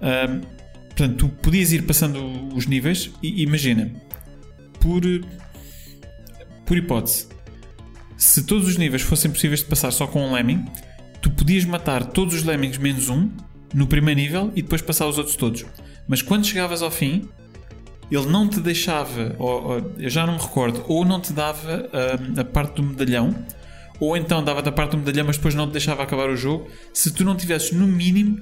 Um, 0.00 0.40
portanto, 0.86 1.16
tu 1.16 1.28
podias 1.28 1.72
ir 1.72 1.82
passando 1.82 2.54
os 2.54 2.66
níveis 2.66 3.10
e 3.22 3.42
imagina, 3.42 3.90
por, 4.80 5.02
por 6.64 6.76
hipótese, 6.76 7.28
se 8.20 8.44
todos 8.44 8.68
os 8.68 8.76
níveis 8.76 9.00
fossem 9.00 9.30
possíveis 9.30 9.60
de 9.60 9.66
passar 9.66 9.90
só 9.90 10.06
com 10.06 10.22
um 10.22 10.34
lemming, 10.34 10.66
tu 11.22 11.30
podias 11.30 11.64
matar 11.64 12.04
todos 12.04 12.34
os 12.34 12.44
lemmings 12.44 12.76
menos 12.76 13.08
um 13.08 13.30
no 13.72 13.86
primeiro 13.86 14.20
nível 14.20 14.52
e 14.54 14.60
depois 14.60 14.82
passar 14.82 15.06
os 15.06 15.16
outros 15.16 15.36
todos. 15.36 15.64
Mas 16.06 16.20
quando 16.20 16.44
chegavas 16.44 16.82
ao 16.82 16.90
fim, 16.90 17.30
ele 18.10 18.26
não 18.26 18.46
te 18.46 18.60
deixava, 18.60 19.34
ou, 19.38 19.64
ou, 19.64 19.92
eu 19.98 20.10
já 20.10 20.26
não 20.26 20.34
me 20.34 20.38
recordo, 20.38 20.84
ou 20.86 21.02
não 21.02 21.18
te 21.18 21.32
dava 21.32 21.88
a, 22.36 22.40
a 22.40 22.44
parte 22.44 22.74
do 22.74 22.82
medalhão, 22.82 23.34
ou 23.98 24.14
então 24.14 24.44
dava 24.44 24.60
da 24.60 24.70
parte 24.70 24.90
do 24.90 24.98
medalhão, 24.98 25.24
mas 25.26 25.36
depois 25.36 25.54
não 25.54 25.66
te 25.66 25.72
deixava 25.72 26.02
acabar 26.02 26.28
o 26.28 26.36
jogo, 26.36 26.68
se 26.92 27.10
tu 27.12 27.24
não 27.24 27.34
tivesses 27.34 27.72
no 27.72 27.86
mínimo 27.86 28.38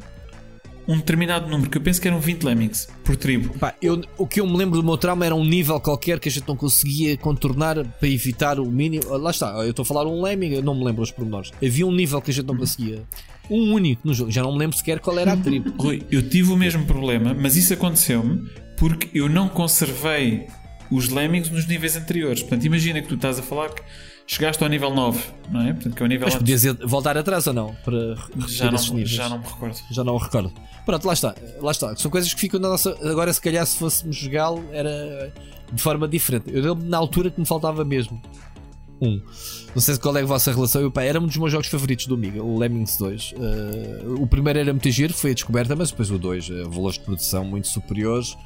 um 0.89 0.97
determinado 0.97 1.49
número, 1.51 1.69
que 1.69 1.77
eu 1.77 1.83
penso 1.83 2.01
que 2.01 2.09
eram 2.09 2.19
20 2.19 2.43
lemmings 2.45 2.89
por 3.05 3.15
tribo. 3.15 3.57
Pá, 3.59 3.75
eu, 3.81 4.01
o 4.17 4.27
que 4.27 4.41
eu 4.41 4.47
me 4.47 4.57
lembro 4.57 4.81
do 4.81 4.85
meu 4.85 4.97
trauma 4.97 5.27
era 5.27 5.35
um 5.35 5.45
nível 5.45 5.79
qualquer 5.79 6.19
que 6.19 6.31
a 6.31 6.33
gente 6.33 6.49
não 6.49 6.57
conseguia 6.57 7.15
contornar 7.19 7.85
para 7.85 8.09
evitar 8.09 8.59
o 8.59 8.65
mínimo. 8.65 9.03
Ah, 9.11 9.19
lá 9.19 9.31
está, 9.31 9.51
eu 9.59 9.71
estou 9.71 9.83
a 9.83 9.87
falar 9.87 10.07
um 10.07 10.23
lemming, 10.23 10.55
eu 10.55 10.63
não 10.63 10.75
me 10.75 10.83
lembro 10.83 11.03
os 11.03 11.11
pormenores. 11.11 11.53
Havia 11.63 11.87
um 11.87 11.93
nível 11.93 12.23
que 12.23 12.31
a 12.31 12.35
gente 12.35 12.47
não 12.47 12.57
conseguia. 12.57 13.03
Um 13.51 13.75
único 13.75 14.07
no 14.07 14.15
jogo, 14.15 14.31
já 14.31 14.43
não 14.43 14.53
me 14.53 14.59
lembro 14.59 14.77
sequer 14.79 14.99
qual 14.99 15.19
era 15.19 15.35
a 15.35 15.37
tribo. 15.37 15.75
Rui, 15.79 16.03
eu 16.11 16.27
tive 16.27 16.51
o 16.53 16.57
mesmo 16.57 16.87
problema, 16.87 17.35
mas 17.35 17.55
isso 17.55 17.75
aconteceu-me 17.75 18.49
porque 18.79 19.19
eu 19.19 19.29
não 19.29 19.49
conservei 19.49 20.47
os 20.91 21.11
lemmings 21.11 21.51
nos 21.51 21.67
níveis 21.67 21.97
anteriores. 21.97 22.41
Portanto, 22.41 22.65
imagina 22.65 23.03
que 23.03 23.09
tu 23.09 23.15
estás 23.15 23.39
a 23.39 23.43
falar 23.43 23.71
que 23.71 23.83
chegaste 24.29 24.63
ao 24.63 24.69
nível 24.69 24.95
9, 24.95 25.21
não 25.51 25.63
é? 25.63 25.73
Portanto, 25.73 25.97
que 25.97 26.03
é 26.03 26.05
o 26.05 26.09
nível 26.09 26.27
Mas 26.27 26.37
podias 26.37 26.63
voltar 26.85 27.17
atrás 27.17 27.47
ou 27.47 27.55
não? 27.55 27.75
Para 27.83 28.15
já 28.47 28.71
não, 28.71 28.79
já 29.05 29.29
não 29.29 29.39
me 29.39 29.45
recordo. 29.45 29.79
Já 29.91 30.05
não 30.05 30.15
me 30.15 30.23
recordo. 30.23 30.53
Pronto, 30.85 31.07
lá 31.07 31.15
está. 31.15 31.35
Lá 31.61 31.71
está. 31.71 31.97
São 31.97 32.11
coisas 32.11 32.33
que 32.33 32.39
ficam 32.39 32.61
na 32.61 32.69
nossa. 32.69 32.97
Agora, 33.03 33.33
se 33.33 33.41
calhar, 33.41 33.65
se 33.67 33.79
fôssemos 33.79 34.17
jogá-lo, 34.17 34.63
era 34.71 35.33
de 35.73 35.83
forma 35.83 36.07
diferente. 36.07 36.45
Eu 36.53 36.63
lembro 36.63 36.87
na 36.87 36.99
altura 36.99 37.31
que 37.31 37.41
me 37.41 37.47
faltava 37.47 37.85
mesmo. 37.85 38.21
Um. 39.01 39.21
Não 39.75 39.81
sei 39.81 39.97
qual 39.97 40.17
é 40.17 40.23
a 40.23 40.27
vossa 40.27 40.53
relação. 40.53 40.83
Eu, 40.83 40.91
pá, 40.91 41.03
era 41.03 41.19
um 41.19 41.27
dos 41.27 41.37
meus 41.37 41.51
jogos 41.51 41.69
favoritos 41.69 42.07
do 42.07 42.15
Amiga, 42.15 42.43
o 42.43 42.59
Lemmings 42.59 42.99
2. 42.99 43.33
Uh, 43.33 43.37
eh, 43.37 44.03
o 44.19 44.27
primeiro 44.27 44.59
era 44.59 44.73
muito 44.73 44.91
giro, 44.91 45.15
foi 45.15 45.31
a 45.31 45.35
descoberta, 45.35 45.75
mas 45.75 45.91
depois 45.91 46.11
o 46.11 46.19
2, 46.19 46.51
uh, 46.51 46.71
valores 46.71 46.99
de 46.99 47.05
produção 47.05 47.45
muito 47.45 47.69
superiores. 47.69 48.37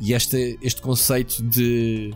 E 0.00 0.12
este, 0.12 0.58
este 0.62 0.80
conceito 0.80 1.42
de 1.42 2.14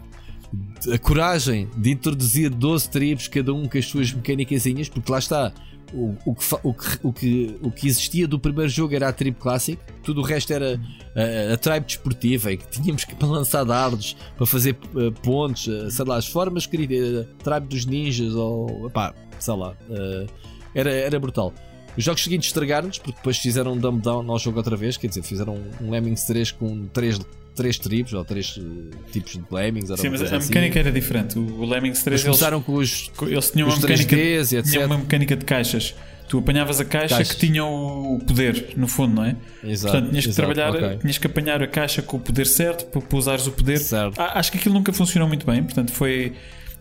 a 0.93 0.99
coragem 0.99 1.69
de 1.77 1.91
introduzir 1.91 2.51
12 2.51 2.91
tribos, 2.91 3.29
cada 3.29 3.53
um 3.53 3.69
com 3.69 3.79
as 3.79 3.87
suas 3.87 4.13
mecânicas, 4.13 4.89
porque 4.89 5.11
lá 5.11 5.19
está. 5.19 5.53
O, 5.93 6.17
o, 6.25 6.35
que, 6.37 6.45
o, 6.63 6.73
que, 6.73 6.99
o, 7.03 7.13
que, 7.13 7.59
o 7.63 7.71
que 7.73 7.89
existia 7.89 8.29
do 8.29 8.39
primeiro 8.39 8.71
jogo 8.71 8.95
era 8.95 9.09
a 9.09 9.13
tribo 9.13 9.41
clássica, 9.41 9.83
tudo 10.05 10.21
o 10.21 10.25
resto 10.25 10.53
era 10.53 10.81
a, 11.17 11.55
a 11.55 11.57
tribe 11.57 11.85
desportiva, 11.85 12.53
em 12.53 12.59
que 12.59 12.69
tínhamos 12.69 13.05
que 13.05 13.13
lançar 13.27 13.65
dardos 13.65 14.17
para 14.37 14.47
fazer 14.47 14.79
uh, 14.95 15.11
pontos, 15.21 15.67
uh, 15.67 15.91
sei 15.91 16.05
lá, 16.05 16.17
as 16.17 16.29
formas 16.29 16.65
queridas, 16.65 17.27
a 17.27 17.43
tribe 17.43 17.67
dos 17.67 17.87
ninjas, 17.87 18.35
ou 18.37 18.89
pá, 18.91 19.13
sei 19.41 19.57
lá, 19.57 19.71
uh, 19.89 20.31
era, 20.77 20.91
era 20.93 21.19
brutal. 21.19 21.53
Os 21.97 22.05
jogos 22.05 22.23
seguintes 22.23 22.51
estragaram-nos 22.51 22.99
porque 22.99 23.17
depois 23.17 23.39
fizeram 23.39 23.73
um 23.73 23.77
dumb 23.77 24.01
down 24.01 24.31
ao 24.31 24.39
jogo 24.39 24.59
outra 24.59 24.77
vez, 24.77 24.97
quer 24.97 25.09
dizer, 25.09 25.23
fizeram 25.23 25.59
um 25.81 25.91
Lemmings 25.91 26.23
3 26.23 26.53
com 26.53 26.87
3 26.87 27.19
três 27.61 27.79
tribos 27.79 28.15
ou 28.15 28.25
três 28.25 28.57
uh, 28.57 28.91
tipos 29.13 29.33
de 29.33 29.43
Lemmings. 29.51 29.93
Sim, 30.01 30.09
mas 30.09 30.23
a 30.23 30.37
assim. 30.37 30.49
mecânica 30.49 30.79
era 30.79 30.91
diferente. 30.91 31.39
O, 31.39 31.67
Lemmings 31.67 32.03
3 32.03 32.07
eles 32.07 32.25
começaram 32.25 32.63
com 32.63 32.75
os, 32.75 33.11
eles 33.23 33.51
tinham, 33.51 33.69
uma 33.69 33.77
mecânica, 33.77 34.17
tinham 34.63 34.87
uma 34.87 34.99
mecânica 34.99 35.37
de 35.37 35.45
caixas. 35.45 35.95
Tu 36.27 36.39
apanhavas 36.39 36.81
a 36.81 36.85
caixa 36.85 37.17
Caixas. 37.17 37.35
que 37.35 37.47
tinha 37.47 37.65
o 37.65 38.19
poder, 38.25 38.75
no 38.77 38.87
fundo, 38.87 39.17
não 39.17 39.25
é? 39.25 39.37
Exato, 39.65 39.93
Portanto, 39.93 40.11
tinhas 40.11 40.25
que 40.25 40.31
exato, 40.31 40.55
trabalhar, 40.55 40.71
okay. 40.71 40.99
tinhas 40.99 41.19
que 41.19 41.27
apanhar 41.27 41.63
a 41.63 41.67
caixa 41.67 42.03
com 42.03 42.17
o 42.17 42.21
poder 42.21 42.47
certo 42.47 42.87
para, 42.87 43.19
usares 43.19 43.47
o 43.49 43.53
poder. 43.53 43.79
Certo. 43.79 44.19
Acho 44.19 44.53
que 44.53 44.59
aquilo 44.59 44.75
nunca 44.75 44.93
funcionou 44.93 45.29
muito 45.29 45.45
bem, 45.45 45.63
portanto, 45.63 45.93
foi. 45.93 46.33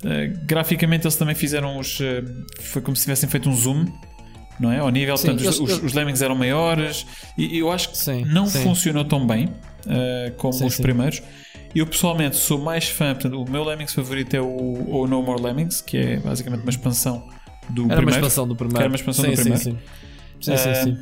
Uh, 0.03 0.39
graficamente, 0.45 1.05
eles 1.05 1.15
também 1.15 1.35
fizeram 1.35 1.77
os. 1.77 1.99
Uh, 1.99 2.23
foi 2.61 2.81
como 2.81 2.95
se 2.95 3.03
tivessem 3.03 3.27
feito 3.27 3.49
um 3.49 3.55
zoom 3.55 3.85
não 4.59 4.71
é? 4.71 4.79
Ao 4.79 4.89
nível, 4.89 5.15
sim, 5.17 5.27
portanto, 5.27 5.47
os, 5.47 5.83
os, 5.83 5.93
lemmings 5.93 6.21
eram 6.21 6.35
maiores 6.35 7.05
e 7.37 7.57
eu 7.57 7.71
acho 7.71 7.91
que 7.91 7.97
sim, 7.97 8.25
não 8.25 8.45
sim. 8.45 8.61
funcionou 8.61 9.05
tão 9.05 9.25
bem 9.25 9.49
uh, 9.85 10.33
como 10.35 10.65
os 10.65 10.77
primeiros. 10.77 11.21
Eu 11.73 11.85
pessoalmente 11.85 12.35
sou 12.35 12.57
mais 12.57 12.89
fã, 12.89 13.13
portanto, 13.13 13.39
o 13.39 13.49
meu 13.49 13.63
Lemmings 13.63 13.93
favorito 13.93 14.33
é 14.33 14.41
o, 14.41 14.47
o 14.47 15.07
No 15.07 15.21
More 15.21 15.41
Lemmings, 15.41 15.81
que 15.81 15.97
é 15.97 16.17
basicamente 16.17 16.61
uma 16.61 16.69
expansão 16.69 17.27
do 17.69 17.83
era 17.83 17.97
primeiro. 17.97 18.03
Uma 18.03 18.11
expansão 18.11 18.47
do 18.47 18.55
primeiro. 18.55 18.79
era 18.79 18.89
uma 18.89 18.95
expansão 18.95 19.25
do 19.25 19.33
primeiro. 19.33 19.63
Sim, 19.63 19.77
sim, 20.41 20.57
sim. 20.57 20.73
sim, 20.83 20.97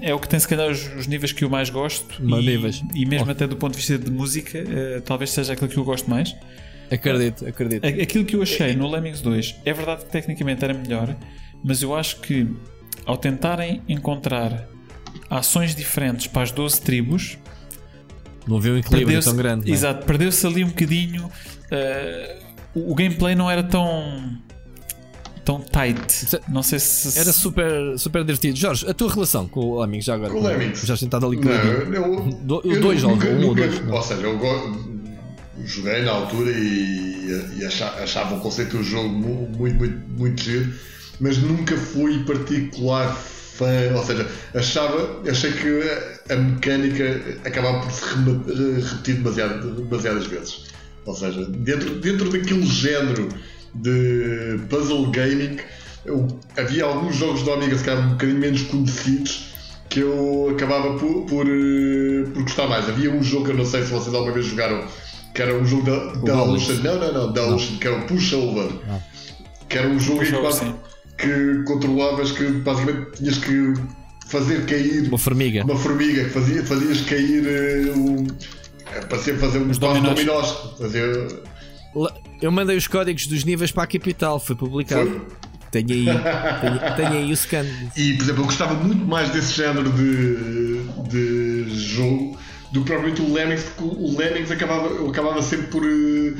É 0.00 0.14
o 0.14 0.18
que 0.18 0.28
tem 0.28 0.40
se 0.40 0.48
calhar 0.48 0.68
os, 0.70 0.94
os 0.94 1.06
níveis 1.06 1.32
que 1.32 1.44
eu 1.44 1.50
mais 1.50 1.68
gosto 1.68 2.22
e, 2.22 2.46
níveis. 2.46 2.82
e 2.94 3.04
mesmo 3.04 3.28
oh. 3.28 3.32
até 3.32 3.46
do 3.46 3.56
ponto 3.56 3.72
de 3.72 3.78
vista 3.78 3.98
de 3.98 4.10
música, 4.10 4.58
uh, 4.60 5.02
talvez 5.02 5.30
seja 5.30 5.52
aquilo 5.52 5.68
que 5.68 5.76
eu 5.76 5.84
gosto 5.84 6.08
mais. 6.08 6.34
Acredito, 6.90 7.46
acredito. 7.46 7.86
Aquilo 7.86 8.24
que 8.24 8.34
eu 8.34 8.42
achei 8.42 8.74
no 8.74 8.90
Lemmings 8.90 9.20
2 9.20 9.56
é 9.66 9.72
verdade 9.74 10.06
que 10.06 10.10
tecnicamente 10.10 10.64
era 10.64 10.72
melhor, 10.72 11.14
mas 11.62 11.82
eu 11.82 11.94
acho 11.94 12.20
que 12.20 12.48
ao 13.04 13.16
tentarem 13.16 13.82
encontrar 13.86 14.68
ações 15.28 15.74
diferentes 15.74 16.26
para 16.26 16.42
as 16.42 16.50
12 16.50 16.80
tribos, 16.80 17.38
Não 18.48 18.56
havia 18.56 18.72
um 18.72 18.78
equilíbrio 18.78 19.22
tão 19.22 19.36
grande. 19.36 19.70
É? 19.70 19.74
Exato, 19.74 20.06
perdeu-se 20.06 20.46
ali 20.46 20.64
um 20.64 20.68
bocadinho. 20.68 21.26
Uh, 21.26 22.48
o 22.74 22.94
gameplay 22.94 23.34
não 23.34 23.50
era 23.50 23.62
tão 23.62 24.38
tão 25.44 25.60
tight. 25.60 26.40
Não 26.48 26.62
sei 26.62 26.78
se. 26.78 27.18
Era 27.18 27.32
super, 27.32 27.98
super 27.98 28.22
divertido. 28.22 28.58
Jorge, 28.58 28.88
a 28.88 28.92
tua 28.92 29.12
relação 29.12 29.46
com 29.48 29.60
o 29.60 29.80
Lemmings 29.80 30.04
já 30.04 30.14
agora? 30.14 30.30
Com 30.30 30.40
o 30.40 30.46
Lemmings? 30.46 30.82
Já 30.82 30.96
tentado 30.96 31.26
ali 31.26 31.36
com 31.36 31.44
não, 31.44 32.60
eu, 32.64 32.80
dois 32.80 33.00
jogos, 33.00 33.24
um 33.24 33.48
ou 33.48 33.54
dois. 33.54 33.82
Ou 33.88 34.02
seja, 34.02 34.22
eu 34.22 34.38
joguei 35.64 36.02
na 36.02 36.12
altura 36.12 36.50
e, 36.50 37.58
e 37.58 37.64
achava, 37.64 38.02
achava 38.02 38.34
o 38.36 38.40
conceito 38.40 38.76
do 38.76 38.82
jogo 38.82 39.08
muito, 39.08 39.76
muito, 39.76 40.08
muito 40.10 40.42
giro, 40.42 40.72
mas 41.20 41.38
nunca 41.38 41.76
fui 41.76 42.22
particular 42.24 43.18
fã, 43.58 43.92
ou 43.94 44.04
seja, 44.04 44.26
achava, 44.54 45.20
achei 45.28 45.52
que 45.52 46.32
a 46.32 46.36
mecânica 46.36 47.20
acabava 47.44 47.80
por 47.80 47.90
se 47.92 48.04
repetir 48.14 49.16
demasiado, 49.16 49.70
demasiadas 49.82 50.26
vezes. 50.26 50.64
Ou 51.04 51.14
seja, 51.14 51.44
dentro, 51.46 51.96
dentro 51.96 52.30
daquele 52.30 52.66
género 52.66 53.28
de 53.74 54.60
puzzle 54.68 55.10
gaming, 55.10 55.58
eu, 56.06 56.26
havia 56.56 56.84
alguns 56.84 57.16
jogos 57.16 57.42
do 57.42 57.52
Amiga 57.52 57.76
que 57.76 57.90
eram 57.90 58.02
um 58.02 58.08
bocadinho 58.10 58.38
menos 58.38 58.62
conhecidos 58.62 59.48
que 59.88 60.00
eu 60.00 60.50
acabava 60.54 60.98
por, 60.98 61.24
por, 61.24 61.46
eh, 61.46 62.24
por 62.32 62.42
gostar 62.42 62.68
mais. 62.68 62.88
Havia 62.88 63.10
um 63.10 63.22
jogo 63.22 63.46
que 63.46 63.50
eu 63.52 63.56
não 63.56 63.64
sei 63.64 63.82
se 63.82 63.90
vocês 63.90 64.14
alguma 64.14 64.32
vez 64.32 64.46
jogaram, 64.46 64.86
que 65.34 65.42
era 65.42 65.54
um 65.54 65.64
jogo 65.64 65.84
da, 65.84 66.12
da 66.20 66.42
Ocean. 66.42 66.76
Não, 66.82 66.98
não, 66.98 67.12
não, 67.12 67.32
da 67.32 67.46
Ocean, 67.46 67.78
que 67.78 67.86
era 67.86 67.96
o 67.96 68.06
Pushover. 68.06 68.70
Ah. 68.88 68.98
Que 69.68 69.78
era 69.78 69.88
um 69.88 69.98
jogo 69.98 70.22
em 70.22 70.26
que, 70.26 70.74
que 71.18 71.62
controlavas 71.66 72.32
que 72.32 72.44
basicamente 72.44 73.10
tinhas 73.16 73.38
que 73.38 73.74
fazer 74.28 74.64
cair 74.66 75.08
uma 75.08 75.18
formiga. 75.18 75.64
Uma 75.64 75.76
formiga, 75.76 76.24
que 76.24 76.30
fazia, 76.30 76.64
fazias 76.64 77.00
cair 77.02 77.42
uh, 77.42 77.98
um, 77.98 78.26
parecia 79.08 79.36
fazer 79.36 79.58
um 79.58 79.68
dominós. 79.68 80.14
dominós. 80.14 80.50
Fazer, 80.78 81.42
eu 82.40 82.52
mandei 82.52 82.76
os 82.76 82.86
códigos 82.86 83.26
dos 83.26 83.44
níveis 83.44 83.72
para 83.72 83.82
a 83.82 83.86
capital, 83.86 84.38
foi 84.38 84.54
publicado. 84.54 85.10
Foi? 85.10 85.26
Tenho 85.70 85.90
aí, 85.90 86.04
tenho, 86.60 86.96
tenho, 86.96 87.12
aí 87.12 87.32
o 87.32 87.36
scan. 87.36 87.66
E, 87.96 88.14
por 88.14 88.22
exemplo, 88.22 88.42
eu 88.42 88.46
gostava 88.46 88.74
muito 88.74 89.04
mais 89.04 89.30
desse 89.30 89.54
género 89.54 89.90
de, 89.90 90.84
de 91.08 91.64
jogo 91.68 92.38
do 92.72 92.80
que 92.80 92.86
propriamente 92.86 93.22
o 93.22 93.32
Lemmings, 93.32 93.62
porque 93.64 93.82
o 93.82 94.16
Lemmings 94.16 94.50
acabava, 94.50 94.88
eu 94.88 95.08
acabava 95.08 95.42
sempre 95.42 95.68
por. 95.68 95.82
Eh, 95.84 96.34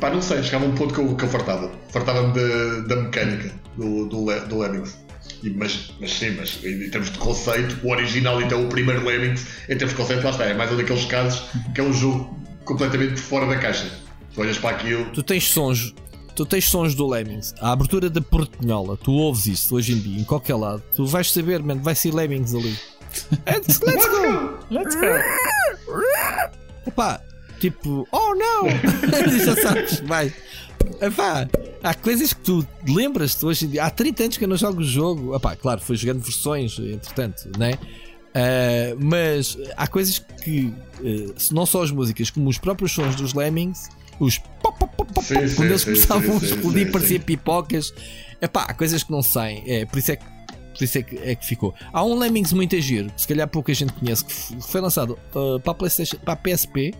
pá, 0.00 0.10
não 0.10 0.22
sei, 0.22 0.42
chegava 0.42 0.64
um 0.64 0.74
ponto 0.74 0.94
que 0.94 1.00
eu, 1.00 1.14
que 1.14 1.24
eu 1.24 1.28
fartava. 1.28 1.70
Fartava-me 1.90 2.32
da, 2.32 2.94
da 2.94 3.02
mecânica 3.02 3.52
do, 3.76 4.06
do, 4.06 4.24
do 4.46 4.58
Lemmings. 4.58 4.98
E, 5.42 5.50
mas, 5.50 5.92
mas 6.00 6.12
sim, 6.12 6.30
mas 6.30 6.58
em 6.64 6.88
termos 6.90 7.10
de 7.10 7.18
conceito, 7.18 7.78
o 7.82 7.90
original, 7.90 8.40
então 8.40 8.64
o 8.64 8.68
primeiro 8.68 9.04
Lemmings, 9.04 9.46
em 9.64 9.76
termos 9.76 9.90
de 9.90 9.96
conceito, 9.96 10.24
lá 10.24 10.30
está. 10.30 10.44
É 10.44 10.54
mais 10.54 10.72
um 10.72 10.76
daqueles 10.76 11.04
casos 11.04 11.44
que 11.74 11.80
é 11.80 11.84
um 11.84 11.92
jogo 11.92 12.38
completamente 12.64 13.20
fora 13.20 13.46
da 13.46 13.56
caixa. 13.56 13.86
Tu 14.34 14.40
olhas 14.40 14.58
para 14.58 14.76
aquilo. 14.76 15.04
Tu 15.12 15.22
tens 15.22 15.50
sons. 15.50 15.94
Tu 16.34 16.44
tens 16.44 16.64
sons 16.64 16.96
do 16.96 17.06
Lemmings, 17.06 17.54
a 17.60 17.70
abertura 17.70 18.10
da 18.10 18.20
Portinhola, 18.20 18.96
tu 18.96 19.12
ouves 19.12 19.46
isso 19.46 19.76
hoje 19.76 19.92
em 19.92 20.00
dia, 20.00 20.18
em 20.20 20.24
qualquer 20.24 20.56
lado, 20.56 20.82
tu 20.92 21.06
vais 21.06 21.30
saber, 21.30 21.62
mano, 21.62 21.80
vai 21.80 21.94
ser 21.94 22.12
Lemmings 22.12 22.52
ali. 22.52 22.76
Let's, 23.46 23.78
let's 23.86 24.08
go! 24.08 24.58
Let's 24.68 24.96
go! 24.96 25.14
Epá, 26.86 27.20
tipo, 27.58 28.06
oh 28.10 28.34
não! 28.34 28.68
Já 29.44 29.56
sabes, 29.56 30.00
vai. 30.00 30.32
Epá, 31.00 31.48
há 31.82 31.94
coisas 31.94 32.32
que 32.32 32.40
tu 32.40 32.66
lembras-te 32.86 33.44
hoje 33.44 33.64
em 33.66 33.68
dia. 33.70 33.84
Há 33.84 33.90
30 33.90 34.24
anos 34.24 34.36
que 34.36 34.44
eu 34.44 34.48
não 34.48 34.56
jogo 34.56 34.80
o 34.80 34.84
jogo. 34.84 35.34
Epá, 35.34 35.56
claro, 35.56 35.80
fui 35.80 35.96
jogando 35.96 36.20
versões, 36.20 36.78
entretanto, 36.78 37.50
né? 37.58 37.78
Uh, 38.34 38.98
mas 38.98 39.56
há 39.76 39.86
coisas 39.86 40.18
que, 40.18 40.72
uh, 41.00 41.34
não 41.52 41.64
só 41.64 41.82
as 41.82 41.90
músicas, 41.90 42.30
como 42.30 42.48
os 42.48 42.58
próprios 42.58 42.92
sons 42.92 43.14
dos 43.14 43.32
Lemmings 43.32 43.88
os 44.18 44.38
pop, 44.38 44.78
pop, 44.78 44.94
pop, 44.96 45.24
sim, 45.24 45.34
quando 45.56 45.70
eles 45.70 45.84
começavam 45.84 46.38
a 46.38 46.44
explodir, 46.44 46.90
parecia 46.92 47.20
pipocas. 47.20 47.92
Epá, 48.40 48.72
coisas 48.74 49.02
que 49.02 49.10
não 49.10 49.22
saem. 49.22 49.62
É, 49.66 49.84
por 49.86 49.98
isso 49.98 50.12
é 50.12 50.16
que 50.16 50.24
por 50.74 50.84
isso 50.84 50.98
é 50.98 51.02
que, 51.02 51.16
é 51.18 51.34
que 51.34 51.46
ficou. 51.46 51.74
Há 51.92 52.04
um 52.04 52.18
Lemmings 52.18 52.52
muito 52.52 52.78
giro, 52.80 53.10
que 53.10 53.20
se 53.20 53.28
calhar 53.28 53.48
pouca 53.48 53.72
gente 53.72 53.92
conhece, 53.92 54.24
que 54.24 54.34
foi 54.60 54.80
lançado 54.80 55.18
uh, 55.34 55.60
para, 55.60 55.72
a 55.72 55.74
PlayStation, 55.74 56.16
para 56.18 56.34
a 56.34 56.36
PSP, 56.36 56.92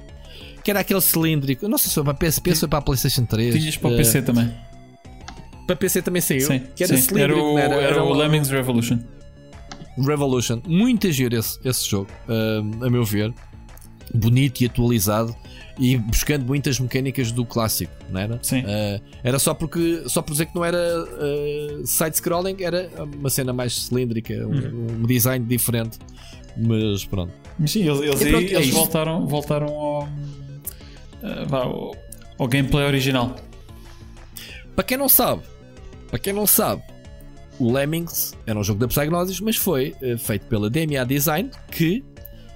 que 0.62 0.70
era 0.70 0.80
aquele 0.80 1.00
cilíndrico. 1.00 1.68
Não 1.68 1.76
sei 1.76 1.88
se 1.88 1.94
foi 1.94 2.04
para 2.04 2.12
a 2.12 2.16
PSP 2.16 2.50
ou 2.50 2.56
foi 2.56 2.68
para 2.68 2.78
a 2.78 2.82
PlayStation 2.82 3.24
3. 3.26 3.54
Tinhas 3.54 3.76
para 3.76 3.90
o 3.90 3.94
uh, 3.94 3.96
PC 3.96 4.22
também. 4.22 4.54
Para 5.66 5.76
PC 5.76 6.02
também 6.02 6.22
saiu. 6.22 6.46
Sim, 6.46 6.62
que 6.74 6.84
era, 6.84 6.96
sim. 6.96 7.20
era 7.20 7.36
o, 7.36 7.58
era, 7.58 7.74
era, 7.74 7.84
era 7.84 8.04
o 8.04 8.12
Lemmings 8.12 8.50
Revolution. 8.50 8.98
Revolution. 9.98 10.60
Muito 10.66 11.10
giro 11.10 11.36
esse, 11.36 11.58
esse 11.64 11.88
jogo, 11.88 12.10
uh, 12.28 12.84
a 12.84 12.90
meu 12.90 13.04
ver. 13.04 13.32
Bonito 14.12 14.60
e 14.60 14.66
atualizado 14.66 15.34
e 15.78 15.96
buscando 15.96 16.44
muitas 16.46 16.78
mecânicas 16.78 17.32
do 17.32 17.44
clássico, 17.44 17.92
não 18.10 18.20
era? 18.20 18.38
Sim. 18.42 18.60
Uh, 18.60 19.00
era 19.22 19.38
só 19.38 19.54
porque 19.54 20.04
só 20.06 20.22
por 20.22 20.32
dizer 20.32 20.46
que 20.46 20.54
não 20.54 20.64
era 20.64 20.78
uh, 20.78 21.86
side-scrolling, 21.86 22.56
era 22.60 22.88
uma 23.16 23.30
cena 23.30 23.52
mais 23.52 23.74
cilíndrica, 23.74 24.34
um, 24.46 24.52
uhum. 24.52 24.86
um, 25.00 25.06
design 25.06 25.44
diferente. 25.44 25.98
Mas 26.56 27.04
pronto. 27.04 27.32
Sim, 27.66 27.88
eles, 27.88 28.00
eles, 28.00 28.22
pronto, 28.22 28.46
é 28.46 28.54
eles 28.54 28.70
voltaram, 28.70 29.26
voltaram 29.26 29.68
ao, 29.68 30.02
uh, 30.04 31.54
ao, 31.54 31.96
ao 32.38 32.48
gameplay 32.48 32.86
original. 32.86 33.34
Para 34.76 34.84
quem 34.84 34.96
não 34.96 35.08
sabe, 35.08 35.42
para 36.08 36.18
quem 36.18 36.32
não 36.32 36.46
sabe, 36.46 36.82
o 37.58 37.72
Lemmings 37.72 38.34
era 38.46 38.58
um 38.58 38.62
jogo 38.62 38.78
da 38.80 38.86
Psygnosis, 38.86 39.40
mas 39.40 39.56
foi 39.56 39.94
uh, 40.02 40.18
feito 40.18 40.46
pela 40.46 40.70
DMA 40.70 41.04
Design, 41.04 41.50
que 41.70 42.04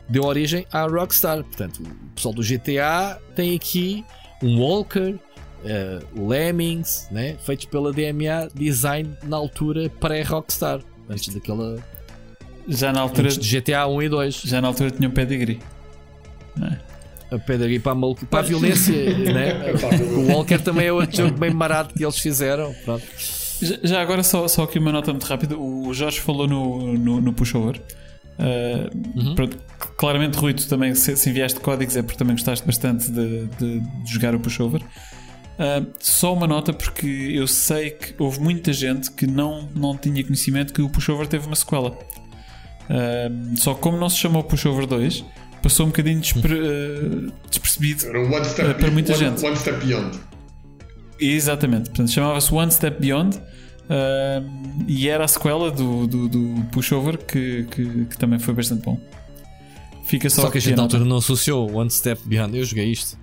deu 0.09 0.25
origem 0.25 0.67
à 0.73 0.87
Rockstar. 0.87 1.45
Portanto, 1.45 1.83
o 1.83 2.15
pessoal 2.15 2.35
do 2.35 2.43
GTA 2.43 3.21
tem 3.35 3.55
aqui 3.55 4.05
um 4.43 4.61
Walker, 4.61 5.15
uh, 5.15 6.21
o 6.21 6.29
Lemmings, 6.29 7.09
né? 7.11 7.37
feitos 7.45 7.67
pela 7.67 7.93
DMA 7.93 8.49
Design 8.55 9.17
na 9.25 9.37
altura 9.37 9.91
pré-Rockstar, 10.01 10.81
antes 11.09 11.35
daquela. 11.35 11.79
Já 12.67 12.93
na 12.93 13.01
altura 13.01 13.29
antes 13.29 13.39
de 13.39 13.61
GTA 13.61 13.87
1 13.87 14.03
e 14.03 14.09
2. 14.09 14.35
Já 14.45 14.61
na 14.61 14.69
altura 14.69 14.91
tinha 14.91 15.09
um 15.09 15.13
pedigree. 15.13 15.61
É? 16.63 16.89
A 17.35 17.39
pedigree 17.39 17.79
para 17.79 17.93
a, 17.93 17.95
maluca, 17.95 18.27
para 18.27 18.41
a 18.41 18.43
violência, 18.43 18.95
né? 19.33 19.73
o 20.17 20.33
Walker 20.33 20.59
também 20.59 20.87
é 20.87 20.93
outro 20.93 21.17
jogo 21.17 21.39
bem 21.39 21.55
barato 21.55 21.95
que 21.95 22.03
eles 22.03 22.19
fizeram. 22.19 22.75
Pronto. 22.85 23.05
Já 23.61 24.01
agora, 24.01 24.23
só, 24.23 24.47
só 24.47 24.63
aqui 24.63 24.79
uma 24.79 24.93
nota 24.93 25.11
muito 25.11 25.25
rápida: 25.25 25.57
o 25.59 25.93
Jorge 25.93 26.21
falou 26.21 26.47
no, 26.47 26.95
no, 26.97 27.21
no 27.21 27.33
pushover. 27.33 27.81
Uh, 28.39 29.19
uhum. 29.19 29.35
pronto, 29.35 29.59
claramente, 29.97 30.39
Rui, 30.39 30.55
tu 30.55 30.69
também, 30.69 30.95
se, 30.95 31.17
se, 31.17 31.29
enviaste 31.29 31.59
códigos 31.59 31.97
é 31.97 32.03
porque 32.03 32.17
também 32.17 32.37
gostaste 32.37 32.65
bastante 32.65 33.11
de, 33.11 33.47
de, 33.47 33.81
de 33.81 34.13
jogar 34.13 34.35
o 34.35 34.41
pushover. 34.41 34.81
Uh, 34.83 35.91
só 35.99 36.33
uma 36.33 36.47
nota, 36.47 36.73
porque 36.73 37.07
eu 37.07 37.49
sei 37.49 37.91
que 37.91 38.15
houve 38.17 38.41
muita 38.41 38.73
gente 38.73 39.11
que 39.11 39.27
não, 39.27 39.69
não 39.75 39.97
tinha 39.97 40.23
conhecimento 40.23 40.73
que 40.73 40.81
o 40.81 40.89
pushover 40.89 41.27
teve 41.27 41.47
uma 41.49 41.57
sequela. 41.57 41.91
Uh, 41.91 43.57
só 43.57 43.75
como 43.75 43.99
não 43.99 44.09
se 44.09 44.19
chamou 44.19 44.45
pushover 44.45 44.87
2, 44.87 45.25
passou 45.61 45.87
um 45.87 45.89
bocadinho 45.89 46.21
despre, 46.21 46.55
uh, 46.55 47.33
despercebido 47.51 48.05
para 48.07 48.91
muita 48.93 49.13
one, 49.15 49.19
gente. 49.19 49.45
One 49.45 49.57
Step 49.57 49.85
Beyond. 49.85 50.19
Exatamente, 51.21 51.91
portanto 51.91 52.13
chamava-se 52.13 52.55
One 52.55 52.71
Step 52.71 53.01
Beyond 53.01 53.41
Uh, 53.89 54.85
e 54.87 55.09
era 55.09 55.25
a 55.25 55.29
sequela 55.29 55.71
do, 55.71 56.07
do, 56.07 56.29
do 56.29 56.65
Pushover 56.71 57.17
que, 57.17 57.65
que, 57.71 58.05
que, 58.05 58.19
também 58.19 58.39
foi 58.39 58.53
bastante 58.53 58.85
bom. 58.85 59.01
Fica 60.05 60.29
só, 60.29 60.43
só 60.43 60.51
que 60.51 60.59
a 60.59 60.61
gente 60.61 60.77
na 60.77 60.83
altura 60.83 61.05
não 61.05 61.17
associou 61.17 61.73
One 61.75 61.91
Step 61.91 62.21
Behind. 62.27 62.55
Eu 62.55 62.65
joguei 62.65 62.93
isto. 62.93 63.19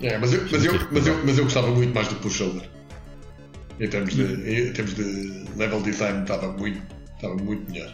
É, 0.00 0.16
mas 0.16 0.32
eu, 0.32 0.46
mas, 0.50 0.64
eu, 0.64 0.72
mas, 0.92 1.06
eu, 1.06 1.24
mas 1.24 1.38
eu 1.38 1.44
gostava 1.44 1.68
muito 1.72 1.92
mais 1.92 2.06
do 2.06 2.14
Pushover. 2.16 2.62
Em 3.80 3.88
termos 3.88 4.14
de, 4.14 4.22
em 4.22 4.72
termos 4.72 4.94
de 4.94 5.44
level 5.56 5.82
design, 5.82 6.22
estava 6.22 6.52
muito, 6.52 6.80
estava 7.16 7.34
muito 7.34 7.70
melhor. 7.72 7.92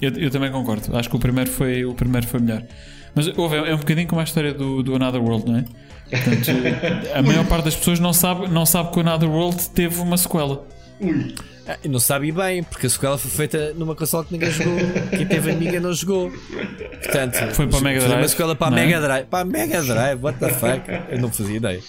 Eu, 0.00 0.12
eu 0.12 0.30
também 0.30 0.50
concordo. 0.50 0.96
Acho 0.96 1.08
que 1.08 1.16
o 1.16 1.18
primeiro 1.20 1.50
foi, 1.50 1.84
o 1.84 1.94
primeiro 1.94 2.26
foi 2.26 2.40
melhor. 2.40 2.64
Mas 3.14 3.26
houve, 3.36 3.56
é 3.56 3.74
um 3.74 3.78
bocadinho 3.78 4.08
como 4.08 4.20
a 4.20 4.24
história 4.24 4.52
do, 4.52 4.82
do 4.82 4.94
Another 4.94 5.22
World, 5.22 5.50
não 5.50 5.58
é? 5.58 5.64
Portanto, 6.10 6.50
a 7.14 7.22
maior 7.22 7.44
parte 7.46 7.66
das 7.66 7.76
pessoas 7.76 8.00
não 8.00 8.12
sabe, 8.12 8.48
não 8.48 8.64
sabe 8.64 8.90
que 8.90 8.98
o 8.98 9.00
Another 9.00 9.28
World 9.28 9.68
teve 9.70 10.00
uma 10.00 10.16
sequela. 10.16 10.66
Ui. 11.00 11.34
Ah, 11.66 11.76
não 11.86 12.00
sabe 12.00 12.32
bem, 12.32 12.62
porque 12.62 12.86
a 12.86 12.90
sequela 12.90 13.18
foi 13.18 13.30
feita 13.30 13.74
numa 13.74 13.94
console 13.94 14.24
que 14.24 14.32
ninguém 14.32 14.50
jogou. 14.50 14.74
Quem 15.10 15.26
teve 15.26 15.50
amiga 15.50 15.78
não 15.78 15.92
jogou. 15.92 16.32
Portanto, 17.02 17.54
foi 17.54 17.66
para 17.66 17.78
a 17.78 17.82
Mega 17.82 18.00
Drive. 18.00 18.18
uma 18.18 18.28
sequela 18.28 18.56
para 18.56 18.74
a 18.74 18.80
é? 18.80 18.84
Mega 18.86 19.00
Drive. 19.02 19.26
Para 19.26 19.40
a 19.40 19.44
Mega 19.44 19.82
Drive, 19.82 20.22
what 20.22 20.38
the 20.38 20.48
fuck? 20.48 20.90
Eu 21.10 21.20
não 21.20 21.30
fazia 21.30 21.56
ideia. 21.56 21.80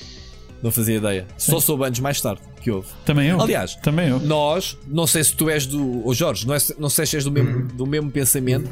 Não 0.61 0.69
fazia 0.69 0.97
ideia. 0.97 1.25
Só 1.37 1.61
soube 1.61 1.85
antes 1.85 2.01
mais 2.01 2.19
tarde 2.19 2.41
que 2.61 2.69
houve. 2.69 2.89
Também 3.05 3.29
eu. 3.29 3.41
Aliás, 3.41 3.75
também 3.75 4.09
eu. 4.09 4.19
nós, 4.19 4.77
não 4.85 5.07
sei 5.07 5.23
se 5.23 5.33
tu 5.33 5.49
és 5.49 5.65
do. 5.65 6.05
Ou 6.05 6.13
Jorge, 6.13 6.45
não, 6.45 6.53
é, 6.53 6.57
não 6.77 6.89
sei 6.89 7.05
se 7.05 7.15
és 7.15 7.23
do 7.23 7.31
mesmo, 7.31 7.67
do 7.67 7.87
mesmo 7.87 8.11
pensamento 8.11 8.69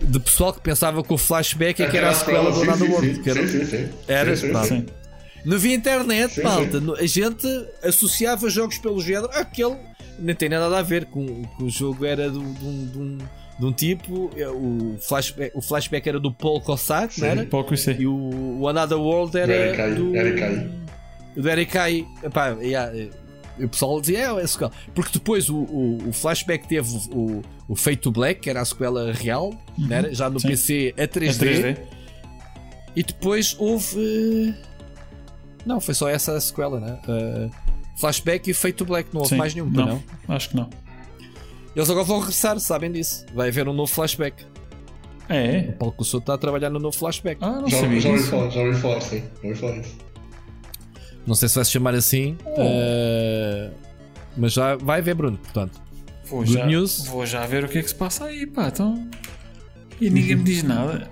de 0.00 0.20
pessoal 0.20 0.52
que 0.52 0.60
pensava 0.60 1.02
que 1.02 1.12
o 1.12 1.18
flashback 1.18 1.82
é 1.82 1.88
que 1.88 1.96
era 1.96 2.10
a 2.10 2.14
sequela 2.14 2.50
do 2.50 2.62
Another 2.62 2.90
World. 2.90 3.28
Era? 3.28 3.46
Sim, 3.46 3.58
sim, 3.58 3.64
sim. 3.64 3.88
Era? 4.06 4.36
Sim, 4.36 4.54
sim, 4.54 4.64
sim. 4.64 4.86
Não 5.44 5.56
havia 5.56 5.74
internet, 5.74 6.34
sim, 6.34 6.42
malta. 6.42 6.80
Sim. 6.80 6.94
A 6.98 7.06
gente 7.06 7.46
associava 7.82 8.48
jogos 8.50 8.78
pelo 8.78 9.00
género 9.00 9.30
aquele. 9.32 9.76
Nem 10.18 10.34
tem 10.34 10.48
nada 10.48 10.78
a 10.78 10.82
ver 10.82 11.06
com, 11.06 11.42
com 11.42 11.64
o 11.64 11.70
jogo, 11.70 12.04
era 12.04 12.28
de 12.28 12.38
um, 12.38 12.52
de 12.52 12.98
um, 12.98 13.18
de 13.60 13.66
um 13.66 13.72
tipo, 13.72 14.30
é, 14.36 14.48
o 14.48 14.96
flashback, 15.00 15.56
o 15.56 15.62
flashback 15.62 16.08
era 16.08 16.18
do 16.18 16.32
Paul 16.32 16.60
Cossack, 16.60 17.20
não 17.20 17.28
era? 17.28 17.46
Paul 17.46 17.66
E 17.98 18.06
o, 18.06 18.58
o 18.60 18.68
Another 18.68 18.98
World 18.98 19.38
era 19.38 19.52
Eric 19.52 19.94
do... 19.94 20.16
Eric 20.16 20.70
do 21.36 21.48
Eric 21.48 21.78
Ai. 21.78 22.06
Epá, 22.22 22.48
yeah, 22.60 22.92
o 23.64 23.68
pessoal 23.68 24.00
dizia, 24.00 24.18
é, 24.18 24.42
é 24.42 24.46
sequela. 24.46 24.72
Porque 24.94 25.12
depois 25.12 25.48
o, 25.48 25.56
o, 25.56 26.08
o 26.08 26.12
flashback 26.12 26.66
teve 26.66 26.88
o, 27.12 27.42
o 27.68 27.76
Fate 27.76 27.98
to 27.98 28.10
Black, 28.10 28.40
que 28.40 28.50
era 28.50 28.60
a 28.60 28.64
sequela 28.64 29.12
real, 29.12 29.52
uhum. 29.78 29.86
era? 29.90 30.14
já 30.14 30.30
no 30.30 30.40
Sim. 30.40 30.48
PC 30.48 30.94
a 30.96 31.02
3D. 31.02 31.28
a 31.28 31.44
3D. 31.44 31.78
E 32.96 33.02
depois 33.02 33.56
houve. 33.58 34.54
Não, 35.64 35.80
foi 35.80 35.94
só 35.94 36.08
essa 36.08 36.34
a 36.34 36.40
sequela, 36.40 36.80
né? 36.80 36.98
Uh, 37.06 37.50
flashback 37.98 38.50
e 38.50 38.54
Fate 38.54 38.74
to 38.74 38.84
Black, 38.84 39.10
não 39.12 39.20
houve 39.20 39.30
Sim. 39.30 39.36
mais 39.36 39.54
nenhum, 39.54 39.68
não, 39.68 39.86
não? 39.86 40.02
Acho 40.34 40.50
que 40.50 40.56
não. 40.56 40.68
Eles 41.76 41.88
agora 41.90 42.04
vão 42.04 42.18
regressar, 42.18 42.58
sabem 42.58 42.90
disso. 42.90 43.24
Vai 43.34 43.48
haver 43.48 43.68
um 43.68 43.72
novo 43.72 43.92
flashback. 43.92 44.44
É. 45.28 45.68
O 45.68 45.72
Paulo 45.74 45.94
Coussou 45.94 46.20
está 46.20 46.34
a 46.34 46.38
trabalhar 46.38 46.70
no 46.70 46.78
novo 46.78 46.96
flashback. 46.96 47.38
Ah, 47.40 47.60
não 47.60 47.68
já, 47.68 47.80
sabia. 47.80 48.00
Já 48.00 48.08
ouvi 48.10 48.22
falar, 48.24 48.50
já 48.50 48.60
ouvi 48.60 48.80
falar, 48.80 49.00
sim. 49.00 49.22
Já 49.42 49.48
ouvi 49.48 49.60
falar 49.60 49.76
isso. 49.76 50.07
Não 51.28 51.34
sei 51.34 51.46
se 51.46 51.56
vai 51.56 51.64
se 51.66 51.72
chamar 51.72 51.94
assim. 51.94 52.38
Oh. 52.42 52.62
Uh, 52.62 53.70
mas 54.34 54.54
já 54.54 54.76
vai 54.76 55.02
ver, 55.02 55.14
Bruno, 55.14 55.36
portanto. 55.36 55.78
Vou 56.24 56.38
Good 56.38 56.52
já, 56.54 56.66
news. 56.66 57.04
Vou 57.04 57.26
já 57.26 57.44
ver 57.46 57.64
o 57.64 57.68
que 57.68 57.78
é 57.78 57.82
que 57.82 57.88
se 57.88 57.94
passa 57.94 58.24
aí, 58.24 58.46
pá. 58.46 58.68
Então. 58.68 59.06
E 60.00 60.08
ninguém 60.08 60.36
me 60.36 60.44
diz 60.44 60.62
nada. 60.62 61.06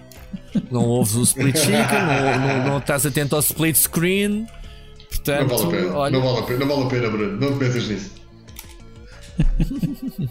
Não 0.70 0.82
ouves 0.82 1.14
o 1.14 1.22
split 1.22 1.56
chicken, 1.56 1.76
não, 1.78 2.40
não, 2.40 2.68
não, 2.70 2.78
estás 2.78 3.06
atento 3.06 3.36
ao 3.36 3.40
split 3.40 3.76
screen. 3.76 4.46
Portanto, 5.08 5.48
não 5.48 5.58
vale 5.58 5.62
a 5.62 5.70
pena, 5.70 5.96
olha... 5.96 6.18
não, 6.18 6.22
vale 6.22 6.38
a 6.38 6.42
pena 6.42 6.58
não 6.58 6.68
vale 6.68 6.82
a 6.82 6.86
pena, 6.88 7.10
Bruno. 7.10 7.40
Não 7.40 7.58
pensas 7.58 7.88
nisso. 7.88 8.10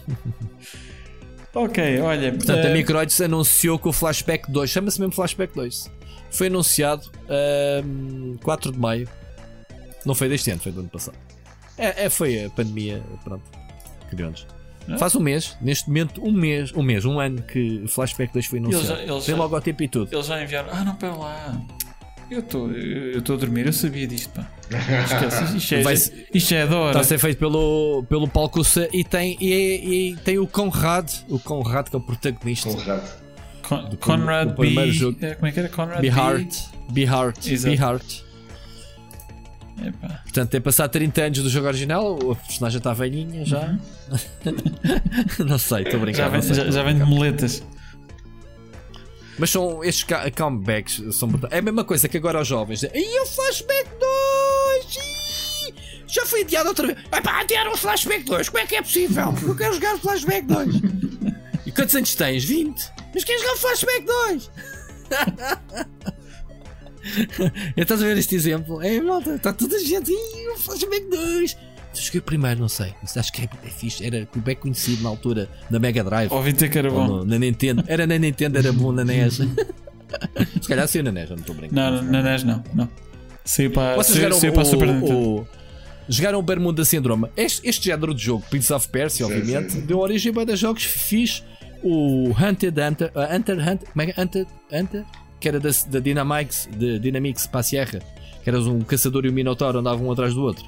ok, 1.54 2.00
olha. 2.00 2.32
Portanto, 2.32 2.64
uh... 2.64 2.66
a 2.66 2.70
eh, 2.70 2.74
Microids 2.74 3.20
anunciou 3.20 3.78
que 3.78 3.88
o 3.88 3.92
Flashback 3.92 4.50
2, 4.50 4.68
chama-se 4.68 5.00
mesmo 5.00 5.14
Flashback 5.14 5.54
2, 5.54 5.90
foi 6.30 6.46
anunciado 6.46 7.10
um, 7.28 8.32
ehm, 8.32 8.36
4 8.42 8.72
de 8.72 8.78
maio. 8.78 9.08
Não 10.04 10.14
foi 10.14 10.28
deste 10.28 10.50
ano, 10.50 10.60
foi 10.60 10.72
do 10.72 10.80
ano 10.80 10.88
passado. 10.88 11.18
É, 11.76 12.06
é 12.06 12.10
foi 12.10 12.44
a 12.44 12.50
pandemia, 12.50 13.02
pronto. 13.24 13.42
Criou-nos. 14.08 14.46
É? 14.88 14.98
Faz 14.98 15.14
um 15.14 15.20
mês, 15.20 15.56
neste 15.60 15.88
momento, 15.88 16.22
um 16.24 16.32
mês, 16.32 16.72
um 16.72 16.82
mês, 16.82 17.04
um 17.04 17.20
ano 17.20 17.42
que 17.42 17.84
Flashback 17.86 18.32
2 18.32 18.46
foi 18.46 18.58
anunciado. 18.58 19.00
Eles, 19.00 19.10
eles 19.10 19.24
Tem 19.26 19.34
logo 19.34 19.54
ao 19.54 19.60
tempo 19.60 19.82
e 19.82 19.88
tudo. 19.88 20.12
Eles 20.12 20.26
já 20.26 20.42
enviaram. 20.42 20.68
Ah, 20.72 20.84
não, 20.84 20.94
pera 20.94 21.14
lá. 21.14 21.60
Eu 22.30 22.38
estou 22.38 22.70
eu 22.70 23.18
estou 23.18 23.34
a 23.34 23.38
dormir, 23.38 23.66
eu 23.66 23.72
sabia 23.72 24.06
disto, 24.06 24.30
pá. 24.30 24.48
Esquece, 24.70 25.56
isto, 25.56 25.74
é, 25.74 25.82
Vai, 25.82 25.94
isto 25.94 26.54
é. 26.54 26.62
Está 26.62 27.00
a 27.00 27.04
ser 27.04 27.18
feito 27.18 27.38
pelo, 27.38 28.04
pelo 28.08 28.28
Paulo 28.28 28.48
Cussa 28.48 28.88
e 28.92 29.02
tem, 29.02 29.36
e, 29.40 30.12
e, 30.12 30.16
tem 30.18 30.38
o 30.38 30.46
Conrad, 30.46 31.10
o 31.28 31.40
Conrad 31.40 31.88
que 31.88 31.96
é 31.96 31.98
o 31.98 32.02
protagonista. 32.02 32.70
Conrad. 32.70 33.02
Con, 33.70 33.88
do, 33.88 33.96
Conrad 33.96 34.48
do 34.48 34.54
B. 34.56 34.90
Jogo. 34.90 35.16
É, 35.20 35.34
como 35.36 35.46
é 35.46 35.52
que 35.52 35.60
era? 35.60 35.68
Conrad 35.68 36.00
B. 36.00 36.08
Heart. 36.08 36.56
B. 36.90 37.04
Heart. 37.04 37.62
B. 37.62 37.74
Heart. 37.76 38.22
Epa. 39.86 40.20
Portanto, 40.24 40.50
tem 40.50 40.60
passado 40.60 40.90
30 40.90 41.22
anos 41.22 41.38
do 41.38 41.48
jogo 41.48 41.68
original, 41.68 42.18
a 42.32 42.34
personagem 42.34 42.78
está 42.78 42.92
velhinha 42.92 43.44
já. 43.44 43.60
Uhum. 43.60 43.78
não 45.46 45.56
sei, 45.56 45.84
estou 45.84 46.00
a 46.00 46.02
brincar. 46.02 46.24
Já 46.24 46.28
vem, 46.28 46.42
já, 46.42 46.70
já 46.70 46.82
vem 46.82 46.98
de 46.98 47.04
moletas. 47.04 47.62
Mas 49.38 49.50
são 49.50 49.84
estes 49.84 50.04
comebacks 50.36 51.00
são 51.12 51.30
É 51.50 51.58
a 51.58 51.62
mesma 51.62 51.84
coisa 51.84 52.08
que 52.08 52.16
agora 52.16 52.40
os 52.40 52.48
jovens. 52.48 52.82
E 52.82 53.20
o 53.20 53.26
Flashback 53.26 53.88
2! 54.00 55.10
Já 56.08 56.26
foi 56.26 56.40
adiado 56.40 56.70
outra 56.70 56.88
vez. 56.88 56.98
Epá, 57.12 57.40
adiaram 57.40 57.72
o 57.72 57.76
Flashback 57.76 58.24
2. 58.24 58.48
Como 58.48 58.62
é 58.62 58.66
que 58.66 58.74
é 58.74 58.82
possível? 58.82 59.32
Eu 59.42 59.54
quero 59.56 59.74
jogar 59.74 59.94
o 59.94 59.98
Flashback 59.98 60.42
2. 60.42 60.74
e 61.64 61.70
quantos 61.70 61.94
anos 61.94 62.14
tens? 62.16 62.44
20? 62.44 62.99
Mas 63.14 63.24
queres 63.24 63.42
o 63.42 63.56
Flashback 63.56 64.04
2? 64.04 64.50
Estás 67.76 68.02
a 68.02 68.06
ver 68.06 68.18
este 68.18 68.34
exemplo? 68.34 68.82
É, 68.82 69.00
malta, 69.00 69.34
está 69.34 69.52
toda 69.52 69.76
a 69.76 69.80
gente. 69.80 70.10
Ih, 70.10 70.48
o 70.54 70.58
Flashback 70.58 71.08
2. 71.10 71.56
Eu 71.94 72.00
joguei 72.00 72.20
primeiro, 72.20 72.60
não 72.60 72.68
sei. 72.68 72.94
Acho 73.16 73.32
que 73.32 73.42
é, 73.42 73.48
é 73.64 73.68
fixe. 73.68 74.04
Era 74.04 74.28
bem 74.36 74.54
conhecido 74.54 75.02
na 75.02 75.08
altura 75.08 75.48
da 75.68 75.78
Mega 75.78 76.04
Drive. 76.04 76.32
Ouvi 76.32 76.52
ter 76.52 76.68
que 76.68 76.78
era 76.78 76.90
bom. 76.90 77.06
No, 77.06 77.24
na 77.24 77.38
Nintendo. 77.38 77.82
Era 77.86 78.06
na 78.06 78.16
Nintendo, 78.16 78.58
era 78.58 78.72
bom 78.72 78.92
na 78.92 79.04
NES. 79.04 79.40
Se 80.60 80.68
calhar 80.68 80.86
saiu 80.86 81.04
na 81.04 81.12
NES, 81.12 81.30
não 81.30 81.36
estou 81.36 81.54
brincando. 81.54 82.02
Não, 82.02 82.02
na 82.02 82.22
NES 82.22 82.44
não. 82.44 82.62
não. 82.74 82.88
Saiu 83.44 83.70
para, 83.72 83.96
Vocês 83.96 84.18
saiu, 84.18 84.32
saiu 84.34 84.52
para 84.52 84.62
o, 84.62 84.66
Super 84.66 84.88
Nintendo. 84.88 85.18
O, 85.18 85.48
jogaram 86.08 86.38
o 86.38 86.42
Bermuda 86.42 86.84
Syndrome. 86.84 87.28
Este, 87.36 87.68
este 87.68 87.86
género 87.86 88.14
de 88.14 88.22
jogo, 88.22 88.44
Prince 88.48 88.72
of 88.72 88.88
Persia, 88.88 89.26
obviamente, 89.26 89.72
sim, 89.72 89.80
sim. 89.80 89.86
deu 89.86 89.98
origem 89.98 90.32
a 90.36 90.54
jogos 90.54 90.84
fixe. 90.84 91.42
O 91.82 92.30
Hunted 92.30 92.78
Hunter, 92.80 93.10
uh, 93.14 93.34
Hunter, 93.34 93.58
Hunter, 93.58 93.88
como 93.90 94.02
é 94.02 94.06
que 94.06 94.20
é? 94.20 94.22
Hunter, 94.22 94.46
Hunter, 94.72 95.04
que 95.40 95.48
era 95.48 95.58
da, 95.58 95.70
da 95.88 95.98
Dynamix, 95.98 96.68
de 96.76 96.98
Dynamix 96.98 97.46
para 97.46 97.60
a 97.60 97.62
Sierra, 97.62 98.00
que 98.42 98.50
eras 98.50 98.66
um 98.66 98.80
caçador 98.80 99.24
e 99.24 99.30
um 99.30 99.32
minotauro 99.32 99.78
andavam 99.78 100.06
um 100.06 100.12
atrás 100.12 100.34
do 100.34 100.42
outro. 100.42 100.64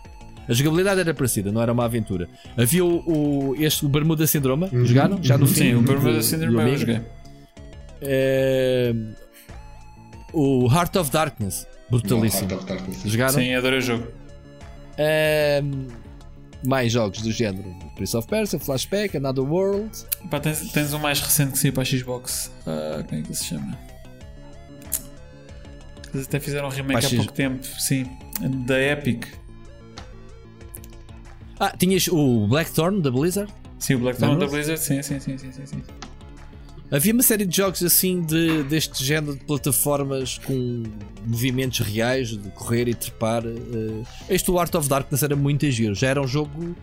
A 0.49 0.53
jogabilidade 0.53 1.01
era 1.01 1.15
parecida, 1.15 1.53
não 1.53 1.63
era 1.63 1.73
uma 1.73 1.85
aventura. 1.85 2.29
Havia 2.57 2.85
o, 2.85 3.51
o 3.51 3.55
este 3.57 3.87
o 3.87 3.89
Bermuda 3.89 4.27
Syndrome, 4.27 4.69
uhum. 4.73 4.85
jogaram? 4.85 5.23
Já 5.23 5.39
no 5.39 5.47
fim? 5.47 5.55
Sim, 5.55 5.75
o 5.75 5.83
Bermuda 5.83 6.23
Syndrome 6.23 6.71
eu 6.71 6.77
joguei. 6.77 7.01
É, 8.01 8.93
o 10.33 10.67
Heart 10.67 10.97
of 10.97 11.11
Darkness, 11.11 11.67
brutalíssimo. 11.89 12.51
Heart 12.51 12.63
of 12.63 12.69
Darkness. 12.69 13.03
Jogaram? 13.05 13.35
Sim, 13.35 13.55
adorei 13.55 13.79
o 13.79 13.83
jogo. 13.83 14.07
É, 14.99 15.63
mais 16.65 16.93
jogos 16.93 17.21
do 17.23 17.33
género 17.33 17.75
Prince 17.95 18.17
of 18.17 18.27
Persia, 18.29 18.59
Flashback, 18.59 19.17
Another 19.17 19.45
World. 19.45 19.91
Pá, 20.31 20.41
tens, 20.41 20.71
tens 20.73 20.93
um 20.93 20.99
mais 20.99 21.21
recente 21.21 21.53
que 21.53 21.59
saiu 21.59 21.73
para 21.73 21.83
a 21.83 21.87
Xbox. 21.87 22.53
Uh, 22.67 23.05
como 23.05 23.21
é 23.21 23.23
que 23.23 23.35
se 23.35 23.45
chama? 23.45 23.79
Eles 26.15 26.27
até 26.27 26.39
fizeram 26.39 26.69
um 26.69 26.71
remake 26.71 27.07
há 27.07 27.11
pouco 27.11 27.33
tempo, 27.33 27.65
sim. 27.65 28.05
Da 28.67 28.79
Epic. 28.81 29.27
Ah, 31.59 31.75
tinhas 31.77 32.09
o 32.09 32.47
Blackthorn 32.47 33.01
da 33.01 33.11
Blizzard? 33.11 33.53
Sim, 33.79 33.95
o 33.95 33.99
Blackthorn 34.01 34.39
da 34.39 34.47
Blizzard, 34.47 34.81
sim, 34.81 35.03
sim, 35.03 35.19
sim, 35.19 35.39
sim, 35.39 35.53
sim, 35.53 35.67
sim. 35.67 35.83
Havia 36.93 37.15
uma 37.15 37.23
série 37.23 37.47
de 37.47 37.57
jogos 37.57 37.83
assim 37.83 38.21
de, 38.21 38.65
deste 38.65 39.03
género 39.03 39.35
de 39.35 39.43
plataformas 39.47 40.37
com 40.37 40.83
movimentos 41.27 41.81
reais 41.81 42.29
de 42.29 42.51
correr 42.51 42.87
e 42.87 42.95
trepar. 42.95 43.43
Eh, 43.47 44.03
este 44.29 44.51
o 44.51 44.59
Art 44.59 44.75
of 44.75 44.87
Darkness 44.91 45.23
era 45.23 45.35
muito 45.35 45.69
giro. 45.71 45.95
Já 45.95 46.09
era 46.09 46.21
um 46.21 46.29
jogo. 46.29 46.77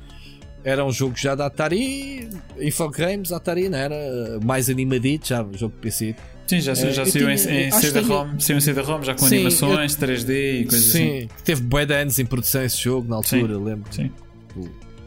Era 0.64 0.84
um 0.84 0.92
jogo 0.92 1.16
já 1.16 1.36
da 1.36 1.46
Atari, 1.46 2.28
Infogrames, 2.60 3.32
Atari, 3.32 3.70
não 3.70 3.78
era 3.78 3.96
mais 4.44 4.70
animadito, 4.70 5.30
já 5.30 5.38
jogo 5.54 5.74
de 5.76 5.82
PC. 5.82 6.16
Sim, 6.48 6.60
já, 6.60 6.74
já 6.74 7.04
uh, 7.04 7.06
saiu 7.06 7.30
em, 7.30 7.34
em 7.34 7.72
CD-ROM, 7.72 8.34
em 8.36 8.60
CD-ROM 8.60 9.04
já 9.04 9.14
com 9.14 9.26
sim, 9.26 9.36
animações, 9.36 10.02
eu, 10.02 10.08
3D 10.08 10.62
e 10.62 10.66
coisas 10.66 10.88
sim, 10.88 10.90
assim. 10.90 11.22
Sim, 11.22 11.30
teve 11.46 11.62
bué 11.62 11.86
de 11.86 11.94
anos 11.94 12.20
em 12.20 12.26
produção 12.26 12.62
esse 12.64 12.78
jogo 12.78 13.08
na 13.08 13.16
altura, 13.16 13.54
sim, 13.54 13.64
lembro. 13.64 13.94
Sim. 13.94 14.12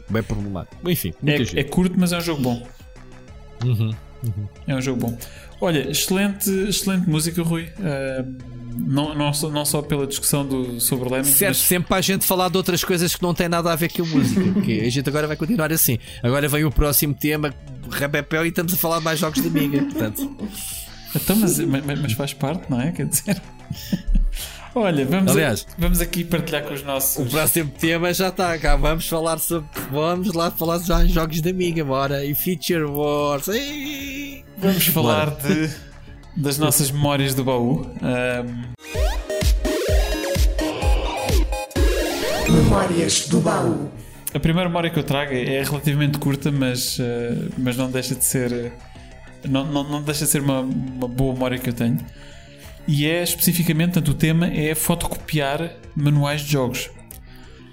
Bem 0.09 0.23
problemático. 0.23 0.89
Enfim, 0.89 1.13
é, 1.23 1.59
é, 1.59 1.63
curto, 1.63 1.99
mas 1.99 2.13
é 2.13 2.17
um 2.17 2.21
jogo 2.21 2.41
bom. 2.41 2.67
Uhum, 3.63 3.93
uhum. 4.23 4.47
É 4.67 4.75
um 4.75 4.81
jogo 4.81 5.01
bom. 5.01 5.17
Olha, 5.61 5.89
excelente, 5.89 6.49
excelente 6.49 7.09
música, 7.09 7.41
Rui. 7.41 7.69
Uh, 7.79 8.53
não, 8.75 9.13
não, 9.13 9.33
só, 9.33 9.49
não 9.49 9.65
só 9.65 9.81
pela 9.81 10.07
discussão 10.07 10.45
do, 10.45 10.79
sobre 10.79 11.09
Lemming. 11.09 11.25
Serve 11.25 11.47
mas... 11.47 11.57
sempre 11.57 11.87
para 11.87 11.97
a 11.97 12.01
gente 12.01 12.25
falar 12.25 12.49
de 12.49 12.57
outras 12.57 12.83
coisas 12.83 13.15
que 13.15 13.21
não 13.21 13.33
têm 13.33 13.47
nada 13.47 13.71
a 13.71 13.75
ver 13.75 13.91
com 13.91 14.03
a 14.03 14.05
música. 14.05 14.41
porque 14.53 14.83
a 14.85 14.89
gente 14.89 15.07
agora 15.07 15.27
vai 15.27 15.37
continuar 15.37 15.71
assim. 15.71 15.97
Agora 16.21 16.47
vem 16.47 16.65
o 16.65 16.71
próximo 16.71 17.13
tema, 17.13 17.53
Rabepel, 17.89 18.45
e 18.45 18.49
estamos 18.49 18.73
a 18.73 18.77
falar 18.77 18.99
de 18.99 19.05
mais 19.05 19.19
jogos 19.19 19.41
de 19.41 19.47
amiga. 19.47 19.83
Portanto. 19.83 20.37
Então, 21.15 21.35
mas, 21.35 21.59
mas, 21.59 21.99
mas 22.01 22.13
faz 22.13 22.33
parte, 22.33 22.69
não 22.69 22.81
é? 22.81 22.91
Quer 22.91 23.05
dizer. 23.05 23.41
Olha, 24.75 25.05
vamos, 25.05 25.31
Aliás, 25.31 25.67
a, 25.69 25.81
vamos 25.81 26.01
aqui 26.01 26.23
partilhar 26.23 26.63
com 26.63 26.73
os 26.73 26.83
nossos. 26.83 27.27
O 27.27 27.29
próximo 27.29 27.71
tema 27.79 28.11
já 28.11 28.29
está 28.29 28.57
cá. 28.57 28.75
Vamos 28.75 29.07
falar 29.07 29.37
sobre. 29.37 29.69
Vamos 29.91 30.33
lá 30.33 30.49
falar 30.49 30.79
já 30.79 31.05
em 31.05 31.09
jogos 31.09 31.41
de 31.41 31.49
amiga, 31.49 31.85
bora. 31.85 32.25
E 32.25 32.33
Feature 32.33 32.85
Wars. 32.85 33.47
Ei! 33.49 34.43
Vamos 34.57 34.87
falar 34.87 35.29
de, 35.29 35.69
das 36.35 36.57
nossas 36.57 36.89
memórias 36.89 37.35
do 37.35 37.43
baú. 37.43 37.85
Um... 38.01 38.73
Memórias 42.51 43.27
do 43.27 43.41
baú. 43.41 43.91
A 44.33 44.39
primeira 44.39 44.67
memória 44.67 44.89
que 44.89 44.97
eu 44.97 45.03
trago 45.03 45.33
é 45.33 45.61
relativamente 45.61 46.17
curta, 46.17 46.51
mas, 46.51 46.97
uh, 46.97 47.03
mas 47.59 47.77
não 47.77 47.91
deixa 47.91 48.15
de 48.15 48.25
ser. 48.25 48.51
Uh, 48.51 48.71
não, 49.47 49.65
não, 49.65 49.83
não 49.83 50.01
deixa 50.01 50.25
de 50.25 50.31
ser 50.31 50.41
uma, 50.41 50.61
uma 50.61 51.07
boa 51.07 51.33
memória 51.33 51.59
que 51.59 51.69
eu 51.69 51.73
tenho. 51.73 51.99
E 52.87 53.05
é 53.05 53.23
especificamente, 53.23 53.93
tanto 53.93 54.11
o 54.11 54.13
tema 54.13 54.47
é 54.47 54.75
fotocopiar 54.75 55.75
manuais 55.95 56.41
de 56.41 56.51
jogos. 56.51 56.89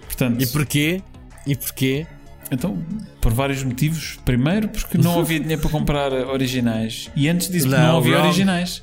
Portanto, 0.06 0.42
e 0.42 0.46
porquê? 0.46 1.02
E 1.46 1.56
porquê? 1.56 2.06
Então, 2.50 2.82
por 3.20 3.32
vários 3.32 3.62
motivos. 3.62 4.18
Primeiro, 4.24 4.68
porque 4.68 4.98
não 4.98 5.20
havia 5.20 5.38
dinheiro 5.40 5.62
para 5.62 5.70
comprar 5.70 6.12
originais. 6.12 7.10
E 7.14 7.28
antes 7.28 7.48
disso, 7.48 7.68
não, 7.68 7.78
não 7.78 7.98
havia 7.98 8.14
wrong. 8.16 8.26
originais. 8.28 8.82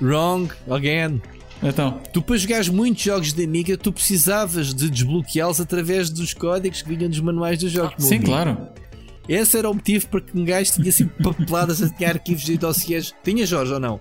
Wrong, 0.00 0.52
again. 0.70 1.20
Então. 1.62 2.00
Tu 2.12 2.22
para 2.22 2.36
jogares 2.36 2.68
muitos 2.68 3.02
jogos 3.02 3.32
de 3.32 3.44
Amiga, 3.44 3.76
tu 3.76 3.92
precisavas 3.92 4.72
de 4.72 4.88
desbloqueá-los 4.88 5.60
através 5.60 6.08
dos 6.08 6.32
códigos 6.32 6.82
que 6.82 6.88
vinham 6.88 7.10
dos 7.10 7.20
manuais 7.20 7.58
dos 7.58 7.72
jogos. 7.72 8.04
sim, 8.04 8.20
claro. 8.20 8.68
Esse 9.28 9.58
era 9.58 9.68
o 9.68 9.74
motivo 9.74 10.08
para 10.08 10.22
que 10.22 10.38
um 10.38 10.42
gajo 10.42 10.72
tinha 10.72 10.88
assim 10.88 11.06
papeladas 11.06 11.82
a 11.82 11.90
tinha 11.90 12.08
arquivos 12.08 12.48
e 12.48 12.56
dossiês. 12.56 13.14
Tinha 13.22 13.44
Jorge 13.44 13.74
ou 13.74 13.80
não? 13.80 14.00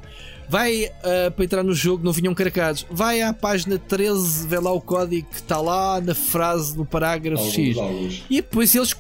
Vai 0.50 0.86
uh, 0.86 1.32
para 1.32 1.44
entrar 1.44 1.64
no 1.64 1.74
jogo, 1.74 2.04
não 2.04 2.12
vinham 2.12 2.34
cracados. 2.34 2.86
Vai 2.90 3.22
à 3.22 3.34
página 3.34 3.78
13, 3.78 4.48
vê 4.48 4.60
lá 4.60 4.72
o 4.72 4.80
código 4.80 5.28
que 5.30 5.36
está 5.36 5.60
lá 5.60 6.00
na 6.00 6.16
frase, 6.16 6.78
no 6.78 6.86
parágrafo 6.86 7.42
alguns, 7.42 7.56
X. 7.56 7.78
Alguns. 7.78 8.24
E 8.30 8.36
depois 8.36 8.74
eles 8.74 8.94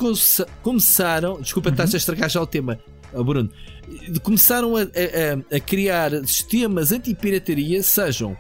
começaram. 0.62 1.40
Desculpa, 1.42 1.70
uhum. 1.70 1.74
estás 1.74 1.94
a 1.94 1.98
estragar 1.98 2.30
já 2.30 2.42
o 2.42 2.48
tema, 2.48 2.80
Bruno. 3.14 3.50
Começaram 4.22 4.76
a, 4.76 4.82
a, 4.82 5.56
a 5.56 5.60
criar 5.60 6.12
sistemas 6.26 6.92
anti-pirataria, 6.92 7.82
sejam 7.82 8.36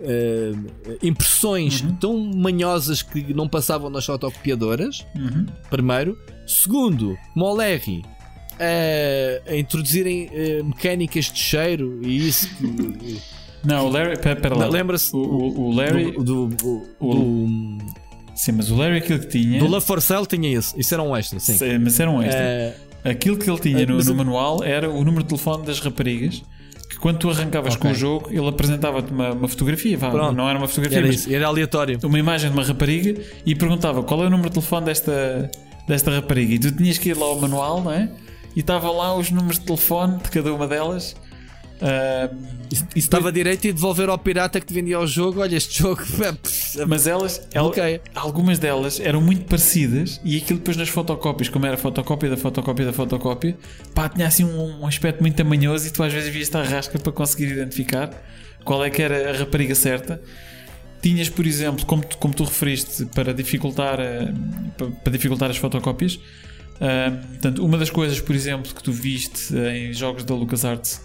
uh, 0.00 0.98
impressões 1.02 1.82
uhum. 1.82 1.96
tão 1.96 2.18
manhosas 2.18 3.02
que 3.02 3.34
não 3.34 3.48
passavam 3.48 3.90
nas 3.90 4.06
fotocopiadoras. 4.06 5.06
Uhum. 5.14 5.46
Primeiro. 5.70 6.18
Segundo, 6.46 7.16
como 7.34 8.06
uh, 8.56 9.50
a 9.50 9.56
introduzirem 9.56 10.26
uh, 10.26 10.64
mecânicas 10.64 11.26
de 11.26 11.38
cheiro 11.38 12.00
e 12.02 12.28
isso. 12.28 12.48
Que, 12.56 13.20
não, 13.64 13.86
o 13.86 13.88
Larry. 13.88 14.16
Pera, 14.18 14.54
lá. 14.54 14.68
Lembra-se. 14.68 15.14
O, 15.14 15.18
o, 15.18 15.74
Larry. 15.74 16.12
Do, 16.12 16.48
do, 16.48 16.82
o, 17.00 17.14
do, 17.14 17.78
sim, 18.34 18.52
mas 18.52 18.70
o 18.70 18.76
Larry 18.76 18.98
aquilo 18.98 19.18
que 19.20 19.28
tinha. 19.28 19.58
Do 19.58 19.68
La 19.68 19.80
Forcel 19.80 20.24
tinha 20.26 20.56
isso. 20.56 20.74
Isso 20.78 20.94
era 20.94 21.02
um 21.02 21.16
extra, 21.16 21.40
sim. 21.40 21.54
sim 21.54 21.78
mas 21.78 21.98
era 21.98 22.10
um 22.10 22.22
extra. 22.22 22.76
aquilo 23.04 23.36
que 23.36 23.48
ele 23.50 23.58
tinha 23.58 23.86
no, 23.86 23.98
no 23.98 24.14
manual 24.14 24.62
era 24.62 24.88
o 24.88 25.04
número 25.04 25.22
de 25.22 25.28
telefone 25.28 25.66
das 25.66 25.80
raparigas 25.80 26.42
que 26.88 27.00
quando 27.00 27.18
tu 27.18 27.28
arrancavas 27.28 27.74
okay. 27.74 27.90
com 27.90 27.94
o 27.94 27.98
jogo, 27.98 28.30
ele 28.30 28.48
apresentava-te 28.48 29.12
uma, 29.12 29.32
uma, 29.32 29.48
fotografia, 29.48 29.98
vá, 29.98 30.32
não 30.32 30.48
era 30.48 30.58
uma 30.58 30.68
fotografia, 30.68 30.98
era, 30.98 31.36
era 31.36 31.46
aleatório. 31.46 31.98
Uma 32.04 32.18
imagem 32.18 32.50
de 32.50 32.56
uma 32.56 32.64
rapariga 32.64 33.20
e 33.44 33.54
perguntava 33.54 34.02
qual 34.02 34.22
é 34.22 34.26
o 34.26 34.30
número 34.30 34.48
de 34.48 34.54
telefone 34.54 34.86
desta, 34.86 35.50
desta 35.86 36.10
rapariga. 36.10 36.54
E 36.54 36.58
tu 36.58 36.72
tinhas 36.72 36.96
que 36.96 37.10
ir 37.10 37.16
lá 37.16 37.26
ao 37.26 37.38
manual, 37.38 37.82
não 37.82 37.92
é? 37.92 38.08
E 38.56 38.60
estava 38.60 38.90
lá 38.90 39.14
os 39.14 39.30
números 39.30 39.58
de 39.58 39.66
telefone 39.66 40.16
de 40.16 40.30
cada 40.30 40.52
uma 40.52 40.66
delas 40.66 41.14
Uh, 41.76 42.34
estava 42.94 43.30
direito 43.30 43.66
e 43.66 43.72
devolver 43.72 44.08
ao 44.08 44.16
pirata 44.16 44.58
que 44.58 44.66
te 44.66 44.72
vendia 44.72 44.98
o 44.98 45.06
jogo. 45.06 45.40
Olha, 45.40 45.56
este 45.56 45.82
jogo. 45.82 46.02
Mas 46.88 47.06
elas, 47.06 47.46
elas 47.52 47.70
okay. 47.70 48.00
algumas 48.14 48.58
delas 48.58 48.98
eram 48.98 49.20
muito 49.20 49.44
parecidas. 49.44 50.20
E 50.24 50.38
aquilo 50.38 50.58
depois 50.58 50.76
nas 50.76 50.88
fotocópias, 50.88 51.48
como 51.48 51.66
era 51.66 51.76
fotocópia 51.76 52.30
da 52.30 52.36
fotocópia 52.36 52.86
da 52.86 52.92
fotocópia, 52.92 53.56
pá, 53.94 54.08
tinha 54.08 54.26
assim 54.26 54.44
um, 54.44 54.80
um 54.80 54.86
aspecto 54.86 55.20
muito 55.20 55.36
tamanhoso. 55.36 55.86
E 55.86 55.90
tu 55.90 56.02
às 56.02 56.12
vezes 56.12 56.32
vias 56.32 56.54
a 56.54 56.62
rasca 56.62 56.98
para 56.98 57.12
conseguir 57.12 57.52
identificar 57.52 58.10
qual 58.64 58.84
é 58.84 58.88
que 58.88 59.02
era 59.02 59.30
a 59.30 59.36
rapariga 59.36 59.74
certa. 59.74 60.20
Tinhas, 61.02 61.28
por 61.28 61.46
exemplo, 61.46 61.84
como 61.84 62.02
tu, 62.02 62.16
como 62.16 62.34
tu 62.34 62.44
referiste, 62.44 63.04
para 63.06 63.34
dificultar, 63.34 64.00
eh, 64.00 64.32
para 65.04 65.12
dificultar 65.12 65.50
as 65.50 65.58
fotocópias. 65.58 66.18
Uh, 66.76 67.26
portanto, 67.28 67.64
uma 67.64 67.78
das 67.78 67.90
coisas, 67.90 68.20
por 68.20 68.34
exemplo, 68.34 68.74
que 68.74 68.82
tu 68.82 68.92
viste 68.92 69.54
em 69.54 69.92
jogos 69.92 70.24
da 70.24 70.34
LucasArts 70.34 71.00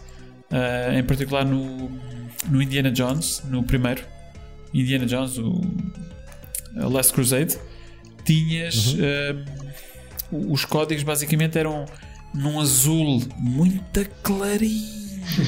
uh, 0.52 0.94
em 0.94 1.04
particular 1.04 1.46
no, 1.46 1.90
no 2.50 2.62
Indiana 2.62 2.92
Jones, 2.92 3.42
no 3.50 3.64
primeiro 3.64 4.04
Indiana 4.74 5.06
Jones, 5.06 5.38
o 5.38 5.62
Last 6.76 7.14
Crusade, 7.14 7.58
tinhas 8.26 8.94
uhum. 8.94 9.02
uh, 10.32 10.52
os 10.54 10.66
códigos 10.66 11.04
basicamente 11.04 11.58
eram 11.58 11.86
num 12.34 12.60
azul 12.60 13.22
muito 13.38 14.10
clarinho. 14.24 15.02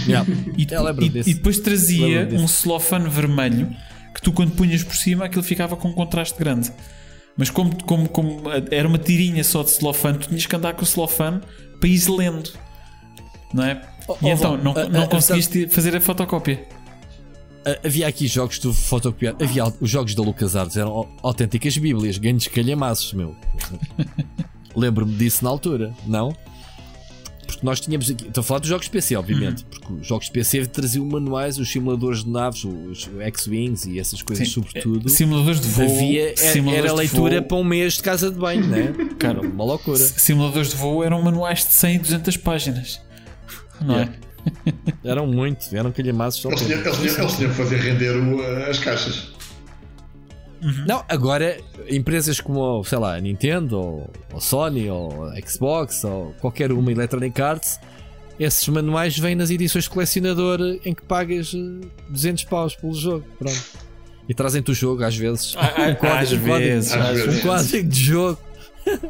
Yeah. 0.08 0.30
E, 0.58 0.64
e, 0.64 1.30
e, 1.30 1.34
depois 1.34 1.60
trazia 1.60 2.30
um 2.32 2.48
celofane 2.48 3.10
vermelho 3.10 3.76
que 4.14 4.22
tu 4.22 4.32
quando 4.32 4.52
punhas 4.52 4.84
por 4.84 4.96
cima 4.96 5.26
aquilo 5.26 5.44
ficava 5.44 5.76
com 5.76 5.90
um 5.90 5.94
contraste 5.94 6.38
grande. 6.38 6.72
Mas 7.38 7.50
como, 7.50 7.84
como, 7.84 8.08
como 8.10 8.44
era 8.70 8.88
uma 8.88 8.98
tirinha 8.98 9.44
só 9.44 9.64
de 9.64 9.72
celofane, 9.72 10.20
tu 10.20 10.28
tinhas 10.28 10.46
que 10.46 10.56
andar 10.56 10.74
com 10.74 10.84
o 10.84 10.86
celofane 10.86 11.42
para 11.80 11.90
ir 11.90 12.10
lendo. 12.10 12.52
Não 13.54 13.64
é? 13.64 13.82
Oh, 14.08 14.18
e 14.22 14.30
então, 14.30 14.58
não, 14.58 14.72
uh, 14.74 14.90
não 14.90 15.04
uh, 15.06 15.10
conseguiste 15.10 15.66
uh, 15.66 15.70
fazer 15.70 15.96
a 15.96 16.02
fotocópia? 16.02 16.68
Havia 17.84 18.08
aqui 18.08 18.28
jogos 18.28 18.60
do 18.60 18.74
fotocopiar. 18.74 19.36
Havia 19.42 19.64
os 19.80 19.90
jogos 19.90 20.14
da 20.14 20.22
LucasArts 20.22 20.76
eram 20.76 21.08
autênticas 21.22 21.78
bíblias, 21.78 22.18
grandes 22.18 22.48
calhamaços, 22.50 23.14
meu. 23.14 23.36
Lembro-me 24.76 25.16
disso 25.16 25.44
na 25.44 25.50
altura, 25.50 25.94
não? 26.06 26.36
Porque 27.56 27.66
nós 27.66 27.80
tínhamos 27.80 28.10
aqui. 28.10 28.28
Estou 28.28 28.42
a 28.42 28.44
falar 28.44 28.60
dos 28.60 28.70
jogos 28.70 28.88
PC, 28.88 29.16
obviamente. 29.16 29.64
Uhum. 29.64 29.70
Porque 29.70 29.94
os 30.02 30.08
jogos 30.08 30.30
PC 30.30 30.66
traziam 30.68 31.06
manuais, 31.06 31.58
os 31.58 31.72
simuladores 31.72 32.24
de 32.24 32.30
naves, 32.30 32.64
os 32.64 33.10
X-Wings 33.20 33.86
e 33.86 34.00
essas 34.00 34.22
coisas, 34.22 34.48
Sim. 34.48 34.54
sobretudo. 34.54 35.10
Simuladores 35.10 35.60
de 35.62 35.68
voo. 35.68 35.86
Havia, 35.86 36.38
simuladores 36.38 36.86
era 36.86 36.94
leitura 36.94 37.42
para 37.42 37.58
um 37.58 37.64
mês 37.64 37.94
de 37.94 38.04
casa 38.04 38.32
de 38.32 38.38
banho, 38.38 38.66
né? 38.66 38.94
Cara, 39.20 39.42
uma 39.42 39.64
loucura. 39.64 39.98
Simuladores 39.98 40.70
de 40.70 40.76
voo 40.76 41.04
eram 41.04 41.22
manuais 41.22 41.66
de 41.66 41.74
100 41.74 41.96
e 41.96 42.00
200 42.00 42.38
páginas 42.38 43.00
não 43.84 44.00
é? 44.00 44.10
Eram 45.04 45.26
muito, 45.26 45.74
eram 45.74 45.92
calhamaços. 45.92 46.44
Eles 46.44 46.62
tinham, 46.62 46.80
eles, 46.80 46.98
tinham, 46.98 47.20
eles 47.20 47.36
tinham 47.38 47.52
que 47.52 47.58
fazer 47.58 47.78
render 47.78 48.18
o, 48.18 48.42
as 48.70 48.80
caixas. 48.80 49.32
Uhum. 50.64 50.86
Não, 50.88 51.04
agora 51.10 51.58
empresas 51.90 52.40
como, 52.40 52.84
sei 52.84 52.98
lá, 52.98 53.16
a 53.16 53.20
Nintendo, 53.20 53.78
ou, 53.78 54.10
ou 54.34 54.40
Sony, 54.40 54.90
ou 54.90 55.30
Xbox, 55.46 56.04
ou 56.04 56.34
qualquer 56.40 56.72
uma 56.72 56.92
Electronic 56.92 57.42
Arts, 57.42 57.80
esses 58.40 58.68
manuais 58.70 59.18
vêm 59.18 59.36
nas 59.36 59.50
edições 59.50 59.84
de 59.84 59.90
colecionador 59.90 60.60
em 60.86 60.94
que 60.94 61.04
pagas 61.04 61.54
200 62.10 62.44
eh, 62.44 62.48
paus 62.50 62.76
pelo 62.76 62.94
jogo. 62.94 63.26
Pronto. 63.38 63.62
E 64.28 64.34
trazem-te 64.34 64.72
o 64.72 64.74
jogo 64.74 65.04
às 65.04 65.16
vezes. 65.16 65.56
um 65.56 65.96
código, 65.96 66.54
às, 66.54 66.60
vezes, 66.62 66.94
às 66.94 67.18
vezes. 67.18 67.40
Um 67.40 67.48
código 67.48 67.90
de 67.90 68.04
jogo 68.04 68.40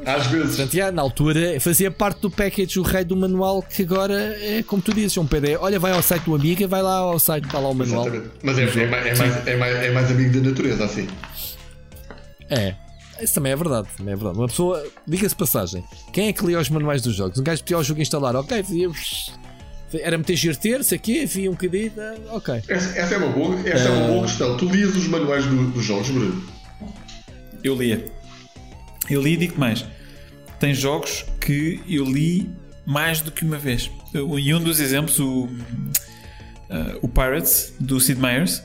às 0.06 0.28
vezes. 0.28 0.56
Portanto, 0.56 0.74
já, 0.74 0.92
na 0.92 1.02
altura 1.02 1.60
fazia 1.60 1.92
parte 1.92 2.22
do 2.22 2.30
package 2.30 2.80
o 2.80 2.84
rei 2.84 3.04
do 3.04 3.16
manual 3.16 3.62
que 3.62 3.82
agora 3.82 4.38
é 4.42 4.64
como 4.64 4.82
tu 4.82 4.94
dizes, 4.94 5.18
é 5.18 5.22
um 5.22 5.26
PDF. 5.26 5.58
Olha, 5.60 5.80
vai 5.80 5.92
ao 5.92 6.02
site 6.02 6.24
do 6.24 6.36
Amiga, 6.36 6.68
vai 6.68 6.82
lá 6.82 6.98
ao 6.98 7.20
site, 7.20 7.46
está 7.46 7.60
lá 7.60 7.70
o 7.70 7.74
manual. 7.74 8.08
Exatamente. 8.08 8.32
Mas 8.44 8.58
é, 8.58 8.62
é, 8.62 8.66
mais, 8.66 9.06
é, 9.06 9.16
mais, 9.16 9.48
é, 9.48 9.58
mais, 9.58 9.76
é 9.76 9.92
mais 9.92 10.12
amigo 10.12 10.42
da 10.42 10.50
natureza, 10.50 10.86
assim. 10.86 11.08
É. 12.50 12.76
Isso 13.22 13.36
também 13.36 13.52
é 13.52 13.56
verdade, 13.56 13.88
também 13.96 14.14
é 14.14 14.16
verdade. 14.16 14.38
Uma 14.38 14.48
pessoa, 14.48 14.84
diga-se 15.08 15.36
passagem, 15.36 15.84
quem 16.12 16.28
é 16.28 16.34
que 16.34 16.46
lia 16.46 16.60
os 16.60 16.70
manuais 16.70 17.02
dos 17.02 17.16
jogos? 17.16 17.38
Um 17.38 17.44
gajo 17.44 17.62
pedia 17.64 17.78
o 17.78 17.84
jogo 17.84 18.02
instalar, 18.02 18.36
ok, 18.36 18.64
via, 18.64 18.90
era 20.02 20.18
meter 20.18 20.36
GRT, 20.36 20.84
sei 20.84 20.98
aqui, 20.98 21.26
via 21.26 21.50
um 21.50 21.54
bocadinho, 21.54 21.92
tá, 21.92 22.16
ok. 22.32 22.62
Essa, 22.68 22.98
essa, 22.98 23.16
é 23.16 23.18
uma 23.18 23.30
boa, 23.30 23.56
essa 23.68 23.90
uh... 23.90 23.94
é 23.94 23.98
uma 23.98 24.08
boa 24.08 24.22
questão. 24.24 24.58
Tu 24.58 24.66
lias 24.66 24.96
os 24.96 25.08
manuais 25.08 25.46
do, 25.46 25.72
dos 25.72 25.86
jogos, 25.86 26.10
Bruno? 26.10 26.44
Eu 27.64 27.76
lia. 27.76 28.04
Eu 29.10 29.22
li 29.22 29.34
e 29.34 29.38
digo 29.38 29.60
mais. 29.60 29.86
Tem 30.60 30.74
jogos 30.74 31.26
que 31.40 31.82
eu 31.88 32.06
li 32.06 32.50
mais 32.86 33.22
do 33.22 33.32
que 33.32 33.46
uma 33.46 33.58
vez. 33.58 33.92
E 34.14 34.54
um 34.54 34.60
dos 34.60 34.80
exemplos, 34.80 35.20
o, 35.20 35.46
uh, 35.46 35.50
o 37.02 37.08
Pirates, 37.08 37.74
do 37.80 38.00
Sid 38.00 38.20
Meier's, 38.20 38.64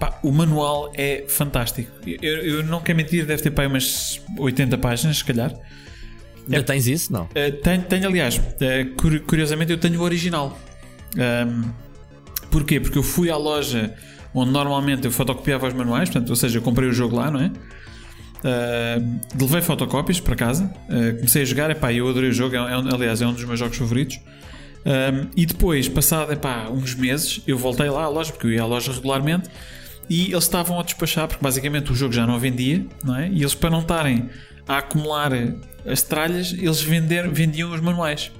pá, 0.00 0.18
o 0.22 0.32
manual 0.32 0.90
é 0.94 1.26
fantástico. 1.28 1.92
Eu, 2.04 2.38
eu, 2.38 2.62
não 2.64 2.80
quero 2.80 2.96
mentir, 2.96 3.26
deve 3.26 3.42
ter 3.42 3.50
pá, 3.50 3.66
umas 3.66 4.20
80 4.38 4.76
páginas, 4.78 5.18
se 5.18 5.24
calhar. 5.24 5.54
Ainda 6.44 6.56
é, 6.56 6.62
tens 6.62 6.86
isso? 6.88 7.12
Não? 7.12 7.24
Uh, 7.24 7.52
tenho, 7.62 7.82
tenho, 7.82 8.08
aliás, 8.08 8.38
uh, 8.38 9.22
curiosamente, 9.26 9.70
eu 9.70 9.78
tenho 9.78 10.00
o 10.00 10.02
original. 10.02 10.58
Um, 11.16 11.70
porquê? 12.50 12.80
Porque 12.80 12.98
eu 12.98 13.02
fui 13.02 13.30
à 13.30 13.36
loja 13.36 13.94
onde 14.34 14.50
normalmente 14.50 15.04
eu 15.04 15.12
fotocopiava 15.12 15.68
os 15.68 15.74
manuais, 15.74 16.08
portanto, 16.08 16.30
ou 16.30 16.36
seja, 16.36 16.58
eu 16.58 16.62
comprei 16.62 16.88
o 16.88 16.92
jogo 16.92 17.16
lá, 17.16 17.30
não 17.30 17.40
é? 17.40 17.50
Uh, 18.40 19.20
levei 19.38 19.60
fotocópias 19.60 20.18
para 20.18 20.34
casa, 20.34 20.72
uh, 20.88 21.16
comecei 21.16 21.42
a 21.42 21.44
jogar, 21.44 21.70
epá, 21.70 21.92
eu 21.92 22.08
adorei 22.08 22.30
o 22.30 22.32
jogo, 22.32 22.56
é, 22.56 22.58
é, 22.58 22.94
aliás 22.94 23.20
é 23.20 23.26
um 23.26 23.34
dos 23.34 23.44
meus 23.44 23.58
jogos 23.58 23.76
favoritos. 23.76 24.16
Uh, 24.16 25.28
e 25.36 25.44
depois, 25.44 25.88
passado 25.88 26.32
epá, 26.32 26.68
uns 26.70 26.94
meses, 26.94 27.42
eu 27.46 27.58
voltei 27.58 27.90
lá 27.90 28.04
à 28.04 28.08
loja, 28.08 28.32
porque 28.32 28.46
eu 28.46 28.52
ia 28.52 28.62
à 28.62 28.66
loja 28.66 28.92
regularmente, 28.92 29.50
e 30.10 30.32
eles 30.32 30.42
estavam 30.44 30.80
a 30.80 30.82
despachar, 30.82 31.28
porque 31.28 31.42
basicamente 31.42 31.92
o 31.92 31.94
jogo 31.94 32.12
já 32.12 32.26
não 32.26 32.36
vendia, 32.36 32.84
não 33.04 33.14
é? 33.16 33.28
e 33.28 33.40
eles 33.40 33.54
para 33.54 33.70
não 33.70 33.78
estarem 33.80 34.28
a 34.66 34.78
acumular 34.78 35.30
as 35.86 36.02
tralhas, 36.02 36.52
eles 36.52 36.82
vender, 36.82 37.30
vendiam 37.30 37.72
os 37.72 37.80
manuais. 37.80 38.32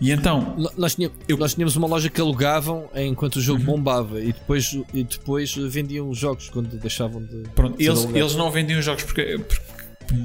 E 0.00 0.10
então. 0.10 0.56
Nós 0.76 0.96
tínhamos, 0.96 1.16
eu... 1.28 1.36
nós 1.36 1.54
tínhamos 1.54 1.76
uma 1.76 1.86
loja 1.86 2.10
que 2.10 2.20
alugavam 2.20 2.88
enquanto 2.94 3.36
o 3.36 3.40
jogo 3.40 3.60
uhum. 3.60 3.76
bombava 3.76 4.20
e 4.20 4.32
depois, 4.32 4.76
e 4.92 5.04
depois 5.04 5.54
vendiam 5.54 6.08
os 6.08 6.18
jogos 6.18 6.50
quando 6.50 6.76
deixavam 6.76 7.22
de. 7.22 7.44
Pronto, 7.54 7.78
de 7.78 7.86
eles, 7.86 8.04
eles 8.12 8.34
não 8.34 8.50
vendiam 8.50 8.80
os 8.80 8.84
jogos 8.84 9.04
porque, 9.04 9.38
porque 9.38 9.62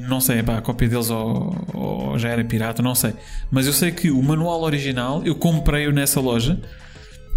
não 0.08 0.20
sei, 0.20 0.42
pá, 0.42 0.58
a 0.58 0.62
cópia 0.62 0.90
deles 0.90 1.12
ou, 1.12 1.56
ou, 1.76 2.18
já 2.18 2.30
era 2.30 2.44
pirata, 2.44 2.82
não 2.82 2.96
sei. 2.96 3.14
Mas 3.52 3.68
eu 3.68 3.74
sei 3.74 3.92
que 3.92 4.10
o 4.10 4.24
manual 4.24 4.64
original 4.64 5.22
eu 5.24 5.36
comprei-o 5.36 5.92
nessa 5.92 6.20
loja 6.20 6.60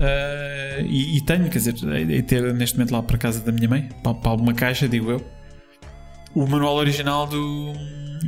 uh, 0.01 0.87
e, 0.87 1.19
e, 1.19 1.21
tenho, 1.21 1.49
quer 1.51 1.59
dizer, 1.59 1.75
e 2.09 2.23
ter 2.23 2.55
neste 2.55 2.77
momento 2.77 2.93
lá 2.93 3.03
para 3.03 3.19
casa 3.19 3.41
da 3.41 3.53
minha 3.53 3.69
mãe, 3.69 3.89
para, 4.03 4.15
para 4.15 4.31
alguma 4.31 4.55
caixa, 4.55 4.89
digo 4.89 5.11
eu, 5.11 5.25
o 6.35 6.47
manual 6.47 6.77
original 6.77 7.27
do, 7.27 7.73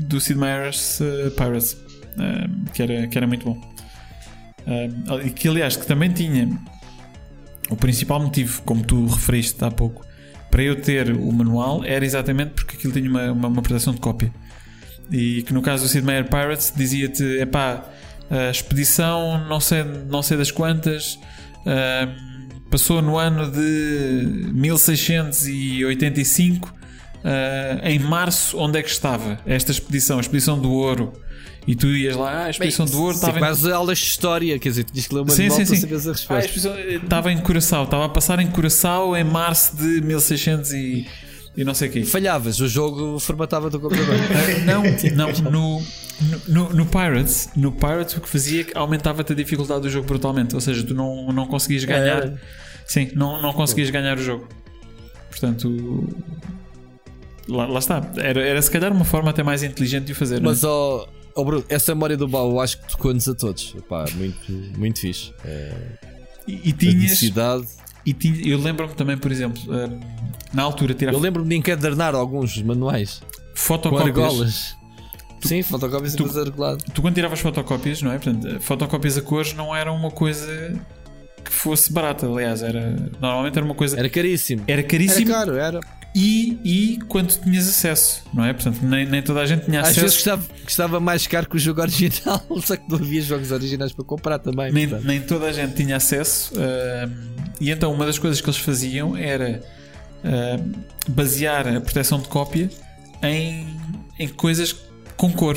do 0.07 0.21
Sid 0.21 0.39
Meier's 0.39 1.01
uh, 1.01 1.31
Pirates, 1.33 1.73
uh, 1.73 2.71
que, 2.73 2.83
era, 2.83 3.07
que 3.07 3.17
era 3.17 3.27
muito 3.27 3.45
bom. 3.45 3.61
Uh, 4.67 5.31
que 5.33 5.49
aliás 5.49 5.77
que 5.77 5.87
também 5.87 6.13
tinha 6.13 6.49
o 7.71 7.77
principal 7.77 8.21
motivo, 8.21 8.63
como 8.63 8.85
tu 8.85 9.07
referiste 9.07 9.63
há 9.65 9.71
pouco, 9.71 10.05
para 10.51 10.63
eu 10.63 10.81
ter 10.81 11.11
o 11.11 11.33
manual 11.33 11.83
era 11.85 12.05
exatamente 12.05 12.51
porque 12.51 12.77
aquilo 12.77 12.93
tinha 12.93 13.09
uma, 13.09 13.33
uma, 13.33 13.49
uma 13.49 13.63
proteção 13.63 13.95
de 13.95 14.01
cópia. 14.01 14.33
E 15.11 15.43
que 15.43 15.53
no 15.53 15.63
caso 15.63 15.85
do 15.85 15.89
Sid 15.89 16.05
Meier 16.05 16.29
Pirates 16.29 16.73
dizia-te: 16.77 17.25
epá, 17.41 17.85
a 18.31 18.51
expedição 18.51 19.47
não 19.49 19.61
sei, 19.61 19.83
não 19.85 20.23
sei 20.23 20.37
das 20.37 20.51
quantas. 20.51 21.19
Uh, 21.63 22.63
passou 22.71 23.03
no 23.03 23.19
ano 23.19 23.51
de 23.51 24.51
1685 24.53 26.69
uh, 26.69 26.73
em 27.85 27.99
março 27.99 28.57
onde 28.59 28.79
é 28.79 28.83
que 28.83 28.91
estava 28.91 29.41
esta 29.47 29.71
expedição, 29.71 30.19
a 30.19 30.21
expedição 30.21 30.59
do 30.59 30.71
ouro 30.73 31.15
e 31.67 31.75
tu 31.77 31.89
ias 31.89 32.17
lá, 32.17 32.33
ah, 32.33 32.45
a 32.47 32.51
expedição 32.51 32.87
Bem, 32.87 32.95
do 32.95 33.03
ouro 33.03 33.15
estava 33.15 33.37
em... 33.37 33.41
quase 33.41 33.71
aulas 33.71 33.99
de 33.99 34.07
história, 34.07 34.59
quer 34.59 34.71
dizer, 34.71 34.83
tinhas 34.85 35.07
que 35.07 35.15
ler 35.15 35.21
uma 35.21 35.31
sim, 35.31 35.49
sim, 35.49 35.65
sim. 35.65 35.87
a 35.87 35.89
resposta. 35.89 36.35
Ah, 36.35 36.37
a 36.37 36.41
expedição 36.41 36.77
estava 36.77 37.31
em 37.31 37.39
Curaçao, 37.39 37.85
estava 37.85 38.07
a 38.07 38.09
passar 38.09 38.41
em 38.41 38.49
Curaçao 38.49 39.17
em 39.17 39.23
março 39.23 39.77
de 39.77 40.01
1600 40.01 40.73
e 40.73 41.07
e 41.57 41.65
não 41.65 41.75
sei 41.75 41.89
o 41.89 41.93
quê. 41.93 42.05
Falhavas, 42.05 42.61
o 42.61 42.69
jogo 42.69 43.19
formatava 43.19 43.69
do 43.69 43.79
computador. 43.79 44.15
não, 44.65 44.83
não, 45.15 45.33
no, 45.51 45.83
no, 46.49 46.71
no, 46.71 46.87
Pirates, 46.87 47.49
no 47.57 47.73
Pirates 47.73 48.17
o 48.17 48.21
que 48.21 48.29
fazia 48.29 48.61
é 48.63 48.65
que 48.65 48.77
aumentava-te 48.77 49.33
a 49.33 49.37
dificuldade 49.37 49.83
do 49.83 49.91
jogo 49.91 50.07
brutalmente. 50.07 50.55
Ou 50.55 50.61
seja, 50.61 50.85
tu 50.85 50.95
não, 50.95 51.33
não 51.33 51.47
conseguias 51.47 51.85
ganhar. 51.85 52.25
É. 52.25 52.35
Sim, 52.87 53.11
não, 53.15 53.41
não 53.41 53.53
conseguias 53.53 53.91
ganhar 53.91 54.19
o 54.19 54.23
jogo. 54.23 54.49
Portanto, 55.31 56.09
lá, 57.49 57.67
lá 57.67 57.79
está. 57.79 58.03
Era, 58.17 58.41
era 58.47 58.63
se 58.63 58.71
calhar 58.71 58.93
uma 58.93 59.05
forma 59.05 59.31
até 59.31 59.43
mais 59.43 59.63
inteligente 59.63 60.07
de 60.07 60.13
o 60.13 60.15
fazer. 60.15 60.37
É? 60.37 60.41
Mas, 60.41 60.63
ó, 60.65 61.07
oh, 61.35 61.41
oh 61.41 61.45
Bruno, 61.45 61.65
essa 61.69 61.95
memória 61.95 62.17
do 62.17 62.29
baú 62.29 62.61
acho 62.61 62.79
que 62.81 62.89
tocou-nos 62.89 63.29
a 63.29 63.35
todos. 63.35 63.75
Epá, 63.77 64.05
muito, 64.15 64.53
muito 64.79 65.01
fixe. 65.01 65.33
É, 65.45 65.73
e, 66.47 66.71
e 66.71 66.73
tinhas. 66.73 67.23
E 68.05 68.13
tinha, 68.13 68.47
eu 68.47 68.59
lembro-me 68.59 68.95
também, 68.95 69.17
por 69.17 69.31
exemplo, 69.31 69.63
hum, 69.69 70.01
na 70.53 70.63
altura 70.63 70.93
tirar. 70.93 71.13
Eu 71.13 71.21
lembro-me 71.21 71.49
de 71.49 71.57
encadernar 71.57 72.15
alguns 72.15 72.61
manuais. 72.63 73.23
Fotocópias. 73.55 74.77
Tu, 75.43 75.49
Sim, 75.49 75.63
fotocópias 75.63 76.15
tu, 76.15 76.25
regulado. 76.25 76.85
Tu 76.95 77.03
quando 77.03 77.15
tiravas 77.15 77.41
fotocópias, 77.41 78.01
não 78.01 78.13
é? 78.13 78.19
Portanto, 78.19 78.61
fotocópias 78.61 79.19
a 79.19 79.23
cores 79.23 79.53
não 79.55 79.75
era 79.75 79.91
uma 79.91 80.11
coisa 80.11 80.73
que 81.45 81.53
fosse 81.53 81.93
barata, 81.93 82.27
aliás, 82.27 82.63
era 82.63 82.95
normalmente 83.21 83.59
era 83.59 83.65
uma 83.65 83.75
coisa. 83.75 83.99
Era 83.99 84.09
caríssimo. 84.09 84.63
Era 84.69 84.85
caríssimo. 84.85 85.29
Era 85.29 85.39
caro, 85.39 85.57
era. 85.57 85.81
E, 86.15 86.59
e 86.63 86.99
quando 87.09 87.37
tinhas 87.41 87.69
acesso, 87.69 88.23
não 88.33 88.45
é? 88.45 88.53
Portanto, 88.53 88.79
nem, 88.83 89.05
nem 89.05 89.21
toda 89.21 89.41
a 89.41 89.47
gente 89.47 89.65
tinha 89.65 89.81
acesso. 89.81 90.05
Às 90.05 90.25
vezes 90.27 90.49
estava 90.69 91.01
mais 91.01 91.27
caro 91.27 91.49
que 91.49 91.57
o 91.57 91.59
jogo 91.59 91.81
original, 91.81 92.41
só 92.63 92.77
que 92.77 92.89
não 92.89 92.99
havia 92.99 93.21
jogos 93.23 93.51
originais 93.51 93.93
para 93.93 94.05
comprar 94.05 94.39
também. 94.39 94.71
Nem, 94.71 94.87
nem 94.87 95.21
toda 95.21 95.47
a 95.47 95.53
gente 95.53 95.75
tinha 95.75 95.97
acesso. 95.97 96.55
Uh, 96.55 97.11
e 97.61 97.71
então, 97.71 97.93
uma 97.93 98.07
das 98.07 98.19
coisas 98.19 98.41
que 98.41 98.47
eles 98.47 98.61
faziam 98.61 99.17
era 99.17 99.61
uh, 100.23 100.73
basear 101.09 101.67
a 101.67 101.81
proteção 101.81 102.21
de 102.21 102.29
cópia 102.29 102.71
em, 103.23 103.67
em 104.19 104.29
coisas 104.29 104.92
com 105.23 105.33
cor. 105.33 105.57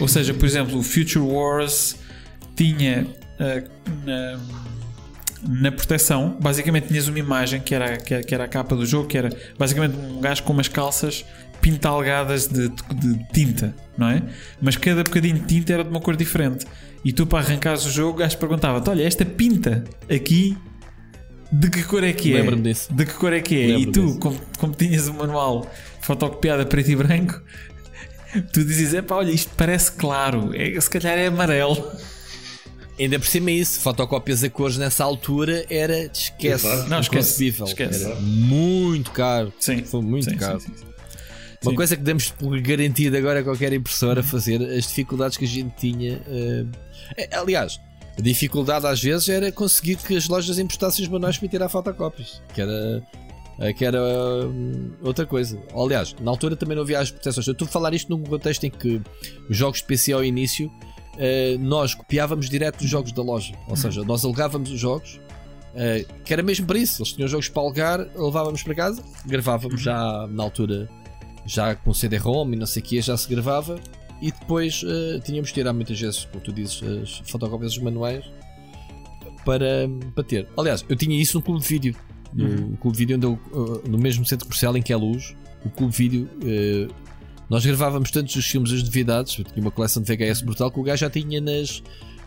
Ou 0.00 0.08
seja, 0.08 0.34
por 0.34 0.44
exemplo, 0.44 0.76
o 0.76 0.82
Future 0.82 1.24
Wars 1.24 1.96
tinha 2.56 3.06
uh, 3.06 3.70
na, 4.04 4.40
na 5.48 5.72
proteção, 5.72 6.36
basicamente 6.40 6.88
tinhas 6.88 7.06
uma 7.06 7.18
imagem 7.18 7.60
que 7.60 7.72
era, 7.72 7.96
que 7.98 8.14
era, 8.14 8.22
que 8.24 8.34
era 8.34 8.44
a 8.44 8.48
capa 8.48 8.74
do 8.74 8.84
jogo, 8.84 9.06
que 9.06 9.16
era 9.16 9.30
basicamente 9.56 9.96
um 9.96 10.20
gajo 10.20 10.42
com 10.42 10.52
umas 10.52 10.66
calças 10.66 11.24
pintalgadas 11.60 12.48
de, 12.48 12.68
de, 12.68 13.14
de, 13.14 13.28
tinta, 13.32 13.76
não 13.96 14.08
é? 14.08 14.22
Mas 14.60 14.76
cada 14.76 15.04
bocadinho 15.04 15.38
de 15.38 15.46
tinta 15.46 15.72
era 15.72 15.84
de 15.84 15.90
uma 15.90 16.00
cor 16.00 16.16
diferente. 16.16 16.66
E 17.04 17.12
tu, 17.12 17.26
para 17.26 17.38
arrancares 17.44 17.86
o 17.86 17.90
jogo, 17.90 18.14
o 18.14 18.16
gajo 18.16 18.36
perguntava-te: 18.38 18.90
Olha, 18.90 19.04
esta 19.04 19.24
pinta 19.24 19.84
aqui 20.10 20.56
de 21.52 21.68
que 21.68 21.82
cor 21.84 22.02
é 22.02 22.12
que 22.12 22.32
é? 22.32 22.36
Lembro-me 22.38 22.62
disso. 22.62 22.92
De 22.92 23.04
que 23.04 23.14
cor 23.14 23.32
é 23.32 23.40
que 23.40 23.54
é? 23.54 23.78
E 23.78 23.86
tu, 23.86 24.18
como, 24.18 24.40
como, 24.58 24.72
tinhas 24.72 25.06
o 25.08 25.14
manual 25.14 25.70
fotocopiado 26.00 26.62
a 26.62 26.66
preto 26.66 26.90
e 26.90 26.96
branco, 26.96 27.40
tu 28.52 28.64
dizes: 28.64 28.94
É 28.94 29.02
pá, 29.02 29.16
olha, 29.16 29.30
isto 29.30 29.50
parece 29.56 29.92
claro, 29.92 30.50
é, 30.54 30.80
se 30.80 30.90
calhar 30.90 31.18
é 31.18 31.26
amarelo. 31.26 31.90
Ainda 32.98 33.18
por 33.18 33.26
cima 33.26 33.50
isso, 33.50 33.80
fotocópias 33.80 34.44
a 34.44 34.50
cores 34.50 34.76
nessa 34.76 35.02
altura 35.02 35.64
era 35.70 36.04
esquece, 36.12 36.66
não 36.86 37.00
esquece, 37.00 37.46
esquece. 37.48 38.04
Era 38.04 38.14
muito 38.16 39.10
caro. 39.10 39.50
Sim, 39.58 39.82
foi 39.84 40.02
muito 40.02 40.28
sim, 40.28 40.36
caro. 40.36 40.60
Sim, 40.60 40.72
sim, 40.76 40.84
Uma 41.62 41.74
coisa 41.74 41.96
que 41.96 42.02
demos 42.02 42.30
por 42.30 42.60
garantida 42.60 43.16
agora 43.16 43.40
a 43.40 43.42
qualquer 43.42 43.72
impressora 43.72 44.22
fazer 44.22 44.60
as 44.62 44.86
dificuldades 44.86 45.38
que 45.38 45.46
a 45.46 45.48
gente 45.48 45.74
tinha. 45.78 46.20
Uh... 46.28 46.68
aliás, 47.32 47.80
a 48.18 48.20
dificuldade 48.20 48.86
às 48.86 49.02
vezes 49.02 49.30
era 49.30 49.50
conseguir 49.50 49.96
que 49.96 50.14
as 50.14 50.28
lojas 50.28 50.58
emprestassem 50.58 51.02
os 51.02 51.10
manuais 51.10 51.38
para 51.38 51.48
tirar 51.48 51.70
fotocópias, 51.70 52.42
que 52.52 52.60
era 52.60 53.02
que 53.76 53.84
era 53.84 54.00
hum, 54.02 54.90
outra 55.02 55.26
coisa. 55.26 55.60
Aliás, 55.74 56.14
na 56.20 56.30
altura 56.30 56.56
também 56.56 56.74
não 56.74 56.82
havia 56.82 56.98
as 56.98 57.10
proteções. 57.10 57.46
Eu 57.46 57.52
estou 57.52 57.66
a 57.66 57.70
falar 57.70 57.92
isto 57.92 58.10
num 58.10 58.22
contexto 58.24 58.64
em 58.64 58.70
que 58.70 59.00
os 59.48 59.56
jogos 59.56 59.80
de 59.80 59.84
PC 59.84 60.12
ao 60.12 60.24
início 60.24 60.68
uh, 60.68 61.58
nós 61.58 61.94
copiávamos 61.94 62.48
direto 62.48 62.78
dos 62.78 62.88
jogos 62.88 63.12
da 63.12 63.22
loja. 63.22 63.54
Ou 63.68 63.76
seja, 63.76 64.02
nós 64.02 64.24
alugávamos 64.24 64.70
os 64.70 64.80
jogos, 64.80 65.20
uh, 65.74 66.14
que 66.24 66.32
era 66.32 66.42
mesmo 66.42 66.66
para 66.66 66.78
isso. 66.78 67.02
Eles 67.02 67.12
tinham 67.12 67.28
jogos 67.28 67.48
para 67.48 67.62
alugar, 67.62 68.10
levávamos 68.16 68.62
para 68.62 68.74
casa, 68.74 69.02
gravávamos 69.26 69.80
já 69.80 70.26
na 70.28 70.42
altura, 70.42 70.88
já 71.44 71.74
com 71.74 71.92
CD-ROM 71.92 72.52
e 72.52 72.56
não 72.56 72.66
sei 72.66 72.82
o 72.82 72.84
que, 72.84 73.00
já 73.00 73.16
se 73.16 73.28
gravava. 73.28 73.78
E 74.22 74.30
depois 74.32 74.82
uh, 74.82 75.20
tínhamos 75.20 75.48
de 75.48 75.54
tirar 75.54 75.72
muitas 75.72 75.98
vezes, 75.98 76.24
como 76.26 76.42
tu 76.42 76.52
dizes, 76.52 76.82
as 76.82 77.30
fotocópias 77.30 77.74
dos 77.74 77.82
manuais 77.82 78.24
para, 79.44 79.88
para 80.14 80.24
ter. 80.24 80.48
Aliás, 80.58 80.84
eu 80.88 80.96
tinha 80.96 81.18
isso 81.20 81.38
no 81.38 81.42
clube 81.42 81.62
de 81.62 81.68
vídeo. 81.68 81.96
No 82.32 82.44
uhum. 82.44 82.76
clube 82.76 82.96
de 82.96 82.98
vídeo 82.98 83.16
onde 83.16 83.26
eu, 83.26 83.82
no 83.88 83.98
mesmo 83.98 84.24
centro 84.24 84.46
comercial 84.46 84.76
em 84.76 84.82
que 84.82 84.92
é 84.92 84.96
luz, 84.96 85.34
o 85.64 85.70
clube 85.70 85.92
de 85.92 85.98
vídeo 85.98 86.28
nós 87.50 87.66
gravávamos 87.66 88.12
tantos 88.12 88.36
os 88.36 88.46
filmes 88.46 88.70
as 88.72 88.84
novidades, 88.84 89.36
eu 89.36 89.44
tinha 89.44 89.60
uma 89.60 89.72
coleção 89.72 90.00
de 90.00 90.16
VHS 90.16 90.42
brutal 90.42 90.70
que 90.70 90.78
o 90.78 90.84
gajo 90.84 91.00
já 91.00 91.10
tinha 91.10 91.40
nas, 91.40 91.82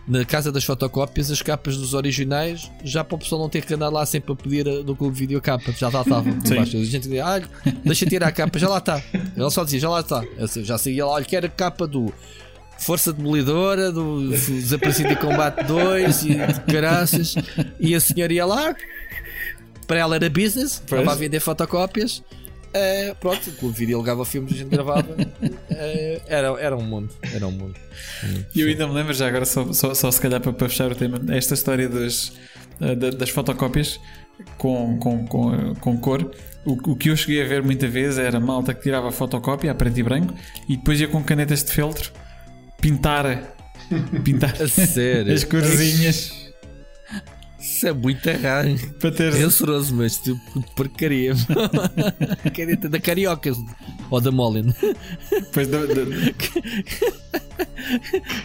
na 0.06 0.22
casa 0.22 0.52
das 0.52 0.64
fotocópias 0.64 1.30
as 1.30 1.40
capas 1.40 1.78
dos 1.78 1.94
originais, 1.94 2.70
já 2.84 3.02
para 3.02 3.16
o 3.16 3.18
pessoal 3.18 3.40
não 3.40 3.48
ter 3.48 3.64
que 3.64 3.72
andar 3.72 3.88
lá 3.88 4.04
sempre 4.04 4.34
a 4.34 4.36
pedir 4.36 4.66
eh, 4.66 4.82
no 4.84 4.94
clube 4.94 5.18
vídeo 5.18 5.40
capa, 5.40 5.72
já 5.72 5.88
lá 5.88 6.02
estava. 6.02 6.28
a 6.28 6.64
gente 6.64 7.00
dizia, 7.00 7.24
ah, 7.24 7.40
deixa 7.82 8.04
tirar 8.04 8.28
a 8.28 8.32
capa, 8.32 8.58
já 8.58 8.68
lá 8.68 8.78
está. 8.78 9.02
Ele 9.14 9.50
só 9.50 9.64
dizia, 9.64 9.80
já 9.80 9.88
lá 9.88 10.00
está. 10.00 10.22
Eu 10.36 10.46
já 10.46 10.76
seguia 10.76 11.06
lá, 11.06 11.12
olha, 11.12 11.24
que 11.24 11.34
era 11.34 11.46
a 11.46 11.50
capa 11.50 11.86
do 11.86 12.12
Força 12.78 13.10
Demolidora, 13.10 13.90
do 13.90 14.28
Desaparecido 14.28 15.08
de 15.08 15.16
Combate 15.16 15.64
2 15.64 16.22
e 16.24 16.28
de 16.28 16.60
caraças. 16.70 17.34
E 17.80 17.94
a 17.94 18.00
senhora 18.00 18.32
ia 18.32 18.44
lá, 18.44 18.76
para 19.84 19.98
ela 19.98 20.16
era 20.16 20.28
business, 20.28 20.82
para 20.86 21.14
vender 21.14 21.40
fotocópias. 21.40 22.22
Uh, 22.74 23.14
pronto, 23.20 23.54
o 23.62 23.70
vídeo 23.70 23.96
alegava 23.96 24.24
filmes 24.24 24.52
a 24.52 24.56
gente 24.56 24.68
gravava. 24.68 25.12
Uh, 25.12 26.20
era, 26.26 26.48
era 26.60 26.76
um 26.76 26.82
mundo. 26.82 27.14
Era 27.32 27.46
um 27.46 27.52
mundo. 27.52 27.76
E 28.52 28.60
eu 28.60 28.66
ainda 28.66 28.88
me 28.88 28.94
lembro, 28.94 29.14
já 29.14 29.28
agora, 29.28 29.44
só, 29.44 29.72
só, 29.72 29.94
só 29.94 30.10
se 30.10 30.20
calhar 30.20 30.40
para, 30.40 30.52
para 30.52 30.68
fechar 30.68 30.90
o 30.90 30.94
tema, 30.94 31.20
esta 31.28 31.54
história 31.54 31.88
das, 31.88 32.32
uh, 32.80 32.96
das 32.96 33.30
fotocópias 33.30 34.00
com, 34.58 34.98
com, 34.98 35.24
com, 35.26 35.74
com 35.76 35.98
cor. 35.98 36.30
O, 36.64 36.72
o, 36.92 36.96
que 36.96 37.10
eu 37.10 37.16
cheguei 37.16 37.44
a 37.44 37.46
ver 37.46 37.62
muita 37.62 37.86
vez 37.86 38.18
era 38.18 38.40
malta 38.40 38.74
que 38.74 38.82
tirava 38.82 39.08
a 39.08 39.12
fotocópia 39.12 39.70
a 39.70 39.74
preto 39.74 40.00
e 40.00 40.02
branco 40.02 40.34
e 40.68 40.76
depois 40.76 41.00
ia 41.00 41.06
com 41.06 41.22
canetas 41.22 41.62
de 41.62 41.70
feltro 41.70 42.10
pintar, 42.80 43.54
pintar 44.24 44.54
as 44.60 45.44
corzinhas. 45.44 46.43
Isso 47.74 47.88
é 47.88 47.92
muito 47.92 48.24
errado. 48.28 48.68
Para 49.00 49.10
ter... 49.10 49.32
Rançoroso, 49.34 49.96
mas 49.96 50.16
tipo 50.18 50.62
porcaria. 50.76 51.34
Caneta 52.54 52.88
da 52.88 53.00
Carioca 53.00 53.50
ou 54.10 54.20
da 54.20 54.30
Molin. 54.30 54.72
Pois 55.52 55.66
da, 55.66 55.78
da... 55.78 56.02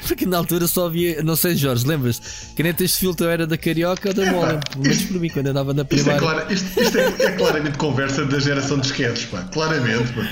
Porque 0.08 0.26
na 0.26 0.38
altura 0.38 0.66
só 0.66 0.88
havia, 0.88 1.22
não 1.22 1.36
sei, 1.36 1.56
Jorge, 1.56 1.86
lembras? 1.86 2.52
Canetas 2.58 2.90
de 2.90 2.98
filtro 2.98 3.28
era 3.28 3.46
da 3.46 3.56
Carioca 3.56 4.10
ou 4.10 4.16
da 4.16 4.32
Molin. 4.32 4.60
Pelo 4.72 4.84
menos 4.84 5.04
por 5.04 5.20
mim, 5.20 5.30
quando 5.30 5.48
andava 5.48 5.76
na 5.76 5.86
primária. 5.86 6.16
Isto 6.16 6.26
é, 6.26 6.32
claro, 6.34 6.52
isto, 6.52 6.82
isto 6.82 6.98
é, 6.98 7.06
é, 7.26 7.32
claramente 7.34 7.78
conversa 7.78 8.26
da 8.26 8.40
geração 8.40 8.80
de 8.80 8.88
esquetes, 8.88 9.26
pá. 9.26 9.44
Claramente, 9.44 10.12
pá. 10.12 10.28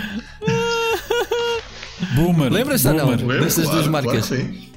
Boomer. 2.16 2.52
Lembras-te 2.52 2.88
ou 2.88 2.94
não? 2.96 3.10
Lembro, 3.12 3.44
Dessas 3.44 3.66
claro, 3.66 3.78
duas 3.78 3.88
marcas? 3.92 4.28
Claro 4.28 4.44
sim. 4.44 4.68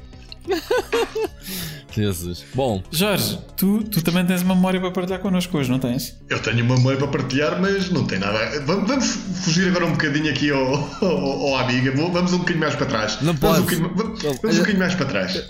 Jesus. 1.92 2.44
Bom, 2.54 2.82
Jorge, 2.90 3.38
tu, 3.56 3.82
tu 3.84 4.02
também 4.02 4.24
tens 4.24 4.42
uma 4.42 4.54
memória 4.54 4.80
para 4.80 4.90
partilhar 4.90 5.20
connosco 5.20 5.58
hoje, 5.58 5.70
não 5.70 5.78
tens? 5.78 6.16
Eu 6.28 6.38
tenho 6.40 6.64
uma 6.64 6.76
memória 6.76 6.98
para 6.98 7.08
partilhar, 7.08 7.60
mas 7.60 7.90
não 7.90 8.06
tem 8.06 8.18
nada. 8.18 8.38
Vamos, 8.64 8.88
vamos 8.88 9.06
fugir 9.44 9.68
agora 9.68 9.86
um 9.86 9.92
bocadinho 9.92 10.30
aqui 10.30 10.50
ao, 10.50 10.74
ao, 11.02 11.48
ao 11.48 11.56
amiga. 11.58 11.92
Vamos 11.92 12.32
um 12.32 12.38
bocadinho 12.38 12.60
mais 12.60 12.74
para 12.74 12.86
trás. 12.86 13.18
Não 13.22 13.34
vamos 13.34 13.40
pode. 13.40 13.60
Um 13.60 13.64
bocadinho, 13.64 13.94
vamos, 13.94 14.22
vamos 14.22 14.56
um 14.56 14.58
bocadinho 14.58 14.78
mais 14.78 14.94
para 14.94 15.06
trás. 15.06 15.48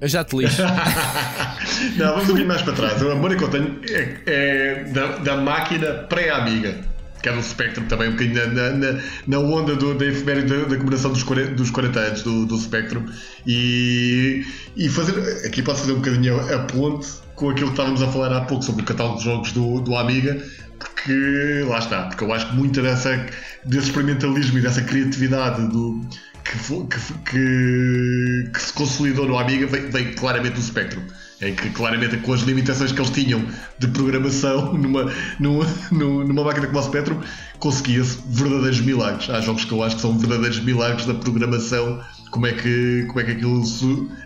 Eu 0.00 0.08
já 0.08 0.24
te 0.24 0.36
lixo. 0.36 0.62
não, 1.96 2.06
vamos 2.06 2.24
um 2.24 2.26
bocadinho 2.26 2.48
mais 2.48 2.62
para 2.62 2.72
trás. 2.72 3.02
A 3.02 3.04
memória 3.04 3.36
que 3.36 3.44
eu 3.44 3.50
tenho 3.50 3.80
é, 3.88 4.16
é 4.26 4.84
da, 4.84 5.18
da 5.18 5.36
máquina 5.36 5.86
pré-amiga 6.08 6.89
que 7.22 7.28
é 7.28 7.32
do 7.32 7.42
Spectrum 7.42 7.84
também, 7.86 8.08
um 8.08 8.12
bocadinho 8.12 8.54
na, 8.54 8.70
na, 8.70 9.00
na 9.26 9.38
onda 9.38 9.76
do, 9.76 9.94
da 9.94 10.06
efeméride 10.06 10.48
da, 10.48 10.56
da, 10.64 10.76
comemoração 10.76 11.12
dos 11.12 11.22
40, 11.22 11.54
dos 11.54 11.70
40 11.70 12.00
anos 12.00 12.22
do, 12.22 12.46
do 12.46 12.58
Spectrum. 12.58 13.06
E, 13.46 14.44
e 14.76 14.88
fazer, 14.88 15.46
aqui 15.46 15.62
posso 15.62 15.80
fazer 15.80 15.92
um 15.92 15.96
bocadinho 15.96 16.40
a, 16.54 16.58
ponte 16.60 17.08
com 17.34 17.50
aquilo 17.50 17.68
que 17.68 17.72
estávamos 17.72 18.02
a 18.02 18.08
falar 18.08 18.32
há 18.36 18.40
pouco 18.42 18.64
sobre 18.64 18.82
o 18.82 18.84
catálogo 18.84 19.18
de 19.18 19.24
jogos 19.24 19.52
do, 19.52 19.80
do 19.80 19.96
Amiga, 19.96 20.42
porque 20.78 21.64
lá 21.68 21.78
está, 21.78 22.02
porque 22.04 22.24
eu 22.24 22.32
acho 22.32 22.48
que 22.48 22.56
muita 22.56 22.82
dessa, 22.82 23.26
desse 23.64 23.88
experimentalismo 23.88 24.58
e 24.58 24.62
dessa 24.62 24.82
criatividade 24.82 25.66
do, 25.68 26.00
que, 26.44 26.58
que, 26.58 27.12
que, 27.30 28.50
que 28.52 28.62
se 28.62 28.72
consolidou 28.72 29.26
no 29.26 29.38
Amiga 29.38 29.66
veio 29.66 30.14
claramente 30.14 30.54
do 30.54 30.62
Spectrum 30.62 31.02
em 31.40 31.54
que 31.54 31.70
claramente 31.70 32.18
com 32.18 32.32
as 32.32 32.42
limitações 32.42 32.92
que 32.92 33.00
eles 33.00 33.10
tinham 33.10 33.44
de 33.78 33.88
programação 33.88 34.72
numa, 34.76 35.10
numa, 35.38 35.64
numa 35.90 36.44
máquina 36.44 36.66
como 36.66 36.78
a 36.78 36.82
Spectrum 36.82 37.20
conseguia-se 37.58 38.18
verdadeiros 38.28 38.80
milagres. 38.80 39.30
Há 39.30 39.40
jogos 39.40 39.64
que 39.64 39.72
eu 39.72 39.82
acho 39.82 39.96
que 39.96 40.02
são 40.02 40.18
verdadeiros 40.18 40.60
milagres 40.60 41.06
da 41.06 41.14
programação, 41.14 42.00
como 42.30 42.46
é 42.46 42.52
que, 42.52 43.04
como 43.08 43.20
é 43.20 43.24
que 43.24 43.32
aquilo 43.32 43.62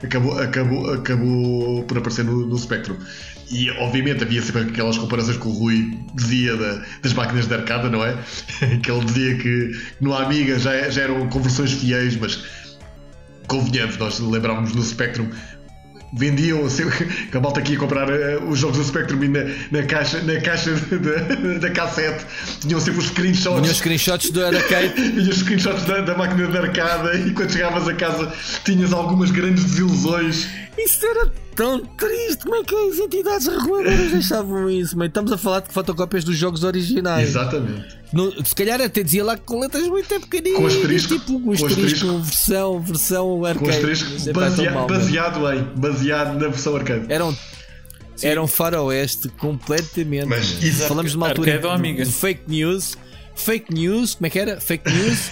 acabou, 0.02 0.38
acabou, 0.38 0.92
acabou 0.92 1.82
por 1.84 1.98
aparecer 1.98 2.24
no, 2.24 2.46
no 2.46 2.58
Spectrum. 2.58 2.96
E 3.50 3.70
obviamente 3.72 4.24
havia 4.24 4.40
sempre 4.40 4.62
aquelas 4.62 4.96
comparações 4.96 5.36
que 5.36 5.46
o 5.46 5.50
Rui 5.50 5.98
dizia 6.14 6.56
da, 6.56 6.82
das 7.02 7.12
máquinas 7.12 7.46
de 7.46 7.54
arcada, 7.54 7.90
não 7.90 8.04
é? 8.04 8.16
que 8.82 8.90
ele 8.90 9.04
dizia 9.04 9.36
que 9.36 9.70
no 10.00 10.14
Amiga 10.14 10.58
já, 10.58 10.88
já 10.88 11.02
eram 11.02 11.28
conversões 11.28 11.72
fiéis, 11.72 12.16
mas 12.16 12.42
convenhamos, 13.46 13.96
nós 13.98 14.18
lembrávamos 14.18 14.72
no 14.72 14.82
Spectrum 14.82 15.28
vendiam 16.14 16.64
assim, 16.64 16.84
que 17.30 17.36
a 17.36 17.40
malta 17.40 17.60
aqui 17.60 17.72
ia 17.72 17.78
comprar 17.78 18.08
uh, 18.08 18.48
os 18.48 18.58
jogos 18.58 18.78
do 18.78 18.84
Spectrum 18.84 19.22
e 19.24 19.28
na, 19.28 19.40
na 19.70 19.82
caixa, 19.82 20.22
na 20.22 20.40
caixa 20.40 20.70
da, 20.96 21.58
da 21.58 21.70
cassete 21.70 22.24
tinham 22.60 22.80
sempre 22.80 23.00
os 23.00 23.06
screenshots. 23.06 23.60
Tinham 23.60 23.72
os 23.72 23.78
screenshots 23.78 24.30
do 24.30 24.44
arcade. 24.44 24.94
e 25.00 25.28
os 25.28 25.38
screenshots 25.38 25.84
da, 25.84 26.00
da 26.00 26.16
máquina 26.16 26.46
de 26.46 26.56
arcada 26.56 27.16
e 27.18 27.32
quando 27.32 27.52
chegavas 27.52 27.88
a 27.88 27.94
casa 27.94 28.32
tinhas 28.64 28.92
algumas 28.92 29.30
grandes 29.30 29.64
desilusões. 29.64 30.46
Isso 30.84 31.06
era 31.06 31.32
tão 31.54 31.84
triste. 31.84 32.44
Como 32.44 32.56
é 32.56 32.62
que 32.62 32.74
as 32.74 32.98
entidades 32.98 33.46
reguladoras 33.46 34.10
deixavam 34.10 34.68
isso? 34.68 34.98
Mãe? 34.98 35.08
Estamos 35.08 35.32
a 35.32 35.38
falar 35.38 35.60
de 35.60 35.72
fotocópias 35.72 36.24
dos 36.24 36.36
jogos 36.36 36.62
originais. 36.62 37.30
Exatamente. 37.30 37.96
No, 38.12 38.30
se 38.44 38.54
calhar 38.54 38.80
até 38.80 39.02
dizia 39.02 39.24
lá 39.24 39.36
com 39.36 39.60
letras 39.60 39.86
muito 39.88 40.08
pequeninas. 40.20 40.60
Com 40.60 40.66
asterisco. 40.66 41.18
Tipo 41.18 41.38
um 41.38 41.52
asterisco, 41.52 42.18
versão, 42.18 42.80
versão 42.80 43.44
arcade. 43.44 43.64
Com 43.64 43.70
asterisco 43.70 44.32
basea 44.32 44.70
mal, 44.72 44.86
baseado 44.86 45.52
em. 45.52 45.62
Baseado 45.74 46.38
na 46.38 46.48
versão 46.48 46.76
arcade. 46.76 47.06
Eram. 47.12 47.36
Sim. 48.16 48.28
Era 48.28 48.42
um 48.42 48.46
faroeste 48.46 49.28
completamente. 49.30 50.26
Mas 50.26 50.62
isso 50.62 50.86
Falamos 50.86 51.10
de 51.10 51.16
uma 51.16 51.28
altura 51.28 51.58
de, 51.58 52.04
de 52.04 52.12
fake 52.12 52.42
news. 52.46 52.96
Fake 53.34 53.74
news, 53.74 54.14
como 54.14 54.26
é 54.26 54.30
que 54.30 54.38
era? 54.38 54.60
Fake 54.60 54.88
news. 54.88 55.30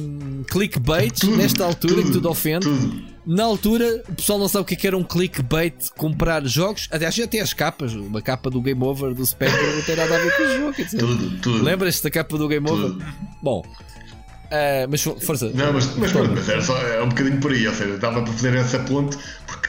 um, 0.00 0.42
clickbait 0.50 1.12
tudo, 1.12 1.36
nesta 1.36 1.64
altura 1.64 1.94
tudo, 1.94 2.06
que 2.06 2.12
tudo 2.12 2.28
ofende. 2.30 2.66
Tudo. 2.66 3.11
Na 3.24 3.44
altura, 3.44 4.02
o 4.08 4.14
pessoal 4.14 4.38
não 4.38 4.48
sabe 4.48 4.62
o 4.62 4.64
que, 4.64 4.86
é 4.86 4.88
era 4.88 4.98
um 4.98 5.04
clickbait 5.04 5.90
comprar 5.96 6.44
jogos. 6.44 6.88
Aliás, 6.90 7.14
já 7.14 7.26
tem 7.26 7.40
as 7.40 7.54
capas, 7.54 7.94
uma 7.94 8.20
capa 8.20 8.50
do 8.50 8.60
Game 8.60 8.82
Over 8.82 9.14
do 9.14 9.24
Spectre 9.24 9.74
não 9.74 9.82
tem 9.82 9.96
nada 9.96 10.16
a 10.16 10.18
ver 10.18 10.36
com 10.36 10.42
o 10.42 10.56
jogo. 10.56 10.72
Quer 10.74 10.84
dizer, 10.84 10.98
tudo, 10.98 11.38
tudo. 11.38 11.62
Lembras-te 11.62 12.02
da 12.02 12.10
capa 12.10 12.36
do 12.36 12.48
Game 12.48 12.68
Over? 12.68 12.96
Bom, 13.40 13.62
uh, 13.64 14.88
mas 14.90 15.02
força. 15.02 15.50
Não, 15.54 15.72
mas, 15.72 15.94
mas, 15.96 16.12
mas 16.12 16.48
era 16.48 16.62
só, 16.62 16.76
é 16.76 17.02
um 17.02 17.08
bocadinho 17.08 17.40
por 17.40 17.52
aí, 17.52 17.66
ou 17.66 17.74
seja, 17.74 17.96
dava 17.96 18.22
para 18.22 18.32
fazer 18.32 18.56
essa 18.56 18.80
ponte, 18.80 19.16
porque 19.46 19.68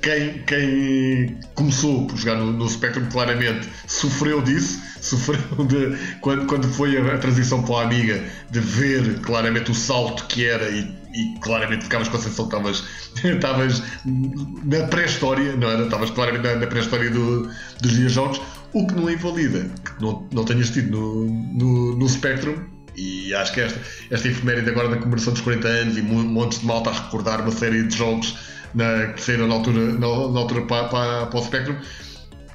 quem, 0.00 0.42
quem 0.44 1.38
começou 1.54 2.06
por 2.06 2.16
jogar 2.16 2.36
no, 2.36 2.52
no 2.52 2.68
Spectrum 2.68 3.06
claramente 3.06 3.68
sofreu 3.86 4.40
disso, 4.42 4.80
sofreu 5.00 5.64
de 5.66 5.96
quando, 6.20 6.46
quando 6.46 6.68
foi 6.68 6.96
a, 6.96 7.14
a 7.14 7.18
transição 7.18 7.62
para 7.62 7.76
a 7.76 7.82
Amiga, 7.82 8.22
de 8.48 8.60
ver 8.60 9.20
claramente 9.20 9.72
o 9.72 9.74
salto 9.74 10.26
que 10.26 10.46
era 10.46 10.68
e, 10.70 11.01
e 11.14 11.38
claramente 11.40 11.84
ficavas 11.84 12.08
com 12.08 12.16
a 12.16 12.20
sensação 12.20 12.48
que 12.48 12.56
estavas, 13.28 13.82
na 14.04 14.86
pré-história, 14.86 15.56
não 15.56 15.68
era? 15.68 15.84
Estavas 15.84 16.10
claramente 16.10 16.44
na, 16.44 16.56
na 16.56 16.66
pré-história 16.66 17.10
do, 17.10 17.50
dos 17.80 17.92
videojogos, 17.92 18.40
o 18.72 18.86
que 18.86 18.94
não 18.94 19.10
invalida 19.10 19.70
que 19.84 20.02
não, 20.02 20.26
não 20.32 20.44
tenhas 20.44 20.70
tido 20.70 20.90
no, 20.90 21.26
no, 21.26 21.96
no 21.96 22.08
Spectrum 22.08 22.56
e 22.96 23.34
acho 23.34 23.52
que 23.52 23.60
esta, 23.60 23.80
esta 24.10 24.28
efeméride 24.28 24.68
agora 24.70 24.88
da 24.88 24.96
comemoração 24.96 25.32
dos 25.32 25.42
40 25.42 25.68
anos 25.68 25.98
e 25.98 26.02
montes 26.02 26.60
de 26.60 26.66
malta 26.66 26.90
a 26.90 26.92
recordar 26.92 27.40
uma 27.40 27.50
série 27.50 27.82
de 27.84 27.96
jogos 27.96 28.36
na, 28.74 29.08
que 29.08 29.22
saíram 29.22 29.46
na 29.48 29.54
altura, 29.54 29.92
na, 29.92 29.98
na 29.98 30.40
altura 30.40 30.62
para, 30.62 30.88
para, 30.88 31.26
para 31.26 31.40
o 31.40 31.42
Spectrum. 31.42 31.76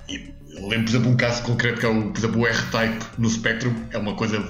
E 0.08 0.34
lembro, 0.53 0.84
por 0.84 0.90
exemplo, 0.90 1.11
um 1.11 1.18
caso 1.18 1.44
concreto 1.44 1.80
que 1.80 1.86
é 1.86 1.90
o, 1.90 2.11
o 2.11 2.48
R-Type 2.48 3.06
no 3.18 3.30
Spectrum. 3.30 3.74
É 3.92 3.98
uma 3.98 4.16
coisa 4.16 4.48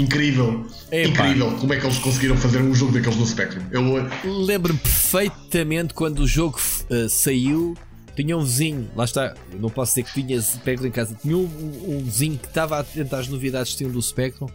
incrível. 0.00 0.66
Incrível 0.92 1.52
como 1.58 1.72
é 1.72 1.78
que 1.78 1.86
eles 1.86 1.98
conseguiram 1.98 2.36
fazer 2.36 2.60
um 2.60 2.74
jogo 2.74 2.92
daqueles 2.92 3.16
no 3.16 3.26
Spectrum. 3.26 3.62
Eu 3.70 3.82
lembro-me 4.24 4.78
perfeitamente 4.78 5.94
quando 5.94 6.20
o 6.20 6.26
jogo 6.26 6.58
uh, 6.90 7.08
saiu. 7.08 7.76
Tinha 8.14 8.36
um 8.36 8.42
vizinho, 8.42 8.90
lá 8.96 9.04
está, 9.04 9.32
não 9.60 9.70
posso 9.70 9.92
dizer 9.92 10.02
que 10.02 10.24
tinha 10.24 10.42
Spectrum 10.42 10.88
em 10.88 10.90
casa, 10.90 11.16
tinha 11.22 11.36
um, 11.36 11.44
um, 11.44 11.98
um 11.98 12.02
vizinho 12.02 12.36
que 12.36 12.48
estava 12.48 12.80
atento 12.80 13.14
às 13.14 13.28
novidades 13.28 13.70
que 13.72 13.78
tinham 13.78 13.92
do 13.92 14.02
Spectrum. 14.02 14.48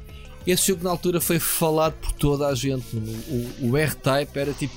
Esse 0.46 0.68
jogo 0.68 0.84
na 0.84 0.90
altura 0.90 1.22
foi 1.22 1.40
falado 1.40 1.94
por 1.94 2.12
toda 2.12 2.48
a 2.48 2.56
gente. 2.56 2.86
O, 2.92 3.70
o 3.70 3.78
R-Type 3.78 4.38
era 4.38 4.52
tipo 4.52 4.74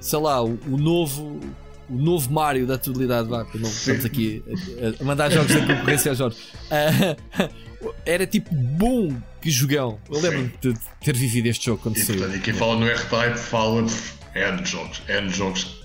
sei 0.00 0.18
lá, 0.18 0.42
o, 0.42 0.58
o 0.66 0.76
novo 0.78 1.40
o 1.88 1.96
novo 1.96 2.30
Mario 2.30 2.66
da 2.66 2.74
atualidade, 2.74 3.28
vá, 3.28 3.46
não 3.54 3.68
estamos 3.68 4.04
aqui 4.04 4.42
a, 4.82 5.02
a, 5.02 5.06
mandar 5.06 5.30
jogos 5.30 5.54
da 5.54 5.66
concorrência 5.66 6.10
aos 6.10 6.18
Jorge. 6.18 6.36
Uh, 6.66 7.48
era 8.04 8.26
tipo, 8.26 8.54
bom, 8.54 9.16
que 9.40 9.50
jogão. 9.50 9.98
Eu 10.10 10.20
lembro-me 10.20 10.52
de 10.60 10.74
ter 11.00 11.16
vivido 11.16 11.46
este 11.46 11.66
jogo 11.66 11.82
quando 11.82 11.96
e, 11.96 12.00
saiu. 12.00 12.18
Portanto, 12.18 12.38
e 12.38 12.40
quem 12.40 12.54
fala 12.54 12.76
no 12.76 12.86
R-Type 12.88 13.38
fala 13.38 13.82
de 13.82 13.94
N 14.34 14.64
jogos, 14.64 15.02
N 15.08 15.28
jogos 15.30 15.78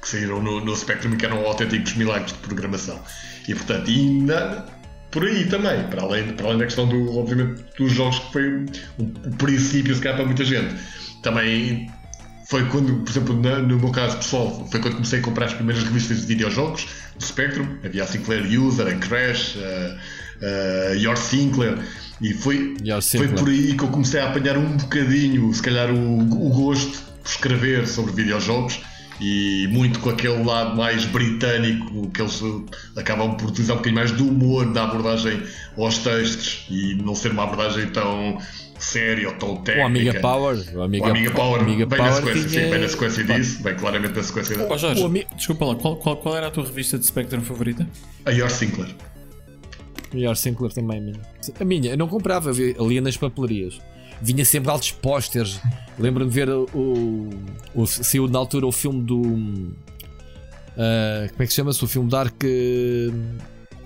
que 0.00 0.08
saíram 0.08 0.42
no, 0.42 0.64
no 0.64 0.76
Spectrum 0.76 1.12
e 1.14 1.16
que 1.16 1.26
eram 1.26 1.44
autênticos 1.44 1.94
milagres 1.94 2.32
de 2.32 2.38
programação. 2.38 3.00
E 3.48 3.54
portanto, 3.54 3.90
ainda 3.90 4.66
por 5.10 5.24
aí 5.24 5.46
também, 5.46 5.84
para 5.84 6.02
além, 6.02 6.32
para 6.32 6.46
além 6.46 6.58
da 6.58 6.64
questão 6.64 6.88
do, 6.88 7.16
obviamente, 7.16 7.64
dos 7.78 7.92
jogos 7.92 8.18
que 8.18 8.32
foi 8.32 8.48
o, 8.48 9.02
o 9.02 9.36
princípio 9.36 9.94
se 9.94 10.00
calhar 10.00 10.16
para 10.16 10.26
muita 10.26 10.44
gente. 10.44 10.74
Também 11.22 11.90
foi 12.46 12.64
quando, 12.68 13.02
por 13.02 13.10
exemplo, 13.10 13.34
no 13.34 13.78
meu 13.78 13.90
caso 13.90 14.18
pessoal, 14.18 14.66
foi 14.70 14.80
quando 14.80 14.94
comecei 14.94 15.18
a 15.18 15.22
comprar 15.22 15.46
as 15.46 15.54
primeiras 15.54 15.82
revistas 15.82 16.20
de 16.20 16.26
videojogos 16.26 16.86
do 17.16 17.24
Spectrum. 17.24 17.78
Havia 17.84 18.04
a 18.04 18.06
Sinclair 18.06 18.60
User, 18.60 18.86
a 18.86 18.94
Crash, 18.94 19.56
a, 20.42 20.92
a 20.92 20.94
Your 20.94 21.16
Sinclair. 21.16 21.78
E 22.20 22.32
foi, 22.32 22.74
foi 23.16 23.28
por 23.28 23.48
aí 23.48 23.76
que 23.76 23.84
eu 23.84 23.88
comecei 23.88 24.20
a 24.20 24.28
apanhar 24.28 24.56
um 24.56 24.76
bocadinho, 24.76 25.52
se 25.52 25.60
calhar, 25.60 25.90
o, 25.90 26.18
o 26.18 26.50
gosto 26.50 26.98
por 27.22 27.28
escrever 27.28 27.86
sobre 27.86 28.12
videojogos 28.12 28.80
e 29.20 29.66
muito 29.70 29.98
com 30.00 30.10
aquele 30.10 30.42
lado 30.42 30.76
mais 30.76 31.04
britânico 31.06 32.10
que 32.10 32.20
eles 32.20 32.42
acabam 32.96 33.36
por 33.36 33.48
utilizar 33.48 33.76
um 33.76 33.78
bocadinho 33.78 33.96
mais 33.96 34.12
do 34.12 34.28
humor 34.28 34.66
na 34.66 34.84
abordagem 34.84 35.42
aos 35.76 35.98
textos 35.98 36.66
e 36.70 36.94
não 36.94 37.14
ser 37.14 37.32
uma 37.32 37.44
abordagem 37.44 37.88
tão 37.88 38.38
sério, 38.78 39.34
tão 39.38 39.56
técnica. 39.56 39.82
O 39.82 39.86
Amiga 39.86 40.20
Power. 40.20 40.56
O 40.74 40.82
Amiga, 40.82 41.06
o 41.06 41.10
Amiga 41.10 41.30
Power, 41.30 41.60
Amiga 41.62 41.86
bem, 41.86 41.98
Power 41.98 42.12
na 42.12 42.16
sequência, 42.16 42.48
tinha... 42.48 42.64
sim, 42.64 42.70
bem 42.70 42.80
na 42.80 42.88
sequência 42.88 43.24
disso, 43.24 43.62
bem 43.62 43.74
claramente 43.74 44.16
na 44.16 44.22
sequência 44.22 44.66
oh, 44.70 44.78
Jorge, 44.78 45.02
Ami... 45.02 45.26
Desculpa 45.34 45.64
lá, 45.64 45.74
qual, 45.74 45.96
qual, 45.96 46.16
qual, 46.16 46.36
era 46.36 46.48
a 46.48 46.50
tua 46.50 46.64
revista 46.64 46.98
de 46.98 47.06
Spectrum 47.06 47.40
favorita? 47.40 47.86
A 48.24 48.30
Your 48.30 48.50
Sinclair. 48.50 48.94
Your 50.14 50.36
Sinclair 50.36 50.72
também, 50.72 50.98
a 50.98 51.00
minha. 51.00 51.20
A 51.60 51.64
minha, 51.64 51.90
eu 51.90 51.96
não 51.96 52.08
comprava, 52.08 52.50
eu 52.50 52.84
ali 52.84 53.00
nas 53.00 53.16
papelarias. 53.16 53.80
Vinha 54.20 54.44
sempre 54.44 54.70
altos 54.70 54.92
pósteres. 54.92 55.60
Lembro-me 55.98 56.30
de 56.30 56.34
ver 56.34 56.48
o, 56.48 57.30
o. 57.74 57.86
Saiu 57.86 58.26
na 58.28 58.38
altura 58.38 58.66
o 58.66 58.72
filme 58.72 59.02
do. 59.02 59.20
Uh, 59.20 59.74
como 61.30 61.42
é 61.42 61.46
que 61.46 61.48
se 61.48 61.56
chama-se? 61.56 61.84
O 61.84 61.86
filme 61.86 62.08
Dark. 62.08 62.42
Uh, 62.42 63.12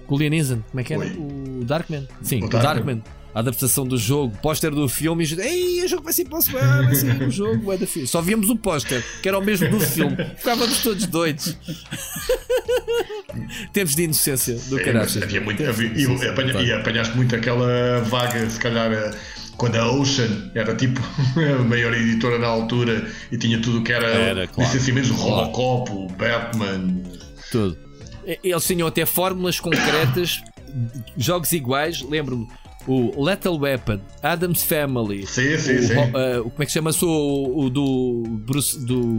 com 0.07 0.15
o 0.15 0.19
Liam 0.19 0.63
como 0.71 0.81
é 0.81 0.85
que 0.85 0.95
era? 0.95 1.03
Oi. 1.03 1.17
O 1.61 1.65
Darkman. 1.65 2.07
Sim, 2.23 2.45
o, 2.45 2.49
Darkman. 2.49 2.63
Darkman 2.63 3.03
adaptação 3.35 3.87
do 3.87 3.97
jogo, 3.97 4.37
póster 4.43 4.71
do 4.71 4.89
filme, 4.89 5.25
e 5.25 5.41
Ei, 5.41 5.85
o 5.85 5.89
jogo 5.89 6.03
vai 6.03 6.13
ser 6.13 6.25
possível, 6.25 6.61
vai 6.61 6.95
ser 6.95 7.23
o 7.23 7.31
jogo, 7.31 7.73
é 7.73 7.77
da 7.77 7.87
Só 8.07 8.21
víamos 8.21 8.51
o 8.51 8.57
póster, 8.57 9.03
que 9.23 9.29
era 9.29 9.39
o 9.39 9.45
mesmo 9.45 9.69
do 9.69 9.81
filme. 9.81 10.17
Ficávamos 10.37 10.83
todos 10.83 11.07
doidos. 11.07 11.57
Tempos 13.73 13.95
de 13.95 14.05
inocência 14.05 14.55
do 14.69 14.79
caralho. 14.79 15.23
Havia 15.23 15.41
muito, 15.41 15.65
havia, 15.65 15.89
e, 15.89 16.29
apanha, 16.29 16.61
e 16.61 16.73
apanhaste 16.73 17.17
muito 17.17 17.35
aquela 17.35 18.01
vaga, 18.01 18.49
se 18.49 18.59
calhar. 18.59 18.93
Eh, 18.93 19.11
quando 19.57 19.77
a 19.77 19.93
Ocean 19.93 20.51
era 20.55 20.75
tipo 20.75 21.01
a 21.37 21.63
maior 21.63 21.93
editora 21.93 22.39
na 22.39 22.47
altura 22.47 23.07
e 23.31 23.37
tinha 23.37 23.61
tudo 23.61 23.83
que 23.83 23.93
era, 23.93 24.07
era 24.07 24.49
claro, 24.49 24.73
licenciamentos 24.73 25.11
claro. 25.11 25.53
Robocop, 25.53 25.93
o 25.93 26.09
Batman, 26.09 27.03
tudo. 27.51 27.91
Eles 28.43 28.65
tinham 28.65 28.87
até 28.87 29.05
fórmulas 29.05 29.59
concretas, 29.59 30.41
jogos 31.17 31.53
iguais. 31.53 32.03
Lembro-me, 32.03 32.47
o 32.87 33.23
Lethal 33.23 33.59
Weapon, 33.59 34.01
Adam's 34.23 34.63
Family. 34.63 35.27
Sim, 35.27 35.59
sim, 35.59 35.77
o, 35.77 35.83
sim. 35.83 35.95
Uh, 35.95 36.43
como 36.51 36.63
é 36.63 36.67
que 36.67 36.73
chama-se? 36.73 37.05
O, 37.05 37.59
o, 37.59 37.71
do 37.71 38.23
Bruce 38.47 38.79
do 38.85 39.19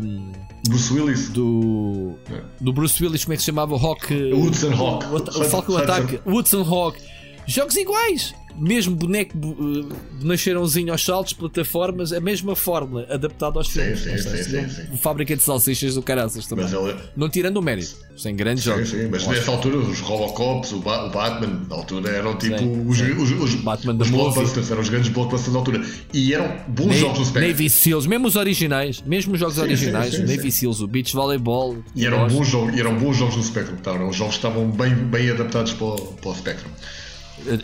Bruce 0.67 0.93
Willis. 0.93 1.29
do 1.29 2.15
é. 2.31 2.41
do 2.59 2.73
Bruce 2.73 3.03
Willis 3.03 3.23
como 3.23 3.33
é 3.33 3.37
que 3.37 3.41
se 3.41 3.47
chamava? 3.47 3.73
O 3.73 3.77
Rock 3.77 4.13
Woodson 4.33 4.73
Hawk. 4.73 5.05
o, 5.05 5.41
o 5.41 5.43
Falcon 5.45 5.77
Attack 5.77 6.21
Woodson 6.25 6.61
Hawk. 6.63 6.99
Jogos 7.47 7.75
iguais 7.75 8.33
mesmo 8.57 8.95
boneco 8.95 9.37
uh, 9.37 9.89
nascerãozinho 10.21 10.91
aos 10.91 11.03
saltos, 11.03 11.33
plataformas, 11.33 12.13
a 12.13 12.19
mesma 12.19 12.55
fórmula 12.55 13.07
adaptada 13.09 13.59
aos 13.59 13.67
sim, 13.67 13.81
filmes. 13.81 13.99
Sim, 13.99 14.17
sim, 14.17 14.43
sim, 14.43 14.69
sim, 14.69 14.97
Fábrica 14.97 15.35
de 15.35 15.43
salsichas 15.43 15.95
do 15.95 16.01
caraças 16.01 16.45
também. 16.47 16.65
Ele... 16.65 16.95
Não 17.15 17.29
tirando 17.29 17.57
o 17.57 17.61
mérito, 17.61 17.95
sem 18.17 18.35
grandes 18.35 18.63
jogos. 18.63 18.89
Sim, 18.89 19.09
mas 19.09 19.25
nessa 19.27 19.51
altura 19.51 19.77
os 19.77 19.99
Robocops, 19.99 20.71
o, 20.73 20.79
ba 20.79 21.05
o, 21.05 21.09
Batman, 21.09 21.61
na 21.69 21.75
altura 21.75 22.09
eram 22.09 22.37
tipo 22.37 22.63
os, 22.87 22.99
os, 22.99 23.31
os, 23.31 23.55
Batman 23.55 23.97
os 23.99 24.09
blockbusters, 24.09 24.71
eram 24.71 24.81
os 24.81 24.89
grandes 24.89 25.09
blockbusters 25.09 25.53
da 25.53 25.59
altura. 25.59 25.85
E 26.13 26.33
eram 26.33 26.57
bons 26.67 26.87
Na 26.87 26.93
jogos 26.93 27.19
no 27.19 27.25
Spectrum. 27.25 27.51
Navy 27.51 27.69
Seals, 27.69 28.07
mesmo 28.07 28.27
os 28.27 28.35
originais, 28.35 29.01
mesmo 29.05 29.33
os 29.33 29.39
jogos 29.39 29.57
originais, 29.57 30.15
o 30.15 30.21
Navy 30.21 30.51
Seals, 30.51 30.81
o 30.81 30.87
Beach 30.87 31.13
Volleyball. 31.13 31.77
E 31.95 32.05
eram, 32.05 32.27
bons 32.27 32.47
jogos, 32.47 32.77
eram 32.77 32.97
bons 32.97 33.17
jogos 33.17 33.35
no 33.35 33.43
Spectrum, 33.43 34.07
os 34.07 34.15
jogos 34.15 34.35
estavam 34.35 34.69
bem, 34.69 34.93
bem 34.93 35.29
adaptados 35.29 35.73
para 35.73 35.85
o, 35.85 35.95
para 36.13 36.29
o 36.29 36.35
Spectrum. 36.35 36.69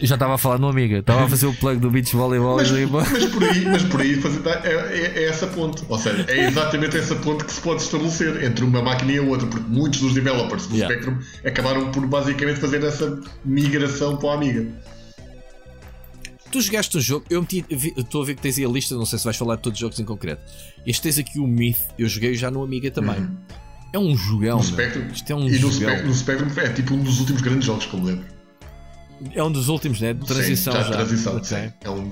Já 0.01 0.15
estava 0.15 0.35
a 0.35 0.38
falar 0.38 0.57
no 0.57 0.67
Amiga, 0.67 0.99
estava 0.99 1.25
a 1.25 1.30
fazer 1.30 1.45
o 1.45 1.53
plug 1.53 1.80
do 1.80 1.91
Beach 1.91 2.15
Volleyball 2.15 2.57
mas, 2.57 2.72
mas 2.72 3.25
por 3.25 3.43
aí, 3.43 3.65
mas 3.65 3.83
por 3.83 4.01
aí 4.01 4.19
é, 4.64 4.69
é, 4.69 5.23
é, 5.23 5.23
essa 5.25 5.47
ponte. 5.47 5.83
Ou 5.88 5.97
seja, 5.97 6.25
é 6.27 6.47
exatamente 6.47 6.97
essa 6.97 7.15
ponte 7.15 7.43
que 7.43 7.51
se 7.51 7.61
pode 7.61 7.81
estabelecer 7.81 8.43
entre 8.43 8.64
uma 8.65 8.81
máquina 8.81 9.11
e 9.11 9.17
a 9.17 9.22
outra, 9.22 9.47
porque 9.47 9.69
muitos 9.69 9.99
dos 9.99 10.14
developers 10.14 10.67
do 10.67 10.75
yeah. 10.75 10.93
Spectrum 10.93 11.19
acabaram 11.45 11.91
por 11.91 12.06
basicamente 12.07 12.59
fazer 12.59 12.83
essa 12.83 13.19
migração 13.45 14.17
para 14.17 14.31
a 14.31 14.33
Amiga. 14.33 14.67
Tu 16.51 16.61
jogaste 16.61 16.97
o 16.97 17.01
jogo, 17.01 17.25
eu 17.30 17.45
estou 17.97 18.23
a 18.23 18.25
ver 18.25 18.35
que 18.35 18.41
tens 18.41 18.57
aí 18.57 18.65
a 18.65 18.69
lista, 18.69 18.95
não 18.95 19.06
sei 19.06 19.19
se 19.19 19.25
vais 19.25 19.35
falar 19.35 19.57
de 19.57 19.61
todos 19.64 19.77
os 19.77 19.81
jogos 19.81 19.99
em 19.99 20.06
concreto. 20.06 20.41
Este 20.85 21.01
tens 21.01 21.17
aqui 21.17 21.39
o 21.39 21.45
Myth, 21.45 21.77
eu 21.99 22.07
joguei 22.07 22.33
já 22.35 22.49
no 22.49 22.64
Amiga 22.64 22.89
também. 22.89 23.19
Uhum. 23.19 23.38
É 23.93 23.99
um 23.99 24.15
jogão. 24.15 24.57
No 24.57 24.64
Spectrum, 24.64 25.07
Isto 25.14 25.31
é 25.31 25.35
um 25.35 25.47
e 25.47 25.59
no 25.59 25.72
Spectrum, 25.72 26.07
no 26.07 26.14
Spectrum 26.14 26.61
é 26.61 26.69
tipo 26.69 26.93
um 26.93 27.03
dos 27.03 27.19
últimos 27.19 27.41
grandes 27.41 27.65
jogos, 27.65 27.85
como 27.85 28.06
lembro. 28.06 28.36
É 29.33 29.43
um 29.43 29.51
dos 29.51 29.67
últimos, 29.67 29.99
né? 30.01 30.13
De 30.13 30.25
transição 30.25 30.73
sim, 30.73 30.79
já. 30.79 30.85
já. 30.85 30.91
transição, 30.91 31.37
okay. 31.37 31.73
É 31.81 31.89
um... 31.89 32.11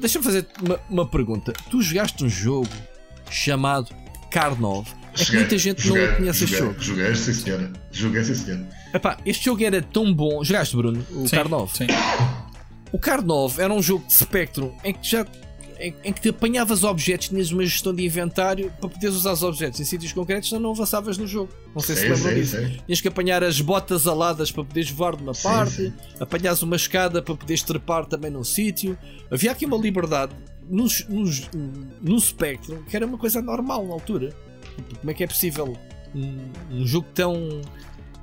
Deixa-me 0.00 0.24
fazer 0.24 0.46
uma, 0.62 0.80
uma, 0.88 1.08
pergunta. 1.08 1.52
Tu 1.70 1.82
jogaste 1.82 2.24
um 2.24 2.28
jogo 2.28 2.68
chamado 3.30 3.94
Karnov. 4.30 4.88
É 5.18 5.24
que 5.24 5.36
muita 5.36 5.58
gente 5.58 5.86
joguei, 5.86 6.08
não 6.08 6.16
conhece 6.16 6.40
joguei, 6.40 6.54
este 6.54 6.66
jogo. 6.66 6.82
Joguei, 6.82 7.14
sim 7.14 7.32
senhora. 7.32 7.72
Joguei, 7.92 8.24
sim 8.24 8.34
senhora. 8.34 8.68
Epá, 8.92 9.16
este 9.24 9.44
jogo 9.44 9.64
era 9.64 9.80
tão 9.80 10.12
bom. 10.12 10.42
Jogaste, 10.42 10.76
Bruno? 10.76 11.04
O 11.12 11.28
sim, 11.28 11.36
Karnov? 11.36 11.76
Sim. 11.76 11.86
O 12.92 12.98
Karnov 12.98 13.60
era 13.60 13.72
um 13.72 13.82
jogo 13.82 14.06
de 14.06 14.12
Spectrum 14.12 14.72
em 14.84 14.92
que 14.92 15.08
já 15.08 15.24
em, 15.78 15.94
em, 16.04 16.12
que 16.12 16.20
te 16.20 16.28
apanhavas 16.28 16.84
objetos, 16.84 17.28
tinhas 17.28 17.50
uma 17.50 17.64
gestão 17.64 17.94
de 17.94 18.04
inventário 18.04 18.72
para 18.80 18.88
poderes 18.88 19.16
usar 19.16 19.32
os 19.32 19.42
objetos 19.42 19.80
em 19.80 19.84
sítios 19.84 20.12
concretos, 20.12 20.48
senão 20.48 20.62
não 20.62 20.70
avançavas 20.70 21.18
no 21.18 21.26
jogo. 21.26 21.52
Não 21.74 21.82
sei 21.82 21.96
se 21.96 22.08
lembram 22.08 22.34
disso. 22.34 22.56
Tinhas 22.86 23.00
que 23.00 23.08
apanhar 23.08 23.42
as 23.42 23.60
botas 23.60 24.06
aladas 24.06 24.50
para 24.50 24.64
poderes 24.64 24.90
voar 24.90 25.16
de 25.16 25.22
uma 25.22 25.34
sim, 25.34 25.42
parte, 25.42 25.72
sim. 25.72 25.92
apanhas 26.20 26.62
uma 26.62 26.76
escada 26.76 27.22
para 27.22 27.34
poderes 27.34 27.62
trepar 27.62 28.06
também 28.06 28.30
num 28.30 28.44
sítio. 28.44 28.98
Havia 29.30 29.52
aqui 29.52 29.66
uma 29.66 29.76
liberdade 29.76 30.34
no, 30.68 32.20
Spectrum 32.20 32.82
que 32.84 32.96
era 32.96 33.06
uma 33.06 33.18
coisa 33.18 33.42
normal 33.42 33.86
na 33.86 33.92
altura. 33.92 34.34
Tipo, 34.76 35.00
como 35.00 35.10
é 35.10 35.14
que 35.14 35.24
é 35.24 35.26
possível 35.26 35.76
um, 36.14 36.38
um 36.70 36.86
jogo 36.86 37.06
tão. 37.14 37.62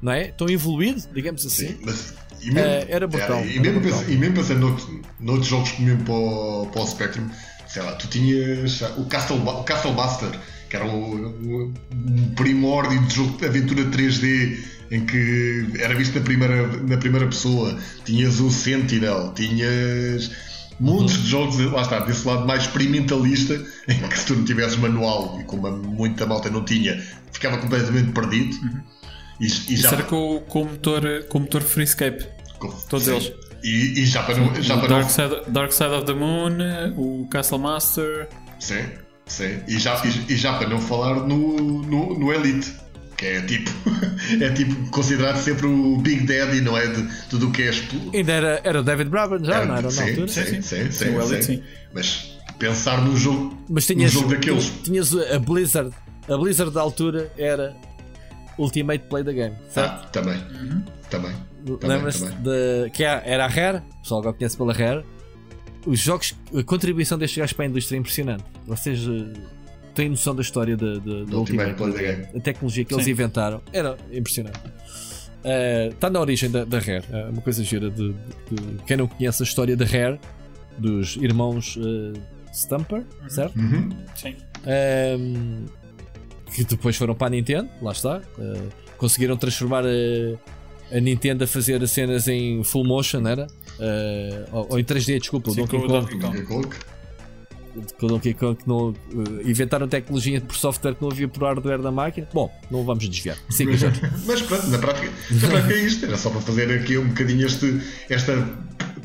Não 0.01 0.11
é? 0.11 0.31
Tão 0.31 0.49
evoluído, 0.49 1.03
digamos 1.13 1.45
assim. 1.45 1.67
Sim, 1.67 1.79
mas 1.83 2.15
e 2.41 2.51
mesmo, 2.51 2.69
uh, 2.69 2.85
era 2.87 3.07
brutal. 3.07 3.37
Era, 3.37 3.47
e, 3.47 3.59
mesmo 3.59 3.79
brutal. 3.79 3.99
Pensando, 3.99 4.13
e 4.13 4.17
mesmo 4.17 4.35
pensando 4.35 4.59
noutros, 4.59 4.89
noutros 5.19 5.47
jogos 5.47 5.79
mesmo 5.79 6.03
para 6.03 6.13
o, 6.13 6.67
para 6.71 6.81
o 6.81 6.87
Spectrum, 6.87 7.29
sei 7.67 7.81
lá, 7.81 7.93
tu 7.93 8.07
tinhas 8.07 8.81
o 8.97 9.05
Castle, 9.05 9.37
o 9.37 9.63
Castle 9.63 9.93
Buster, 9.93 10.29
que 10.69 10.75
era 10.75 10.85
um, 10.85 11.73
um 11.91 12.33
primórdio 12.35 12.99
de 13.07 13.15
jogo 13.15 13.37
de 13.37 13.45
aventura 13.45 13.83
3D 13.85 14.57
em 14.91 15.05
que 15.05 15.67
era 15.79 15.95
visto 15.95 16.19
na 16.19 16.21
primeira, 16.21 16.67
na 16.67 16.97
primeira 16.97 17.25
pessoa, 17.25 17.79
tinhas 18.03 18.41
o 18.41 18.51
Sentinel, 18.51 19.31
tinhas 19.33 20.31
muitos 20.81 21.15
uhum. 21.17 21.23
jogos, 21.23 21.57
lá 21.71 21.81
está, 21.81 21.99
desse 21.99 22.27
lado 22.27 22.45
mais 22.45 22.63
experimentalista, 22.63 23.53
em 23.87 23.99
que 24.09 24.19
se 24.19 24.25
tu 24.25 24.35
não 24.35 24.43
tivesses 24.43 24.77
manual, 24.77 25.39
e 25.39 25.45
como 25.45 25.71
muita 25.71 26.25
malta 26.25 26.49
não 26.49 26.65
tinha, 26.65 27.01
ficava 27.31 27.57
completamente 27.57 28.11
perdido. 28.11 28.53
Uhum. 28.57 28.81
E, 29.41 29.45
e 29.45 29.47
Isso 29.47 29.77
já... 29.77 29.91
era 29.93 30.03
com, 30.03 30.39
com, 30.47 30.61
o 30.61 30.65
motor, 30.65 31.01
com 31.27 31.39
o 31.39 31.41
motor 31.41 31.61
Freescape. 31.61 32.27
Com... 32.59 32.69
Todos 32.69 33.05
Sim. 33.05 33.15
eles. 33.15 33.33
E, 33.63 34.01
e, 34.01 34.05
já 34.05 34.23
para 34.23 34.37
não. 34.37 34.61
Já 34.61 34.77
para 34.77 34.87
Dark, 34.87 35.03
não... 35.03 35.09
Side, 35.09 35.51
Dark 35.51 35.71
Side 35.71 35.89
of 35.89 36.05
the 36.05 36.13
Moon, 36.13 36.57
o 36.95 37.27
Castle 37.27 37.59
Master. 37.59 38.29
Sim, 38.59 38.83
sim. 39.25 39.59
E 39.67 39.79
já, 39.79 39.99
e, 40.05 40.33
e 40.33 40.37
já 40.37 40.53
para 40.53 40.69
não 40.69 40.79
falar 40.79 41.15
no, 41.27 41.57
no, 41.57 42.19
no 42.19 42.33
Elite. 42.33 42.71
Que 43.17 43.25
é 43.27 43.41
tipo, 43.41 43.69
é 44.41 44.49
tipo 44.49 44.89
considerado 44.89 45.37
sempre 45.37 45.67
o 45.67 45.97
Big 45.97 46.25
Daddy, 46.25 46.61
não 46.61 46.75
é? 46.75 46.87
De 46.87 47.07
tudo 47.29 47.49
o 47.49 47.51
que 47.51 47.63
é. 47.63 47.71
Ainda 48.13 48.31
era, 48.31 48.61
era 48.63 48.79
o 48.79 48.83
David 48.83 49.09
Braben, 49.09 49.43
já, 49.43 49.57
era, 49.57 49.65
não 49.65 49.75
era? 49.75 49.91
Sim, 49.91 49.99
na 49.99 50.07
altura? 50.09 50.27
Sim, 50.27 50.43
sim, 50.43 50.61
sim. 50.61 50.91
sim, 50.91 50.91
sim, 50.91 51.15
Elite, 51.15 51.45
sim. 51.45 51.63
Mas 51.93 52.37
pensar 52.57 52.99
no 53.03 53.15
jogo, 53.15 53.55
Mas 53.69 53.85
tinhas, 53.85 54.13
no 54.13 54.21
jogo 54.21 54.33
daqueles. 54.33 54.71
Tinhas 54.83 55.15
a 55.15 55.37
Blizzard, 55.37 55.91
a 56.27 56.37
Blizzard 56.37 56.73
da 56.73 56.81
altura 56.81 57.31
era 57.37 57.75
Ultimate 58.61 59.05
Play 59.07 59.23
the 59.23 59.33
Game, 59.33 59.55
certo? 59.69 60.05
Ah, 60.05 60.09
também. 60.11 60.37
Uhum. 60.37 60.83
Também. 61.09 61.33
Lembras-te 61.83 62.31
de. 62.31 62.89
que 62.91 63.03
era 63.03 63.45
a 63.45 63.47
Rare, 63.47 63.77
o 63.77 64.01
pessoal 64.01 64.21
agora 64.21 64.35
conhece 64.35 64.57
pela 64.57 64.73
Rare. 64.73 65.03
Os 65.85 65.99
jogos, 65.99 66.35
a 66.55 66.63
contribuição 66.63 67.17
destes 67.17 67.39
gajos 67.39 67.53
para 67.53 67.65
a 67.65 67.67
indústria 67.67 67.97
é 67.97 67.99
impressionante. 67.99 68.43
Vocês 68.67 69.07
uh, 69.07 69.33
têm 69.95 70.09
noção 70.09 70.35
da 70.35 70.41
história 70.41 70.77
de, 70.77 70.99
de, 70.99 71.25
do 71.25 71.39
Ultimate, 71.39 71.73
Play 71.73 71.93
the 71.93 72.01
Game? 72.01 72.27
A 72.35 72.39
tecnologia 72.39 72.85
que 72.85 72.93
Sim. 72.93 72.99
eles 72.99 73.07
inventaram 73.07 73.61
era 73.73 73.97
impressionante. 74.11 74.59
Está 75.91 76.07
uh, 76.07 76.11
na 76.11 76.19
origem 76.19 76.51
da, 76.51 76.63
da 76.63 76.77
Rare, 76.77 77.03
é 77.11 77.29
uma 77.29 77.41
coisa 77.41 77.63
gira 77.63 77.89
de, 77.89 78.13
de, 78.13 78.55
de, 78.55 78.83
quem 78.85 78.95
não 78.95 79.07
conhece 79.07 79.41
a 79.41 79.45
história 79.45 79.75
da 79.75 79.85
Rare, 79.85 80.19
dos 80.77 81.15
irmãos 81.15 81.77
uh, 81.77 82.13
Stumper, 82.53 83.03
uhum. 83.21 83.29
certo? 83.29 83.59
Uhum. 83.59 83.89
Sim. 84.15 84.35
Um, 85.17 85.65
que 86.53 86.63
depois 86.63 86.95
foram 86.95 87.15
para 87.15 87.27
a 87.27 87.29
Nintendo, 87.29 87.69
lá 87.81 87.91
está. 87.91 88.21
Uh, 88.37 88.69
conseguiram 88.97 89.37
transformar 89.37 89.83
a, 89.85 90.95
a, 90.95 90.99
Nintendo 90.99 91.43
a 91.43 91.47
fazer 91.47 91.85
cenas 91.87 92.27
em 92.27 92.63
full 92.63 92.83
motion, 92.83 93.25
era? 93.27 93.47
Uh, 93.79 94.47
ou, 94.51 94.67
ou, 94.71 94.79
em 94.79 94.83
3D, 94.83 95.19
desculpa, 95.19 95.51
Sim, 95.51 95.61
Donkey, 95.61 95.87
Donkey 95.87 96.19
Kong. 96.19 96.43
Kong. 96.43 96.75
Com 97.97 98.05
o 98.05 98.09
Donkey 98.09 98.33
Kong 98.33 98.59
não, 98.67 98.89
uh, 98.89 98.95
inventaram 99.45 99.87
tecnologia 99.87 100.41
por 100.41 100.55
software 100.55 100.93
que 100.93 101.01
não 101.01 101.09
havia 101.09 101.27
por 101.27 101.43
hardware 101.43 101.81
da 101.81 101.91
máquina. 101.91 102.27
Bom, 102.33 102.51
não 102.69 102.83
vamos 102.83 103.07
desviar. 103.07 103.37
Sim, 103.49 103.67
mas, 103.67 103.81
mas 104.27 104.41
pronto, 104.41 104.67
na 104.67 104.77
prática, 104.77 105.09
na 105.31 105.47
prática 105.47 105.73
é 105.73 105.79
isto. 105.79 106.05
Era 106.05 106.17
só 106.17 106.29
para 106.29 106.41
fazer 106.41 106.69
aqui 106.71 106.97
um 106.97 107.07
bocadinho 107.07 107.45
este, 107.45 107.81
esta 108.09 108.45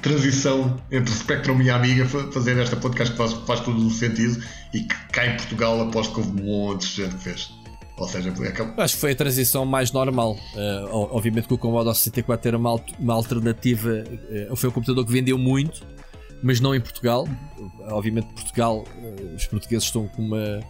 transição 0.02 0.76
entre 0.90 1.12
Spectrum 1.12 1.60
e 1.62 1.70
a 1.70 1.76
Amiga, 1.76 2.06
fazer 2.06 2.58
esta 2.58 2.76
podcast 2.76 3.12
que 3.12 3.18
faz, 3.18 3.32
faz 3.32 3.60
todo 3.60 3.86
o 3.86 3.90
sentido 3.90 4.42
e 4.76 4.82
que 4.82 4.94
cá 5.12 5.26
em 5.26 5.36
Portugal 5.36 5.80
aposto 5.80 6.14
que 6.14 6.20
houve 6.20 6.42
montes 6.42 6.88
de 6.88 7.02
gente 7.02 7.16
que 7.16 7.22
fez. 7.22 7.50
Ou 7.98 8.06
seja, 8.06 8.28
é 8.28 8.82
acho 8.82 8.94
que 8.94 9.00
foi 9.00 9.12
a 9.12 9.16
transição 9.16 9.64
mais 9.64 9.90
normal. 9.90 10.36
Uh, 10.54 11.08
obviamente 11.12 11.48
que 11.48 11.54
o 11.54 11.58
Commodore 11.58 11.96
64 11.96 12.48
era 12.48 12.58
uma, 12.58 12.78
uma 12.98 13.14
alternativa, 13.14 14.04
uh, 14.50 14.54
foi 14.54 14.68
um 14.68 14.72
computador 14.72 15.06
que 15.06 15.10
vendeu 15.10 15.38
muito, 15.38 15.80
mas 16.42 16.60
não 16.60 16.74
em 16.74 16.80
Portugal. 16.80 17.26
Obviamente, 17.88 18.26
Portugal, 18.34 18.84
uh, 18.98 19.34
os 19.34 19.46
portugueses 19.46 19.84
estão 19.84 20.06
com 20.08 20.22
uma. 20.22 20.60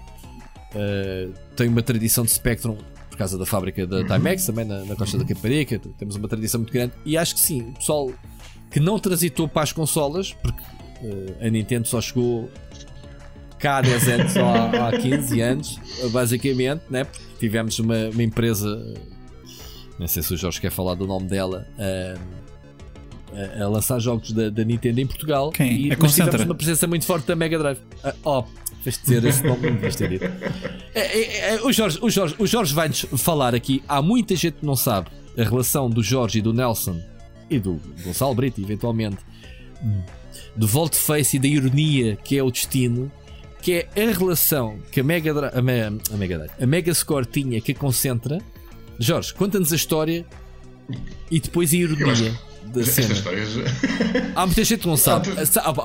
têm 1.57 1.67
uma 1.67 1.83
tradição 1.83 2.25
de 2.25 2.31
Spectrum 2.31 2.76
por 3.10 3.18
causa 3.18 3.36
da 3.36 3.44
fábrica 3.44 3.85
da 3.89 3.97
uhum. 3.97 4.07
Timex, 4.07 4.47
também 4.47 4.65
na, 4.65 4.85
na 4.85 4.94
Costa 4.94 5.17
uhum. 5.17 5.25
da 5.25 5.35
Caparica. 5.35 5.81
Temos 5.99 6.15
uma 6.15 6.28
tradição 6.28 6.60
muito 6.60 6.73
grande. 6.73 6.93
E 7.05 7.18
acho 7.18 7.35
que 7.35 7.41
sim, 7.41 7.70
o 7.70 7.73
pessoal 7.73 8.12
que 8.70 8.78
não 8.78 9.01
transitou 9.01 9.49
para 9.49 9.62
as 9.62 9.73
consolas, 9.73 10.33
porque 10.33 10.62
a 11.41 11.51
Nintendo 11.51 11.89
só 11.89 12.01
chegou 12.01 12.49
cá 13.59 13.78
há 13.78 13.83
10 13.83 14.09
anos, 14.09 14.33
só 14.33 14.44
há, 14.44 14.89
há 14.89 14.99
15 14.99 15.41
anos, 15.41 15.81
basicamente, 16.10 16.83
né? 16.91 17.05
porque 17.05 17.25
tivemos 17.39 17.78
uma, 17.78 18.09
uma 18.09 18.23
empresa, 18.23 18.94
não 19.99 20.07
sei 20.07 20.23
se 20.23 20.35
o 20.35 20.36
Jorge 20.36 20.60
quer 20.60 20.70
falar 20.70 20.94
do 20.94 21.07
nome 21.07 21.26
dela, 21.26 21.67
uh, 21.78 23.62
a, 23.62 23.68
lançar 23.68 23.99
jogos 23.99 24.33
da, 24.33 24.51
da, 24.51 24.65
Nintendo 24.65 25.01
em 25.01 25.07
Portugal. 25.07 25.51
Quem? 25.51 25.86
E 25.86 25.93
a 25.93 25.97
tivemos 25.97 26.41
uma 26.43 26.55
presença 26.55 26.86
muito 26.86 27.05
forte 27.05 27.26
da 27.26 27.36
Mega 27.36 27.59
Drive. 27.59 27.78
Uh, 28.05 28.12
oh, 28.25 28.44
Vais 28.86 29.01
dizer 29.02 29.25
esse 29.25 29.43
nome, 29.43 29.68
não 29.68 29.91
ter 29.91 30.09
dito. 30.09 30.25
É, 30.94 31.01
é, 31.01 31.55
é, 31.55 31.62
o, 31.62 31.73
Jorge, 31.73 31.99
o, 32.01 32.09
Jorge, 32.09 32.36
o 32.39 32.47
Jorge 32.47 32.73
vai-nos 32.73 33.05
falar 33.17 33.52
aqui. 33.52 33.83
Há 33.89 34.01
muita 34.01 34.36
gente 34.36 34.59
que 34.59 34.65
não 34.65 34.76
sabe 34.76 35.09
a 35.36 35.43
relação 35.43 35.91
do 35.91 36.05
Jorge 36.05 36.39
e 36.39 36.43
do 36.43 36.52
Nelson 36.52 37.01
e 37.51 37.59
do 37.59 37.81
Gonçalo 38.05 38.33
Brito, 38.33 38.60
eventualmente, 38.60 39.18
do 40.55 40.68
volte-face 40.68 41.36
e 41.36 41.41
da 41.41 41.49
ironia 41.49 42.15
que 42.15 42.39
é 42.39 42.43
o 42.44 42.51
destino, 42.51 43.10
que 43.66 43.72
é 43.72 43.88
a 44.00 44.16
relação 44.16 44.78
que 44.92 45.00
a 45.00 45.02
Mega, 45.02 45.32
a, 45.32 45.60
Mega, 45.60 45.98
a, 46.12 46.16
Mega, 46.16 46.50
a 46.60 46.66
Mega 46.66 46.94
Score 46.94 47.26
tinha 47.26 47.60
que 47.60 47.74
concentra. 47.74 48.40
Jorge, 48.96 49.34
conta-nos 49.34 49.72
a 49.72 49.74
história 49.74 50.24
e 51.28 51.40
depois 51.40 51.72
a 51.72 51.76
ironia 51.76 52.32
da 52.66 52.84
cena. 52.84 53.12
Há 54.36 54.46
muita 54.46 54.62
gente 54.62 54.82
que 54.82 54.86
não 54.86 54.96
sabe. 54.96 55.30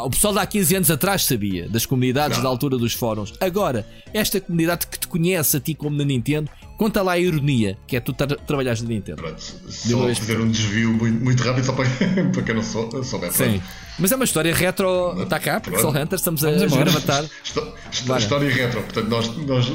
O 0.05 0.09
pessoal 0.11 0.31
de 0.31 0.39
há 0.39 0.45
15 0.45 0.75
anos 0.75 0.91
atrás 0.91 1.25
sabia, 1.25 1.67
das 1.67 1.87
comunidades 1.87 2.37
não. 2.37 2.43
da 2.43 2.49
altura 2.49 2.77
dos 2.77 2.93
fóruns. 2.93 3.33
Agora, 3.41 3.83
esta 4.13 4.39
comunidade 4.39 4.85
que 4.85 4.99
te 4.99 5.07
conhece 5.07 5.57
a 5.57 5.59
ti 5.59 5.73
como 5.73 5.97
na 5.97 6.05
Nintendo, 6.05 6.51
Conta 6.81 7.03
lá 7.03 7.11
a 7.11 7.19
ironia, 7.19 7.77
que 7.85 7.95
é 7.95 7.99
tu 7.99 8.11
tra 8.11 8.25
trabalhares 8.25 8.81
na 8.81 8.89
Nintendo. 8.89 9.21
Pronto, 9.21 9.39
só 9.39 10.15
fazer 10.15 10.39
um 10.39 10.49
desvio 10.49 10.91
muito, 10.91 11.23
muito 11.23 11.43
rápido, 11.43 11.63
só 11.63 11.73
para, 11.73 11.85
para 12.33 12.41
quem 12.41 12.55
não 12.55 12.63
sou, 12.63 13.03
souber. 13.03 13.31
Sim. 13.31 13.61
Mas 13.99 14.11
é 14.11 14.15
uma 14.15 14.25
história 14.25 14.51
retro. 14.51 15.21
Está 15.21 15.39
cá, 15.39 15.59
Pixel 15.59 15.89
Hunter, 15.91 16.15
estamos 16.15 16.43
a, 16.43 16.49
a 16.49 16.65
gravatar. 16.65 17.23
História 18.17 18.49
retro. 18.49 18.81
Portanto, 18.81 19.07
nós, 19.09 19.37
nós 19.45 19.71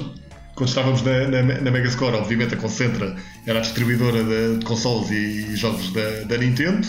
quando 0.57 0.69
estávamos 0.69 1.03
na, 1.03 1.29
na, 1.29 1.43
na 1.43 1.71
Megascore, 1.71 2.17
obviamente 2.17 2.55
a 2.55 2.57
Concentra 2.57 3.15
era 3.47 3.61
a 3.61 3.63
distribuidora 3.63 4.25
de, 4.25 4.59
de 4.59 4.65
consoles 4.65 5.09
e 5.13 5.55
jogos 5.55 5.93
da, 5.93 6.25
da 6.25 6.37
Nintendo. 6.37 6.89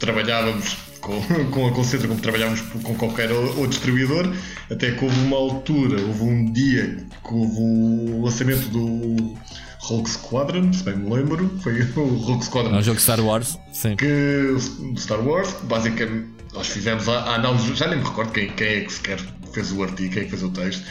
Trabalhávamos 0.00 0.76
com, 1.00 1.22
com 1.52 1.68
a 1.68 1.70
Concentra 1.70 2.08
como 2.08 2.20
trabalhávamos 2.20 2.62
com 2.62 2.96
qualquer 2.96 3.30
outro 3.30 3.68
distribuidor, 3.68 4.28
até 4.68 4.90
que 4.90 5.04
houve 5.04 5.20
uma 5.20 5.36
altura, 5.36 6.02
houve 6.02 6.24
um 6.24 6.52
dia 6.52 7.06
houve 7.34 7.58
o 7.58 8.24
lançamento 8.24 8.68
do 8.68 9.34
Rogue 9.80 10.10
Squadron, 10.10 10.72
se 10.72 10.82
bem 10.82 10.96
me 10.96 11.14
lembro, 11.14 11.50
foi 11.62 11.80
o 11.96 12.16
Rogue 12.16 12.44
Squadron. 12.44 12.74
É 12.74 12.78
um 12.78 12.82
jogo 12.82 13.00
Star 13.00 13.20
Wars, 13.20 13.58
sim. 13.72 13.96
Que, 13.96 14.56
Star 14.96 15.20
Wars, 15.20 15.54
basicamente 15.64 16.26
nós 16.52 16.68
fizemos 16.68 17.08
a, 17.08 17.34
análise, 17.34 17.74
já 17.74 17.86
nem 17.86 17.98
me 17.98 18.04
recordo 18.04 18.32
quem, 18.32 18.48
quem 18.50 18.66
é 18.66 18.80
que 18.80 18.92
sequer 18.92 19.18
fez 19.52 19.72
o 19.72 19.82
artigo, 19.82 20.12
quem 20.12 20.22
é 20.22 20.24
que 20.24 20.30
fez 20.30 20.42
o 20.42 20.50
texto. 20.50 20.84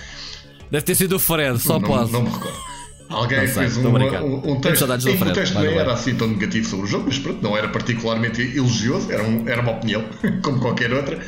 Deve 0.71 0.85
ter 0.85 0.95
sido 0.95 1.15
o 1.15 1.19
Fred, 1.19 1.59
só 1.59 1.79
não, 1.79 1.81
pode. 1.81 2.11
Não 2.11 2.23
me 2.23 2.29
recordo. 2.29 2.75
Alguém 3.09 3.39
não 3.39 3.47
fez 3.47 3.77
um, 3.77 3.87
um, 3.87 4.51
um 4.51 4.61
texto 4.61 4.85
em 4.85 5.17
que 5.17 5.23
o 5.23 5.33
texto 5.33 5.59
nem 5.59 5.77
era 5.77 5.93
assim 5.93 6.15
tão 6.15 6.27
negativo 6.27 6.67
sobre 6.67 6.85
o 6.85 6.87
jogo, 6.87 7.05
mas 7.07 7.19
pronto, 7.19 7.41
não 7.41 7.55
era 7.55 7.67
particularmente 7.67 8.41
elogioso, 8.41 9.11
era, 9.11 9.23
um, 9.23 9.47
era 9.47 9.61
uma 9.61 9.73
opinião, 9.73 10.03
como 10.41 10.59
qualquer 10.59 10.91
outra, 10.91 11.19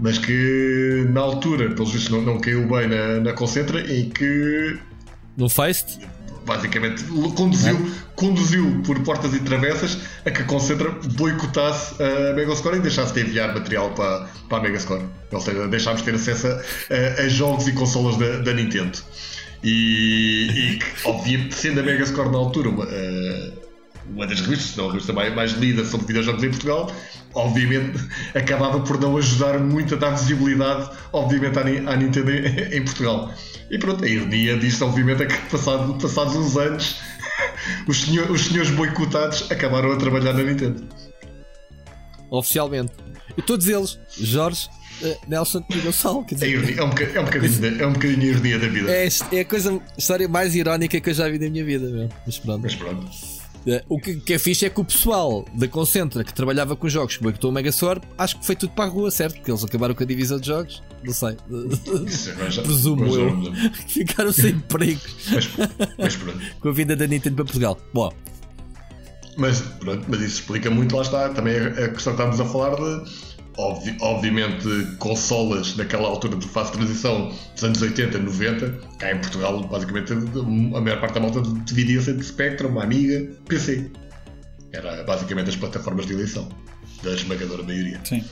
mas 0.00 0.18
que 0.18 1.06
na 1.10 1.20
altura, 1.20 1.70
pelos 1.74 1.92
vistos, 1.92 2.10
não, 2.10 2.22
não 2.22 2.40
caiu 2.40 2.66
bem 2.66 2.88
na, 2.88 3.20
na 3.20 3.32
Concentra 3.32 3.80
e 3.80 4.04
que. 4.06 4.78
No 5.36 5.48
Face? 5.48 6.00
Basicamente 6.46 7.04
conduziu, 7.36 7.90
conduziu 8.16 8.82
por 8.84 8.98
portas 9.00 9.34
e 9.34 9.40
travessas 9.40 9.98
a 10.24 10.30
que 10.30 10.42
a 10.42 10.44
Concentra 10.46 10.90
boicotasse 10.90 11.94
a 12.02 12.32
Megascore 12.34 12.78
e 12.78 12.80
deixasse 12.80 13.12
de 13.12 13.20
enviar 13.20 13.54
material 13.54 13.90
para, 13.90 14.26
para 14.48 14.58
a 14.58 14.62
Megascore. 14.62 15.04
Ou 15.30 15.40
seja, 15.40 15.68
deixámos 15.68 16.00
de 16.00 16.06
ter 16.06 16.14
acesso 16.14 16.46
a, 16.48 17.22
a 17.22 17.28
jogos 17.28 17.68
e 17.68 17.72
consolas 17.72 18.16
da, 18.16 18.38
da 18.38 18.54
Nintendo. 18.54 18.98
E, 19.62 20.48
e 20.50 20.78
obviamente, 21.04 21.54
sendo 21.54 21.80
a 21.80 21.82
Megascore 21.82 22.30
na 22.30 22.38
altura 22.38 22.70
uma, 22.70 22.84
uh, 22.84 23.59
uma 24.14 24.26
das 24.26 24.40
revistas, 24.40 24.76
não 24.76 24.88
a 24.88 24.92
revista 24.92 25.12
mais, 25.12 25.34
mais 25.34 25.52
lida 25.52 25.84
sobre 25.84 26.06
videojogos 26.06 26.42
em 26.42 26.50
Portugal, 26.50 26.92
obviamente 27.34 27.98
acabava 28.34 28.80
por 28.80 29.00
não 29.00 29.16
ajudar 29.16 29.58
muito 29.58 29.94
a 29.94 29.98
dar 29.98 30.10
visibilidade, 30.10 30.90
obviamente, 31.12 31.58
à, 31.58 31.92
à 31.92 31.96
Nintendo 31.96 32.30
em, 32.30 32.76
em, 32.76 32.84
Portugal. 32.84 33.32
E 33.70 33.78
pronto, 33.78 34.04
a 34.04 34.08
ironia 34.08 34.58
disto, 34.58 34.84
obviamente, 34.84 35.22
é 35.22 35.26
que 35.26 35.36
passado, 35.50 35.94
passados 36.00 36.34
uns 36.34 36.56
anos, 36.56 37.00
os, 37.86 38.02
senhor, 38.02 38.30
os 38.30 38.46
senhores 38.46 38.70
boicotados 38.70 39.50
acabaram 39.50 39.92
a 39.92 39.96
trabalhar 39.96 40.32
na 40.32 40.42
Nintendo. 40.42 40.84
Oficialmente. 42.30 42.92
E 43.36 43.42
todos 43.42 43.68
eles, 43.68 43.98
Jorge, 44.18 44.68
uh, 45.02 45.16
Nelson 45.28 45.64
e 45.70 45.78
Gonçalo. 45.78 46.24
Quer 46.24 46.34
dizer, 46.34 46.46
é, 46.46 46.50
ironia, 46.50 46.80
é, 46.80 46.84
um 46.84 46.88
bocadinho, 46.88 47.16
é, 47.16 47.20
um 47.20 47.24
bocadinho, 47.24 47.82
é 47.82 47.86
um 47.86 47.92
bocadinho 47.92 48.22
a 48.22 48.26
ironia 48.26 48.58
da 48.58 48.68
vida. 48.68 48.90
É, 48.90 49.08
é 49.32 49.40
a 49.40 49.44
coisa, 49.44 49.72
a 49.72 49.98
história 49.98 50.28
mais 50.28 50.54
irónica 50.54 51.00
que 51.00 51.10
eu 51.10 51.14
já 51.14 51.28
vi 51.28 51.38
na 51.38 51.48
minha 51.48 51.64
vida, 51.64 51.88
meu. 51.88 52.08
Mas 52.26 52.38
pronto. 52.38 52.62
Mas 52.62 52.74
pronto. 52.74 53.39
Uh, 53.66 53.82
o 53.88 54.00
que, 54.00 54.16
que 54.16 54.32
é 54.32 54.38
fixe 54.38 54.64
é 54.64 54.70
que 54.70 54.80
o 54.80 54.84
pessoal 54.84 55.44
da 55.54 55.68
Concentra 55.68 56.24
que 56.24 56.32
trabalhava 56.32 56.74
com 56.74 56.88
jogos 56.88 57.16
como 57.16 57.28
boicotou 57.28 57.50
o 57.50 57.52
Megasword, 57.52 58.00
acho 58.16 58.38
que 58.38 58.46
foi 58.46 58.56
tudo 58.56 58.72
para 58.72 58.84
a 58.84 58.88
rua, 58.88 59.10
certo? 59.10 59.34
Porque 59.36 59.50
eles 59.50 59.62
acabaram 59.62 59.94
com 59.94 60.02
a 60.02 60.06
divisão 60.06 60.38
de 60.40 60.46
jogos, 60.46 60.82
não 61.04 61.12
sei. 61.12 61.36
É, 62.40 62.62
Presumo 62.62 63.04
eu. 63.06 63.52
Ficaram 63.86 64.32
sem 64.32 64.50
empregos. 64.50 65.14
Mas, 65.30 65.48
mas 65.98 66.16
pronto. 66.16 66.40
com 66.60 66.68
a 66.68 66.72
vinda 66.72 66.96
da 66.96 67.06
Nintendo 67.06 67.36
para 67.36 67.44
Portugal. 67.44 67.78
Bom. 67.92 68.12
Mas, 69.36 69.60
pronto, 69.60 70.04
mas 70.08 70.20
isso 70.20 70.40
explica 70.40 70.70
muito, 70.70 70.94
lá 70.94 71.02
está, 71.02 71.28
também 71.30 71.56
a 71.56 71.88
questão 71.88 72.14
que 72.14 72.22
estamos 72.22 72.40
a 72.40 72.44
falar 72.44 72.76
de 72.76 73.29
Obvi 73.60 73.94
obviamente, 74.00 74.66
consolas 74.98 75.76
naquela 75.76 76.08
altura 76.08 76.36
de 76.36 76.48
fase 76.48 76.72
de 76.72 76.78
transição 76.78 77.30
dos 77.52 77.62
anos 77.62 77.82
80, 77.82 78.18
90, 78.18 78.70
cá 78.98 79.12
em 79.12 79.18
Portugal, 79.18 79.62
basicamente 79.64 80.12
a 80.12 80.80
maior 80.80 80.98
parte 80.98 81.14
da 81.14 81.20
malta 81.20 81.42
dividia-se 81.66 82.10
entre 82.10 82.24
Spectrum, 82.24 82.80
Amiga, 82.80 83.30
PC. 83.46 83.90
Era 84.72 85.04
basicamente 85.04 85.50
as 85.50 85.56
plataformas 85.56 86.06
de 86.06 86.14
eleição 86.14 86.48
da 87.02 87.12
esmagadora 87.12 87.62
maioria. 87.62 88.00
Sim. 88.04 88.24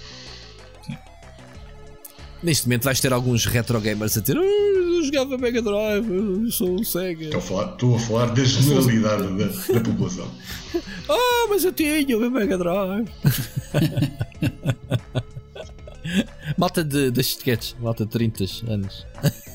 Neste 2.42 2.66
momento 2.66 2.84
vais 2.84 3.00
ter 3.00 3.12
alguns 3.12 3.46
retro 3.46 3.80
gamers 3.80 4.16
a 4.16 4.20
dizer 4.20 4.36
eu 4.36 5.04
jogava 5.04 5.38
Mega 5.38 5.62
Drive, 5.62 6.08
eu 6.08 6.50
sou 6.50 6.78
um 6.78 6.84
Sega. 6.84 7.24
Estou 7.24 7.38
a 7.38 7.42
falar, 7.42 7.72
estou 7.72 7.96
a 7.96 7.98
falar 7.98 8.26
da 8.26 8.44
generalidade 8.44 9.38
da, 9.38 9.46
da 9.74 9.80
população. 9.80 10.30
Ah, 11.10 11.46
mas 11.48 11.64
eu 11.64 11.72
tinha 11.72 12.18
o 12.18 12.30
Mega 12.30 12.58
Drive. 12.58 13.08
malta 16.58 16.84
de, 16.84 17.10
das 17.10 17.28
sketches, 17.28 17.74
malta 17.80 18.04
de 18.04 18.10
30 18.10 18.44
anos. 18.68 19.06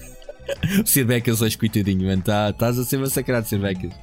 o 0.83 0.87
Sir 0.87 1.05
Becas 1.05 1.43
hoje, 1.43 1.55
coitadinho, 1.55 2.07
mano. 2.07 2.23
Tá, 2.23 2.49
estás 2.49 2.79
a 2.79 2.83
ser 2.83 2.97
massacrado, 2.97 3.47
Sir 3.47 3.59
Becas. 3.59 3.93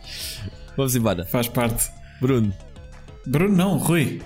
Vamos 0.77 0.95
embora. 0.95 1.27
Faz 1.27 1.49
parte. 1.49 1.91
Bruno. 2.21 2.55
Bruno, 3.27 3.57
não, 3.57 3.79
Rui. 3.79 4.23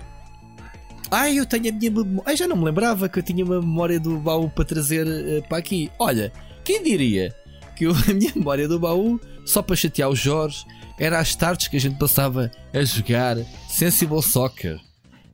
Ai, 1.10 1.38
eu 1.38 1.46
tenho 1.46 1.68
a 1.68 1.72
minha 1.72 1.90
memória. 1.90 2.22
Ai, 2.26 2.36
já 2.36 2.48
não 2.48 2.56
me 2.56 2.64
lembrava 2.64 3.08
que 3.08 3.18
eu 3.18 3.22
tinha 3.22 3.44
uma 3.44 3.60
memória 3.60 4.00
do 4.00 4.18
baú 4.18 4.48
para 4.50 4.64
trazer 4.64 5.06
uh, 5.06 5.48
para 5.48 5.58
aqui. 5.58 5.90
Olha, 5.98 6.32
quem 6.64 6.82
diria 6.82 7.34
que 7.76 7.84
eu, 7.84 7.92
a 8.08 8.12
minha 8.12 8.32
memória 8.34 8.66
do 8.66 8.78
baú, 8.78 9.20
só 9.44 9.62
para 9.62 9.76
chatear 9.76 10.08
o 10.08 10.16
Jorge, 10.16 10.64
era 10.98 11.18
as 11.18 11.34
tardes 11.34 11.68
que 11.68 11.76
a 11.76 11.80
gente 11.80 11.98
passava 11.98 12.50
a 12.72 12.84
jogar 12.84 13.36
Sensible 13.68 14.22
Soccer 14.22 14.80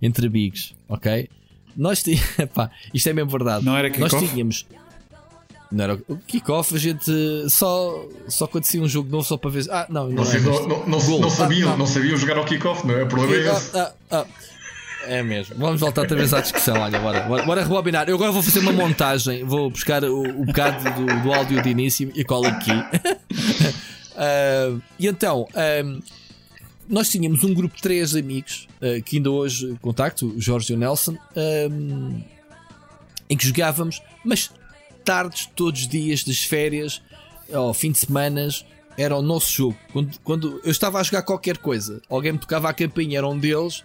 entre 0.01 0.27
amigos, 0.27 0.75
ok? 0.89 1.29
Nós 1.77 2.03
tínhamos. 2.03 2.27
isto 2.93 3.09
é 3.09 3.13
mesmo 3.13 3.31
verdade. 3.31 3.65
Não 3.65 3.77
era 3.77 3.89
Nós 3.99 4.13
tínhamos. 4.13 4.67
Não 5.71 5.85
era 5.85 5.95
o 6.09 6.17
kickoff, 6.17 6.75
a 6.75 6.79
gente 6.79 7.13
só, 7.49 8.05
só 8.27 8.47
acontecia 8.47 8.83
um 8.83 8.89
jogo 8.89 9.09
novo 9.09 9.23
só 9.23 9.37
para 9.37 9.51
ver. 9.51 9.67
Ah, 9.71 9.87
não, 9.89 10.09
não, 10.09 10.25
Vocês 10.25 10.43
não, 10.43 10.67
não, 10.67 10.87
não, 10.87 11.21
não, 11.21 11.31
sabiam, 11.31 11.73
ah, 11.73 11.77
não. 11.77 11.87
sabiam 11.87 12.17
jogar 12.17 12.39
ao 12.39 12.45
kickoff, 12.45 12.85
não 12.85 12.97
é? 12.99 13.05
O 13.05 13.07
problema 13.07 13.35
é 13.37 13.57
esse. 13.57 13.79
Ah, 13.79 13.93
ah, 14.11 14.27
é 15.11 15.25
mesmo. 15.25 15.57
Vamos 15.59 15.81
voltar 15.81 16.03
outra 16.03 16.17
vez 16.17 16.33
à 16.33 16.41
discussão. 16.41 16.81
Olha, 16.81 17.01
bora, 17.01 17.23
bora, 17.23 17.43
bora 17.43 17.63
rebobinar. 17.65 18.09
Eu 18.09 18.15
agora 18.15 18.31
vou 18.31 18.43
fazer 18.43 18.61
uma 18.61 18.73
montagem. 18.73 19.43
Vou 19.43 19.69
buscar 19.69 20.05
o, 20.05 20.23
o 20.23 20.45
bocado 20.45 20.89
do, 20.93 21.23
do 21.23 21.33
áudio 21.33 21.61
de 21.61 21.69
início 21.69 22.13
e 22.15 22.23
colo 22.23 22.47
aqui. 22.47 22.71
uh, 22.71 24.81
e 24.97 25.09
então, 25.09 25.49
um, 25.85 26.01
nós 26.89 27.09
tínhamos 27.09 27.43
um 27.43 27.53
grupo 27.53 27.75
de 27.75 27.83
três 27.83 28.15
amigos 28.15 28.69
uh, 28.77 29.03
que 29.03 29.17
ainda 29.17 29.33
hoje 29.33 29.77
contacto, 29.83 30.27
o 30.27 30.41
Jorge 30.41 30.73
e 30.73 30.77
o 30.77 30.79
Nelson, 30.79 31.17
um, 31.71 32.23
em 33.29 33.37
que 33.37 33.45
jogávamos, 33.45 34.01
mas 34.25 34.53
tardes, 35.05 35.51
todos 35.57 35.81
os 35.81 35.89
dias 35.89 36.23
das 36.23 36.45
férias, 36.45 37.03
ou 37.49 37.75
fim 37.75 37.91
de 37.91 37.99
semanas, 37.99 38.65
era 38.97 39.17
o 39.17 39.23
nosso 39.23 39.53
jogo. 39.53 39.77
Quando, 39.93 40.19
quando 40.23 40.61
eu 40.63 40.71
estava 40.71 41.01
a 41.01 41.03
jogar 41.03 41.23
qualquer 41.23 41.59
coisa, 41.59 42.01
alguém 42.09 42.33
me 42.33 42.39
tocava 42.39 42.69
a 42.69 42.73
campainha, 42.73 43.19
era 43.19 43.27
um 43.27 43.37
deles, 43.37 43.85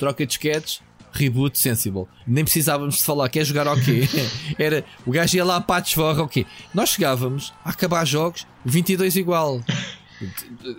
troca 0.00 0.26
de 0.26 0.32
sketches, 0.32 0.80
reboot 1.12 1.58
sensible. 1.58 2.06
Nem 2.26 2.42
precisávamos 2.42 2.96
de 2.96 3.04
falar, 3.04 3.28
quer 3.28 3.44
jogar 3.44 3.68
ok. 3.68 4.08
Era 4.58 4.84
o 5.06 5.10
gajo 5.10 5.36
ia 5.36 5.44
lá 5.44 5.60
para 5.60 5.76
a 5.76 5.80
desforra, 5.80 6.22
ok. 6.22 6.46
Nós 6.72 6.88
chegávamos 6.88 7.52
a 7.62 7.70
acabar 7.70 8.04
jogos 8.06 8.46
22 8.64 9.16
igual. 9.16 9.60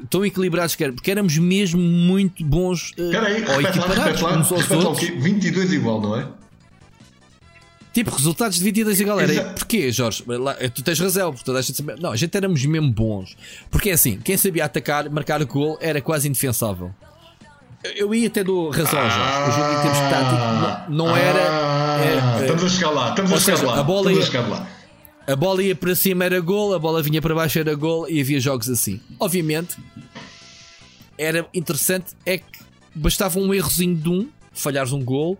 Tão 0.09 0.25
equilibrados 0.25 0.75
que 0.75 0.83
era, 0.83 0.93
porque 0.93 1.09
éramos 1.09 1.35
mesmo 1.35 1.81
muito 1.81 2.45
bons 2.45 2.91
uh, 2.91 3.09
Peraí, 3.09 3.43
ou 3.43 3.59
equiparados 3.59 4.21
lá, 4.21 4.37
uns 4.37 4.51
aos 4.51 4.69
outros. 4.69 5.09
22 5.09 5.73
igual, 5.73 5.99
não 5.99 6.15
é? 6.15 6.27
Tipo, 7.91 8.11
resultados 8.11 8.57
de 8.57 8.63
22 8.63 8.99
igual 9.01 9.19
era. 9.19 9.33
Exato. 9.33 9.53
Porquê, 9.55 9.91
Jorge? 9.91 10.23
Tu 10.75 10.83
tens 10.83 10.99
razão, 10.99 11.31
porque 11.31 11.43
toda 11.43 11.57
a 11.57 11.61
gente 11.63 11.75
sabe. 11.75 11.99
Não, 11.99 12.11
a 12.11 12.15
gente 12.15 12.37
éramos 12.37 12.63
mesmo 12.63 12.91
bons. 12.91 13.35
Porque 13.71 13.89
é 13.89 13.93
assim, 13.93 14.19
quem 14.19 14.37
sabia 14.37 14.65
atacar, 14.65 15.09
marcar 15.09 15.43
gol 15.43 15.75
era 15.81 15.99
quase 16.01 16.27
indefensável. 16.27 16.93
Eu 17.95 18.13
ia 18.13 18.27
até 18.27 18.43
do 18.43 18.69
razão, 18.69 18.99
ah, 18.99 19.09
Jorge. 19.09 19.49
O 19.49 19.55
jogo 19.55 19.73
em 19.73 19.81
termos 19.81 19.97
de 19.97 20.09
tático 20.09 20.91
não, 20.91 21.07
não 21.07 21.17
era. 21.17 21.39
Ah, 21.39 22.37
é, 22.39 22.41
estamos 22.41 22.63
a 22.63 22.69
chegar 22.69 22.89
lá, 22.91 23.09
estamos 23.09 23.33
a 23.33 23.39
chegar 23.39 23.57
seja, 23.57 23.71
lá. 23.71 23.79
A 23.79 23.83
bola 23.83 24.13
ia, 24.13 24.19
a 24.19 24.25
chegar 24.25 24.47
lá. 24.47 24.67
A 25.27 25.35
bola 25.35 25.63
ia 25.63 25.75
para 25.75 25.95
cima 25.95 26.25
era 26.25 26.39
gol, 26.39 26.73
a 26.75 26.79
bola 26.79 27.01
vinha 27.01 27.21
para 27.21 27.33
baixo 27.33 27.57
era 27.57 27.73
gol 27.73 28.07
e 28.09 28.21
havia 28.21 28.39
jogos 28.39 28.69
assim. 28.69 28.99
Obviamente, 29.19 29.77
era 31.17 31.47
interessante 31.53 32.13
é 32.25 32.37
que 32.37 32.59
bastava 32.93 33.39
um 33.39 33.53
errozinho 33.53 33.95
de 33.95 34.09
um, 34.09 34.29
falhares 34.53 34.91
um 34.91 35.03
gol, 35.03 35.37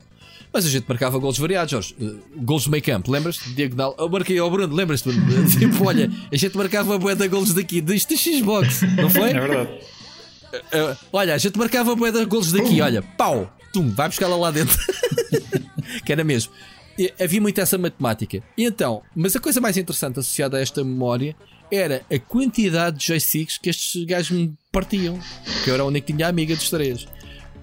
mas 0.54 0.66
a 0.66 0.70
gente 0.70 0.86
marcava 0.88 1.18
gols 1.18 1.38
variados, 1.38 1.72
Jorge. 1.72 1.96
Uh, 2.00 2.20
gols 2.38 2.66
do 2.66 2.72
meio 2.72 2.84
campo, 2.84 3.12
lembras? 3.12 3.40
Diagonal. 3.56 3.96
Eu 3.98 4.10
marquei 4.10 4.38
ao 4.38 4.50
Bruno, 4.50 4.74
lembras-te? 4.76 5.10
tipo, 5.58 5.86
olha, 5.86 6.12
a 6.32 6.36
gente 6.36 6.58
marcava 6.58 6.98
boa 6.98 7.16
de 7.16 7.28
gols 7.28 7.54
daqui, 7.54 7.82
deste 7.82 8.18
Xbox, 8.18 8.82
não 8.98 9.10
foi? 9.10 9.30
É 9.30 9.40
verdade. 9.40 9.70
Uh, 10.54 10.98
olha, 11.12 11.34
a 11.34 11.38
gente 11.38 11.58
marcava 11.58 11.96
boa 11.96 12.12
de 12.12 12.26
gols 12.26 12.52
daqui, 12.52 12.82
olha, 12.82 13.02
pau, 13.02 13.56
tum, 13.72 13.90
vai 13.90 14.08
buscá-la 14.08 14.36
lá 14.36 14.52
dentro. 14.52 14.78
que 16.06 16.12
era 16.12 16.24
mesmo 16.24 16.52
havia 17.20 17.42
muito 17.42 17.60
essa 17.60 17.78
matemática. 17.78 18.44
E 18.58 18.64
então, 18.64 19.02
mas 19.16 19.36
a 19.36 19.40
coisa 19.40 19.62
mais 19.62 19.78
interessante 19.78 20.20
associada 20.20 20.58
a 20.58 20.62
esta 20.62 20.84
memória 20.84 21.36
era 21.72 22.04
a 22.12 22.20
quantidade 22.20 22.98
de 22.98 23.06
joysticks 23.06 23.58
que 23.58 23.70
estes 23.70 24.04
gajos 24.04 24.32
me 24.32 24.54
partiam. 24.72 25.20
Que 25.64 25.70
eu 25.70 25.74
era 25.74 25.84
o 25.84 25.88
único 25.88 26.08
que 26.08 26.14
tinha 26.14 26.28
amiga 26.28 26.56
dos 26.56 26.70
três. 26.70 27.08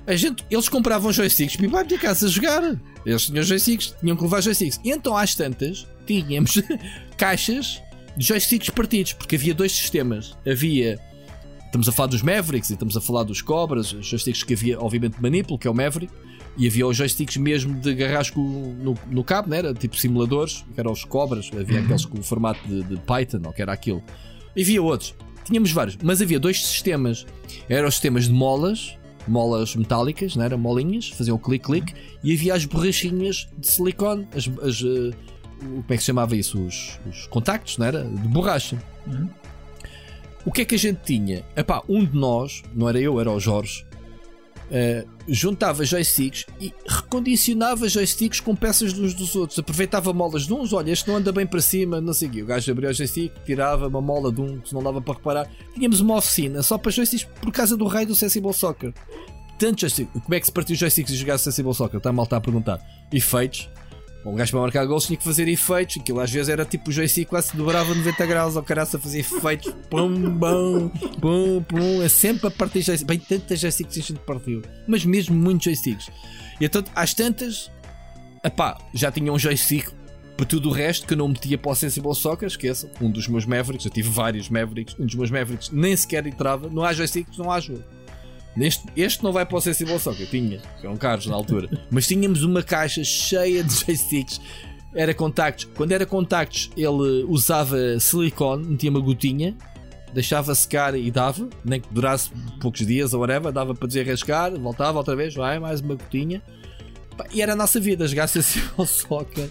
A 0.07 0.17
gente, 0.17 0.44
eles 0.50 0.68
compravam 0.68 1.12
joysticks 1.12 1.57
para 1.57 1.67
ir 1.67 1.70
para 1.70 1.81
a 1.81 1.84
minha 1.84 1.99
casa 1.99 2.26
a 2.26 2.28
jogar. 2.28 2.81
Eles 3.05 3.26
tinham 3.26 3.42
joysticks, 3.42 3.94
tinham 4.00 4.17
que 4.17 4.23
levar 4.23 4.41
joysticks. 4.41 4.81
E 4.83 4.91
então, 4.91 5.15
às 5.15 5.34
tantas, 5.34 5.86
tínhamos 6.07 6.62
caixas 7.18 7.83
de 8.17 8.25
joysticks 8.26 8.70
partidos, 8.70 9.12
porque 9.12 9.36
havia 9.36 9.55
dois 9.55 9.73
sistemas. 9.73 10.34
Havia. 10.50 10.99
Estamos 11.69 11.87
a 11.87 11.93
falar 11.93 12.07
dos 12.07 12.23
Mavericks 12.23 12.71
e 12.71 12.73
estamos 12.73 12.97
a 12.97 13.01
falar 13.01 13.25
dos 13.25 13.43
Cobras, 13.43 13.93
os 13.93 14.07
joysticks 14.07 14.43
que 14.43 14.55
havia, 14.55 14.81
obviamente, 14.81 15.21
Manipul, 15.21 15.59
que 15.59 15.69
é 15.69 15.71
o 15.71 15.75
Maverick, 15.75 16.11
e 16.57 16.67
havia 16.67 16.87
os 16.87 16.97
joysticks 16.97 17.37
mesmo 17.37 17.79
de 17.79 17.95
garrasco 17.95 18.41
no, 18.41 18.95
no 19.11 19.23
cabo, 19.23 19.51
né? 19.51 19.59
era 19.59 19.75
tipo 19.75 19.95
simuladores, 19.95 20.65
que 20.75 20.81
eram 20.81 20.91
os 20.91 21.05
Cobras, 21.05 21.51
havia 21.53 21.79
uhum. 21.79 21.85
aqueles 21.85 22.07
com 22.07 22.19
o 22.19 22.23
formato 22.23 22.67
de, 22.67 22.83
de 22.83 22.97
Python, 23.01 23.43
ou 23.45 23.53
que 23.53 23.61
era 23.61 23.71
aquilo. 23.71 24.03
E 24.57 24.63
havia 24.63 24.83
outros. 24.83 25.15
Tínhamos 25.45 25.71
vários, 25.71 25.99
mas 26.03 26.23
havia 26.23 26.41
dois 26.41 26.65
sistemas. 26.65 27.27
Eram 27.69 27.87
os 27.87 27.95
sistemas 27.95 28.25
de 28.25 28.33
molas, 28.33 28.97
molas 29.27 29.77
metálicas, 29.77 30.37
não 30.37 30.45
era? 30.45 30.57
Molinhas, 30.57 31.11
faziam 31.11 31.37
o 31.37 31.39
clique-clique, 31.39 31.93
e 32.25 32.33
havia 32.33 32.55
as 32.55 32.65
borrachinhas 32.65 33.47
de 33.59 33.69
silicone, 33.69 34.27
as, 34.35 34.49
as 34.63 34.81
uh, 34.81 35.15
como 35.59 35.85
é 35.91 35.97
que 35.97 35.99
se 35.99 36.07
chamava 36.07 36.35
isso? 36.35 36.59
Os, 36.65 36.99
os 37.07 37.27
contactos, 37.27 37.77
não 37.77 37.85
era? 37.85 38.05
De 38.05 38.29
borracha. 38.29 38.83
Uhum. 39.07 39.29
O 40.49 40.51
que 40.51 40.62
é 40.62 40.65
que 40.65 40.77
a 40.77 40.78
gente 40.78 41.01
tinha? 41.05 41.44
Epá, 41.55 41.83
um 41.86 42.02
de 42.02 42.17
nós, 42.17 42.62
não 42.75 42.89
era 42.89 42.99
eu, 42.99 43.20
era 43.20 43.31
o 43.31 43.39
Jorge, 43.39 43.85
uh, 44.70 45.07
juntava 45.28 45.85
joysticks 45.85 46.47
e 46.59 46.73
recondicionava 46.89 47.86
joysticks 47.86 48.41
com 48.41 48.57
peças 48.57 48.99
uns 48.99 49.12
dos 49.12 49.36
outros. 49.36 49.59
Aproveitava 49.59 50.10
molas 50.15 50.47
de 50.47 50.55
uns, 50.55 50.73
olha, 50.73 50.91
este 50.91 51.07
não 51.07 51.17
anda 51.17 51.31
bem 51.33 51.47
para 51.47 51.60
cima, 51.60 52.01
não 52.01 52.15
sei 52.15 52.28
o 52.28 52.31
quê. 52.31 52.43
O 52.44 52.47
gajo 52.47 52.73
abria 52.73 52.89
o 52.89 52.94
joystick, 52.94 53.31
tirava 53.44 53.89
uma 53.89 54.01
mola 54.01 54.33
de 54.33 54.41
um 54.41 54.59
que 54.59 54.73
não 54.73 54.83
dava 54.83 55.02
para 55.02 55.12
reparar. 55.12 55.51
Tínhamos 55.75 56.01
uma 56.01 56.17
oficina 56.17 56.62
só 56.62 56.78
para 56.78 56.93
joysticks 56.93 57.28
por 57.43 57.52
causa 57.52 57.77
do 57.77 57.86
rei 57.86 58.07
do 58.07 58.15
Sensible 58.15 58.55
Soccer. 58.55 58.94
Tanto 59.59 59.83
joystick. 59.83 60.09
Como 60.12 60.35
é 60.35 60.41
que 60.41 60.47
se 60.47 60.52
partiu 60.52 60.73
os 60.73 60.81
joysticks 60.81 61.12
e 61.12 61.17
jogasse 61.17 61.44
Sensible 61.44 61.75
Soccer? 61.75 61.99
Está 61.99 62.10
mal 62.10 62.25
está 62.25 62.39
a 62.39 62.41
perguntar. 62.41 62.81
Efeitos 63.12 63.68
um 64.25 64.35
gajo 64.35 64.51
para 64.51 64.61
marcar 64.61 64.85
gols 64.85 65.07
tinha 65.07 65.17
que 65.17 65.25
fazer 65.25 65.49
efeitos. 65.49 65.97
Aquilo 65.99 66.21
às 66.21 66.31
vezes 66.31 66.49
era 66.49 66.65
tipo 66.65 66.91
o 66.91 66.93
joystick 66.93 67.29
quase 67.29 67.57
dobrava 67.57 67.95
90 67.95 68.27
graus 68.27 68.57
ao 68.57 68.63
caraça 68.63 68.99
fazia 68.99 69.21
efeitos. 69.21 69.73
Pum, 69.89 70.13
bum, 70.31 70.89
pum, 71.21 71.63
pum. 71.63 72.03
É 72.03 72.09
sempre 72.09 72.49
a 72.49 72.51
partir 72.51 72.83
joystick. 72.83 73.07
Bem, 73.07 73.19
tantas 73.19 73.61
joysticks 73.61 73.97
a 73.97 74.01
gente 74.01 74.21
partiu. 74.21 74.63
Mas 74.87 75.05
mesmo 75.05 75.37
muitos 75.37 75.65
joysticks. 75.65 76.11
E 76.61 76.65
então, 76.65 76.83
às 76.95 77.15
tantas, 77.15 77.71
epá, 78.45 78.77
já 78.93 79.11
tinha 79.11 79.33
um 79.33 79.39
joystick 79.39 79.89
para 80.37 80.47
tudo 80.47 80.69
o 80.69 80.73
resto 80.73 81.07
que 81.07 81.15
eu 81.15 81.19
não 81.19 81.29
metia 81.29 81.59
para 81.59 81.73
o 81.73 81.75
Sensible 81.75 82.15
Soccer, 82.15 82.47
esqueça. 82.47 82.91
Um 83.01 83.11
dos 83.11 83.27
meus 83.27 83.45
Mavericks, 83.45 83.87
eu 83.87 83.91
tive 83.91 84.09
vários 84.09 84.49
Mavericks. 84.49 84.95
Um 84.99 85.07
dos 85.07 85.15
meus 85.15 85.31
Mavericks 85.31 85.71
nem 85.71 85.97
sequer 85.97 86.27
entrava. 86.27 86.69
Não 86.69 86.85
há 86.85 86.93
joysticks, 86.93 87.39
não 87.39 87.51
há 87.51 87.59
jogo. 87.61 87.83
Neste, 88.59 88.87
este 88.97 89.23
não 89.23 89.33
vai 89.33 89.47
para 89.47 89.57
o 89.57 89.61
Sensible 89.61 89.97
Soccer, 90.01 90.27
tinha, 90.27 90.61
eram 90.83 90.97
caros 90.97 91.27
na 91.27 91.35
altura, 91.37 91.70
mas 91.93 92.09
tínhamos 92.09 92.43
uma 92.43 92.61
caixa 92.61 93.05
cheia 93.05 93.62
de 93.62 93.73
joysticks. 93.87 94.41
Era 94.93 95.15
contactos. 95.15 95.69
Quando 95.77 95.93
era 95.93 96.05
contactos, 96.05 96.69
ele 96.77 97.25
usava 97.28 97.77
silicone, 98.01 98.67
metia 98.67 98.91
uma 98.91 98.99
gotinha, 98.99 99.57
deixava 100.12 100.53
secar 100.57 100.99
e 100.99 101.09
dava, 101.09 101.49
nem 101.65 101.81
que 101.81 101.87
durasse 101.95 102.33
poucos 102.61 102.85
dias 102.85 103.15
ou 103.15 103.20
whatever, 103.20 103.53
dava 103.53 103.77
para 103.77 103.87
desarrascar, 103.87 104.59
voltava 104.59 104.99
outra 104.99 105.15
vez, 105.15 105.35
vai, 105.35 105.61
mais 105.61 105.81
uma 105.81 105.95
gotinha. 105.95 106.43
E 107.33 107.41
era 107.41 107.53
a 107.53 107.57
nossa 107.57 107.78
vida, 107.78 108.09
jogar 108.09 108.27
Sensible 108.27 108.70
Soccer, 108.89 109.49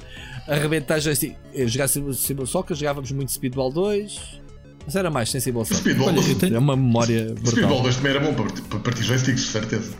arrebentar 0.50 1.00
joystick. 1.00 1.38
Jogar 1.66 1.88
Sensible 1.88 2.46
Soccer, 2.46 2.76
jogávamos 2.76 3.12
muito 3.14 3.32
Speedball 3.32 3.72
2, 3.72 4.42
mas 4.88 4.96
era 4.96 5.12
mais 5.12 5.30
sensível 5.30 5.60
ao 5.60 5.66
Speedball 5.66 6.08
Olha, 6.08 6.36
tenho... 6.36 6.56
É 6.56 6.60
uma 6.60 6.78
memória 6.78 7.26
brutal. 7.26 7.52
Speedball 7.52 7.82
2 7.82 7.96
também 7.98 8.12
era 8.12 8.20
bom 8.22 8.34
para, 8.34 8.62
para 8.70 8.80
partir 8.80 9.04
joysticks, 9.04 9.44
certeza. 9.44 9.92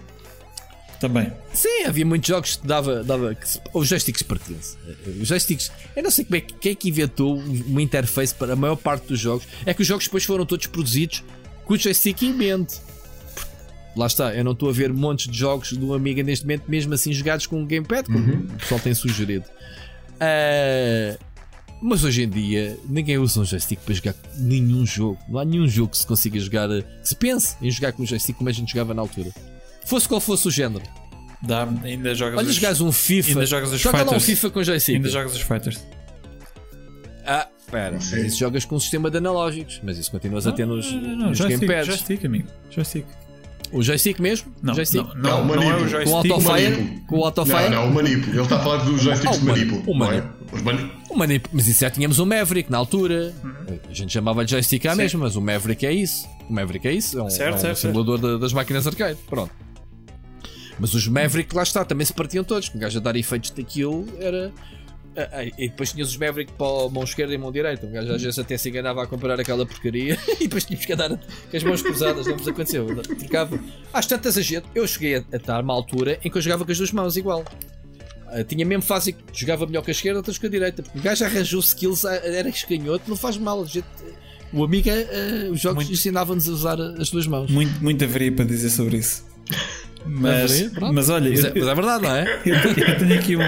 Também. 0.98 1.32
Sim, 1.54 1.84
havia 1.86 2.06
muitos 2.06 2.30
jogos 2.30 2.56
que 2.56 2.66
dava. 2.66 3.04
dava 3.04 3.36
que, 3.36 3.46
os 3.74 3.88
joysticks 3.88 4.24
partiam-se. 4.24 4.78
Os 5.22 5.28
joysticks. 5.28 5.72
Eu 5.94 6.04
não 6.04 6.10
sei 6.10 6.24
como 6.24 6.38
é, 6.38 6.42
quem 6.42 6.72
é 6.72 6.76
que 6.76 6.88
inventou 6.88 7.38
uma 7.38 7.82
interface 7.82 8.34
para 8.34 8.54
a 8.54 8.56
maior 8.56 8.78
parte 8.78 9.08
dos 9.08 9.20
jogos. 9.20 9.46
É 9.66 9.74
que 9.74 9.82
os 9.82 9.88
jogos 9.88 10.06
depois 10.06 10.24
foram 10.24 10.46
todos 10.46 10.66
produzidos 10.68 11.22
com 11.66 11.74
o 11.74 11.78
joystick 11.78 12.24
em 12.24 12.34
mente. 12.34 12.78
Lá 13.94 14.08
está, 14.08 14.34
eu 14.34 14.44
não 14.44 14.54
estou 14.54 14.70
a 14.70 14.72
ver 14.72 14.94
montes 14.94 15.28
de 15.28 15.38
jogos 15.38 15.74
do 15.74 15.94
Amiga 15.94 16.24
neste 16.24 16.46
momento, 16.46 16.64
mesmo 16.68 16.94
assim 16.94 17.12
jogados 17.12 17.46
com 17.46 17.62
um 17.62 17.66
gamepad, 17.66 18.06
como 18.06 18.20
uhum. 18.20 18.48
o 18.54 18.58
pessoal 18.58 18.80
tem 18.80 18.94
sugerido. 18.94 19.46
Uh, 20.16 21.18
mas 21.82 22.04
hoje 22.04 22.24
em 22.24 22.30
dia 22.30 22.78
ninguém 22.88 23.18
usa 23.18 23.42
um 23.42 23.46
joystick 23.46 23.80
para 23.82 23.94
jogar 23.94 24.16
nenhum 24.36 24.86
jogo. 24.86 25.20
Não 25.30 25.40
há 25.40 25.46
nenhum 25.46 25.68
jogo 25.68 25.92
que 25.92 25.98
se 25.98 26.08
consiga 26.08 26.40
jogar. 26.40 26.68
Que 26.70 27.08
se 27.08 27.16
pense 27.16 27.56
em 27.62 27.70
jogar 27.70 27.94
com 27.94 28.04
um 28.04 28.06
joystick 28.06 28.36
como 28.36 28.50
a 28.50 28.54
gente 28.54 28.72
jogava 28.72 28.94
na 28.94 29.02
altura. 29.02 29.32
Fosse 29.86 30.08
qual 30.08 30.20
fosse 30.20 30.48
o 30.48 30.52
género. 30.52 30.84
Dá, 31.42 31.68
ainda 31.84 32.16
jogas 32.16 32.40
Olha, 32.40 32.50
os, 32.50 32.56
jogas 32.56 32.82
um 32.82 32.92
FIFA. 32.92 33.30
Ainda 33.30 33.46
jogas 33.46 33.72
os 33.72 33.80
joga 33.80 33.98
fighters. 34.00 34.12
lá 34.12 34.18
um 34.18 34.22
FIFA 34.22 34.50
com 34.50 34.64
joystick. 34.64 34.96
Ainda 34.96 35.10
jogas 35.10 35.36
os 35.36 35.42
fighters. 35.42 35.80
Ah, 37.26 37.48
espera. 37.60 37.94
Mas 37.94 38.12
isso 38.12 38.40
jogas 38.40 38.66
com 38.66 38.76
um 38.76 38.80
sistema 38.80 39.12
de 39.12 39.18
analógicos. 39.18 39.80
Mas 39.84 39.98
isso 39.98 40.10
continuas 40.10 40.48
a 40.48 40.52
ter 40.52 40.66
nos, 40.66 40.92
não, 40.92 41.02
não, 41.02 41.16
não, 41.16 41.30
nos 41.30 41.38
joystick, 41.38 41.68
gamepads. 41.68 41.88
Joystick, 41.88 42.26
amigo. 42.26 42.48
Joystick. 42.72 43.06
O 43.72 43.84
joystick 43.84 44.20
mesmo? 44.20 44.52
Não, 44.62 44.74
joystick? 44.74 45.06
não, 45.16 45.46
não, 45.46 45.46
não, 45.46 45.56
não 45.56 45.64
é 45.64 45.76
o 45.76 45.88
joystick. 45.88 46.06
Com 46.06 46.12
o 46.12 46.34
autofire? 46.34 47.04
Com 47.08 47.18
o 47.18 47.26
autofire? 47.26 47.70
Não, 47.70 47.70
não, 47.70 47.90
o 47.90 47.94
manipo. 47.94 48.30
Ele 48.30 48.42
está 48.42 48.56
a 48.56 48.60
falar 48.60 48.78
dos 48.84 49.02
joysticks 49.02 49.40
de 49.40 49.46
manipo. 49.46 49.92
O 49.92 49.94
manipo. 49.94 50.28
O 51.10 51.18
manipo. 51.18 51.50
Mas 51.52 51.68
isso 51.68 51.82
já 51.82 51.90
tínhamos 51.90 52.20
o 52.20 52.26
Maverick 52.26 52.72
na 52.72 52.78
altura. 52.78 53.34
Uhum. 53.44 53.80
A 53.90 53.94
gente 53.94 54.14
chamava 54.14 54.46
de 54.46 54.52
joystick 54.52 54.86
à 54.86 54.96
mesma, 54.96 55.22
mas 55.22 55.36
o 55.36 55.42
Maverick 55.42 55.86
é 55.86 55.92
isso. 55.92 56.28
O 56.50 56.54
Maverick 56.54 56.88
é 56.88 56.94
isso. 56.94 57.20
É 57.20 57.24
um, 57.24 57.30
certo, 57.30 57.54
é 57.54 57.58
um 57.58 57.60
certo, 57.60 57.78
simulador 57.80 58.20
certo. 58.20 58.40
das 58.40 58.54
máquinas 58.54 58.88
arcade. 58.88 59.18
Pronto. 59.30 59.52
Mas 60.80 60.94
os 60.94 61.08
Maverick, 61.08 61.56
lá 61.56 61.64
está, 61.64 61.84
também 61.84 62.06
se 62.06 62.14
partiam 62.14 62.44
todos. 62.44 62.70
Com 62.70 62.78
o 62.78 62.82
gajo 62.82 63.00
a 63.00 63.02
dar 63.02 63.16
efeitos 63.16 63.50
daquilo 63.52 64.06
era 64.20 64.54
ah, 64.56 64.62
ah, 64.62 64.87
e 65.58 65.68
depois 65.70 65.92
tinhas 65.92 66.10
os 66.10 66.18
Maverick 66.18 66.54
para 66.54 66.86
a 66.86 66.90
mão 66.90 67.04
esquerda 67.04 67.34
e 67.34 67.36
a 67.36 67.40
mão 67.40 67.52
direita. 67.52 67.88
Um 67.88 67.92
gajo 67.92 68.14
às 68.14 68.22
vezes 68.22 68.38
até 68.38 68.56
se 68.58 68.70
enganava 68.70 69.04
a 69.04 69.08
comprar 69.08 69.40
aquela 69.40 69.66
porcaria 69.66 70.18
e 70.40 70.44
depois 70.44 70.64
tínhamos 70.64 70.86
que 70.86 70.94
andar 70.94 71.10
com 71.10 71.58
as 71.58 71.64
mãos 71.64 71.82
cruzadas. 71.82 72.28
Não 72.28 72.36
nos 72.36 72.48
aconteceu. 72.48 72.86
Trocava. 73.04 73.60
Às 73.92 74.06
tantas 74.06 74.38
a 74.38 74.42
gente, 74.42 74.66
eu 74.76 74.88
cheguei 74.88 75.16
a, 75.16 75.24
a 75.32 75.38
estar 75.38 75.64
uma 75.64 75.74
altura 75.74 76.20
em 76.24 76.30
que 76.30 76.38
eu 76.38 76.42
jogava 76.42 76.64
com 76.64 76.72
as 76.72 76.78
duas 76.78 76.92
mãos 76.92 77.18
igual. 77.18 77.44
Uh, 78.28 78.44
tinha 78.44 78.66
mesmo 78.66 78.84
fase 78.84 79.14
que 79.14 79.24
jogava 79.34 79.66
melhor 79.66 79.82
com 79.82 79.90
a 79.90 79.92
esquerda, 79.92 80.20
outras 80.20 80.38
com 80.38 80.46
a 80.46 80.50
direita. 80.50 80.84
Porque 80.84 81.00
o 81.00 81.02
gajo 81.02 81.26
arranjou 81.26 81.60
skills, 81.62 82.06
era 82.06 82.48
escanhoto, 82.50 83.10
não 83.10 83.18
faz 83.18 83.38
mal. 83.38 83.64
A 83.64 83.66
gente, 83.66 83.88
o 84.54 84.64
amigo, 84.64 84.90
uh, 84.90 85.52
os 85.52 85.60
jogos 85.60 85.90
ensinavam-nos 85.90 86.48
a 86.48 86.52
usar 86.52 86.80
as 86.80 87.10
duas 87.10 87.26
mãos. 87.26 87.50
Muito, 87.50 87.82
muito 87.84 88.04
haveria 88.04 88.32
para 88.32 88.46
dizer 88.46 88.70
sobre 88.70 88.98
isso. 88.98 89.26
Mas, 90.06 90.72
mas 90.94 91.10
olha, 91.10 91.30
mas 91.30 91.44
é, 91.44 91.54
mas 91.54 91.68
é 91.68 91.76
verdade, 91.76 92.04
não 92.04 92.16
é? 92.16 92.42
eu, 92.46 92.56
eu 92.56 92.98
tenho 93.00 93.20
aqui 93.20 93.36
um. 93.36 93.42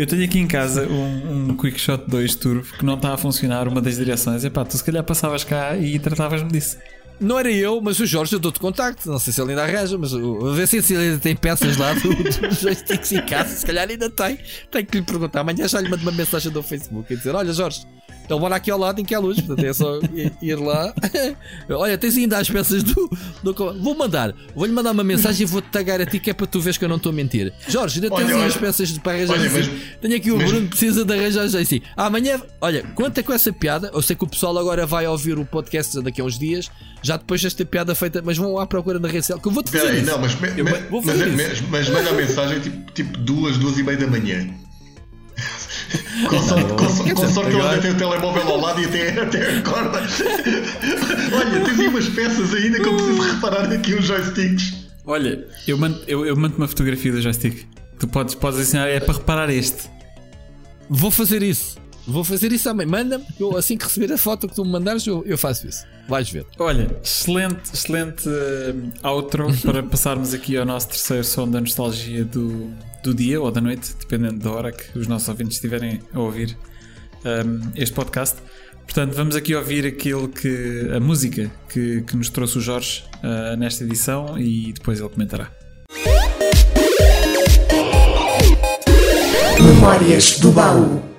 Eu 0.00 0.06
tenho 0.06 0.24
aqui 0.24 0.38
em 0.38 0.46
casa 0.46 0.88
um, 0.88 1.50
um 1.50 1.56
Quickshot 1.58 2.04
2 2.08 2.34
Turbo 2.36 2.66
que 2.78 2.82
não 2.86 2.94
está 2.94 3.12
a 3.12 3.18
funcionar 3.18 3.68
uma 3.68 3.82
das 3.82 3.96
direções. 3.96 4.42
Epá, 4.42 4.64
tu 4.64 4.74
se 4.78 4.82
calhar 4.82 5.04
passavas 5.04 5.44
cá 5.44 5.76
e 5.76 5.98
tratavas-me 5.98 6.50
disso. 6.50 6.78
Não 7.20 7.38
era 7.38 7.50
eu, 7.50 7.80
mas 7.80 8.00
o 8.00 8.06
Jorge 8.06 8.34
eu 8.34 8.38
dou-te 8.38 8.58
contacto. 8.58 9.10
Não 9.10 9.18
sei 9.18 9.32
se 9.32 9.40
ele 9.40 9.50
ainda 9.50 9.64
arranja, 9.64 9.98
mas 9.98 10.14
a 10.14 10.18
ver 10.52 10.66
se 10.66 10.78
ele 10.78 11.02
ainda 11.02 11.18
tem 11.18 11.36
peças 11.36 11.76
lá 11.76 11.92
dos 11.92 12.02
do 12.02 12.50
joysticks 12.50 13.12
em 13.12 13.22
casa. 13.26 13.56
Se 13.56 13.66
calhar 13.66 13.88
ainda 13.88 14.08
tem. 14.08 14.38
Tenho 14.70 14.86
que 14.86 14.98
lhe 14.98 15.04
perguntar. 15.04 15.40
Amanhã 15.40 15.68
já 15.68 15.80
lhe 15.80 15.88
mando 15.88 16.02
uma 16.02 16.12
mensagem 16.12 16.50
do 16.50 16.62
Facebook 16.62 17.12
e 17.12 17.16
dizer: 17.16 17.34
Olha, 17.34 17.52
Jorge, 17.52 17.86
ele 18.30 18.40
mora 18.40 18.56
aqui 18.56 18.70
ao 18.70 18.78
lado 18.78 19.00
em 19.00 19.04
que 19.04 19.14
há 19.14 19.18
luz, 19.18 19.40
portanto 19.40 19.66
é 19.66 19.72
só 19.72 19.98
ir 20.40 20.54
lá. 20.54 20.94
Olha, 21.68 21.98
tens 21.98 22.16
ainda 22.16 22.38
as 22.38 22.48
peças 22.48 22.82
do. 22.82 23.10
do... 23.42 23.52
Vou 23.80 23.96
mandar, 23.96 24.34
vou-lhe 24.54 24.72
mandar 24.72 24.92
uma 24.92 25.02
mensagem 25.02 25.42
e 25.42 25.46
vou-te 25.46 25.68
tagar 25.68 26.00
a 26.00 26.06
ti 26.06 26.20
que 26.20 26.30
é 26.30 26.34
para 26.34 26.46
tu 26.46 26.60
veres 26.60 26.78
que 26.78 26.84
eu 26.84 26.88
não 26.88 26.96
estou 26.96 27.10
a 27.10 27.12
mentir. 27.12 27.52
Jorge, 27.68 27.96
ainda 27.96 28.14
tens 28.14 28.32
olha, 28.32 28.46
as 28.46 28.56
peças 28.56 28.88
de 28.88 29.00
para 29.00 29.12
arranjar 29.12 29.34
olha, 29.34 29.46
assim. 29.48 29.80
Tenho 30.00 30.16
aqui 30.16 30.30
o 30.30 30.36
mesmo... 30.36 30.52
Bruno, 30.52 30.68
precisa 30.68 31.04
de 31.04 31.12
arranjar 31.12 31.48
já 31.48 31.58
assim. 31.58 31.80
Amanhã, 31.96 32.40
olha, 32.60 32.84
conta 32.94 33.22
com 33.22 33.32
essa 33.32 33.52
piada. 33.52 33.90
Eu 33.92 34.02
sei 34.02 34.14
que 34.14 34.24
o 34.24 34.28
pessoal 34.28 34.56
agora 34.56 34.86
vai 34.86 35.06
ouvir 35.06 35.38
o 35.38 35.44
podcast 35.44 36.00
daqui 36.00 36.20
a 36.20 36.24
uns 36.24 36.38
dias, 36.38 36.70
já 37.10 37.16
depois 37.16 37.42
desta 37.42 37.64
piada 37.64 37.92
feita, 37.92 38.22
mas 38.24 38.38
vão 38.38 38.56
à 38.56 38.66
procura 38.66 39.00
na 39.00 39.08
rede 39.08 39.22
social. 39.22 39.40
Que 39.40 39.48
eu 39.48 39.52
vou-te 39.52 39.72
fazer. 39.72 39.86
Peraí, 39.86 40.02
não, 40.02 40.18
mas, 40.18 40.38
me, 40.38 40.50
me, 40.50 40.62
mas, 40.62 41.60
mas, 41.62 41.88
manda 41.88 42.10
a 42.10 42.12
mensagem 42.12 42.60
tipo, 42.60 42.92
tipo 42.92 43.18
duas, 43.18 43.58
duas 43.58 43.76
e 43.78 43.82
meia 43.82 43.98
da 43.98 44.06
manhã. 44.06 44.48
Com 46.28 46.38
sorte, 46.38 46.68
com, 46.74 47.14
com 47.14 47.28
sorte 47.28 47.50
ele 47.50 47.62
ainda 47.62 47.80
tem 47.80 47.90
o 47.92 47.96
telemóvel 47.96 48.42
ao 48.42 48.60
lado 48.60 48.80
e 48.80 48.84
até, 48.84 49.20
até 49.20 49.58
acorda. 49.58 49.98
Olha, 51.32 51.64
tens 51.64 51.80
aí 51.80 51.88
umas 51.88 52.08
peças 52.10 52.54
ainda 52.54 52.78
que 52.78 52.86
eu 52.86 52.94
preciso 52.94 53.22
reparar 53.22 53.72
aqui 53.72 53.94
os 53.94 54.04
joysticks. 54.04 54.74
Olha, 55.04 55.44
eu 55.66 55.78
mando, 55.78 56.00
eu, 56.06 56.24
eu 56.26 56.36
mando 56.36 56.56
uma 56.58 56.68
fotografia 56.68 57.10
do 57.10 57.20
joystick. 57.20 57.66
Tu 57.98 58.06
podes, 58.06 58.34
podes 58.34 58.60
ensinar, 58.60 58.86
é 58.86 59.00
para 59.00 59.14
reparar 59.14 59.50
este. 59.50 59.88
Vou 60.88 61.10
fazer 61.10 61.42
isso. 61.42 61.76
Vou 62.10 62.24
fazer 62.24 62.52
isso 62.52 62.64
também. 62.64 62.86
Manda-me, 62.86 63.24
eu 63.38 63.56
assim 63.56 63.76
que 63.76 63.84
receber 63.84 64.12
a 64.12 64.18
foto 64.18 64.48
que 64.48 64.54
tu 64.54 64.64
me 64.64 64.72
mandares, 64.72 65.06
eu, 65.06 65.22
eu 65.24 65.38
faço 65.38 65.66
isso. 65.68 65.84
Vais 66.08 66.28
ver. 66.28 66.44
Olha, 66.58 66.90
excelente, 67.02 67.72
excelente 67.72 68.28
uh, 68.28 69.08
outro 69.08 69.46
para 69.62 69.82
passarmos 69.82 70.34
aqui 70.34 70.56
ao 70.56 70.66
nosso 70.66 70.88
terceiro 70.88 71.24
som 71.24 71.48
da 71.48 71.60
nostalgia 71.60 72.24
do, 72.24 72.70
do 73.02 73.14
dia 73.14 73.40
ou 73.40 73.50
da 73.50 73.60
noite, 73.60 73.94
dependendo 73.98 74.40
da 74.40 74.50
hora 74.50 74.72
que 74.72 74.98
os 74.98 75.06
nossos 75.06 75.28
ouvintes 75.28 75.56
estiverem 75.56 76.00
a 76.12 76.20
ouvir 76.20 76.56
um, 77.24 77.70
este 77.76 77.94
podcast. 77.94 78.38
Portanto, 78.84 79.14
vamos 79.14 79.36
aqui 79.36 79.54
ouvir 79.54 79.86
aquilo 79.86 80.28
que. 80.28 80.90
a 80.92 80.98
música 80.98 81.48
que, 81.68 82.02
que 82.02 82.16
nos 82.16 82.28
trouxe 82.28 82.58
o 82.58 82.60
Jorge 82.60 83.04
uh, 83.22 83.56
nesta 83.56 83.84
edição 83.84 84.36
e 84.36 84.72
depois 84.72 84.98
ele 84.98 85.08
comentará. 85.08 85.52
Memórias 89.60 90.40
do 90.40 90.50
Baú. 90.50 91.10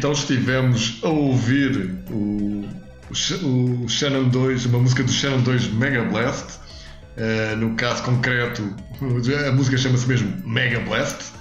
Então 0.00 0.12
estivemos 0.12 0.98
a 1.02 1.08
ouvir 1.10 1.94
o, 2.10 2.64
o, 3.10 3.84
o 3.84 3.86
Shannon 3.86 4.30
2, 4.30 4.64
uma 4.64 4.78
música 4.78 5.02
do 5.02 5.12
Shannon 5.12 5.42
2 5.42 5.74
Mega 5.74 6.02
Blast. 6.04 6.58
Uh, 7.18 7.54
no 7.56 7.74
caso 7.74 8.02
concreto, 8.04 8.62
a 9.46 9.52
música 9.52 9.76
chama-se 9.76 10.08
mesmo 10.08 10.34
Mega 10.48 10.80
Blast 10.80 11.32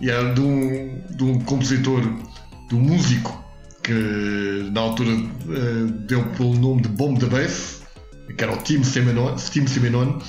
e 0.00 0.12
é 0.12 0.32
de 0.32 0.40
um, 0.40 1.02
de 1.10 1.24
um 1.24 1.40
compositor, 1.40 2.02
de 2.68 2.76
um 2.76 2.82
músico 2.82 3.44
que 3.82 4.70
na 4.70 4.82
altura 4.82 5.10
uh, 5.10 5.86
deu 6.06 6.24
pelo 6.36 6.54
nome 6.54 6.82
de 6.82 6.90
Bomb 6.90 7.18
the 7.18 7.26
Bass, 7.26 7.82
que 8.38 8.44
era 8.44 8.52
o 8.52 8.58
Tim 8.58 8.84
Simenon, 8.84 9.34
Tim 9.34 9.66
Simenon 9.66 10.20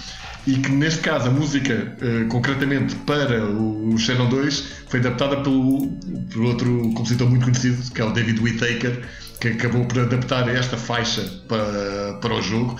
e 0.48 0.57
que 0.57 0.69
neste 0.72 1.01
caso 1.01 1.27
a 1.27 1.32
música, 1.32 1.95
uh, 2.01 2.27
concretamente 2.27 2.95
para 2.98 3.43
o 3.45 3.98
Shannon 3.98 4.30
2, 4.30 4.64
foi 4.88 4.99
adaptada 4.99 5.38
pelo, 5.38 5.88
por 6.32 6.43
outro 6.43 6.82
compositor 6.93 7.30
muito 7.30 7.43
conhecido, 7.43 7.91
que 7.91 8.01
é 8.01 8.06
o 8.06 8.11
David 8.11 8.40
Whittaker, 8.40 9.01
que 9.40 9.48
acabou 9.49 9.85
por 9.85 9.99
adaptar 9.99 10.48
esta 10.49 10.77
faixa 10.77 11.22
para, 11.48 12.19
para 12.22 12.33
o 12.33 12.41
jogo. 12.41 12.80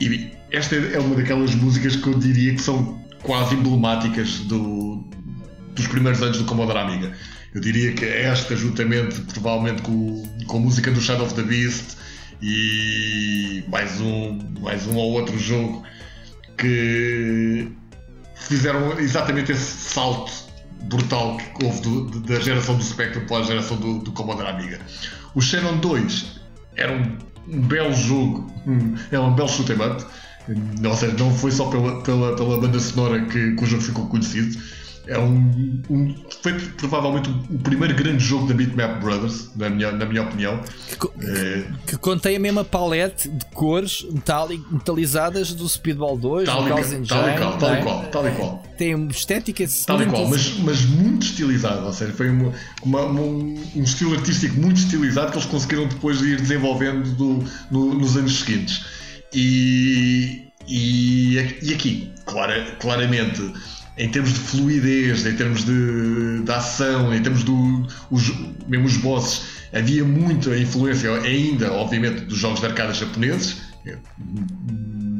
E 0.00 0.30
esta 0.52 0.76
é 0.76 0.98
uma 0.98 1.16
daquelas 1.16 1.54
músicas 1.54 1.96
que 1.96 2.06
eu 2.06 2.14
diria 2.18 2.54
que 2.54 2.62
são 2.62 3.02
quase 3.22 3.56
emblemáticas 3.56 4.38
do, 4.40 5.04
dos 5.74 5.86
primeiros 5.88 6.22
anos 6.22 6.38
do 6.38 6.44
Commodore 6.44 6.78
Amiga. 6.78 7.12
Eu 7.52 7.60
diria 7.60 7.92
que 7.92 8.04
esta, 8.04 8.56
juntamente, 8.56 9.20
provavelmente 9.32 9.82
com, 9.82 10.22
com 10.46 10.56
a 10.58 10.60
música 10.60 10.90
do 10.90 11.00
Shadow 11.00 11.26
of 11.26 11.34
the 11.34 11.42
Beast 11.42 11.96
e 12.42 13.64
mais 13.68 14.00
um, 14.00 14.38
mais 14.60 14.86
um 14.86 14.96
ou 14.96 15.12
outro 15.12 15.38
jogo 15.38 15.84
que 16.56 17.70
fizeram 18.34 18.98
exatamente 18.98 19.52
esse 19.52 19.90
salto 19.90 20.32
brutal 20.84 21.36
que 21.36 21.64
houve 21.64 21.80
do, 21.80 22.20
da 22.20 22.40
geração 22.40 22.76
do 22.76 22.82
Spectrum 22.82 23.26
para 23.26 23.38
a 23.38 23.42
geração 23.42 23.76
do, 23.76 23.98
do 24.00 24.12
Commodore 24.12 24.48
Amiga. 24.48 24.80
O 25.34 25.40
Shannon 25.40 25.78
2 25.78 26.40
era 26.76 26.92
um, 26.92 27.18
um 27.48 27.60
belo 27.60 27.94
jogo, 27.94 28.50
um, 28.66 28.94
é 29.10 29.18
um 29.18 29.34
belo 29.34 29.48
shoot 29.48 29.72
'em 29.72 29.76
up, 29.76 30.04
ou 30.84 30.94
seja, 30.94 31.16
não 31.18 31.34
foi 31.34 31.50
só 31.50 31.66
pela, 31.70 32.02
pela, 32.02 32.36
pela 32.36 32.60
banda 32.60 32.78
sonora 32.78 33.24
que, 33.26 33.54
que 33.54 33.64
o 33.64 33.66
jogo 33.66 33.82
ficou 33.82 34.06
conhecido, 34.06 34.58
é 35.06 35.18
um, 35.18 35.82
um, 35.90 36.14
foi 36.42 36.54
provavelmente 36.76 37.28
o 37.28 37.58
primeiro 37.58 37.94
grande 37.94 38.24
jogo 38.24 38.46
da 38.46 38.54
Bitmap 38.54 39.00
Brothers, 39.00 39.50
na 39.54 39.68
minha, 39.68 39.92
na 39.92 40.06
minha 40.06 40.22
opinião. 40.22 40.60
Que, 40.98 41.26
é, 41.26 41.64
que 41.86 41.96
contém 41.98 42.36
a 42.36 42.40
mesma 42.40 42.64
palete 42.64 43.28
de 43.28 43.44
cores 43.46 44.06
metalizadas 44.70 45.52
do 45.52 45.68
Speedball 45.68 46.16
2, 46.16 46.46
tal, 46.46 46.62
do 46.62 46.68
tal, 46.68 46.78
Engine, 46.78 47.06
tal, 47.06 47.28
e 47.28 47.36
qual, 47.36 47.58
tal, 47.58 47.74
e 47.74 47.82
qual, 47.82 48.02
tal 48.06 48.28
e 48.28 48.30
qual. 48.32 48.62
Tem 48.78 48.94
uma 48.94 49.10
estética 49.10 49.64
tal 49.86 50.02
e 50.02 50.06
qual, 50.06 50.26
mas, 50.26 50.58
mas 50.58 50.84
muito 50.86 51.26
estilizado, 51.26 51.84
ou 51.84 51.92
seja, 51.92 52.12
foi 52.12 52.30
uma, 52.30 52.52
uma, 52.82 53.02
um, 53.04 53.62
um, 53.76 53.82
estilo 53.82 54.14
artístico 54.14 54.58
muito 54.58 54.78
estilizado 54.78 55.32
que 55.32 55.38
eles 55.38 55.46
conseguiram 55.46 55.86
depois 55.86 56.20
ir 56.22 56.40
desenvolvendo 56.40 57.14
do, 57.14 57.44
no, 57.70 57.94
nos 57.94 58.16
anos 58.16 58.40
seguintes. 58.40 58.84
E, 59.34 60.48
e, 60.66 61.34
e 61.62 61.74
aqui, 61.74 62.10
clara, 62.24 62.76
claramente 62.80 63.52
em 63.96 64.08
termos 64.08 64.32
de 64.32 64.40
fluidez, 64.40 65.24
em 65.24 65.36
termos 65.36 65.64
de, 65.64 66.42
de 66.42 66.52
ação, 66.52 67.14
em 67.14 67.22
termos 67.22 67.44
do 67.44 67.86
os, 68.10 68.32
mesmo 68.66 68.86
os 68.86 68.96
bosses, 68.96 69.68
havia 69.72 70.04
muita 70.04 70.56
influência 70.56 71.12
ainda, 71.22 71.72
obviamente, 71.72 72.22
dos 72.22 72.38
jogos 72.38 72.60
de 72.60 72.66
arcada 72.66 72.92
japoneses. 72.92 73.62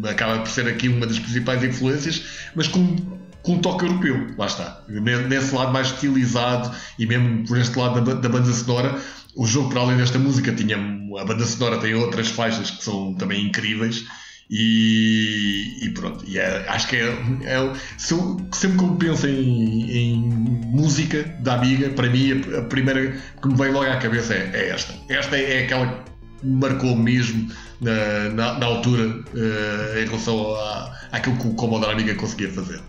Acaba 0.08 0.40
por 0.40 0.48
ser 0.48 0.66
aqui 0.66 0.88
uma 0.88 1.06
das 1.06 1.18
principais 1.18 1.62
influências, 1.62 2.50
mas 2.54 2.66
com, 2.66 2.96
com 3.42 3.54
um 3.54 3.58
toque 3.58 3.84
europeu, 3.84 4.26
lá 4.36 4.46
está. 4.46 4.82
Nesse 4.88 5.54
lado 5.54 5.72
mais 5.72 5.88
estilizado 5.88 6.74
e 6.98 7.06
mesmo 7.06 7.46
por 7.46 7.58
este 7.58 7.78
lado 7.78 8.00
da, 8.00 8.14
da 8.14 8.28
banda 8.28 8.52
sonora, 8.52 8.98
o 9.36 9.46
jogo, 9.46 9.70
para 9.70 9.80
além 9.80 9.96
desta 9.96 10.18
música, 10.18 10.52
tinha 10.52 10.76
a 10.76 11.24
banda 11.24 11.44
sonora 11.44 11.78
tem 11.78 11.94
outras 11.94 12.28
faixas 12.28 12.70
que 12.70 12.84
são 12.84 13.14
também 13.14 13.46
incríveis 13.46 14.04
e, 14.50 15.78
e, 15.82 15.90
pronto, 15.90 16.24
e 16.26 16.38
é, 16.38 16.68
acho 16.68 16.88
que 16.88 16.96
é, 16.96 17.08
é 17.44 17.72
se 17.96 18.12
eu, 18.12 18.40
sempre 18.52 18.78
que 18.78 18.84
eu 18.84 18.96
penso 18.96 19.26
em, 19.26 19.90
em, 19.90 20.16
música 20.20 21.22
da 21.40 21.54
Amiga, 21.54 21.88
para 21.90 22.10
mim 22.10 22.42
a, 22.56 22.62
primeira 22.62 23.16
que 23.40 23.48
me 23.48 23.56
vem 23.56 23.72
logo 23.72 23.90
à 23.90 23.96
cabeça 23.96 24.34
é, 24.34 24.50
é 24.52 24.68
esta. 24.70 24.94
Esta 25.08 25.36
é, 25.36 25.64
aquela 25.64 25.86
que 25.86 26.46
me 26.46 26.60
marcou 26.60 26.94
mesmo 26.94 27.50
na, 27.80 28.30
na, 28.30 28.58
na 28.58 28.66
altura 28.66 29.06
uh, 29.06 29.98
em 29.98 30.04
relação 30.04 30.54
à, 30.56 30.94
àquilo 31.12 31.36
que 31.36 31.48
o 31.48 31.54
Commodore 31.54 31.92
Amiga 31.92 32.14
conseguia 32.14 32.50
fazer. 32.50 32.82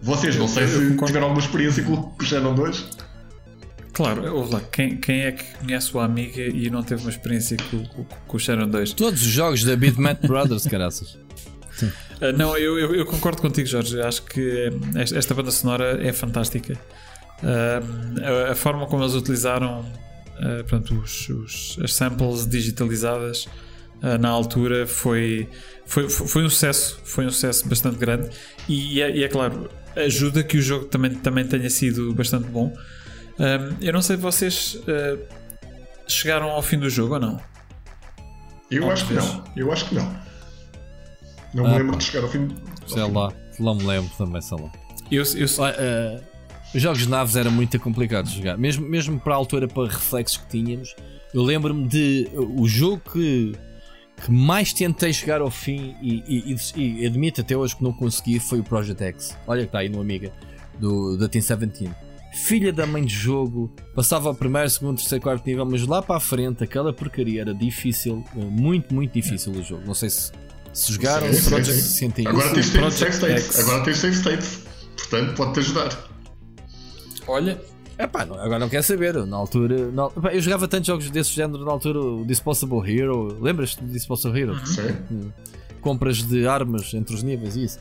Vocês, 0.00 0.36
não 0.36 0.48
sei 0.48 0.66
se 0.66 0.96
tiveram 0.96 1.26
alguma 1.26 1.40
experiência 1.40 1.82
com 1.82 2.14
o 2.18 2.24
Shannon 2.24 2.54
2. 2.54 3.07
Claro, 3.98 4.48
lá, 4.48 4.60
quem, 4.60 4.96
quem 4.96 5.22
é 5.22 5.32
que 5.32 5.44
conhece 5.56 5.90
o 5.92 5.98
Amiga 5.98 6.40
e 6.40 6.70
não 6.70 6.84
teve 6.84 7.00
uma 7.02 7.10
experiência 7.10 7.56
com, 7.68 7.84
com, 7.84 8.04
com 8.04 8.36
o 8.36 8.38
Sharon 8.38 8.68
2? 8.68 8.92
Todos 8.92 9.20
os 9.20 9.26
jogos 9.26 9.64
da 9.64 9.74
Bitmap 9.74 10.24
Brothers, 10.24 10.68
caraças. 10.68 11.14
Uh, 11.82 12.30
não, 12.38 12.56
eu, 12.56 12.78
eu, 12.78 12.94
eu, 12.94 13.04
concordo 13.04 13.42
contigo, 13.42 13.66
Jorge. 13.66 14.00
Acho 14.00 14.22
que 14.22 14.70
esta, 14.94 15.18
esta 15.18 15.34
banda 15.34 15.50
sonora 15.50 15.98
é 16.00 16.12
fantástica. 16.12 16.78
Uh, 17.42 18.48
a, 18.48 18.52
a, 18.52 18.54
forma 18.54 18.86
como 18.86 19.02
eles 19.02 19.16
utilizaram 19.16 19.80
uh, 19.80 20.62
portanto, 20.68 20.94
os, 20.94 21.28
os, 21.30 21.78
as 21.82 21.92
samples 21.92 22.46
digitalizadas 22.46 23.48
na 24.20 24.28
altura 24.28 24.86
foi, 24.86 25.48
foi, 25.84 26.08
foi 26.08 26.44
um 26.44 26.48
sucesso. 26.48 27.00
Foi 27.02 27.26
um 27.26 27.32
sucesso 27.32 27.68
bastante 27.68 27.98
grande. 27.98 28.28
E 28.68 29.02
é, 29.02 29.10
e 29.10 29.24
é 29.24 29.28
claro, 29.28 29.68
ajuda 29.96 30.44
que 30.44 30.56
o 30.56 30.62
jogo 30.62 30.84
também, 30.84 31.16
também 31.16 31.44
tenha 31.44 31.68
sido 31.68 32.14
bastante 32.14 32.46
bom. 32.46 32.72
Um, 33.38 33.76
eu 33.80 33.92
não 33.92 34.02
sei 34.02 34.16
se 34.16 34.22
vocês 34.22 34.74
uh, 34.74 35.18
chegaram 36.06 36.50
ao 36.50 36.62
fim 36.62 36.78
do 36.78 36.90
jogo 36.90 37.14
ou 37.14 37.20
não. 37.20 37.40
Eu 38.70 38.90
acho 38.90 39.06
que 39.06 39.14
não. 39.14 39.44
Eu 39.56 39.72
acho 39.72 39.88
que 39.88 39.94
não. 39.94 40.28
Não 41.54 41.66
ah, 41.66 41.70
me 41.70 41.78
lembro 41.78 41.96
de 41.96 42.04
chegar 42.04 42.24
ao 42.24 42.28
fim. 42.28 42.48
Ao 42.82 42.88
sei 42.88 43.04
fim. 43.04 43.12
lá, 43.12 43.32
não 43.58 43.74
me 43.74 43.84
lembro 43.84 44.10
também, 44.18 44.42
sei 44.42 44.58
lá. 44.58 44.70
Eu, 45.10 45.22
eu... 45.22 45.46
Uh, 45.46 46.22
os 46.74 46.82
jogos 46.82 46.98
de 46.98 47.08
naves 47.08 47.34
eram 47.34 47.50
muito 47.50 47.78
complicados 47.80 48.30
de 48.32 48.38
jogar, 48.38 48.58
mesmo, 48.58 48.86
mesmo 48.86 49.18
para 49.18 49.32
a 49.32 49.36
altura, 49.36 49.66
para 49.66 49.88
reflexos 49.88 50.36
que 50.36 50.48
tínhamos. 50.48 50.94
Eu 51.32 51.42
lembro-me 51.42 51.86
de 51.88 52.28
o 52.34 52.66
jogo 52.68 53.00
que, 53.12 53.52
que 54.22 54.30
mais 54.30 54.72
tentei 54.72 55.12
chegar 55.12 55.40
ao 55.40 55.50
fim 55.50 55.96
e, 56.02 56.22
e, 56.26 56.56
e, 56.76 57.02
e 57.02 57.06
admito 57.06 57.40
até 57.40 57.56
hoje 57.56 57.74
que 57.74 57.82
não 57.82 57.92
consegui 57.92 58.38
foi 58.38 58.60
o 58.60 58.64
Project 58.64 59.02
X. 59.02 59.38
Olha 59.46 59.62
que 59.62 59.68
está 59.68 59.78
aí 59.78 59.88
no 59.88 60.00
Amiga 60.00 60.30
do, 60.78 61.16
da 61.16 61.26
Team 61.28 61.40
17 61.40 61.90
filha 62.44 62.72
da 62.72 62.86
mãe 62.86 63.04
de 63.04 63.14
jogo, 63.14 63.74
passava 63.94 64.28
ao 64.28 64.34
primeiro, 64.34 64.68
segundo, 64.70 64.96
terceiro, 64.96 65.22
quarto 65.22 65.46
nível, 65.46 65.66
mas 65.66 65.86
lá 65.86 66.00
para 66.00 66.16
a 66.16 66.20
frente 66.20 66.64
aquela 66.64 66.92
porcaria 66.92 67.42
era 67.42 67.54
difícil, 67.54 68.24
eh, 68.36 68.44
muito, 68.44 68.94
muito 68.94 69.12
difícil 69.12 69.52
o 69.52 69.62
jogo. 69.62 69.82
Não 69.86 69.94
sei 69.94 70.10
se, 70.10 70.32
se 70.72 70.92
jogaram, 70.92 71.26
sim, 71.32 71.34
se 71.34 71.64
sim, 71.64 71.64
sim. 71.64 71.80
sentem 71.80 72.26
Agora 72.26 72.50
tens 72.54 72.66
save 72.66 72.88
states, 72.88 73.58
agora 73.58 73.84
tens 73.84 73.98
save 73.98 74.14
states, 74.14 74.60
portanto 74.96 75.34
pode-te 75.34 75.60
ajudar. 75.60 76.08
Olha, 77.26 77.60
Epá, 77.98 78.22
agora 78.22 78.60
não 78.60 78.68
quero 78.68 78.84
saber. 78.84 79.14
Na 79.26 79.36
altura. 79.36 79.90
Na, 79.90 80.06
epá, 80.06 80.32
eu 80.32 80.40
jogava 80.40 80.68
tantos 80.68 80.86
jogos 80.86 81.10
desse 81.10 81.30
género 81.30 81.64
na 81.64 81.72
altura. 81.72 82.00
O 82.00 82.24
Disposable 82.24 82.78
Hero. 82.88 83.36
Lembras-te 83.40 83.82
do 83.82 83.92
Disposable 83.92 84.40
Hero? 84.40 84.66
Sim. 84.66 84.96
Hum. 85.10 85.30
Compras 85.80 86.18
de 86.18 86.46
armas 86.46 86.94
entre 86.94 87.12
os 87.14 87.24
níveis 87.24 87.56
e 87.56 87.64
isso. 87.64 87.80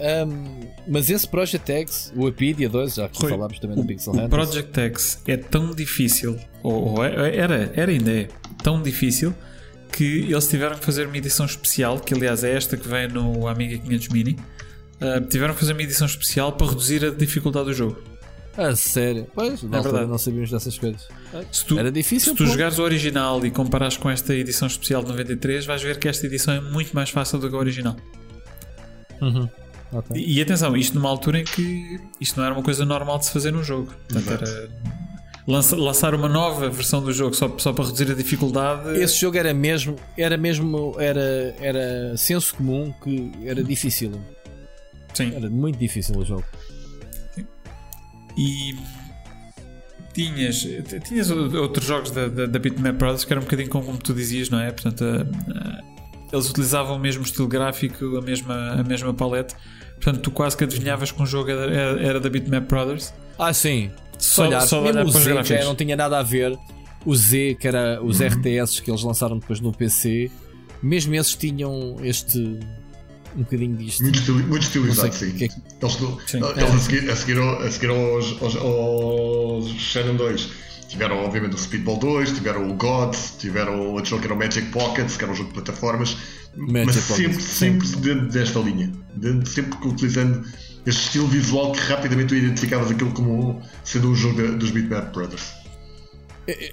Um, 0.00 0.60
mas 0.88 1.08
esse 1.08 1.26
Project 1.28 1.70
X, 1.70 2.12
o 2.16 2.26
Apidia 2.26 2.68
2, 2.68 2.94
já 2.94 3.08
que 3.08 3.28
falámos 3.28 3.58
também 3.58 3.76
do 3.76 3.84
Pixel 3.84 4.12
Hunters. 4.12 4.26
O 4.26 4.30
Project 4.30 4.80
X 4.80 5.22
é 5.26 5.36
tão 5.36 5.70
difícil, 5.70 6.38
ou, 6.62 6.96
ou 6.96 7.04
é, 7.04 7.36
era, 7.36 7.72
era 7.74 7.92
ainda 7.92 8.10
é 8.10 8.28
tão 8.62 8.82
difícil, 8.82 9.32
que 9.92 10.22
eles 10.22 10.48
tiveram 10.48 10.76
que 10.76 10.84
fazer 10.84 11.06
uma 11.06 11.16
edição 11.16 11.46
especial, 11.46 12.00
que 12.00 12.12
aliás 12.14 12.42
é 12.42 12.56
esta 12.56 12.76
que 12.76 12.88
vem 12.88 13.08
no 13.08 13.46
Amiga 13.46 13.78
500 13.78 14.08
Mini. 14.08 14.36
Uh, 15.00 15.20
tiveram 15.28 15.54
que 15.54 15.60
fazer 15.60 15.72
uma 15.72 15.82
edição 15.82 16.06
especial 16.06 16.52
para 16.52 16.68
reduzir 16.68 17.04
a 17.04 17.10
dificuldade 17.10 17.66
do 17.66 17.72
jogo. 17.72 18.02
Ah, 18.56 18.74
sério? 18.76 19.26
Pois, 19.34 19.62
é 19.64 19.66
verdade. 19.66 20.06
não 20.06 20.18
sabíamos 20.18 20.50
dessas 20.50 20.78
coisas. 20.78 21.08
Tu, 21.66 21.78
Era 21.78 21.90
difícil. 21.90 22.32
Se 22.32 22.38
tu 22.38 22.44
pô. 22.44 22.50
jogares 22.50 22.78
o 22.78 22.82
original 22.82 23.44
e 23.44 23.50
comparares 23.50 23.96
com 23.96 24.08
esta 24.08 24.32
edição 24.34 24.68
especial 24.68 25.02
de 25.02 25.08
93, 25.10 25.66
vais 25.66 25.82
ver 25.82 25.98
que 25.98 26.08
esta 26.08 26.26
edição 26.26 26.54
é 26.54 26.60
muito 26.60 26.94
mais 26.94 27.10
fácil 27.10 27.38
do 27.38 27.48
que 27.48 27.54
a 27.54 27.58
original. 27.58 27.96
Uhum. 29.20 29.48
Okay. 29.94 30.20
E, 30.20 30.38
e, 30.38 30.42
atenção, 30.42 30.76
isto 30.76 30.94
numa 30.94 31.08
altura 31.08 31.40
em 31.40 31.44
que 31.44 32.00
isto 32.20 32.38
não 32.38 32.44
era 32.44 32.54
uma 32.54 32.62
coisa 32.62 32.84
normal 32.84 33.18
de 33.18 33.26
se 33.26 33.32
fazer 33.32 33.52
num 33.52 33.62
jogo. 33.62 33.92
Portanto, 34.08 34.30
era 34.30 34.70
lança, 35.46 35.76
lançar 35.76 36.14
uma 36.14 36.28
nova 36.28 36.68
versão 36.68 37.02
do 37.02 37.12
jogo 37.12 37.34
só, 37.34 37.52
só 37.58 37.72
para 37.72 37.84
reduzir 37.84 38.10
a 38.10 38.14
dificuldade. 38.14 38.98
Esse 39.00 39.20
jogo 39.20 39.36
era 39.36 39.52
mesmo, 39.54 39.96
era 40.16 40.36
mesmo, 40.36 40.96
era, 40.98 41.54
era 41.60 42.16
senso 42.16 42.54
comum 42.56 42.92
que 43.02 43.30
era 43.44 43.62
difícil. 43.62 44.12
Sim. 45.12 45.32
Era 45.34 45.48
muito 45.48 45.78
difícil 45.78 46.16
o 46.18 46.24
jogo. 46.24 46.44
Sim. 47.34 47.46
E 48.36 48.76
tinhas, 50.12 50.66
tinhas 51.04 51.30
outros 51.30 51.86
jogos 51.86 52.10
da, 52.10 52.28
da, 52.28 52.46
da 52.46 52.58
Bitmap 52.58 52.96
Brothers 52.96 53.24
que 53.24 53.32
eram 53.32 53.42
um 53.42 53.44
bocadinho 53.44 53.68
como, 53.68 53.96
tu 53.98 54.14
dizias, 54.14 54.48
não 54.48 54.60
é? 54.60 54.70
Portanto, 54.70 55.04
a, 55.04 55.22
a, 55.58 55.82
eles 56.32 56.50
utilizavam 56.50 56.96
o 56.96 56.98
mesmo 56.98 57.22
estilo 57.22 57.46
gráfico, 57.46 58.16
a 58.16 58.22
mesma, 58.22 58.72
a 58.72 58.82
mesma 58.82 59.14
palete. 59.14 59.54
Portanto, 60.04 60.22
tu 60.22 60.30
quase 60.30 60.54
que 60.54 60.64
adivinhavas 60.64 61.10
que 61.10 61.22
um 61.22 61.24
jogo 61.24 61.50
era, 61.50 61.98
era 61.98 62.20
da 62.20 62.28
Bitmap 62.28 62.68
Brothers. 62.68 63.14
Ah, 63.38 63.54
sim. 63.54 63.90
Só, 64.18 64.46
olhar, 64.46 64.60
só 64.60 64.82
mesmo 64.82 65.00
olhar 65.00 65.06
o 65.06 65.10
Z, 65.10 65.42
que 65.42 65.58
já 65.58 65.64
não 65.64 65.74
tinha 65.74 65.96
nada 65.96 66.18
a 66.18 66.22
ver. 66.22 66.58
O 67.06 67.16
Z, 67.16 67.56
que 67.58 67.66
era 67.66 68.02
os 68.02 68.20
uhum. 68.20 68.26
RTS 68.26 68.80
que 68.80 68.90
eles 68.90 69.02
lançaram 69.02 69.38
depois 69.38 69.60
no 69.60 69.72
PC, 69.72 70.30
mesmo 70.82 71.14
esses 71.14 71.34
tinham 71.34 71.96
este 72.02 72.38
um 73.34 73.42
bocadinho 73.42 73.76
disto. 73.76 74.02
Muito, 74.02 74.32
muito 74.32 74.62
estilizado, 74.62 75.12
sim. 75.12 75.32
Que 75.32 75.44
é 75.44 75.48
que... 75.48 75.54
Eles, 75.54 75.92
sim. 76.26 76.38
eles 76.38 76.58
é. 76.58 76.64
a 76.64 76.78
seguir, 76.78 77.10
a 77.10 77.16
seguir, 77.16 77.40
a 77.40 77.70
seguir 77.70 77.88
aos, 77.88 78.42
aos, 78.42 78.56
aos 78.56 79.68
Shannon 79.70 80.16
2 80.16 80.50
tiveram, 80.86 81.24
obviamente, 81.24 81.54
o 81.54 81.58
Speedball 81.58 81.98
2, 81.98 82.32
tiveram 82.32 82.70
o 82.70 82.74
Gods, 82.74 83.34
tiveram 83.38 83.90
outro 83.90 84.10
jogo 84.10 84.22
que 84.22 84.28
era 84.28 84.34
o 84.34 84.38
Magic 84.38 84.70
Pockets, 84.70 85.16
que 85.16 85.24
era 85.24 85.32
um 85.32 85.34
jogo 85.34 85.48
de 85.48 85.54
plataformas, 85.54 86.16
Mas 86.56 86.94
sempre, 86.94 87.40
sempre 87.40 87.88
dentro 87.96 88.28
desta 88.28 88.58
linha, 88.60 88.92
dentro, 89.14 89.48
sempre 89.50 89.88
utilizando 89.88 90.46
este 90.86 91.06
estilo 91.06 91.26
visual 91.26 91.72
que 91.72 91.80
rapidamente 91.80 92.28
tu 92.28 92.34
identificavas 92.34 92.90
aquilo 92.90 93.12
como 93.12 93.62
sendo 93.82 94.10
um 94.10 94.14
jogo 94.14 94.56
dos 94.56 94.70
Bitmap 94.70 95.12
Brothers. 95.12 95.52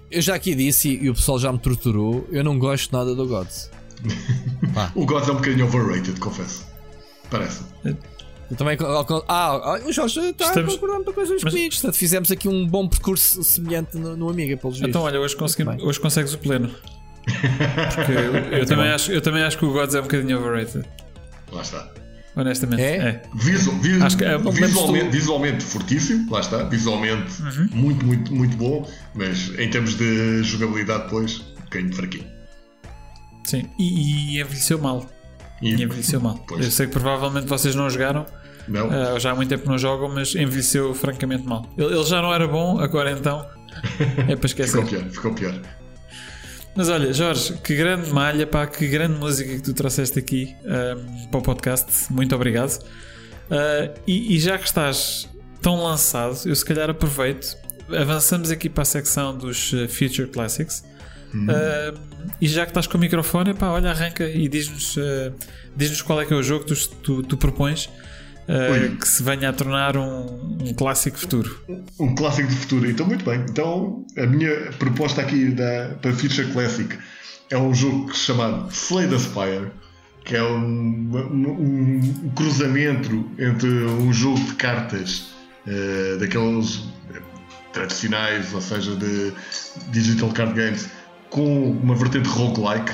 Eu 0.10 0.22
já 0.22 0.36
aqui 0.36 0.54
disse 0.54 1.00
e 1.02 1.10
o 1.10 1.14
pessoal 1.14 1.40
já 1.40 1.52
me 1.52 1.60
torturou, 1.60 2.28
eu 2.32 2.44
não 2.44 2.60
gosto 2.60 2.92
nada 2.92 3.16
do 3.16 3.26
Gods. 3.26 3.72
o 4.96 5.06
Gods 5.06 5.30
é 5.30 5.32
um 5.32 5.36
bocadinho 5.36 5.66
overrated, 5.66 6.20
confesso. 6.20 6.66
Parece. 7.30 7.64
Eu 8.52 8.58
também. 8.58 8.78
Ah, 9.30 9.80
o 9.86 9.92
Jorge 9.94 10.20
está 10.20 10.48
Estamos... 10.48 10.76
procurando 10.76 11.06
para 11.06 11.14
coisas 11.14 11.42
Mas... 11.42 11.54
comigo. 11.54 11.74
Portanto, 11.74 11.96
fizemos 11.96 12.32
aqui 12.32 12.50
um 12.50 12.68
bom 12.68 12.86
percurso 12.86 13.42
semelhante 13.44 13.98
no, 13.98 14.18
no 14.18 14.30
Amiga, 14.30 14.58
pelos 14.58 14.76
vistos. 14.76 14.90
Então, 14.90 15.04
olha, 15.04 15.22
hoje, 15.22 15.38
consegui... 15.38 15.64
hoje 15.82 16.00
consegues 16.00 16.34
o 16.34 16.38
pleno. 16.38 16.70
Porque 17.24 18.12
eu, 18.12 18.60
eu 18.60 18.66
também 18.68 18.90
acho, 18.90 19.12
eu 19.12 19.22
também 19.22 19.44
acho 19.44 19.58
que 19.58 19.66
o 19.66 19.72
Gods 19.72 19.96
é 19.96 20.00
um 20.00 20.04
bocadinho 20.04 20.40
overrated. 20.40 20.86
Lá 21.52 21.62
está. 21.62 21.90
Honestamente, 22.36 22.82
é. 22.82 22.96
é. 22.98 23.22
Visual, 23.36 23.78
acho 24.04 24.18
que 24.18 24.24
é, 24.24 24.38
visualmente, 24.38 25.06
tu... 25.06 25.12
visualmente 25.12 25.64
fortíssimo, 25.66 26.32
lá 26.32 26.40
está. 26.40 26.64
Visualmente 26.64 27.42
uhum. 27.42 27.70
muito, 27.74 28.06
muito, 28.06 28.34
muito 28.34 28.58
bom, 28.58 28.90
mas 29.14 29.50
em 29.60 29.70
termos 29.70 29.96
de 29.96 30.42
jogabilidade, 30.44 31.04
depois, 31.04 31.40
um 31.40 31.64
bocadinho 31.64 31.94
fraquinho. 31.94 32.28
Sim, 33.44 33.70
e, 33.78 34.38
e 34.38 34.42
envelheceu 34.42 34.80
mal. 34.80 35.06
E, 35.62 35.76
e 35.76 35.84
envelheceu 35.84 36.22
mal. 36.22 36.38
Pois. 36.48 36.64
Eu 36.64 36.72
sei 36.72 36.88
que 36.88 36.94
provavelmente 36.94 37.48
vocês 37.48 37.76
não 37.76 37.90
jogaram, 37.90 38.26
Não. 38.66 38.88
Uh, 38.88 39.20
já 39.20 39.32
há 39.32 39.36
muito 39.36 39.50
tempo 39.50 39.70
não 39.70 39.78
jogam, 39.78 40.08
mas 40.08 40.34
envelheceu 40.34 40.94
francamente 40.94 41.46
mal. 41.46 41.68
Ele, 41.78 41.94
ele 41.94 42.04
já 42.06 42.22
não 42.22 42.34
era 42.34 42.48
bom, 42.48 42.80
agora 42.80 43.12
então 43.12 43.46
é 44.26 44.38
para 44.38 44.46
esquecer. 44.46 44.86
ficou 44.86 44.86
pior, 44.86 45.10
ficou 45.12 45.34
pior. 45.34 45.81
Mas 46.76 46.88
olha, 46.88 47.12
Jorge, 47.12 47.54
que 47.64 47.76
grande 47.76 48.10
malha, 48.12 48.48
pá, 48.48 48.66
que 48.66 48.88
grande 48.88 49.20
música 49.20 49.56
que 49.56 49.62
tu 49.62 49.74
trouxeste 49.74 50.18
aqui 50.18 50.56
um, 50.64 51.28
para 51.28 51.40
o 51.40 51.44
podcast. 51.44 52.12
Muito 52.12 52.34
obrigado. 52.34 52.80
Uh, 52.80 53.94
e, 54.08 54.36
e, 54.36 54.40
já 54.40 54.58
que 54.58 54.66
estás 54.66 55.28
tão 55.62 55.84
lançado, 55.84 56.38
eu 56.46 56.56
se 56.56 56.64
calhar 56.64 56.90
aproveito. 56.90 57.58
Avançamos 57.90 58.50
aqui 58.52 58.70
para 58.70 58.84
a 58.84 58.86
secção 58.86 59.38
dos 59.38 59.74
uh, 59.74 59.90
Future 59.90 60.28
Classics. 60.30 60.84
Uh, 61.34 62.00
e 62.40 62.48
já 62.48 62.66
que 62.66 62.72
estás 62.72 62.88
com 62.88 62.98
o 62.98 63.02
microfone, 63.02 63.54
pá, 63.54 63.70
olha, 63.70 63.90
arranca 63.90 64.28
e 64.30 64.48
diz-nos 64.48 64.98
diz 65.76 66.02
qual 66.02 66.22
é 66.22 66.26
que 66.26 66.34
é 66.34 66.36
o 66.36 66.44
jogo 66.44 66.66
que 66.66 66.74
tu, 66.74 66.90
tu, 66.90 67.24
tu 67.24 67.38
propões 67.38 67.90
uh, 68.52 68.96
que 68.98 69.08
se 69.08 69.24
venha 69.24 69.50
a 69.50 69.54
tornar 69.54 69.96
um, 69.96 70.58
um, 70.62 70.74
clássico 70.74 71.18
futuro. 71.18 71.58
Um 72.00 72.14
clássico 72.14 72.50
de 72.50 72.56
futuro. 72.56 72.90
Então, 72.90 73.06
muito 73.06 73.24
bem. 73.24 73.44
Então, 73.50 74.06
a 74.18 74.26
minha 74.26 74.72
proposta 74.74 75.22
aqui 75.22 75.50
da, 75.50 75.96
para 76.02 76.12
Future 76.14 76.52
Classic 76.52 76.98
é 77.50 77.58
um 77.58 77.74
jogo 77.74 78.14
chamado 78.14 78.70
Slay 78.72 79.08
the 79.08 79.18
Spire, 79.18 79.72
que 80.26 80.36
é 80.36 80.44
um, 80.44 81.12
um, 81.16 82.26
um 82.26 82.30
cruzamento 82.36 83.26
entre 83.40 83.70
um 83.70 84.12
jogo 84.14 84.40
de 84.40 84.56
cartas 84.56 85.30
uh, 85.66 86.20
daqueles 86.20 86.84
tradicionais, 87.74 88.54
ou 88.54 88.62
seja, 88.62 88.96
de 88.96 89.34
digital 89.92 90.30
card 90.30 90.54
games, 90.54 90.90
com 91.30 91.72
uma 91.72 91.96
vertente 91.96 92.28
roguelike 92.28 92.92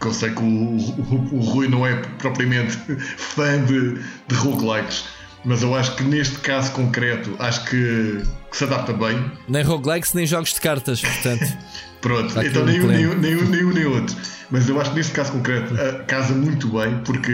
que 0.00 0.06
eu 0.06 0.14
sei 0.14 0.30
que 0.30 0.42
o, 0.42 0.44
o, 0.46 1.28
o 1.32 1.40
Rui 1.40 1.68
não 1.68 1.86
é 1.86 1.94
propriamente 2.18 2.76
fã 3.16 3.62
de, 3.64 3.98
de 4.26 4.34
roguelikes, 4.34 5.04
mas 5.44 5.62
eu 5.62 5.74
acho 5.74 5.94
que 5.96 6.02
neste 6.02 6.38
caso 6.38 6.72
concreto 6.72 7.34
acho 7.38 7.64
que, 7.66 8.22
que 8.50 8.56
se 8.56 8.64
adapta 8.64 8.92
bem. 8.92 9.30
Nem 9.48 9.62
roguelikes 9.62 10.14
nem 10.14 10.26
jogos 10.26 10.54
de 10.54 10.60
cartas, 10.60 11.00
portanto. 11.00 11.56
Pronto, 12.00 12.40
então 12.40 12.64
nem 12.64 12.80
um, 12.80 12.86
nem, 12.86 13.06
um, 13.06 13.18
nem, 13.18 13.36
um, 13.36 13.44
nem 13.44 13.64
um 13.64 13.72
nem 13.72 13.84
outro. 13.84 14.16
Mas 14.50 14.68
eu 14.68 14.80
acho 14.80 14.90
que 14.90 14.96
neste 14.96 15.12
caso 15.12 15.32
concreto 15.32 15.74
uh, 15.74 16.04
casa 16.06 16.34
muito 16.34 16.68
bem 16.68 16.98
porque 17.04 17.30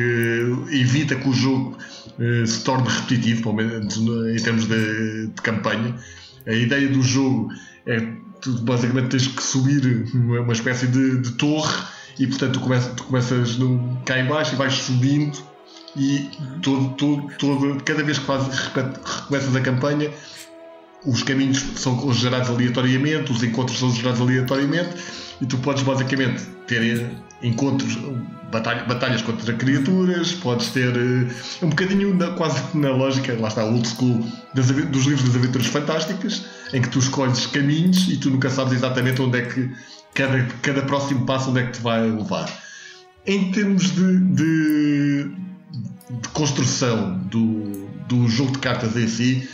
evita 0.70 1.14
que 1.14 1.28
o 1.28 1.32
jogo 1.32 1.78
uh, 2.18 2.46
se 2.46 2.64
torne 2.64 2.88
repetitivo, 2.88 3.42
pelo 3.42 3.54
menos 3.54 3.96
em 3.96 4.42
termos 4.42 4.66
de, 4.66 5.28
de 5.28 5.42
campanha. 5.42 5.94
A 6.46 6.52
ideia 6.52 6.88
do 6.88 7.00
jogo 7.00 7.48
é 7.86 8.00
tu 8.40 8.58
basicamente 8.62 9.08
tens 9.08 9.28
que 9.28 9.42
subir 9.42 10.08
uma, 10.12 10.40
uma 10.40 10.52
espécie 10.52 10.88
de, 10.88 11.18
de 11.18 11.30
torre 11.32 11.86
e 12.18 12.26
portanto 12.26 12.54
tu 12.54 12.60
começas, 12.60 12.94
tu 12.94 13.04
começas 13.04 13.56
no, 13.56 14.00
cá 14.04 14.18
em 14.18 14.26
baixo 14.26 14.54
e 14.54 14.56
vais 14.56 14.72
subindo 14.74 15.38
e 15.96 16.30
todo, 16.62 16.90
todo, 16.90 17.28
todo, 17.38 17.82
cada 17.84 18.02
vez 18.02 18.18
que 18.18 18.24
fazes, 18.24 18.70
recomeças 18.74 19.56
a 19.56 19.60
campanha 19.60 20.10
os 21.06 21.22
caminhos 21.22 21.64
são 21.76 22.12
gerados 22.12 22.50
aleatoriamente, 22.50 23.30
os 23.30 23.42
encontros 23.42 23.78
são 23.78 23.92
gerados 23.92 24.20
aleatoriamente 24.20 24.96
e 25.40 25.46
tu 25.46 25.56
podes 25.58 25.82
basicamente 25.82 26.42
ter 26.66 27.06
encontros, 27.42 27.96
batalha, 28.50 28.84
batalhas 28.84 29.22
contra 29.22 29.52
criaturas, 29.52 30.32
podes 30.32 30.68
ter 30.68 30.88
uh, 30.96 31.64
um 31.64 31.68
bocadinho 31.68 32.14
na, 32.14 32.30
quase 32.30 32.60
na 32.76 32.90
lógica, 32.90 33.36
lá 33.38 33.48
está, 33.48 33.64
old 33.64 33.86
school 33.86 34.24
das, 34.54 34.66
dos 34.66 35.06
livros 35.06 35.22
das 35.22 35.36
aventuras 35.36 35.66
fantásticas, 35.68 36.44
em 36.72 36.82
que 36.82 36.88
tu 36.88 36.98
escolhes 36.98 37.46
caminhos 37.46 38.08
e 38.08 38.16
tu 38.16 38.30
nunca 38.30 38.50
sabes 38.50 38.72
exatamente 38.72 39.22
onde 39.22 39.38
é 39.38 39.42
que 39.42 39.70
cada, 40.16 40.42
cada 40.62 40.82
próximo 40.82 41.24
passo 41.26 41.50
onde 41.50 41.60
é 41.60 41.66
que 41.66 41.72
te 41.72 41.82
vai 41.82 42.00
levar. 42.00 42.50
Em 43.26 43.50
termos 43.52 43.92
de, 43.92 44.18
de, 44.18 45.24
de 46.10 46.28
construção 46.32 47.18
do, 47.30 47.86
do 48.08 48.26
jogo 48.28 48.52
de 48.52 48.58
cartas 48.58 48.96
em 48.96 49.06
si, 49.06 49.48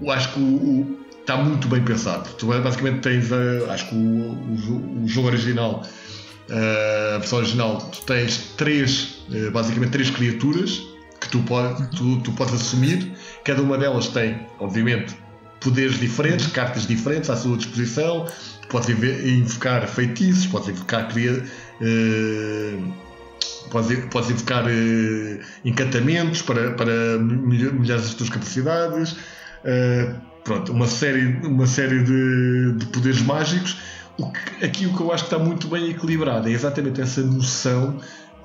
eu 0.00 0.10
acho 0.10 0.32
que 0.32 0.40
o, 0.40 0.42
o, 0.42 0.98
está 1.20 1.36
muito 1.36 1.68
bem 1.68 1.82
pensado. 1.82 2.28
Tu 2.34 2.46
basicamente 2.46 3.00
tens, 3.00 3.30
a, 3.32 3.72
acho 3.72 3.88
que 3.88 3.94
o, 3.94 3.98
o, 3.98 5.04
o 5.04 5.08
jogo 5.08 5.28
original, 5.28 5.86
a 6.50 7.18
versão 7.18 7.38
original, 7.38 7.78
tu 7.78 8.02
tens 8.02 8.52
três, 8.56 9.24
eh, 9.32 9.50
basicamente 9.50 9.92
três 9.92 10.10
criaturas 10.10 10.82
que 11.20 11.28
tu, 11.28 11.40
pode, 11.42 11.88
tu, 11.96 12.20
tu 12.20 12.32
podes 12.32 12.54
assumir. 12.54 13.12
Cada 13.44 13.62
uma 13.62 13.78
delas 13.78 14.08
tem, 14.08 14.40
obviamente, 14.58 15.14
poderes 15.60 15.98
diferentes, 15.98 16.46
cartas 16.48 16.86
diferentes 16.86 17.30
à 17.30 17.36
sua 17.36 17.56
disposição 17.56 18.26
podes 18.68 18.88
invocar 18.88 19.86
feitiços, 19.86 20.46
podes 20.46 20.68
invocar 20.70 21.08
cria, 21.08 21.44
uh, 21.80 22.92
podes, 23.70 24.04
podes 24.06 24.30
invocar 24.30 24.64
uh, 24.64 25.40
encantamentos 25.64 26.42
para, 26.42 26.72
para 26.72 27.18
melhorar 27.18 28.00
as 28.00 28.14
tuas 28.14 28.28
capacidades. 28.28 29.12
Uh, 29.12 30.20
pronto, 30.42 30.72
uma 30.72 30.86
série, 30.86 31.36
uma 31.46 31.66
série 31.66 32.02
de, 32.02 32.72
de 32.78 32.86
poderes 32.86 33.22
mágicos. 33.22 33.78
O 34.18 34.30
que, 34.30 34.64
aqui 34.64 34.86
o 34.86 34.94
que 34.94 35.00
eu 35.00 35.12
acho 35.12 35.24
que 35.24 35.34
está 35.34 35.44
muito 35.44 35.66
bem 35.68 35.90
equilibrado 35.90 36.48
é 36.48 36.52
exatamente 36.52 37.00
essa 37.00 37.22
noção. 37.22 37.98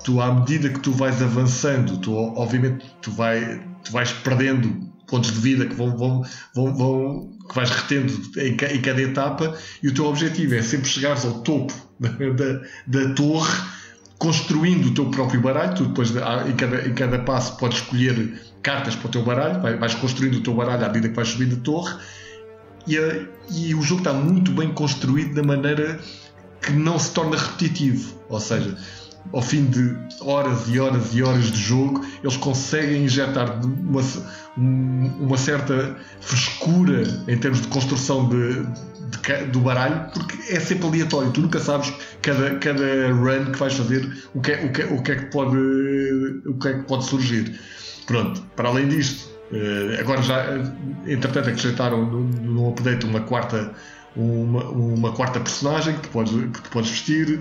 Tu, 0.04 0.20
à 0.20 0.32
medida 0.32 0.70
que 0.70 0.80
tu 0.80 0.92
vais 0.92 1.22
avançando, 1.22 1.98
tu, 1.98 2.14
obviamente 2.14 2.86
tu, 3.02 3.10
vai, 3.10 3.60
tu 3.84 3.92
vais 3.92 4.10
perdendo 4.12 4.89
pontos 5.10 5.32
de 5.32 5.40
vida 5.40 5.66
que 5.66 5.74
vão, 5.74 5.96
vão, 5.96 6.22
vão, 6.54 6.74
vão 6.74 7.38
que 7.48 7.54
vais 7.54 7.70
retendo 7.70 8.12
em, 8.36 8.52
em, 8.52 8.80
cada 8.80 9.02
etapa 9.02 9.56
e 9.82 9.88
o 9.88 9.94
teu 9.94 10.06
objetivo 10.06 10.54
é 10.54 10.62
sempre 10.62 10.88
chegares 10.88 11.24
ao 11.24 11.40
topo 11.40 11.74
da, 11.98 12.08
da, 12.08 12.60
da 12.86 13.14
torre 13.14 13.52
construindo 14.20 14.88
o 14.88 14.94
teu 14.94 15.10
próprio 15.10 15.40
baralho, 15.40 15.74
tu 15.74 15.86
depois 15.86 16.10
em 16.10 16.54
cada, 16.54 16.86
em 16.86 16.92
cada 16.92 17.18
passo 17.20 17.56
podes 17.56 17.78
escolher 17.78 18.38
cartas 18.62 18.94
para 18.94 19.08
o 19.08 19.10
teu 19.10 19.24
baralho, 19.24 19.78
vais 19.78 19.94
construindo 19.94 20.36
o 20.36 20.42
teu 20.42 20.52
baralho 20.52 20.84
à 20.84 20.88
medida 20.88 21.08
que 21.08 21.16
vais 21.16 21.28
subindo 21.28 21.56
a 21.56 21.60
torre. 21.60 21.96
E, 22.86 22.98
a, 22.98 23.22
e 23.50 23.74
o 23.74 23.80
jogo 23.80 24.02
está 24.02 24.12
muito 24.12 24.52
bem 24.52 24.72
construído 24.72 25.34
da 25.34 25.42
maneira 25.42 25.98
que 26.60 26.72
não 26.72 26.98
se 26.98 27.12
torna 27.12 27.36
repetitivo, 27.36 28.14
ou 28.28 28.38
seja, 28.38 28.76
ao 29.32 29.42
fim 29.42 29.66
de 29.66 29.96
horas 30.20 30.68
e 30.68 30.80
horas 30.80 31.14
e 31.14 31.22
horas 31.22 31.50
de 31.50 31.58
jogo, 31.58 32.04
eles 32.22 32.36
conseguem 32.36 33.04
injetar 33.04 33.60
uma, 33.64 34.02
uma 34.56 35.36
certa 35.36 35.96
frescura 36.20 37.02
em 37.28 37.38
termos 37.38 37.60
de 37.60 37.68
construção 37.68 38.28
de, 38.28 38.62
de, 38.62 39.44
do 39.52 39.60
baralho, 39.60 40.10
porque 40.12 40.52
é 40.52 40.58
sempre 40.58 40.86
aleatório. 40.88 41.30
Tu 41.30 41.40
nunca 41.40 41.60
sabes 41.60 41.92
cada, 42.22 42.56
cada 42.56 43.12
run 43.12 43.52
que 43.52 43.58
vais 43.58 43.74
fazer 43.74 44.24
o 44.34 44.40
que, 44.40 44.52
é, 44.52 44.64
o 44.64 44.72
que, 44.72 44.82
o 44.82 45.02
que, 45.02 45.12
é, 45.12 45.16
que 45.16 45.26
pode, 45.26 45.56
o 46.46 46.54
que 46.58 46.68
é 46.68 46.72
que 46.74 46.82
pode 46.84 47.04
surgir. 47.04 47.58
Pronto, 48.06 48.42
para 48.56 48.68
além 48.68 48.88
disto, 48.88 49.30
eh, 49.52 49.98
agora 50.00 50.22
já, 50.22 50.44
entretanto, 51.06 51.48
acrescentaram 51.48 52.04
no 52.04 52.70
update 52.70 53.04
uma 53.06 53.20
quarta, 53.20 53.72
uma, 54.16 54.64
uma 54.64 55.12
quarta 55.12 55.40
personagem 55.40 55.94
que 55.94 56.02
tu 56.02 56.08
podes, 56.08 56.32
que 56.32 56.62
tu 56.62 56.70
podes 56.70 56.90
vestir 56.90 57.40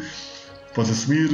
podes 0.74 0.92
assumir, 0.92 1.30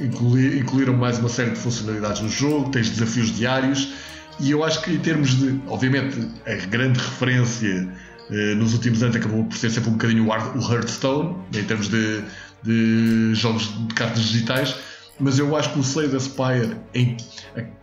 incluir, 0.00 0.58
incluíram 0.58 0.94
mais 0.94 1.18
uma 1.18 1.28
série 1.28 1.50
de 1.50 1.58
funcionalidades 1.58 2.20
no 2.20 2.28
jogo, 2.28 2.70
tens 2.70 2.90
desafios 2.90 3.34
diários 3.34 3.94
e 4.40 4.50
eu 4.50 4.64
acho 4.64 4.82
que 4.82 4.92
em 4.92 4.98
termos 4.98 5.38
de, 5.38 5.60
obviamente, 5.68 6.28
a 6.46 6.54
grande 6.66 6.98
referência 6.98 7.88
eh, 8.30 8.54
nos 8.54 8.74
últimos 8.74 9.02
anos 9.02 9.16
acabou 9.16 9.44
por 9.44 9.56
ser 9.56 9.70
sempre 9.70 9.90
um 9.90 9.92
bocadinho 9.92 10.26
o 10.28 10.72
Hearthstone, 10.72 11.36
em 11.54 11.64
termos 11.64 11.88
de, 11.88 12.22
de 12.62 13.34
jogos 13.34 13.70
de 13.86 13.94
cartas 13.94 14.22
digitais, 14.22 14.74
mas 15.18 15.38
eu 15.38 15.54
acho 15.56 15.72
que 15.72 15.78
o 15.78 15.82
Slay 15.82 16.08
the 16.08 16.18
Spire 16.18 16.76
em, 16.94 17.16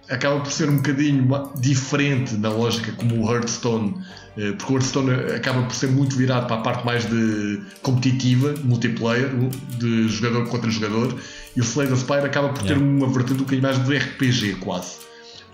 acaba 0.09 0.39
por 0.41 0.51
ser 0.51 0.69
um 0.69 0.77
bocadinho 0.77 1.27
diferente 1.59 2.35
na 2.35 2.49
lógica 2.49 2.91
como 2.91 3.23
o 3.23 3.33
Hearthstone, 3.33 3.95
eh, 4.37 4.51
porque 4.51 4.73
o 4.73 4.75
Hearthstone 4.75 5.11
acaba 5.35 5.63
por 5.63 5.73
ser 5.73 5.87
muito 5.87 6.15
virado 6.15 6.47
para 6.47 6.57
a 6.57 6.61
parte 6.61 6.85
mais 6.85 7.05
de 7.05 7.61
competitiva, 7.81 8.53
multiplayer, 8.63 9.29
de 9.79 10.09
jogador 10.09 10.47
contra 10.49 10.69
jogador, 10.69 11.15
e 11.55 11.61
o 11.61 11.63
Slay 11.63 11.87
the 11.87 11.95
Spire 11.95 12.25
acaba 12.25 12.49
por 12.49 12.63
ter 12.63 12.77
uma 12.77 13.07
vertente 13.07 13.33
um 13.33 13.45
bocadinho 13.45 13.63
mais 13.63 13.83
de 13.83 13.97
RPG 13.97 14.55
quase. 14.55 15.01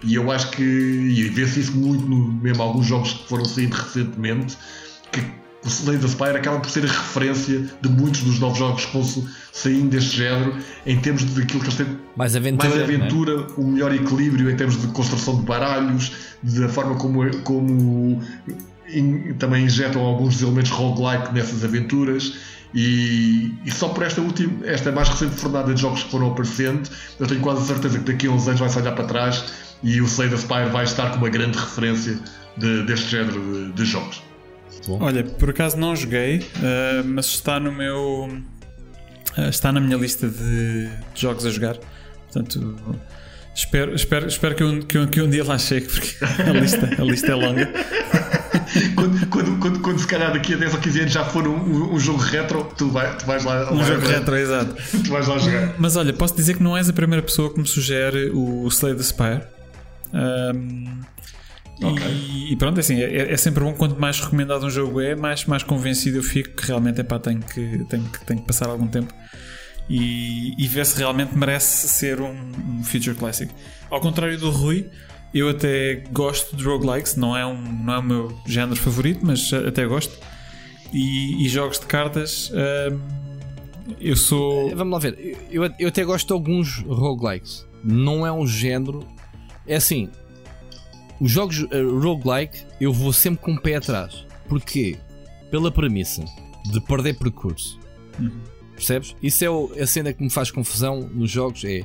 E 0.04 0.14
eu 0.16 0.32
acho 0.32 0.52
que, 0.52 0.64
e 0.64 1.30
vê-se 1.30 1.60
isso 1.60 1.76
muito 1.76 2.06
no, 2.06 2.32
mesmo 2.34 2.62
alguns 2.62 2.86
jogos 2.86 3.14
que 3.14 3.28
foram 3.28 3.46
saindo 3.46 3.74
recentemente, 3.74 4.58
que 5.12 5.22
o 5.66 5.68
Slay 5.68 5.98
the 5.98 6.08
Spire 6.08 6.38
acaba 6.38 6.60
por 6.60 6.70
ser 6.70 6.86
a 6.86 6.88
referência 6.88 7.66
de 7.82 7.90
muitos 7.90 8.22
dos 8.22 8.40
novos 8.40 8.58
jogos 8.58 8.86
que 8.86 8.94
vão 8.94 9.28
saindo 9.52 9.90
deste 9.90 10.18
género 10.18 10.56
em 10.86 11.00
termos 11.00 11.26
de 11.26 11.42
aquilo 11.42 11.60
que 11.60 11.68
eles 11.68 11.76
têm 11.76 12.00
mais 12.16 12.36
aventura, 12.36 12.70
mais 12.70 12.82
aventura 12.82 13.38
né? 13.38 13.48
o 13.58 13.64
melhor 13.64 13.94
equilíbrio 13.94 14.50
em 14.50 14.56
termos 14.56 14.80
de 14.80 14.88
construção 14.88 15.38
de 15.38 15.44
baralhos, 15.44 16.12
da 16.44 16.70
forma 16.70 16.96
como, 16.96 17.30
como 17.42 18.22
in, 18.90 19.34
também 19.34 19.66
injetam 19.66 20.02
alguns 20.02 20.36
dos 20.36 20.44
elementos 20.44 20.72
roguelike 20.72 21.34
nessas 21.34 21.64
aventuras. 21.64 22.34
E, 22.74 23.54
e, 23.66 23.72
só 23.72 23.88
por 23.90 24.04
esta 24.04 24.22
última, 24.22 24.66
esta 24.66 24.92
mais 24.92 25.08
recente 25.08 25.36
fornada 25.36 25.74
de 25.74 25.82
jogos 25.82 26.04
que 26.04 26.12
foram 26.12 26.32
aparecendo, 26.32 26.88
eu 27.20 27.26
tenho 27.26 27.40
quase 27.40 27.66
certeza 27.66 27.98
que 27.98 28.12
daqui 28.12 28.28
a 28.28 28.32
uns 28.32 28.48
anos 28.48 28.60
vai-se 28.60 28.78
olhar 28.78 28.94
para 28.94 29.06
trás 29.06 29.46
e 29.82 30.02
o 30.02 30.06
Slay 30.06 30.30
the 30.30 30.38
Spire 30.38 30.70
vai 30.70 30.84
estar 30.84 31.12
como 31.12 31.24
uma 31.24 31.30
grande 31.30 31.58
referência 31.58 32.20
de, 32.58 32.84
deste 32.84 33.10
género 33.10 33.42
de, 33.42 33.74
de 33.74 33.86
jogos. 33.86 34.27
Bom. 34.88 35.00
Olha, 35.02 35.24
por 35.24 35.50
acaso 35.50 35.78
não 35.78 35.96
joguei, 35.96 36.40
uh, 36.40 37.04
mas 37.06 37.26
está 37.26 37.60
no 37.60 37.72
meu. 37.72 38.30
Uh, 39.38 39.50
está 39.50 39.72
na 39.72 39.80
minha 39.80 39.98
lista 39.98 40.28
de, 40.28 40.88
de, 40.88 40.92
jogos 41.14 41.46
a 41.46 41.50
jogar. 41.50 41.78
Portanto, 42.32 42.76
Espero, 43.58 43.96
espero, 43.96 44.28
espero 44.28 44.54
que, 44.56 44.64
um, 44.64 44.82
que, 44.84 44.98
um, 45.00 45.08
que 45.08 45.20
um 45.20 45.28
dia 45.28 45.44
lá 45.44 45.58
chegue, 45.58 45.88
porque 45.88 46.16
a 46.24 46.52
lista, 46.54 46.90
a 47.02 47.04
lista 47.04 47.32
é 47.32 47.34
longa. 47.34 47.68
quando, 48.94 49.28
quando, 49.30 49.60
quando, 49.60 49.80
quando, 49.80 50.00
se 50.00 50.06
calhar 50.06 50.32
daqui 50.32 50.54
a 50.54 50.58
10 50.58 50.76
ou 50.76 50.80
15 50.80 51.00
anos 51.00 51.12
já 51.12 51.26
for 51.26 51.48
um, 51.48 51.56
um, 51.56 51.96
um 51.96 52.00
jogo 52.00 52.20
retro, 52.20 52.72
tu, 52.78 52.92
vai, 52.92 53.18
tu 53.18 53.26
vais 53.26 53.44
lá. 53.44 53.74
Um 53.74 53.84
jogo 53.84 54.06
retro, 54.06 54.36
exato. 54.36 54.76
tu 55.04 55.10
vais 55.10 55.28
lá 55.28 55.40
jogar. 55.40 55.74
Mas 55.80 55.96
olha, 55.96 56.14
posso 56.14 56.36
dizer 56.36 56.56
que 56.56 56.62
não 56.62 56.78
és 56.78 56.88
a 56.88 56.94
primeira 56.94 57.24
pessoa 57.24 57.52
que 57.52 57.60
me 57.60 57.66
sugere 57.66 58.30
o 58.32 58.68
Slay 58.68 58.94
the 58.94 59.02
Spire. 59.02 59.42
Um, 60.14 61.02
okay. 61.82 62.08
e, 62.08 62.54
e, 62.54 62.56
pronto, 62.56 62.78
é 62.78 62.80
assim, 62.80 63.02
é, 63.02 63.32
é, 63.32 63.38
sempre 63.38 63.64
bom 63.64 63.74
quanto 63.74 64.00
mais 64.00 64.20
recomendado 64.20 64.66
um 64.66 64.70
jogo 64.70 65.00
é, 65.02 65.16
mais, 65.16 65.46
mais 65.46 65.64
convencido 65.64 66.18
eu 66.18 66.24
fico 66.24 66.56
que 66.56 66.68
realmente 66.68 67.02
epá, 67.02 67.20
tenho, 67.20 67.42
que, 67.42 67.86
tenho, 67.86 68.04
que, 68.06 68.26
tenho 68.26 68.40
que 68.42 68.48
passar 68.48 68.70
algum 68.70 68.88
tempo 68.88 69.14
e, 69.90 70.54
e 70.58 70.68
ver 70.68 70.86
se 70.86 70.98
realmente 70.98 71.38
merece 71.38 71.88
ser 71.88 72.20
um, 72.20 72.52
um 72.80 72.84
Future 72.84 73.16
Classic. 73.16 73.52
Ao 73.90 74.02
contrário 74.02 74.38
do 74.38 74.50
Rui, 74.50 74.90
eu 75.34 75.50
até 75.50 76.04
gosto 76.12 76.56
de 76.56 76.64
roguelikes, 76.64 77.16
não 77.16 77.36
é, 77.36 77.46
um, 77.46 77.62
não 77.62 77.94
é 77.94 77.98
o 78.00 78.04
meu 78.04 78.40
género 78.46 78.76
favorito, 78.76 79.26
mas 79.26 79.52
até 79.54 79.86
gosto. 79.86 80.18
E, 80.94 81.46
e 81.46 81.50
jogos 81.50 81.80
de 81.80 81.86
cartas, 81.86 82.52
hum, 82.52 83.00
eu 84.00 84.16
sou. 84.16 84.70
Eh, 84.70 84.76
vamos 84.76 84.94
lá 84.94 85.00
ver, 85.00 85.38
eu, 85.52 85.70
eu 85.80 85.88
até 85.90 86.04
gosto 86.04 86.28
de 86.28 86.34
alguns 86.34 86.80
roguelikes, 86.80 87.68
não 87.84 88.26
é 88.26 88.32
um 88.32 88.48
género. 88.48 89.06
É 89.66 89.76
assim, 89.76 90.10
os 91.20 91.32
jogos 91.32 91.60
uh, 91.60 92.00
roguelike 92.00 92.66
eu 92.80 92.94
vou 92.94 93.12
sempre 93.12 93.44
com 93.44 93.54
o 93.54 93.62
pé 93.62 93.76
atrás. 93.76 94.26
Porquê? 94.48 94.98
Pela 95.52 95.72
premissa 95.72 96.24
de 96.72 96.80
perder 96.82 97.18
percurso. 97.18 97.80
Uhum. 98.20 98.42
Percebes? 98.76 99.16
Isso 99.22 99.44
é 99.44 99.50
o, 99.50 99.72
a 99.82 99.88
cena 99.88 100.14
que 100.14 100.24
me 100.24 100.30
faz 100.30 100.52
confusão 100.52 101.02
nos 101.02 101.32
jogos. 101.32 101.64
É 101.64 101.84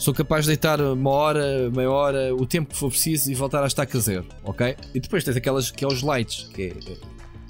sou 0.00 0.14
capaz 0.14 0.46
de 0.46 0.48
deitar 0.48 0.80
uma 0.80 1.10
hora, 1.10 1.70
meia 1.70 1.90
hora, 1.90 2.34
o 2.34 2.46
tempo 2.46 2.70
que 2.70 2.76
for 2.76 2.88
preciso 2.88 3.30
e 3.30 3.34
voltar 3.34 3.62
a 3.62 3.66
estaca 3.66 4.00
zero, 4.00 4.24
ok? 4.42 4.74
E 4.94 5.00
depois 5.00 5.22
tens 5.22 5.36
aquelas 5.36 5.70
que 5.70 5.84
é 5.84 5.88
os 5.88 6.02
lights, 6.02 6.48
que 6.54 6.62
é, 6.62 6.68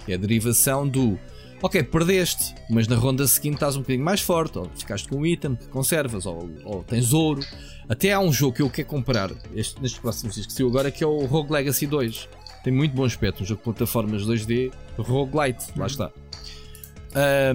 que 0.05 0.13
é 0.13 0.15
a 0.15 0.19
derivação 0.19 0.87
do 0.87 1.17
ok, 1.63 1.83
perdeste, 1.85 2.55
mas 2.69 2.89
na 2.89 2.97
ronda 2.97 3.27
seguinte 3.29 3.55
estás 3.55 3.77
um 3.77 3.81
bocadinho 3.81 4.05
mais 4.05 4.21
forte, 4.21 4.59
ou 4.59 4.69
ficaste 4.75 5.09
com 5.09 5.17
um 5.17 5.27
item 5.27 5.55
que 5.55 5.69
conservas, 5.69 6.27
ou, 6.27 6.51
ou 6.65 6.83
tens 6.83 7.13
ouro. 7.13 7.41
Até 7.91 8.13
há 8.13 8.21
um 8.21 8.33
jogo 8.33 8.55
que 8.55 8.63
eu 8.63 8.71
quero 8.71 8.87
comprar 8.87 9.33
este, 9.53 9.83
nestes 9.83 10.01
próximos 10.01 10.37
dias 10.37 10.47
que 10.47 10.53
saiu 10.53 10.69
agora, 10.69 10.93
que 10.93 11.03
é 11.03 11.07
o 11.09 11.27
Rogue 11.27 11.53
Legacy 11.53 11.89
2. 11.89 12.29
Tem 12.63 12.73
muito 12.73 12.95
bom 12.95 13.05
aspecto, 13.05 13.43
um 13.43 13.47
jogo 13.47 13.59
de 13.59 13.65
plataformas 13.65 14.23
2D, 14.23 14.73
Roguelite, 14.97 15.65
lá 15.77 15.89
está. 15.89 16.13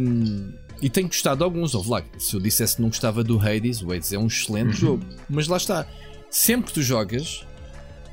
Um, 0.01 0.51
e 0.81 0.89
tenho 0.89 1.07
gostado 1.07 1.37
de 1.37 1.43
alguns. 1.45 1.73
Houve 1.73 1.89
lá, 1.89 2.03
se 2.17 2.35
eu 2.35 2.41
dissesse 2.41 2.75
que 2.75 2.81
não 2.81 2.89
gostava 2.89 3.23
do 3.23 3.39
Hades, 3.39 3.81
o 3.81 3.89
Hades 3.89 4.11
é 4.11 4.19
um 4.19 4.27
excelente 4.27 4.67
uhum. 4.67 4.73
jogo. 4.73 5.05
Mas 5.29 5.47
lá 5.47 5.55
está. 5.55 5.87
Sempre 6.29 6.67
que 6.67 6.73
tu 6.73 6.81
jogas, 6.81 7.47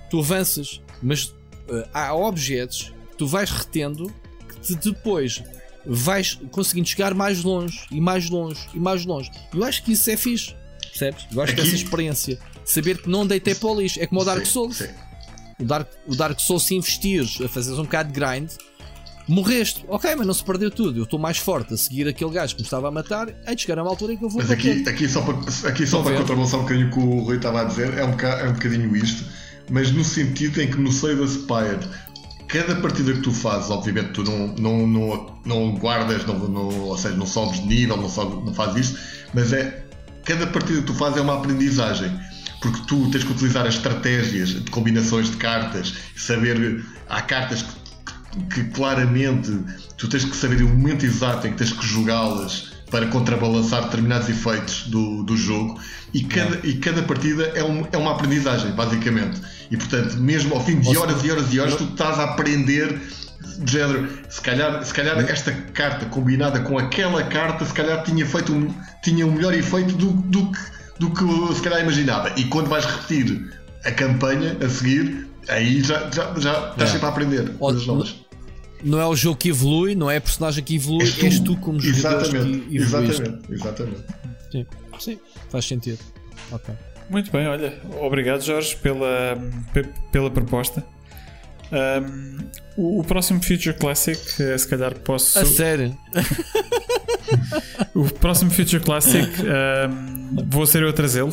tu 0.09 0.21
avanças. 0.21 0.81
Mas 1.03 1.25
uh, 1.25 1.89
há 1.93 2.15
objetos 2.15 2.95
que 3.11 3.17
tu 3.17 3.27
vais 3.27 3.51
retendo 3.51 4.15
que 4.49 4.61
te 4.61 4.93
depois 4.93 5.43
vais 5.85 6.39
conseguindo 6.53 6.87
chegar 6.87 7.15
mais 7.15 7.43
longe 7.43 7.85
e 7.91 8.01
mais 8.01 8.31
longe 8.31 8.61
e 8.73 8.79
mais 8.79 9.05
longe. 9.05 9.29
Eu 9.53 9.65
acho 9.65 9.83
que 9.83 9.91
isso 9.91 10.09
é 10.09 10.17
fixe. 10.17 10.55
Percebes? 10.93 11.27
Eu 11.33 11.41
acho 11.41 11.53
Aqui... 11.53 11.63
que 11.63 11.69
essa 11.69 11.77
experiência. 11.77 12.39
Saber 12.65 12.99
que 12.99 13.09
não 13.09 13.27
deitei 13.27 13.55
para 13.55 13.69
o 13.69 13.81
lixo. 13.81 13.99
É 14.01 14.07
como 14.07 14.21
o 14.21 14.25
Dark 14.25 14.45
Souls. 14.45 14.77
Sim, 14.77 14.87
sim. 14.87 14.93
O 15.59 15.65
Dark, 15.65 15.89
o 16.07 16.15
Dark 16.15 16.39
Souls, 16.39 16.65
se 16.65 16.75
investires 16.75 17.41
a 17.41 17.49
fazeres 17.49 17.79
um 17.79 17.85
bocado 17.85 18.13
de 18.13 18.21
grind, 18.21 18.51
Morreste, 19.29 19.85
ok, 19.89 20.17
mas 20.17 20.27
não 20.27 20.35
se 20.35 20.45
perdeu 20.45 20.71
tudo. 20.71 20.99
Eu 20.99 21.05
estou 21.05 21.19
mais 21.19 21.39
forte 21.39 21.73
a 21.75 21.77
seguir 21.77 22.09
aquele 22.09 22.31
gajo 22.33 22.55
que 22.57 22.61
me 22.61 22.67
estava 22.67 22.89
a 22.89 22.91
matar. 22.91 23.29
Hei 23.47 23.55
de 23.55 23.63
chegar 23.63 23.79
a 23.79 23.83
uma 23.83 23.91
altura 23.91 24.15
em 24.15 24.17
que 24.17 24.25
eu 24.25 24.29
vou 24.29 24.43
Mas 24.43 24.51
aqui, 24.51 24.85
aqui 24.87 25.09
só 25.09 25.23
para, 25.23 25.71
aqui 25.71 25.87
só 25.87 26.03
para 26.03 26.17
contrabalançar 26.17 26.59
um 26.59 26.65
bocadinho 26.65 26.89
o 26.89 26.91
que 26.91 26.99
o 26.99 27.21
Rui 27.21 27.37
estava 27.37 27.61
a 27.61 27.65
dizer, 27.65 27.97
é 27.97 28.05
um, 28.05 28.11
bocadinho, 28.11 28.47
é 28.47 28.51
um 28.51 28.53
bocadinho 28.53 28.97
isto, 28.97 29.25
mas 29.71 29.93
no 29.93 30.05
sentido 30.05 30.61
em 30.61 30.71
que 30.71 30.77
no 30.77 30.89
Slay 30.89 31.17
the 31.17 31.27
Spire, 31.27 31.79
cada 32.49 32.75
partida 32.77 33.13
que 33.13 33.21
tu 33.21 33.31
fazes, 33.33 33.71
obviamente 33.71 34.11
tu 34.11 34.25
não, 34.25 34.49
não, 34.49 34.87
não, 34.87 35.37
não 35.47 35.75
guardas, 35.77 36.27
não, 36.27 36.37
não, 36.49 36.81
ou 36.81 36.99
seja, 36.99 37.15
não 37.15 37.27
sobes 37.27 37.61
de 37.61 37.67
nível, 37.67 37.97
não, 37.97 38.09
sobes, 38.09 38.45
não 38.45 38.53
fazes 38.53 38.89
isso, 38.89 38.99
mas 39.33 39.53
é 39.53 39.82
cada 40.25 40.47
partida 40.47 40.81
que 40.81 40.87
tu 40.87 40.95
fazes 40.95 41.19
é 41.19 41.21
uma 41.21 41.35
aprendizagem 41.35 42.11
porque 42.61 42.81
tu 42.87 43.11
tens 43.11 43.25
que 43.25 43.33
utilizar 43.33 43.67
as 43.67 43.75
estratégias 43.75 44.51
de 44.51 44.71
combinações 44.71 45.31
de 45.31 45.37
cartas, 45.37 45.95
saber 46.17 46.85
há 47.09 47.21
cartas 47.21 47.63
que 47.63 47.83
que 48.53 48.65
claramente 48.65 49.59
tu 49.97 50.09
tens 50.09 50.25
que 50.25 50.37
saber 50.37 50.63
o 50.63 50.69
momento 50.69 51.05
exato 51.05 51.47
em 51.47 51.53
que 51.53 51.59
tens 51.59 51.73
que 51.73 51.87
jogá-las 51.87 52.73
para 52.91 53.07
contrabalançar 53.07 53.85
determinados 53.85 54.29
efeitos 54.29 54.87
do, 54.89 55.23
do 55.23 55.37
jogo 55.37 55.81
e 56.13 56.25
cada, 56.25 56.67
e 56.67 56.75
cada 56.77 57.03
partida 57.03 57.45
é, 57.55 57.65
um, 57.65 57.87
é 57.91 57.97
uma 57.97 58.13
aprendizagem, 58.13 58.71
basicamente. 58.73 59.41
E 59.71 59.77
portanto, 59.77 60.17
mesmo 60.19 60.55
ao 60.55 60.65
fim 60.65 60.79
de 60.79 60.97
horas 60.97 61.25
e 61.25 61.31
horas 61.31 61.55
e 61.55 61.61
horas, 61.61 61.77
tu 61.77 61.85
estás 61.85 62.19
a 62.19 62.25
aprender 62.25 63.01
de 63.59 63.73
género, 63.73 64.09
se 64.29 64.41
calhar, 64.41 64.85
se 64.85 64.93
calhar 64.93 65.19
esta 65.19 65.53
carta 65.53 66.07
combinada 66.07 66.61
com 66.61 66.79
aquela 66.79 67.23
carta, 67.25 67.65
se 67.65 67.73
calhar 67.73 68.03
tinha 68.05 68.25
feito 68.27 68.53
um, 68.53 68.75
tinha 69.03 69.27
um 69.27 69.33
melhor 69.33 69.55
efeito 69.55 69.95
do, 69.95 70.13
do, 70.13 70.51
que, 70.51 70.59
do 70.99 71.11
que 71.11 71.55
se 71.55 71.63
calhar 71.63 71.81
imaginava. 71.81 72.33
E 72.37 72.45
quando 72.45 72.69
vais 72.69 72.85
repetir 72.85 73.53
a 73.85 73.91
campanha 73.91 74.57
a 74.65 74.69
seguir, 74.69 75.29
aí 75.49 75.83
já, 75.83 76.11
já, 76.11 76.35
já 76.39 76.71
estás 76.71 76.91
é. 76.91 76.93
sempre 76.93 77.07
a 77.07 77.09
aprender 77.09 77.49
coisas 77.55 77.87
novas 77.87 78.23
não 78.85 79.01
é 79.01 79.07
o 79.07 79.15
jogo 79.15 79.37
que 79.37 79.49
evolui, 79.49 79.95
não 79.95 80.11
é 80.11 80.17
a 80.17 80.21
personagem 80.21 80.63
que 80.63 80.75
evolui, 80.75 81.03
és 81.03 81.15
tu, 81.15 81.25
és 81.25 81.41
tu 81.41 81.57
como 81.59 81.81
jogador 81.81 82.29
que 82.29 82.37
evoluíste. 82.37 83.23
Exatamente, 83.23 83.53
exatamente. 83.53 84.05
Sim, 84.51 84.67
sim, 84.99 85.19
faz 85.51 85.65
sentido. 85.65 85.99
Ok. 86.51 86.75
Muito 87.09 87.31
bem, 87.31 87.47
olha, 87.47 87.81
obrigado 88.01 88.43
Jorge 88.43 88.77
pela, 88.77 89.39
pela 90.11 90.31
proposta. 90.31 90.85
Um, 91.73 92.39
o, 92.77 93.01
o, 93.01 93.05
próximo 93.05 93.43
Future 93.43 93.75
Classic, 93.75 94.21
eh, 94.43 94.59
se 94.59 94.69
calhar 94.69 94.95
posso. 95.01 95.39
A 95.39 95.45
sério? 95.45 95.97
o 97.95 98.05
próximo 98.05 98.51
Future 98.51 98.83
Classic 98.83 99.27
um, 99.41 100.37
vou 100.51 100.67
ser 100.67 100.83
eu 100.83 100.91
a 100.91 100.93
trazê-lo. 100.93 101.33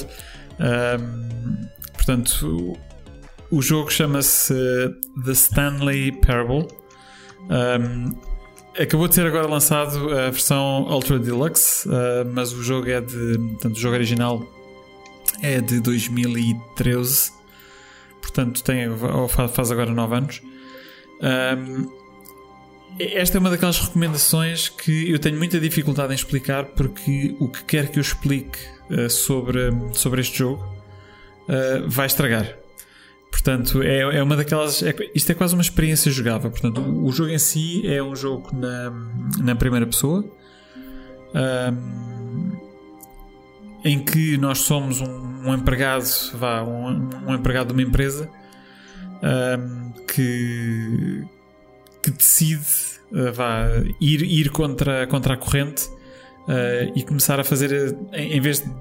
Um, 0.59 1.67
portanto, 1.93 2.77
o, 3.51 3.57
o 3.57 3.61
jogo 3.61 3.91
chama-se 3.91 4.53
The 5.25 5.31
Stanley 5.31 6.13
Parable. 6.21 6.67
Acabou 8.79 9.09
de 9.09 9.15
ser 9.15 9.25
agora 9.25 9.45
lançado 9.45 10.09
a 10.13 10.29
versão 10.29 10.83
Ultra 10.89 11.19
Deluxe, 11.19 11.87
uh, 11.89 11.91
mas 12.33 12.53
o 12.53 12.63
jogo 12.63 12.89
é 12.89 13.01
de. 13.01 13.37
Portanto, 13.37 13.75
o 13.75 13.79
jogo 13.79 13.95
original 13.95 14.41
é 15.41 15.59
de 15.59 15.81
2013, 15.81 17.31
portanto 18.21 18.63
tem, 18.63 18.87
faz 19.49 19.71
agora 19.71 19.91
9 19.91 20.15
anos. 20.15 20.41
Um, 21.21 21.99
esta 22.99 23.37
é 23.37 23.39
uma 23.39 23.49
daquelas 23.49 23.79
recomendações 23.79 24.67
que 24.69 25.09
eu 25.09 25.19
tenho 25.19 25.37
muita 25.37 25.59
dificuldade 25.59 26.11
em 26.11 26.15
explicar 26.15 26.65
porque 26.65 27.35
o 27.39 27.47
que 27.47 27.63
quer 27.63 27.89
que 27.89 27.99
eu 27.99 28.01
explique 28.01 28.59
uh, 28.89 29.09
sobre, 29.09 29.71
sobre 29.93 30.21
este 30.21 30.39
jogo 30.39 30.63
uh, 31.47 31.87
vai 31.87 32.07
estragar. 32.07 32.57
Portanto, 33.31 33.81
é, 33.83 33.99
é 33.99 34.23
uma 34.23 34.35
daquelas. 34.35 34.81
É, 34.83 34.93
isto 35.13 35.31
é 35.31 35.35
quase 35.35 35.53
uma 35.53 35.61
experiência 35.61 36.11
jogável. 36.11 36.49
Portanto, 36.49 36.81
o, 36.81 37.05
o 37.05 37.11
jogo 37.11 37.29
em 37.29 37.39
si 37.39 37.87
é 37.87 38.01
um 38.01 38.15
jogo 38.15 38.49
na, 38.53 38.91
na 39.37 39.55
primeira 39.55 39.85
pessoa 39.85 40.25
um, 41.33 42.51
em 43.83 44.03
que 44.03 44.37
nós 44.37 44.59
somos 44.59 45.01
um, 45.01 45.28
um 45.45 45.53
empregado, 45.53 46.05
vá, 46.33 46.63
um, 46.63 47.09
um, 47.27 47.35
empregado 47.35 47.67
de 47.67 47.73
uma 47.73 47.81
empresa 47.81 48.29
um, 49.23 49.91
que, 50.07 51.25
que 52.01 52.11
decide 52.11 52.65
uh, 53.11 53.31
vá, 53.33 53.65
ir, 53.99 54.21
ir 54.23 54.49
contra, 54.49 55.07
contra 55.07 55.33
a 55.33 55.37
corrente 55.37 55.87
uh, 55.87 56.91
e 56.95 57.03
começar 57.03 57.39
a 57.39 57.43
fazer, 57.43 57.97
em, 58.13 58.33
em 58.33 58.41
vez 58.41 58.59
de 58.59 58.71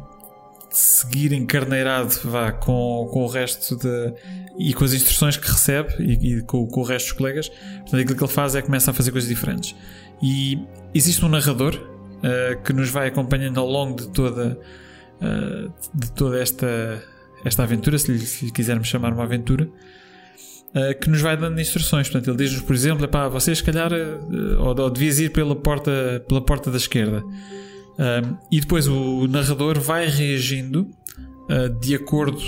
seguir 0.70 1.32
encarneirado 1.32 2.14
vá, 2.24 2.52
com, 2.52 3.08
com 3.10 3.24
o 3.24 3.26
resto 3.26 3.76
de, 3.76 4.14
e 4.58 4.74
com 4.74 4.84
as 4.84 4.92
instruções 4.92 5.36
que 5.36 5.48
recebe 5.48 5.94
e, 5.98 6.38
e 6.38 6.42
com, 6.42 6.66
com, 6.66 6.80
o 6.80 6.84
resto 6.84 7.08
dos 7.08 7.16
colegas. 7.16 7.48
Portanto, 7.48 8.00
aquilo 8.00 8.16
que 8.16 8.24
ele 8.24 8.32
faz 8.32 8.54
é 8.54 8.62
começa 8.62 8.90
a 8.90 8.94
fazer 8.94 9.10
coisas 9.10 9.28
diferentes. 9.28 9.74
E 10.22 10.58
existe 10.94 11.24
um 11.24 11.28
narrador 11.28 11.74
uh, 11.74 12.62
que 12.62 12.72
nos 12.72 12.90
vai 12.90 13.08
acompanhando 13.08 13.58
ao 13.58 13.66
longo 13.66 13.96
de 13.96 14.08
toda, 14.08 14.58
uh, 15.20 15.72
de 15.94 16.12
toda 16.12 16.40
esta, 16.40 17.02
esta 17.44 17.62
aventura, 17.62 17.98
se 17.98 18.12
lhe, 18.12 18.18
se 18.18 18.46
lhe 18.46 18.52
quisermos 18.52 18.88
chamar 18.88 19.12
uma 19.12 19.24
aventura. 19.24 19.68
Uh, 20.68 20.98
que 21.00 21.08
nos 21.08 21.20
vai 21.20 21.36
dando 21.36 21.60
instruções. 21.60 22.08
Portanto, 22.08 22.28
ele 22.28 22.36
diz-nos, 22.36 22.62
por 22.62 22.74
exemplo, 22.74 23.08
para 23.08 23.28
vocês, 23.28 23.58
se 23.58 23.64
calhar, 23.64 23.90
ou, 24.58 24.78
ou 24.78 24.90
devias 24.90 25.18
ir 25.18 25.32
pela 25.32 25.56
porta, 25.56 26.24
pela 26.28 26.40
porta 26.40 26.70
da 26.70 26.76
esquerda. 26.76 27.22
E 28.48 28.60
depois 28.60 28.86
o 28.86 29.26
narrador 29.26 29.80
vai 29.80 30.06
reagindo 30.06 30.88
uh, 31.48 31.68
de 31.80 31.94
acordo 31.94 32.40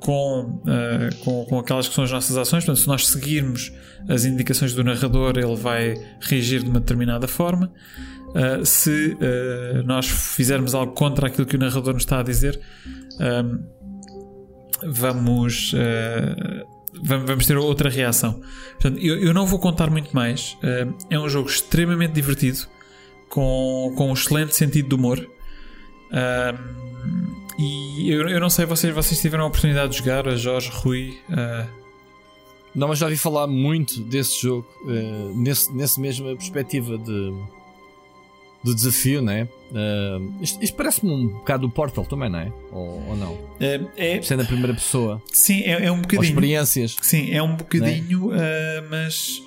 com, 0.00 0.60
uh, 0.62 1.24
com, 1.24 1.44
com, 1.44 1.58
aquelas 1.58 1.88
que 1.88 1.94
são 1.94 2.04
as 2.04 2.10
nossas 2.10 2.36
ações. 2.36 2.64
Portanto, 2.64 2.82
se 2.82 2.88
nós 2.88 3.06
seguirmos 3.06 3.72
as 4.08 4.24
indicações 4.24 4.74
do 4.74 4.82
narrador, 4.82 5.36
ele 5.36 5.56
vai 5.56 5.94
reagir 6.20 6.62
de 6.62 6.70
uma 6.70 6.80
determinada 6.80 7.28
forma. 7.28 7.70
Uh, 8.28 8.64
se 8.64 9.16
nós 9.84 10.06
fizermos 10.06 10.74
algo 10.74 10.92
contra 10.92 11.28
aquilo 11.28 11.46
que 11.46 11.56
o 11.56 11.58
narrador 11.58 11.94
nos 11.94 12.02
está 12.02 12.20
a 12.20 12.22
dizer, 12.22 12.60
um, 13.20 13.78
vamos, 14.82 15.72
uh, 15.72 16.66
vamos 17.02 17.46
ter 17.46 17.56
outra 17.56 17.90
reação. 17.90 18.40
Portanto, 18.80 18.98
eu, 19.00 19.18
eu 19.18 19.34
não 19.34 19.46
vou 19.46 19.58
contar 19.58 19.90
muito 19.90 20.14
mais. 20.14 20.56
Uh, 20.62 20.94
é 21.10 21.18
um 21.18 21.28
jogo 21.28 21.48
extremamente 21.48 22.12
divertido, 22.12 22.60
com, 23.28 23.92
com 23.96 24.10
um 24.10 24.12
excelente 24.12 24.54
sentido 24.54 24.88
de 24.88 24.94
humor. 24.94 25.18
Uh, 25.18 26.88
e 27.58 28.10
eu, 28.10 28.28
eu 28.28 28.40
não 28.40 28.48
sei, 28.48 28.64
vocês, 28.64 28.94
vocês 28.94 29.20
tiveram 29.20 29.44
a 29.44 29.46
oportunidade 29.48 29.92
de 29.92 29.98
jogar, 29.98 30.28
a 30.28 30.36
Jorge, 30.36 30.70
Rui. 30.72 31.18
Não, 32.72 32.86
mas 32.86 32.98
já 32.98 33.06
ouvi 33.06 33.16
falar 33.16 33.48
muito 33.48 34.00
desse 34.04 34.42
jogo, 34.42 34.68
nesse, 35.34 35.74
nessa 35.74 36.00
mesma 36.00 36.36
perspectiva 36.36 36.96
de 36.96 37.32
do 38.62 38.74
desafio, 38.74 39.22
né? 39.22 39.48
Uh, 39.70 40.42
isto, 40.42 40.62
isto 40.62 40.76
parece-me 40.76 41.12
um 41.12 41.28
bocado 41.28 41.66
o 41.66 41.70
Portal 41.70 42.04
também, 42.04 42.28
não 42.28 42.38
é? 42.38 42.52
Ou, 42.72 43.08
ou 43.08 43.16
não? 43.16 43.38
É, 43.60 43.80
é, 43.96 44.22
Sendo 44.22 44.42
a 44.42 44.44
primeira 44.44 44.74
pessoa. 44.74 45.22
Sim, 45.32 45.62
é, 45.62 45.86
é 45.86 45.92
um 45.92 46.00
bocadinho. 46.00 46.20
Ou 46.20 46.24
experiências. 46.24 46.96
Sim, 47.02 47.32
é 47.32 47.42
um 47.42 47.54
bocadinho, 47.54 48.32
é? 48.34 48.80
uh, 48.80 48.86
mas. 48.90 49.42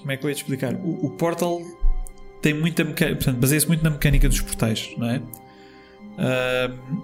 Como 0.00 0.12
é 0.12 0.16
que 0.16 0.24
eu 0.24 0.30
ia 0.30 0.34
te 0.34 0.42
explicar? 0.42 0.74
O, 0.74 1.06
o 1.06 1.10
Portal 1.10 1.60
tem 2.40 2.54
muita 2.54 2.84
mecânica. 2.84 3.16
Portanto, 3.16 3.38
baseia-se 3.38 3.66
muito 3.66 3.82
na 3.82 3.90
mecânica 3.90 4.28
dos 4.28 4.40
portais, 4.40 4.94
não 4.96 5.08
é? 5.10 5.18
Uh, 6.20 7.02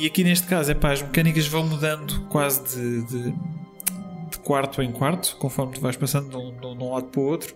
e 0.00 0.06
aqui 0.06 0.22
neste 0.22 0.46
caso, 0.46 0.70
é 0.70 0.74
pá, 0.74 0.92
as 0.92 1.02
mecânicas 1.02 1.46
vão 1.46 1.66
mudando 1.66 2.26
quase 2.28 2.76
de, 2.76 3.02
de, 3.04 3.30
de 4.30 4.38
quarto 4.44 4.82
em 4.82 4.92
quarto, 4.92 5.36
conforme 5.38 5.74
tu 5.74 5.80
vais 5.80 5.96
passando 5.96 6.28
de 6.28 6.36
um, 6.36 6.52
de 6.52 6.82
um 6.84 6.92
lado 6.92 7.06
para 7.06 7.20
o 7.20 7.24
outro. 7.24 7.54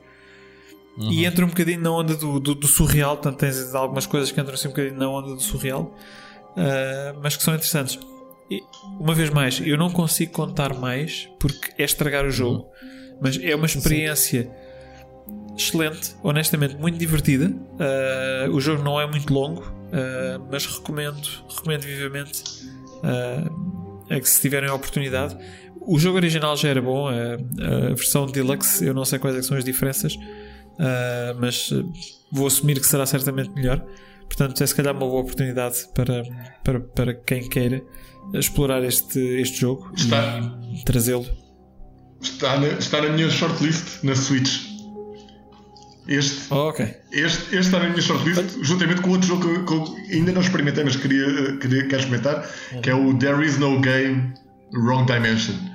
Uhum. 0.97 1.11
E 1.11 1.25
entra 1.25 1.45
um 1.45 1.49
bocadinho 1.49 1.81
na 1.81 1.91
onda 1.91 2.15
do, 2.15 2.39
do, 2.39 2.55
do, 2.55 2.67
surreal, 2.67 3.17
portanto 3.17 3.39
tens 3.39 3.75
algumas 3.75 4.05
coisas 4.07 4.31
que 4.31 4.41
entram 4.41 4.55
assim 4.55 4.69
um 4.69 4.73
bocadinho 4.73 4.97
na 4.97 5.09
onda 5.09 5.35
do 5.35 5.41
surreal, 5.41 5.95
uh, 6.51 7.19
mas 7.23 7.37
que 7.37 7.43
são 7.43 7.55
interessantes. 7.55 7.99
E, 8.51 8.63
uma 9.01 9.15
vez 9.15 9.31
mais, 9.31 9.61
eu 9.65 9.79
não 9.79 9.91
consigo 9.91 10.33
contar 10.33 10.75
mais 10.75 11.29
porque 11.39 11.73
é 11.79 11.85
estragar 11.85 12.27
o 12.27 12.31
jogo, 12.31 12.69
uhum. 12.83 13.19
mas 13.23 13.39
é 13.43 13.55
uma 13.57 13.65
experiência 13.65 14.43
Sim. 14.43 15.55
excelente, 15.57 16.15
honestamente 16.23 16.77
muito 16.77 16.99
divertida. 16.99 17.47
Uh, 17.47 18.51
o 18.51 18.61
jogo 18.61 18.83
não 18.83 19.01
é 19.01 19.07
muito 19.07 19.33
longo, 19.33 19.63
uh, 19.63 20.47
mas 20.51 20.67
recomendo, 20.67 21.27
recomendo 21.49 21.83
vivamente 21.83 22.43
a 24.09 24.21
que 24.21 24.29
se 24.29 24.41
tiverem 24.41 24.69
a 24.69 24.75
oportunidade. 24.75 25.37
O 25.81 25.99
jogo 25.99 26.17
original 26.17 26.57
já 26.57 26.69
era 26.69 26.81
bom, 26.81 27.09
a, 27.09 27.13
a 27.13 27.89
versão 27.89 28.27
deluxe, 28.27 28.85
eu 28.85 28.95
não 28.95 29.05
sei 29.05 29.19
quais 29.19 29.37
é 29.37 29.43
são 29.43 29.57
as 29.57 29.65
diferenças. 29.65 30.17
Uh, 30.73 31.39
mas 31.39 31.71
vou 32.31 32.47
assumir 32.47 32.81
que 32.81 32.87
será 32.87 33.07
certamente 33.07 33.51
melhor. 33.51 33.85
Portanto, 34.25 34.63
é 34.63 34.67
se 34.67 34.75
calhar 34.75 34.95
uma 34.95 35.07
boa 35.07 35.21
oportunidade 35.21 35.77
para, 35.95 36.23
para, 36.65 36.81
para 36.81 37.15
quem 37.15 37.49
queira 37.49 37.83
explorar 38.35 38.83
este, 38.83 39.19
este 39.19 39.61
jogo 39.61 39.93
está, 39.95 40.41
e 40.73 40.85
trazê-lo. 40.85 41.27
Está 42.21 42.59
na, 42.59 42.69
está 42.69 43.03
na 43.03 43.11
minha 43.11 43.29
shortlist 43.29 44.03
na 44.03 44.15
Switch. 44.15 44.73
Este, 46.09 46.53
oh, 46.53 46.69
okay. 46.69 46.97
este, 47.13 47.43
este 47.45 47.59
está 47.59 47.79
na 47.79 47.91
minha 47.91 48.01
shortlist, 48.01 48.59
juntamente 48.63 49.03
com 49.03 49.11
outro 49.11 49.29
jogo 49.29 49.65
que, 49.65 49.73
eu 49.73 49.97
ainda 50.11 50.33
não 50.33 50.41
experimentei, 50.41 50.83
mas 50.83 50.97
queria, 50.97 51.57
queria 51.59 51.87
quero 51.87 52.03
experimentar, 52.03 52.49
que 52.83 52.91
é 52.91 52.95
o 52.95 53.17
There 53.19 53.45
Is 53.45 53.59
No 53.59 53.81
Game 53.81 54.33
Wrong 54.73 55.05
Dimension. 55.05 55.72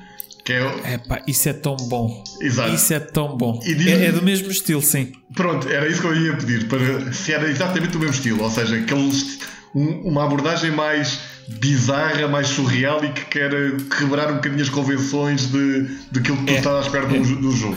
Que 0.47 0.53
é... 0.53 0.93
Epá, 0.93 1.21
isso 1.27 1.49
é 1.49 1.51
tão 1.51 1.75
bom. 1.75 2.23
Exato. 2.39 2.73
Isso 2.73 2.93
é 2.93 3.01
tão 3.01 3.35
bom. 3.35 3.59
É, 3.65 4.05
é, 4.05 4.11
do 4.13 4.21
mesmo 4.21 4.49
estilo, 4.49 4.81
sim. 4.81 5.11
Pronto, 5.35 5.67
era 5.67 5.85
isso 5.89 5.99
que 5.99 6.07
eu 6.07 6.15
ia 6.15 6.37
pedir. 6.37 6.69
Para, 6.69 7.11
se 7.11 7.33
era 7.33 7.49
exatamente 7.49 7.91
do 7.91 7.99
mesmo 7.99 8.13
estilo. 8.13 8.41
Ou 8.41 8.49
seja, 8.49 8.77
aqueles, 8.77 9.39
um, 9.75 10.07
uma 10.07 10.23
abordagem 10.23 10.71
mais 10.71 11.19
bizarra, 11.49 12.29
mais 12.29 12.47
surreal 12.47 13.03
e 13.03 13.11
que 13.11 13.25
quer 13.25 13.51
quebrar 13.97 14.31
um 14.31 14.35
bocadinho 14.35 14.61
as 14.61 14.69
convenções 14.69 15.51
de, 15.51 15.81
daquilo 16.13 16.37
que 16.37 16.45
tu 16.45 16.53
é, 16.53 16.57
estás 16.59 16.75
à 16.77 16.79
espera 16.79 17.13
é. 17.13 17.19
do, 17.19 17.35
do 17.41 17.51
jogo. 17.51 17.75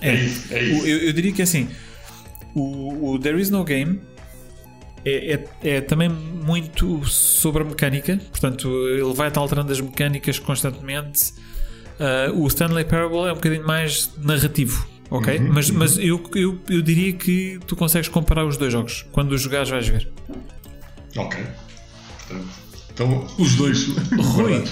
É, 0.00 0.08
é 0.08 0.14
isso. 0.16 0.54
É 0.54 0.60
isso. 0.60 0.86
Eu, 0.88 0.98
eu, 1.02 1.12
diria 1.12 1.30
que 1.30 1.42
assim, 1.42 1.68
o, 2.52 3.12
o 3.12 3.18
There 3.20 3.40
Is 3.40 3.48
No 3.48 3.62
Game 3.62 4.00
é, 5.06 5.34
é, 5.62 5.76
é, 5.76 5.80
também 5.80 6.08
muito 6.08 7.04
sobre 7.06 7.62
a 7.62 7.64
mecânica, 7.64 8.20
portanto, 8.28 8.68
ele 8.88 9.14
vai 9.14 9.30
alterando 9.32 9.70
as 9.70 9.80
mecânicas 9.80 10.40
constantemente. 10.40 11.32
Uh, 12.00 12.42
o 12.42 12.46
Stanley 12.48 12.84
Parable 12.84 13.28
é 13.28 13.32
um 13.32 13.36
bocadinho 13.36 13.64
mais 13.64 14.10
narrativo, 14.18 14.84
ok? 15.08 15.38
Uhum, 15.38 15.52
mas 15.52 15.70
uhum. 15.70 15.78
mas 15.78 15.96
eu, 15.96 16.22
eu, 16.34 16.58
eu 16.68 16.82
diria 16.82 17.12
que 17.12 17.60
tu 17.68 17.76
consegues 17.76 18.08
comparar 18.08 18.44
os 18.44 18.56
dois 18.56 18.72
jogos. 18.72 19.06
Quando 19.12 19.30
os 19.30 19.40
jogares, 19.40 19.70
vais 19.70 19.86
ver. 19.86 20.08
Ok. 21.16 21.40
Então, 22.92 23.24
os 23.38 23.54
dois. 23.54 23.86
Rui, 24.34 24.64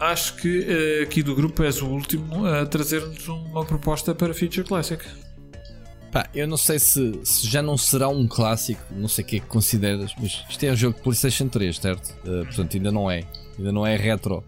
acho 0.00 0.34
que 0.34 0.66
uh, 0.66 1.02
aqui 1.04 1.22
do 1.22 1.36
grupo 1.36 1.62
és 1.62 1.80
o 1.80 1.86
último 1.86 2.44
a 2.44 2.66
trazer-nos 2.66 3.28
uma 3.28 3.64
proposta 3.64 4.16
para 4.16 4.34
Future 4.34 4.66
Classic. 4.66 5.00
Pá, 6.12 6.28
eu 6.34 6.46
não 6.46 6.56
sei 6.56 6.78
se, 6.78 7.20
se, 7.22 7.46
já 7.46 7.62
não 7.62 7.78
será 7.78 8.08
um 8.08 8.26
clássico, 8.26 8.82
não 8.90 9.06
sei 9.06 9.24
o 9.24 9.26
que 9.26 9.36
é 9.36 9.40
que 9.40 9.46
consideras, 9.46 10.12
mas 10.18 10.44
isto 10.48 10.64
é 10.64 10.72
um 10.72 10.76
jogo 10.76 10.96
de 10.96 11.02
PlayStation 11.02 11.46
3, 11.46 11.76
certo? 11.76 12.10
Uh, 12.26 12.44
portanto, 12.46 12.76
ainda 12.76 12.90
não 12.90 13.08
é. 13.08 13.22
Ainda 13.56 13.70
não 13.70 13.86
é 13.86 13.96
retro 13.96 14.42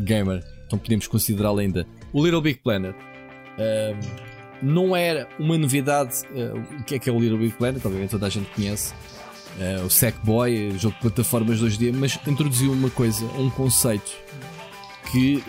gamer, 0.00 0.44
então 0.66 0.78
podemos 0.78 1.06
considerá-lo 1.06 1.60
ainda. 1.60 1.86
O 2.12 2.24
Little 2.24 2.40
Big 2.40 2.58
Planet 2.58 2.96
uh, 2.96 4.26
não 4.60 4.96
era 4.96 5.28
uma 5.38 5.56
novidade. 5.56 6.22
Uh, 6.30 6.80
o 6.80 6.84
que 6.84 6.96
é 6.96 6.98
que 6.98 7.08
é 7.08 7.12
o 7.12 7.20
Little 7.20 7.38
Big 7.38 7.52
Planet? 7.56 7.84
Obviamente 7.84 8.10
toda 8.10 8.26
a 8.26 8.30
gente 8.30 8.50
conhece. 8.50 8.92
o 9.84 9.88
Sackboy, 9.88 10.76
jogo 10.76 10.96
de 10.96 11.02
plataformas 11.02 11.60
2D, 11.60 11.94
mas 11.94 12.18
introduziu 12.26 12.72
uma 12.72 12.90
coisa, 12.90 13.24
um 13.38 13.48
conceito 13.48 14.10
que 15.12 15.40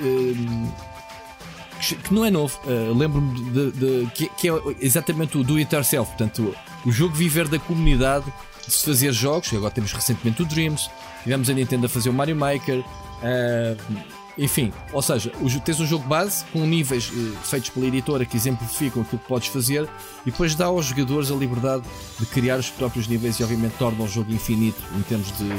que 1.77 2.13
não 2.13 2.25
é 2.25 2.31
novo. 2.31 2.59
Uh, 2.65 2.97
Lembro-me 2.97 3.51
de, 3.51 3.71
de, 3.71 4.11
que, 4.13 4.29
que, 4.29 4.49
é 4.49 4.53
exatamente 4.79 5.37
o 5.37 5.43
do 5.43 5.57
it 5.57 5.73
yourself. 5.73 6.09
Portanto, 6.09 6.55
o 6.85 6.91
jogo 6.91 7.15
viver 7.15 7.47
da 7.47 7.59
comunidade 7.59 8.25
de 8.65 8.73
se 8.73 8.85
fazer 8.85 9.11
jogos. 9.13 9.53
Agora 9.53 9.71
temos 9.71 9.91
recentemente 9.93 10.41
o 10.41 10.45
Dreams, 10.45 10.89
tivemos 11.23 11.49
a 11.49 11.53
Nintendo 11.53 11.85
a 11.85 11.89
fazer 11.89 12.09
o 12.09 12.13
Mario 12.13 12.35
Maker. 12.35 12.79
Uh, 12.79 14.17
enfim, 14.37 14.71
ou 14.93 15.01
seja, 15.01 15.31
tens 15.65 15.79
um 15.79 15.85
jogo 15.85 16.07
base 16.07 16.45
com 16.53 16.59
níveis 16.59 17.09
uh, 17.09 17.35
feitos 17.43 17.71
pela 17.71 17.87
editora 17.87 18.23
que 18.23 18.37
exemplificam 18.37 19.01
aquilo 19.01 19.19
que 19.19 19.27
podes 19.27 19.47
fazer 19.47 19.89
e 20.25 20.31
depois 20.31 20.53
dá 20.53 20.65
aos 20.65 20.85
jogadores 20.85 21.31
a 21.31 21.35
liberdade 21.35 21.83
de 22.19 22.25
criar 22.27 22.59
os 22.59 22.69
próprios 22.69 23.07
níveis 23.07 23.39
e, 23.39 23.43
obviamente, 23.43 23.73
torna 23.79 24.03
o 24.03 24.07
jogo 24.07 24.31
infinito 24.31 24.81
em 24.95 25.01
termos 25.01 25.35
de 25.37 25.49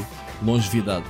longevidade. 0.43 1.05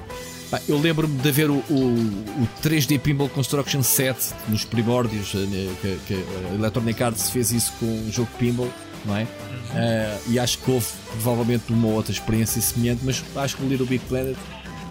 Eu 0.67 0.79
lembro-me 0.79 1.19
de 1.19 1.31
ver 1.31 1.51
o, 1.51 1.57
o, 1.69 1.95
o, 2.43 2.49
3D 2.63 2.99
Pinball 2.99 3.29
Construction 3.29 3.83
7 3.83 4.35
nos 4.49 4.65
primórdios, 4.65 5.35
eh, 5.35 5.75
que, 5.83 5.99
que 6.07 6.15
a 6.51 6.55
Electronic 6.55 7.03
Arts 7.03 7.29
fez 7.29 7.53
isso 7.53 7.73
com 7.79 7.85
o 7.85 8.11
jogo 8.11 8.31
Pinball, 8.39 8.71
não 9.05 9.15
é? 9.15 9.25
Uh, 9.25 10.31
e 10.31 10.39
acho 10.39 10.59
que 10.59 10.71
houve 10.71 10.87
provavelmente 11.11 11.71
uma 11.71 11.89
outra 11.89 12.13
experiência 12.13 12.63
semelhante, 12.63 13.03
mas 13.05 13.23
acho 13.37 13.59
que 13.59 13.63
o 13.63 13.69
Little 13.69 13.87
Big 13.87 14.03
Planet, 14.07 14.37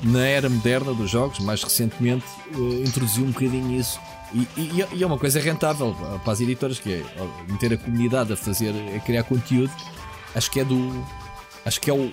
na 0.04 0.28
era 0.28 0.48
moderna 0.48 0.94
dos 0.94 1.10
jogos, 1.10 1.40
mais 1.40 1.64
recentemente, 1.64 2.26
uh, 2.56 2.84
introduziu 2.84 3.24
um 3.24 3.32
bocadinho 3.32 3.80
isso. 3.80 4.00
E, 4.34 4.48
e, 4.56 4.86
e, 4.94 5.04
é 5.04 5.08
uma 5.08 5.18
coisa 5.18 5.40
rentável 5.40 5.96
para 6.24 6.34
as 6.34 6.40
editoras, 6.40 6.78
que 6.78 6.94
é 6.94 7.04
meter 7.50 7.74
a 7.74 7.78
comunidade 7.78 8.32
a 8.32 8.38
fazer, 8.38 8.74
a 8.96 9.00
criar 9.00 9.24
conteúdo. 9.24 9.72
Acho 10.36 10.52
que 10.52 10.60
é 10.60 10.66
do, 10.66 11.04
acho 11.68 11.82
que 11.82 11.90
é 11.90 11.94
o, 11.94 12.12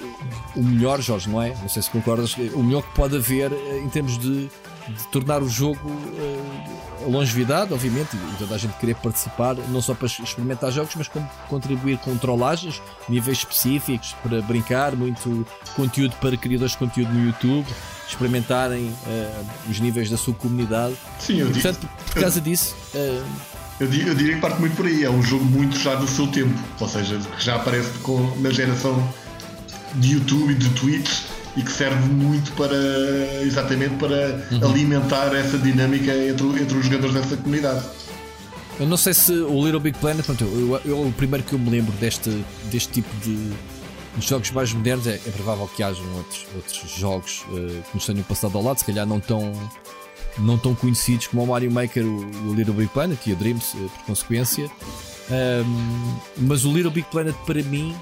o 0.56 0.62
melhor, 0.62 1.00
Jorge, 1.00 1.28
não 1.30 1.40
é? 1.40 1.54
Não 1.62 1.68
sei 1.68 1.80
se 1.80 1.90
concordas, 1.90 2.36
o 2.54 2.62
melhor 2.62 2.82
que 2.82 2.92
pode 2.94 3.16
haver 3.16 3.52
eh, 3.52 3.78
em 3.78 3.88
termos 3.88 4.18
de, 4.18 4.50
de 4.88 5.08
tornar 5.12 5.42
o 5.42 5.48
jogo 5.48 5.88
uh, 5.88 7.04
a 7.04 7.08
longevidade, 7.08 7.72
obviamente, 7.72 8.16
e 8.16 8.36
toda 8.38 8.54
a 8.54 8.58
gente 8.58 8.72
querer 8.78 8.96
participar, 8.96 9.54
não 9.68 9.80
só 9.80 9.94
para 9.94 10.06
experimentar 10.06 10.72
jogos, 10.72 10.94
mas 10.96 11.06
como 11.06 11.28
contribuir 11.48 11.98
com 11.98 12.16
trollagens, 12.16 12.82
níveis 13.08 13.38
específicos 13.38 14.14
para 14.22 14.42
brincar, 14.42 14.96
muito 14.96 15.46
conteúdo 15.76 16.14
para 16.20 16.36
criadores 16.36 16.72
de 16.72 16.78
conteúdo 16.78 17.12
no 17.12 17.24
YouTube, 17.26 17.66
experimentarem 18.08 18.86
uh, 18.86 19.46
os 19.70 19.78
níveis 19.78 20.10
da 20.10 20.16
sua 20.16 20.34
comunidade. 20.34 20.96
Sim, 21.20 21.40
eu 21.40 21.48
e, 21.48 21.52
portanto, 21.52 21.80
digo, 21.80 21.92
por 22.06 22.20
causa 22.20 22.40
disso. 22.40 22.74
Uh, 22.94 23.24
eu, 23.80 23.92
eu 23.92 24.14
diria 24.14 24.34
que 24.34 24.40
parte 24.40 24.60
muito 24.60 24.76
por 24.76 24.86
aí, 24.86 25.04
é 25.04 25.10
um 25.10 25.22
jogo 25.22 25.44
muito 25.44 25.78
já 25.78 25.94
do 25.94 26.06
seu 26.06 26.26
tempo, 26.26 26.58
ou 26.80 26.88
seja, 26.88 27.18
que 27.18 27.44
já 27.44 27.56
aparece 27.56 27.98
com, 28.00 28.18
na 28.40 28.50
geração 28.50 29.02
de 29.94 30.14
YouTube 30.14 30.52
e 30.52 30.54
de 30.54 30.68
Twitch 30.70 31.22
e 31.56 31.62
que 31.62 31.70
serve 31.70 32.08
muito 32.08 32.52
para 32.52 32.76
exatamente 33.42 33.94
para 33.96 34.46
uhum. 34.50 34.70
alimentar 34.70 35.34
essa 35.34 35.56
dinâmica 35.58 36.12
entre, 36.12 36.46
entre 36.46 36.76
os 36.76 36.84
jogadores 36.84 37.14
dessa 37.14 37.36
comunidade. 37.36 37.84
Eu 38.78 38.86
não 38.86 38.96
sei 38.96 39.14
se 39.14 39.32
o 39.32 39.64
Little 39.64 39.78
Big 39.78 39.96
Planet, 39.98 40.24
pronto, 40.24 40.44
eu, 40.44 40.80
eu, 40.84 41.06
o 41.06 41.12
primeiro 41.12 41.44
que 41.44 41.52
eu 41.52 41.58
me 41.58 41.70
lembro 41.70 41.92
deste, 41.92 42.44
deste 42.72 42.92
tipo 42.94 43.08
de, 43.22 43.36
de 44.16 44.26
jogos 44.26 44.50
mais 44.50 44.72
modernos 44.72 45.06
é, 45.06 45.14
é, 45.14 45.30
provável 45.30 45.68
que 45.68 45.82
hajam 45.82 46.04
outros, 46.16 46.46
outros 46.56 46.90
jogos 46.90 47.44
uh, 47.50 47.82
que 47.82 47.94
nos 47.94 48.04
tenham 48.04 48.24
passado 48.24 48.58
ao 48.58 48.64
lado, 48.64 48.78
se 48.78 48.84
calhar 48.84 49.06
não 49.06 49.20
tão, 49.20 49.52
não 50.38 50.58
tão 50.58 50.74
conhecidos 50.74 51.28
como 51.28 51.44
o 51.44 51.46
Mario 51.46 51.70
Maker, 51.70 52.04
o, 52.04 52.48
o 52.48 52.54
Little 52.54 52.74
Big 52.74 52.88
Planet 52.88 53.24
e 53.28 53.32
a 53.32 53.36
Dreams, 53.36 53.76
uh, 53.76 53.88
por 53.88 54.06
consequência. 54.06 54.68
Um, 55.30 56.16
mas 56.38 56.64
o 56.64 56.72
Little 56.72 56.90
Big 56.90 57.06
Planet 57.10 57.34
para 57.46 57.62
mim 57.62 57.94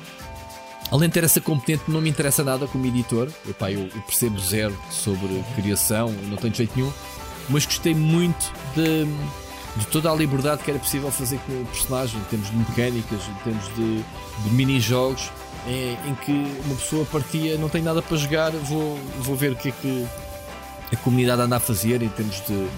além 0.93 1.09
de 1.09 1.15
ter 1.15 1.25
essa 1.25 1.41
competente, 1.41 1.85
não 1.89 2.03
me 2.03 2.11
interessa 2.11 2.45
nada 2.45 2.67
como 2.67 2.85
editor. 2.85 3.29
Epá, 3.49 3.73
eu, 3.73 3.81
eu 3.81 4.03
percebo 4.03 4.39
zero 4.39 4.79
sobre 4.91 5.43
criação, 5.57 6.12
não 6.29 6.37
tenho 6.37 6.55
jeito 6.55 6.73
nenhum, 6.77 6.93
mas 7.49 7.65
gostei 7.65 7.95
muito 7.95 8.53
de, 8.77 9.07
de 9.77 9.87
toda 9.87 10.12
a 10.12 10.15
liberdade 10.15 10.62
que 10.62 10.71
era 10.71 10.79
possível 10.79 11.11
fazer 11.11 11.39
com 11.47 11.53
o 11.53 11.65
personagem, 11.65 12.21
em 12.21 12.25
termos 12.25 12.51
de 12.51 12.57
mecânicas, 12.57 13.21
em 13.27 13.43
termos 13.43 13.65
de, 13.75 14.05
de 14.45 14.51
mini-jogos, 14.51 15.31
em, 15.67 16.11
em, 16.11 16.15
que 16.15 16.61
uma 16.67 16.75
pessoa 16.75 17.07
partia, 17.07 17.57
não 17.57 17.71
tem 17.71 17.81
nada 17.81 18.03
para 18.03 18.17
jogar, 18.19 18.51
vou, 18.51 18.99
vou 19.21 19.35
ver 19.35 19.53
o 19.53 19.57
que 19.57 19.71
é 19.71 19.73
que 19.73 20.07
a 20.93 20.97
comunidade 20.97 21.41
anda 21.41 21.57
a 21.57 21.61
fazer 21.61 22.03
em 22.03 22.09
termos 22.11 22.37
de 22.47 22.69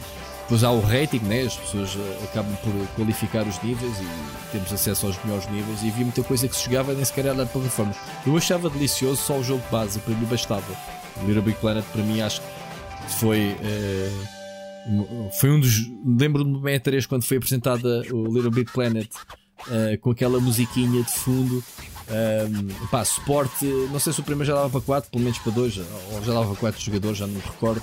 depois 0.45 0.63
há 0.63 0.71
o 0.71 0.81
rating, 0.81 1.21
né? 1.21 1.43
as 1.43 1.57
pessoas 1.57 1.97
eh, 1.97 2.25
acabam 2.25 2.55
por 2.57 2.73
qualificar 2.97 3.47
os 3.49 3.61
níveis 3.63 3.95
e 3.99 4.53
temos 4.53 4.71
acesso 4.71 5.07
aos 5.07 5.25
melhores 5.25 5.51
níveis. 5.51 5.83
E 5.83 5.89
havia 5.89 6.05
muita 6.05 6.23
coisa 6.23 6.47
que 6.47 6.55
se 6.55 6.67
jogava 6.67 6.93
nem 6.93 7.03
sequer 7.03 7.25
era 7.25 7.47
plataformas. 7.47 7.97
Eu 8.27 8.37
achava 8.37 8.69
delicioso 8.69 9.23
só 9.23 9.39
o 9.39 9.43
jogo 9.43 9.63
base, 9.71 9.99
para 10.01 10.15
mim 10.15 10.27
bastava. 10.27 10.77
O 11.23 11.27
Little 11.27 11.43
Big 11.43 11.59
Planet, 11.59 11.85
para 11.87 12.03
mim, 12.03 12.21
acho 12.21 12.43
que 12.43 13.15
foi. 13.19 13.57
É, 13.63 14.11
foi 15.41 15.51
um 15.51 15.61
dos. 15.61 15.91
Lembro-me 16.05 16.61
do 16.61 16.81
3 16.81 17.07
quando 17.07 17.25
foi 17.25 17.39
apresentada 17.39 18.03
o 18.13 18.27
Little 18.27 18.51
Big 18.51 18.71
Planet 18.71 19.09
é, 19.71 19.97
com 19.97 20.11
aquela 20.11 20.39
musiquinha 20.41 21.03
de 21.03 21.11
fundo. 21.11 21.65
Um, 22.07 22.87
pá, 22.89 23.03
suporte, 23.03 23.65
não 23.65 23.99
sei 23.99 24.13
se 24.13 24.21
o 24.21 24.23
primeiro 24.23 24.45
já 24.45 24.55
dava 24.55 24.69
para 24.69 24.81
4, 24.83 25.11
pelo 25.11 25.25
menos 25.25 25.39
para 25.39 25.53
2, 25.53 25.81
ou 26.13 26.23
já 26.23 26.35
dava 26.35 26.49
para 26.49 26.57
4 26.57 26.83
jogadores, 26.83 27.17
já 27.17 27.27
não 27.27 27.33
me 27.33 27.41
recordo 27.41 27.83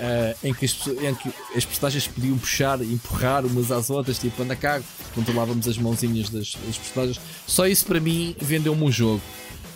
uh, 0.00 0.46
em, 0.46 0.54
que 0.54 0.64
as, 0.64 0.86
em 0.86 1.14
que 1.14 1.28
as 1.54 1.64
personagens 1.64 2.08
podiam 2.08 2.36
puxar 2.38 2.80
e 2.80 2.92
empurrar 2.92 3.44
umas 3.44 3.70
às 3.70 3.90
outras, 3.90 4.18
tipo 4.18 4.42
anda 4.42 4.56
cá, 4.56 4.80
controlávamos 5.14 5.68
as 5.68 5.76
mãozinhas 5.76 6.30
das, 6.30 6.54
das 6.66 6.78
personagens. 6.78 7.20
Só 7.46 7.66
isso 7.66 7.84
para 7.86 8.00
mim 8.00 8.34
vendeu-me 8.40 8.82
um 8.82 8.90
jogo. 8.90 9.22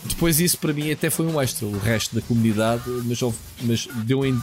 Depois 0.05 0.41
isso 0.41 0.59
para 0.59 0.73
mim 0.73 0.91
até 0.91 1.09
foi 1.09 1.27
um 1.27 1.41
extra, 1.41 1.67
o 1.67 1.79
resto 1.79 2.15
da 2.15 2.23
comunidade, 2.23 2.83
mas, 3.05 3.21
mas 3.63 3.87
deu, 4.05 4.25
in, 4.25 4.41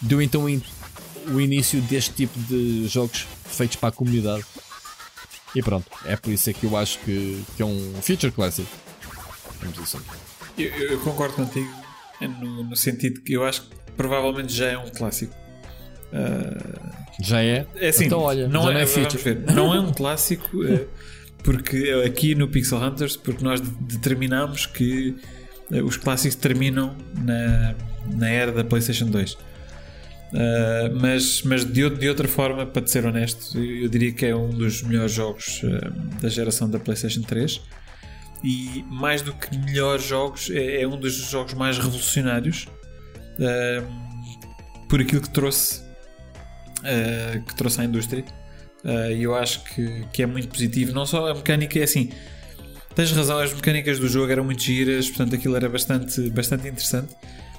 deu 0.00 0.22
então 0.22 0.48
in, 0.48 0.62
o 1.28 1.40
início 1.40 1.80
deste 1.82 2.12
tipo 2.12 2.38
de 2.38 2.86
jogos 2.86 3.26
feitos 3.46 3.76
para 3.76 3.88
a 3.88 3.92
comunidade. 3.92 4.44
E 5.54 5.62
pronto, 5.62 5.86
é 6.04 6.16
por 6.16 6.32
isso 6.32 6.50
é 6.50 6.52
que 6.52 6.64
eu 6.64 6.76
acho 6.76 6.98
que, 7.00 7.42
que 7.56 7.62
é 7.62 7.66
um 7.66 7.94
feature 8.02 8.32
classic. 8.32 8.66
Vamos 9.60 9.78
assim. 9.78 9.98
Eu, 10.58 10.68
eu, 10.68 11.00
concordo 11.00 11.34
contigo 11.34 11.70
no, 12.20 12.64
no, 12.64 12.76
sentido 12.76 13.20
que 13.22 13.32
eu 13.32 13.44
acho 13.44 13.62
que 13.62 13.83
provavelmente 13.96 14.52
já 14.52 14.66
é 14.66 14.78
um 14.78 14.88
clássico. 14.88 15.34
Uh, 16.12 16.94
já 17.20 17.42
é? 17.42 17.66
É 17.76 17.88
assim, 17.88 18.06
então, 18.06 18.20
olha, 18.20 18.46
não, 18.46 18.70
é, 18.70 18.82
é 18.82 18.84
ver, 18.84 19.40
não 19.52 19.74
é 19.74 19.80
um 19.80 19.92
clássico 19.92 20.56
uh, 20.62 20.86
porque 21.42 21.90
aqui 22.06 22.34
no 22.34 22.48
Pixel 22.48 22.78
Hunters, 22.78 23.16
porque 23.16 23.44
nós 23.44 23.60
determinamos 23.60 24.66
que 24.66 25.16
uh, 25.70 25.84
os 25.84 25.96
clássicos 25.96 26.36
terminam 26.36 26.96
na, 27.18 27.74
na 28.16 28.28
era 28.28 28.52
da 28.52 28.64
PlayStation 28.64 29.06
2. 29.06 29.36
mas 31.00 31.42
mas 31.42 31.64
de, 31.64 31.90
de, 31.90 32.08
outra 32.08 32.28
forma, 32.28 32.64
para 32.64 32.86
ser 32.86 33.04
honesto, 33.04 33.58
eu, 33.58 33.82
eu, 33.82 33.88
diria 33.88 34.12
que 34.12 34.26
é 34.26 34.34
um 34.34 34.50
dos 34.50 34.82
melhores 34.82 35.12
jogos 35.12 35.62
da 36.20 36.28
geração 36.28 36.70
da 36.70 36.78
PlayStation 36.78 37.22
3 37.22 37.60
e 38.44 38.84
mais 38.90 39.22
do 39.22 39.32
que 39.32 39.56
melhores 39.56 40.04
jogos, 40.04 40.50
é, 40.50 40.82
é 40.82 40.86
um 40.86 40.98
dos 40.98 41.14
jogos 41.14 41.54
mais 41.54 41.78
revolucionários 41.78 42.66
por 44.88 45.00
aquilo 45.00 45.20
que 45.20 45.30
trouxe, 45.30 45.80
uh, 45.80 47.42
que 47.44 47.54
trouxe 47.56 47.80
à 47.80 47.84
indústria. 47.84 48.24
Uh, 48.84 49.10
e 49.12 49.22
eu 49.22 49.34
acho 49.34 49.64
que, 49.64 50.06
que 50.12 50.22
é 50.22 50.26
muito 50.26 50.48
positivo. 50.48 50.92
Não 50.92 51.06
só 51.06 51.30
a 51.30 51.34
mecânica, 51.34 51.78
é 51.78 51.82
assim. 51.82 52.10
Tens 52.94 53.10
razão, 53.10 53.38
as 53.38 53.52
mecânicas 53.52 53.98
do 53.98 54.08
jogo 54.08 54.30
eram 54.30 54.44
muito 54.44 54.62
giras, 54.62 55.08
portanto 55.08 55.34
aquilo 55.34 55.56
era 55.56 55.68
bastante, 55.68 56.30
bastante 56.30 56.68
interessante. 56.68 57.12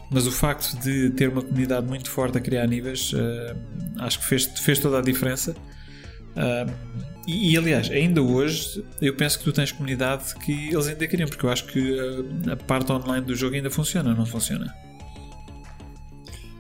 Mas 0.10 0.28
o 0.28 0.32
facto 0.32 0.80
de 0.80 1.10
ter 1.10 1.30
uma 1.30 1.42
comunidade 1.42 1.86
muito 1.88 2.10
forte 2.10 2.38
a 2.38 2.42
criar 2.42 2.68
níveis, 2.68 3.12
uh, 3.12 3.56
acho 4.00 4.20
que 4.20 4.26
fez, 4.26 4.46
fez 4.46 4.80
toda 4.80 5.00
a 5.00 5.02
diferença. 5.02 5.56
E, 7.28 7.54
e, 7.54 7.58
aliás, 7.58 7.90
ainda 7.90 8.22
hoje 8.22 8.84
eu 9.02 9.16
penso 9.16 9.40
que 9.40 9.46
tu 9.46 9.52
tens 9.52 9.72
comunidade 9.72 10.36
que 10.36 10.70
eles 10.70 10.88
ainda 10.88 11.08
queriam, 11.08 11.28
porque 11.28 11.46
eu 11.46 11.50
acho 11.50 11.66
que 11.66 11.98
a, 12.48 12.54
a 12.54 12.56
parte 12.56 12.92
online 12.92 13.26
do 13.26 13.36
jogo 13.36 13.56
ainda 13.56 13.70
funciona, 13.70 14.14
não 14.14 14.26
funciona? 14.26 14.85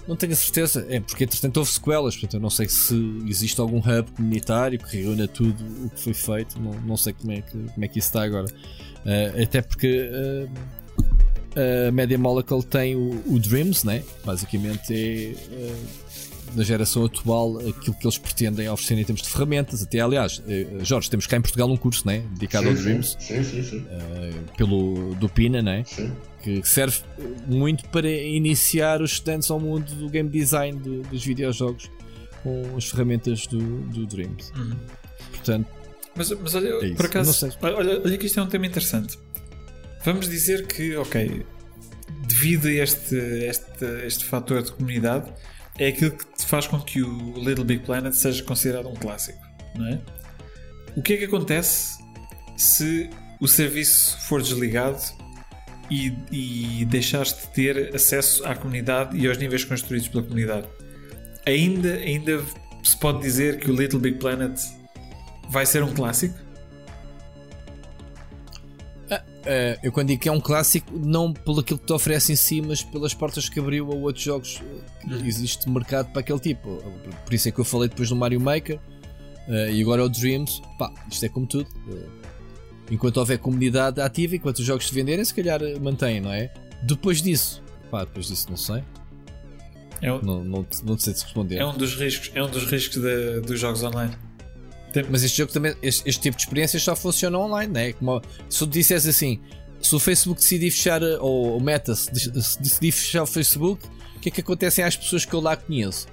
Não 0.08 0.16
tenho 0.16 0.34
a 0.34 0.36
certeza, 0.36 0.86
é 0.90 1.00
porque 1.00 1.24
entretanto 1.24 1.58
houve 1.58 1.72
sequelas, 1.72 2.16
portanto 2.16 2.36
eu 2.36 2.40
não 2.40 2.50
sei 2.50 2.70
se 2.70 2.96
existe 3.28 3.60
algum 3.60 3.80
hub 3.80 4.12
comunitário 4.12 4.78
que 4.78 4.98
reúna 4.98 5.28
tudo 5.28 5.64
o 5.84 5.90
que 5.90 6.00
foi 6.00 6.14
feito, 6.14 6.60
não, 6.60 6.74
não 6.82 6.98
sei 6.98 7.14
como 7.14 7.32
é, 7.32 7.42
que, 7.42 7.52
como 7.52 7.86
é 7.86 7.88
que 7.88 7.98
isso 7.98 8.10
está 8.10 8.24
agora. 8.24 8.46
Uh, 8.46 9.44
até 9.44 9.62
porque 9.62 10.08
uh, 10.10 11.88
a 11.88 11.92
Media 11.92 12.20
Molecule 12.20 12.64
tem 12.64 12.96
o, 12.96 13.24
o, 13.26 13.40
Dreams, 13.40 13.84
né? 13.84 14.04
basicamente 14.24 14.94
é 14.94 15.34
uh, 15.34 16.56
da 16.56 16.64
geração 16.64 17.06
atual 17.06 17.58
aquilo 17.58 17.96
que 17.96 18.06
eles 18.06 18.18
pretendem 18.20 18.70
oferecer 18.70 19.00
em 19.00 19.04
termos 19.04 19.24
de 19.24 19.30
ferramentas. 19.30 19.82
Até 19.82 20.00
aliás, 20.00 20.42
Jorge, 20.84 21.10
temos 21.10 21.26
cá 21.26 21.36
em 21.36 21.42
Portugal 21.42 21.70
um 21.70 21.76
curso 21.76 22.08
né? 22.08 22.24
dedicado 22.34 22.66
sim, 22.66 22.70
ao 22.70 22.76
Dreams 22.76 23.18
sim, 23.20 23.44
sim, 23.44 23.64
sim. 23.64 23.86
pelo 24.56 25.16
do 25.16 25.28
Pina, 25.28 25.62
né? 25.62 25.84
sim 25.86 26.12
que 26.46 26.70
serve 26.70 27.00
muito 27.48 27.90
para 27.90 28.08
iniciar 28.10 29.02
os 29.02 29.14
estudantes 29.14 29.50
ao 29.50 29.60
mundo 29.60 29.96
do 29.96 30.08
game 30.10 30.30
design 30.30 30.80
de, 30.80 31.02
dos 31.02 31.26
videojogos 31.26 31.90
com 32.44 32.78
as 32.78 32.86
ferramentas 32.86 33.48
do, 33.48 33.82
do 33.90 34.06
Dreams. 34.06 34.52
Uhum. 34.56 34.76
Portanto, 35.32 35.68
mas, 36.16 36.30
mas 36.30 36.54
olha, 36.54 36.86
é 36.86 36.94
por 36.94 37.08
acaso, 37.08 37.50
olha, 37.62 38.00
olha 38.00 38.18
que 38.18 38.28
isto 38.28 38.40
é 38.40 38.44
um 38.44 38.48
tema 38.48 38.68
interessante. 38.68 39.18
Vamos 40.04 40.30
dizer 40.30 40.68
que, 40.68 40.96
ok, 40.96 41.44
devido 42.28 42.68
a 42.68 42.72
este, 42.72 43.16
este, 43.16 43.86
este 44.06 44.24
fator 44.24 44.62
de 44.62 44.72
comunidade, 44.72 45.34
é 45.80 45.88
aquilo 45.88 46.12
que 46.12 46.46
faz 46.46 46.68
com 46.68 46.80
que 46.80 47.02
o 47.02 47.34
Little 47.40 47.66
Big 47.66 47.84
Planet 47.84 48.14
seja 48.14 48.44
considerado 48.44 48.88
um 48.88 48.94
clássico, 48.94 49.40
não 49.76 49.88
é? 49.88 50.02
O 50.96 51.02
que 51.02 51.14
é 51.14 51.18
que 51.18 51.26
acontece 51.26 51.98
se 52.56 53.10
o 53.42 53.48
serviço 53.48 54.18
for 54.28 54.42
desligado 54.42 55.02
e, 55.90 56.14
e 56.32 56.86
deixares 56.86 57.34
de 57.34 57.48
ter 57.48 57.96
acesso 57.96 58.46
à 58.46 58.56
comunidade 58.56 59.18
e 59.18 59.28
aos 59.28 59.38
níveis 59.38 59.64
construídos 59.64 60.08
pela 60.08 60.24
comunidade. 60.24 60.68
Ainda, 61.46 61.94
ainda 61.94 62.44
se 62.84 62.98
pode 62.98 63.22
dizer 63.22 63.60
que 63.60 63.70
o 63.70 63.76
Little 63.76 64.00
Big 64.00 64.18
Planet 64.18 64.60
vai 65.50 65.66
ser 65.66 65.84
um 65.84 65.94
clássico? 65.94 66.36
Ah, 69.10 69.22
uh, 69.24 69.80
eu 69.84 69.92
quando 69.92 70.08
digo 70.08 70.22
que 70.22 70.30
é 70.30 70.32
um 70.32 70.40
clássico, 70.40 70.98
não 70.98 71.32
pelo 71.32 71.60
aquilo 71.60 71.80
que 71.80 71.86
te 71.86 71.94
oferece 71.94 72.34
em 72.34 72.36
si, 72.36 72.62
mas 72.62 72.82
pelas 72.82 73.14
portas 73.14 73.48
que 73.48 73.60
abriu 73.60 73.92
a 73.92 73.96
outros 73.96 74.24
jogos 74.24 74.62
que 75.02 75.14
uhum. 75.14 75.26
existe 75.26 75.70
mercado 75.70 76.12
para 76.12 76.22
aquele 76.22 76.40
tipo. 76.40 76.82
Por 77.24 77.34
isso 77.34 77.48
é 77.48 77.52
que 77.52 77.60
eu 77.60 77.66
falei 77.66 77.90
depois 77.90 78.10
do 78.10 78.16
Mario 78.16 78.40
Maker 78.40 78.80
e 79.72 79.82
agora 79.82 80.04
o 80.04 80.10
Dreams. 80.10 80.62
Pá, 80.80 80.92
isto 81.12 81.26
é 81.26 81.30
como 81.30 81.46
tudo. 81.46 81.68
Enquanto 82.90 83.18
houver 83.18 83.40
comunidade 83.40 84.00
ativa, 84.00 84.36
enquanto 84.36 84.60
os 84.60 84.66
jogos 84.66 84.88
se 84.88 84.94
venderem, 84.94 85.24
se 85.26 85.34
calhar 85.34 85.60
mantém, 85.82 86.22
não 86.22 86.32
é? 86.32 86.54
Depois 86.84 87.22
disso, 87.22 87.64
pá, 87.90 88.04
depois 88.04 88.28
disso 88.28 88.48
não 88.50 88.58
sei. 88.58 88.84
É 90.02 90.12
um, 90.12 90.22
não, 90.22 90.44
não, 90.44 90.68
não 90.84 90.98
sei 90.98 91.14
se 91.14 91.24
responder. 91.24 91.58
É 91.58 91.66
um 91.66 91.76
dos 91.76 91.96
riscos, 91.96 92.32
é 92.36 92.44
um 92.44 92.50
dos 92.50 92.66
riscos 92.66 93.02
de, 93.02 93.42
dos 93.42 93.60
jogos 93.60 93.84
online. 93.84 94.14
Mas 95.10 95.24
este 95.24 95.40
jogo 95.40 95.52
também, 95.52 95.76
este, 95.82 96.08
este, 96.08 96.22
tipo 96.22 96.38
de 96.38 96.44
experiências 96.44 96.82
só 96.82 96.96
funciona 96.96 97.38
online, 97.38 97.74
não 97.74 97.82
é? 97.82 97.94
Como, 97.94 98.22
se 98.50 98.60
tu 98.60 98.68
dissesse 98.68 99.10
assim, 99.10 99.42
se 99.82 99.94
o 99.94 100.00
Facebook 100.00 100.40
decidir 100.40 100.72
fechar, 100.72 101.02
ou 101.20 101.58
o 101.58 101.62
Meta 101.62 101.94
se 101.96 102.12
decidir 102.32 102.92
fechar 102.92 103.24
o 103.24 103.28
Facebook, 103.28 103.86
o 104.16 104.20
que 104.20 104.30
é 104.30 104.32
que 104.32 104.42
acontece 104.42 104.82
às 104.82 104.96
pessoas 104.96 105.26
que 105.26 105.34
eu 105.34 105.42
lá 105.42 105.56
conheço? 105.58 106.08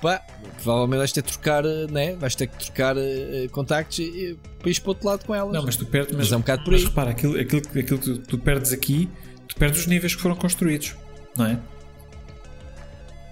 Pá, 0.00 0.22
provavelmente 0.62 0.98
vais 0.98 1.12
ter 1.12 1.22
que 1.22 1.32
trocar, 1.32 1.64
né? 1.64 2.14
vais 2.16 2.34
ter 2.34 2.46
que 2.46 2.56
trocar 2.56 2.96
uh, 2.96 3.50
contactos 3.50 3.98
e, 3.98 4.38
para 4.58 4.70
ir 4.70 4.80
para 4.80 4.88
o 4.88 4.90
outro 4.90 5.06
lado 5.06 5.24
com 5.24 5.34
elas. 5.34 5.52
Não, 5.52 5.62
mas 5.62 5.76
tu 5.76 5.86
perdes, 5.86 6.12
mas, 6.12 6.26
mas 6.26 6.32
é 6.32 6.36
um 6.36 6.40
bocado 6.40 6.64
por 6.64 6.74
aí. 6.74 6.80
Mas 6.80 6.88
repara, 6.88 7.10
aquilo, 7.10 7.38
aquilo, 7.38 7.62
aquilo 7.78 7.98
que 7.98 8.10
tu, 8.10 8.18
tu 8.18 8.38
perdes 8.38 8.72
aqui, 8.72 9.08
tu 9.48 9.56
perdes 9.56 9.80
os 9.80 9.86
níveis 9.86 10.14
que 10.14 10.20
foram 10.20 10.36
construídos, 10.36 10.94
não 11.36 11.46
é? 11.46 11.58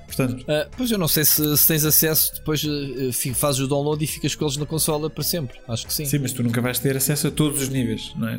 Portanto, 0.06 0.42
uh, 0.42 0.70
pois 0.76 0.90
eu 0.90 0.98
não 0.98 1.08
sei 1.08 1.24
se, 1.24 1.56
se 1.56 1.66
tens 1.66 1.84
acesso, 1.84 2.34
depois 2.36 2.62
uh, 2.62 3.34
fazes 3.34 3.60
o 3.60 3.66
download 3.66 4.02
e 4.02 4.06
ficas 4.06 4.34
com 4.34 4.44
eles 4.44 4.56
na 4.56 4.66
consola 4.66 5.10
para 5.10 5.24
sempre. 5.24 5.58
Acho 5.66 5.86
que 5.86 5.92
sim. 5.92 6.04
Sim, 6.04 6.18
mas 6.18 6.32
tu 6.32 6.42
nunca 6.42 6.60
vais 6.60 6.78
ter 6.78 6.96
acesso 6.96 7.28
a 7.28 7.30
todos 7.30 7.60
os 7.60 7.68
níveis, 7.68 8.12
não 8.16 8.28
é? 8.28 8.38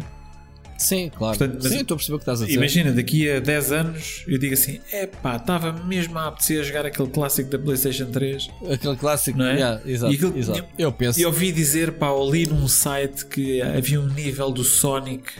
Sim, 0.77 1.09
claro. 1.09 1.37
Portanto, 1.37 1.67
Sim, 1.67 1.79
estou 1.79 1.95
a 1.95 1.97
perceber 1.97 2.15
o 2.15 2.19
que 2.19 2.23
estás 2.23 2.41
a 2.41 2.45
dizer. 2.45 2.57
Imagina, 2.57 2.91
daqui 2.91 3.29
a 3.29 3.39
10 3.39 3.71
anos 3.71 4.25
eu 4.27 4.37
digo 4.37 4.53
assim: 4.53 4.79
epá, 4.91 5.37
estava 5.37 5.71
mesmo 5.71 6.17
a 6.17 6.27
apetecer 6.27 6.63
jogar 6.63 6.85
aquele 6.85 7.09
clássico 7.09 7.49
da 7.49 7.57
PlayStation 7.57 8.05
3. 8.07 8.49
Aquele 8.71 8.95
clássico, 8.97 9.37
não 9.37 9.45
é? 9.45 9.53
Yeah, 9.55 9.81
exato, 9.85 10.13
e 10.13 10.15
aquilo, 10.15 10.37
exato. 10.37 10.65
Eu, 10.77 10.91
penso. 10.91 11.19
E 11.19 11.25
ouvi 11.25 11.51
dizer, 11.51 11.93
pá, 11.93 12.09
ali 12.09 12.45
num 12.45 12.67
site 12.67 13.25
que 13.25 13.61
havia 13.61 14.01
um 14.01 14.07
nível 14.07 14.51
do 14.51 14.63
Sonic, 14.63 15.31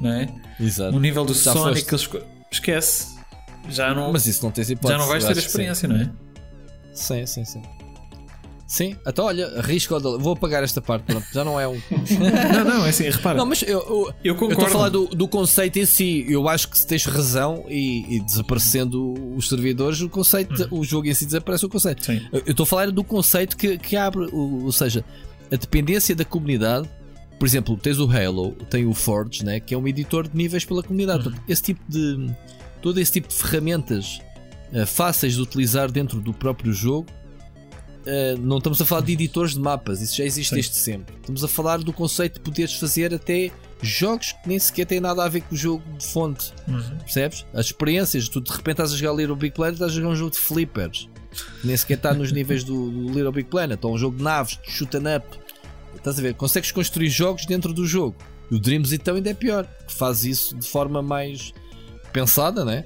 não 0.00 0.12
é? 0.12 0.28
Exato. 0.60 0.96
Um 0.96 1.00
nível 1.00 1.24
do 1.24 1.34
Já 1.34 1.52
Sonic 1.52 1.84
que 1.84 1.94
eles. 1.94 2.08
Esquece. 2.52 3.18
Já 3.68 3.94
não, 3.94 4.12
Mas 4.12 4.26
isso 4.26 4.42
não 4.42 4.50
tens 4.50 4.70
hipótese. 4.70 4.92
Já 4.92 4.98
não 4.98 5.06
vais 5.06 5.24
ter 5.24 5.36
a 5.36 5.38
experiência, 5.38 5.88
não 5.88 5.96
é? 5.96 6.10
Sim, 6.92 7.26
sim, 7.26 7.44
sim. 7.44 7.62
Sim, 8.70 8.92
até 9.00 9.10
então, 9.10 9.24
olha, 9.24 9.48
arrisco, 9.58 9.98
vou 10.20 10.34
apagar 10.34 10.62
esta 10.62 10.80
parte, 10.80 11.02
pronto, 11.02 11.26
já 11.32 11.42
não 11.42 11.58
é 11.58 11.66
um. 11.66 11.74
não, 12.54 12.64
não, 12.64 12.86
é 12.86 12.90
assim, 12.90 13.02
repara. 13.10 13.36
Não, 13.36 13.44
mas 13.44 13.62
eu, 13.62 13.80
eu, 13.80 14.14
eu 14.22 14.34
concordo. 14.36 14.44
Eu 14.44 14.50
estou 14.52 14.66
a 14.66 14.70
falar 14.70 14.88
do, 14.88 15.06
do 15.08 15.26
conceito 15.26 15.80
em 15.80 15.84
si, 15.84 16.24
eu 16.28 16.48
acho 16.48 16.68
que 16.68 16.78
se 16.78 16.86
tens 16.86 17.04
razão 17.04 17.64
e, 17.68 18.18
e 18.18 18.20
desaparecendo 18.20 19.12
os 19.36 19.48
servidores, 19.48 20.00
o 20.02 20.08
conceito, 20.08 20.68
hum. 20.70 20.78
o 20.78 20.84
jogo 20.84 21.08
em 21.08 21.14
si 21.14 21.26
desaparece 21.26 21.66
o 21.66 21.68
conceito. 21.68 22.04
Sim. 22.04 22.24
Eu 22.32 22.44
estou 22.46 22.62
a 22.62 22.66
falar 22.66 22.92
do 22.92 23.02
conceito 23.02 23.56
que, 23.56 23.76
que 23.76 23.96
abre, 23.96 24.28
ou 24.32 24.70
seja, 24.70 25.04
a 25.50 25.56
dependência 25.56 26.14
da 26.14 26.24
comunidade. 26.24 26.88
Por 27.40 27.48
exemplo, 27.48 27.76
tens 27.76 27.98
o 27.98 28.08
Halo, 28.08 28.52
tem 28.70 28.86
o 28.86 28.94
Forge, 28.94 29.44
né, 29.44 29.58
que 29.58 29.74
é 29.74 29.78
um 29.78 29.88
editor 29.88 30.28
de 30.28 30.36
níveis 30.36 30.64
pela 30.64 30.84
comunidade. 30.84 31.28
Hum. 31.28 31.32
Esse 31.48 31.62
tipo 31.64 31.80
de. 31.88 32.30
Todo 32.80 33.00
esse 33.00 33.10
tipo 33.10 33.26
de 33.26 33.34
ferramentas 33.34 34.20
uh, 34.72 34.86
fáceis 34.86 35.34
de 35.34 35.40
utilizar 35.40 35.90
dentro 35.90 36.20
do 36.20 36.32
próprio 36.32 36.72
jogo 36.72 37.06
Uh, 38.00 38.40
não 38.40 38.58
estamos 38.58 38.80
a 38.80 38.84
falar 38.84 39.02
de 39.02 39.12
editores 39.12 39.52
de 39.52 39.60
mapas, 39.60 40.00
isso 40.00 40.16
já 40.16 40.24
existe 40.24 40.50
Sim. 40.50 40.54
desde 40.54 40.74
sempre. 40.74 41.14
Estamos 41.16 41.44
a 41.44 41.48
falar 41.48 41.78
do 41.78 41.92
conceito 41.92 42.34
de 42.34 42.40
poderes 42.40 42.74
fazer 42.74 43.12
até 43.12 43.50
jogos 43.82 44.32
que 44.32 44.48
nem 44.48 44.58
sequer 44.58 44.86
têm 44.86 45.00
nada 45.00 45.22
a 45.24 45.28
ver 45.28 45.42
com 45.42 45.54
o 45.54 45.58
jogo 45.58 45.82
de 45.98 46.06
fonte. 46.06 46.52
Uhum. 46.66 46.98
Percebes? 46.98 47.44
As 47.52 47.66
experiências, 47.66 48.28
tu 48.28 48.40
de 48.40 48.50
repente 48.50 48.72
estás 48.72 48.92
a 48.92 48.96
jogar 48.96 49.12
Little 49.14 49.36
Big 49.36 49.54
Planet, 49.54 49.74
estás 49.74 49.92
a 49.92 49.94
jogar 49.94 50.08
um 50.08 50.16
jogo 50.16 50.30
de 50.30 50.38
flippers. 50.38 51.08
Nem 51.62 51.76
sequer 51.76 51.94
está 51.94 52.12
nos 52.14 52.32
níveis 52.32 52.64
do, 52.64 52.90
do, 52.90 53.08
Little 53.12 53.32
Big 53.32 53.48
Planet, 53.48 53.82
ou 53.84 53.94
um 53.94 53.98
jogo 53.98 54.16
de 54.16 54.22
naves, 54.22 54.58
de 54.64 54.70
shoot 54.70 54.96
and 54.96 55.16
up. 55.16 55.26
Estás 55.94 56.18
a 56.18 56.22
ver? 56.22 56.34
Consegues 56.34 56.72
construir 56.72 57.08
jogos 57.08 57.46
dentro 57.46 57.72
do 57.72 57.86
jogo. 57.86 58.16
E 58.50 58.54
o 58.54 58.58
Dreams 58.58 58.92
então 58.92 59.14
ainda 59.14 59.30
é 59.30 59.34
pior, 59.34 59.66
que 59.86 59.92
faz 59.92 60.24
isso 60.24 60.56
de 60.56 60.66
forma 60.66 61.02
mais 61.02 61.52
pensada, 62.12 62.64
né? 62.64 62.84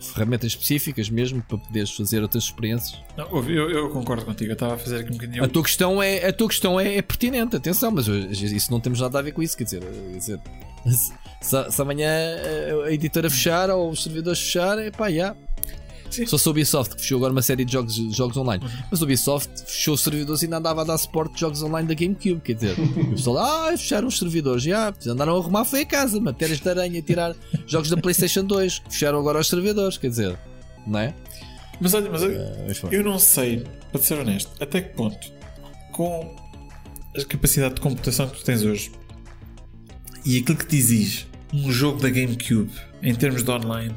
Ferramentas 0.00 0.52
específicas 0.52 1.08
mesmo 1.08 1.42
para 1.42 1.58
poderes 1.58 1.90
fazer 1.90 2.22
outras 2.22 2.44
experiências. 2.44 3.00
Não, 3.16 3.48
eu, 3.48 3.70
eu, 3.70 3.90
concordo 3.90 4.24
contigo, 4.24 4.50
eu 4.50 4.54
estava 4.54 4.74
a 4.74 4.78
fazer 4.78 4.98
aqui 4.98 5.10
um 5.10 5.14
bocadinho. 5.14 5.44
A 5.44 5.48
tua 5.48 5.62
questão 5.62 6.02
é, 6.02 6.26
a 6.26 6.32
tua 6.32 6.48
questão 6.48 6.78
é, 6.78 6.96
é 6.96 7.02
pertinente, 7.02 7.56
atenção, 7.56 7.90
mas 7.90 8.06
isso 8.06 8.70
não 8.70 8.80
temos 8.80 9.00
nada 9.00 9.18
a 9.18 9.22
ver 9.22 9.32
com 9.32 9.42
isso, 9.42 9.56
quer 9.56 9.64
dizer, 9.64 9.80
quer 9.80 10.18
dizer 10.18 10.40
se, 11.40 11.70
se, 11.70 11.82
amanhã 11.82 12.08
a 12.84 12.92
editora 12.92 13.30
fechar 13.30 13.70
ou 13.70 13.90
os 13.90 14.02
servidores 14.02 14.40
fecharem, 14.40 14.90
pá, 14.90 15.08
já. 15.08 15.14
Yeah, 15.16 15.36
Sim. 16.10 16.26
Só 16.26 16.38
se 16.38 16.48
a 16.48 16.50
Ubisoft 16.50 16.96
fechou 17.00 17.18
agora 17.18 17.32
uma 17.32 17.42
série 17.42 17.64
de 17.64 17.72
jogos, 17.72 17.94
jogos 17.94 18.36
online. 18.36 18.64
Uhum. 18.64 18.70
Mas 18.90 19.00
a 19.00 19.04
Ubisoft 19.04 19.50
fechou 19.66 19.96
servidores 19.96 20.42
e 20.42 20.46
ainda 20.46 20.58
andava 20.58 20.82
a 20.82 20.84
dar 20.84 20.98
suporte 20.98 21.34
de 21.34 21.40
jogos 21.40 21.62
online 21.62 21.88
da 21.88 21.94
GameCube. 21.94 22.40
Quer 22.40 22.54
dizer, 22.54 22.76
o 22.78 23.10
pessoal, 23.10 23.38
ah, 23.38 23.70
fecharam 23.76 24.08
os 24.08 24.18
servidores. 24.18 24.62
Já, 24.62 24.92
andaram 25.06 25.36
a 25.36 25.38
arrumar 25.38 25.64
foi 25.64 25.82
a 25.82 25.86
casa, 25.86 26.20
matérias 26.20 26.60
de 26.60 26.68
aranha, 26.68 27.02
tirar 27.02 27.34
jogos 27.66 27.90
da 27.90 27.96
PlayStation 27.96 28.44
2. 28.44 28.82
Fecharam 28.88 29.18
agora 29.18 29.40
os 29.40 29.48
servidores. 29.48 29.98
Quer 29.98 30.08
dizer, 30.08 30.38
não 30.86 31.00
é? 31.00 31.14
Mas 31.80 31.94
olha, 31.94 32.10
mas, 32.10 32.22
uh, 32.22 32.88
eu 32.90 33.04
não 33.04 33.18
sei, 33.18 33.64
para 33.92 34.00
ser 34.00 34.18
honesto, 34.18 34.50
até 34.60 34.80
que 34.80 34.94
ponto, 34.94 35.30
com 35.92 36.34
a 37.14 37.24
capacidade 37.24 37.74
de 37.74 37.80
computação 37.80 38.28
que 38.28 38.38
tu 38.38 38.44
tens 38.44 38.62
hoje 38.62 38.92
e 40.24 40.38
aquilo 40.38 40.58
que 40.58 40.66
te 40.66 40.76
exige 40.76 41.26
um 41.52 41.70
jogo 41.70 42.00
da 42.00 42.08
GameCube 42.10 42.72
em 43.02 43.14
termos 43.14 43.42
de 43.42 43.50
online 43.50 43.94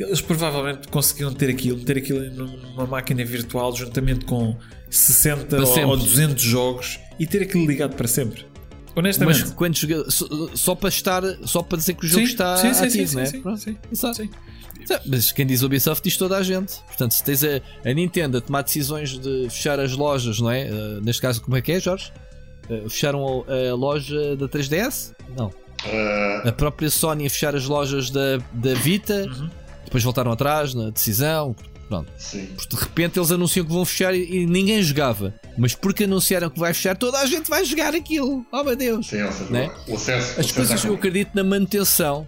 eles 0.00 0.20
provavelmente 0.20 0.88
conseguiam 0.88 1.32
ter 1.32 1.50
aquilo, 1.50 1.78
ter 1.80 1.98
aquilo 1.98 2.20
numa 2.30 2.86
máquina 2.86 3.24
virtual 3.24 3.74
juntamente 3.74 4.24
com 4.24 4.56
60 4.90 5.56
ou, 5.60 5.88
ou 5.88 5.96
200 5.96 6.42
jogos 6.42 6.98
e 7.18 7.26
ter 7.26 7.42
aquilo 7.42 7.64
ligado 7.66 7.94
para 7.94 8.08
sempre. 8.08 8.44
Honestamente. 8.96 9.40
Mas 9.40 9.50
quando 9.52 9.76
joga, 9.76 10.10
só, 10.10 10.26
só, 10.54 10.74
para 10.74 10.88
estar, 10.88 11.22
só 11.44 11.62
para 11.62 11.78
dizer 11.78 11.94
que 11.94 12.06
o 12.06 12.08
jogo 12.08 12.26
sim, 12.26 12.32
está 12.32 12.56
sim, 12.56 12.74
sim, 12.74 12.84
ativo, 12.84 13.08
sim, 13.08 13.16
né? 13.16 13.26
sim, 13.26 13.42
sim, 13.56 13.76
sim, 13.92 14.14
sim. 14.14 14.30
Mas 15.06 15.32
quem 15.32 15.46
diz 15.46 15.62
Ubisoft 15.62 16.04
diz 16.04 16.16
toda 16.16 16.36
a 16.36 16.42
gente. 16.42 16.78
Portanto, 16.86 17.12
se 17.12 17.24
tens 17.24 17.42
a, 17.42 17.60
a 17.84 17.92
Nintendo 17.92 18.38
a 18.38 18.40
tomar 18.40 18.62
decisões 18.62 19.18
de 19.18 19.48
fechar 19.48 19.80
as 19.80 19.92
lojas, 19.92 20.40
não 20.40 20.50
é? 20.50 20.70
Uh, 20.70 21.00
neste 21.02 21.22
caso, 21.22 21.40
como 21.40 21.56
é 21.56 21.62
que 21.62 21.72
é, 21.72 21.80
Jorge? 21.80 22.12
Uh, 22.68 22.88
fecharam 22.88 23.44
a, 23.48 23.70
a, 23.70 23.74
loja 23.74 24.36
da 24.36 24.48
3DS? 24.48 25.12
Não. 25.36 25.46
Uh... 25.46 26.48
A 26.48 26.52
própria 26.52 26.90
Sony 26.90 27.26
a 27.26 27.30
fechar 27.30 27.56
as 27.56 27.64
lojas 27.64 28.10
da, 28.10 28.38
da 28.52 28.74
Vita. 28.74 29.24
Uhum 29.24 29.63
depois 29.84 30.02
voltaram 30.02 30.32
atrás 30.32 30.74
na 30.74 30.90
decisão. 30.90 31.54
Pronto. 31.88 32.10
Sim. 32.16 32.48
Porque 32.56 32.76
de 32.76 32.82
repente 32.82 33.18
eles 33.18 33.30
anunciam 33.30 33.64
que 33.66 33.72
vão 33.72 33.84
fechar 33.84 34.14
e, 34.14 34.46
ninguém 34.46 34.82
jogava. 34.82 35.34
Mas 35.56 35.74
porque 35.74 36.04
anunciaram 36.04 36.50
que 36.50 36.58
vai 36.58 36.72
fechar, 36.72 36.96
toda 36.96 37.18
a 37.18 37.26
gente 37.26 37.48
vai 37.48 37.64
jogar 37.64 37.94
aquilo. 37.94 38.44
Oh 38.50 38.64
meu 38.64 38.74
Deus! 38.74 39.06
Sim, 39.06 39.30
seja, 39.30 39.50
né? 39.50 39.70
o 39.86 39.94
acesso, 39.94 40.40
As 40.40 40.50
coisas 40.50 40.84
eu 40.84 40.94
acredito 40.94 41.30
na 41.34 41.44
manutenção. 41.44 42.26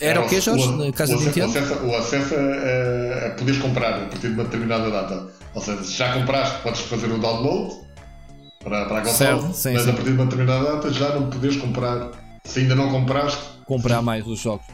Era 0.00 0.20
é, 0.20 0.24
o 0.24 0.28
que, 0.28 0.40
Jorge? 0.40 0.68
O, 0.68 0.76
na 0.76 0.92
casa 0.92 1.16
o, 1.16 1.18
de 1.18 1.24
Nintendo? 1.24 1.58
Acesso, 1.58 1.74
o 1.84 1.96
acesso 1.96 2.34
a, 2.34 3.26
a 3.26 3.30
poderes 3.30 3.60
comprar 3.60 3.94
a 3.94 4.06
partir 4.06 4.28
de 4.28 4.34
uma 4.34 4.44
determinada 4.44 4.90
data. 4.90 5.28
Ou 5.54 5.62
seja, 5.62 5.82
se 5.82 5.92
já 5.94 6.12
compraste, 6.12 6.62
podes 6.62 6.80
fazer 6.82 7.10
o 7.10 7.18
download 7.18 7.74
para, 8.62 8.84
para 8.84 8.98
a 8.98 9.02
console, 9.02 9.42
mas 9.42 9.56
sim. 9.56 9.76
a 9.76 9.92
partir 9.92 10.04
de 10.04 10.10
uma 10.10 10.24
determinada 10.26 10.72
data 10.72 10.92
já 10.92 11.14
não 11.14 11.30
podes 11.30 11.56
comprar. 11.56 12.10
Se 12.44 12.60
ainda 12.60 12.74
não 12.74 12.90
compraste, 12.90 13.42
comprar 13.68 14.00
mais 14.00 14.26
os 14.26 14.40
jogos. 14.40 14.64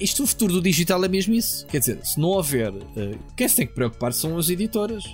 Isto, 0.00 0.22
o 0.24 0.26
futuro 0.26 0.54
do 0.54 0.62
digital 0.62 1.04
é 1.04 1.08
mesmo 1.08 1.34
isso. 1.34 1.66
Quer 1.66 1.80
dizer, 1.80 2.04
se 2.04 2.18
não 2.18 2.28
houver. 2.28 2.72
Uh, 2.72 3.18
quem 3.36 3.48
se 3.48 3.56
tem 3.56 3.66
que 3.66 3.74
preocupar 3.74 4.12
são 4.12 4.36
as 4.38 4.48
editoras. 4.48 5.04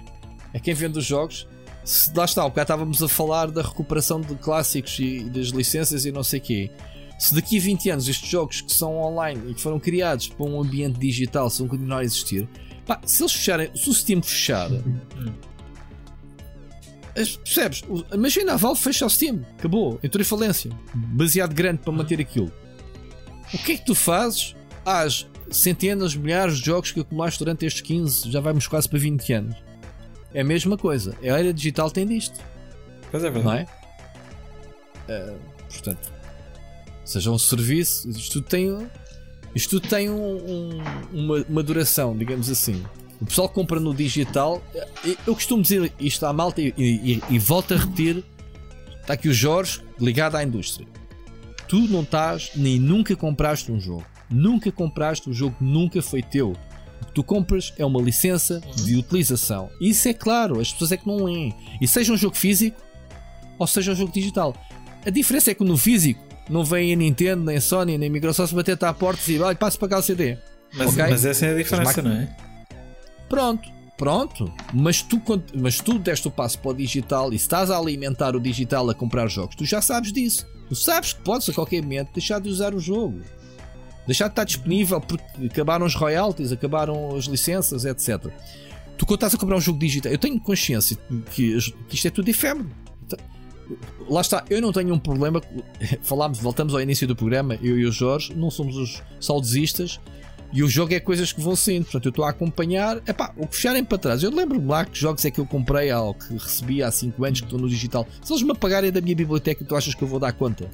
É 0.52 0.60
quem 0.60 0.74
vende 0.74 0.98
os 0.98 1.04
jogos. 1.04 1.46
Se, 1.84 2.12
lá 2.16 2.24
está, 2.24 2.44
o 2.44 2.48
bocado 2.48 2.64
estávamos 2.64 3.02
a 3.02 3.08
falar 3.08 3.50
da 3.50 3.62
recuperação 3.62 4.20
de 4.20 4.34
clássicos 4.36 4.98
e 4.98 5.24
das 5.24 5.48
licenças 5.48 6.04
e 6.04 6.12
não 6.12 6.22
sei 6.22 6.38
o 6.38 6.42
quê. 6.42 6.70
Se 7.18 7.34
daqui 7.34 7.58
a 7.58 7.60
20 7.60 7.90
anos 7.90 8.08
estes 8.08 8.28
jogos 8.28 8.60
que 8.60 8.72
são 8.72 8.96
online 8.98 9.50
e 9.50 9.54
que 9.54 9.60
foram 9.60 9.78
criados 9.78 10.28
para 10.28 10.44
um 10.44 10.60
ambiente 10.60 10.98
digital 10.98 11.48
se 11.48 11.60
vão 11.60 11.68
continuar 11.68 11.98
a 11.98 12.04
existir, 12.04 12.48
pá, 12.84 13.00
se 13.04 13.22
eles 13.22 13.32
fecharem, 13.32 13.70
se 13.74 13.88
o 13.88 13.94
Steam 13.94 14.22
fechar, 14.22 14.70
percebes? 17.14 17.82
Imagina 18.12 18.54
a 18.54 18.56
Valve 18.56 18.80
fecha 18.80 19.06
o 19.06 19.10
Steam, 19.10 19.44
acabou, 19.58 20.00
entrou 20.02 20.20
em 20.20 20.24
falência, 20.24 20.70
baseado 20.94 21.54
grande 21.54 21.78
para 21.82 21.92
manter 21.92 22.20
aquilo. 22.20 22.52
O 23.52 23.58
que 23.58 23.72
é 23.72 23.76
que 23.76 23.84
tu 23.84 23.94
fazes 23.94 24.56
às 24.84 25.26
centenas, 25.50 26.14
milhares 26.14 26.58
de 26.58 26.66
jogos 26.66 26.92
que 26.92 27.00
acumulaste 27.00 27.38
durante 27.38 27.66
estes 27.66 27.82
15, 27.82 28.30
já 28.30 28.40
vamos 28.40 28.66
quase 28.66 28.88
para 28.88 28.98
20 28.98 29.32
anos? 29.32 29.56
É 30.34 30.40
a 30.40 30.44
mesma 30.44 30.76
coisa. 30.76 31.16
A 31.22 31.26
era 31.26 31.52
digital 31.52 31.90
tem 31.90 32.06
disto. 32.06 32.40
Pois 33.10 33.22
é 33.22 33.30
verdade. 33.30 33.44
Não 33.44 35.12
é? 35.14 35.32
Uh, 35.32 35.38
portanto, 35.68 36.12
seja 37.04 37.30
um 37.30 37.38
serviço, 37.38 38.08
isto 38.08 38.40
tudo 38.40 38.48
tem, 38.48 38.88
isto 39.54 39.80
tem 39.80 40.08
um, 40.08 40.36
um, 40.36 40.82
uma, 41.12 41.44
uma 41.48 41.62
duração, 41.62 42.16
digamos 42.16 42.48
assim. 42.48 42.82
O 43.20 43.26
pessoal 43.26 43.48
compra 43.48 43.78
no 43.78 43.94
digital. 43.94 44.62
Eu 45.26 45.34
costumo 45.34 45.62
dizer 45.62 45.92
isto 46.00 46.24
à 46.26 46.32
malta 46.32 46.60
e, 46.60 46.74
e, 46.76 47.22
e 47.28 47.38
volto 47.38 47.74
a 47.74 47.76
repetir. 47.76 48.24
Está 49.00 49.14
aqui 49.14 49.28
o 49.28 49.34
Jorge 49.34 49.80
ligado 49.98 50.36
à 50.36 50.42
indústria 50.42 50.86
tu 51.72 51.88
não 51.88 52.02
estás 52.02 52.50
nem 52.54 52.78
nunca 52.78 53.16
compraste 53.16 53.72
um 53.72 53.80
jogo. 53.80 54.04
Nunca 54.32 54.72
compraste 54.72 55.28
um 55.28 55.32
jogo, 55.32 55.56
nunca 55.60 56.00
foi 56.00 56.22
teu. 56.22 56.52
O 57.02 57.06
que 57.06 57.12
tu 57.12 57.22
compras 57.22 57.72
é 57.76 57.84
uma 57.84 58.00
licença 58.00 58.60
de 58.76 58.96
utilização. 58.96 59.70
Isso 59.80 60.08
é 60.08 60.14
claro, 60.14 60.60
as 60.60 60.72
pessoas 60.72 60.92
é 60.92 60.96
que 60.96 61.06
não 61.06 61.24
leem. 61.24 61.54
E 61.80 61.86
seja 61.86 62.12
um 62.12 62.16
jogo 62.16 62.36
físico 62.36 62.80
ou 63.58 63.66
seja 63.66 63.92
um 63.92 63.94
jogo 63.94 64.12
digital. 64.12 64.54
A 65.04 65.10
diferença 65.10 65.50
é 65.50 65.54
que 65.54 65.64
no 65.64 65.76
físico 65.76 66.22
não 66.48 66.64
vem 66.64 66.92
a 66.92 66.96
Nintendo, 66.96 67.44
nem 67.44 67.56
a 67.56 67.60
Sony, 67.60 67.98
nem 67.98 68.08
a 68.08 68.12
Microsoft 68.12 68.54
bater-te 68.54 68.84
à 68.84 68.92
porta 68.92 69.20
e 69.22 69.26
dizer, 69.26 69.42
olha, 69.42 69.56
passa 69.56 69.78
para 69.78 69.88
cá 69.88 69.98
o 69.98 70.02
CD. 70.02 70.38
Mas, 70.74 70.92
okay? 70.92 71.10
mas 71.10 71.24
essa 71.24 71.46
é 71.46 71.52
a 71.52 71.56
diferença, 71.56 72.02
não 72.02 72.12
é? 72.12 72.34
Pronto, 73.28 73.70
pronto. 73.96 74.52
Mas 74.72 75.02
tu, 75.02 75.20
mas 75.54 75.80
tu 75.80 75.98
deste 75.98 76.28
o 76.28 76.30
passo 76.30 76.58
para 76.58 76.70
o 76.70 76.74
digital 76.74 77.32
e 77.32 77.36
estás 77.36 77.70
a 77.70 77.78
alimentar 77.78 78.34
o 78.34 78.40
digital 78.40 78.88
a 78.90 78.94
comprar 78.94 79.28
jogos, 79.28 79.56
tu 79.56 79.64
já 79.64 79.82
sabes 79.82 80.12
disso. 80.12 80.46
Tu 80.68 80.74
sabes 80.74 81.12
que 81.12 81.20
podes 81.22 81.48
a 81.48 81.52
qualquer 81.52 81.82
momento 81.82 82.12
deixar 82.14 82.40
de 82.40 82.48
usar 82.48 82.74
o 82.74 82.80
jogo. 82.80 83.20
Deixar 84.06 84.26
de 84.26 84.32
estar 84.32 84.44
disponível 84.44 85.00
porque 85.00 85.46
acabaram 85.46 85.86
os 85.86 85.94
royalties, 85.94 86.52
acabaram 86.52 87.16
as 87.16 87.26
licenças, 87.26 87.84
etc. 87.84 88.26
Tu 88.98 89.06
quando 89.06 89.18
estás 89.18 89.34
a 89.34 89.38
comprar 89.38 89.56
um 89.56 89.60
jogo 89.60 89.78
digital, 89.78 90.12
eu 90.12 90.18
tenho 90.18 90.40
consciência 90.40 90.96
que, 91.30 91.56
que 91.88 91.94
isto 91.94 92.08
é 92.08 92.10
tudo 92.10 92.28
efêmero. 92.28 92.68
Lá 94.08 94.20
está, 94.20 94.44
eu 94.50 94.60
não 94.60 94.72
tenho 94.72 94.92
um 94.92 94.98
problema. 94.98 95.40
Falámos, 96.02 96.38
voltamos 96.38 96.74
ao 96.74 96.80
início 96.80 97.06
do 97.06 97.14
programa, 97.14 97.58
eu 97.62 97.78
e 97.78 97.86
o 97.86 97.92
Jorge, 97.92 98.34
não 98.34 98.50
somos 98.50 98.76
os 98.76 99.02
saudosistas 99.20 100.00
e 100.52 100.62
o 100.62 100.68
jogo 100.68 100.92
é 100.92 101.00
coisas 101.00 101.32
que 101.32 101.40
vão 101.40 101.56
saindo, 101.56 101.84
portanto 101.84 102.04
eu 102.04 102.10
estou 102.10 102.24
a 102.26 102.30
acompanhar. 102.30 102.98
Epá, 103.08 103.32
o 103.38 103.46
que 103.46 103.56
fecharem 103.56 103.82
para 103.82 103.96
trás, 103.96 104.22
eu 104.22 104.30
lembro-me 104.30 104.66
lá 104.66 104.84
que 104.84 104.98
jogos 104.98 105.24
é 105.24 105.30
que 105.30 105.40
eu 105.40 105.46
comprei 105.46 105.90
ou 105.92 106.12
que 106.12 106.34
recebi 106.34 106.82
há 106.82 106.90
5 106.90 107.24
anos 107.24 107.40
que 107.40 107.46
estou 107.46 107.58
no 107.58 107.68
digital. 107.68 108.06
Se 108.22 108.32
eles 108.32 108.42
me 108.42 108.52
apagarem 108.52 108.92
da 108.92 109.00
minha 109.00 109.16
biblioteca, 109.16 109.64
tu 109.64 109.74
achas 109.74 109.94
que 109.94 110.02
eu 110.02 110.08
vou 110.08 110.20
dar 110.20 110.32
conta? 110.34 110.68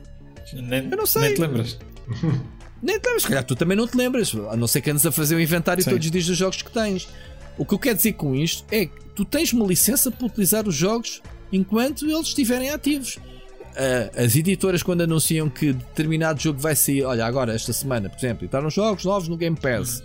Nem, 0.52 0.90
eu 0.90 0.96
não 0.96 1.06
sei. 1.06 1.22
Nem 1.22 1.34
te 1.34 1.40
lembras. 1.40 1.78
nem 2.82 2.96
lembras, 2.96 3.26
calhar 3.26 3.44
tu 3.44 3.56
também 3.56 3.76
não 3.76 3.86
te 3.86 3.96
lembras, 3.96 4.34
a 4.50 4.56
não 4.56 4.66
ser 4.66 4.80
que 4.80 4.90
andes 4.90 5.04
a 5.04 5.12
fazer 5.12 5.34
o 5.34 5.40
inventário 5.40 5.82
Sim. 5.82 5.90
todos 5.90 6.06
os 6.06 6.10
dias 6.10 6.26
dos 6.26 6.36
jogos 6.36 6.62
que 6.62 6.70
tens. 6.70 7.08
O 7.56 7.64
que 7.64 7.74
eu 7.74 7.78
quero 7.78 7.96
dizer 7.96 8.12
com 8.12 8.34
isto 8.34 8.64
é 8.70 8.86
que 8.86 9.04
tu 9.14 9.24
tens 9.24 9.52
uma 9.52 9.66
licença 9.66 10.10
para 10.10 10.26
utilizar 10.26 10.68
os 10.68 10.74
jogos 10.74 11.20
enquanto 11.52 12.08
eles 12.08 12.28
estiverem 12.28 12.70
ativos 12.70 13.18
uh, 13.78 14.24
as 14.24 14.34
editoras 14.36 14.82
quando 14.82 15.02
anunciam 15.02 15.48
que 15.48 15.72
determinado 15.72 16.40
jogo 16.40 16.58
vai 16.58 16.74
sair, 16.74 17.04
olha, 17.04 17.24
agora 17.24 17.54
esta 17.54 17.72
semana, 17.72 18.08
por 18.08 18.18
exemplo, 18.18 18.44
entraram 18.44 18.68
jogos 18.68 19.04
novos 19.04 19.28
no 19.28 19.36
Game 19.36 19.56
Pass. 19.56 20.02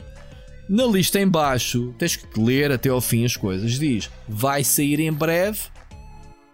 Na 0.70 0.86
lista 0.86 1.20
em 1.20 1.28
baixo, 1.28 1.94
tens 1.98 2.16
que 2.16 2.40
ler 2.40 2.72
até 2.72 2.90
ao 2.90 3.02
fim 3.02 3.26
as 3.26 3.36
coisas. 3.36 3.74
Diz: 3.74 4.10
vai 4.28 4.64
sair 4.64 5.00
em 5.02 5.12
breve 5.12 5.60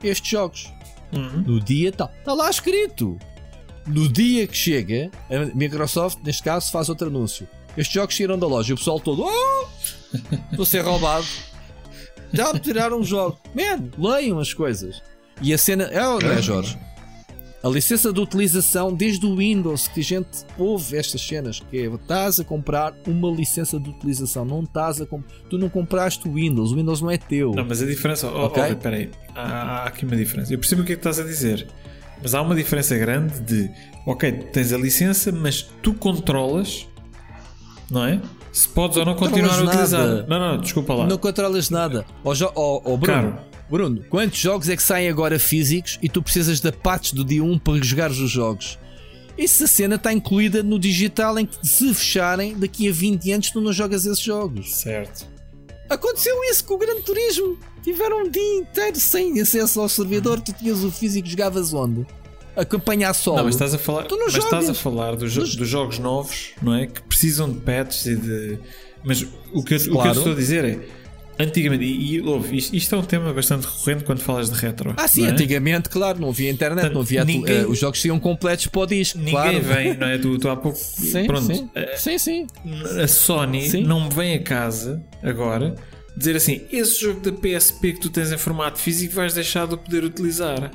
estes 0.04 0.32
jogos. 0.32 0.74
Uhum. 1.14 1.44
No 1.46 1.60
dia 1.60 1.92
tal. 1.92 2.12
Está 2.18 2.34
lá 2.34 2.50
escrito. 2.50 3.20
No 3.90 4.08
dia 4.08 4.46
que 4.46 4.56
chega, 4.56 5.10
a 5.32 5.46
Microsoft, 5.56 6.20
neste 6.24 6.44
caso, 6.44 6.72
faz 6.72 6.90
outro 6.90 7.08
anúncio. 7.08 7.48
Estes 7.76 7.94
jogos 7.94 8.16
saíram 8.16 8.38
da 8.38 8.46
loja 8.46 8.72
e 8.72 8.74
o 8.74 8.78
pessoal 8.78 9.00
todo. 9.00 9.24
Oh! 9.24 9.68
Estou 10.52 10.64
a 10.64 10.66
ser 10.66 10.82
roubado. 10.82 11.26
Já 12.32 12.54
me 12.54 12.60
tiraram 12.60 13.00
um 13.00 13.04
jogo. 13.04 13.40
Man, 13.56 13.90
leiam 13.98 14.40
as 14.40 14.54
coisas. 14.54 15.02
E 15.42 15.52
a 15.54 15.58
cena. 15.58 15.86
É, 15.86 16.00
não 16.00 16.20
é, 16.20 16.40
Jorge? 16.40 16.78
A 17.64 17.68
licença 17.68 18.14
de 18.14 18.20
utilização 18.20 18.94
desde 18.94 19.26
o 19.26 19.36
Windows, 19.36 19.88
que 19.88 20.00
a 20.00 20.04
gente 20.04 20.46
ouve 20.58 20.96
estas 20.96 21.20
cenas, 21.20 21.60
que 21.60 21.78
é 21.78 21.94
estás 21.94 22.40
a 22.40 22.44
comprar 22.44 22.94
uma 23.06 23.30
licença 23.30 23.78
de 23.78 23.90
utilização, 23.90 24.46
não 24.46 24.64
estás 24.64 25.02
a 25.02 25.06
tu 25.50 25.58
não 25.58 25.68
compraste 25.68 26.26
o 26.30 26.34
Windows, 26.36 26.72
o 26.72 26.76
Windows 26.76 27.02
não 27.02 27.12
é 27.12 27.18
teu. 27.18 27.52
Não, 27.52 27.66
mas 27.66 27.82
a 27.82 27.86
diferença, 27.86 28.32
oh, 28.32 28.46
okay? 28.46 28.64
oh, 28.64 28.68
espera 28.68 28.96
aí, 28.96 29.12
há, 29.36 29.42
há, 29.42 29.84
aqui 29.88 30.06
uma 30.06 30.16
diferença. 30.16 30.54
Eu 30.54 30.60
percebo 30.60 30.84
o 30.84 30.86
que 30.86 30.94
é 30.94 30.96
que 30.96 31.00
estás 31.02 31.20
a 31.20 31.24
dizer, 31.24 31.68
mas 32.22 32.34
há 32.34 32.42
uma 32.42 32.56
diferença 32.56 32.98
grande 32.98 33.40
de, 33.42 33.70
ok, 34.06 34.32
tens 34.32 34.74
a 34.74 34.78
licença, 34.78 35.32
mas 35.32 35.62
tu 35.82 35.94
controlas, 35.94 36.88
não 37.90 38.06
é? 38.06 38.22
Se 38.52 38.68
podes 38.68 38.98
ou 38.98 39.06
não 39.06 39.16
continuar 39.16 39.60
a 39.60 39.64
utilizar. 39.64 40.08
Nada. 40.08 40.26
Não, 40.28 40.40
não, 40.40 40.58
desculpa 40.58 40.94
lá. 40.94 41.08
Não 41.08 41.18
controlas 41.18 41.70
nada. 41.70 42.06
Ó 42.24 42.34
oh, 42.56 42.82
oh, 42.84 42.98
Bruno, 42.98 43.32
Caro 43.32 43.50
Bruno, 43.70 44.04
quantos 44.10 44.40
jogos 44.40 44.68
é 44.68 44.76
que 44.76 44.82
saem 44.82 45.08
agora 45.08 45.38
físicos 45.38 46.00
e 46.02 46.10
tu 46.10 46.24
precisas 46.24 46.60
da 46.60 46.72
patch 46.72 47.14
do 47.14 47.24
dia 47.24 47.44
1 47.44 47.60
para 47.60 47.82
jogar 47.84 48.10
os 48.10 48.18
jogos? 48.18 48.80
Essa 49.38 49.68
cena 49.68 49.96
está 49.96 50.12
incluída 50.12 50.64
no 50.64 50.80
digital 50.80 51.38
em 51.38 51.46
que 51.46 51.66
se 51.66 51.94
fecharem 51.94 52.58
daqui 52.58 52.90
a 52.90 52.92
20 52.92 53.32
anos 53.32 53.52
tu 53.52 53.62
não 53.62 53.72
jogas 53.72 54.06
esses 54.06 54.20
jogos. 54.20 54.76
Certo. 54.76 55.29
Aconteceu 55.90 56.36
isso 56.44 56.64
com 56.66 56.76
o 56.76 56.78
Gran 56.78 57.02
Turismo. 57.02 57.58
Tiveram 57.84 58.22
um 58.24 58.30
dia 58.30 58.58
inteiro 58.60 59.00
sem 59.00 59.40
acesso 59.42 59.82
ao 59.82 59.90
servidor, 59.90 60.40
tu 60.40 60.54
tinhas 60.54 60.84
o 60.84 60.92
físico 60.92 61.28
e 61.28 61.32
jogavas 61.32 61.74
onde? 61.74 62.06
A 62.56 62.66
campanha 62.66 63.10
a 63.10 63.14
solo. 63.14 63.38
Não, 63.38 63.46
mas 63.46 63.56
estás 63.56 63.74
a 63.74 63.78
falar, 63.78 64.04
tu 64.04 64.16
não 64.18 64.26
mas 64.26 64.34
jogas. 64.34 64.46
estás 64.46 64.70
a 64.70 64.74
falar 64.74 65.16
dos, 65.16 65.36
Nos... 65.36 65.56
dos 65.56 65.68
jogos 65.68 65.98
novos, 65.98 66.52
não 66.62 66.76
é? 66.76 66.88
Que 66.88 67.02
precisam 67.02 67.50
de 67.50 67.60
patches 67.60 68.06
e 68.06 68.16
de. 68.16 68.60
Mas 69.04 69.26
o 69.54 69.64
que, 69.64 69.76
eu, 69.76 69.80
claro. 69.92 69.98
o 69.98 70.02
que 70.02 70.08
eu 70.08 70.12
estou 70.12 70.34
a 70.34 70.36
dizer 70.36 70.66
é 70.66 70.88
Antigamente, 71.40 71.86
e, 71.86 72.16
e 72.16 72.22
ouve, 72.22 72.58
isto, 72.58 72.76
isto, 72.76 72.96
é 72.96 72.98
um 72.98 73.04
tema 73.04 73.34
bastante 73.34 73.66
recorrente 73.66 74.04
quando 74.04 74.20
falas 74.20 74.50
de 74.50 74.60
retro. 74.60 74.94
Ah, 74.98 75.08
sim, 75.08 75.26
é? 75.26 75.30
antigamente, 75.30 75.88
claro, 75.88 76.20
não 76.20 76.30
havia 76.30 76.52
internet, 76.52 76.92
não 76.94 77.00
havia 77.00 77.24
ninguém, 77.24 77.64
uh, 77.64 77.70
os 77.70 77.80
jogos 77.80 78.02
seriam 78.02 78.20
completos 78.20 78.68
para 78.68 78.82
o 78.82 78.86
disco. 78.86 79.18
Ninguém 79.18 79.34
claro. 79.34 79.62
vem, 79.62 79.98
não 79.98 80.08
é? 80.08 80.18
Tu, 80.18 80.38
tu 80.38 80.50
há 80.50 80.58
pouco. 80.58 80.78
Sim, 81.00 81.26
pronto, 81.26 81.46
sim, 81.46 81.64
uh, 81.64 81.98
sim, 81.98 82.18
sim. 82.18 82.48
A 83.02 83.08
Sony 83.08 83.70
sim. 83.70 83.84
não 83.84 84.02
me 84.02 84.10
vem 84.14 84.36
a 84.36 84.44
casa 84.44 85.02
agora 85.24 85.76
dizer 86.18 86.36
assim: 86.36 86.62
esse 86.72 87.02
jogo 87.02 87.22
da 87.22 87.32
PSP 87.32 87.94
que 87.94 88.02
tu 88.02 88.10
tens 88.10 88.32
em 88.32 88.38
formato 88.38 88.78
físico 88.78 89.16
vais 89.16 89.34
deixar 89.34 89.66
de 89.66 89.78
poder 89.78 90.04
utilizar. 90.04 90.72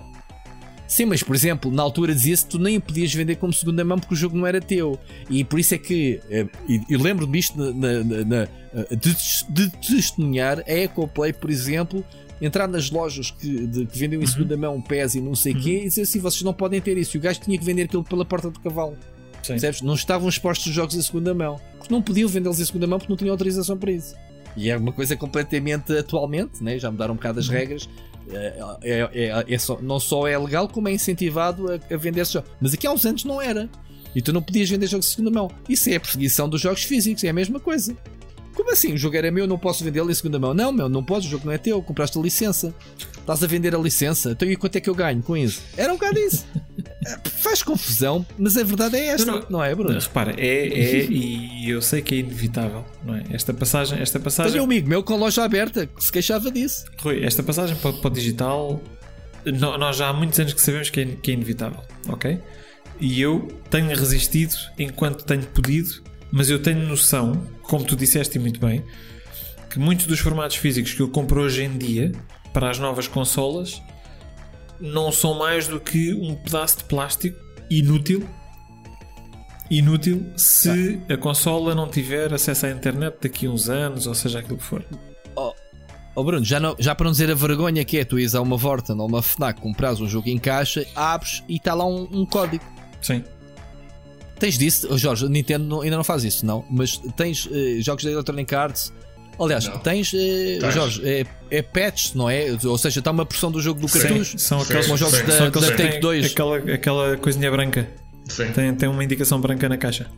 Sim, 0.87 1.07
mas 1.07 1.23
por 1.23 1.35
exemplo, 1.35 1.71
na 1.71 1.83
altura 1.83 2.15
dizia-se 2.15 2.45
que 2.45 2.51
tu 2.51 2.59
nem 2.59 2.79
podias 2.79 3.13
vender 3.13 3.37
como 3.37 3.53
segunda 3.53 3.85
mão 3.85 3.99
porque 3.99 4.15
o 4.15 4.17
jogo 4.17 4.37
não 4.37 4.47
era 4.47 4.61
teu. 4.61 4.99
E 5.31 5.43
por 5.43 5.59
isso 5.59 5.75
é 5.75 5.79
que, 5.79 6.21
eh, 6.31 6.47
e 6.69 6.97
lembro-me 6.97 7.39
isto 7.39 7.57
na, 7.57 7.73
na, 7.73 8.25
na, 8.25 8.49
eh, 8.75 8.97
de, 8.97 9.17
de 9.49 9.71
testemunhar 9.71 10.61
a 10.61 10.73
Ecoplay, 10.73 11.33
por 11.33 11.51
exemplo, 11.51 12.05
entrar 12.41 12.69
nas 12.69 12.91
lojas 12.91 13.31
que, 13.31 13.67
de, 13.67 13.87
que 13.87 13.99
vendem 13.99 14.19
em 14.19 14.23
uhum. 14.23 14.29
segunda 14.29 14.57
mão 14.57 14.81
pés 14.81 15.15
e 15.15 15.21
não 15.21 15.35
sei 15.35 15.53
o 15.53 15.57
uhum. 15.57 15.63
quê 15.63 15.81
e 15.85 15.89
dizer 15.89 16.03
assim: 16.03 16.21
vocês 16.21 16.43
não 16.43 16.53
podem 16.53 16.81
ter 16.81 16.97
isso. 16.99 17.17
E 17.17 17.19
o 17.19 17.21
gajo 17.21 17.41
tinha 17.41 17.59
que 17.59 17.65
vender 17.65 17.85
aquilo 17.85 18.05
pela 18.05 18.25
porta 18.25 18.51
do 18.51 18.61
cavalo. 18.61 18.97
Não 19.83 19.95
estavam 19.95 20.29
expostos 20.29 20.67
os 20.67 20.73
jogos 20.73 20.95
em 20.95 21.03
segunda 21.03 21.35
mão. 21.35 21.61
Porque 21.79 21.93
não 21.93 22.01
podiam 22.01 22.29
vendê-los 22.29 22.61
em 22.61 22.65
segunda 22.65 22.87
mão 22.87 22.99
porque 22.99 23.13
não 23.13 23.17
tinham 23.17 23.33
autorização 23.33 23.77
para 23.77 23.93
isso. 23.93 24.15
E 24.57 24.71
é 24.71 24.77
uma 24.77 24.93
coisa 24.93 25.17
completamente 25.17 25.97
atualmente, 25.97 26.63
né? 26.63 26.79
já 26.79 26.91
mudaram 26.91 27.15
um 27.15 27.17
bocado 27.17 27.41
as 27.41 27.49
uhum. 27.49 27.55
regras. 27.55 27.89
É, 28.31 28.59
é, 28.83 29.01
é, 29.13 29.45
é 29.55 29.59
só, 29.59 29.79
não 29.81 30.01
só 30.01 30.27
é 30.27 30.39
legal, 30.39 30.69
como 30.69 30.89
é 30.89 30.93
incentivado 30.93 31.67
a, 31.71 31.95
a 31.95 31.97
vender 31.97 32.25
jogos. 32.27 32.51
Mas 32.61 32.75
aqui 32.75 32.87
há 32.87 32.93
uns 32.93 33.05
anos 33.05 33.25
não 33.25 33.41
era. 33.41 33.69
E 34.15 34.23
tu 34.23 34.33
não 34.33 34.43
podias 34.43 34.71
vender 34.71 34.87
jogos 34.87 35.07
de 35.07 35.13
segunda 35.13 35.31
mão. 35.31 35.51
Isso 35.69 35.91
é 35.91 35.97
a 35.97 36.01
perseguição 36.01 36.49
dos 36.49 36.61
jogos 36.61 36.85
físicos, 36.85 37.25
é 37.25 37.29
a 37.29 37.33
mesma 37.33 37.59
coisa. 37.59 37.97
Como 38.55 38.71
assim? 38.71 38.93
O 38.93 38.97
jogo 38.97 39.17
era 39.17 39.31
meu, 39.31 39.47
não 39.47 39.59
posso 39.59 39.83
vendê-lo 39.83 40.11
em 40.11 40.15
segunda 40.15 40.39
mão? 40.39 40.55
Não, 40.55 40.73
meu, 40.73 40.89
não 40.89 41.03
podes, 41.03 41.27
o 41.27 41.31
jogo 41.31 41.47
não 41.47 41.53
é 41.53 41.59
teu, 41.59 41.83
compraste 41.83 42.17
a 42.17 42.23
licença. 42.23 42.75
Estás 43.25 43.43
a 43.43 43.47
vender 43.47 43.75
a 43.75 43.79
licença, 43.79 44.33
então 44.33 44.47
e 44.47 44.55
quanto 44.55 44.77
é 44.77 44.81
que 44.81 44.91
eu 44.91 44.95
ganho 44.95 45.23
com 45.23 45.35
isso? 45.35 45.63
Era 45.79 45.91
um 45.91 45.97
bocado 45.97 46.19
isso. 46.19 46.47
Faz 47.25 47.63
confusão, 47.63 48.25
mas 48.39 48.57
a 48.59 48.63
verdade 48.63 48.97
é 48.97 49.07
esta, 49.07 49.31
não, 49.31 49.47
não 49.49 49.65
é, 49.65 49.75
Bruno? 49.75 49.99
Repara, 49.99 50.35
é, 50.39 50.69
é 50.69 51.05
e 51.07 51.71
eu 51.71 51.81
sei 51.81 52.03
que 52.03 52.15
é 52.15 52.19
inevitável, 52.19 52.85
não 53.03 53.15
é? 53.15 53.25
Esta 53.31 53.55
passagem. 53.55 53.99
Esta 53.99 54.21
passagem... 54.21 54.53
Tenho 54.53 54.63
um 54.63 54.67
amigo 54.67 54.89
meu 54.89 55.03
com 55.03 55.17
loja 55.17 55.43
aberta 55.43 55.87
que 55.87 56.05
se 56.05 56.13
queixava 56.13 56.51
disso. 56.51 56.85
Rui, 57.01 57.25
esta 57.25 57.43
passagem 57.43 57.77
para, 57.77 57.95
para 57.95 58.09
o 58.09 58.11
digital, 58.11 58.83
nós 59.47 59.97
já 59.97 60.09
há 60.09 60.13
muitos 60.13 60.39
anos 60.39 60.53
que 60.53 60.61
sabemos 60.61 60.91
que 60.91 61.01
é, 61.01 61.07
que 61.07 61.31
é 61.31 61.35
inevitável, 61.35 61.81
ok? 62.09 62.39
E 63.01 63.21
eu 63.21 63.49
tenho 63.71 63.89
resistido 63.89 64.55
enquanto 64.79 65.25
tenho 65.25 65.45
podido 65.47 66.03
mas 66.37 66.51
eu 66.51 66.59
tenho 66.59 66.81
noção, 66.81 67.47
como 67.63 67.85
tu 67.85 67.95
disseste 67.95 68.41
muito 68.41 68.59
bem, 68.59 68.85
que 69.71 69.79
muitos 69.79 70.05
dos 70.07 70.19
formatos 70.19 70.57
físicos 70.57 70.93
que 70.93 71.01
eu 71.01 71.09
compro 71.09 71.41
hoje 71.41 71.63
em 71.63 71.79
dia 71.79 72.11
para 72.55 72.71
as 72.71 72.79
novas 72.79 73.07
consolas 73.07 73.83
não 74.81 75.13
são 75.13 75.35
mais 75.35 75.69
do 75.69 75.79
que 75.79 76.15
um 76.15 76.35
pedaço 76.37 76.79
de 76.79 76.85
plástico 76.85 77.39
inútil 77.69 78.27
inútil 79.71 80.25
se 80.37 81.01
a 81.09 81.17
consola 81.17 81.75
não 81.75 81.89
tiver 81.89 82.33
acesso 82.33 82.67
à 82.67 82.71
internet 82.71 83.17
daqui 83.21 83.47
a 83.47 83.51
uns 83.51 83.69
anos, 83.69 84.07
ou 84.07 84.15
seja, 84.15 84.39
aquilo 84.39 84.59
que 84.59 84.63
for. 84.63 84.85
Oh, 85.35 85.53
oh 86.15 86.23
Bruno, 86.25 86.45
já, 86.45 86.61
não, 86.61 86.77
já 86.79 86.95
para 86.95 87.05
não 87.05 87.13
dizer 87.13 87.31
a 87.31 87.35
vergonha 87.35 87.85
que 87.85 87.99
é 87.99 88.05
tu 88.05 88.19
ires 88.19 88.35
a 88.35 88.41
uma 88.41 88.57
Vorten 88.57 89.01
ou 89.01 89.09
uma 89.09 89.23
Fnac, 89.23 89.61
compras 89.61 90.01
um 90.01 90.07
jogo 90.07 90.29
em 90.29 90.39
caixa, 90.39 90.87
abres 90.95 91.43
e 91.49 91.57
está 91.57 91.75
lá 91.75 91.87
um, 91.87 92.09
um 92.13 92.27
código. 92.27 92.65
Sim. 93.01 93.25
Tens 94.39 94.59
disso, 94.59 94.89
oh 94.91 94.99
Jorge, 94.99 95.29
Nintendo 95.29 95.81
ainda 95.81 95.97
não 95.97 96.05
faz 96.05 96.25
isso, 96.25 96.45
não, 96.45 96.65
mas 96.71 96.99
tens 97.17 97.47
uh, 97.47 97.81
jogos 97.81 98.05
da 98.05 98.11
Electronic 98.11 98.55
Arts. 98.55 98.93
Aliás, 99.39 99.67
não. 99.67 99.79
tens, 99.79 100.13
uh, 100.13 100.71
Jorge, 100.71 101.03
é, 101.05 101.27
é 101.51 101.63
patch, 101.63 102.15
não 102.15 102.31
é? 102.31 102.57
Ou 102.65 102.79
seja, 102.79 103.01
está 103.01 103.11
uma 103.11 103.27
porção 103.27 103.51
do 103.51 103.61
jogo 103.61 103.81
do 103.81 103.89
cartucho. 103.89 104.39
São 104.39 104.61
aqueles 104.61 104.87
Como 104.87 104.99
jogos 104.99 105.21
da, 105.23 105.49
da 105.49 105.77
Take 105.77 105.99
2. 105.99 106.33
Aquela, 106.33 106.57
aquela 106.59 107.17
coisinha 107.17 107.51
branca. 107.51 107.89
Sim. 108.29 108.51
Tem, 108.53 108.75
tem 108.75 108.89
uma 108.89 109.03
indicação 109.03 109.41
branca 109.41 109.69
na 109.69 109.77
caixa. 109.77 110.11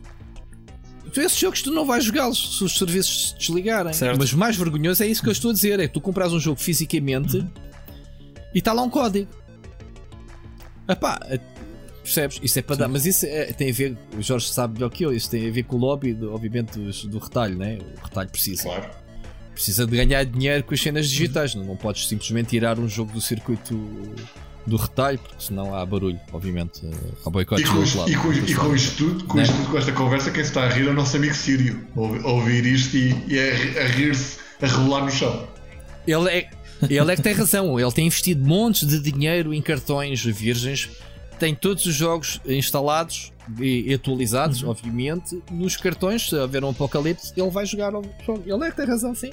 Esses 1.15 1.39
jogos 1.39 1.63
tu 1.63 1.71
não 1.71 1.83
vais 1.83 2.05
jogá-los 2.05 2.57
se 2.57 2.63
os 2.63 2.77
serviços 2.77 3.29
se 3.29 3.37
desligarem. 3.39 3.91
Certo. 3.91 4.19
Mas 4.19 4.33
mais 4.33 4.55
vergonhoso 4.55 5.03
é 5.03 5.07
isso 5.07 5.23
que 5.23 5.29
eu 5.29 5.31
estou 5.31 5.49
a 5.49 5.53
dizer: 5.53 5.79
é 5.79 5.87
que 5.87 5.93
tu 5.93 5.99
compras 5.99 6.31
um 6.31 6.39
jogo 6.39 6.59
fisicamente 6.59 7.37
uhum. 7.37 7.49
e 8.53 8.59
está 8.59 8.71
lá 8.71 8.83
um 8.83 8.89
código. 8.89 9.27
Epá, 10.87 11.19
Percebes? 12.07 12.39
Isso 12.41 12.57
é 12.57 12.61
para 12.61 12.75
Sim. 12.75 12.79
dar, 12.79 12.87
mas 12.87 13.05
isso 13.05 13.25
é, 13.25 13.51
tem 13.51 13.69
a 13.69 13.73
ver, 13.73 13.97
o 14.17 14.21
Jorge 14.21 14.47
sabe 14.47 14.75
melhor 14.75 14.89
que 14.89 15.05
eu, 15.05 15.13
isso 15.13 15.29
tem 15.29 15.45
a 15.45 15.51
ver 15.51 15.63
com 15.63 15.75
o 15.75 15.79
lobby, 15.79 16.13
do, 16.13 16.33
obviamente, 16.33 16.79
do, 16.79 17.09
do 17.09 17.19
retalho, 17.19 17.57
né? 17.57 17.79
O 17.99 18.05
retalho 18.05 18.29
precisa. 18.29 18.63
Claro. 18.63 18.89
Precisa 19.57 19.87
de 19.87 19.97
ganhar 19.97 20.23
dinheiro 20.23 20.63
com 20.63 20.75
as 20.75 20.79
cenas 20.79 21.09
digitais, 21.09 21.55
não, 21.55 21.63
não 21.63 21.75
podes 21.75 22.07
simplesmente 22.07 22.49
tirar 22.49 22.77
um 22.77 22.87
jogo 22.87 23.11
do 23.11 23.19
circuito 23.19 23.75
do 24.67 24.77
retalho, 24.77 25.17
porque 25.17 25.43
senão 25.43 25.73
há 25.73 25.83
barulho, 25.83 26.19
obviamente. 26.31 26.87
Há 27.25 27.29
boicote 27.31 27.63
do 27.63 27.79
outro 27.79 27.97
lado. 27.97 28.11
E 28.11 28.15
com, 28.15 28.31
e 28.31 28.53
com 28.53 28.75
isto 28.75 28.97
tudo, 28.97 29.23
com, 29.23 29.37
né? 29.37 29.43
isto 29.43 29.55
tudo, 29.55 29.71
com 29.71 29.77
esta 29.79 29.91
conversa, 29.93 30.29
quem 30.29 30.43
se 30.43 30.51
está 30.51 30.65
a 30.65 30.69
rir 30.69 30.85
é 30.85 30.91
o 30.91 30.93
nosso 30.93 31.17
amigo 31.17 31.33
Sírio. 31.33 31.87
Ouvir 31.95 32.67
isto 32.67 32.95
e, 32.95 33.15
e 33.27 33.39
a, 33.39 33.81
a 33.81 33.87
rir-se, 33.87 34.37
a 34.61 34.67
rolar 34.67 35.05
no 35.05 35.09
chão. 35.09 35.47
Ele 36.05 36.29
é, 36.29 36.49
ele 36.87 37.11
é 37.11 37.15
que 37.15 37.23
tem 37.23 37.33
razão, 37.33 37.79
ele 37.79 37.91
tem 37.91 38.05
investido 38.05 38.47
montes 38.47 38.87
de 38.87 38.99
dinheiro 38.99 39.55
em 39.55 39.61
cartões 39.61 40.23
virgens 40.23 40.87
tem 41.37 41.53
todos 41.53 41.85
os 41.85 41.93
jogos 41.93 42.41
instalados 42.45 43.31
e 43.59 43.93
atualizados, 43.93 44.61
uhum. 44.61 44.69
obviamente, 44.69 45.41
nos 45.51 45.77
cartões. 45.77 46.29
Se 46.29 46.35
houver 46.35 46.63
um 46.63 46.69
apocalipse, 46.69 47.31
ele 47.35 47.49
vai 47.49 47.65
jogar. 47.65 47.93
Ele 47.93 48.65
é 48.65 48.69
que 48.71 48.75
tem 48.75 48.85
razão, 48.85 49.15
sim. 49.15 49.31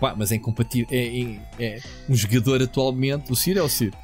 Pá, 0.00 0.14
mas 0.16 0.32
é 0.32 0.36
incompatível. 0.36 0.88
É, 0.90 1.20
é, 1.20 1.40
é, 1.58 1.80
um 2.08 2.14
jogador 2.14 2.62
atualmente. 2.62 3.32
O 3.32 3.36
Ciro 3.36 3.58
é 3.58 3.62
o 3.62 3.68
Ciro. 3.68 3.96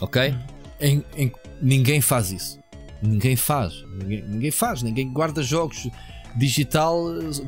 Ok? 0.00 0.30
Uhum. 0.30 0.38
Em, 0.80 1.04
em, 1.16 1.32
ninguém 1.60 2.00
faz 2.00 2.30
isso. 2.30 2.58
Ninguém 3.02 3.36
faz. 3.36 3.72
Ninguém, 4.00 4.22
ninguém 4.22 4.50
faz. 4.50 4.82
Ninguém 4.82 5.12
guarda 5.12 5.42
jogos 5.42 5.88
digital 6.36 6.98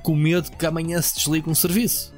com 0.03 0.15
medo 0.15 0.51
que 0.51 0.67
amanhã 0.67 1.01
se 1.01 1.17
desligue 1.17 1.49
um 1.49 1.55
serviço. 1.55 2.15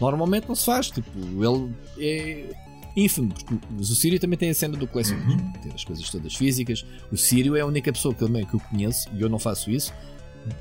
Normalmente 0.00 0.48
não 0.48 0.54
se 0.54 0.64
faz. 0.64 0.90
Tipo, 0.90 1.10
ele 1.18 1.72
é 1.98 2.54
ínfimo, 2.96 3.32
porque 3.32 3.54
mas 3.70 3.90
o 3.90 3.94
Sírio 3.94 4.18
também 4.18 4.38
tem 4.38 4.50
a 4.50 4.54
cena 4.54 4.76
do 4.76 4.86
colecionismo, 4.86 5.40
uhum. 5.40 5.52
ter 5.52 5.72
as 5.74 5.84
coisas 5.84 6.08
todas 6.10 6.34
físicas. 6.34 6.84
O 7.12 7.16
Sírio 7.16 7.56
é 7.56 7.60
a 7.60 7.66
única 7.66 7.92
pessoa 7.92 8.12
que, 8.12 8.20
também, 8.20 8.44
que 8.44 8.54
eu 8.54 8.60
conheço, 8.60 9.08
e 9.14 9.20
eu 9.20 9.28
não 9.28 9.38
faço 9.38 9.70
isso, 9.70 9.92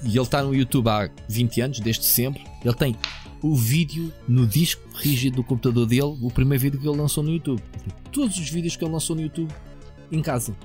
e 0.04 0.10
ele 0.10 0.22
está 0.22 0.44
no 0.44 0.54
YouTube 0.54 0.88
há 0.88 1.10
20 1.28 1.62
anos, 1.62 1.80
desde 1.80 2.06
sempre. 2.06 2.44
Ele 2.64 2.74
tem 2.74 2.96
o 3.42 3.56
vídeo 3.56 4.12
no 4.28 4.46
disco 4.46 4.82
rígido 4.96 5.38
do 5.38 5.44
computador 5.44 5.86
dele, 5.86 6.18
o 6.22 6.32
primeiro 6.32 6.62
vídeo 6.62 6.80
que 6.80 6.88
ele 6.88 6.98
lançou 6.98 7.24
no 7.24 7.32
YouTube. 7.32 7.62
Todos 8.12 8.38
os 8.38 8.50
vídeos 8.50 8.76
que 8.76 8.84
ele 8.84 8.92
lançou 8.92 9.16
no 9.16 9.22
YouTube 9.22 9.52
em 10.12 10.22
casa. 10.22 10.56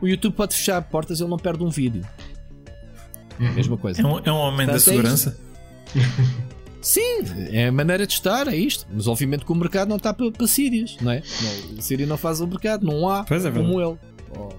O 0.00 0.06
YouTube 0.06 0.34
pode 0.34 0.54
fechar 0.54 0.80
portas, 0.82 1.20
ele 1.20 1.30
não 1.30 1.38
perde 1.38 1.62
um 1.62 1.70
vídeo. 1.70 2.04
Uhum. 3.40 3.52
Mesma 3.52 3.76
coisa. 3.76 4.00
É 4.00 4.06
um, 4.06 4.18
é 4.18 4.32
um 4.32 4.36
aumento 4.36 4.70
da 4.70 4.76
é 4.76 4.80
segurança. 4.80 5.38
Sim, 6.80 7.24
é 7.50 7.66
a 7.66 7.72
maneira 7.72 8.06
de 8.06 8.12
estar, 8.12 8.46
é 8.46 8.54
isto. 8.54 8.86
Mas 8.92 9.08
obviamente 9.08 9.44
que 9.44 9.50
o 9.50 9.54
mercado 9.54 9.88
não 9.88 9.96
está 9.96 10.14
para, 10.14 10.30
para 10.30 10.46
Sírios, 10.46 10.96
não 11.00 11.10
é? 11.10 11.22
Não, 11.72 11.82
Síria 11.82 12.06
não 12.06 12.16
faz 12.16 12.40
o 12.40 12.46
mercado, 12.46 12.86
não 12.86 13.08
há 13.08 13.26
é 13.28 13.50
como 13.50 13.80
ele. 13.80 13.98
Oh, 14.38 14.52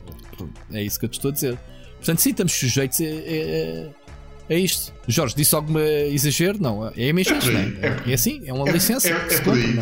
é 0.72 0.84
isso 0.84 1.00
que 1.00 1.06
eu 1.06 1.10
te 1.10 1.14
estou 1.14 1.30
a 1.30 1.34
dizer. 1.34 1.58
Portanto, 1.96 2.20
sim, 2.20 2.32
estamos 2.32 2.54
sujeitos 2.54 3.00
a, 3.00 3.04
a, 3.06 3.90
a 3.90 4.07
isto. 4.56 4.94
Jorge, 5.08 5.36
disse 5.36 5.54
algum 5.56 5.78
exagero? 5.80 6.58
Não, 6.62 6.88
é 6.96 7.12
mesmo 7.14 7.38
isto, 7.38 7.50
é, 7.52 8.06
é, 8.08 8.12
é 8.12 8.14
assim, 8.14 8.42
é 8.46 8.54
uma 8.54 8.70
licença. 8.70 9.10
É, 9.10 9.12
é, 9.12 9.42
por 9.42 9.54
aí, 9.54 9.78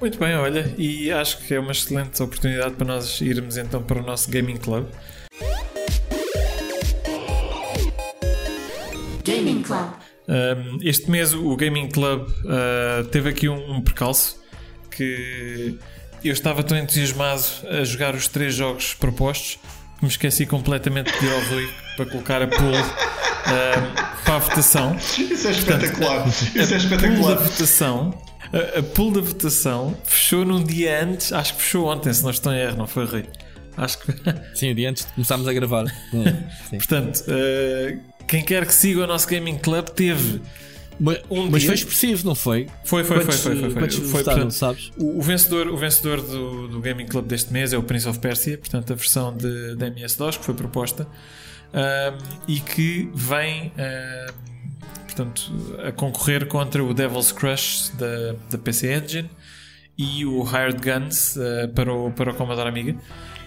Muito 0.00 0.18
bem, 0.18 0.34
olha, 0.34 0.74
e 0.76 1.10
acho 1.10 1.38
que 1.38 1.54
é 1.54 1.60
uma 1.60 1.72
excelente 1.72 2.22
oportunidade 2.22 2.74
para 2.74 2.86
nós 2.86 3.20
irmos 3.20 3.56
então 3.56 3.82
para 3.82 4.00
o 4.00 4.02
nosso 4.02 4.30
Gaming 4.30 4.56
Club. 4.56 4.86
Gaming 9.24 9.62
Club. 9.62 9.90
este 10.82 11.10
mês 11.10 11.32
o 11.32 11.56
Gaming 11.56 11.88
Club 11.88 12.28
uh, 12.28 13.04
teve 13.06 13.30
aqui 13.30 13.48
um, 13.48 13.76
um 13.76 13.80
percalço 13.80 14.40
que 14.90 15.78
eu 16.22 16.32
estava 16.32 16.62
tão 16.62 16.76
entusiasmado 16.76 17.42
a 17.68 17.82
jogar 17.84 18.14
os 18.14 18.28
três 18.28 18.54
jogos 18.54 18.92
propostos 18.92 19.58
me 20.00 20.08
esqueci 20.08 20.46
completamente 20.46 21.12
de 21.12 21.18
pedir 21.18 21.32
ao 21.32 21.40
Rui 21.42 21.68
para 21.96 22.06
colocar 22.06 22.42
a 22.42 22.46
pool 22.46 22.72
uh, 22.72 24.24
para 24.24 24.34
a 24.34 24.38
votação. 24.38 24.96
Isso 24.96 25.48
é 25.48 25.50
espetacular. 25.50 26.22
Portanto, 26.22 26.56
Isso 26.56 26.74
é 26.74 26.76
espetacular. 26.76 27.16
Pool 27.16 27.28
da 27.28 27.34
votação, 27.36 28.22
a, 28.52 28.78
a 28.78 28.82
pool 28.82 29.10
da 29.12 29.20
votação 29.20 29.96
fechou 30.04 30.44
num 30.44 30.62
dia 30.62 31.02
antes, 31.02 31.32
acho 31.32 31.54
que 31.54 31.62
fechou 31.62 31.86
ontem, 31.86 32.12
se 32.12 32.22
não 32.22 32.30
estou 32.30 32.52
em 32.52 32.58
erro, 32.58 32.76
não 32.78 32.86
foi 32.86 33.04
Rui? 33.04 33.24
Acho 33.76 33.98
que. 33.98 34.12
Sim, 34.54 34.70
o 34.70 34.74
dia 34.74 34.90
antes 34.90 35.04
de 35.04 35.12
começarmos 35.12 35.46
a 35.46 35.52
gravar. 35.52 35.84
Portanto, 36.70 37.24
uh, 37.28 38.00
quem 38.26 38.42
quer 38.44 38.66
que 38.66 38.74
siga 38.74 39.04
o 39.04 39.06
nosso 39.06 39.28
Gaming 39.28 39.58
Club 39.58 39.88
teve. 39.90 40.40
Um 41.30 41.50
mas 41.50 41.64
foi 41.64 41.74
expressivo, 41.74 42.26
não 42.26 42.34
foi? 42.34 42.66
Foi, 42.84 43.02
foi, 43.02 43.18
quantos, 43.20 43.40
foi, 43.40 43.56
foi, 43.56 43.70
foi. 43.70 43.90
foi, 43.90 44.04
foi 44.04 44.24
portanto, 44.24 44.50
sabes? 44.50 44.92
O, 44.98 45.18
o, 45.18 45.22
vencedor, 45.22 45.68
o 45.68 45.76
vencedor 45.76 46.20
do, 46.20 46.68
do 46.68 46.80
Gaming 46.80 47.06
Club 47.06 47.26
deste 47.26 47.52
mês 47.52 47.72
é 47.72 47.78
o 47.78 47.82
Prince 47.82 48.06
of 48.06 48.18
Persia, 48.18 48.58
portanto 48.58 48.92
a 48.92 48.96
versão 48.96 49.34
de, 49.34 49.76
de 49.76 49.84
MS-DOS 49.86 50.36
que 50.36 50.44
foi 50.44 50.54
proposta 50.54 51.06
e 52.46 52.60
que 52.60 53.08
vem 53.14 53.72
portanto, 55.06 55.52
a 55.86 55.92
concorrer 55.92 56.46
contra 56.46 56.82
o 56.82 56.94
Devil's 56.94 57.32
Crush 57.32 57.92
da, 57.96 58.34
da 58.50 58.58
PC 58.58 58.94
Engine 58.94 59.30
e 59.98 60.24
o 60.24 60.42
Hired 60.42 60.78
Guns 60.80 61.36
uh, 61.36 61.68
para, 61.74 61.92
o, 61.92 62.10
para 62.10 62.30
o 62.30 62.34
Commodore 62.34 62.68
Amiga. 62.68 62.96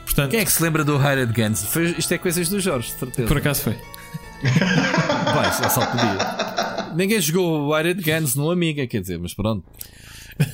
Portanto, 0.05 0.31
Quem 0.31 0.41
é 0.41 0.45
que 0.45 0.51
se 0.51 0.61
lembra 0.61 0.83
do 0.83 0.95
Hired 0.97 1.33
Guns? 1.33 1.63
Foi, 1.65 1.95
isto 1.97 2.13
é 2.13 2.17
coisas 2.17 2.49
do 2.49 2.59
Jorge, 2.59 2.91
certeza. 2.91 3.27
Por 3.27 3.37
acaso 3.37 3.61
foi. 3.61 3.77
Vai, 5.33 5.47
é 5.47 5.69
só 5.69 5.85
podia. 5.85 6.72
Ninguém 6.95 7.19
jogou 7.21 7.67
o 7.67 7.79
Hired 7.79 8.01
Guns 8.01 8.35
no 8.35 8.49
Amiga, 8.51 8.85
quer 8.87 9.01
dizer, 9.01 9.19
mas 9.19 9.33
pronto. 9.33 9.63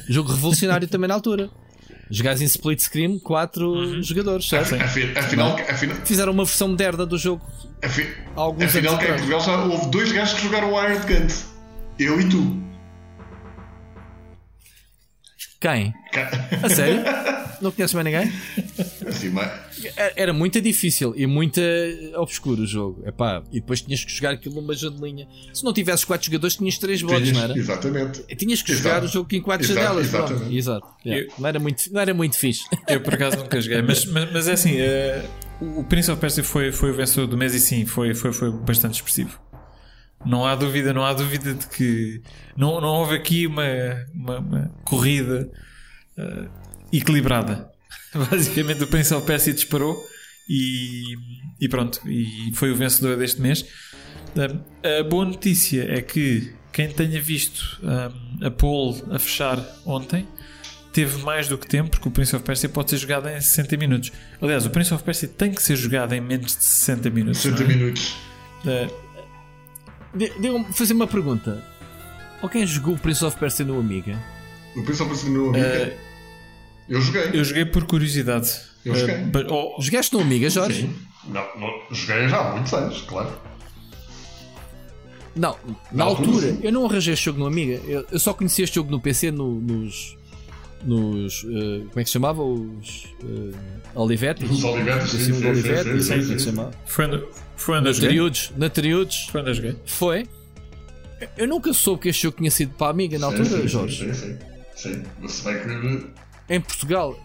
Jogo 0.09 0.31
revolucionário 0.31 0.87
também 0.87 1.07
na 1.07 1.13
altura. 1.13 1.49
Jogares 2.11 2.41
em 2.41 2.45
split 2.45 2.79
screen 2.81 3.19
4 3.19 3.69
uhum. 3.69 4.03
jogadores, 4.03 4.49
certo? 4.49 4.75
Afinal, 4.75 5.55
afinal, 5.69 5.95
Fizeram 6.03 6.33
uma 6.33 6.43
versão 6.43 6.69
moderna 6.69 7.05
do 7.05 7.17
jogo. 7.17 7.45
Afi, 7.83 8.07
alguns 8.35 8.63
afinal, 8.63 8.97
que 8.97 9.05
é 9.05 9.15
que 9.15 9.27
já 9.27 9.65
houve 9.65 9.89
dois 9.89 10.11
gajos 10.11 10.33
que 10.33 10.43
jogaram 10.43 10.73
o 10.73 10.83
Iron 10.83 10.99
Guns. 11.05 11.45
Eu 11.99 12.19
e 12.19 12.27
tu. 12.27 12.69
Quem? 15.59 15.93
A 16.63 16.69
sério? 16.69 17.03
Não 17.61 17.71
conheces 17.71 17.93
mais 17.93 18.05
ninguém? 18.05 18.31
Assim, 19.05 19.29
mas... 19.29 19.51
Era 20.15 20.31
muito 20.31 20.61
difícil 20.61 21.13
e 21.15 21.27
muito 21.27 21.59
obscuro 22.15 22.61
o 22.61 22.65
jogo. 22.65 23.03
Epá, 23.05 23.43
e 23.51 23.59
depois 23.59 23.81
tinhas 23.81 24.03
que 24.03 24.11
jogar 24.11 24.31
aquilo 24.31 24.55
numa 24.55 24.73
janelinha. 24.73 25.27
Se 25.53 25.63
não 25.63 25.73
tivesses 25.73 26.05
4 26.05 26.25
jogadores, 26.25 26.55
tinhas 26.55 26.77
3 26.77 27.01
bots, 27.01 27.31
não 27.33 27.41
era? 27.41 27.57
Exatamente. 27.57 28.23
Tinhas 28.35 28.61
que 28.61 28.71
Exato. 28.71 28.87
jogar 28.87 29.03
o 29.03 29.07
jogo 29.07 29.35
em 29.35 29.41
4 29.41 29.67
janelas. 29.67 30.07
Exatamente. 30.07 30.57
Exato. 30.57 30.87
Yeah. 31.05 31.27
Eu, 31.27 31.33
não, 31.37 31.49
era 31.49 31.59
muito, 31.59 31.93
não 31.93 32.01
era 32.01 32.13
muito 32.13 32.37
fixe. 32.37 32.63
Eu 32.87 33.01
por 33.01 33.13
acaso 33.13 33.37
nunca 33.37 33.59
joguei, 33.61 33.81
mas, 33.81 34.05
mas, 34.05 34.31
mas 34.31 34.47
é 34.47 34.53
assim: 34.53 34.77
uh, 34.79 35.79
o 35.79 35.83
Prince 35.83 36.09
of 36.09 36.19
Persia 36.19 36.43
foi, 36.43 36.71
foi 36.71 36.91
o 36.91 36.93
vencedor 36.93 37.27
do 37.27 37.37
mês 37.37 37.53
e 37.53 37.59
sim, 37.59 37.85
foi, 37.85 38.13
foi, 38.13 38.31
foi 38.31 38.51
bastante 38.51 38.95
expressivo. 38.95 39.37
Não 40.25 40.45
há 40.45 40.55
dúvida, 40.55 40.93
não 40.93 41.05
há 41.05 41.13
dúvida 41.13 41.53
de 41.53 41.65
que 41.67 42.21
não, 42.57 42.81
não 42.81 42.89
houve 42.89 43.15
aqui 43.15 43.47
uma, 43.47 43.63
uma, 44.13 44.39
uma 44.39 44.71
corrida 44.83 45.49
uh, 46.17 46.49
equilibrada. 46.91 47.69
Basicamente, 48.13 48.83
o 48.83 48.87
Prince 48.87 49.13
of 49.13 49.25
Persia 49.25 49.53
disparou 49.53 49.97
e, 50.49 51.15
e 51.59 51.69
pronto, 51.69 52.01
e 52.07 52.51
foi 52.53 52.71
o 52.71 52.75
vencedor 52.75 53.17
deste 53.17 53.41
mês. 53.41 53.61
Uh, 54.35 54.99
a 54.99 55.03
boa 55.03 55.25
notícia 55.25 55.85
é 55.89 56.01
que 56.01 56.53
quem 56.71 56.89
tenha 56.89 57.21
visto 57.21 57.79
um, 57.83 58.45
a 58.45 58.51
pole 58.51 59.03
a 59.11 59.19
fechar 59.19 59.59
ontem 59.85 60.27
teve 60.93 61.21
mais 61.23 61.47
do 61.47 61.57
que 61.57 61.67
tempo, 61.67 61.91
porque 61.91 62.07
o 62.07 62.11
Prince 62.11 62.35
of 62.35 62.43
Persia 62.43 62.69
pode 62.69 62.89
ser 62.89 62.97
jogado 62.97 63.27
em 63.29 63.39
60 63.39 63.77
minutos. 63.77 64.11
Aliás, 64.41 64.65
o 64.65 64.69
Prince 64.69 64.93
of 64.93 65.03
Persia 65.03 65.27
tem 65.27 65.51
que 65.51 65.61
ser 65.61 65.75
jogado 65.75 66.13
em 66.13 66.21
menos 66.21 66.55
de 66.55 66.63
60 66.63 67.09
minutos. 67.09 67.41
60 67.41 67.63
é? 67.63 67.67
minutos. 67.67 68.15
Uh, 68.65 69.08
Devo 70.13 70.63
fazer 70.73 70.93
uma 70.93 71.07
pergunta. 71.07 71.63
Alguém 72.41 72.65
jogou 72.65 72.95
o 72.95 72.99
Prince 72.99 73.23
of 73.23 73.37
Persia 73.37 73.65
no 73.65 73.79
Amiga? 73.79 74.17
O 74.75 74.83
Prince 74.83 75.01
of 75.01 75.09
Persia 75.09 75.29
no 75.29 75.49
Amiga? 75.49 75.95
Uh, 75.95 76.09
eu 76.89 77.01
joguei. 77.01 77.29
Eu 77.33 77.43
joguei 77.43 77.65
por 77.65 77.85
curiosidade. 77.85 78.49
Eu 78.83 78.95
joguei. 78.95 79.23
Uh, 79.23 79.27
but, 79.27 79.47
oh, 79.51 79.81
Jogaste 79.81 80.13
no 80.13 80.21
Amiga, 80.21 80.49
Jorge? 80.49 80.81
Sim. 80.83 80.95
Não, 81.27 81.45
não, 81.57 81.69
joguei 81.91 82.27
já 82.27 82.39
há 82.39 82.51
muitos 82.53 82.73
anos, 82.73 83.01
claro. 83.01 83.31
Não, 85.35 85.55
na, 85.63 85.75
na 85.91 86.03
altura, 86.05 86.47
altura 86.47 86.57
eu 86.61 86.71
não 86.71 86.85
arranjei 86.85 87.13
este 87.13 87.25
jogo 87.25 87.39
no 87.39 87.45
Amiga. 87.45 87.79
Eu, 87.85 88.05
eu, 88.11 88.19
só 88.19 88.33
conhecia 88.33 88.63
este 88.63 88.75
jogo 88.75 88.89
no 88.89 88.99
PC 88.99 89.31
no, 89.31 89.59
nos. 89.59 90.17
Nos 90.83 91.43
uh, 91.43 91.87
como 91.89 91.99
é 91.99 92.03
que 92.03 92.05
se 92.05 92.13
chamava? 92.13 92.43
Os. 92.43 93.05
Uh, 93.23 93.55
Olivetti? 93.95 94.45
Os 94.45 94.63
Olivetti, 94.63 95.07
sim, 95.07 95.17
sim, 95.17 95.33
sim, 95.33 95.47
Olivetti, 95.47 96.03
sim, 96.03 96.21
sim, 96.21 96.39
sim, 96.39 96.69
Foi 96.85 97.07
no, 97.07 97.27
foi 97.55 97.81
na 97.81 97.93
Triudes, 97.93 98.51
na 98.55 98.69
Triudes. 98.69 99.27
Foi 99.29 99.41
onde 99.41 99.53
joguei. 99.53 99.75
Foi. 99.85 100.27
Eu 101.37 101.47
nunca 101.47 101.73
soube 101.73 102.03
que 102.03 102.09
este 102.09 102.23
jogo 102.23 102.37
tinha 102.37 102.51
sido 102.51 102.73
para 102.75 102.87
a 102.87 102.89
Amiga 102.91 103.19
na 103.19 103.27
altura, 103.27 103.45
sim, 103.45 103.67
Jorge. 103.67 104.13
Sim, 104.13 104.13
sim. 104.13 104.37
Sim, 104.75 105.03
você 105.19 105.43
vai 105.43 105.61
querer. 105.61 106.05
Em 106.49 106.61
Portugal, 106.61 107.19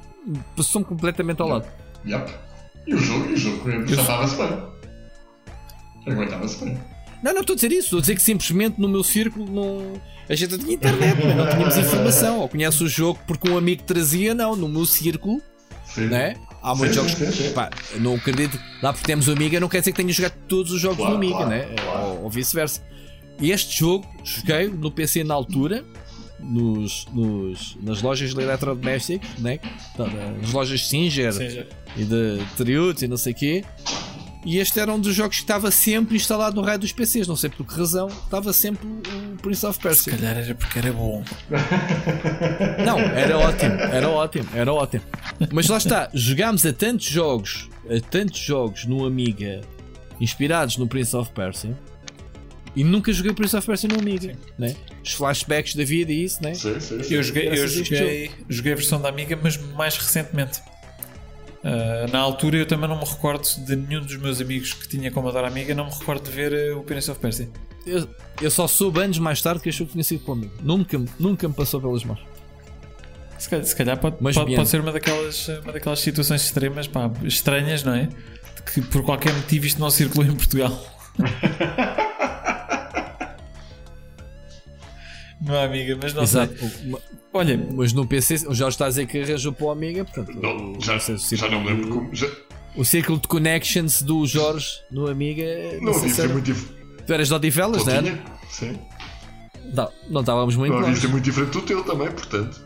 passou-me 0.57 0.85
completamente 0.85 1.41
ao 1.41 1.49
lado. 1.49 1.69
Yep. 2.05 2.33
E 2.87 2.95
o 2.95 2.99
jogo, 2.99 3.31
e 3.31 3.35
o 3.35 3.37
jogo 3.37 3.87
já 3.87 4.03
estava-se 4.03 4.37
bem. 4.37 4.63
Aguentava-se 6.07 6.65
bem. 6.65 6.94
Não, 7.25 7.33
não 7.33 7.41
estou 7.41 7.55
a 7.55 7.57
dizer 7.57 7.73
isso, 7.73 7.85
estou 7.85 7.99
a 8.01 8.03
dizer 8.03 8.17
que 8.17 8.23
simplesmente 8.23 8.79
no 8.79 8.87
meu 8.87 9.03
círculo 9.03 9.51
não. 9.51 9.95
A 10.29 10.35
gente 10.35 10.51
não 10.51 10.59
tinha 10.59 10.75
internet, 10.75 11.25
não 11.35 11.49
tínhamos 11.49 11.77
informação. 11.79 12.41
Ou 12.41 12.49
conhece 12.51 12.85
o 12.85 12.89
jogo 12.89 13.19
porque 13.27 13.49
um 13.49 13.57
amigo 13.57 13.83
trazia, 13.83 14.35
não. 14.35 14.55
No 14.55 14.69
meu 14.69 14.85
círculo, 14.85 15.41
Sim. 15.87 16.09
né? 16.09 16.37
Há 16.63 16.75
muitos 16.75 16.97
sim, 16.97 17.25
jogos. 17.25 17.53
Pá, 17.53 17.71
não 17.99 18.17
acredito. 18.17 18.61
Lá 18.83 18.93
porque 18.93 19.07
temos 19.07 19.27
o 19.29 19.33
Amiga, 19.33 19.59
não 19.59 19.71
quer 19.71 19.79
dizer 19.79 19.93
que 19.93 19.97
tenha 19.97 20.13
jogado 20.13 20.35
todos 20.47 20.71
os 20.71 20.81
jogos 20.81 20.99
claro, 20.99 21.13
do 21.13 21.17
Amiga, 21.17 21.37
claro, 21.37 21.51
né? 21.51 21.75
Claro. 21.77 22.07
Ou, 22.09 22.25
ou 22.25 22.31
vice-versa. 22.31 22.83
E 23.41 23.51
este 23.51 23.79
jogo 23.79 24.07
joguei 24.23 24.69
no 24.69 24.91
PC 24.91 25.25
na 25.25 25.35
altura, 25.35 25.83
nos, 26.39 27.07
nos, 27.13 27.77
nas 27.83 28.03
lojas 28.03 28.35
de 28.35 28.41
eletrodomésticos, 28.41 29.29
né? 29.39 29.61
Então, 29.93 30.07
nas 30.41 30.53
lojas 30.53 30.87
Singer, 30.87 31.33
Singer. 31.33 31.69
e 31.97 32.05
de 32.05 32.39
Triuts 32.57 33.03
e 33.03 33.09
não 33.09 33.17
sei 33.17 33.33
o 33.33 33.37
quê. 33.37 33.65
E 34.45 34.59
este 34.59 34.79
era 34.79 34.93
um 34.93 35.01
dos 35.01 35.15
jogos 35.15 35.37
que 35.37 35.43
estava 35.43 35.71
sempre 35.71 36.17
instalado 36.17 36.57
no 36.57 36.63
raio 36.63 36.79
dos 36.79 36.93
PCs, 36.93 37.27
não 37.27 37.37
sei 37.37 37.49
por 37.49 37.67
que 37.67 37.75
razão, 37.75 38.09
estava 38.09 38.53
sempre 38.53 38.87
o 38.87 39.37
Prince 39.41 39.65
of 39.65 39.79
Persia. 39.81 40.13
Se 40.13 40.19
calhar 40.19 40.37
era 40.37 40.55
porque 40.55 40.79
era 40.79 40.93
bom. 40.93 41.25
Não, 42.85 42.99
era 42.99 43.39
ótimo, 43.39 43.75
era 43.75 44.09
ótimo, 44.09 44.49
era 44.55 44.73
ótimo. 44.73 45.03
Mas 45.51 45.69
lá 45.69 45.79
está, 45.79 46.11
jogámos 46.13 46.67
a 46.67 46.73
tantos 46.73 47.07
jogos, 47.07 47.71
a 47.89 48.01
tantos 48.01 48.39
jogos 48.39 48.85
no 48.85 49.07
Amiga 49.07 49.63
inspirados 50.21 50.77
no 50.77 50.87
Prince 50.87 51.17
of 51.17 51.31
Persia. 51.33 51.77
E 52.77 52.83
nunca 52.83 53.13
joguei 53.13 53.31
o 53.31 53.35
Prince 53.35 53.57
of 53.57 53.67
Persia 53.67 53.89
no 53.89 53.99
Amiga, 53.99 54.37
né? 54.59 54.75
Os 55.03 55.13
flashbacks 55.13 55.75
da 55.77 55.85
vida 55.85 56.13
e 56.13 56.25
isso, 56.25 56.43
né? 56.43 56.55
Sim, 56.55 56.81
sim, 56.81 57.03
sim. 57.03 57.15
Eu 57.15 57.23
joguei, 57.23 57.49
eu 57.49 57.69
joguei, 57.69 58.31
joguei 58.49 58.73
a 58.73 58.77
versão 58.77 59.01
da 59.01 59.09
Amiga, 59.09 59.39
mas 59.41 59.57
mais 59.57 59.97
recentemente. 59.97 60.61
Uh, 61.65 62.13
na 62.13 62.19
altura 62.19 62.59
eu 62.59 62.67
também 62.67 62.87
não 62.87 62.99
me 62.99 63.07
recordo 63.07 63.49
de 63.65 63.75
nenhum 63.75 64.03
dos 64.03 64.19
meus 64.19 64.39
amigos 64.39 64.75
que 64.75 64.87
tinha 64.87 65.11
Commodore 65.11 65.47
Amiga, 65.47 65.75
não 65.75 65.87
me 65.87 65.91
recordo 65.91 66.23
de 66.23 66.31
ver 66.31 66.75
uh, 66.75 66.79
o 66.79 66.85
Prince 66.85 67.11
of 67.11 67.19
Persia. 67.19 67.49
Eu, 67.87 68.07
eu, 68.43 68.51
só 68.51 68.69
soube 68.69 69.01
anos 69.01 69.19
mais 69.19 69.41
tarde 69.41 69.63
que 69.63 69.71
achou 69.71 69.87
que 69.87 69.93
tinha 69.93 70.05
sido 70.05 70.25
comigo. 70.25 70.53
Nunca, 70.63 71.01
nunca 71.19 71.49
me 71.49 71.55
passou 71.55 71.81
pelas 71.81 72.05
mãos. 72.05 72.21
Se 73.39 73.49
calhar, 73.49 73.65
se 73.65 73.77
calhar 73.77 73.99
pode, 73.99 74.17
pode, 74.17 74.57
pode, 74.57 74.69
ser 74.69 74.81
uma 74.81 74.93
daquelas, 74.93 75.49
uma 75.49 75.73
daquelas 75.73 76.01
situações 76.01 76.45
extremas, 76.45 76.87
pá, 76.87 77.11
estranhas, 77.25 77.83
não 77.83 77.95
é? 77.95 78.09
De 78.57 78.63
que 78.71 78.83
por 78.83 79.03
qualquer 79.03 79.33
motivo 79.33 79.65
isto 79.65 79.81
não 79.81 79.91
circulou 79.91 80.31
em 80.31 80.37
Portugal. 80.37 80.71
não, 85.45 85.63
amiga, 85.63 85.99
mas 86.01 86.15
não 86.15 86.23
Exato. 86.23 86.55
sei. 86.57 86.97
Olha, 87.33 87.69
mas 87.73 87.93
no 87.93 88.07
PC, 88.07 88.47
o 88.47 88.55
Jorge 88.55 88.75
está 88.75 88.87
a 88.87 88.89
dizer 88.89 89.07
que 89.07 89.19
arranjou 89.19 89.53
para 89.53 89.67
o 89.67 89.71
Amiga, 89.71 90.05
portanto. 90.05 90.35
Não, 90.41 90.81
já, 90.81 90.95
não 90.95 91.19
já 91.19 91.51
não 91.51 91.61
me 91.63 91.69
lembro 91.69 91.89
como. 91.89 92.15
Já... 92.15 92.29
O 92.77 92.85
círculo 92.85 93.19
de 93.19 93.29
connections 93.29 94.03
do 94.03 94.27
Jorge 94.27 94.81
no 94.91 95.07
Amiga. 95.09 95.45
Não, 95.81 95.93
não 95.93 95.95
sei 95.95 96.25
era... 96.25 96.33
muito 96.33 96.53
Tu 97.07 97.13
eras 97.13 97.29
de 97.29 97.35
Odivelas, 97.35 97.85
não 97.85 97.93
era? 97.93 98.19
Sim. 98.51 98.79
Não, 99.75 99.91
não 100.09 100.21
estávamos 100.21 100.57
muito 100.57 100.73
Não, 100.73 100.93
isso 100.93 101.07
é 101.07 101.09
muito 101.09 101.25
diferente 101.25 101.53
do 101.53 101.63
teu 101.63 101.83
também, 101.85 102.11
portanto. 102.11 102.61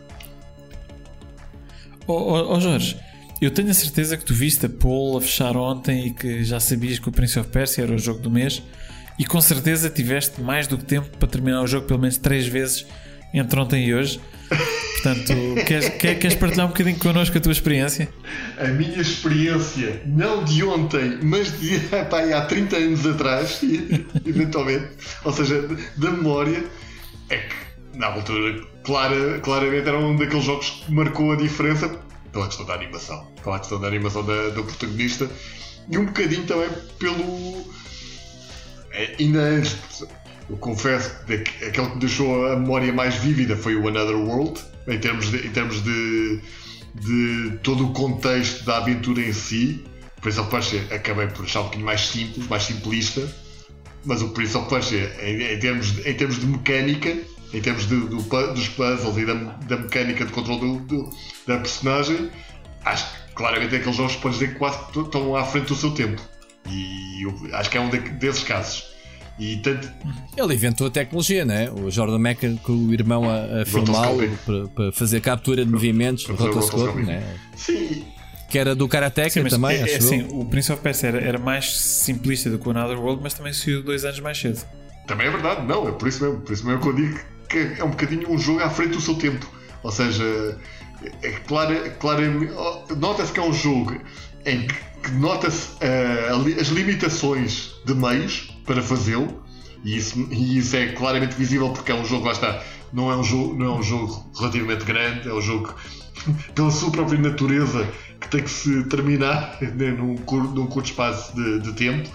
Ó 2.07 2.13
oh, 2.13 2.33
oh, 2.33 2.55
oh, 2.55 2.59
Jorge, 2.59 2.97
eu 3.41 3.51
tenho 3.51 3.69
a 3.69 3.73
certeza 3.73 4.17
que 4.17 4.25
tu 4.25 4.33
viste 4.33 4.65
a 4.65 4.69
poll 4.69 5.17
a 5.17 5.21
fechar 5.21 5.55
ontem 5.55 6.07
e 6.07 6.11
que 6.11 6.43
já 6.43 6.59
sabias 6.59 6.99
que 6.99 7.09
o 7.09 7.11
Prince 7.11 7.39
of 7.39 7.49
Persia 7.49 7.83
era 7.83 7.93
o 7.93 7.97
jogo 7.97 8.19
do 8.19 8.29
mês 8.29 8.61
e 9.19 9.25
com 9.25 9.41
certeza 9.41 9.89
tiveste 9.89 10.41
mais 10.41 10.65
do 10.65 10.77
que 10.77 10.85
tempo 10.85 11.09
para 11.17 11.27
terminar 11.27 11.61
o 11.61 11.67
jogo 11.67 11.85
pelo 11.85 11.99
menos 11.99 12.17
três 12.17 12.47
vezes 12.47 12.87
entre 13.33 13.59
ontem 13.59 13.85
e 13.85 13.93
hoje. 13.93 14.19
Portanto, 14.93 15.33
queres, 15.67 15.89
queres 15.99 16.35
partilhar 16.35 16.65
um 16.65 16.69
bocadinho 16.69 16.97
connosco 16.97 17.37
a 17.37 17.41
tua 17.41 17.51
experiência? 17.51 18.09
A 18.57 18.67
minha 18.67 18.99
experiência, 18.99 20.01
não 20.05 20.43
de 20.43 20.63
ontem, 20.63 21.19
mas 21.21 21.59
de 21.59 21.79
pá, 22.09 22.21
há 22.21 22.41
30 22.45 22.77
anos 22.77 23.05
atrás, 23.05 23.61
eventualmente, 24.25 24.87
ou 25.23 25.33
seja, 25.33 25.67
da 25.97 26.11
memória, 26.11 26.63
é 27.29 27.37
que 27.37 27.55
na 27.97 28.07
altura, 28.07 28.61
clara, 28.83 29.39
claramente 29.39 29.87
era 29.87 29.99
um 29.99 30.15
daqueles 30.15 30.45
jogos 30.45 30.69
que 30.69 30.91
marcou 30.91 31.33
a 31.33 31.35
diferença 31.35 31.89
pela 32.31 32.47
questão 32.47 32.65
da 32.65 32.73
animação, 32.73 33.27
pela 33.43 33.59
questão 33.59 33.79
da 33.79 33.87
animação 33.87 34.25
da, 34.25 34.49
do 34.49 34.63
protagonista 34.63 35.29
e 35.89 35.97
um 35.97 36.05
bocadinho 36.05 36.45
também 36.45 36.69
pelo. 36.97 37.78
É, 38.91 39.15
ainda 39.19 39.39
antes, 39.39 40.03
eu 40.49 40.57
confesso 40.57 41.11
que 41.25 41.33
aquele 41.33 41.87
que 41.87 41.93
me 41.93 41.99
deixou 41.99 42.51
a 42.51 42.55
memória 42.55 42.91
mais 42.91 43.15
vívida 43.15 43.55
foi 43.55 43.75
o 43.75 43.87
Another 43.87 44.15
World, 44.15 44.59
em 44.87 44.99
termos 44.99 45.29
de, 45.29 45.45
em 45.45 45.51
termos 45.51 45.83
de, 45.83 46.41
de 46.95 47.57
todo 47.61 47.87
o 47.87 47.93
contexto 47.93 48.65
da 48.65 48.77
aventura 48.77 49.21
em 49.21 49.33
si. 49.33 49.85
Prince 50.21 50.39
of 50.39 50.49
Persia 50.49 50.85
acabei 50.91 51.27
por 51.27 51.45
achar 51.45 51.61
um 51.61 51.63
bocadinho 51.65 51.85
mais 51.85 52.01
simples, 52.01 52.47
mais 52.47 52.63
simplista, 52.63 53.21
mas 54.03 54.21
o 54.21 54.29
Prince 54.29 54.57
of 54.57 54.69
Persia, 54.69 55.15
em, 55.21 55.53
em 55.53 55.59
termos, 55.59 55.93
de, 55.93 56.09
em 56.09 56.13
termos 56.13 56.39
de 56.39 56.45
mecânica, 56.45 57.17
em 57.53 57.61
termos 57.61 57.87
de, 57.87 57.95
do, 57.95 58.17
dos 58.17 58.67
puzzles 58.69 59.17
e 59.17 59.25
da, 59.25 59.33
da 59.33 59.77
mecânica 59.77 60.25
de 60.25 60.31
controle 60.31 60.59
do, 60.59 60.79
do, 60.79 61.09
da 61.47 61.57
personagem, 61.57 62.29
acho 62.85 63.05
que 63.27 63.33
claramente 63.33 63.75
é 63.75 63.77
aqueles 63.77 63.95
jogos 63.95 64.15
que 64.15 64.21
podes 64.21 64.39
dizer 64.39 64.53
que 64.53 64.59
quase 64.59 64.77
estão 64.99 65.35
à 65.35 65.43
frente 65.43 65.67
do 65.67 65.75
seu 65.75 65.91
tempo. 65.91 66.21
E 66.67 67.23
eu, 67.23 67.33
acho 67.53 67.69
que 67.69 67.77
é 67.77 67.81
um 67.81 67.89
desses 67.89 68.43
casos. 68.43 68.89
E 69.39 69.55
tanto... 69.57 69.89
Ele 70.35 70.53
inventou 70.53 70.87
a 70.87 70.89
tecnologia, 70.89 71.45
né? 71.45 71.71
O 71.71 71.89
Jordan 71.89 72.19
Mecha 72.19 72.53
com 72.61 72.73
o 72.73 72.93
irmão 72.93 73.23
a, 73.29 73.61
a 73.61 73.65
filmá-lo 73.65 74.37
para, 74.45 74.67
para, 74.67 74.91
fazer 74.91 75.21
captura 75.21 75.63
de 75.63 75.71
movimentos, 75.71 76.25
rotoscope, 76.25 77.01
né? 77.03 77.23
Sim. 77.55 78.05
Que 78.49 78.57
era 78.57 78.75
do 78.75 78.87
Karateka 78.87 79.47
também, 79.47 79.77
é, 79.77 79.83
acho 79.83 79.95
é, 79.95 80.01
sim, 80.01 80.27
o 80.31 80.43
Prince 80.43 80.71
of 80.73 80.81
Persia 80.81 81.09
era, 81.09 81.21
era, 81.21 81.37
mais 81.37 81.77
simplista 81.77 82.49
do 82.49 82.57
que 82.57 82.67
o 82.67 82.71
Another 82.71 82.99
World, 82.99 83.21
mas 83.21 83.33
também 83.33 83.53
saiu 83.53 83.83
dois 83.83 84.03
anos 84.03 84.19
mais 84.19 84.37
cedo. 84.39 84.65
Também 85.07 85.27
é 85.27 85.31
verdade, 85.31 85.65
não, 85.65 85.87
é 85.87 85.91
por 85.91 86.07
isso 86.07 86.23
mesmo, 86.23 86.41
por 86.41 86.51
isso 86.51 86.65
mesmo 86.65 86.81
que 86.81 86.87
eu 86.87 86.95
digo 86.95 87.19
que 87.47 87.75
é 87.79 87.83
um 87.83 87.89
bocadinho 87.89 88.31
um 88.31 88.37
jogo 88.37 88.61
à 88.61 88.69
frente 88.69 88.91
do 88.91 89.01
seu 89.01 89.15
tempo. 89.15 89.49
Ou 89.83 89.91
seja, 89.91 90.57
é 91.21 91.31
claro, 91.47 91.75
claro, 91.99 92.21
nota-se 92.97 93.31
que 93.31 93.39
é 93.39 93.43
um 93.43 93.53
jogo 93.53 93.99
em 94.45 94.67
que 94.67 94.75
nota-se 95.13 95.73
uh, 95.75 96.59
as 96.59 96.67
limitações 96.67 97.75
de 97.85 97.93
meios 97.93 98.55
para 98.65 98.81
fazê-lo, 98.81 99.43
e 99.83 99.97
isso, 99.97 100.19
e 100.31 100.57
isso 100.57 100.75
é 100.75 100.87
claramente 100.87 101.35
visível 101.35 101.69
porque 101.69 101.91
é 101.91 101.95
um 101.95 102.05
jogo, 102.05 102.25
lá 102.25 102.33
está, 102.33 102.61
não 102.91 103.11
é 103.11 103.15
um 103.15 103.23
jogo, 103.23 103.55
não 103.55 103.65
é 103.65 103.79
um 103.79 103.83
jogo 103.83 104.29
relativamente 104.37 104.83
grande, 104.85 105.29
é 105.29 105.33
um 105.33 105.41
jogo 105.41 105.73
pela 106.53 106.71
sua 106.71 106.91
própria 106.91 107.19
natureza 107.19 107.87
que 108.19 108.27
tem 108.27 108.43
que 108.43 108.49
se 108.49 108.83
terminar 108.85 109.57
né, 109.61 109.91
num, 109.91 110.17
curto, 110.17 110.53
num 110.53 110.67
curto 110.67 110.87
espaço 110.87 111.33
de, 111.35 111.59
de 111.59 111.73
tempo 111.73 112.09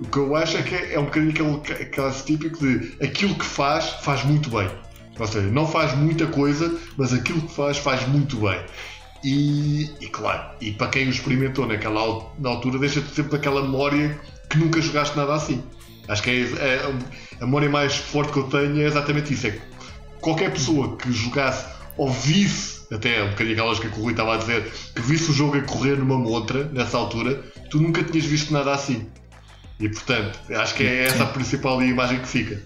o 0.00 0.06
que 0.06 0.16
eu 0.16 0.34
acho 0.34 0.56
é 0.56 0.62
que 0.62 0.74
é 0.74 0.98
um 0.98 1.04
bocadinho 1.04 1.56
aquele 1.56 1.84
caso 1.86 2.24
típico 2.24 2.58
de 2.58 2.94
aquilo 3.02 3.34
que 3.34 3.44
faz, 3.44 3.84
faz 4.02 4.24
muito 4.24 4.48
bem. 4.48 4.68
Ou 5.18 5.26
seja, 5.26 5.46
não 5.48 5.66
faz 5.66 5.94
muita 5.94 6.26
coisa, 6.26 6.74
mas 6.96 7.12
aquilo 7.12 7.42
que 7.42 7.54
faz, 7.54 7.76
faz 7.76 8.08
muito 8.08 8.38
bem. 8.38 8.58
E, 9.22 9.90
e 10.00 10.08
claro, 10.08 10.56
e 10.60 10.72
para 10.72 10.88
quem 10.88 11.06
o 11.06 11.10
experimentou 11.10 11.66
naquela 11.66 12.26
na 12.38 12.48
altura, 12.48 12.78
deixa-te 12.78 13.14
sempre 13.14 13.36
aquela 13.36 13.62
memória 13.62 14.18
que 14.48 14.58
nunca 14.58 14.80
jogaste 14.80 15.16
nada 15.16 15.34
assim. 15.34 15.62
Acho 16.08 16.22
que 16.22 16.30
é, 16.30 16.42
é, 16.42 16.94
a 17.40 17.44
memória 17.44 17.68
mais 17.68 17.96
forte 17.96 18.32
que 18.32 18.38
eu 18.38 18.44
tenho 18.44 18.80
é 18.80 18.84
exatamente 18.84 19.32
isso. 19.32 19.46
É 19.46 19.50
que 19.52 19.60
qualquer 20.20 20.50
pessoa 20.52 20.96
que 20.96 21.12
jogasse 21.12 21.66
ou 21.96 22.10
visse, 22.10 22.92
até 22.92 23.22
um 23.22 23.30
bocadinho 23.30 23.52
aquela 23.52 23.68
lógica 23.68 23.88
que 23.90 23.98
o 23.98 24.02
Rui 24.02 24.12
estava 24.12 24.34
a 24.34 24.38
dizer, 24.38 24.72
que 24.94 25.02
visse 25.02 25.30
o 25.30 25.34
jogo 25.34 25.58
a 25.58 25.62
correr 25.62 25.96
numa 25.96 26.18
montra 26.18 26.64
nessa 26.64 26.96
altura, 26.96 27.44
tu 27.70 27.78
nunca 27.78 28.02
tinhas 28.02 28.24
visto 28.24 28.52
nada 28.52 28.72
assim. 28.72 29.06
E 29.78 29.88
portanto, 29.88 30.38
acho 30.50 30.74
que 30.74 30.82
é 30.82 31.04
essa 31.04 31.24
a 31.24 31.26
principal 31.26 31.82
imagem 31.82 32.20
que 32.20 32.28
fica. 32.28 32.62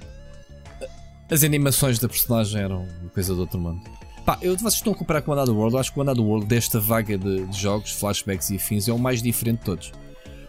As 1.30 1.42
animações 1.42 1.98
da 1.98 2.08
personagem 2.08 2.62
eram 2.62 2.86
coisa 3.12 3.34
do 3.34 3.40
outro 3.40 3.58
mundo. 3.58 3.82
Pá, 4.24 4.38
eu, 4.40 4.56
vocês 4.56 4.74
estão 4.74 4.92
a 4.92 4.96
comparar 4.96 5.20
com 5.20 5.30
o 5.30 5.34
Another 5.34 5.54
World, 5.54 5.74
eu 5.74 5.80
acho 5.80 5.92
que 5.92 5.98
o 5.98 6.02
Another 6.02 6.24
World 6.24 6.46
desta 6.46 6.80
vaga 6.80 7.18
de, 7.18 7.44
de, 7.46 7.60
jogos, 7.60 7.90
flashbacks 7.92 8.48
e 8.50 8.56
afins 8.56 8.88
é 8.88 8.92
o 8.92 8.98
mais 8.98 9.22
diferente 9.22 9.58
de 9.58 9.64
todos. 9.64 9.92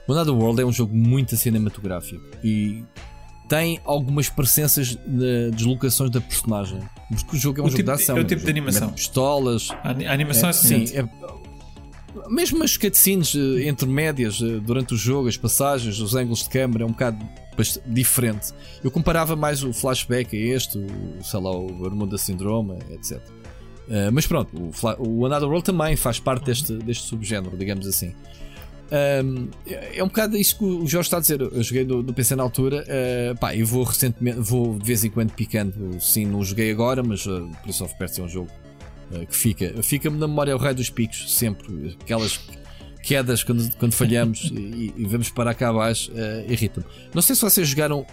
O 0.07 0.13
Another 0.13 0.33
World 0.33 0.61
é 0.61 0.65
um 0.65 0.71
jogo 0.71 0.95
muito 0.95 1.35
cinematográfico 1.35 2.23
e 2.41 2.85
tem 3.49 3.79
algumas 3.83 4.29
presenças 4.29 4.95
de 4.95 5.51
deslocações 5.51 6.09
da 6.09 6.21
personagem. 6.21 6.79
Porque 7.09 7.35
o 7.35 7.39
jogo 7.39 7.59
é 7.59 7.63
um 7.63 7.65
o 7.65 7.69
jogo 7.69 7.83
tipo, 7.83 7.95
de 7.95 8.03
ação. 8.03 8.17
É 8.17 8.21
o 8.21 8.23
tipo 8.23 8.43
de 8.43 8.49
animação. 8.49 8.89
Pistolas. 8.91 9.69
A, 9.83 9.89
animação 10.11 10.47
é, 10.47 10.51
é 10.51 10.53
Sim, 10.53 10.85
é, 10.93 11.07
mesmo 12.29 12.63
as 12.63 12.77
cutscenes 12.77 13.33
uh, 13.33 13.59
intermédias 13.59 14.39
uh, 14.39 14.61
durante 14.61 14.93
o 14.93 14.97
jogo, 14.97 15.27
as 15.27 15.35
passagens, 15.35 15.99
os 15.99 16.15
ângulos 16.15 16.43
de 16.43 16.49
câmera 16.49 16.83
é 16.83 16.85
um 16.85 16.91
bocado 16.91 17.25
diferente. 17.85 18.53
Eu 18.83 18.89
comparava 18.89 19.35
mais 19.35 19.63
o 19.63 19.73
flashback 19.73 20.35
a 20.35 20.55
este, 20.55 20.77
o, 20.77 21.23
sei 21.23 21.39
lá, 21.39 21.51
o 21.51 21.85
Armada 21.85 22.17
Syndrome, 22.17 22.77
etc. 22.91 23.21
Uh, 23.88 24.11
mas 24.11 24.25
pronto, 24.25 24.49
o, 24.57 24.72
o 25.19 25.25
Another 25.25 25.47
World 25.47 25.64
também 25.64 25.95
faz 25.95 26.19
parte 26.19 26.45
deste, 26.45 26.73
deste 26.73 27.07
subgénero, 27.07 27.55
digamos 27.57 27.88
assim. 27.88 28.14
Um, 28.91 29.49
é 29.65 30.03
um 30.03 30.07
bocado 30.07 30.38
isso 30.38 30.57
que 30.57 30.64
o 30.64 30.88
Jorge 30.88 31.07
está 31.07 31.17
a 31.17 31.19
dizer. 31.19 31.41
Eu 31.41 31.64
joguei 31.64 31.83
no 31.83 32.14
PC 32.14 32.35
na 32.35 32.43
altura. 32.43 32.83
Uh, 32.83 33.38
pá, 33.38 33.55
eu 33.55 33.65
vou 33.65 33.83
recentemente, 33.83 34.39
vou 34.39 34.77
de 34.77 34.85
vez 34.85 35.03
em 35.03 35.09
quando 35.09 35.31
picando. 35.31 35.99
Sim, 35.99 36.25
não 36.25 36.43
joguei 36.43 36.72
agora, 36.72 37.03
mas 37.03 37.25
uh, 37.25 37.49
Prince 37.64 37.83
of 37.83 37.97
Persia 37.97 38.23
é 38.23 38.25
um 38.25 38.30
jogo 38.30 38.49
eh, 39.11 39.25
que 39.25 39.35
fica. 39.35 39.83
Fica-me 39.83 40.17
na 40.17 40.27
memória 40.27 40.55
o 40.55 40.59
Rei 40.59 40.73
dos 40.73 40.89
Picos, 40.89 41.35
sempre. 41.35 41.97
Aquelas 42.01 42.39
quedas 43.03 43.43
quando, 43.43 43.75
quando 43.77 43.93
falhamos 43.93 44.49
e, 44.53 44.93
e, 44.95 45.05
vamos 45.05 45.30
para 45.30 45.53
cá 45.53 45.69
abaixo, 45.69 46.11
uh, 46.11 46.51
irritam-me. 46.51 46.88
Não 47.14 47.22
sei 47.22 47.35
se 47.35 47.41
vocês 47.41 47.67
jogaram 47.67 48.05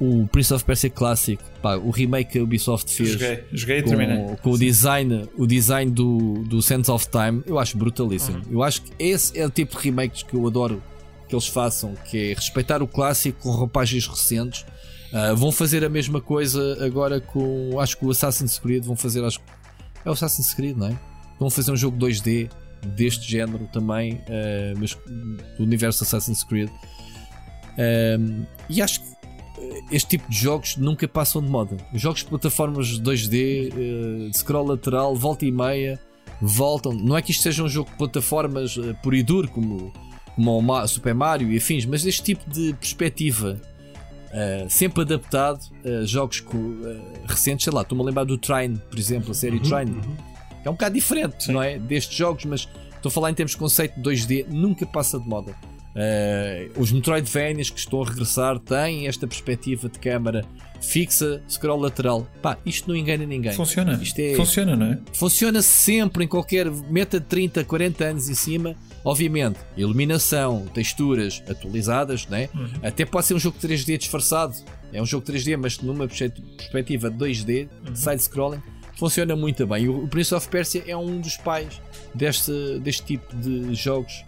o 0.00 0.26
Prince 0.26 0.52
of 0.52 0.64
Persia 0.64 0.90
Classic, 0.90 1.42
pá, 1.62 1.76
o 1.76 1.90
remake 1.90 2.32
que 2.32 2.38
a 2.38 2.42
Ubisoft 2.42 2.92
fez. 2.92 3.10
Joguei, 3.10 3.44
joguei 3.52 3.82
com, 3.82 4.36
com 4.36 4.50
o 4.50 4.58
design, 4.58 5.28
o 5.36 5.46
design 5.46 5.90
do, 5.90 6.44
do 6.44 6.60
Sense 6.60 6.90
of 6.90 7.06
Time, 7.08 7.42
eu 7.46 7.58
acho 7.58 7.76
brutalíssimo. 7.76 8.38
Uhum. 8.38 8.52
Eu 8.52 8.62
acho 8.62 8.82
que 8.82 8.92
esse 8.98 9.38
é 9.38 9.46
o 9.46 9.50
tipo 9.50 9.76
de 9.76 9.84
remakes 9.84 10.22
que 10.22 10.34
eu 10.34 10.46
adoro 10.46 10.82
que 11.28 11.34
eles 11.34 11.46
façam, 11.46 11.94
que 11.94 12.30
é 12.30 12.34
respeitar 12.34 12.82
o 12.82 12.88
clássico 12.88 13.40
com 13.42 13.50
roupagens 13.50 14.06
recentes. 14.06 14.64
Uh, 15.12 15.34
vão 15.36 15.52
fazer 15.52 15.84
a 15.84 15.88
mesma 15.88 16.20
coisa 16.20 16.84
agora 16.84 17.20
com. 17.20 17.78
Acho 17.78 17.96
que 17.96 18.04
o 18.04 18.10
Assassin's 18.10 18.58
Creed 18.58 18.84
vão 18.84 18.96
fazer, 18.96 19.24
acho 19.24 19.40
é 20.04 20.10
o 20.10 20.12
Assassin's 20.12 20.52
Creed, 20.52 20.76
não 20.76 20.88
é? 20.88 20.98
Vão 21.38 21.48
fazer 21.48 21.70
um 21.72 21.76
jogo 21.76 21.96
2D 21.96 22.50
deste 22.96 23.30
género 23.30 23.68
também, 23.72 24.14
uh, 24.14 24.78
mas 24.78 24.94
do 25.56 25.62
universo 25.62 26.04
Assassin's 26.04 26.44
Creed. 26.44 26.68
Um, 27.78 28.44
e 28.68 28.80
acho 28.80 29.00
que 29.00 29.13
este 29.90 30.10
tipo 30.10 30.30
de 30.30 30.36
jogos 30.36 30.76
nunca 30.76 31.06
passam 31.06 31.42
de 31.42 31.48
moda. 31.48 31.76
Jogos 31.92 32.20
de 32.20 32.26
plataformas 32.26 33.00
2D, 33.00 33.72
uh, 33.72 34.30
de 34.30 34.38
scroll 34.38 34.66
lateral, 34.66 35.14
volta 35.14 35.44
e 35.44 35.52
meia, 35.52 35.98
voltam. 36.40 36.92
Não 36.92 37.16
é 37.16 37.22
que 37.22 37.30
isto 37.30 37.42
seja 37.42 37.62
um 37.62 37.68
jogo 37.68 37.90
de 37.90 37.96
plataformas 37.96 38.76
uh, 38.76 38.96
por 39.02 39.14
e 39.14 39.22
duro, 39.22 39.48
como, 39.48 39.92
como 40.34 40.72
o 40.72 40.86
Super 40.88 41.14
Mario 41.14 41.50
e 41.50 41.56
afins, 41.56 41.84
mas 41.84 42.04
este 42.04 42.22
tipo 42.22 42.48
de 42.50 42.74
perspectiva 42.74 43.60
Uh, 44.34 44.68
sempre 44.68 45.02
adaptado 45.02 45.60
a 45.84 46.04
jogos 46.04 46.40
uh, 46.40 47.24
recentes, 47.24 47.62
sei 47.62 47.72
lá, 47.72 47.82
estou-me 47.82 48.02
a 48.02 48.06
lembrar 48.06 48.24
do 48.24 48.36
Trine, 48.36 48.82
por 48.90 48.98
exemplo, 48.98 49.30
a 49.30 49.34
série 49.34 49.58
uhum, 49.58 49.62
Trine. 49.62 49.92
Uhum. 49.92 50.16
É 50.64 50.68
um 50.68 50.72
bocado 50.72 50.92
diferente, 50.96 51.44
Sim. 51.44 51.52
não 51.52 51.62
é? 51.62 51.78
Destes 51.78 52.16
jogos, 52.16 52.44
mas 52.44 52.68
estou 52.96 53.10
a 53.10 53.12
falar 53.12 53.30
em 53.30 53.34
termos 53.34 53.52
de 53.52 53.58
conceito 53.58 54.00
2D, 54.00 54.46
nunca 54.48 54.84
passa 54.86 55.20
de 55.20 55.28
moda. 55.28 55.54
Uh, 55.94 56.80
os 56.80 56.90
Metroidvanias 56.90 57.70
que 57.70 57.78
estão 57.78 58.02
a 58.02 58.06
regressar 58.06 58.58
têm 58.58 59.06
esta 59.06 59.26
perspectiva 59.26 59.88
de 59.88 59.98
câmara 59.98 60.44
fixa, 60.80 61.42
scroll 61.48 61.80
lateral. 61.80 62.26
Pá, 62.42 62.58
isto 62.66 62.88
não 62.88 62.96
engana 62.96 63.24
ninguém. 63.24 63.52
Funciona. 63.52 64.00
É... 64.18 64.34
Funciona, 64.34 64.76
não 64.76 64.86
é? 64.86 64.98
Funciona 65.12 65.62
sempre 65.62 66.24
em 66.24 66.28
qualquer 66.28 66.70
meta 66.70 67.18
de 67.20 67.26
30, 67.26 67.64
40 67.64 68.04
anos 68.04 68.28
em 68.28 68.34
cima 68.34 68.76
Obviamente, 69.04 69.58
iluminação, 69.76 70.64
texturas 70.72 71.42
atualizadas, 71.46 72.26
né? 72.26 72.48
Uhum. 72.54 72.70
até 72.82 73.04
pode 73.04 73.26
ser 73.26 73.34
um 73.34 73.38
jogo 73.38 73.58
3D 73.58 73.98
disfarçado. 73.98 74.54
É 74.92 75.02
um 75.02 75.04
jogo 75.04 75.26
3D, 75.26 75.58
mas 75.58 75.78
numa 75.78 76.08
perspectiva 76.08 77.10
2D, 77.10 77.68
uhum. 77.86 77.94
side-scrolling, 77.94 78.62
funciona 78.96 79.36
muito 79.36 79.66
bem. 79.66 79.84
E 79.84 79.88
o 79.90 80.08
Prince 80.08 80.34
of 80.34 80.48
Persia 80.48 80.82
é 80.86 80.96
um 80.96 81.20
dos 81.20 81.36
pais 81.36 81.82
deste, 82.14 82.78
deste 82.78 83.04
tipo 83.04 83.36
de 83.36 83.74
jogos 83.74 84.24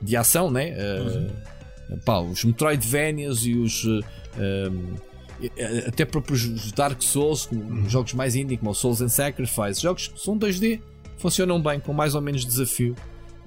de 0.00 0.16
ação, 0.16 0.50
né? 0.50 0.74
Uhum. 0.98 1.26
Uh, 1.90 1.98
pá, 2.04 2.20
os 2.20 2.44
Metroidvanias 2.44 3.44
e 3.44 3.54
os. 3.54 3.84
Uh, 3.84 5.10
até 5.86 6.04
próprios 6.04 6.70
Dark 6.72 7.00
Souls, 7.02 7.48
uhum. 7.50 7.88
jogos 7.88 8.12
mais 8.12 8.36
indie 8.36 8.58
como 8.58 8.74
Souls 8.74 9.00
and 9.00 9.08
Sacrifice, 9.08 9.80
jogos 9.80 10.08
que 10.08 10.20
são 10.20 10.38
2D, 10.38 10.82
funcionam 11.16 11.62
bem, 11.62 11.80
com 11.80 11.94
mais 11.94 12.14
ou 12.14 12.20
menos 12.20 12.44
desafio. 12.44 12.94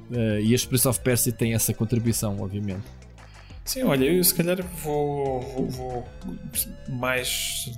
Uh, 0.10 0.40
e 0.42 0.56
a 0.56 0.68
Prince 0.68 0.88
of 0.88 1.00
Persia 1.00 1.32
tem 1.32 1.54
essa 1.54 1.74
contribuição, 1.74 2.40
obviamente. 2.40 2.84
Sim, 3.64 3.84
olha, 3.84 4.06
eu 4.06 4.24
se 4.24 4.34
calhar 4.34 4.62
vou, 4.84 5.42
vou, 5.42 5.70
vou 5.70 6.08
mais 6.90 7.72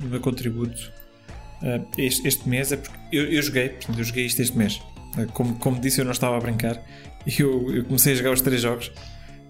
no 0.00 0.08
meu 0.08 0.20
contributo 0.20 0.92
uh, 1.62 1.86
este, 1.96 2.26
este, 2.26 2.48
mês 2.48 2.72
é 2.72 2.76
porque 2.76 2.98
eu, 3.12 3.24
eu 3.24 3.42
joguei, 3.42 3.70
portanto, 3.70 3.98
eu 3.98 4.04
joguei 4.04 4.26
isto 4.26 4.40
este 4.40 4.56
mês. 4.56 4.80
Uh, 5.16 5.30
como, 5.32 5.56
como 5.56 5.80
disse, 5.80 6.00
eu 6.00 6.04
não 6.04 6.12
estava 6.12 6.36
a 6.36 6.40
brincar. 6.40 6.82
Eu, 7.38 7.74
eu 7.74 7.84
comecei 7.84 8.14
a 8.14 8.16
jogar 8.16 8.32
os 8.32 8.40
três 8.40 8.62
jogos 8.62 8.90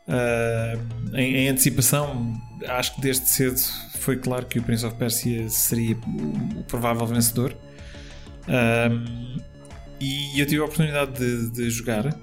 uh, 0.08 1.16
em, 1.16 1.36
em, 1.36 1.48
antecipação. 1.48 2.34
Acho 2.66 2.96
que 2.96 3.00
desde 3.00 3.28
cedo 3.28 3.56
foi 3.98 4.16
claro 4.16 4.46
que 4.46 4.58
o 4.58 4.62
Prince 4.62 4.84
of 4.84 4.96
Persia 4.96 5.48
seria 5.48 5.96
o, 5.96 6.64
provável 6.64 7.06
vencedor. 7.06 7.56
e 10.00 10.40
eu 10.40 10.46
tive 10.46 10.60
a 10.60 10.64
oportunidade 10.64 11.12
de, 11.12 11.50
de 11.50 11.70
jogar. 11.70 12.18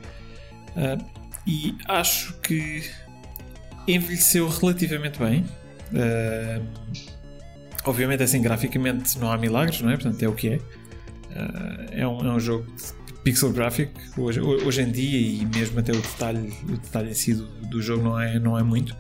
e 1.48 1.74
acho 1.88 2.34
que 2.42 2.84
envelheceu 3.88 4.48
relativamente 4.50 5.20
bem. 5.20 5.46
Uh, 5.92 6.66
obviamente, 7.86 8.24
assim, 8.24 8.42
graficamente 8.42 9.18
não 9.20 9.32
há 9.32 9.38
milagres, 9.38 9.82
não 9.82 9.90
é? 9.90 9.96
Portanto, 9.96 10.22
é 10.22 10.28
o 10.28 10.34
que 10.34 10.50
é. 10.50 10.56
Uh, 10.56 11.86
é, 11.92 12.08
um, 12.08 12.28
é 12.28 12.32
um 12.32 12.40
jogo 12.40 12.66
pixel 13.26 13.52
graphic 13.52 13.92
hoje, 14.16 14.40
hoje 14.40 14.82
em 14.84 14.92
dia 14.92 15.20
e 15.20 15.46
mesmo 15.48 15.80
até 15.80 15.92
o 15.92 16.00
detalhe, 16.00 16.54
o 16.64 16.78
detalhe 16.78 17.10
em 17.10 17.14
si 17.16 17.34
do, 17.34 17.46
do 17.68 17.82
jogo 17.82 18.04
não 18.04 18.22
é, 18.22 18.40
não 18.40 18.58
é 18.58 18.62
muito. 18.62 18.96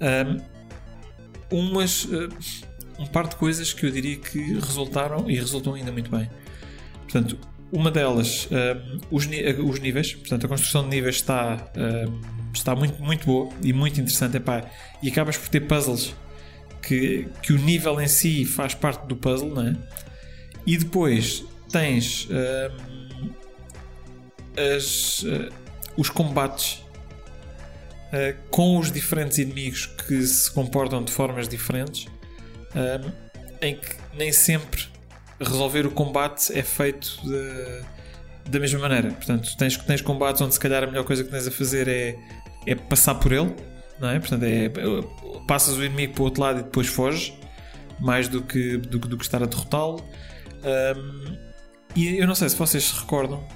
Um, 0.00 0.40
umas, 1.50 2.04
uh, 2.06 2.30
um 2.98 3.06
par 3.06 3.28
de 3.28 3.36
coisas 3.36 3.70
que 3.74 3.84
eu 3.84 3.90
diria 3.90 4.16
que 4.16 4.54
resultaram 4.54 5.30
e 5.30 5.36
resultam 5.36 5.74
ainda 5.74 5.92
muito 5.92 6.10
bem. 6.10 6.28
Portanto, 7.02 7.38
uma 7.70 7.90
delas, 7.90 8.46
uh, 8.46 9.00
os, 9.10 9.26
os, 9.26 9.78
níveis, 9.78 10.14
portanto, 10.14 10.46
a 10.46 10.48
construção 10.48 10.82
de 10.84 10.88
níveis 10.88 11.16
está, 11.16 11.56
uh, 11.76 12.20
está 12.54 12.74
muito, 12.74 13.00
muito 13.02 13.26
boa 13.26 13.52
e 13.62 13.74
muito 13.74 14.00
interessante. 14.00 14.38
Epá, 14.38 14.64
e 15.02 15.10
acabas 15.10 15.36
por 15.36 15.50
ter 15.50 15.60
puzzles 15.60 16.14
que, 16.80 17.28
que 17.42 17.52
o 17.52 17.58
nível 17.58 18.00
em 18.00 18.08
si 18.08 18.46
faz 18.46 18.72
parte 18.72 19.06
do 19.06 19.14
puzzle, 19.14 19.50
não 19.50 19.66
é? 19.66 19.76
E 20.66 20.78
depois 20.78 21.44
tens 21.70 22.26
uh, 22.30 23.03
as, 24.56 25.24
os 25.96 26.08
combates 26.10 26.82
com 28.50 28.78
os 28.78 28.92
diferentes 28.92 29.38
inimigos 29.38 29.86
que 29.86 30.22
se 30.22 30.50
comportam 30.50 31.02
de 31.02 31.10
formas 31.10 31.48
diferentes, 31.48 32.06
em 33.60 33.74
que 33.76 33.96
nem 34.16 34.32
sempre 34.32 34.84
resolver 35.40 35.86
o 35.86 35.90
combate 35.90 36.56
é 36.56 36.62
feito 36.62 37.18
de, 37.24 38.50
da 38.50 38.60
mesma 38.60 38.78
maneira. 38.78 39.10
Portanto, 39.10 39.56
tens, 39.56 39.76
tens 39.78 40.00
combates 40.00 40.40
onde 40.40 40.54
se 40.54 40.60
calhar 40.60 40.84
a 40.84 40.86
melhor 40.86 41.04
coisa 41.04 41.24
que 41.24 41.30
tens 41.30 41.46
a 41.46 41.50
fazer 41.50 41.88
é, 41.88 42.16
é 42.66 42.74
passar 42.74 43.16
por 43.16 43.32
ele, 43.32 43.54
não 43.98 44.08
é? 44.08 44.18
Portanto, 44.18 44.44
é, 44.44 44.70
passas 45.46 45.76
o 45.76 45.84
inimigo 45.84 46.14
para 46.14 46.22
o 46.22 46.24
outro 46.26 46.42
lado 46.42 46.60
e 46.60 46.62
depois 46.62 46.86
foges, 46.86 47.32
mais 48.00 48.28
do 48.28 48.42
que, 48.42 48.76
do, 48.76 48.98
do 48.98 49.16
que 49.16 49.24
estar 49.24 49.42
a 49.42 49.46
derrotá-lo. 49.46 50.04
Um, 50.64 51.36
e 51.96 52.18
eu 52.18 52.26
não 52.26 52.34
sei 52.34 52.48
se 52.48 52.56
vocês 52.56 52.84
se 52.84 53.00
recordam, 53.00 53.46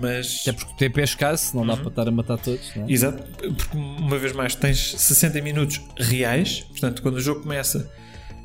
mas. 0.00 0.46
É 0.46 0.52
porque 0.52 0.72
o 0.72 0.76
tempo 0.76 1.00
é 1.00 1.04
escasso, 1.04 1.56
não 1.56 1.66
dá 1.66 1.74
uhum. 1.74 1.80
para 1.80 1.88
estar 1.88 2.08
a 2.08 2.10
matar 2.10 2.38
todos. 2.38 2.72
É? 2.76 2.84
Exato, 2.88 3.22
porque 3.54 3.76
uma 3.76 4.18
vez 4.18 4.32
mais 4.32 4.54
tens 4.54 4.92
60 4.92 5.40
minutos 5.42 5.80
reais, 5.98 6.60
portanto, 6.70 7.02
quando 7.02 7.16
o 7.16 7.20
jogo 7.20 7.42
começa 7.42 7.90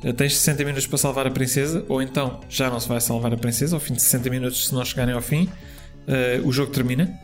eh, 0.02 0.12
tens 0.12 0.36
60 0.36 0.64
minutos 0.64 0.86
para 0.86 0.98
salvar 0.98 1.26
a 1.26 1.30
princesa, 1.30 1.84
ou 1.88 2.02
então 2.02 2.40
já 2.48 2.70
não 2.70 2.78
se 2.78 2.88
vai 2.88 3.00
salvar 3.00 3.32
a 3.32 3.36
princesa, 3.36 3.76
ao 3.76 3.80
fim 3.80 3.94
de 3.94 4.02
60 4.02 4.30
minutos, 4.30 4.68
se 4.68 4.74
não 4.74 4.84
chegarem 4.84 5.14
ao 5.14 5.22
fim, 5.22 5.44
uh, 5.44 6.46
o 6.46 6.52
jogo 6.52 6.70
termina 6.70 7.18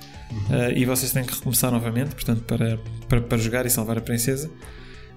uh, 0.51 0.73
e 0.75 0.85
vocês 0.85 1.13
têm 1.13 1.25
que 1.25 1.35
recomeçar 1.35 1.71
novamente, 1.71 2.15
portanto, 2.15 2.43
para, 2.43 2.79
para, 3.09 3.21
para 3.21 3.39
jogar 3.39 3.67
e 3.67 3.71
salvar 3.71 3.99
a 3.99 4.01
princesa. 4.01 4.51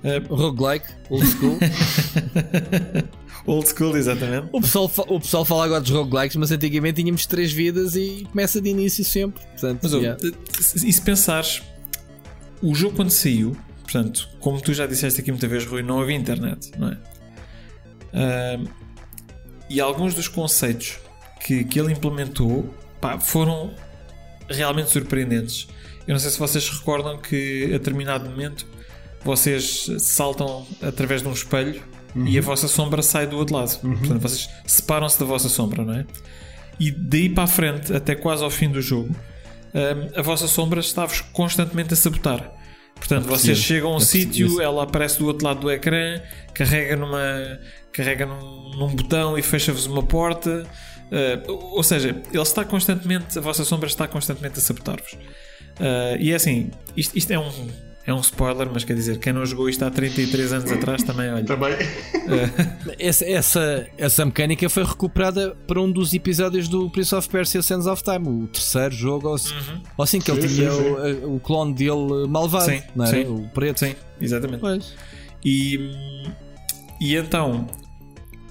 Uh, 0.03 0.35
Roguelike, 0.35 0.87
old 1.09 1.25
school. 1.25 1.57
old 3.45 3.67
school, 3.67 3.95
exatamente. 3.95 4.47
O 4.51 4.61
pessoal, 4.61 4.91
o 5.07 5.19
pessoal 5.19 5.45
fala 5.45 5.65
agora 5.65 5.81
dos 5.81 5.91
roguelikes, 5.91 6.35
mas 6.35 6.51
antigamente 6.51 7.01
tínhamos 7.01 7.25
3 7.25 7.51
vidas 7.51 7.95
e 7.95 8.27
começa 8.31 8.59
de 8.61 8.69
início 8.69 9.03
sempre. 9.03 9.43
Portanto, 9.43 9.79
mas, 9.83 9.91
yeah. 9.93 10.17
e 10.59 10.93
se 10.93 11.01
pensares, 11.01 11.61
o 12.61 12.73
jogo 12.73 12.95
quando 12.95 13.11
saiu, 13.11 13.55
portanto, 13.83 14.29
como 14.39 14.59
tu 14.61 14.73
já 14.73 14.85
disseste 14.85 15.21
aqui 15.21 15.31
muita 15.31 15.47
vez, 15.47 15.65
Rui, 15.65 15.83
não 15.83 16.01
havia 16.01 16.15
internet, 16.15 16.71
não 16.77 16.89
é? 16.89 16.97
Uh, 18.13 18.69
e 19.69 19.79
alguns 19.79 20.13
dos 20.13 20.27
conceitos 20.27 20.99
que, 21.41 21.63
que 21.63 21.79
ele 21.79 21.91
implementou 21.91 22.73
pá, 22.99 23.19
foram 23.19 23.73
realmente 24.49 24.89
surpreendentes. 24.89 25.67
Eu 26.07 26.13
não 26.13 26.19
sei 26.19 26.29
se 26.29 26.39
vocês 26.39 26.63
se 26.63 26.71
recordam 26.71 27.17
que 27.17 27.65
a 27.65 27.77
determinado 27.77 28.29
momento 28.29 28.65
vocês 29.23 29.87
saltam 29.99 30.65
através 30.81 31.23
de 31.23 31.27
um 31.27 31.33
espelho 31.33 31.81
uhum. 32.15 32.27
e 32.27 32.37
a 32.37 32.41
vossa 32.41 32.67
sombra 32.67 33.01
sai 33.01 33.27
do 33.27 33.37
outro 33.37 33.55
lado. 33.55 33.77
Uhum. 33.83 33.97
Portanto, 33.97 34.21
vocês 34.21 34.49
separam-se 34.65 35.19
da 35.19 35.25
vossa 35.25 35.49
sombra, 35.49 35.83
não 35.83 35.93
é? 35.93 36.05
E 36.79 36.91
daí 36.91 37.29
para 37.29 37.43
a 37.43 37.47
frente, 37.47 37.93
até 37.93 38.15
quase 38.15 38.43
ao 38.43 38.49
fim 38.49 38.69
do 38.69 38.81
jogo, 38.81 39.15
a 40.15 40.21
vossa 40.21 40.47
sombra 40.47 40.79
está-vos 40.79 41.21
constantemente 41.21 41.93
a 41.93 41.97
sabotar. 41.97 42.51
Portanto, 42.95 43.25
vocês 43.25 43.57
chegam 43.57 43.93
a 43.93 43.95
um 43.97 43.99
sítio, 43.99 44.61
ela 44.61 44.83
aparece 44.83 45.19
do 45.19 45.27
outro 45.27 45.45
lado 45.45 45.59
do 45.61 45.71
ecrã, 45.71 46.21
carrega 46.53 46.95
numa, 46.95 47.59
carrega 47.91 48.25
num, 48.25 48.71
num 48.77 48.87
botão 48.95 49.37
e 49.37 49.41
fecha-vos 49.41 49.85
uma 49.85 50.03
porta. 50.03 50.65
Uh, 51.05 51.51
ou 51.51 51.83
seja, 51.83 52.09
ele 52.09 52.41
está 52.41 52.65
constantemente, 52.65 53.37
a 53.37 53.41
vossa 53.41 53.63
sombra 53.63 53.87
está 53.87 54.07
constantemente 54.07 54.59
a 54.59 54.61
sabotar-vos. 54.61 55.13
Uh, 55.13 56.17
e 56.19 56.31
é 56.31 56.35
assim, 56.35 56.71
isto, 56.95 57.17
isto, 57.17 57.31
é 57.31 57.37
um. 57.37 57.51
É 58.07 58.13
um 58.13 58.19
spoiler, 58.19 58.69
mas 58.71 58.83
quer 58.83 58.93
dizer, 58.93 59.17
quem 59.17 59.33
não 59.33 59.43
jogou 59.43 59.67
isto 59.67 59.83
há 59.83 59.89
33 59.89 60.53
anos 60.53 60.71
atrás 60.71 61.01
também, 61.01 61.31
olha. 61.31 61.43
Também. 61.43 61.73
Uh, 61.73 62.93
essa, 62.99 63.25
essa, 63.25 63.87
essa 63.97 64.25
mecânica 64.25 64.69
foi 64.69 64.83
recuperada 64.83 65.57
para 65.65 65.81
um 65.81 65.91
dos 65.91 66.13
episódios 66.13 66.67
do 66.67 66.87
Prince 66.91 67.15
of 67.15 67.27
Persia 67.27 67.63
Sands 67.63 67.87
of 67.87 68.03
Time, 68.03 68.43
o 68.43 68.47
terceiro 68.47 68.93
jogo, 68.93 69.29
ou, 69.29 69.35
uhum. 69.35 69.81
ou 69.97 70.03
assim 70.03 70.19
que 70.19 70.25
sim, 70.25 70.37
ele 70.37 70.47
tinha 70.47 70.71
sim, 70.71 70.83
sim. 70.83 71.25
O, 71.25 71.35
o, 71.35 71.39
clone 71.39 71.73
dele 71.73 72.27
malvado, 72.29 72.65
sim, 72.65 72.81
não 72.95 73.05
é? 73.05 73.21
o 73.21 73.47
preto. 73.49 73.79
Sim, 73.79 73.95
exatamente. 74.21 74.59
Pois. 74.59 74.93
E, 75.43 75.91
e 77.01 77.15
então, 77.15 77.67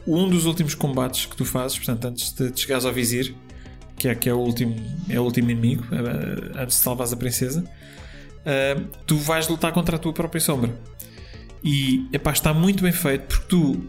um 0.05 0.29
dos 0.29 0.47
últimos 0.47 0.75
combates 0.75 1.27
que 1.27 1.37
tu 1.37 1.45
fazes, 1.45 1.77
portanto, 1.77 2.07
antes 2.07 2.33
de, 2.33 2.51
de 2.51 2.61
chegares 2.61 2.85
ao 2.85 2.93
vizir, 2.93 3.35
que 3.97 4.09
é, 4.09 4.15
que 4.17 4.29
é, 4.29 4.35
o, 4.35 4.39
último, 4.39 4.75
é 5.09 5.21
o 5.21 5.23
último 5.23 5.51
inimigo, 5.51 5.85
uh, 5.85 6.59
antes 6.59 6.77
de 6.77 6.83
salvares 6.83 7.13
a 7.13 7.17
princesa, 7.17 7.65
uh, 8.45 8.87
tu 9.07 9.17
vais 9.19 9.49
lutar 9.49 9.73
contra 9.73 9.97
a 9.97 9.99
tua 9.99 10.13
própria 10.13 10.41
sombra. 10.41 10.79
E 11.63 12.07
epá, 12.13 12.33
está 12.33 12.53
muito 12.53 12.83
bem 12.83 12.93
feito 12.93 13.27
porque 13.27 13.47
tu, 13.49 13.85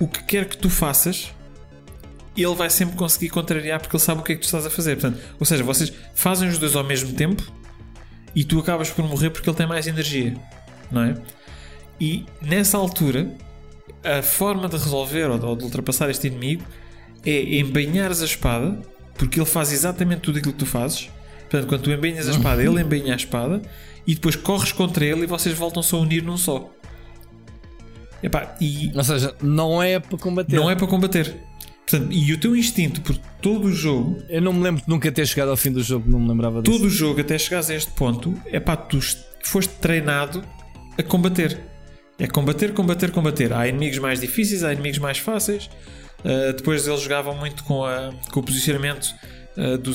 o 0.00 0.08
que 0.08 0.22
quer 0.24 0.48
que 0.48 0.56
tu 0.56 0.68
faças, 0.68 1.32
ele 2.36 2.54
vai 2.54 2.68
sempre 2.68 2.96
conseguir 2.96 3.30
contrariar 3.30 3.80
porque 3.80 3.94
ele 3.94 4.02
sabe 4.02 4.20
o 4.20 4.24
que 4.24 4.32
é 4.32 4.34
que 4.34 4.40
tu 4.40 4.46
estás 4.46 4.66
a 4.66 4.70
fazer. 4.70 4.96
Portanto, 4.96 5.20
ou 5.38 5.46
seja, 5.46 5.62
vocês 5.62 5.92
fazem 6.14 6.48
os 6.48 6.58
dois 6.58 6.74
ao 6.74 6.82
mesmo 6.82 7.12
tempo 7.12 7.42
e 8.34 8.44
tu 8.44 8.58
acabas 8.58 8.90
por 8.90 9.06
morrer 9.06 9.30
porque 9.30 9.48
ele 9.48 9.56
tem 9.56 9.66
mais 9.66 9.86
energia, 9.86 10.34
não 10.90 11.02
é? 11.02 11.14
E 12.00 12.26
nessa 12.40 12.76
altura 12.76 13.30
a 14.02 14.22
forma 14.22 14.68
de 14.68 14.76
resolver 14.76 15.30
ou 15.30 15.56
de 15.56 15.64
ultrapassar 15.64 16.10
este 16.10 16.26
inimigo 16.26 16.64
é 17.24 17.58
embanhares 17.58 18.20
a 18.20 18.24
espada, 18.24 18.80
porque 19.14 19.38
ele 19.38 19.46
faz 19.46 19.72
exatamente 19.72 20.22
tudo 20.22 20.38
aquilo 20.38 20.52
que 20.52 20.58
tu 20.58 20.66
fazes. 20.66 21.08
Portanto, 21.42 21.68
quando 21.68 21.82
tu 21.82 21.90
embanhas 21.90 22.28
a 22.28 22.32
espada, 22.32 22.62
ele 22.62 22.80
embanha 22.82 23.12
a 23.12 23.16
espada 23.16 23.62
e 24.06 24.14
depois 24.14 24.36
corres 24.36 24.72
contra 24.72 25.04
ele 25.04 25.22
e 25.22 25.26
vocês 25.26 25.56
voltam-se 25.56 25.94
a 25.94 25.98
unir 25.98 26.22
num 26.22 26.36
só. 26.36 26.70
Epá, 28.22 28.56
e 28.60 28.92
Ou 28.94 29.04
seja, 29.04 29.34
não 29.42 29.82
é 29.82 29.98
para 29.98 30.18
combater. 30.18 30.56
Não 30.56 30.70
é 30.70 30.76
para 30.76 30.86
combater. 30.86 31.34
Portanto, 31.86 32.12
e 32.12 32.32
o 32.32 32.38
teu 32.38 32.56
instinto 32.56 33.00
por 33.00 33.16
todo 33.40 33.66
o 33.66 33.72
jogo. 33.72 34.22
Eu 34.28 34.40
não 34.40 34.52
me 34.52 34.62
lembro 34.62 34.82
de 34.82 34.88
nunca 34.88 35.10
ter 35.10 35.26
chegado 35.26 35.50
ao 35.50 35.56
fim 35.56 35.72
do 35.72 35.82
jogo, 35.82 36.08
não 36.08 36.20
me 36.20 36.28
lembrava 36.28 36.62
disso. 36.62 36.78
Todo 36.78 36.86
o 36.86 36.90
jogo, 36.90 37.20
até 37.20 37.36
chegares 37.36 37.68
a 37.70 37.74
este 37.74 37.90
ponto, 37.92 38.34
é 38.46 38.60
pá, 38.60 38.76
tu 38.76 39.00
foste 39.42 39.74
treinado 39.74 40.44
a 40.96 41.02
combater. 41.02 41.58
É 42.18 42.26
combater, 42.26 42.72
combater, 42.72 43.10
combater. 43.10 43.52
Há 43.52 43.66
inimigos 43.66 43.98
mais 43.98 44.20
difíceis, 44.20 44.62
há 44.62 44.72
inimigos 44.72 44.98
mais 44.98 45.18
fáceis. 45.18 45.68
Uh, 46.20 46.52
depois 46.56 46.86
eles 46.86 47.00
jogavam 47.00 47.36
muito 47.36 47.64
com, 47.64 47.84
a, 47.84 48.12
com 48.30 48.40
o 48.40 48.42
posicionamento 48.44 49.12
uh, 49.56 49.76
do, 49.76 49.92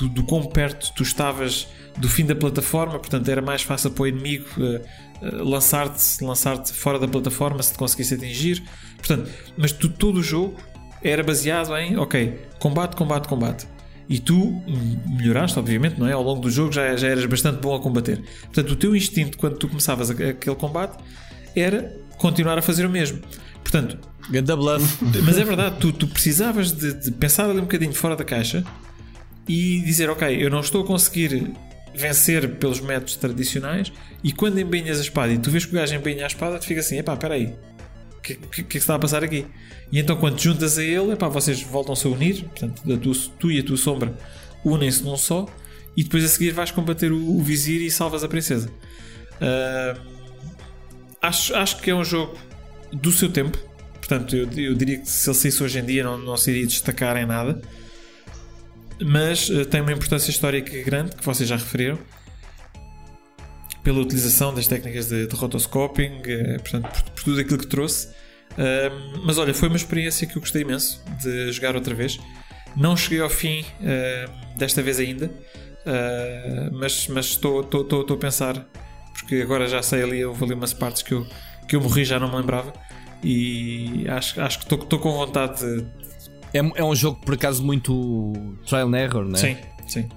do, 0.00 0.08
do 0.08 0.24
quão 0.24 0.44
perto 0.44 0.92
tu 0.94 1.02
estavas 1.02 1.68
do 1.98 2.08
fim 2.08 2.24
da 2.24 2.34
plataforma, 2.34 2.98
portanto 2.98 3.28
era 3.28 3.40
mais 3.40 3.62
fácil 3.62 3.90
para 3.90 4.02
o 4.02 4.06
inimigo 4.06 4.46
uh, 4.56 5.44
lançar-te 5.44 6.22
lançar 6.24 6.64
fora 6.66 6.98
da 6.98 7.06
plataforma 7.06 7.62
se 7.62 7.72
te 7.72 7.78
conseguisse 7.78 8.14
atingir. 8.14 8.62
Portanto, 8.96 9.30
mas 9.56 9.72
tu, 9.72 9.88
todo 9.88 10.18
o 10.18 10.22
jogo 10.22 10.56
era 11.02 11.22
baseado 11.22 11.76
em, 11.76 11.96
ok, 11.96 12.40
combate, 12.58 12.96
combate, 12.96 13.28
combate. 13.28 13.66
E 14.08 14.18
tu 14.18 14.62
melhoraste, 15.06 15.58
obviamente, 15.58 15.98
não 15.98 16.06
é? 16.06 16.12
Ao 16.12 16.22
longo 16.22 16.40
do 16.40 16.50
jogo 16.50 16.72
já, 16.72 16.94
já 16.96 17.08
eras 17.08 17.24
bastante 17.24 17.60
bom 17.60 17.74
a 17.74 17.80
combater. 17.80 18.22
Portanto, 18.42 18.70
o 18.70 18.76
teu 18.76 18.94
instinto 18.94 19.38
quando 19.38 19.56
tu 19.56 19.68
começavas 19.68 20.10
aquele 20.10 20.56
combate 20.56 20.98
era 21.56 21.96
continuar 22.18 22.58
a 22.58 22.62
fazer 22.62 22.84
o 22.84 22.90
mesmo. 22.90 23.20
Portanto, 23.62 23.98
Ganda 24.30 24.56
bluff. 24.56 25.04
mas 25.22 25.36
é 25.38 25.44
verdade, 25.44 25.76
tu, 25.78 25.92
tu 25.92 26.06
precisavas 26.06 26.72
de, 26.72 26.94
de, 26.94 27.10
pensar 27.10 27.44
ali 27.44 27.58
um 27.58 27.62
bocadinho 27.62 27.92
fora 27.92 28.16
da 28.16 28.24
caixa 28.24 28.64
e 29.48 29.80
dizer: 29.80 30.10
Ok, 30.10 30.26
eu 30.42 30.50
não 30.50 30.60
estou 30.60 30.82
a 30.82 30.86
conseguir 30.86 31.52
vencer 31.94 32.56
pelos 32.56 32.80
métodos 32.80 33.16
tradicionais. 33.16 33.92
E 34.22 34.32
quando 34.32 34.58
embainhas 34.58 34.98
a 34.98 35.02
espada 35.02 35.32
e 35.32 35.38
tu 35.38 35.50
vês 35.50 35.64
que 35.64 35.72
o 35.72 35.74
gajo 35.74 35.94
embainha 35.94 36.24
a 36.24 36.26
espada, 36.26 36.58
tu 36.58 36.66
fica 36.66 36.80
assim: 36.80 36.98
Epá, 36.98 37.18
aí, 37.30 37.54
o 38.16 38.20
que, 38.20 38.34
que, 38.34 38.62
que, 38.62 38.78
está 38.78 38.94
a 38.94 38.98
passar 38.98 39.22
aqui? 39.22 39.46
E 39.92 39.98
então 39.98 40.16
quando 40.16 40.36
te 40.36 40.44
juntas 40.44 40.78
a 40.78 40.82
ele, 40.82 41.12
epá, 41.12 41.28
vocês 41.28 41.62
voltam-se 41.62 42.06
a 42.06 42.10
unir, 42.10 42.44
portanto, 42.44 42.82
tu, 42.98 43.12
tu 43.38 43.50
e 43.50 43.60
a 43.60 43.62
tua 43.62 43.76
sombra 43.76 44.16
unem-se 44.64 45.02
num 45.02 45.16
só. 45.16 45.46
E 45.96 46.02
depois 46.02 46.24
a 46.24 46.28
seguir 46.28 46.50
vais 46.50 46.72
combater 46.72 47.12
o, 47.12 47.36
o 47.36 47.40
vizir 47.40 47.80
e 47.80 47.90
salvas 47.90 48.24
a 48.24 48.28
princesa. 48.28 48.68
Uh, 49.36 50.00
acho, 51.22 51.54
acho 51.54 51.76
que 51.80 51.88
é 51.90 51.94
um 51.94 52.04
jogo 52.04 52.36
do 52.92 53.12
seu 53.12 53.28
tempo 53.28 53.56
Portanto, 54.06 54.36
eu, 54.36 54.48
eu 54.56 54.74
diria 54.74 54.98
que 54.98 55.08
se 55.08 55.28
ele 55.28 55.36
saísse 55.36 55.62
hoje 55.62 55.78
em 55.78 55.84
dia 55.84 56.04
não, 56.04 56.18
não 56.18 56.36
se 56.36 56.50
iria 56.50 56.66
destacar 56.66 57.16
em 57.16 57.24
nada. 57.24 57.60
Mas 59.00 59.48
uh, 59.48 59.64
tem 59.64 59.80
uma 59.80 59.92
importância 59.92 60.30
histórica 60.30 60.82
grande, 60.82 61.16
que 61.16 61.24
vocês 61.24 61.48
já 61.48 61.56
referiram, 61.56 61.98
pela 63.82 64.00
utilização 64.00 64.54
das 64.54 64.66
técnicas 64.66 65.08
de, 65.08 65.26
de 65.26 65.36
rotoscoping, 65.36 66.20
uh, 66.20 66.62
portanto, 66.62 66.88
por, 66.88 67.10
por, 67.10 67.24
tudo 67.24 67.40
aquilo 67.40 67.58
que 67.58 67.66
trouxe. 67.66 68.08
Uh, 68.52 69.20
mas 69.24 69.38
olha, 69.38 69.52
foi 69.52 69.68
uma 69.68 69.76
experiência 69.76 70.26
que 70.26 70.36
eu 70.36 70.40
gostei 70.40 70.62
imenso 70.62 71.02
de 71.22 71.50
jogar 71.52 71.74
outra 71.74 71.94
vez. 71.94 72.18
Não 72.76 72.96
cheguei 72.96 73.20
ao 73.20 73.30
fim 73.30 73.64
desta 74.56 74.82
vez 74.82 74.98
ainda, 74.98 75.30
mas, 76.72 77.06
mas 77.06 77.26
estou 77.26 77.60
a 77.60 78.16
pensar, 78.16 78.66
porque 79.12 79.36
agora 79.36 79.68
já 79.68 79.80
sei 79.80 80.02
ali, 80.02 80.24
houve 80.24 80.42
ali 80.42 80.54
umas 80.54 80.74
partes 80.74 81.00
que 81.00 81.14
eu, 81.14 81.24
que 81.68 81.76
eu 81.76 81.80
morri 81.80 82.04
já 82.04 82.18
não 82.18 82.28
me 82.28 82.36
lembrava. 82.36 82.72
E 83.24 84.06
acho, 84.08 84.40
acho 84.40 84.58
que 84.58 84.64
estou 84.74 84.98
com 84.98 85.12
vontade 85.12 85.60
de. 85.60 85.86
É, 86.54 86.58
é 86.58 86.84
um 86.84 86.94
jogo 86.94 87.20
por 87.20 87.34
acaso 87.34 87.64
muito 87.64 88.32
trial 88.66 88.88
and 88.88 88.98
error, 88.98 89.24
né? 89.24 89.38
Sim, 89.38 89.56
sim. 89.88 90.08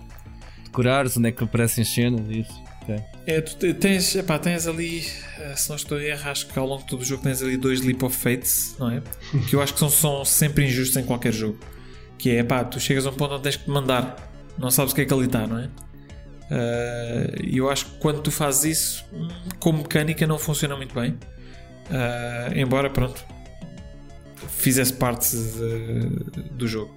Decorares 0.64 1.18
onde 1.18 1.30
é 1.30 1.32
que 1.32 1.44
aparecem 1.44 1.84
cenas 1.84 2.30
isso. 2.30 2.64
Okay. 2.84 3.04
É, 3.26 3.42
tu 3.42 3.74
tens, 3.74 4.16
epá, 4.16 4.40
tens 4.40 4.66
ali, 4.68 5.06
eh, 5.40 5.56
se 5.58 5.68
não 5.68 5.76
estou 5.76 5.98
a 5.98 6.04
errar, 6.04 6.32
acho 6.32 6.48
que 6.48 6.58
ao 6.58 6.66
longo 6.66 6.84
de 6.84 6.88
todo 6.88 7.02
o 7.02 7.06
jogo 7.06 7.22
tens 7.22 7.42
ali 7.42 7.58
dois 7.58 7.82
Leap 7.82 8.02
of 8.04 8.16
Fates, 8.16 8.76
não 8.80 8.90
é? 8.90 9.02
que 9.50 9.54
eu 9.54 9.62
acho 9.62 9.74
que 9.74 9.80
são, 9.80 9.90
são 9.90 10.24
sempre 10.24 10.66
injustos 10.66 10.96
em 10.96 11.04
qualquer 11.04 11.34
jogo. 11.34 11.60
Que 12.18 12.38
é, 12.38 12.44
pá, 12.44 12.64
tu 12.64 12.80
chegas 12.80 13.06
a 13.06 13.10
um 13.10 13.14
ponto 13.14 13.34
onde 13.34 13.44
tens 13.44 13.58
que 13.58 13.66
te 13.66 13.70
mandar, 13.70 14.16
não 14.58 14.72
sabes 14.72 14.94
o 14.94 14.96
que 14.96 15.02
é 15.02 15.06
que 15.06 15.14
ali 15.14 15.26
está, 15.26 15.46
não 15.46 15.60
é? 15.60 15.70
Eh, 16.50 17.36
e 17.44 17.60
uh, 17.60 17.66
eu 17.66 17.70
acho 17.70 17.86
que 17.88 17.98
quando 18.00 18.22
tu 18.22 18.32
fazes 18.32 18.64
isso, 18.64 19.06
com 19.60 19.74
mecânica 19.74 20.26
não 20.26 20.40
funciona 20.40 20.78
muito 20.78 20.96
bem. 20.96 21.12
Uh, 21.12 22.56
embora, 22.56 22.90
pronto, 22.90 23.26
fizesse 24.58 24.94
parte 24.94 25.36
de, 25.36 26.50
do 26.52 26.68
jogo. 26.68 26.94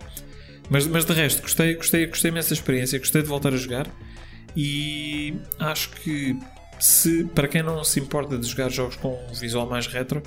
Mas, 0.68 0.86
mas 0.86 1.04
de 1.04 1.12
resto, 1.12 1.42
gostei, 1.42 1.74
gostei, 1.74 2.06
gostei 2.06 2.30
imenso 2.30 2.50
da 2.50 2.54
experiência, 2.54 2.98
gostei 2.98 3.22
de 3.22 3.28
voltar 3.28 3.52
a 3.52 3.56
jogar 3.56 3.86
e 4.56 5.34
acho 5.58 5.90
que 5.90 6.36
se 6.78 7.24
para 7.24 7.48
quem 7.48 7.62
não 7.62 7.82
se 7.84 8.00
importa 8.00 8.38
de 8.38 8.46
jogar 8.46 8.70
jogos 8.70 8.96
com 8.96 9.12
um 9.30 9.34
visual 9.34 9.68
mais 9.68 9.86
retro, 9.86 10.22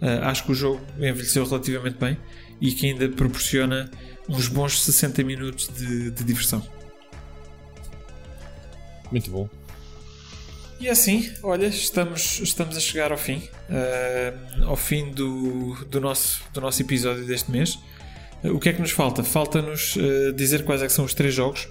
uh, 0.00 0.24
acho 0.24 0.44
que 0.44 0.52
o 0.52 0.54
jogo 0.54 0.80
envelheceu 0.96 1.44
relativamente 1.44 1.98
bem 1.98 2.16
e 2.60 2.72
que 2.72 2.86
ainda 2.86 3.08
proporciona 3.08 3.90
uns 4.28 4.48
bons 4.48 4.80
60 4.80 5.24
minutos 5.24 5.68
de, 5.68 6.10
de 6.10 6.24
diversão. 6.24 6.66
Muito 9.10 9.30
bom. 9.30 9.48
E 10.80 10.88
assim, 10.88 11.30
olha, 11.42 11.66
estamos, 11.66 12.40
estamos 12.40 12.74
a 12.74 12.80
chegar 12.80 13.12
ao 13.12 13.18
fim, 13.18 13.42
uh, 13.68 14.64
ao 14.64 14.76
fim 14.76 15.10
do, 15.10 15.74
do, 15.84 16.00
nosso, 16.00 16.40
do 16.54 16.60
nosso 16.62 16.80
episódio 16.80 17.26
deste 17.26 17.50
mês. 17.50 17.78
Uh, 18.42 18.54
o 18.54 18.58
que 18.58 18.70
é 18.70 18.72
que 18.72 18.80
nos 18.80 18.90
falta? 18.90 19.22
Falta-nos 19.22 19.94
uh, 19.96 20.32
dizer 20.32 20.64
quais 20.64 20.82
é 20.82 20.88
são 20.88 21.04
os 21.04 21.12
três 21.12 21.34
jogos 21.34 21.68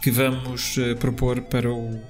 que 0.00 0.10
vamos 0.10 0.78
propor 0.98 1.42
para 1.42 1.70
o, 1.70 2.02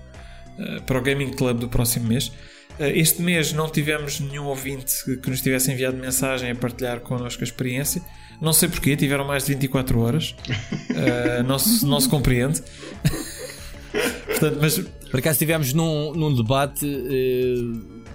para 0.86 0.97
o 0.97 1.02
Gaming 1.02 1.33
Club 1.33 1.59
do 1.59 1.69
próximo 1.69 2.07
mês. 2.07 2.31
este 2.78 3.20
mês 3.20 3.52
não 3.52 3.69
tivemos 3.69 4.20
nenhum 4.20 4.44
ouvinte 4.44 4.94
que 5.20 5.28
nos 5.28 5.43
tivesse 5.43 5.73
enviado 5.73 5.97
mensagem 5.97 6.52
a 6.52 6.55
partilhar 6.55 7.01
connosco 7.01 7.43
a 7.43 7.44
experiência. 7.44 8.01
Não 8.41 8.52
sei 8.52 8.69
porquê, 8.69 8.94
tiveram 8.94 9.27
mais 9.27 9.44
de 9.44 9.55
24 9.55 9.99
horas. 9.99 10.36
não, 11.44 11.59
se, 11.59 11.85
não 11.85 11.99
se 11.99 12.09
compreende. 12.09 12.62
Portanto, 14.25 14.59
mas 14.60 14.81
por 15.10 15.18
acaso 15.18 15.34
estivemos 15.34 15.72
num, 15.72 16.12
num 16.12 16.34
debate 16.34 16.86
eh, 16.86 17.55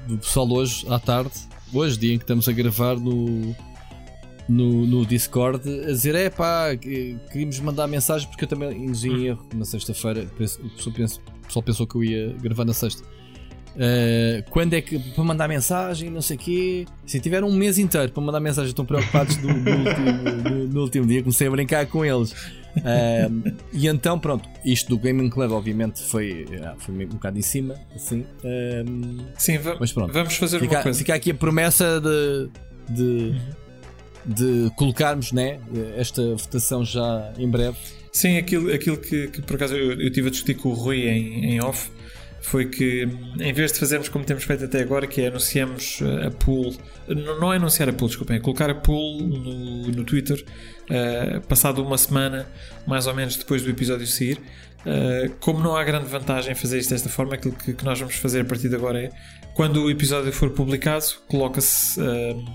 do 0.07 0.17
pessoal 0.17 0.49
hoje 0.51 0.85
à 0.89 0.99
tarde, 0.99 1.33
hoje, 1.73 1.97
dia 1.97 2.13
em 2.13 2.17
que 2.17 2.23
estamos 2.23 2.47
a 2.47 2.51
gravar 2.51 2.95
no, 2.95 3.55
no, 4.47 4.85
no 4.85 5.05
Discord, 5.05 5.61
a 5.83 5.91
dizer: 5.91 6.15
é 6.15 6.29
pá, 6.29 6.75
queríamos 6.75 7.59
mandar 7.59 7.87
mensagem 7.87 8.27
porque 8.27 8.45
eu 8.45 8.47
também 8.47 8.85
induzi 8.85 9.09
em 9.09 9.27
erro 9.27 9.45
na 9.53 9.65
sexta-feira. 9.65 10.23
O 10.23 11.45
pessoal 11.45 11.63
pensou 11.63 11.87
que 11.87 11.95
eu 11.95 12.03
ia 12.03 12.33
gravar 12.41 12.65
na 12.65 12.73
sexta. 12.73 13.03
Uh, 13.75 14.49
quando 14.51 14.73
é 14.73 14.79
que 14.79 14.97
para 14.97 15.23
mandar 15.23 15.49
mensagem, 15.49 16.09
não 16.09 16.21
sei 16.21 16.37
o 16.37 16.39
quê. 16.39 16.85
Se 17.05 17.19
tiveram 17.19 17.49
um 17.49 17.53
mês 17.53 17.77
inteiro 17.77 18.11
para 18.11 18.23
mandar 18.23 18.39
mensagem, 18.39 18.69
estão 18.69 18.85
preocupados 18.85 19.35
do, 19.35 19.47
do, 19.47 19.71
último, 19.71 20.67
do, 20.69 20.81
último 20.81 21.05
dia. 21.05 21.21
Comecei 21.21 21.47
a 21.47 21.51
brincar 21.51 21.85
com 21.87 22.05
eles. 22.05 22.33
Uh, 22.77 23.55
e 23.71 23.87
então, 23.87 24.19
pronto, 24.19 24.47
isto 24.63 24.89
do 24.89 24.99
Gaming 24.99 25.29
Club, 25.29 25.51
obviamente, 25.51 26.01
foi, 26.03 26.45
ah, 26.63 26.75
foi 26.77 26.93
um 26.93 27.07
bocado 27.07 27.37
em 27.37 27.41
cima. 27.41 27.75
Assim, 27.95 28.21
uh, 28.21 29.25
Sim, 29.37 29.59
mas 29.79 29.93
pronto, 29.93 30.13
vamos 30.13 30.35
fazer 30.35 30.59
fica, 30.59 30.75
uma 30.75 30.83
coisa. 30.83 30.99
Fica 30.99 31.15
aqui 31.15 31.31
a 31.31 31.35
promessa 31.35 32.01
de, 32.01 32.49
de, 32.89 33.41
de 34.25 34.71
colocarmos 34.75 35.31
né, 35.31 35.59
esta 35.95 36.35
votação 36.35 36.83
já 36.83 37.33
em 37.37 37.49
breve. 37.49 37.77
Sim, 38.11 38.37
aquilo, 38.37 38.73
aquilo 38.73 38.97
que, 38.97 39.27
que 39.27 39.41
por 39.41 39.55
acaso 39.55 39.75
eu, 39.75 39.99
eu 39.99 40.11
tive 40.11 40.27
a 40.27 40.31
discutir 40.31 40.55
com 40.55 40.69
o 40.69 40.73
Rui 40.73 41.07
em, 41.07 41.45
em 41.45 41.61
off 41.61 41.89
foi 42.45 42.65
que 42.65 43.09
em 43.39 43.53
vez 43.53 43.71
de 43.73 43.79
fazermos 43.79 44.07
como 44.07 44.23
temos 44.23 44.43
feito 44.43 44.65
até 44.65 44.79
agora, 44.79 45.07
que 45.07 45.19
é 45.19 45.27
anunciamos 45.27 45.99
a 46.25 46.29
pool, 46.29 46.75
não 47.39 47.51
é 47.51 47.55
anunciar 47.55 47.89
a 47.89 47.93
pool, 47.93 48.07
desculpem, 48.07 48.37
é 48.37 48.39
colocar 48.39 48.69
a 48.69 48.75
pool 48.75 49.19
no, 49.19 49.87
no 49.87 50.03
Twitter, 50.03 50.45
uh, 50.89 51.41
passado 51.47 51.83
uma 51.83 51.97
semana, 51.97 52.47
mais 52.85 53.07
ou 53.07 53.13
menos 53.13 53.35
depois 53.35 53.63
do 53.63 53.69
episódio 53.69 54.05
sair. 54.07 54.39
Uh, 54.85 55.33
como 55.39 55.59
não 55.59 55.75
há 55.75 55.83
grande 55.83 56.05
vantagem 56.05 56.51
em 56.51 56.55
fazer 56.55 56.77
isto 56.77 56.91
desta 56.91 57.09
forma, 57.09 57.33
aquilo 57.33 57.55
que, 57.55 57.73
que, 57.73 57.83
nós 57.83 57.99
vamos 57.99 58.15
fazer 58.15 58.41
a 58.41 58.45
partir 58.45 58.69
de 58.69 58.75
agora 58.75 59.01
é 59.01 59.09
quando 59.55 59.83
o 59.83 59.89
episódio 59.89 60.31
for 60.31 60.51
publicado, 60.51 61.05
coloca-se 61.27 61.99
uh, 61.99 62.45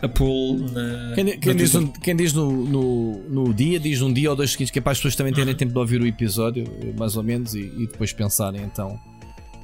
a 0.00 0.08
pool 0.08 0.58
na. 0.70 1.14
Quem, 1.14 1.38
quem, 1.38 1.56
diz, 1.56 1.74
um, 1.74 1.86
quem 1.88 2.16
diz 2.16 2.32
no, 2.32 2.50
no, 2.50 3.18
no, 3.28 3.54
dia, 3.54 3.78
diz 3.80 4.00
um 4.00 4.12
dia 4.12 4.30
ou 4.30 4.36
dois 4.36 4.52
seguintes, 4.52 4.70
que 4.70 4.78
é 4.78 4.82
para 4.82 4.92
as 4.92 4.98
pessoas 4.98 5.16
também 5.16 5.32
terem 5.32 5.52
uhum. 5.52 5.58
tempo 5.58 5.72
de 5.72 5.78
ouvir 5.78 6.00
o 6.00 6.06
episódio, 6.06 6.64
mais 6.96 7.16
ou 7.16 7.22
menos, 7.22 7.54
e, 7.54 7.60
e 7.60 7.86
depois 7.86 8.12
pensarem 8.12 8.62
então 8.62 8.98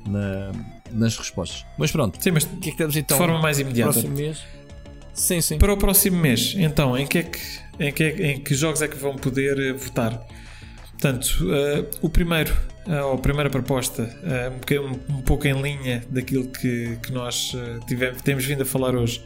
na, 0.09 0.51
nas 0.93 1.17
respostas. 1.17 1.65
Mas 1.79 1.93
pronto, 1.93 2.23
sim, 2.23 2.31
mas 2.31 2.45
que 2.45 2.69
é 2.69 2.73
que 2.73 2.79
temos 2.79 2.97
então? 2.97 3.17
De 3.17 3.25
forma 3.25 3.41
mais 3.41 3.59
imediata. 3.59 3.93
Próximo 3.93 4.17
mês? 4.17 4.43
Sim, 5.13 5.41
sim. 5.41 5.59
Para 5.59 5.73
o 5.73 5.77
próximo 5.77 6.19
mês, 6.19 6.55
então, 6.57 6.97
em 6.97 7.07
que, 7.07 7.19
é 7.19 7.23
que, 7.23 7.39
em 7.81 7.93
que, 7.93 8.05
é, 8.05 8.33
em 8.33 8.41
que 8.41 8.55
jogos 8.55 8.83
é 8.83 8.89
que 8.89 8.97
vão 8.97 9.17
poder 9.17 9.75
uh, 9.75 9.79
votar? 9.79 10.23
Portanto, 10.93 11.27
uh, 11.43 11.89
o 12.03 12.11
primeiro, 12.11 12.55
uh, 12.87 13.07
ou 13.07 13.15
a 13.15 13.19
primeira 13.19 13.49
proposta, 13.49 14.03
uh, 14.03 14.81
um, 14.81 15.17
um, 15.17 15.23
pouco 15.23 15.49
em 15.49 15.61
linha 15.61 16.05
daquilo 16.11 16.47
que, 16.49 16.99
que 17.03 17.11
nós 17.11 17.57
tivemos, 17.89 18.21
temos 18.23 18.45
vindo 18.45 18.63
a 18.63 18.67
falar 18.67 18.95
hoje, 18.95 19.25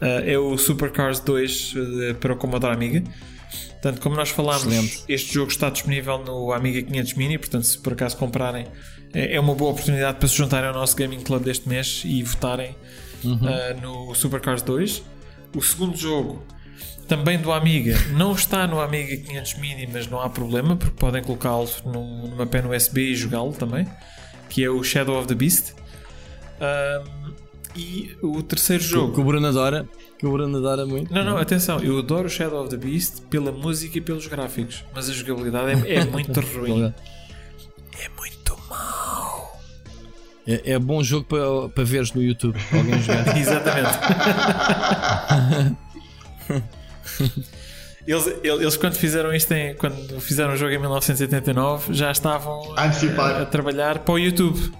é 0.00 0.36
o 0.36 0.58
Supercars 0.58 1.20
2 1.20 1.74
para 2.18 2.32
o 2.32 2.36
Commodore 2.36 2.72
Amiga. 2.72 3.04
Portanto, 3.70 4.00
como 4.00 4.16
nós 4.16 4.30
falámos, 4.30 4.66
Excelente. 4.66 5.04
este 5.08 5.34
jogo 5.34 5.50
está 5.50 5.70
disponível 5.70 6.18
no 6.18 6.52
Amiga 6.52 6.82
500 6.82 7.14
Mini, 7.14 7.38
portanto, 7.38 7.64
se 7.64 7.78
por 7.78 7.92
acaso 7.92 8.16
comprarem 8.16 8.66
é, 9.12 9.36
é 9.36 9.40
uma 9.40 9.54
boa 9.54 9.72
oportunidade 9.72 10.18
para 10.18 10.28
se 10.28 10.36
juntarem 10.36 10.68
ao 10.68 10.74
nosso 10.74 10.96
Gaming 10.96 11.20
Club 11.20 11.44
deste 11.44 11.68
mês 11.68 12.02
e 12.04 12.22
votarem 12.22 12.74
uhum. 13.22 13.34
uh, 13.34 13.80
no 13.80 14.14
Supercars 14.14 14.62
2. 14.62 15.02
O 15.54 15.62
segundo 15.62 15.96
jogo, 15.96 16.42
também 17.06 17.38
do 17.38 17.52
Amiga, 17.52 17.94
não 18.12 18.32
está 18.32 18.66
no 18.66 18.80
Amiga 18.80 19.16
500 19.16 19.54
Mini, 19.58 19.88
mas 19.92 20.06
não 20.06 20.20
há 20.20 20.30
problema, 20.30 20.76
porque 20.76 20.96
podem 20.96 21.22
colocá-lo 21.22 21.68
numa 21.84 22.46
pen 22.46 22.62
USB 22.66 23.10
e 23.10 23.14
jogá-lo 23.14 23.52
também, 23.52 23.86
que 24.48 24.64
é 24.64 24.70
o 24.70 24.82
Shadow 24.82 25.18
of 25.18 25.28
the 25.28 25.34
Beast. 25.34 25.72
Uh, 25.72 27.32
e 27.74 28.16
o 28.22 28.42
terceiro 28.42 28.82
jogo. 28.82 29.14
Que 29.14 29.20
o 29.20 29.24
Bruno 29.24 29.46
adora. 29.46 29.86
Que 30.18 30.26
o 30.26 30.32
Bruno 30.32 30.58
adora 30.58 30.86
muito. 30.86 31.12
Não, 31.12 31.24
não, 31.24 31.36
atenção, 31.36 31.80
eu 31.80 31.98
adoro 31.98 32.26
o 32.26 32.30
Shadow 32.30 32.62
of 32.62 32.70
the 32.70 32.76
Beast 32.76 33.22
pela 33.28 33.50
música 33.50 33.98
e 33.98 34.00
pelos 34.00 34.26
gráficos, 34.26 34.84
mas 34.94 35.10
a 35.10 35.12
jogabilidade 35.12 35.86
é, 35.86 35.96
é 35.96 36.04
muito 36.04 36.40
ruim. 36.56 36.94
É 37.98 38.08
muito 38.16 38.58
mau. 38.70 39.60
É, 40.46 40.72
é 40.72 40.78
bom 40.78 41.02
jogo 41.02 41.26
para, 41.26 41.68
para 41.68 41.84
veres 41.84 42.12
no 42.12 42.22
YouTube. 42.22 42.58
Alguém 42.72 43.02
jogar. 43.02 43.36
Exatamente. 43.36 43.98
Eles, 48.04 48.26
eles, 48.42 48.76
quando 48.76 48.94
fizeram 48.94 49.32
isto, 49.32 49.52
em, 49.52 49.74
quando 49.76 50.20
fizeram 50.20 50.54
o 50.54 50.56
jogo 50.56 50.72
em 50.72 50.78
1989, 50.78 51.94
já 51.94 52.10
estavam 52.10 52.74
a, 52.76 52.82
a, 52.82 53.42
a, 53.42 53.46
trabalhar 53.46 54.00
para 54.00 54.14
o 54.14 54.18
YouTube. 54.18 54.72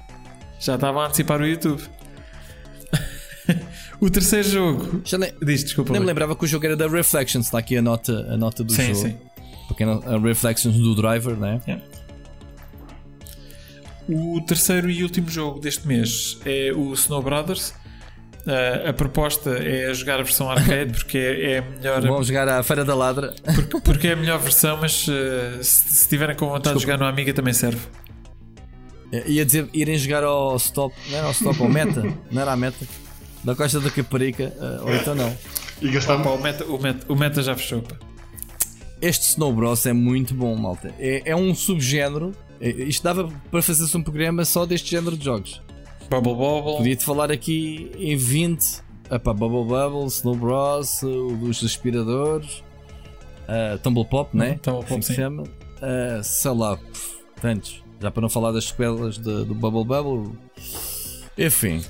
Já 0.59 0.75
estavam 0.75 1.01
a 1.01 1.07
antecipar 1.07 1.41
o 1.41 1.47
YouTube. 1.47 1.83
O 4.02 4.10
terceiro 4.10 4.49
jogo. 4.49 5.01
Já 5.05 5.17
nem, 5.17 5.33
Diz, 5.41 5.62
desculpa. 5.62 5.92
Nem 5.92 6.01
me 6.01 6.07
lembrava 6.09 6.34
que 6.34 6.44
o 6.44 6.49
jogo 6.49 6.67
era 6.67 6.76
da 6.76 6.89
Reflections. 6.89 7.47
Está 7.47 7.59
aqui 7.59 7.76
a 7.76 7.83
nota, 7.83 8.12
a 8.33 8.36
nota 8.36 8.65
do 8.65 8.73
sim, 8.73 8.92
jogo. 8.92 8.97
Sim, 8.97 9.17
Porque 9.68 9.84
a 9.84 10.18
Reflections 10.18 10.75
do 10.75 10.97
Driver, 10.97 11.36
né? 11.36 11.60
Yeah. 11.68 11.84
O 14.09 14.41
terceiro 14.41 14.91
e 14.91 15.05
último 15.05 15.31
jogo 15.31 15.60
deste 15.60 15.86
mês 15.86 16.36
é 16.44 16.73
o 16.75 16.92
Snow 16.94 17.23
Brothers. 17.23 17.75
Uh, 18.47 18.89
a 18.89 18.93
proposta 18.93 19.51
é 19.51 19.95
jogar 19.95 20.19
a 20.19 20.25
versão 20.25 20.51
arcade 20.51 20.93
porque 20.99 21.17
é, 21.17 21.53
é 21.53 21.61
melhor. 21.61 22.01
Vamos 22.03 22.27
jogar 22.27 22.49
à 22.49 22.62
Feira 22.62 22.85
da 22.85 22.95
Ladra. 22.95 23.35
Porque, 23.55 23.81
porque 23.81 24.09
é 24.09 24.12
a 24.12 24.17
melhor 24.17 24.39
versão, 24.39 24.77
mas 24.79 25.07
uh, 25.07 25.62
se, 25.62 25.89
se 25.93 26.09
tiverem 26.09 26.35
com 26.35 26.47
vontade 26.47 26.75
Desculpa. 26.75 26.79
de 26.79 26.93
jogar 26.93 26.99
no 26.99 27.05
Amiga 27.05 27.33
também 27.33 27.55
serve. 27.55 27.81
Ia 29.27 29.45
dizer 29.45 29.69
irem 29.75 29.97
jogar 29.99 30.25
ao 30.25 30.57
stop, 30.57 30.95
não 31.11 31.19
era 31.19 31.27
ao 31.27 31.33
stop, 31.33 31.62
ao 31.62 31.69
meta, 31.69 32.03
não 32.31 32.41
era 32.41 32.53
a 32.53 32.57
meta 32.57 32.87
da 33.45 33.55
Costa 33.55 33.81
da 33.81 33.91
Caparica, 33.91 34.53
uh, 34.57 34.87
ou 34.87 34.95
então 34.95 35.15
não. 35.15 35.37
E 35.81 35.91
gastar 35.91 36.17
o, 36.17 36.39
meta, 36.41 36.65
o, 36.65 36.81
meta, 36.81 37.12
o 37.12 37.17
meta 37.17 37.43
já 37.43 37.57
fechou. 37.57 37.83
Pá. 37.83 37.97
Este 39.01 39.31
Snow 39.31 39.53
Bros 39.53 39.85
é 39.85 39.93
muito 39.93 40.33
bom, 40.33 40.55
malta. 40.55 40.95
É, 40.99 41.31
é 41.31 41.37
um 41.37 41.55
subgénero. 41.55 42.33
É, 42.61 42.71
isto 42.71 43.03
dava 43.03 43.29
para 43.51 43.61
fazer-se 43.61 43.97
um 43.97 44.03
programa 44.03 44.45
só 44.45 44.65
deste 44.65 44.91
género 44.93 45.17
de 45.17 45.25
jogos. 45.25 45.61
Bubble 46.12 46.34
Bubble. 46.34 46.76
Podia-te 46.76 47.05
falar 47.05 47.32
aqui 47.32 47.91
em 47.97 48.16
20. 48.16 48.82
Epá, 49.10 49.32
Bubble 49.32 49.65
Bubble, 49.65 50.07
Snow 50.08 50.34
Bros, 50.34 51.02
o 51.02 51.36
dos 51.36 51.65
aspiradores, 51.65 52.62
uh, 53.49 53.78
Tumble 53.78 54.05
Pop, 54.05 54.36
né? 54.36 54.58
Tumble 54.62 54.84
Pop, 54.84 55.00
assim 55.00 55.02
se 55.02 55.15
chama. 55.15 55.42
Uh, 55.42 56.23
sei 56.23 56.50
lá, 56.50 56.78
tantos. 57.41 57.82
Já 58.00 58.10
para 58.10 58.20
não 58.20 58.28
falar 58.28 58.52
das 58.52 58.66
sequelas 58.66 59.16
do 59.16 59.55
Bubble 59.55 59.84
Bubble. 59.84 60.39
Enfim. 61.39 61.82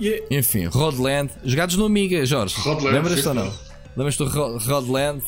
Yeah. 0.00 0.26
Enfim, 0.30 0.66
Rodland. 0.66 1.30
Jogados 1.44 1.76
no 1.76 1.86
Amiga, 1.86 2.24
Jorge. 2.26 2.54
Lembras-te 2.82 3.28
ou 3.28 3.34
não? 3.34 3.52
Lembras-te 3.96 4.24
do 4.24 4.58
Rodland? 4.58 5.22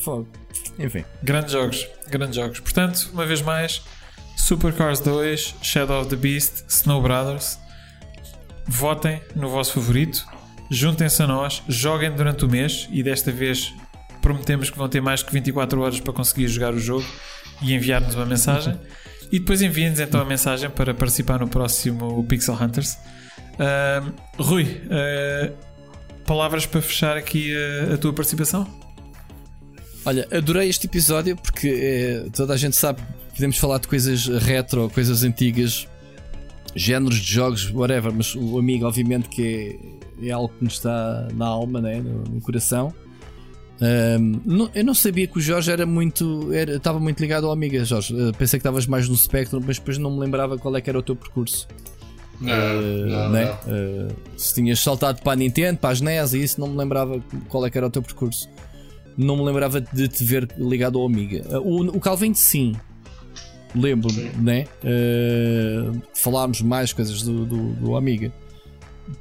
Enfim. 0.77 1.03
Grandes 1.23 1.53
jogos. 1.53 1.87
Grandes 2.09 2.35
jogos. 2.35 2.59
Portanto, 2.59 3.09
uma 3.13 3.25
vez 3.25 3.41
mais, 3.41 3.81
Supercars 4.37 4.99
2, 4.99 5.55
Shadow 5.61 6.01
of 6.01 6.09
the 6.09 6.15
Beast, 6.15 6.65
Snow 6.67 7.01
Brothers. 7.01 7.59
Votem 8.67 9.21
no 9.35 9.49
vosso 9.49 9.73
favorito. 9.73 10.25
Juntem-se 10.69 11.21
a 11.23 11.27
nós. 11.27 11.63
Joguem 11.67 12.11
durante 12.11 12.45
o 12.45 12.49
mês. 12.49 12.87
E 12.91 13.03
desta 13.03 13.31
vez 13.31 13.73
prometemos 14.21 14.69
que 14.69 14.77
vão 14.77 14.87
ter 14.87 15.01
mais 15.01 15.23
que 15.23 15.31
24 15.31 15.81
horas 15.81 15.99
para 15.99 16.13
conseguir 16.13 16.47
jogar 16.47 16.73
o 16.73 16.79
jogo 16.79 17.05
e 17.61 17.73
enviar-nos 17.73 18.15
uma 18.15 18.25
mensagem. 18.25 18.77
E 19.31 19.39
depois 19.39 19.61
enviem-nos 19.61 19.99
então 19.99 20.21
a 20.21 20.25
mensagem 20.25 20.69
para 20.69 20.93
participar 20.93 21.39
no 21.39 21.47
próximo 21.47 22.23
Pixel 22.25 22.55
Hunters. 22.55 22.97
Uh, 23.53 24.13
Rui, 24.41 24.63
uh, 24.63 25.53
palavras 26.25 26.65
para 26.65 26.81
fechar 26.81 27.17
aqui 27.17 27.53
a, 27.55 27.93
a, 27.93 27.97
tua 27.97 28.13
participação? 28.13 28.67
Olha, 30.03 30.27
adorei 30.31 30.67
este 30.67 30.87
episódio 30.87 31.35
porque 31.35 31.67
eh, 31.67 32.29
toda 32.33 32.55
a 32.55 32.57
gente 32.57 32.75
sabe 32.75 33.01
podemos 33.35 33.57
falar 33.57 33.77
de 33.79 33.87
coisas 33.87 34.25
retro, 34.27 34.89
coisas 34.89 35.23
antigas, 35.23 35.87
géneros 36.75 37.17
de 37.17 37.33
jogos, 37.33 37.71
whatever, 37.71 38.13
mas 38.13 38.35
o 38.35 38.57
amigo, 38.57 38.85
obviamente, 38.85 39.29
que 39.29 39.79
é, 40.21 40.27
é 40.27 40.31
algo 40.31 40.53
que 40.57 40.63
nos 40.63 40.73
está 40.73 41.27
na 41.33 41.47
alma, 41.47 41.81
né? 41.81 42.01
no, 42.01 42.23
no 42.23 42.41
coração. 42.41 42.93
Um, 43.81 44.39
não, 44.45 44.69
eu 44.75 44.85
não 44.85 44.93
sabia 44.93 45.25
que 45.25 45.39
o 45.39 45.41
Jorge 45.41 45.71
era 45.71 45.87
muito. 45.87 46.53
Era, 46.53 46.75
estava 46.75 46.99
muito 46.99 47.19
ligado 47.19 47.47
ao 47.47 47.51
Amiga, 47.51 47.83
Jorge. 47.83 48.13
Uh, 48.13 48.31
pensei 48.33 48.59
que 48.59 48.61
estavas 48.61 48.85
mais 48.85 49.09
no 49.09 49.17
Spectrum, 49.17 49.59
mas 49.65 49.79
depois 49.79 49.97
não 49.97 50.11
me 50.11 50.19
lembrava 50.19 50.55
qual 50.57 50.75
é 50.75 50.81
que 50.81 50.89
era 50.89 50.99
o 50.99 51.01
teu 51.01 51.15
percurso. 51.15 51.67
Não, 52.39 52.53
uh, 52.53 53.05
não, 53.07 53.29
né? 53.31 53.57
não. 53.65 54.07
Uh, 54.07 54.15
se 54.37 54.53
tinhas 54.53 54.79
saltado 54.79 55.21
para 55.23 55.31
a 55.31 55.35
Nintendo, 55.35 55.79
para 55.79 55.89
as 55.89 55.99
NES 55.99 56.33
e 56.33 56.43
isso, 56.43 56.61
não 56.61 56.67
me 56.67 56.77
lembrava 56.77 57.19
qual 57.49 57.65
é 57.65 57.71
que 57.71 57.77
era 57.77 57.87
o 57.87 57.89
teu 57.89 58.03
percurso. 58.03 58.47
Não 59.17 59.35
me 59.35 59.43
lembrava 59.43 59.81
de 59.81 60.07
te 60.07 60.23
ver 60.23 60.47
ligado 60.57 60.99
ao 60.99 61.05
Amiga. 61.07 61.43
o, 61.59 61.81
o 61.97 61.99
Calvin, 61.99 62.35
sim. 62.35 62.75
Lembro-me, 63.73 64.29
né? 64.41 64.65
falámos 66.13 66.61
mais 66.61 66.91
coisas 66.91 67.21
do, 67.21 67.45
do, 67.45 67.73
do 67.73 67.95
Amiga 67.95 68.31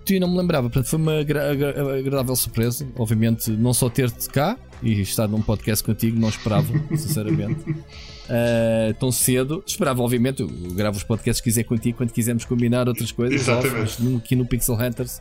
tu 0.05 0.19
não 0.19 0.29
me 0.29 0.39
lembrava, 0.39 0.69
portanto 0.69 0.89
foi 0.89 0.99
uma 0.99 1.21
agra 1.21 1.53
agra 1.53 1.99
agradável 1.99 2.37
surpresa. 2.37 2.87
Obviamente, 2.97 3.51
não 3.51 3.73
só 3.73 3.89
ter-te 3.89 4.29
cá 4.29 4.57
e 4.83 5.01
estar 5.01 5.29
num 5.29 5.43
podcast 5.43 5.85
contigo, 5.85 6.19
não 6.19 6.29
esperava, 6.29 6.73
sinceramente. 6.97 7.71
Uh, 7.71 8.95
tão 8.99 9.11
cedo, 9.11 9.63
esperava, 9.67 10.03
obviamente. 10.03 10.43
Eu 10.43 10.49
gravo 10.75 10.97
os 10.97 11.05
podcasts 11.05 11.41
que 11.41 11.51
quiser 11.51 11.65
contigo 11.65 11.99
quando 11.99 12.13
quisermos 12.13 12.45
combinar 12.45 12.89
outras 12.89 13.13
coisas. 13.13 13.41
Exatamente. 13.41 13.97
Mas 14.01 14.17
aqui 14.17 14.37
no 14.37 14.47
Pixel 14.47 14.77
Hunters 14.77 15.21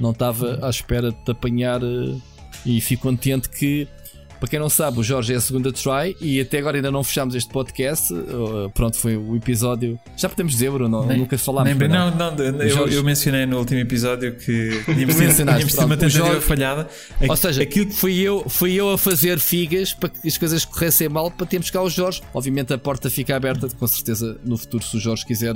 não 0.00 0.10
estava 0.10 0.64
à 0.66 0.70
espera 0.70 1.10
de 1.10 1.24
te 1.24 1.30
apanhar 1.30 1.82
uh, 1.82 2.20
e 2.66 2.80
fico 2.80 3.02
contente 3.02 3.48
que 3.48 3.88
para 4.42 4.50
quem 4.50 4.58
não 4.58 4.68
sabe, 4.68 4.98
o 4.98 5.04
Jorge 5.04 5.32
é 5.32 5.36
a 5.36 5.40
segunda 5.40 5.70
try 5.72 6.16
e 6.20 6.40
até 6.40 6.58
agora 6.58 6.76
ainda 6.76 6.90
não 6.90 7.04
fechámos 7.04 7.36
este 7.36 7.48
podcast. 7.48 8.12
Uh, 8.12 8.68
pronto, 8.74 8.96
foi 8.96 9.16
o 9.16 9.36
episódio. 9.36 9.96
Já 10.16 10.28
podemos 10.28 10.54
dizer, 10.54 10.68
Bruno, 10.68 11.06
nem, 11.06 11.16
nunca 11.16 11.38
falámos. 11.38 11.72
Nem, 11.76 11.88
não, 11.88 12.10
não, 12.10 12.34
não 12.34 12.60
eu, 12.60 12.88
eu, 12.88 13.04
mencionei 13.04 13.46
no 13.46 13.60
último 13.60 13.78
episódio 13.78 14.34
que 14.34 14.82
tínhamos 14.84 15.14
tido 15.14 15.42
uma 15.84 15.96
tentativa 15.96 16.26
Jorge, 16.26 16.40
falhada. 16.40 16.88
Ou 17.28 17.36
seja, 17.36 17.62
aquilo 17.62 17.86
que 17.86 17.94
fui 17.94 18.18
eu, 18.18 18.44
fui 18.48 18.74
eu 18.74 18.90
a 18.90 18.98
fazer 18.98 19.38
figas 19.38 19.94
para 19.94 20.08
que 20.08 20.26
as 20.26 20.36
coisas 20.36 20.64
corressem 20.64 21.08
mal 21.08 21.30
para 21.30 21.46
termos 21.46 21.70
cá 21.70 21.80
o 21.80 21.88
Jorge. 21.88 22.20
Obviamente 22.34 22.72
a 22.72 22.78
porta 22.78 23.08
fica 23.08 23.36
aberta, 23.36 23.68
com 23.68 23.86
certeza 23.86 24.40
no 24.44 24.58
futuro, 24.58 24.82
se 24.82 24.96
o 24.96 24.98
Jorge 24.98 25.24
quiser 25.24 25.54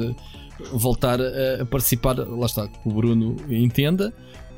voltar 0.73 1.21
a, 1.21 1.63
a 1.63 1.67
participar, 1.67 2.17
lá 2.19 2.47
está, 2.47 2.69
que 2.69 2.79
o 2.85 2.93
Bruno 2.93 3.35
entenda. 3.51 4.15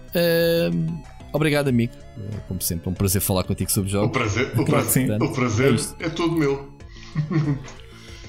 Uh, 0.09 1.18
Obrigado, 1.33 1.69
amigo. 1.69 1.93
É, 2.17 2.37
como 2.49 2.61
sempre, 2.61 2.89
é 2.89 2.91
um 2.91 2.95
prazer 2.95 3.21
falar 3.21 3.45
contigo 3.45 3.71
sobre 3.71 3.91
jogos. 3.91 4.09
O 4.09 4.13
prazer, 4.13 4.53
o 4.59 4.65
prazer, 4.65 5.23
o 5.23 5.33
prazer 5.33 5.77
é, 6.01 6.07
é 6.07 6.09
todo 6.09 6.37
meu. 6.37 6.69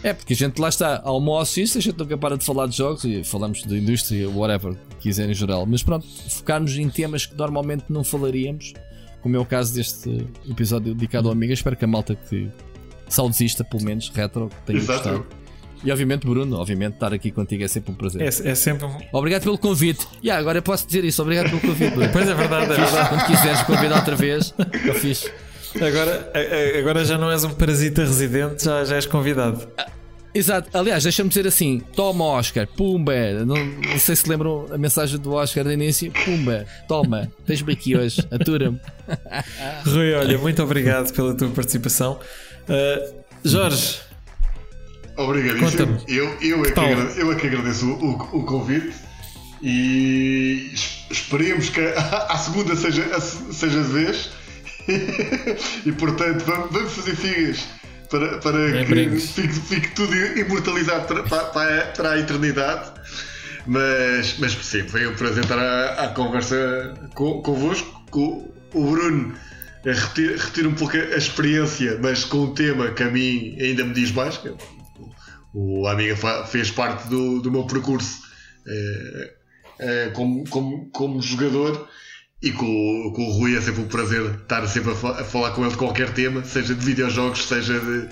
É, 0.01 0.13
porque 0.13 0.31
a 0.31 0.35
gente 0.35 0.59
lá 0.61 0.69
está, 0.69 1.01
almoço 1.03 1.59
isso, 1.59 1.77
a 1.77 1.81
gente 1.81 1.97
nunca 1.97 2.17
para 2.17 2.37
de 2.37 2.45
falar 2.45 2.67
de 2.67 2.77
jogos 2.77 3.03
e 3.03 3.21
falamos 3.21 3.63
de 3.63 3.77
indústria, 3.77 4.29
whatever, 4.29 4.73
quiser 4.99 5.29
em 5.29 5.33
geral. 5.33 5.65
Mas 5.65 5.83
pronto, 5.83 6.07
focarmos 6.29 6.77
em 6.77 6.89
temas 6.89 7.25
que 7.25 7.35
normalmente 7.35 7.83
não 7.89 8.01
falaríamos, 8.01 8.73
como 9.21 9.35
é 9.35 9.39
o 9.39 9.45
caso 9.45 9.73
deste 9.73 10.25
episódio 10.49 10.93
dedicado 10.93 11.27
ao 11.27 11.33
Amiga. 11.33 11.53
Espero 11.53 11.75
que 11.75 11.83
a 11.83 11.87
malta 11.87 12.15
que 12.15 12.49
saudosista, 13.09 13.63
pelo 13.65 13.83
menos, 13.83 14.09
retro, 14.09 14.49
tenha 14.65 14.79
Exato. 14.79 15.09
gostado. 15.09 15.38
E 15.83 15.91
obviamente, 15.91 16.27
Bruno, 16.27 16.57
obviamente, 16.57 16.95
estar 16.95 17.13
aqui 17.13 17.31
contigo 17.31 17.63
é 17.63 17.67
sempre 17.67 17.91
um 17.91 17.95
prazer. 17.95 18.21
É, 18.21 18.27
é 18.27 18.55
sempre 18.55 18.85
um... 18.85 18.97
Obrigado 19.13 19.43
pelo 19.43 19.57
convite. 19.57 20.05
E 20.21 20.27
yeah, 20.27 20.39
agora 20.39 20.61
posso 20.61 20.85
dizer 20.85 21.05
isso, 21.05 21.21
obrigado 21.21 21.49
pelo 21.49 21.61
convite. 21.61 21.93
Bruno. 21.95 22.09
Pois 22.11 22.27
é 22.27 22.33
verdade, 22.33 22.73
é 22.73 22.75
verdade. 22.75 23.09
Quando 23.09 23.25
quiseres 23.25 23.61
convidar 23.63 23.95
outra 23.97 24.15
vez, 24.15 24.53
eu 24.85 24.93
fiz. 24.93 25.31
Agora, 25.75 26.31
agora 26.79 27.05
já 27.05 27.17
não 27.17 27.31
és 27.31 27.43
um 27.43 27.51
parasita 27.51 28.01
residente, 28.01 28.65
já, 28.65 28.83
já 28.83 28.95
és 28.95 29.05
convidado. 29.05 29.67
Ah, 29.77 29.87
exato, 30.33 30.75
aliás, 30.75 31.03
deixa-me 31.03 31.29
dizer 31.29 31.45
assim: 31.45 31.79
toma 31.95 32.25
Oscar, 32.25 32.67
pumba. 32.67 33.13
Não, 33.45 33.55
não, 33.55 33.99
sei 33.99 34.15
se 34.15 34.27
lembram 34.27 34.65
a 34.71 34.77
mensagem 34.77 35.19
do 35.19 35.31
Oscar 35.33 35.63
de 35.63 35.73
início: 35.73 36.11
pumba, 36.25 36.65
toma, 36.87 37.31
tens-me 37.45 37.73
aqui 37.73 37.95
hoje, 37.95 38.25
atura-me. 38.31 38.79
Rui, 39.85 40.13
olha, 40.13 40.37
muito 40.39 40.61
obrigado 40.63 41.13
pela 41.13 41.35
tua 41.35 41.49
participação. 41.49 42.19
Uh, 42.67 43.19
Jorge. 43.43 44.08
Obrigadíssimo. 45.19 46.01
Eu, 46.07 46.37
eu, 46.41 46.63
é 46.63 46.71
que 46.71 46.79
agradeço, 46.79 47.19
eu 47.19 47.31
é 47.31 47.35
que 47.35 47.47
agradeço 47.47 47.85
o, 47.87 48.05
o, 48.05 48.39
o 48.39 48.43
convite 48.45 48.95
e 49.61 50.71
esperemos 51.11 51.67
que 51.69 51.81
a, 51.81 52.27
a 52.29 52.37
segunda 52.37 52.73
seja, 52.73 53.03
a, 53.13 53.19
seja 53.19 53.81
vez. 53.81 54.31
e 55.85 55.91
portanto, 55.91 56.45
vamos, 56.45 56.71
vamos 56.71 56.93
fazer 56.93 57.17
figas 57.17 57.67
para, 58.09 58.37
para 58.37 58.85
que 58.85 59.19
fique, 59.19 59.53
fique, 59.53 59.91
tudo 59.91 60.15
imortalizado 60.15 61.05
para, 61.05 61.23
para, 61.23 61.81
para, 61.87 62.11
a 62.13 62.19
eternidade. 62.19 62.91
Mas, 63.67 64.35
mas 64.39 64.53
sim, 64.53 64.87
foi 64.87 65.05
um 65.05 65.15
prazer 65.15 65.43
estar 65.43 65.59
à, 65.59 66.07
conversa 66.07 66.93
com, 67.13 67.41
convosco. 67.41 68.01
Com 68.09 68.49
o 68.73 68.91
Bruno 68.91 69.35
retira, 69.83 70.67
um 70.67 70.73
pouco 70.73 70.95
a 70.95 71.17
experiência, 71.17 71.99
mas 72.01 72.23
com 72.23 72.45
um 72.45 72.53
tema 72.53 72.91
que 72.91 73.03
a 73.03 73.11
mim 73.11 73.57
ainda 73.59 73.83
me 73.83 73.93
diz 73.93 74.13
mais. 74.13 74.39
O 75.53 75.87
Amiga 75.87 76.15
fez 76.45 76.69
parte 76.71 77.07
do, 77.07 77.41
do 77.41 77.51
meu 77.51 77.65
percurso 77.65 78.19
eh, 78.67 79.33
eh, 79.79 80.11
como, 80.13 80.47
como, 80.49 80.89
como 80.91 81.21
jogador 81.21 81.87
e 82.41 82.51
com, 82.51 83.13
com 83.15 83.27
o 83.27 83.31
Rui 83.31 83.57
é 83.57 83.61
sempre 83.61 83.81
um 83.81 83.87
prazer 83.87 84.35
estar 84.41 84.65
sempre 84.67 84.91
a, 84.91 84.93
a, 84.93 85.23
falar 85.23 85.51
com 85.51 85.61
ele 85.61 85.71
de 85.71 85.77
qualquer 85.77 86.13
tema, 86.13 86.43
seja 86.43 86.73
de 86.75 86.85
videojogos, 86.85 87.47
seja 87.47 87.79
de, 87.79 88.07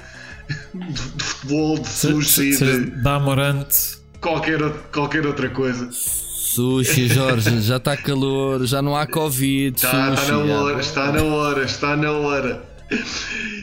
de, 0.73 1.11
de 1.15 1.23
futebol, 1.23 1.77
de 1.77 1.87
sushi, 1.87 2.53
se, 2.53 2.53
se, 2.53 2.85
de, 2.85 3.07
Amorante, 3.07 3.97
qualquer, 4.19 4.59
qualquer 4.91 5.25
outra 5.25 5.49
coisa. 5.49 5.89
Sushi, 5.91 7.07
Jorge, 7.07 7.61
já 7.61 7.77
está 7.77 7.95
calor, 7.95 8.65
já 8.65 8.81
não 8.81 8.95
há 8.95 9.05
Covid. 9.05 9.75
Está, 9.75 10.15
sushi, 10.15 10.31
está 10.31 10.43
na 10.43 10.53
hora, 10.53 10.79
está 10.79 11.11
na 11.11 11.23
hora, 11.23 11.63
está 11.63 11.97
na 11.97 12.11
hora. 12.11 12.76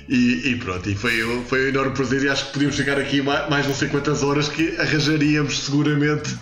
E, 0.09 0.51
e, 0.51 0.57
pronto, 0.57 0.89
e 0.89 0.95
foi, 0.95 1.23
foi 1.49 1.65
um 1.65 1.69
enorme 1.69 1.95
prazer 1.95 2.23
e 2.23 2.29
acho 2.29 2.47
que 2.47 2.53
podíamos 2.53 2.77
chegar 2.77 2.99
aqui 2.99 3.23
mais, 3.23 3.49
mais 3.49 3.67
não 3.67 3.75
sei 3.75 3.89
quantas 3.89 4.23
horas 4.23 4.49
que 4.49 4.77
arranjaríamos 4.79 5.65
seguramente 5.65 6.37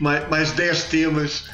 mais, 0.00 0.28
mais 0.28 0.52
10 0.52 0.84
temas 0.84 1.44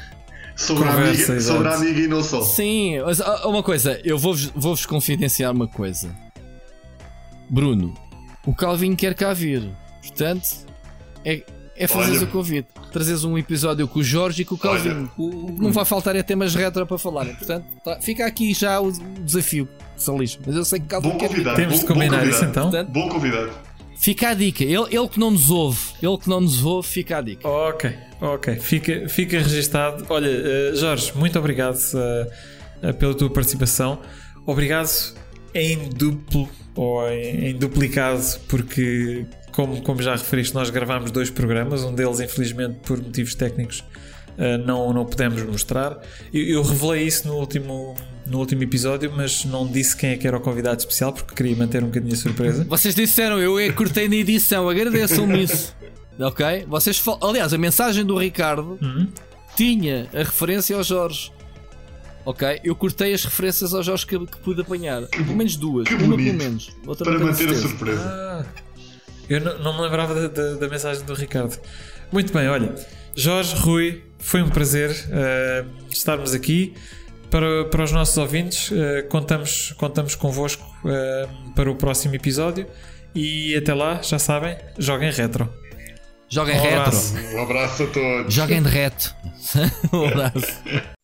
sobre, 0.55 0.87
conversa, 0.87 1.31
a 1.31 1.35
amiga, 1.35 1.41
sobre 1.41 1.67
a 1.67 1.73
amiga 1.73 1.99
e 1.99 2.07
não 2.07 2.23
só. 2.23 2.41
Sim, 2.41 2.99
mas 3.01 3.19
uma 3.45 3.63
coisa, 3.63 3.99
eu 4.03 4.17
vou-vos 4.17 4.51
vou 4.55 4.75
-vos 4.75 4.85
confidenciar 4.85 5.51
uma 5.53 5.67
coisa. 5.67 6.15
Bruno, 7.49 7.93
o 8.45 8.53
Calvin 8.53 8.95
quer 8.95 9.13
cá 9.13 9.33
vir. 9.33 9.69
Portanto, 10.01 10.47
é, 11.23 11.43
é 11.75 11.87
fazeres 11.87 12.21
o 12.21 12.27
convite. 12.27 12.67
Trazes 12.91 13.23
um 13.23 13.37
episódio 13.37 13.87
com 13.87 13.99
o 13.99 14.03
Jorge 14.03 14.41
e 14.41 14.45
com 14.45 14.55
o 14.55 14.57
Calvin. 14.57 15.09
O, 15.17 15.51
não 15.59 15.71
vai 15.71 15.85
faltar 15.85 16.15
é 16.15 16.23
temas 16.23 16.55
retro 16.55 16.85
para 16.85 16.97
falarem. 16.97 17.35
Portanto, 17.35 17.65
tá, 17.83 17.99
fica 18.01 18.25
aqui 18.25 18.53
já 18.53 18.79
o, 18.79 18.91
desafio, 19.21 19.67
Salismo. 20.03 20.43
Mas 20.45 20.55
eu 20.55 20.65
sei 20.65 20.79
que 20.79 20.87
Calvin 20.87 21.09
bom 21.09 21.17
quer 21.17 21.27
convidado, 21.29 21.55
Temos 21.55 21.79
de 21.79 21.85
combinar 21.85 22.27
isso 22.27 22.45
então. 22.45 22.63
Portanto, 22.63 22.89
bom 22.89 23.09
convidado. 23.09 23.51
Fica 23.97 24.29
a 24.29 24.33
dica. 24.33 24.63
Ele, 24.63 24.85
ele 24.91 25.07
que 25.07 25.19
não 25.19 25.31
nos 25.31 25.49
ouve, 25.49 25.79
ele 26.01 26.17
que 26.17 26.29
não 26.29 26.41
nos 26.41 26.63
ouve, 26.63 26.87
fica 26.87 27.17
a 27.17 27.21
dica. 27.21 27.47
Ok, 27.47 27.91
ok. 28.21 28.55
Fica, 28.57 29.09
fica 29.09 29.39
registado. 29.39 30.05
Olha, 30.09 30.29
uh, 30.29 30.75
Jorge, 30.75 31.11
muito 31.15 31.37
obrigado 31.39 31.77
uh, 31.93 32.89
uh, 32.89 32.93
pela 32.93 33.15
tua 33.15 33.29
participação. 33.29 33.99
Obrigado 34.45 34.89
em 35.53 35.89
duplo 35.89 36.47
ou 36.75 37.09
em, 37.09 37.47
em 37.47 37.55
duplicado, 37.55 38.23
porque 38.47 39.25
como, 39.51 39.81
como 39.81 40.01
já 40.03 40.11
referiste, 40.11 40.53
nós 40.53 40.69
gravámos 40.69 41.09
dois 41.09 41.31
programas, 41.31 41.83
um 41.83 41.93
deles, 41.93 42.19
infelizmente, 42.19 42.77
por 42.85 43.01
motivos 43.01 43.33
técnicos, 43.33 43.79
uh, 44.37 44.63
não, 44.63 44.93
não 44.93 45.03
pudemos 45.03 45.41
mostrar. 45.41 45.99
Eu, 46.31 46.43
eu, 46.43 46.61
revelei 46.61 47.07
isso 47.07 47.27
no 47.27 47.35
último, 47.37 47.95
no 48.29 48.39
último 48.39 48.63
episódio, 48.63 49.11
mas 49.15 49.45
não 49.45 49.67
disse 49.67 49.95
quem 49.95 50.11
é 50.11 50.17
que 50.17 50.27
era 50.27 50.37
o 50.37 50.39
convidado 50.39 50.79
especial, 50.79 51.13
porque 51.13 51.33
queria 51.33 51.55
manter 51.55 51.83
um 51.83 51.87
bocadinho 51.87 52.13
a 52.13 52.17
surpresa. 52.17 52.63
Vocês 52.65 52.93
disseram, 52.93 53.39
eu 53.39 53.59
é 53.59 53.71
cortei 53.71 54.07
na 54.07 54.15
edição, 54.15 54.69
agradeçam-me 54.69 55.43
isso. 55.43 55.75
ok? 56.19 56.65
Vocês 56.67 57.03
Aliás, 57.21 57.53
a 57.53 57.57
mensagem 57.57 58.05
do 58.05 58.17
Ricardo 58.17 58.77
uhum. 58.81 59.07
tinha 59.55 60.07
a 60.13 60.19
referência 60.19 60.75
ao 60.75 60.83
Jorge. 60.83 61.31
Ok? 62.25 62.59
Eu 62.61 62.75
cortei 62.75 63.13
as 63.13 63.23
referências 63.23 63.73
ao 63.73 63.81
Jorge 63.81 64.05
que, 64.05 64.19
que 64.19 64.37
pude 64.39 64.61
apanhar. 64.61 65.03
Pelo 65.03 65.33
menos 65.33 65.55
duas. 65.55 65.87
Que 65.87 65.93
uma 65.93 66.07
bonito. 66.07 66.37
pelo 66.37 66.37
menos. 66.37 66.75
Outra 66.85 67.05
Para 67.05 67.19
manter 67.19 67.49
a 67.49 67.55
surpresa. 67.55 68.03
Ah. 68.05 68.45
Eu 69.29 69.41
não, 69.41 69.59
não 69.59 69.75
me 69.75 69.81
lembrava 69.81 70.13
da, 70.13 70.27
da, 70.27 70.55
da, 70.55 70.67
mensagem 70.67 71.05
do 71.05 71.13
Ricardo. 71.13 71.57
Muito 72.11 72.31
bem, 72.31 72.47
olha, 72.47 72.73
Jorge, 73.15 73.55
Rui, 73.55 74.03
foi 74.19 74.41
um 74.41 74.49
prazer 74.49 74.91
uh, 74.91 75.67
estarmos 75.89 76.33
aqui. 76.33 76.73
Para, 77.29 77.65
para 77.65 77.83
os 77.83 77.91
nossos 77.91 78.17
ouvintes, 78.17 78.71
uh, 78.71 79.07
contamos, 79.09 79.73
contamos 79.77 80.15
convosco 80.15 80.63
uh, 80.85 81.51
para 81.53 81.69
o 81.69 81.75
próximo 81.75 82.15
episódio. 82.15 82.65
E 83.13 83.55
até 83.55 83.73
lá, 83.73 84.01
já 84.01 84.19
sabem, 84.19 84.57
joguem 84.77 85.11
retro. 85.11 85.51
Joguem 86.29 86.59
um 86.59 86.61
retro. 86.61 86.97
Um 87.35 87.41
abraço 87.41 87.83
a 87.83 87.87
todos. 87.87 88.33
Joguem 88.33 88.61
de 88.61 88.69
reto. 88.69 89.15
um 89.93 90.05
abraço. 90.07 90.47